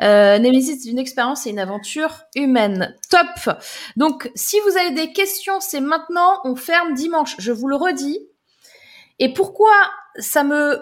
Euh, 0.00 0.38
Nemesis, 0.38 0.80
c'est 0.82 0.90
une 0.90 0.98
expérience 0.98 1.46
et 1.46 1.50
une 1.50 1.58
aventure 1.58 2.22
humaine. 2.36 2.96
Top. 3.10 3.56
Donc, 3.96 4.30
si 4.36 4.58
vous 4.60 4.76
avez 4.76 4.92
des 4.92 5.12
questions, 5.12 5.60
c'est 5.60 5.80
maintenant. 5.80 6.40
On 6.44 6.54
ferme 6.54 6.94
dimanche. 6.94 7.34
Je 7.38 7.50
vous 7.50 7.66
le 7.66 7.76
redis. 7.76 8.20
Et 9.18 9.32
pourquoi 9.32 9.72
ça 10.18 10.44
me, 10.44 10.80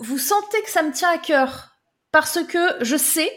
vous 0.00 0.18
sentez 0.18 0.60
que 0.62 0.70
ça 0.70 0.82
me 0.82 0.92
tient 0.92 1.10
à 1.10 1.18
cœur? 1.18 1.76
Parce 2.10 2.42
que 2.42 2.58
je 2.80 2.96
sais 2.96 3.32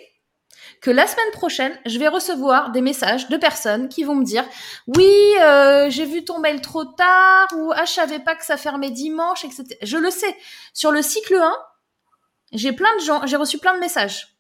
que 0.84 0.92
la 0.92 1.08
semaine 1.08 1.32
prochaine, 1.32 1.80
je 1.86 1.98
vais 1.98 2.10
recevoir 2.10 2.72
des 2.72 2.82
messages 2.82 3.30
de 3.30 3.38
personnes 3.38 3.88
qui 3.88 4.04
vont 4.04 4.16
me 4.16 4.26
dire 4.26 4.44
oui, 4.88 5.16
euh, 5.40 5.90
j'ai 5.90 6.04
vu 6.04 6.26
ton 6.26 6.40
mail 6.40 6.60
trop 6.60 6.84
tard 6.84 7.48
ou 7.56 7.72
ah 7.74 7.86
je 7.86 7.94
savais 7.94 8.20
pas 8.20 8.36
que 8.36 8.44
ça 8.44 8.58
fermait 8.58 8.92
dimanche, 8.92 9.46
etc. 9.46 9.66
Je 9.82 9.98
le 9.98 10.12
sais. 10.12 10.36
Sur 10.74 10.92
le 10.92 11.02
cycle 11.02 11.36
1, 11.36 11.56
j'ai 12.52 12.74
plein 12.74 12.94
de 12.98 13.02
gens, 13.02 13.26
j'ai 13.26 13.38
reçu 13.38 13.60
plein 13.60 13.74
de 13.76 13.80
messages. 13.80 14.36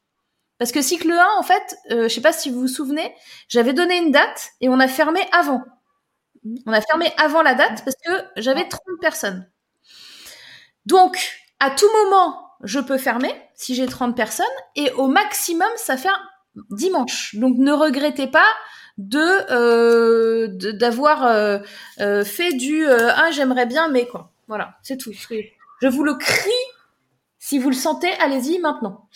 Parce 0.59 0.73
que 0.73 0.81
cycle 0.81 1.13
1, 1.13 1.25
en 1.39 1.43
fait, 1.43 1.77
euh, 1.91 2.09
je 2.09 2.13
sais 2.13 2.21
pas 2.21 2.33
si 2.33 2.49
vous 2.49 2.59
vous 2.59 2.67
souvenez, 2.67 3.15
j'avais 3.47 3.71
donné 3.71 3.97
une 3.97 4.11
date 4.11 4.49
et 4.59 4.67
on 4.67 4.81
a 4.81 4.89
fermé 4.89 5.21
avant. 5.31 5.63
On 6.65 6.73
a 6.73 6.81
fermé 6.81 7.13
avant 7.15 7.41
la 7.41 7.55
date 7.55 7.85
parce 7.85 7.95
que 8.05 8.11
j'avais 8.35 8.67
30 8.67 8.81
personnes. 8.99 9.49
Donc, 10.85 11.39
à 11.61 11.71
tout 11.71 11.89
moment, 12.03 12.49
je 12.63 12.81
peux 12.81 12.97
fermer 12.97 13.33
si 13.55 13.75
j'ai 13.75 13.85
30 13.85 14.13
personnes 14.13 14.45
et 14.75 14.91
au 14.91 15.07
maximum, 15.07 15.69
ça 15.77 15.95
fait 15.95 16.09
dimanche. 16.69 17.35
Donc, 17.35 17.57
ne 17.57 17.71
regrettez 17.71 18.27
pas 18.27 18.45
de 18.97 19.51
euh, 19.51 20.47
d'avoir 20.73 21.25
euh, 21.25 21.59
euh, 21.99 22.23
fait 22.23 22.53
du 22.53 22.85
ah 22.87 23.31
j'aimerais 23.31 23.65
bien 23.65 23.87
mais 23.89 24.07
quoi. 24.07 24.31
Voilà 24.47 24.75
c'est 24.83 24.97
tout. 24.97 25.13
Je 25.13 25.87
vous 25.87 26.03
le 26.03 26.15
crie. 26.15 26.51
Si 27.39 27.59
vous 27.59 27.69
le 27.69 27.75
sentez 27.75 28.11
allez-y 28.19 28.59
maintenant. 28.59 29.09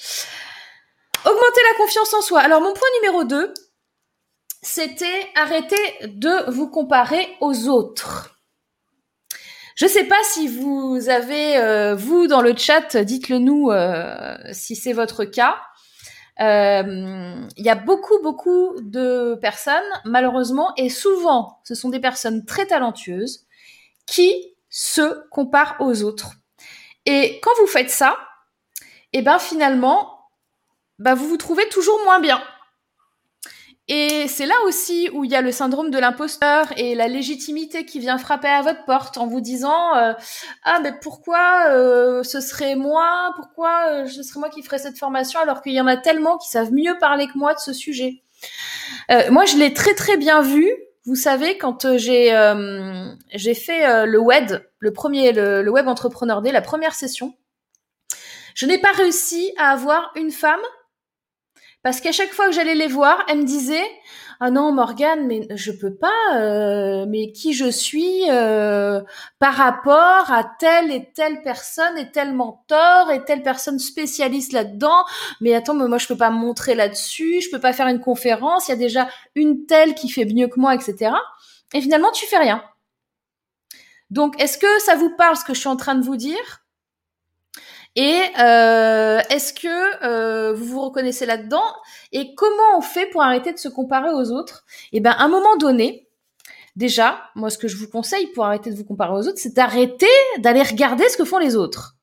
Augmenter 1.26 1.62
la 1.72 1.78
confiance 1.78 2.14
en 2.14 2.22
soi. 2.22 2.40
Alors 2.42 2.62
mon 2.62 2.74
point 2.74 2.88
numéro 3.02 3.24
2 3.24 3.54
c'était 4.64 5.30
arrêter 5.36 5.78
de 6.04 6.50
vous 6.52 6.70
comparer 6.70 7.38
aux 7.42 7.68
autres. 7.68 8.36
Je 9.76 9.86
sais 9.86 10.06
pas 10.06 10.22
si 10.24 10.48
vous 10.48 11.08
avez, 11.08 11.94
vous 11.96 12.26
dans 12.26 12.42
le 12.42 12.58
chat, 12.58 12.98
dites-le 12.98 13.38
nous 13.38 13.72
si 14.52 14.76
c'est 14.76 14.94
votre 14.94 15.24
cas. 15.24 15.62
Euh, 16.40 17.48
il 17.56 17.66
y 17.66 17.70
a 17.70 17.76
beaucoup, 17.76 18.22
beaucoup 18.22 18.76
de 18.82 19.36
personnes, 19.42 19.74
malheureusement, 20.06 20.74
et 20.78 20.90
souvent, 20.90 21.60
ce 21.64 21.76
sont 21.76 21.90
des 21.90 22.00
personnes 22.00 22.46
très 22.46 22.68
talentueuses 22.68 23.48
qui 24.06 24.56
se 24.70 25.28
comparent 25.30 25.76
aux 25.80 26.04
autres. 26.04 26.34
Et 27.06 27.40
quand 27.42 27.52
vous 27.60 27.68
faites 27.68 27.90
ça, 27.90 28.18
et 29.14 29.20
eh 29.20 29.22
ben 29.22 29.40
finalement, 29.40 30.28
bah 31.00 31.16
vous 31.16 31.28
vous 31.28 31.38
trouvez 31.38 31.68
toujours 31.70 31.98
moins 32.04 32.20
bien. 32.20 32.42
Et 33.90 34.28
c'est 34.28 34.46
là 34.46 34.56
aussi 34.66 35.10
où 35.14 35.24
il 35.24 35.32
y 35.32 35.36
a 35.36 35.42
le 35.42 35.54
syndrome 35.54 35.92
de 35.92 35.98
l'imposteur 35.98 36.68
et 36.76 36.94
la 36.94 37.08
légitimité 37.08 37.86
qui 37.86 38.00
vient 38.00 38.18
frapper 38.18 38.50
à 38.50 38.62
votre 38.62 38.84
porte 38.84 39.18
en 39.18 39.28
vous 39.28 39.40
disant 39.40 39.96
euh, 39.96 40.14
ah 40.64 40.80
mais 40.84 40.92
pourquoi 41.02 41.70
euh, 41.70 42.22
ce 42.22 42.42
serait 42.42 42.76
moi 42.76 43.32
pourquoi 43.38 43.90
euh, 43.90 44.06
ce 44.06 44.24
serait 44.24 44.42
moi 44.42 44.50
qui 44.50 44.62
ferais 44.62 44.78
cette 44.78 44.98
formation 44.98 45.40
alors 45.40 45.62
qu'il 45.62 45.72
y 45.72 45.80
en 45.80 45.88
a 45.88 45.96
tellement 45.96 46.38
qui 46.38 46.50
savent 46.50 46.74
mieux 46.74 46.98
parler 47.00 47.28
que 47.28 47.38
moi 47.38 47.54
de 47.54 47.60
ce 47.60 47.72
sujet. 47.72 48.24
moi 49.30 49.46
je 49.46 49.56
l'ai 49.56 49.74
très 49.74 49.94
très 49.94 50.18
bien 50.18 50.42
vu. 50.42 50.70
Vous 51.06 51.16
savez 51.16 51.58
quand 51.58 51.96
j'ai 51.96 52.36
j'ai 53.34 53.54
fait 53.54 54.06
le 54.06 54.20
web 54.20 54.52
le 54.80 54.92
premier 54.92 55.32
le, 55.32 55.62
le 55.62 55.72
web 55.72 55.88
entrepreneur 55.88 56.42
day 56.42 56.52
la 56.52 56.62
première 56.62 56.94
session, 56.94 57.36
je 58.54 58.66
n'ai 58.66 58.80
pas 58.80 58.92
réussi 58.92 59.54
à 59.58 59.72
avoir 59.72 60.12
une 60.18 60.32
femme 60.32 60.60
parce 61.84 62.02
qu'à 62.02 62.12
chaque 62.12 62.32
fois 62.34 62.48
que 62.48 62.54
j'allais 62.54 62.76
les 62.76 62.88
voir, 62.88 63.24
elles 63.28 63.40
me 63.40 63.44
disaient 63.44 63.90
ah 64.40 64.52
non 64.52 64.72
Morgane, 64.72 65.26
mais 65.26 65.48
je 65.56 65.72
peux 65.72 65.96
pas, 65.96 66.36
euh, 66.36 67.06
mais 67.08 67.32
qui 67.32 67.54
je 67.54 67.72
suis 67.72 68.30
euh, 68.30 69.02
par 69.40 69.56
rapport 69.56 70.32
à 70.32 70.44
telle 70.60 70.92
et 70.92 71.12
telle 71.14 71.42
personne 71.42 71.98
et 71.98 72.12
tel 72.12 72.34
mentor 72.34 73.10
et 73.12 73.26
telle 73.26 73.42
personne 73.42 73.80
spécialiste 73.80 74.54
là-dedans. 74.54 75.06
Mais 75.42 75.56
attends, 75.56 75.74
mais 75.74 75.88
moi 75.88 75.98
je 75.98 76.08
peux 76.08 76.18
pas 76.18 76.30
me 76.30 76.38
montrer 76.38 76.76
là-dessus, 76.76 77.42
je 77.42 77.50
peux 77.50 77.60
pas 77.60 77.74
faire 77.74 77.88
une 77.88 78.00
conférence. 78.00 78.68
Il 78.68 78.72
y 78.72 78.74
a 78.76 78.78
déjà 78.78 79.10
une 79.34 79.66
telle 79.66 79.96
qui 79.96 80.10
fait 80.10 80.26
mieux 80.26 80.48
que 80.48 80.60
moi, 80.60 80.76
etc. 80.76 81.12
Et 81.74 81.82
finalement, 81.82 82.12
tu 82.12 82.26
fais 82.28 82.38
rien. 82.38 82.64
Donc, 84.10 84.40
est-ce 84.42 84.58
que 84.58 84.80
ça 84.80 84.96
vous 84.96 85.16
parle 85.18 85.36
ce 85.36 85.44
que 85.44 85.54
je 85.54 85.60
suis 85.60 85.70
en 85.70 85.76
train 85.76 85.96
de 85.96 86.04
vous 86.04 86.16
dire? 86.16 86.62
Et 87.98 88.22
euh, 88.40 89.20
est-ce 89.32 89.54
que 89.54 90.06
euh, 90.06 90.54
vous 90.54 90.66
vous 90.66 90.82
reconnaissez 90.82 91.26
là-dedans? 91.26 91.66
Et 92.12 92.36
comment 92.36 92.78
on 92.78 92.82
fait 92.82 93.08
pour 93.08 93.24
arrêter 93.24 93.52
de 93.52 93.58
se 93.58 93.68
comparer 93.68 94.12
aux 94.12 94.30
autres? 94.32 94.66
Eh 94.92 95.00
ben, 95.00 95.10
à 95.10 95.24
un 95.24 95.28
moment 95.28 95.58
donné, 95.58 96.08
déjà, 96.76 97.32
moi, 97.34 97.50
ce 97.50 97.58
que 97.58 97.68
je 97.68 97.76
vous 97.76 97.90
conseille 97.90 98.28
pour 98.28 98.46
arrêter 98.46 98.70
de 98.70 98.76
vous 98.76 98.86
comparer 98.86 99.14
aux 99.14 99.28
autres, 99.28 99.40
c'est 99.40 99.56
d'arrêter 99.56 100.06
d'aller 100.38 100.62
regarder 100.62 101.10
ce 101.10 101.18
que 101.18 101.26
font 101.26 101.40
les 101.40 101.56
autres 101.56 101.96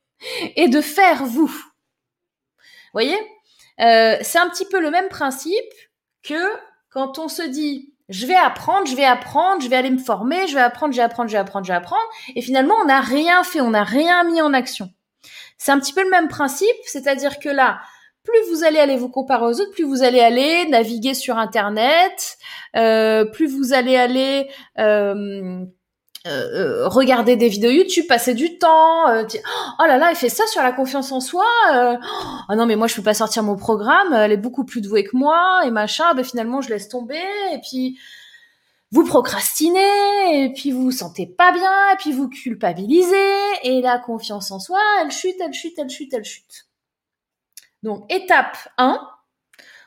et 0.56 0.68
de 0.68 0.80
faire 0.80 1.26
vous. 1.26 1.48
Vous 1.48 2.94
voyez? 2.94 3.18
Euh, 3.80 4.16
C'est 4.22 4.38
un 4.38 4.48
petit 4.48 4.64
peu 4.64 4.80
le 4.80 4.90
même 4.90 5.10
principe 5.10 5.74
que 6.22 6.42
quand 6.88 7.18
on 7.18 7.28
se 7.28 7.42
dit 7.42 7.92
je 8.08 8.26
vais 8.26 8.34
apprendre, 8.34 8.86
je 8.86 8.96
vais 8.96 9.04
apprendre, 9.04 9.60
je 9.60 9.68
vais 9.68 9.76
aller 9.76 9.90
me 9.90 9.98
former, 9.98 10.46
je 10.46 10.54
vais 10.54 10.62
apprendre, 10.62 10.94
je 10.94 10.98
vais 10.98 11.02
apprendre, 11.02 11.28
je 11.28 11.34
vais 11.34 11.40
apprendre, 11.40 11.66
je 11.66 11.72
vais 11.72 11.76
apprendre, 11.76 12.02
et 12.34 12.40
finalement 12.40 12.76
on 12.80 12.86
n'a 12.86 13.00
rien 13.00 13.42
fait, 13.44 13.60
on 13.60 13.70
n'a 13.70 13.84
rien 13.84 14.24
mis 14.24 14.40
en 14.40 14.52
action. 14.54 14.90
C'est 15.56 15.72
un 15.72 15.78
petit 15.78 15.92
peu 15.92 16.02
le 16.02 16.10
même 16.10 16.28
principe, 16.28 16.76
c'est-à-dire 16.84 17.38
que 17.38 17.48
là, 17.48 17.78
plus 18.24 18.50
vous 18.50 18.64
allez 18.64 18.78
aller 18.78 18.96
vous 18.96 19.10
comparer 19.10 19.44
aux 19.44 19.60
autres, 19.60 19.70
plus 19.72 19.84
vous 19.84 20.02
allez 20.02 20.20
aller 20.20 20.66
naviguer 20.68 21.14
sur 21.14 21.38
Internet, 21.38 22.38
euh, 22.74 23.24
plus 23.26 23.46
vous 23.46 23.74
allez 23.74 23.96
aller 23.96 24.48
euh, 24.78 25.64
euh, 26.26 26.88
regarder 26.88 27.36
des 27.36 27.48
vidéos 27.48 27.70
YouTube, 27.70 28.06
passer 28.08 28.32
du 28.32 28.58
temps. 28.58 29.04
oh 29.06 29.84
là 29.86 29.98
là, 29.98 30.08
elle 30.10 30.16
fait 30.16 30.30
ça 30.30 30.46
sur 30.46 30.62
la 30.62 30.72
confiance 30.72 31.12
en 31.12 31.20
soi. 31.20 31.44
oh 32.48 32.54
non 32.54 32.64
mais 32.64 32.76
moi 32.76 32.86
je 32.86 32.96
peux 32.96 33.02
pas 33.02 33.14
sortir 33.14 33.42
mon 33.42 33.56
programme. 33.56 34.14
Elle 34.14 34.32
est 34.32 34.38
beaucoup 34.38 34.64
plus 34.64 34.80
douée 34.80 35.04
que 35.04 35.16
moi 35.16 35.60
et 35.66 35.70
machin. 35.70 36.14
Ben 36.14 36.24
finalement 36.24 36.62
je 36.62 36.70
laisse 36.70 36.88
tomber 36.88 37.22
et 37.52 37.58
puis 37.58 37.98
vous 38.94 39.04
procrastinez, 39.04 40.44
et 40.44 40.52
puis 40.52 40.70
vous 40.70 40.84
vous 40.84 40.92
sentez 40.92 41.26
pas 41.26 41.50
bien, 41.50 41.90
et 41.92 41.96
puis 41.96 42.12
vous 42.12 42.28
culpabilisez, 42.28 43.42
et 43.64 43.80
la 43.82 43.98
confiance 43.98 44.52
en 44.52 44.60
soi, 44.60 44.78
elle 45.00 45.10
chute, 45.10 45.34
elle 45.40 45.52
chute, 45.52 45.76
elle 45.78 45.90
chute, 45.90 46.14
elle 46.14 46.24
chute. 46.24 46.68
Donc, 47.82 48.06
étape 48.08 48.56
1, 48.78 49.00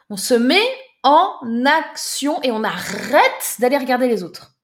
on 0.09 0.17
se 0.17 0.33
met 0.33 0.67
en 1.03 1.39
action 1.65 2.41
et 2.43 2.51
on 2.51 2.65
arrête 2.65 3.55
d'aller 3.59 3.77
regarder 3.77 4.09
les 4.09 4.23
autres. 4.23 4.57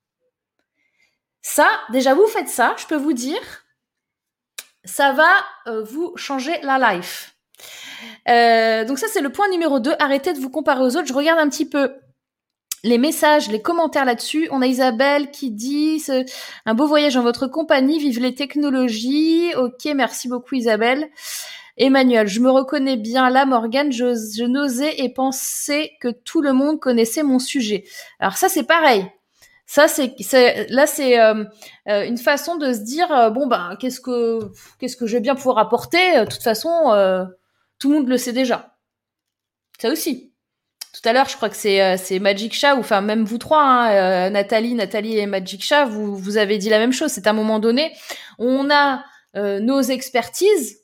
Ça, 1.42 1.70
déjà, 1.94 2.14
vous 2.14 2.28
faites 2.28 2.50
ça, 2.50 2.76
je 2.78 2.86
peux 2.86 2.98
vous 2.98 3.14
dire, 3.14 3.64
ça 4.84 5.14
va 5.14 5.32
euh, 5.68 5.84
vous 5.86 6.12
changer 6.18 6.60
la 6.64 6.96
life. 6.96 7.38
Euh, 8.28 8.84
donc 8.84 9.00
ça, 9.00 9.08
c'est 9.08 9.22
le 9.22 9.32
point 9.32 9.48
numéro 9.48 9.80
2, 9.80 9.94
arrêtez 10.00 10.34
de 10.34 10.40
vous 10.40 10.50
comparer 10.50 10.82
aux 10.84 10.98
autres. 10.98 11.08
Je 11.08 11.14
regarde 11.14 11.40
un 11.40 11.48
petit 11.48 11.70
peu 11.70 11.96
les 12.84 12.98
messages, 12.98 13.50
les 13.50 13.62
commentaires 13.62 14.06
là-dessus. 14.06 14.48
On 14.52 14.62
a 14.62 14.68
Isabelle 14.68 15.32
qui 15.32 15.52
dit 15.52 16.04
un 16.66 16.74
beau 16.74 16.88
voyage 16.88 17.16
en 17.16 17.24
votre 17.24 17.48
compagnie, 17.48 18.00
vive 18.00 18.20
les 18.20 18.36
technologies. 18.36 19.54
Ok, 19.56 19.86
merci 19.96 20.28
beaucoup 20.28 20.56
Isabelle. 20.56 21.10
Emmanuel, 21.78 22.28
je 22.28 22.40
me 22.40 22.52
reconnais 22.52 22.98
bien 22.98 23.30
là, 23.30 23.46
Morgane. 23.46 23.92
Je, 23.92 24.14
je 24.14 24.44
n'osais 24.44 25.00
et 25.00 25.10
pensais 25.12 25.94
que 26.02 26.10
tout 26.10 26.42
le 26.42 26.54
monde 26.54 26.80
connaissait 26.80 27.24
mon 27.24 27.40
sujet. 27.40 27.86
Alors 28.20 28.38
ça, 28.38 28.50
c'est 28.50 28.64
pareil. 28.64 29.08
Ça, 29.66 29.88
c'est, 29.88 30.14
là, 30.70 30.86
c'est 30.86 31.20
euh, 31.20 31.46
euh, 31.88 32.06
une 32.06 32.18
façon 32.18 32.58
de 32.58 32.74
se 32.74 32.80
dire 32.80 33.12
euh, 33.12 33.30
bon 33.30 33.48
ben, 33.48 33.76
qu'est-ce 33.80 34.02
que 34.02 34.52
qu'est-ce 34.78 34.98
que 34.98 35.08
je 35.08 35.14
vais 35.14 35.22
bien 35.22 35.36
pouvoir 35.36 35.58
apporter? 35.58 36.20
De 36.20 36.30
toute 36.30 36.44
façon, 36.44 36.70
tout 37.80 37.90
le 37.92 38.00
monde 38.00 38.08
le 38.10 38.18
sait 38.18 38.34
déjà. 38.34 38.76
Ça 39.80 39.90
aussi 39.90 40.33
tout 40.94 41.10
à 41.10 41.12
l'heure, 41.12 41.28
je 41.28 41.36
crois 41.36 41.50
que 41.50 41.56
c'est 41.56 41.82
euh, 41.82 41.98
c'est 41.98 42.20
Magic 42.20 42.54
Chat, 42.54 42.76
ou 42.76 42.80
enfin 42.80 43.02
même 43.02 43.26
vous 43.26 43.40
trois, 43.40 43.64
hein, 43.64 43.92
euh, 43.92 44.30
Nathalie, 44.30 44.76
Nathalie 44.76 45.18
et 45.18 45.26
Magic 45.26 45.64
Chat, 45.64 45.86
vous 45.86 46.16
vous 46.16 46.38
avez 46.38 46.60
dit 46.60 46.70
la 46.70 46.78
même 46.78 46.94
chose. 46.94 47.12
C'est 47.12 47.26
à 47.26 47.32
un 47.32 47.34
moment 47.34 47.60
donné, 47.60 47.92
on 48.38 48.70
a 48.70 49.04
euh, 49.36 49.60
nos 49.60 49.82
expertises, 49.82 50.82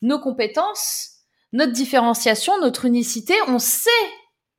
nos 0.00 0.20
compétences, 0.20 1.10
notre 1.52 1.72
différenciation, 1.72 2.52
notre 2.60 2.84
unicité. 2.84 3.34
On 3.48 3.58
sait 3.58 3.90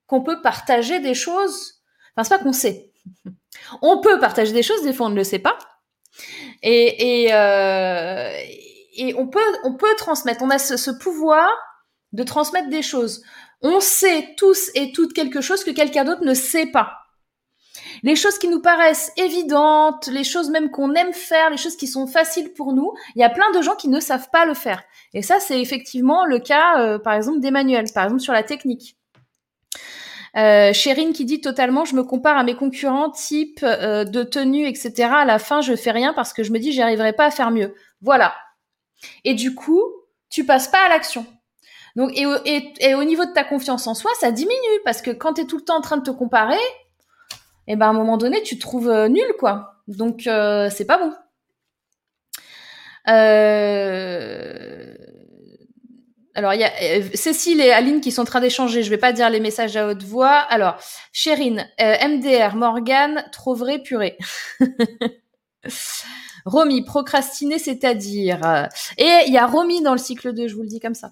qu'on 0.05 0.21
peut 0.21 0.41
partager 0.41 0.99
des 0.99 1.13
choses. 1.13 1.75
Enfin, 2.15 2.25
c'est 2.25 2.37
pas 2.37 2.43
qu'on 2.43 2.51
sait. 2.51 2.91
on 3.81 4.01
peut 4.01 4.19
partager 4.19 4.51
des 4.51 4.63
choses, 4.63 4.83
des 4.83 4.91
fois 4.91 5.07
on 5.07 5.11
ne 5.11 5.15
le 5.15 5.23
sait 5.23 5.39
pas. 5.39 5.57
Et 6.61 7.23
et, 7.23 7.33
euh, 7.33 8.37
et 8.97 9.15
on 9.15 9.27
peut 9.27 9.39
on 9.63 9.75
peut 9.75 9.95
transmettre. 9.95 10.43
On 10.43 10.49
a 10.49 10.59
ce, 10.59 10.75
ce 10.75 10.91
pouvoir 10.91 11.49
de 12.11 12.23
transmettre 12.23 12.69
des 12.69 12.81
choses. 12.81 13.23
On 13.63 13.79
sait 13.79 14.35
tous 14.37 14.69
et 14.75 14.91
toutes 14.91 15.13
quelque 15.13 15.41
chose 15.41 15.63
que 15.63 15.71
quelqu'un 15.71 16.03
d'autre 16.03 16.23
ne 16.23 16.33
sait 16.33 16.67
pas. 16.67 16.99
Les 18.03 18.17
choses 18.17 18.37
qui 18.37 18.49
nous 18.49 18.61
paraissent 18.61 19.11
évidentes, 19.15 20.07
les 20.07 20.25
choses 20.25 20.49
même 20.49 20.69
qu'on 20.69 20.93
aime 20.93 21.13
faire, 21.13 21.49
les 21.49 21.57
choses 21.57 21.77
qui 21.77 21.87
sont 21.87 22.05
faciles 22.05 22.53
pour 22.53 22.73
nous, 22.73 22.93
il 23.15 23.21
y 23.21 23.23
a 23.23 23.29
plein 23.29 23.49
de 23.51 23.61
gens 23.61 23.75
qui 23.75 23.87
ne 23.87 24.01
savent 24.01 24.29
pas 24.31 24.45
le 24.45 24.53
faire. 24.53 24.83
Et 25.13 25.21
ça, 25.21 25.39
c'est 25.39 25.61
effectivement 25.61 26.25
le 26.25 26.39
cas, 26.39 26.79
euh, 26.79 26.99
par 26.99 27.13
exemple, 27.13 27.39
d'Emmanuel, 27.39 27.85
par 27.93 28.03
exemple 28.03 28.21
sur 28.21 28.33
la 28.33 28.43
technique. 28.43 28.97
Euh, 30.35 30.73
Chérine 30.73 31.13
qui 31.13 31.25
dit 31.25 31.41
totalement, 31.41 31.85
je 31.85 31.95
me 31.95 32.03
compare 32.03 32.37
à 32.37 32.43
mes 32.43 32.55
concurrents, 32.55 33.11
type 33.11 33.59
euh, 33.63 34.03
de 34.03 34.23
tenue, 34.23 34.67
etc. 34.67 35.09
À 35.11 35.25
la 35.25 35.39
fin, 35.39 35.61
je 35.61 35.75
fais 35.75 35.91
rien 35.91 36.11
parce 36.13 36.33
que 36.33 36.43
je 36.43 36.51
me 36.51 36.59
dis, 36.59 36.71
j'y 36.71 36.81
arriverai 36.81 37.13
pas 37.13 37.25
à 37.25 37.31
faire 37.31 37.51
mieux. 37.51 37.75
Voilà. 38.01 38.33
Et 39.23 39.35
du 39.35 39.53
coup, 39.53 39.83
tu 40.29 40.45
passes 40.45 40.67
pas 40.67 40.85
à 40.85 40.89
l'action. 40.89 41.25
Donc, 41.95 42.11
et, 42.15 42.73
et, 42.79 42.95
au 42.95 43.03
niveau 43.03 43.25
de 43.25 43.33
ta 43.33 43.43
confiance 43.43 43.85
en 43.85 43.93
soi, 43.93 44.11
ça 44.19 44.31
diminue 44.31 44.79
parce 44.83 45.01
que 45.01 45.11
quand 45.11 45.33
tu 45.35 45.41
es 45.41 45.45
tout 45.45 45.57
le 45.57 45.63
temps 45.63 45.77
en 45.77 45.81
train 45.81 45.97
de 45.97 46.03
te 46.03 46.11
comparer, 46.11 46.55
et 47.65 47.73
eh 47.73 47.75
ben 47.75 47.85
à 47.85 47.89
un 47.89 47.93
moment 47.93 48.17
donné, 48.17 48.41
tu 48.41 48.55
te 48.55 48.61
trouves 48.61 48.89
euh, 48.89 49.07
nul, 49.07 49.33
quoi. 49.39 49.75
Donc, 49.87 50.27
euh, 50.27 50.69
c'est 50.69 50.85
pas 50.85 50.97
bon. 50.97 51.13
Euh... 53.07 54.93
Alors, 56.35 56.53
il 56.55 56.59
y 56.59 56.63
a 56.63 56.71
Cécile 57.13 57.61
et 57.61 57.71
Aline 57.71 58.01
qui 58.01 58.11
sont 58.11 58.23
en 58.23 58.25
train 58.25 58.41
d'échanger. 58.41 58.81
Je 58.81 58.89
vais 58.89 58.97
pas 58.97 59.13
dire 59.13 59.29
les 59.29 59.39
messages 59.39 59.77
à 59.77 59.87
haute 59.87 60.03
voix. 60.03 60.31
Alors, 60.31 60.77
Chérine, 61.11 61.69
MDR, 61.79 62.55
Morgane, 62.55 63.23
trop 63.31 63.53
vrai, 63.53 63.79
purée. 63.79 64.17
Romy, 66.45 66.83
procrastiner, 66.83 67.59
c'est-à-dire. 67.59 68.67
Et 68.97 69.09
il 69.27 69.33
y 69.33 69.37
a 69.37 69.45
Romy 69.45 69.81
dans 69.81 69.93
le 69.93 69.97
cycle 69.97 70.33
2, 70.33 70.47
je 70.47 70.55
vous 70.55 70.61
le 70.63 70.67
dis 70.67 70.79
comme 70.79 70.95
ça. 70.95 71.11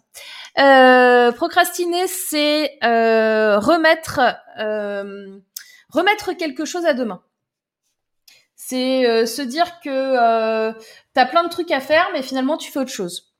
Euh, 0.59 1.31
procrastiner, 1.31 2.07
c'est 2.07 2.77
euh, 2.83 3.59
remettre, 3.59 4.19
euh, 4.59 5.39
remettre 5.89 6.33
quelque 6.33 6.65
chose 6.65 6.85
à 6.85 6.93
demain. 6.93 7.21
C'est 8.55 9.05
euh, 9.05 9.25
se 9.25 9.41
dire 9.41 9.79
que 9.81 9.89
euh, 9.89 10.71
tu 11.13 11.19
as 11.19 11.25
plein 11.25 11.43
de 11.43 11.49
trucs 11.49 11.71
à 11.71 11.79
faire, 11.79 12.07
mais 12.13 12.21
finalement 12.21 12.57
tu 12.57 12.71
fais 12.71 12.79
autre 12.79 12.91
chose. 12.91 13.33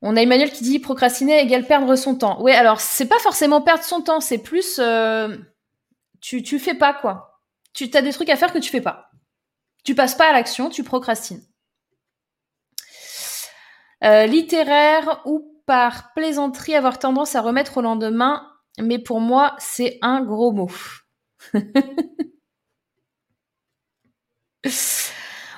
On 0.00 0.16
a 0.16 0.22
Emmanuel 0.22 0.52
qui 0.52 0.62
dit 0.62 0.78
procrastiner 0.78 1.40
égale 1.40 1.66
perdre 1.66 1.94
son 1.96 2.14
temps. 2.14 2.40
Oui, 2.40 2.52
alors 2.52 2.80
c'est 2.80 3.06
pas 3.06 3.18
forcément 3.18 3.60
perdre 3.60 3.82
son 3.82 4.00
temps, 4.00 4.20
c'est 4.20 4.38
plus 4.38 4.78
euh, 4.78 5.36
tu 6.20 6.42
tu 6.42 6.58
fais 6.58 6.74
pas 6.74 6.94
quoi. 6.94 7.42
Tu 7.74 7.90
as 7.94 8.02
des 8.02 8.12
trucs 8.12 8.30
à 8.30 8.36
faire 8.36 8.52
que 8.52 8.58
tu 8.58 8.70
fais 8.70 8.80
pas. 8.80 9.07
Tu 9.88 9.94
passes 9.94 10.14
pas 10.14 10.28
à 10.28 10.32
l'action, 10.34 10.68
tu 10.68 10.84
procrastines. 10.84 11.40
Euh, 14.04 14.26
littéraire 14.26 15.22
ou 15.24 15.62
par 15.64 16.12
plaisanterie, 16.12 16.74
avoir 16.74 16.98
tendance 16.98 17.34
à 17.36 17.40
remettre 17.40 17.78
au 17.78 17.80
lendemain, 17.80 18.52
mais 18.78 18.98
pour 18.98 19.18
moi, 19.18 19.56
c'est 19.58 19.98
un 20.02 20.22
gros 20.22 20.52
mot. 20.52 20.70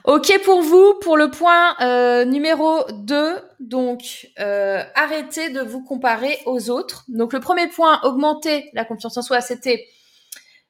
ok 0.05 0.45
pour 0.45 0.63
vous, 0.63 0.95
pour 1.03 1.17
le 1.17 1.33
point 1.33 1.75
euh, 1.81 2.25
numéro 2.25 2.85
2, 2.89 3.35
donc 3.59 4.31
euh, 4.39 4.85
arrêtez 4.95 5.51
de 5.51 5.61
vous 5.61 5.83
comparer 5.83 6.39
aux 6.47 6.71
autres. 6.71 7.03
Donc 7.09 7.33
le 7.33 7.41
premier 7.41 7.67
point, 7.67 8.01
augmenter 8.05 8.71
la 8.75 8.85
confiance 8.85 9.17
en 9.17 9.23
soi, 9.23 9.41
c'était 9.41 9.89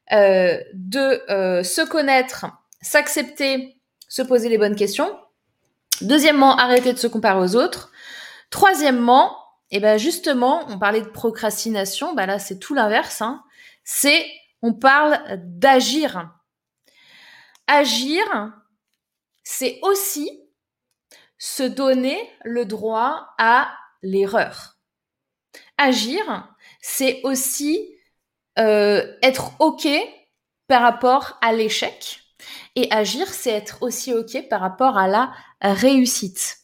de 0.09 1.61
se 1.63 1.87
connaître, 1.87 2.47
s'accepter, 2.81 3.81
se 4.07 4.21
poser 4.21 4.49
les 4.49 4.57
bonnes 4.57 4.75
questions. 4.75 5.17
Deuxièmement, 6.01 6.57
arrêter 6.57 6.93
de 6.93 6.97
se 6.97 7.07
comparer 7.07 7.39
aux 7.39 7.55
autres. 7.55 7.91
Troisièmement, 8.49 9.37
et 9.69 9.77
eh 9.77 9.79
ben 9.79 9.97
justement, 9.97 10.65
on 10.67 10.77
parlait 10.77 11.01
de 11.01 11.07
procrastination, 11.07 12.13
bah 12.13 12.25
là 12.25 12.39
c'est 12.39 12.59
tout 12.59 12.73
l'inverse. 12.73 13.21
Hein. 13.21 13.43
C'est 13.85 14.25
on 14.61 14.73
parle 14.73 15.17
d'agir. 15.37 16.29
Agir, 17.67 18.25
c'est 19.43 19.79
aussi 19.81 20.29
se 21.37 21.63
donner 21.63 22.19
le 22.43 22.65
droit 22.65 23.33
à 23.37 23.73
l'erreur. 24.03 24.77
Agir, 25.77 26.53
c'est 26.81 27.21
aussi 27.23 27.95
euh, 28.59 29.15
être 29.23 29.53
OK 29.59 29.87
par 30.67 30.81
rapport 30.81 31.37
à 31.41 31.53
l'échec. 31.53 32.19
Et 32.75 32.87
agir, 32.91 33.27
c'est 33.27 33.51
être 33.51 33.79
aussi 33.81 34.13
OK 34.13 34.47
par 34.49 34.61
rapport 34.61 34.97
à 34.97 35.07
la 35.07 35.31
réussite. 35.61 36.57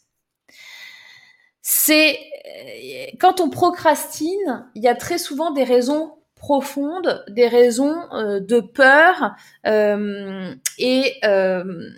C'est 1.62 2.18
euh, 2.48 3.08
quand 3.20 3.42
on 3.42 3.50
procrastine, 3.50 4.70
il 4.74 4.84
y 4.84 4.88
a 4.88 4.96
très 4.96 5.18
souvent 5.18 5.52
des 5.52 5.66
raisons 5.66 6.18
profondes, 6.38 7.26
des 7.30 7.48
raisons 7.48 7.96
euh, 8.14 8.40
de 8.40 8.60
peur 8.60 9.36
euh, 9.66 10.54
et 10.78 11.16
euh, 11.26 11.90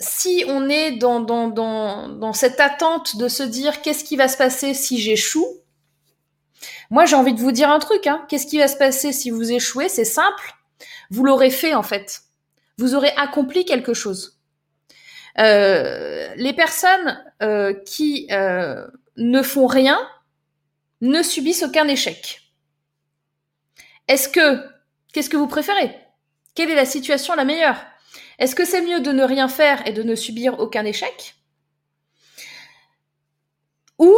si 0.00 0.44
on 0.46 0.68
est 0.68 0.92
dans 0.92 2.32
cette 2.32 2.60
attente 2.60 3.16
de 3.16 3.26
se 3.26 3.42
dire 3.42 3.82
qu'est-ce 3.82 4.04
qui 4.04 4.16
va 4.16 4.28
se 4.28 4.36
passer 4.36 4.74
si 4.74 4.98
j'échoue, 5.00 5.48
moi 6.90 7.06
j'ai 7.06 7.16
envie 7.16 7.34
de 7.34 7.40
vous 7.40 7.52
dire 7.52 7.70
un 7.70 7.78
truc, 7.78 8.06
hein. 8.06 8.24
qu'est-ce 8.28 8.46
qui 8.46 8.58
va 8.58 8.68
se 8.68 8.76
passer 8.76 9.12
si 9.12 9.30
vous 9.30 9.50
échouez? 9.50 9.88
C'est 9.88 10.04
simple, 10.04 10.54
vous 11.10 11.24
l'aurez 11.24 11.50
fait 11.50 11.74
en 11.74 11.82
fait, 11.82 12.20
vous 12.78 12.94
aurez 12.94 13.12
accompli 13.16 13.64
quelque 13.64 13.92
chose. 13.92 14.38
Euh, 15.38 16.32
les 16.36 16.52
personnes 16.52 17.22
euh, 17.42 17.72
qui 17.72 18.26
euh, 18.32 18.86
ne 19.16 19.42
font 19.42 19.66
rien 19.66 19.98
ne 21.00 21.22
subissent 21.22 21.62
aucun 21.62 21.86
échec. 21.86 22.40
Est-ce 24.08 24.28
que, 24.28 24.64
qu'est-ce 25.12 25.30
que 25.30 25.36
vous 25.36 25.46
préférez? 25.46 25.94
Quelle 26.54 26.70
est 26.70 26.76
la 26.76 26.86
situation 26.86 27.34
la 27.34 27.44
meilleure? 27.44 27.76
Est-ce 28.38 28.54
que 28.54 28.64
c'est 28.64 28.82
mieux 28.82 29.00
de 29.00 29.12
ne 29.12 29.22
rien 29.22 29.48
faire 29.48 29.86
et 29.86 29.92
de 29.92 30.02
ne 30.02 30.14
subir 30.14 30.58
aucun 30.58 30.84
échec? 30.84 31.34
Ou 33.98 34.16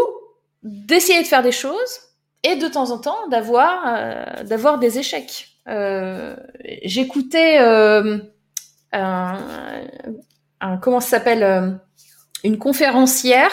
d'essayer 0.63 1.23
de 1.23 1.27
faire 1.27 1.43
des 1.43 1.53
choses 1.53 2.01
et 2.43 2.57
de 2.57 2.69
temps 2.69 2.91
en 2.91 2.99
temps 2.99 3.29
d'avoir 3.29 4.79
des 4.79 4.99
échecs. 4.99 5.49
J'écoutais 6.85 7.59
un, 8.93 10.79
comment 10.83 11.01
s'appelle 11.01 11.43
euh, 11.43 11.71
une 12.45 12.59
conférencière 12.59 13.53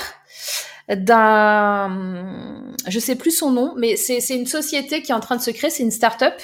d'un 0.89 2.57
je 2.87 2.99
sais 2.99 3.15
plus 3.15 3.31
son 3.31 3.51
nom, 3.51 3.73
mais 3.77 3.97
c'est 3.97 4.35
une 4.35 4.47
société 4.47 5.01
qui 5.01 5.11
est 5.11 5.15
en 5.15 5.19
train 5.19 5.35
de 5.35 5.41
se 5.41 5.51
créer, 5.51 5.69
c'est 5.69 5.83
une 5.83 5.91
start-up 5.91 6.41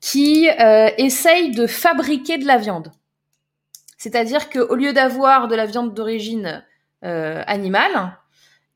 qui 0.00 0.48
euh, 0.48 0.90
essaye 0.98 1.50
de 1.50 1.66
fabriquer 1.66 2.38
de 2.38 2.46
la 2.46 2.58
viande. 2.58 2.92
C'est-à-dire 3.98 4.50
qu'au 4.50 4.74
lieu 4.74 4.92
d'avoir 4.92 5.48
de 5.48 5.56
la 5.56 5.66
viande 5.66 5.94
d'origine 5.94 6.64
euh, 7.04 7.42
animale, 7.46 8.16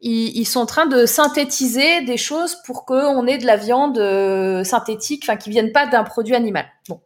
ils, 0.01 0.36
ils, 0.36 0.47
sont 0.47 0.60
en 0.60 0.66
train 0.66 0.86
de 0.86 1.05
synthétiser 1.05 2.01
des 2.02 2.16
choses 2.16 2.56
pour 2.64 2.86
qu'on 2.86 3.27
ait 3.27 3.39
de 3.39 3.47
la 3.47 3.56
viande 3.56 3.98
euh, 3.98 4.64
synthétique, 4.64 5.24
enfin 5.24 5.36
qui 5.36 5.51
viennent 5.51 5.72
pas 5.72 5.86
d'un 5.86 6.05
produit 6.05 6.35
animal. 6.35 6.66
Bon, 6.89 7.01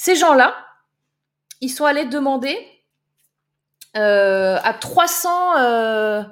ces 0.00 0.14
gens-là, 0.14 0.56
ils 1.60 1.68
sont 1.68 1.84
allés 1.84 2.06
demander 2.06 2.56
euh, 3.98 4.56
à 4.62 4.72
300 4.72 5.58
euh, 5.58 6.22
euh, 6.22 6.24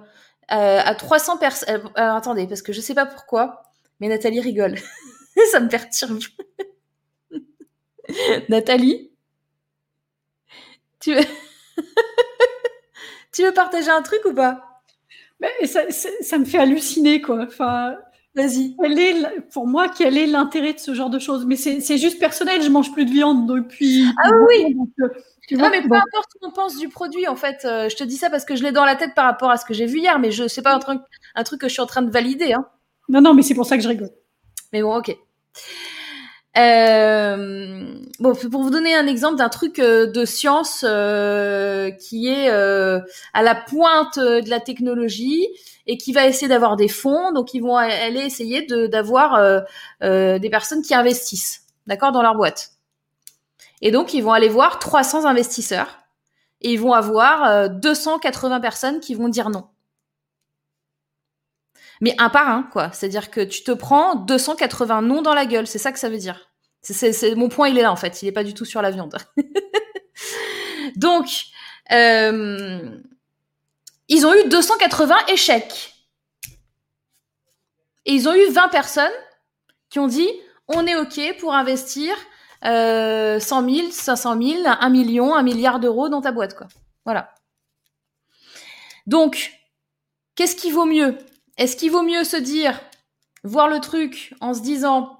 à 0.49 0.95
300 0.95 1.37
personnes. 1.37 1.83
Euh, 1.99 2.15
attendez, 2.15 2.47
parce 2.47 2.63
que 2.63 2.73
je 2.73 2.81
sais 2.81 2.95
pas 2.95 3.05
pourquoi, 3.05 3.65
mais 4.01 4.09
Nathalie 4.09 4.41
rigole. 4.41 4.77
Ça 5.53 5.61
me 5.61 5.69
perturbe. 5.69 6.19
Nathalie, 8.49 9.13
tu 11.01 11.15
veux... 13.37 13.53
partager 13.53 13.91
un 13.91 14.01
truc 14.01 14.25
ou 14.25 14.33
pas? 14.33 14.83
Ça, 15.67 15.91
ça, 15.91 16.09
ça, 16.23 16.39
me 16.39 16.47
fait 16.47 16.59
halluciner, 16.59 17.21
quoi. 17.21 17.45
Enfin, 17.47 17.99
vas-y. 18.39 18.77
Pour 19.53 19.67
moi, 19.67 19.89
quel 19.89 20.17
est 20.17 20.27
l'intérêt 20.27 20.73
de 20.73 20.79
ce 20.79 20.95
genre 20.95 21.11
de 21.11 21.19
choses? 21.19 21.45
Mais 21.45 21.57
c'est 21.57 21.99
juste 21.99 22.19
personnel. 22.19 22.63
Je 22.63 22.69
mange 22.69 22.93
plus 22.93 23.05
de 23.05 23.11
viande 23.11 23.47
depuis. 23.47 24.05
Ah 24.23 24.31
oui. 24.49 24.75
Donc, 24.75 24.89
euh, 25.01 25.09
tu 25.47 25.57
vois, 25.57 25.65
non, 25.65 25.71
mais 25.71 25.83
peu 25.83 25.89
bon. 25.89 25.97
importe 25.97 26.29
ce 26.33 26.39
qu'on 26.41 26.53
pense 26.53 26.79
du 26.79 26.89
produit, 26.89 27.27
en 27.27 27.37
fait, 27.37 27.65
euh, 27.65 27.89
je 27.89 27.97
te 27.97 28.05
dis 28.05 28.17
ça 28.17 28.31
parce 28.31 28.45
que 28.45 28.55
je 28.55 28.63
l'ai 28.63 28.73
dans 28.73 28.85
la 28.85 28.97
tête 28.97 29.15
par 29.15 29.25
rapport 29.25 29.51
à 29.51 29.57
ce 29.57 29.65
que 29.65 29.75
j'ai 29.75 29.87
vu 29.87 29.99
hier, 29.99 30.19
mais 30.19 30.31
je 30.31 30.47
sais 30.47 30.63
pas 30.63 30.75
un 30.75 30.79
truc, 30.79 31.01
un 31.35 31.45
truc 31.45 31.61
que 31.61 31.69
je 31.69 31.73
suis 31.73 31.83
en 31.83 31.87
train 31.87 32.03
de 32.03 32.11
valider. 32.11 32.53
Hein. 32.53 32.67
Non, 33.09 33.21
non, 33.21 33.35
mais 33.35 33.43
c'est 33.43 33.55
pour 33.55 33.67
ça 33.67 33.77
que 33.77 33.83
je 33.83 33.89
rigole. 33.89 34.11
Mais 34.73 34.83
bon, 34.83 34.97
ok. 34.97 35.17
Euh, 36.57 37.95
bon, 38.19 38.35
pour 38.35 38.63
vous 38.63 38.71
donner 38.71 38.95
un 38.95 39.07
exemple 39.07 39.37
d'un 39.37 39.49
truc 39.49 39.79
euh, 39.79 40.07
de 40.07 40.25
science 40.25 40.85
euh, 40.87 41.91
qui 41.91 42.29
est 42.29 42.49
à 42.49 43.43
la 43.43 43.55
pointe 43.55 44.19
de 44.19 44.49
la 44.49 44.61
technologie 44.61 45.47
et 45.89 45.99
qui 45.99 46.13
va 46.13 46.29
essayer 46.29 46.47
d'avoir 46.47 46.77
des 46.77 46.87
fonds, 46.87 47.33
donc 47.33 47.55
ils 47.55 47.61
vont 47.61 47.77
aller 47.77 48.21
essayer 48.21 48.65
d'avoir 48.67 49.65
des 50.01 50.49
personnes 50.51 50.83
qui 50.83 50.95
investissent, 50.95 51.67
d'accord, 51.89 52.13
dans 52.13 52.23
leur 52.23 52.37
boîte. 52.37 52.71
Et 53.83 53.91
donc 53.91 54.15
ils 54.15 54.23
vont 54.23 54.33
aller 54.33 54.49
voir 54.49 54.79
300 54.79 55.25
investisseurs 55.25 55.99
et 56.61 56.73
ils 56.73 56.81
vont 56.81 56.93
avoir 56.93 57.71
280 57.71 58.61
personnes 58.61 59.01
qui 59.01 59.15
vont 59.15 59.29
dire 59.29 59.51
non 59.51 59.69
mais 62.01 62.15
un 62.19 62.31
par 62.31 62.49
un, 62.49 62.63
quoi. 62.63 62.91
C'est-à-dire 62.93 63.31
que 63.31 63.41
tu 63.41 63.63
te 63.63 63.73
prends 63.73 64.15
280 64.15 65.03
noms 65.03 65.23
dans 65.23 65.35
la 65.35 65.47
gueule, 65.47 65.67
c'est 65.67 65.79
ça 65.79 65.93
que 65.93 65.99
ça 65.99 66.09
veut 66.09 66.19
dire. 66.19 66.51
Mon 67.37 67.49
point, 67.49 67.69
il 67.69 67.79
est 67.79 67.83
là 67.83 67.93
en 67.93 67.97
fait, 67.97 68.23
il 68.23 68.29
est 68.29 68.33
pas 68.33 68.45
du 68.45 68.55
tout 68.55 68.65
sur 68.65 68.83
la 68.83 68.91
viande. 68.91 69.17
Donc, 70.97 71.27
euh, 71.93 72.99
ils 74.09 74.27
ont 74.27 74.35
eu 74.35 74.49
280 74.49 75.17
échecs. 75.29 75.95
Et 78.07 78.13
ils 78.13 78.29
ont 78.29 78.35
eu 78.35 78.51
20 78.51 78.69
personnes 78.69 79.13
qui 79.91 79.99
ont 79.99 80.09
dit 80.09 80.29
on 80.69 80.87
est 80.87 80.97
OK 80.97 81.21
pour 81.39 81.55
investir 81.55 82.15
euh, 82.65 83.39
100 83.41 83.71
000, 83.71 83.91
500 83.91 84.43
000, 84.43 84.63
1 84.67 84.89
million, 84.91 85.35
1 85.35 85.43
milliard 85.43 85.81
d'euros 85.81 86.09
dans 86.09 86.21
ta 86.21 86.33
boîte. 86.33 86.55
quoi. 86.55 86.67
Voilà. 87.05 87.35
Donc, 89.07 89.53
qu'est-ce 90.35 90.57
qui 90.57 90.71
vaut 90.71 90.85
mieux? 90.85 91.17
Est-ce 91.57 91.77
qu'il 91.77 91.91
vaut 91.91 92.03
mieux 92.03 92.25
se 92.25 92.37
dire, 92.37 92.79
voir 93.45 93.69
le 93.69 93.81
truc 93.81 94.35
en 94.41 94.53
se 94.53 94.61
disant, 94.61 95.19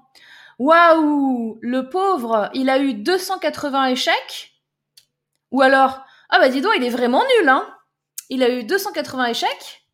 waouh, 0.59 1.57
le 1.61 1.89
pauvre, 1.89 2.49
il 2.53 2.69
a 2.69 2.79
eu 2.79 2.93
280 2.93 3.87
échecs? 3.87 4.53
Ou 5.51 5.61
alors, 5.61 6.01
ah 6.29 6.37
bah 6.37 6.49
dis 6.49 6.61
donc, 6.61 6.73
il 6.77 6.83
est 6.83 6.89
vraiment 6.89 7.23
nul, 7.39 7.49
hein 7.49 7.67
Il 8.29 8.43
a 8.43 8.49
eu 8.49 8.63
280 8.63 9.25
échecs 9.27 9.85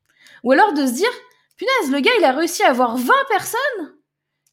Ou 0.44 0.52
alors 0.52 0.74
de 0.74 0.86
se 0.86 0.92
dire, 0.92 1.12
punaise, 1.58 1.92
le 1.92 2.00
gars, 2.00 2.12
il 2.20 2.26
a 2.26 2.32
réussi 2.32 2.64
à 2.64 2.70
avoir 2.70 2.98
20 2.98 3.14
personnes 3.30 3.98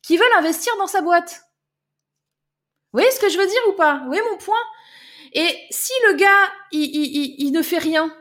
qui 0.02 0.16
veulent 0.16 0.32
investir 0.38 0.76
dans 0.78 0.86
sa 0.86 1.00
boîte. 1.00 1.42
Vous 2.92 2.98
voyez 2.98 3.10
ce 3.10 3.20
que 3.20 3.28
je 3.28 3.38
veux 3.38 3.46
dire 3.46 3.62
ou 3.68 3.72
pas? 3.72 3.98
Vous 3.98 4.06
voyez 4.06 4.22
mon 4.22 4.36
point? 4.36 4.62
Et 5.32 5.56
si 5.70 5.92
le 6.06 6.14
gars, 6.14 6.52
il, 6.72 6.84
il, 6.84 7.34
il, 7.38 7.52
ne 7.52 7.62
fait 7.62 7.78
rien, 7.78 8.14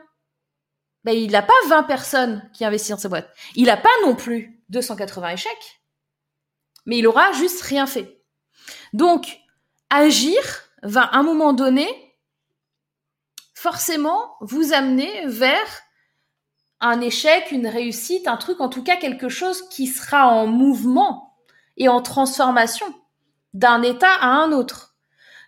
ben, 1.04 1.12
il 1.12 1.30
n'a 1.30 1.42
pas 1.42 1.52
20 1.68 1.82
personnes 1.82 2.50
qui 2.54 2.64
investissent 2.64 2.92
dans 2.92 2.98
sa 2.98 3.08
boîte. 3.08 3.30
Il 3.54 3.66
n'a 3.66 3.76
pas 3.76 3.90
non 4.04 4.16
plus 4.16 4.62
280 4.70 5.30
échecs. 5.30 5.82
Mais 6.86 6.98
il 6.98 7.06
aura 7.06 7.32
juste 7.32 7.60
rien 7.62 7.86
fait. 7.86 8.22
Donc, 8.92 9.38
agir 9.90 10.40
va 10.82 11.02
à 11.02 11.18
un 11.18 11.22
moment 11.22 11.52
donné 11.52 12.11
forcément 13.62 14.34
vous 14.40 14.72
amener 14.72 15.24
vers 15.26 15.82
un 16.80 17.00
échec, 17.00 17.52
une 17.52 17.68
réussite, 17.68 18.26
un 18.26 18.36
truc, 18.36 18.60
en 18.60 18.68
tout 18.68 18.82
cas 18.82 18.96
quelque 18.96 19.28
chose 19.28 19.68
qui 19.68 19.86
sera 19.86 20.26
en 20.26 20.48
mouvement 20.48 21.36
et 21.76 21.88
en 21.88 22.02
transformation 22.02 22.86
d'un 23.54 23.82
état 23.82 24.12
à 24.14 24.26
un 24.26 24.50
autre. 24.50 24.96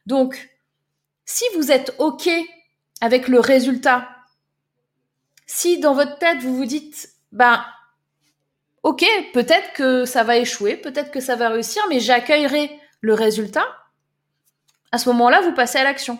Donc, 0.06 0.48
si 1.24 1.42
vous 1.56 1.72
êtes 1.72 1.96
OK 1.98 2.28
avec 3.00 3.26
le 3.26 3.40
résultat, 3.40 4.08
si 5.46 5.80
dans 5.80 5.94
votre 5.94 6.16
tête 6.18 6.38
vous 6.38 6.54
vous 6.54 6.66
dites, 6.66 7.08
ben, 7.32 7.64
OK, 8.84 9.04
peut-être 9.32 9.72
que 9.72 10.04
ça 10.04 10.22
va 10.22 10.36
échouer, 10.36 10.76
peut-être 10.76 11.10
que 11.10 11.20
ça 11.20 11.34
va 11.34 11.48
réussir, 11.48 11.82
mais 11.88 11.98
j'accueillerai 11.98 12.80
le 13.00 13.14
résultat, 13.14 13.66
à 14.92 14.98
ce 14.98 15.08
moment-là, 15.08 15.40
vous 15.40 15.52
passez 15.52 15.78
à 15.78 15.84
l'action. 15.84 16.16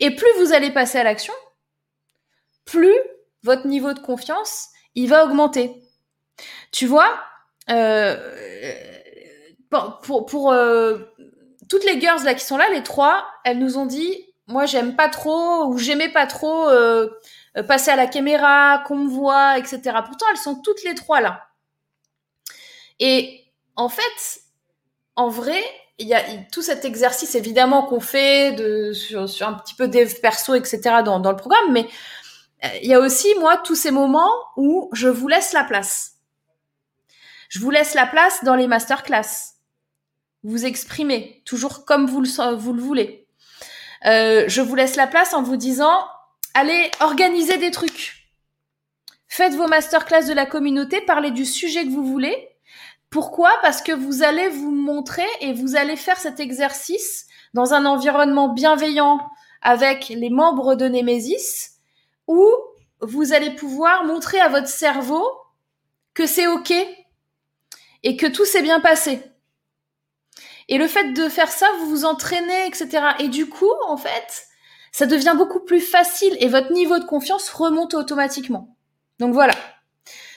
Et 0.00 0.14
plus 0.14 0.28
vous 0.38 0.52
allez 0.52 0.70
passer 0.70 0.98
à 0.98 1.04
l'action, 1.04 1.34
plus 2.64 2.96
votre 3.42 3.66
niveau 3.66 3.92
de 3.92 3.98
confiance, 4.00 4.68
il 4.94 5.08
va 5.08 5.24
augmenter. 5.24 5.82
Tu 6.72 6.86
vois, 6.86 7.20
euh, 7.70 8.16
pour, 9.70 10.52
euh, 10.52 10.98
toutes 11.68 11.84
les 11.84 12.00
girls 12.00 12.24
là 12.24 12.34
qui 12.34 12.44
sont 12.44 12.56
là, 12.56 12.68
les 12.70 12.82
trois, 12.82 13.26
elles 13.44 13.58
nous 13.58 13.78
ont 13.78 13.86
dit, 13.86 14.26
moi 14.46 14.66
j'aime 14.66 14.96
pas 14.96 15.08
trop 15.08 15.66
ou 15.66 15.78
j'aimais 15.78 16.10
pas 16.10 16.26
trop 16.26 16.68
euh, 16.68 17.08
passer 17.66 17.90
à 17.90 17.96
la 17.96 18.06
caméra, 18.06 18.82
qu'on 18.86 18.96
me 18.96 19.08
voit, 19.08 19.58
etc. 19.58 19.80
Pourtant, 20.06 20.26
elles 20.30 20.38
sont 20.38 20.60
toutes 20.62 20.82
les 20.84 20.94
trois 20.94 21.20
là. 21.20 21.48
Et 23.00 23.44
en 23.76 23.88
fait, 23.88 24.40
en 25.16 25.28
vrai, 25.28 25.62
il 25.98 26.06
y 26.06 26.14
a 26.14 26.22
tout 26.52 26.62
cet 26.62 26.84
exercice 26.84 27.34
évidemment 27.34 27.82
qu'on 27.82 28.00
fait 28.00 28.56
sur, 28.94 29.22
un 29.46 29.54
petit 29.54 29.74
peu 29.74 29.88
des 29.88 30.06
perso, 30.06 30.54
etc. 30.54 30.80
dans, 31.04 31.18
dans 31.18 31.30
le 31.30 31.36
programme, 31.36 31.72
mais 31.72 31.88
euh, 32.64 32.68
il 32.82 32.88
y 32.88 32.94
a 32.94 33.00
aussi 33.00 33.28
moi 33.40 33.56
tous 33.58 33.74
ces 33.74 33.90
moments 33.90 34.32
où 34.56 34.90
je 34.92 35.08
vous 35.08 35.28
laisse 35.28 35.52
la 35.52 35.64
place. 35.64 36.14
Je 37.48 37.60
vous 37.60 37.70
laisse 37.70 37.94
la 37.94 38.06
place 38.06 38.44
dans 38.44 38.54
les 38.54 38.66
masterclass. 38.66 39.54
Vous 40.44 40.66
exprimez 40.66 41.42
toujours 41.44 41.84
comme 41.84 42.06
vous 42.06 42.20
le, 42.20 42.54
vous 42.54 42.72
le 42.72 42.82
voulez. 42.82 43.26
Euh, 44.06 44.44
je 44.46 44.60
vous 44.60 44.74
laisse 44.74 44.96
la 44.96 45.06
place 45.06 45.34
en 45.34 45.42
vous 45.42 45.56
disant 45.56 46.06
allez 46.54 46.90
organiser 47.00 47.58
des 47.58 47.70
trucs. 47.70 48.14
Faites 49.26 49.54
vos 49.54 49.66
masterclass 49.66 50.26
de 50.26 50.32
la 50.32 50.46
communauté, 50.46 51.00
parlez 51.00 51.30
du 51.30 51.44
sujet 51.44 51.84
que 51.84 51.90
vous 51.90 52.06
voulez. 52.06 52.48
Pourquoi? 53.10 53.50
Parce 53.62 53.80
que 53.80 53.92
vous 53.92 54.22
allez 54.22 54.48
vous 54.48 54.70
montrer 54.70 55.26
et 55.40 55.52
vous 55.52 55.76
allez 55.76 55.96
faire 55.96 56.18
cet 56.18 56.40
exercice 56.40 57.26
dans 57.54 57.72
un 57.72 57.86
environnement 57.86 58.48
bienveillant 58.52 59.18
avec 59.62 60.08
les 60.10 60.30
membres 60.30 60.74
de 60.74 60.86
Nemesis 60.88 61.78
où 62.26 62.46
vous 63.00 63.32
allez 63.32 63.50
pouvoir 63.50 64.04
montrer 64.04 64.40
à 64.40 64.48
votre 64.48 64.68
cerveau 64.68 65.24
que 66.14 66.26
c'est 66.26 66.46
OK 66.46 66.72
et 68.02 68.16
que 68.16 68.26
tout 68.26 68.44
s'est 68.44 68.62
bien 68.62 68.80
passé. 68.80 69.22
Et 70.68 70.76
le 70.76 70.86
fait 70.86 71.12
de 71.14 71.28
faire 71.28 71.50
ça, 71.50 71.66
vous 71.78 71.86
vous 71.86 72.04
entraînez, 72.04 72.66
etc. 72.66 72.88
Et 73.20 73.28
du 73.28 73.48
coup, 73.48 73.72
en 73.86 73.96
fait, 73.96 74.46
ça 74.92 75.06
devient 75.06 75.34
beaucoup 75.36 75.60
plus 75.60 75.80
facile 75.80 76.36
et 76.40 76.48
votre 76.48 76.72
niveau 76.72 76.98
de 76.98 77.04
confiance 77.04 77.48
remonte 77.50 77.94
automatiquement. 77.94 78.76
Donc 79.18 79.32
voilà. 79.32 79.54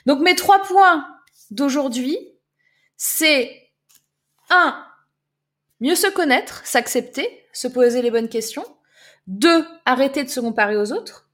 Donc 0.06 0.20
mes 0.20 0.36
trois 0.36 0.62
points 0.62 1.06
d'aujourd'hui, 1.52 2.18
c'est 3.04 3.72
un, 4.52 4.86
mieux 5.80 5.96
se 5.96 6.06
connaître, 6.06 6.64
s'accepter, 6.68 7.48
se 7.52 7.68
poser 7.68 8.04
les 8.04 8.12
bonnes 8.12 8.30
questions. 8.30 8.64
Deux, 9.26 9.66
arrêter 9.88 10.24
de 10.24 10.30
se 10.30 10.40
comparer 10.40 10.78
aux 10.78 10.92
autres. 10.92 11.28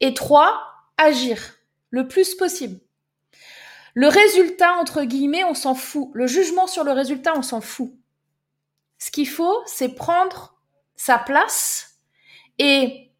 Et 0.00 0.14
trois, 0.14 0.58
agir 0.96 1.58
le 1.90 2.08
plus 2.08 2.34
possible. 2.34 2.80
Le 3.92 4.08
résultat, 4.08 4.72
entre 4.76 5.02
guillemets, 5.02 5.44
on 5.44 5.52
s'en 5.52 5.74
fout. 5.74 6.08
Le 6.14 6.26
jugement 6.26 6.66
sur 6.66 6.82
le 6.82 6.92
résultat, 6.92 7.34
on 7.36 7.42
s'en 7.42 7.60
fout. 7.60 7.92
Ce 8.96 9.10
qu'il 9.10 9.28
faut, 9.28 9.62
c'est 9.66 9.94
prendre 9.94 10.58
sa 10.94 11.18
place 11.18 11.98
et 12.58 13.12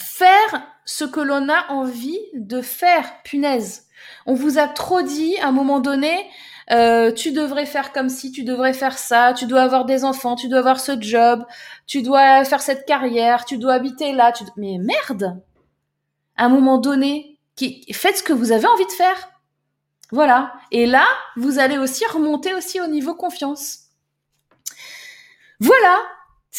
faire 0.00 0.72
ce 0.84 1.04
que 1.04 1.20
l'on 1.20 1.48
a 1.48 1.70
envie 1.70 2.18
de 2.34 2.62
faire, 2.62 3.22
punaise. 3.22 3.85
On 4.26 4.34
vous 4.34 4.58
a 4.58 4.68
trop 4.68 5.02
dit 5.02 5.36
à 5.38 5.48
un 5.48 5.52
moment 5.52 5.80
donné, 5.80 6.28
euh, 6.72 7.12
tu 7.12 7.32
devrais 7.32 7.66
faire 7.66 7.92
comme 7.92 8.08
si, 8.08 8.32
tu 8.32 8.42
devrais 8.42 8.72
faire 8.72 8.98
ça, 8.98 9.32
tu 9.34 9.46
dois 9.46 9.62
avoir 9.62 9.84
des 9.84 10.04
enfants, 10.04 10.34
tu 10.34 10.48
dois 10.48 10.58
avoir 10.60 10.80
ce 10.80 11.00
job, 11.00 11.44
tu 11.86 12.02
dois 12.02 12.44
faire 12.44 12.60
cette 12.60 12.86
carrière, 12.86 13.44
tu 13.44 13.58
dois 13.58 13.74
habiter 13.74 14.12
là. 14.12 14.32
Tu... 14.32 14.44
Mais 14.56 14.78
merde 14.78 15.40
À 16.36 16.46
un 16.46 16.48
moment 16.48 16.78
donné, 16.78 17.38
qui... 17.54 17.84
faites 17.92 18.18
ce 18.18 18.22
que 18.22 18.32
vous 18.32 18.52
avez 18.52 18.66
envie 18.66 18.86
de 18.86 18.92
faire. 18.92 19.30
Voilà. 20.10 20.54
Et 20.70 20.86
là, 20.86 21.06
vous 21.36 21.58
allez 21.58 21.78
aussi 21.78 22.04
remonter 22.06 22.54
aussi 22.54 22.80
au 22.80 22.86
niveau 22.86 23.14
confiance. 23.14 23.86
Voilà, 25.60 25.98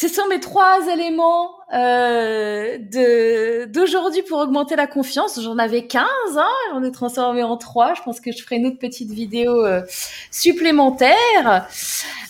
ce 0.00 0.06
sont 0.06 0.28
mes 0.28 0.38
trois 0.38 0.86
éléments 0.92 1.56
euh, 1.74 2.78
de 2.78 3.64
d'aujourd'hui 3.64 4.22
pour 4.22 4.38
augmenter 4.38 4.76
la 4.76 4.86
confiance. 4.86 5.40
J'en 5.42 5.58
avais 5.58 5.88
15, 5.88 6.04
hein, 6.36 6.46
j'en 6.70 6.84
ai 6.84 6.92
transformé 6.92 7.42
en 7.42 7.56
trois. 7.56 7.94
Je 7.94 8.02
pense 8.02 8.20
que 8.20 8.30
je 8.30 8.40
ferai 8.44 8.58
une 8.58 8.66
autre 8.66 8.78
petite 8.78 9.10
vidéo 9.10 9.66
euh, 9.66 9.82
supplémentaire. 10.30 11.66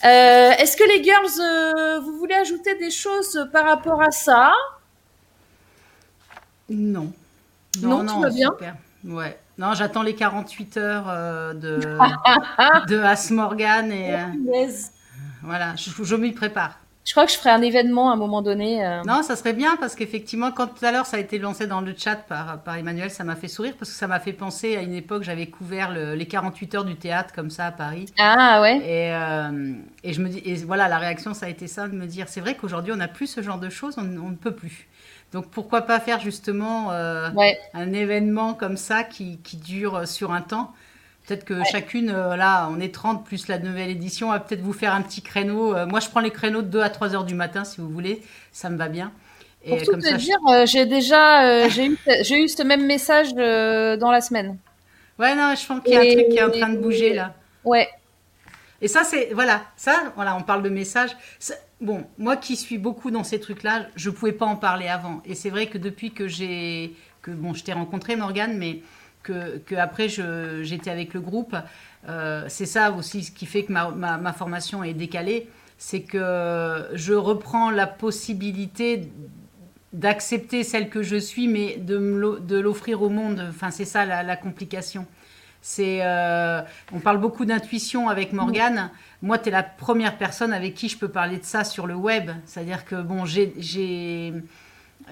Euh, 0.03 0.51
Est-ce 0.53 0.79
que 0.79 0.85
les 0.97 1.05
girls, 1.05 2.01
vous 2.07 2.17
voulez 2.17 2.37
ajouter 2.37 2.75
des 2.77 2.91
choses 2.91 3.47
par 3.53 3.67
rapport 3.67 4.01
à 4.01 4.13
ça? 4.13 4.51
Non. 6.71 7.13
Non, 7.83 8.07
tout 8.07 8.21
va 8.21 8.31
bien? 8.31 8.49
Ouais. 9.05 9.39
Non, 9.59 9.75
j'attends 9.75 10.03
les 10.03 10.15
48 10.15 10.77
heures 10.79 11.55
de, 11.55 11.81
de 12.89 12.99
As 12.99 13.31
Morgan 13.31 13.93
et 13.93 14.17
voilà, 15.43 15.75
je, 15.77 15.91
je 16.03 16.17
m'y 16.17 16.33
prépare. 16.33 16.79
Je 17.09 17.15
crois 17.15 17.25
que 17.25 17.33
je 17.33 17.39
ferai 17.39 17.49
un 17.49 17.63
événement 17.63 18.11
à 18.11 18.13
un 18.13 18.17
moment 18.17 18.43
donné. 18.43 18.85
euh. 18.85 19.03
Non, 19.07 19.23
ça 19.23 19.35
serait 19.35 19.55
bien 19.55 19.77
parce 19.77 19.95
qu'effectivement, 19.95 20.53
quand 20.53 20.67
tout 20.67 20.85
à 20.85 20.93
l'heure 20.93 21.07
ça 21.07 21.17
a 21.17 21.21
été 21.21 21.39
lancé 21.39 21.67
dans 21.67 21.81
le 21.81 21.95
chat 21.97 22.17
par, 22.17 22.61
par 22.63 22.77
Emmanuel, 22.77 23.11
ça 23.11 23.25
m'a 23.25 23.35
fait 23.35 23.49
sourire 23.49 23.73
parce 23.79 23.91
que 23.91 23.97
ça 23.97 24.07
m'a 24.07 24.21
fait 24.21 24.35
penser 24.35 24.77
à 24.77 24.83
une 24.83 24.93
époque, 24.93 25.23
j'avais 25.23 25.47
couvert 25.47 25.91
le- 25.91 26.15
les 26.15 26.27
48 26.27 26.75
heures 26.75 26.85
du 26.85 26.97
théâtre 26.97 27.33
comme 27.35 27.49
ça 27.49 27.65
à 27.65 27.73
Paris. 27.73 28.13
Ah 28.19 28.61
ouais. 28.61 28.77
Et, 28.85 29.15
euh, 29.15 29.73
et 30.05 30.13
je 30.13 30.21
me 30.21 30.29
dis, 30.29 30.43
et 30.45 30.57
voilà, 30.57 30.87
la 30.89 30.99
réaction, 30.99 31.33
ça 31.33 31.47
a 31.47 31.49
été 31.49 31.67
ça, 31.67 31.89
de 31.89 31.95
me 31.95 32.05
dire, 32.05 32.29
c'est 32.29 32.43
vrai 32.43 32.57
qu'aujourd'hui, 32.57 32.93
on 32.93 32.97
n'a 32.97 33.09
plus 33.09 33.27
ce 33.27 33.41
genre 33.41 33.59
de 33.59 33.71
choses, 33.71 33.95
on, 33.97 34.03
on 34.03 34.29
ne 34.29 34.37
peut 34.37 34.55
plus. 34.55 34.87
Donc 35.33 35.51
pourquoi 35.51 35.83
pas 35.83 36.01
faire 36.01 36.21
justement 36.21 36.93
euh, 36.93 37.31
Ouais. 37.31 37.59
un 37.73 37.95
événement 37.95 38.53
comme 38.53 38.77
ça 38.77 39.03
qui, 39.03 39.39
qui 39.39 39.57
dure 39.57 40.07
sur 40.07 40.33
un 40.33 40.43
temps? 40.43 40.75
Peut-être 41.29 41.45
que 41.45 41.63
chacune, 41.71 42.09
euh, 42.09 42.37
là, 42.37 42.69
on 42.73 42.81
est 42.81 42.93
30 42.93 43.27
plus 43.27 43.49
la 43.49 43.59
nouvelle 43.59 43.91
édition, 43.91 44.31
va 44.31 44.41
peut-être 44.41 44.63
vous 44.63 44.73
faire 44.73 44.95
un 44.95 45.03
petit 45.03 45.21
créneau. 45.21 45.77
Euh, 45.77 45.85
moi, 45.87 46.01
je 46.01 46.09
prends 46.09 46.21
les 46.21 46.31
créneaux 46.31 46.63
de 46.63 46.69
2 46.69 46.81
à 46.81 46.89
3 46.89 47.15
heures 47.15 47.25
du 47.25 47.35
matin, 47.35 47.65
si 47.65 47.83
vous 47.83 47.91
voulez. 47.91 48.23
Ça 48.51 48.71
me 48.71 48.79
va 48.79 48.89
bien. 48.89 49.13
Et 49.63 49.77
Pour 49.77 49.83
tout 49.83 49.93
te 49.97 50.07
ça, 50.07 50.17
dire, 50.17 50.39
euh, 50.51 50.65
j'ai 50.65 50.87
déjà 50.87 51.69
j'ai 51.69 51.87
eu 51.89 51.99
j'ai 52.23 52.43
eu 52.43 52.49
ce 52.49 52.63
même 52.63 52.87
message 52.87 53.35
dans 53.35 54.11
la 54.11 54.23
semaine. 54.23 54.57
Ouais, 55.19 55.35
non, 55.35 55.53
je 55.55 55.67
pense 55.67 55.83
qu'il 55.83 55.93
y 55.93 55.97
a 55.97 56.01
un 56.01 56.03
Et- 56.05 56.15
truc 56.15 56.29
qui 56.31 56.39
est 56.39 56.45
en 56.45 56.51
train 56.51 56.69
de 56.71 56.79
bouger 56.79 57.13
là. 57.13 57.35
Ouais. 57.65 57.89
Et 58.81 58.89
ça, 58.89 59.05
c'est 59.05 59.31
voilà, 59.35 59.63
ça, 59.77 60.13
voilà, 60.17 60.35
on 60.35 60.43
parle 60.43 60.63
de 60.63 60.71
messages. 60.71 61.15
Ça- 61.39 61.55
Bon, 61.81 62.05
moi 62.19 62.37
qui 62.37 62.57
suis 62.57 62.77
beaucoup 62.79 63.13
dans 63.13 63.23
ces 63.23 63.39
trucs-là, 63.39 63.87
je 63.95 64.11
pouvais 64.11 64.33
pas 64.33 64.47
en 64.47 64.57
parler 64.57 64.89
avant. 64.89 65.23
Et 65.25 65.37
c'est 65.37 65.51
vrai 65.51 65.67
que 65.67 65.79
depuis 65.79 66.11
que 66.11 66.27
j'ai, 66.27 66.93
que 67.23 67.31
bon, 67.31 67.55
je 67.55 67.63
t'ai 67.63 67.73
rencontré 67.73 68.17
Morgane, 68.17 68.57
mais 68.59 68.81
que, 69.33 69.75
après 69.77 70.09
j'étais 70.09 70.91
avec 70.91 71.15
le 71.15 71.21
groupe, 71.21 71.57
euh, 72.09 72.45
c'est 72.49 72.67
ça 72.67 72.93
aussi 72.93 73.25
ce 73.25 73.33
qui 73.33 73.47
fait 73.47 73.65
que 73.65 73.73
ma, 73.73 73.91
ma, 73.91 74.17
ma 74.17 74.33
formation 74.33 74.83
est 74.83 74.95
décalée, 74.95 75.49
c'est 75.77 76.03
que 76.03 76.89
je 76.95 77.15
reprends 77.15 77.71
la 77.71 77.87
possibilité 77.87 79.11
d'accepter 79.93 80.65
celle 80.65 80.91
que 80.91 81.03
je 81.03 81.17
suis, 81.17 81.49
mais 81.49 81.77
de 81.77 82.59
l'offrir 82.59 83.03
au 83.03 83.09
monde. 83.09 83.47
Enfin, 83.49 83.71
c'est 83.71 83.85
ça 83.85 84.05
la, 84.05 84.23
la 84.23 84.37
complication. 84.37 85.07
C'est, 85.61 85.99
euh, 86.03 86.63
on 86.93 87.01
parle 87.01 87.19
beaucoup 87.19 87.45
d'intuition 87.45 88.09
avec 88.09 88.33
Morgane. 88.33 88.91
Moi, 89.23 89.39
tu 89.39 89.49
es 89.49 89.53
la 89.53 89.63
première 89.63 90.17
personne 90.17 90.53
avec 90.53 90.75
qui 90.75 90.89
je 90.89 90.97
peux 90.97 91.09
parler 91.09 91.39
de 91.39 91.45
ça 91.45 91.65
sur 91.65 91.87
le 91.87 91.95
web. 91.95 92.31
C'est-à-dire 92.47 92.85
que 92.85 92.95
bon, 93.03 93.25
j'ai, 93.25 94.33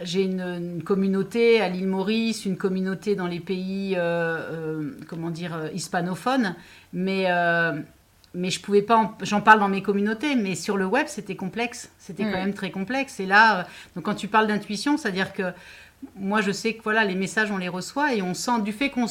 j'ai, 0.02 0.22
une, 0.22 0.40
une 0.40 0.82
communauté 0.82 1.60
à 1.60 1.68
l'île 1.68 1.86
Maurice, 1.86 2.44
une 2.44 2.56
communauté 2.56 3.14
dans 3.14 3.26
les 3.26 3.40
pays, 3.40 3.94
euh, 3.96 4.00
euh, 4.00 4.90
comment 5.08 5.30
dire, 5.30 5.54
euh, 5.54 5.68
hispanophones, 5.72 6.54
mais 6.92 7.26
mais 8.34 8.50
je 8.50 8.60
pouvais 8.60 8.82
pas, 8.82 9.16
j'en 9.22 9.40
parle 9.40 9.60
dans 9.60 9.68
mes 9.68 9.80
communautés, 9.80 10.36
mais 10.36 10.54
sur 10.56 10.76
le 10.76 10.84
web, 10.84 11.06
c'était 11.08 11.36
complexe. 11.36 11.90
C'était 11.98 12.24
quand 12.24 12.32
même 12.32 12.52
très 12.52 12.70
complexe. 12.70 13.18
Et 13.18 13.24
là, 13.24 13.66
donc 13.94 14.04
quand 14.04 14.14
tu 14.14 14.28
parles 14.28 14.46
d'intuition, 14.46 14.98
c'est-à-dire 14.98 15.32
que 15.32 15.54
moi, 16.16 16.42
je 16.42 16.50
sais 16.50 16.74
que 16.74 16.82
voilà, 16.82 17.04
les 17.06 17.14
messages, 17.14 17.50
on 17.50 17.56
les 17.56 17.70
reçoit 17.70 18.14
et 18.14 18.20
on 18.20 18.34
sent 18.34 18.60
du 18.62 18.72
fait 18.72 18.90
qu'on. 18.90 19.06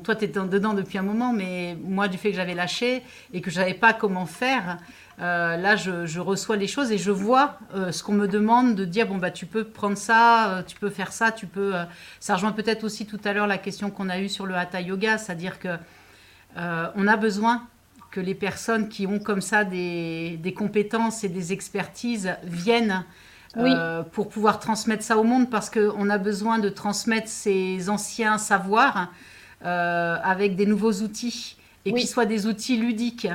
toi, 0.00 0.14
tu 0.16 0.24
es 0.24 0.28
dedans 0.28 0.74
depuis 0.74 0.98
un 0.98 1.02
moment, 1.02 1.32
mais 1.32 1.78
moi, 1.82 2.08
du 2.08 2.18
fait 2.18 2.30
que 2.30 2.36
j'avais 2.36 2.54
lâché 2.54 3.02
et 3.32 3.40
que 3.40 3.50
je 3.50 3.56
savais 3.56 3.74
pas 3.74 3.94
comment 3.94 4.26
faire, 4.26 4.76
euh, 5.18 5.56
là, 5.56 5.76
je, 5.76 6.18
reçois 6.20 6.56
les 6.56 6.66
choses 6.66 6.92
et 6.92 6.98
je 6.98 7.10
vois 7.10 7.58
euh, 7.74 7.92
ce 7.92 8.02
qu'on 8.02 8.12
me 8.12 8.28
demande 8.28 8.74
de 8.74 8.84
dire 8.84 9.06
bon 9.06 9.18
bah 9.18 9.30
tu 9.30 9.44
peux 9.44 9.64
prendre 9.64 9.98
ça, 9.98 10.64
tu 10.66 10.76
peux 10.76 10.90
faire 10.90 11.12
ça, 11.12 11.32
tu 11.32 11.46
peux. 11.46 11.74
ça 12.20 12.34
rejoint 12.34 12.52
peut-être 12.52 12.84
aussi 12.84 13.06
tout 13.06 13.20
à 13.24 13.32
l'heure 13.32 13.46
la 13.46 13.58
question 13.58 13.90
qu'on 13.90 14.08
a 14.08 14.18
eue 14.18 14.28
sur 14.28 14.46
le 14.46 14.54
hatha 14.54 14.80
yoga, 14.80 15.18
c'est-à-dire 15.18 15.58
que 15.58 15.76
on 16.56 17.06
a 17.06 17.16
besoin 17.16 17.66
que 18.10 18.20
les 18.20 18.34
personnes 18.34 18.88
qui 18.88 19.06
ont 19.06 19.18
comme 19.18 19.40
ça 19.40 19.64
des, 19.64 20.54
compétences 20.56 21.24
et 21.24 21.28
des 21.28 21.52
expertises 21.52 22.34
viennent 22.44 23.04
euh, 23.56 24.02
pour 24.02 24.28
pouvoir 24.28 24.58
transmettre 24.60 25.02
ça 25.02 25.16
au 25.16 25.24
monde 25.24 25.50
parce 25.50 25.70
qu'on 25.70 26.10
a 26.10 26.18
besoin 26.18 26.58
de 26.58 26.68
transmettre 26.68 27.28
ces 27.28 27.88
anciens 27.88 28.38
savoirs 28.38 29.12
euh, 29.64 30.16
avec 30.22 30.56
des 30.56 30.66
nouveaux 30.66 30.92
outils 30.92 31.56
et 31.84 31.92
qu'ils 31.92 32.08
soient 32.08 32.26
des 32.26 32.46
outils 32.46 32.76
ludiques. 32.76 33.28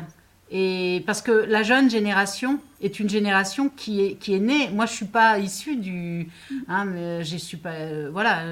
Et 0.58 1.04
parce 1.06 1.22
que 1.22 1.32
la 1.32 1.64
jeune 1.64 1.90
génération 1.90 2.60
est 2.82 3.00
une 3.00 3.10
génération 3.10 3.70
qui 3.70 4.06
est, 4.06 4.14
qui 4.16 4.34
est 4.34 4.40
née. 4.40 4.70
Moi, 4.70 4.86
je 4.86 4.94
suis 4.94 5.06
pas 5.06 5.38
issue 5.40 5.76
du. 5.76 6.30
Hein, 6.70 6.88
je 7.22 7.36
suis 7.36 7.58
pas. 7.58 7.72
Euh, 7.72 8.10
voilà. 8.12 8.44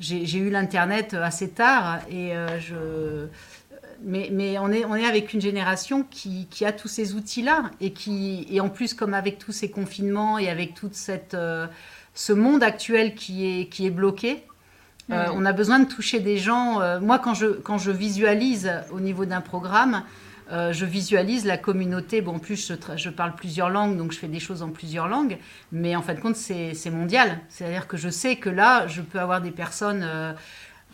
j'ai 0.00 0.38
eu 0.38 0.50
l'internet 0.50 1.14
assez 1.14 1.50
tard 1.50 2.00
et 2.10 2.32
je 2.58 3.28
mais, 4.04 4.58
on, 4.58 4.70
est, 4.70 4.84
on 4.84 4.94
est 4.94 5.04
avec 5.04 5.32
une 5.32 5.40
génération 5.40 6.04
qui, 6.10 6.46
a 6.64 6.72
tous 6.72 6.88
ces 6.88 7.14
outils-là 7.14 7.70
et 7.80 7.92
qui, 7.92 8.46
et 8.50 8.60
en 8.60 8.68
plus, 8.68 8.94
comme 8.94 9.14
avec 9.14 9.38
tous 9.38 9.52
ces 9.52 9.70
confinements 9.70 10.38
et 10.38 10.48
avec 10.48 10.74
tout 10.74 10.90
cette, 10.92 11.34
euh, 11.34 11.66
ce 12.14 12.32
monde 12.32 12.62
actuel 12.62 13.14
qui 13.14 13.46
est, 13.46 13.66
qui 13.66 13.86
est 13.86 13.90
bloqué, 13.90 14.44
euh, 15.10 15.26
on 15.34 15.44
a 15.44 15.52
besoin 15.52 15.78
de 15.78 15.88
toucher 15.88 16.20
des 16.20 16.38
gens. 16.38 16.80
Euh, 16.80 17.00
moi, 17.00 17.18
quand 17.18 17.34
je, 17.34 17.46
quand 17.46 17.78
je 17.78 17.90
visualise 17.90 18.72
au 18.92 19.00
niveau 19.00 19.24
d'un 19.24 19.40
programme, 19.40 20.04
je 20.52 20.84
visualise 20.84 21.46
la 21.46 21.56
communauté. 21.56 22.20
Bon, 22.20 22.36
en 22.36 22.38
plus, 22.38 22.68
je, 22.68 22.74
je, 22.96 23.10
parle 23.10 23.34
plusieurs 23.34 23.70
langues, 23.70 23.96
donc 23.96 24.12
je 24.12 24.18
fais 24.18 24.28
des 24.28 24.40
choses 24.40 24.62
en 24.62 24.68
plusieurs 24.68 25.08
langues. 25.08 25.38
Mais 25.72 25.96
en 25.96 26.02
fin 26.02 26.14
de 26.14 26.20
compte, 26.20 26.36
c'est 26.36 26.90
mondial. 26.90 27.40
C'est-à-dire 27.48 27.88
que 27.88 27.96
je 27.96 28.10
sais 28.10 28.36
que 28.36 28.50
là, 28.50 28.86
je 28.86 29.00
peux 29.00 29.18
avoir 29.18 29.40
des 29.40 29.50
personnes 29.50 30.06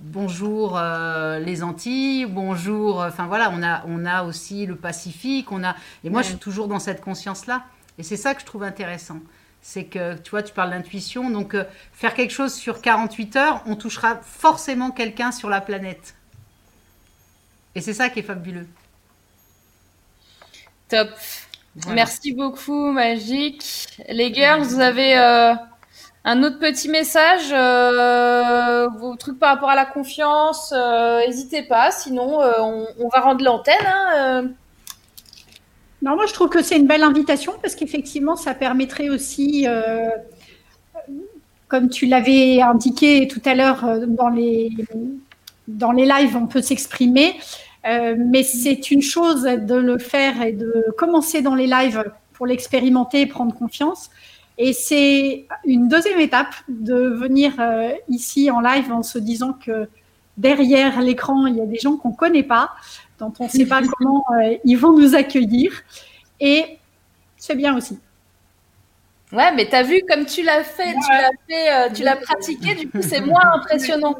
bonjour 0.00 0.76
euh, 0.76 1.38
les 1.38 1.62
Antilles, 1.62 2.26
bonjour, 2.26 3.02
euh, 3.02 3.08
enfin 3.08 3.26
voilà, 3.26 3.50
on 3.52 3.62
a, 3.62 3.84
on 3.86 4.04
a 4.04 4.24
aussi 4.24 4.66
le 4.66 4.76
Pacifique, 4.76 5.50
on 5.52 5.64
a, 5.64 5.74
et 6.04 6.10
moi 6.10 6.22
je 6.22 6.28
suis 6.28 6.38
toujours 6.38 6.68
dans 6.68 6.78
cette 6.78 7.00
conscience-là, 7.00 7.64
et 7.98 8.02
c'est 8.02 8.16
ça 8.16 8.34
que 8.34 8.40
je 8.40 8.46
trouve 8.46 8.62
intéressant. 8.62 9.20
C'est 9.60 9.84
que, 9.84 10.16
tu 10.18 10.30
vois, 10.30 10.42
tu 10.42 10.54
parles 10.54 10.70
d'intuition, 10.70 11.30
donc 11.30 11.54
euh, 11.54 11.64
faire 11.92 12.14
quelque 12.14 12.30
chose 12.30 12.54
sur 12.54 12.80
48 12.80 13.36
heures, 13.36 13.62
on 13.66 13.74
touchera 13.74 14.16
forcément 14.22 14.90
quelqu'un 14.90 15.32
sur 15.32 15.48
la 15.50 15.60
planète. 15.60 16.14
Et 17.74 17.80
c'est 17.80 17.94
ça 17.94 18.08
qui 18.08 18.20
est 18.20 18.22
fabuleux. 18.22 18.66
Top. 20.88 21.08
Merci 21.88 22.32
beaucoup, 22.32 22.90
Magique. 22.90 23.86
Les 24.08 24.32
girls, 24.32 24.62
vous 24.62 24.80
avez 24.80 25.14
un 26.30 26.42
autre 26.42 26.58
petit 26.58 26.90
message, 26.90 27.48
euh, 27.52 28.86
vos 28.98 29.16
trucs 29.16 29.38
par 29.38 29.54
rapport 29.54 29.70
à 29.70 29.74
la 29.74 29.86
confiance, 29.86 30.74
euh, 30.76 31.26
n'hésitez 31.26 31.62
pas, 31.62 31.90
sinon 31.90 32.42
euh, 32.42 32.52
on, 32.98 33.08
va 33.08 33.20
rendre 33.20 33.42
l'antenne. 33.42 33.74
Hein, 33.86 34.50
non, 36.02 36.16
moi 36.16 36.26
je 36.26 36.34
trouve 36.34 36.50
que 36.50 36.62
c'est 36.62 36.76
une 36.76 36.86
belle 36.86 37.02
invitation 37.02 37.54
parce 37.62 37.74
qu'effectivement 37.74 38.36
ça 38.36 38.52
permettrait 38.54 39.08
aussi, 39.08 39.66
comme 41.66 41.88
tu 41.88 42.04
l'avais 42.04 42.60
indiqué 42.60 43.26
tout 43.26 43.42
à 43.46 43.54
l'heure 43.54 43.84
dans 44.06 44.28
les, 44.28 44.70
dans 45.66 45.92
les 45.92 46.04
lives, 46.04 46.36
on 46.36 46.46
peut 46.46 46.62
s'exprimer, 46.62 47.36
mais 47.84 48.42
c'est 48.42 48.90
une 48.90 49.02
chose 49.02 49.42
de 49.42 49.74
le 49.74 49.98
faire 49.98 50.42
et 50.42 50.52
de 50.52 50.86
commencer 50.96 51.42
dans 51.42 51.54
les 51.54 51.66
lives 51.66 52.04
pour 52.34 52.46
l'expérimenter 52.46 53.22
et 53.22 53.26
prendre 53.26 53.54
confiance. 53.54 54.10
Et 54.58 54.72
c'est 54.72 55.46
une 55.64 55.88
deuxième 55.88 56.18
étape 56.18 56.54
de 56.68 57.08
venir 57.08 57.52
euh, 57.60 57.92
ici 58.08 58.50
en 58.50 58.60
live 58.60 58.92
en 58.92 59.04
se 59.04 59.18
disant 59.18 59.52
que 59.52 59.88
derrière 60.36 61.00
l'écran, 61.00 61.46
il 61.46 61.56
y 61.56 61.60
a 61.60 61.66
des 61.66 61.78
gens 61.78 61.96
qu'on 61.96 62.10
ne 62.10 62.16
connaît 62.16 62.42
pas, 62.42 62.72
dont 63.20 63.32
on 63.38 63.44
ne 63.44 63.48
sait 63.48 63.66
pas 63.66 63.82
comment 63.98 64.24
euh, 64.32 64.56
ils 64.64 64.76
vont 64.76 64.92
nous 64.92 65.14
accueillir. 65.14 65.72
Et 66.40 66.78
c'est 67.36 67.54
bien 67.54 67.76
aussi. 67.76 67.98
Ouais, 69.32 69.54
mais 69.54 69.68
tu 69.68 69.76
as 69.76 69.84
vu 69.84 70.02
comme 70.08 70.26
tu 70.26 70.42
l'as 70.42 70.64
fait, 70.64 70.94
tu 70.94 71.12
l'as 71.12 71.30
fait, 71.48 71.72
euh, 71.72 71.94
tu 71.94 72.02
l'as 72.02 72.16
pratiqué, 72.16 72.74
du 72.74 72.88
coup 72.88 73.02
c'est 73.02 73.20
moins 73.20 73.52
impressionnant. 73.54 74.16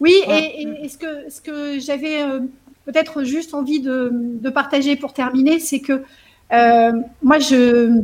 Oui, 0.00 0.14
et, 0.28 0.88
ce 0.88 0.96
que, 0.96 1.30
ce 1.30 1.40
que 1.40 1.78
j'avais 1.78 2.22
peut-être 2.84 3.24
juste 3.24 3.54
envie 3.54 3.80
de, 3.80 4.50
partager 4.54 4.96
pour 4.96 5.12
terminer, 5.12 5.58
c'est 5.58 5.80
que 5.80 6.02
moi 7.22 7.38
je 7.38 8.02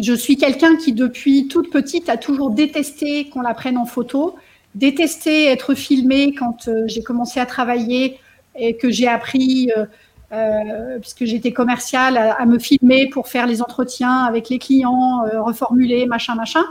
je 0.00 0.12
suis 0.12 0.36
quelqu'un 0.36 0.76
qui, 0.76 0.92
depuis 0.92 1.48
toute 1.48 1.70
petite, 1.70 2.08
a 2.08 2.16
toujours 2.16 2.50
détesté 2.50 3.28
qu'on 3.28 3.40
la 3.40 3.54
prenne 3.54 3.78
en 3.78 3.86
photo, 3.86 4.36
détesté 4.74 5.46
être 5.46 5.74
filmé 5.74 6.34
quand 6.34 6.68
euh, 6.68 6.84
j'ai 6.86 7.02
commencé 7.02 7.40
à 7.40 7.46
travailler 7.46 8.18
et 8.56 8.76
que 8.76 8.90
j'ai 8.90 9.08
appris, 9.08 9.70
euh, 9.76 9.86
euh, 10.32 10.98
puisque 10.98 11.24
j'étais 11.24 11.52
commerciale, 11.52 12.16
à, 12.18 12.44
me 12.46 12.58
filmer 12.58 13.08
pour 13.08 13.28
faire 13.28 13.46
les 13.46 13.62
entretiens 13.62 14.24
avec 14.24 14.48
les 14.48 14.58
clients, 14.58 15.22
reformuler, 15.34 16.06
machin, 16.06 16.34
machin. 16.34 16.64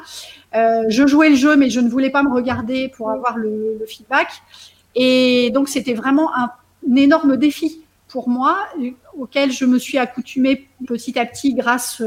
je 0.53 1.07
jouais 1.07 1.29
le 1.29 1.35
jeu, 1.35 1.55
mais 1.55 1.69
je 1.69 1.79
ne 1.79 1.89
voulais 1.89 2.09
pas 2.09 2.21
me 2.21 2.33
regarder 2.33 2.89
pour 2.89 3.09
avoir 3.09 3.37
le, 3.37 3.79
feedback. 3.87 4.27
Et 4.95 5.51
donc, 5.51 5.69
c'était 5.69 5.93
vraiment 5.93 6.35
un, 6.35 6.49
énorme 6.95 7.37
défi 7.37 7.81
pour 8.07 8.29
moi, 8.29 8.57
auquel 9.17 9.51
je 9.51 9.65
me 9.65 9.79
suis 9.79 9.97
accoutumée 9.97 10.67
petit 10.87 11.17
à 11.17 11.25
petit 11.25 11.53
grâce 11.53 12.01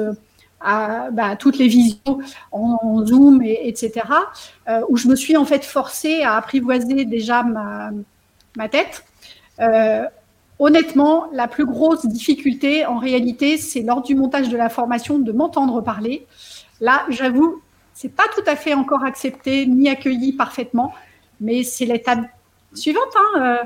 à 0.61 1.11
bah, 1.11 1.37
toutes 1.37 1.59
les 1.59 1.69
visions 1.69 2.19
en, 2.53 3.05
Zoom, 3.07 3.43
et, 3.43 3.69
etc., 3.69 4.07
euh, 4.69 4.81
où 4.89 4.97
je 4.97 5.09
me 5.09 5.17
suis 5.17 5.37
en 5.37 5.45
fait 5.45 5.65
forcée 5.65 6.23
à 6.23 6.37
apprivoiser 6.37 7.05
déjà 7.05 7.43
ma, 7.43 7.91
ma 8.57 8.69
tête. 8.69 9.05
Euh, 9.61 10.05
honnêtement, 10.59 11.29
la 11.33 11.49
plus 11.49 11.65
grosse 11.65 12.07
difficulté, 12.07 12.87
en 12.87 12.99
réalité, 12.99 13.57
c'est 13.57 13.83
lors 13.83 14.03
du 14.03 14.15
montage 14.15 14.49
de 14.49 14.57
la 14.57 14.69
formation 14.69 15.19
de 15.19 15.33
m'entendre 15.33 15.81
parler. 15.81 16.27
Là, 16.81 17.05
j'avoue, 17.09 17.63
c'est 17.95 18.15
pas 18.15 18.27
tout 18.35 18.45
à 18.47 18.57
fait 18.57 18.75
encore 18.75 19.05
accepté 19.05 19.67
ni 19.67 19.89
accueilli 19.89 20.33
parfaitement, 20.33 20.93
mais 21.41 21.63
c'est 21.63 21.85
l'étape 21.85 22.21
suivante. 22.75 23.15
Hein. 23.17 23.59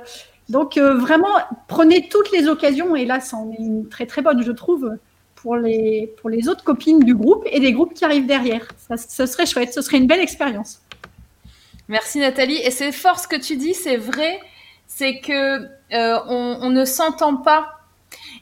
Euh, 0.53 0.59
donc, 0.59 0.79
vraiment, 0.79 1.29
prenez 1.69 2.09
toutes 2.09 2.31
les 2.33 2.49
occasions, 2.49 2.95
et 2.95 3.05
là, 3.05 3.21
c'en 3.21 3.51
est 3.53 3.63
une 3.63 3.89
très 3.89 4.07
très 4.07 4.23
bonne, 4.23 4.43
je 4.43 4.53
trouve, 4.53 4.97
pour 5.35 5.57
les, 5.57 6.15
pour 6.21 6.31
les 6.31 6.49
autres 6.49 6.65
copines 6.65 7.01
du 7.01 7.15
groupe 7.15 7.47
et 7.51 7.61
des 7.61 7.73
groupes 7.73 7.95
qui 7.95 8.05
arrivent 8.05 8.27
derrière. 8.27 8.67
Ça, 8.77 8.97
ce 8.97 9.27
serait 9.27 9.47
chouette, 9.47 9.73
ce 9.73 9.83
serait 9.83 9.99
une 9.99 10.07
belle 10.07 10.21
expérience. 10.21 10.81
Merci 11.89 12.21
Nathalie. 12.21 12.59
Et 12.59 12.71
c'est 12.71 12.93
fort 12.93 13.19
ce 13.19 13.27
que 13.27 13.37
tu 13.37 13.57
dis, 13.57 13.75
c'est 13.75 13.97
vrai, 13.97 14.41
c'est 14.87 15.21
que 15.21 15.63
euh, 15.93 16.19
on, 16.29 16.71
ne 16.71 16.85
s'entend 16.85 17.37
pas. 17.37 17.81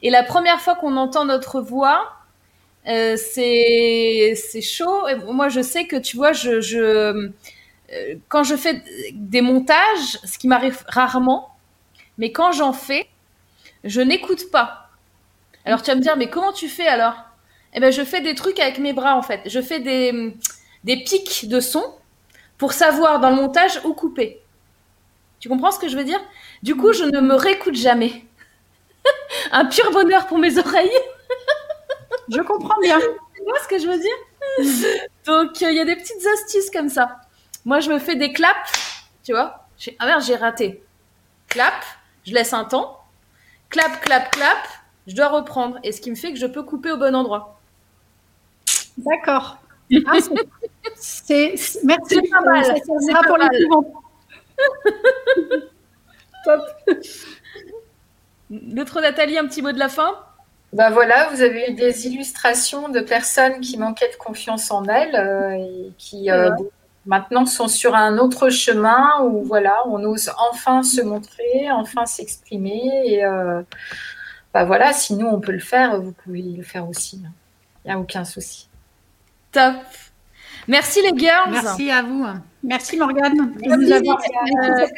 Et 0.03 0.09
la 0.09 0.23
première 0.23 0.61
fois 0.61 0.75
qu'on 0.75 0.95
entend 0.95 1.25
notre 1.25 1.59
voix, 1.59 2.13
euh, 2.87 3.17
c'est 3.17 4.61
chaud. 4.61 5.05
Moi, 5.27 5.49
je 5.49 5.61
sais 5.61 5.85
que 5.85 5.95
tu 5.95 6.17
vois, 6.17 6.33
je 6.33 7.31
euh, 7.91 8.15
quand 8.29 8.43
je 8.43 8.55
fais 8.55 8.81
des 9.13 9.41
montages, 9.41 10.19
ce 10.23 10.37
qui 10.37 10.47
m'arrive 10.47 10.83
rarement, 10.87 11.50
mais 12.17 12.31
quand 12.31 12.51
j'en 12.51 12.73
fais, 12.73 13.07
je 13.83 14.01
n'écoute 14.01 14.51
pas. 14.51 14.89
Alors 15.65 15.81
tu 15.81 15.91
vas 15.91 15.95
me 15.95 16.01
dire, 16.01 16.17
mais 16.17 16.29
comment 16.29 16.53
tu 16.53 16.69
fais 16.69 16.87
alors? 16.87 17.15
Eh 17.73 17.79
ben, 17.79 17.91
je 17.91 18.03
fais 18.03 18.21
des 18.21 18.35
trucs 18.35 18.59
avec 18.59 18.79
mes 18.79 18.93
bras 18.93 19.15
en 19.15 19.21
fait. 19.21 19.41
Je 19.45 19.61
fais 19.61 19.79
des, 19.79 20.35
des 20.83 20.97
pics 21.03 21.47
de 21.47 21.59
son 21.59 21.83
pour 22.57 22.73
savoir 22.73 23.19
dans 23.19 23.29
le 23.29 23.35
montage 23.35 23.79
où 23.85 23.93
couper. 23.93 24.41
Tu 25.39 25.49
comprends 25.49 25.71
ce 25.71 25.79
que 25.79 25.87
je 25.87 25.97
veux 25.97 26.03
dire? 26.03 26.21
Du 26.61 26.75
coup, 26.75 26.93
je 26.93 27.03
ne 27.03 27.19
me 27.19 27.33
réécoute 27.33 27.75
jamais. 27.75 28.25
Un 29.51 29.65
pur 29.65 29.89
bonheur 29.91 30.27
pour 30.27 30.37
mes 30.37 30.57
oreilles. 30.57 30.91
je 32.29 32.41
comprends 32.41 32.79
bien. 32.81 32.99
Tu 33.41 33.45
vois 33.45 33.59
ce 33.59 33.67
que 33.67 33.79
je 33.79 33.87
veux 33.87 33.97
dire? 33.97 34.99
Donc, 35.25 35.63
euh, 35.63 35.71
il 35.71 35.77
y 35.77 35.79
a 35.79 35.85
des 35.85 35.95
petites 35.95 36.23
astuces 36.35 36.69
comme 36.69 36.89
ça. 36.89 37.21
Moi, 37.65 37.79
je 37.79 37.89
me 37.89 37.97
fais 37.97 38.15
des 38.15 38.33
claps, 38.33 38.71
tu 39.23 39.31
vois. 39.31 39.67
Ah 39.97 40.05
merde, 40.05 40.21
j'ai 40.21 40.35
raté. 40.35 40.83
Clap, 41.47 41.73
je 42.25 42.33
laisse 42.33 42.53
un 42.53 42.65
temps. 42.65 42.99
Clap, 43.69 44.01
clap, 44.01 44.31
clap 44.31 44.67
je 45.07 45.15
dois 45.15 45.29
reprendre. 45.29 45.79
Et 45.83 45.91
ce 45.91 46.01
qui 46.01 46.09
me 46.09 46.15
fait 46.15 46.31
que 46.31 46.39
je 46.39 46.45
peux 46.45 46.63
couper 46.63 46.91
au 46.91 46.97
bon 46.97 47.15
endroit. 47.15 47.59
D'accord. 48.97 49.57
Ah, 50.07 50.19
c'est, 50.95 51.55
merci. 51.83 52.15
C'est 52.15 52.29
pas 52.29 52.39
mal. 52.39 52.63
Pour 53.27 53.37
les 53.37 53.49
Top. 56.45 56.61
L'autre 58.49 59.01
Nathalie, 59.01 59.37
un 59.37 59.47
petit 59.47 59.61
mot 59.61 59.73
de 59.73 59.79
la 59.79 59.89
fin? 59.89 60.17
Ben 60.71 60.91
voilà, 60.91 61.27
vous 61.31 61.41
avez 61.41 61.71
eu 61.71 61.73
des 61.73 62.07
illustrations 62.07 62.87
de 62.87 63.01
personnes 63.01 63.59
qui 63.59 63.77
manquaient 63.77 64.09
de 64.09 64.15
confiance 64.15 64.71
en 64.71 64.85
elles 64.85 65.13
euh, 65.13 65.57
et 65.57 65.91
qui 65.97 66.31
euh, 66.31 66.51
maintenant 67.05 67.45
sont 67.45 67.67
sur 67.67 67.95
un 67.95 68.17
autre 68.17 68.49
chemin 68.49 69.21
où 69.23 69.43
voilà, 69.43 69.77
on 69.87 70.03
ose 70.03 70.31
enfin 70.51 70.83
se 70.83 71.01
montrer, 71.01 71.71
enfin 71.71 72.05
s'exprimer 72.05 73.03
et 73.05 73.25
euh, 73.25 73.61
ben 74.53 74.65
voilà, 74.65 74.93
si 74.93 75.15
nous 75.15 75.27
on 75.27 75.39
peut 75.39 75.53
le 75.53 75.59
faire, 75.59 75.99
vous 75.99 76.11
pouvez 76.11 76.41
le 76.41 76.63
faire 76.63 76.87
aussi. 76.87 77.21
Il 77.83 77.87
n'y 77.87 77.91
a 77.91 77.99
aucun 77.99 78.25
souci. 78.25 78.67
Top. 79.51 79.75
Merci 80.67 81.01
les 81.01 81.17
girls. 81.17 81.49
Merci 81.51 81.89
à 81.89 82.03
vous. 82.03 82.25
Merci 82.63 82.97
Morgane. 82.97 83.53
Merci, 83.65 83.93
euh, 83.93 83.99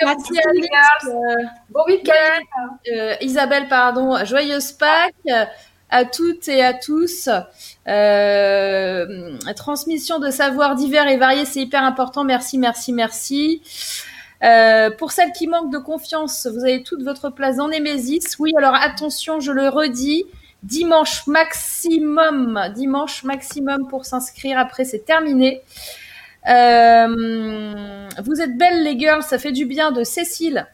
merci 0.04 0.34
euh, 0.38 1.36
bon 1.70 1.86
week-end. 1.88 2.68
Euh, 2.94 3.16
Isabelle, 3.22 3.68
pardon. 3.70 4.24
Joyeuse 4.26 4.74
Pâques 4.74 5.50
à 5.94 6.06
toutes 6.06 6.48
et 6.48 6.64
à 6.64 6.74
tous. 6.74 7.30
Euh, 7.88 9.38
transmission 9.56 10.18
de 10.18 10.32
savoirs 10.32 10.76
divers 10.76 11.08
et 11.08 11.18
variés, 11.18 11.46
c'est 11.46 11.62
hyper 11.62 11.84
important. 11.84 12.24
Merci, 12.24 12.58
merci, 12.58 12.94
merci. 12.94 13.62
Euh, 14.44 14.90
pour 14.90 15.12
celles 15.12 15.32
qui 15.32 15.48
manquent 15.48 15.72
de 15.72 15.78
confiance, 15.78 16.48
vous 16.48 16.66
avez 16.66 16.82
toute 16.82 17.04
votre 17.04 17.30
place 17.30 17.58
dans 17.58 17.68
Némésis. 17.68 18.38
Oui, 18.40 18.52
alors 18.58 18.74
attention, 18.74 19.40
je 19.40 19.52
le 19.52 19.70
redis, 19.70 20.26
dimanche 20.64 21.28
maximum, 21.28 22.60
dimanche 22.74 23.24
maximum 23.24 23.88
pour 23.88 24.06
s'inscrire. 24.06 24.58
Après, 24.58 24.86
c'est 24.86 25.06
terminé. 25.06 25.62
Euh, 26.50 28.08
vous 28.26 28.42
êtes 28.42 28.58
belles 28.58 28.84
les 28.84 29.00
girls, 29.00 29.22
ça 29.22 29.38
fait 29.38 29.52
du 29.52 29.66
bien 29.66 29.92
de 29.92 30.04
Cécile. 30.04 30.68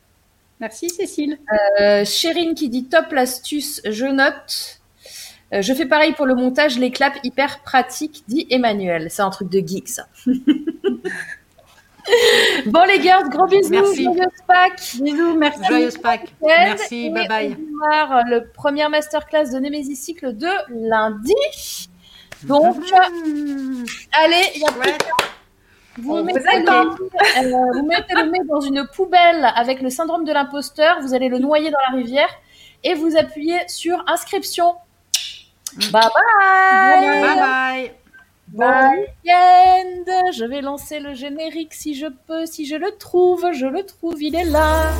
Merci 0.61 0.89
Cécile. 0.89 1.38
Euh, 1.81 2.06
Chérine 2.06 2.56
qui 2.56 2.69
dit 2.69 2.85
top 2.85 3.11
l'astuce, 3.11 3.81
je 3.85 4.06
note. 4.06 4.78
Euh, 5.53 5.61
je 5.61 5.74
fais 5.74 5.86
pareil 5.88 6.14
pour 6.14 6.26
le 6.28 6.36
montage, 6.36 6.78
les 6.78 6.92
claps 6.92 7.18
hyper 7.24 7.61
pratiques, 7.64 8.24
dit 8.28 8.45
Emmanuel. 8.52 9.08
C'est 9.10 9.22
un 9.24 9.30
truc 9.32 9.50
de 9.50 9.60
geek 9.66 9.88
ça. 9.90 10.08
bon 12.68 12.84
les 12.86 13.02
girls, 13.02 13.30
gros 13.30 13.45
bisous, 13.48 13.69
Merci. 13.72 14.03
joyeuse 14.03 14.24
Pâques. 14.48 14.95
Bisous, 15.02 15.36
merci. 15.38 15.64
Joyeuse 15.68 15.98
Pâques. 15.98 16.34
Merci, 16.42 17.06
Et 17.08 17.10
bye 17.11 17.28
bye. 17.28 17.58
on 17.60 17.64
démarre 17.66 18.24
le 18.28 18.48
premier 18.52 18.88
masterclass 18.90 19.52
de 19.53 19.60
Nemesis 19.60 19.95
Cycle 19.95 20.36
de 20.36 20.48
lundi. 20.90 21.34
Donc, 22.44 22.78
Mmh. 22.78 23.84
allez, 24.24 24.44
il 24.56 24.61
y 24.61 24.66
a 24.66 24.72
Ouais. 24.80 24.98
Vous 26.02 26.14
On 26.16 26.24
mettez, 26.24 26.40
le, 26.40 26.69
euh, 26.69 27.74
vous 27.74 27.86
mettez 27.86 28.14
le 28.16 28.32
nez 28.32 28.40
dans 28.48 28.61
une 28.61 28.88
poubelle 28.95 29.45
avec 29.56 29.82
le 29.82 29.90
syndrome 29.90 30.24
de 30.24 30.32
l'imposteur, 30.32 31.02
vous 31.02 31.14
allez 31.14 31.28
le 31.28 31.40
noyer 31.48 31.69
dans 31.72 31.78
la 31.92 31.98
rivière 31.98 32.30
et 32.86 32.94
vous 32.94 33.18
appuyez 33.18 33.58
sur 33.68 34.02
inscription. 34.08 34.76
Bye 35.77 35.91
bye, 35.91 37.22
Bye 37.22 37.35
bye. 37.35 37.91
Bon 38.48 38.91
week-end. 38.91 40.31
Je 40.33 40.45
vais 40.45 40.61
lancer 40.61 40.99
le 40.99 41.14
générique 41.14 41.73
si 41.73 41.93
je 41.93 42.07
peux, 42.27 42.45
si 42.45 42.65
je 42.65 42.75
le 42.75 42.98
trouve, 42.98 43.51
je 43.53 43.67
le 43.67 43.85
trouve, 43.85 44.22
il 44.22 44.35
est 44.35 44.45
là 44.45 44.91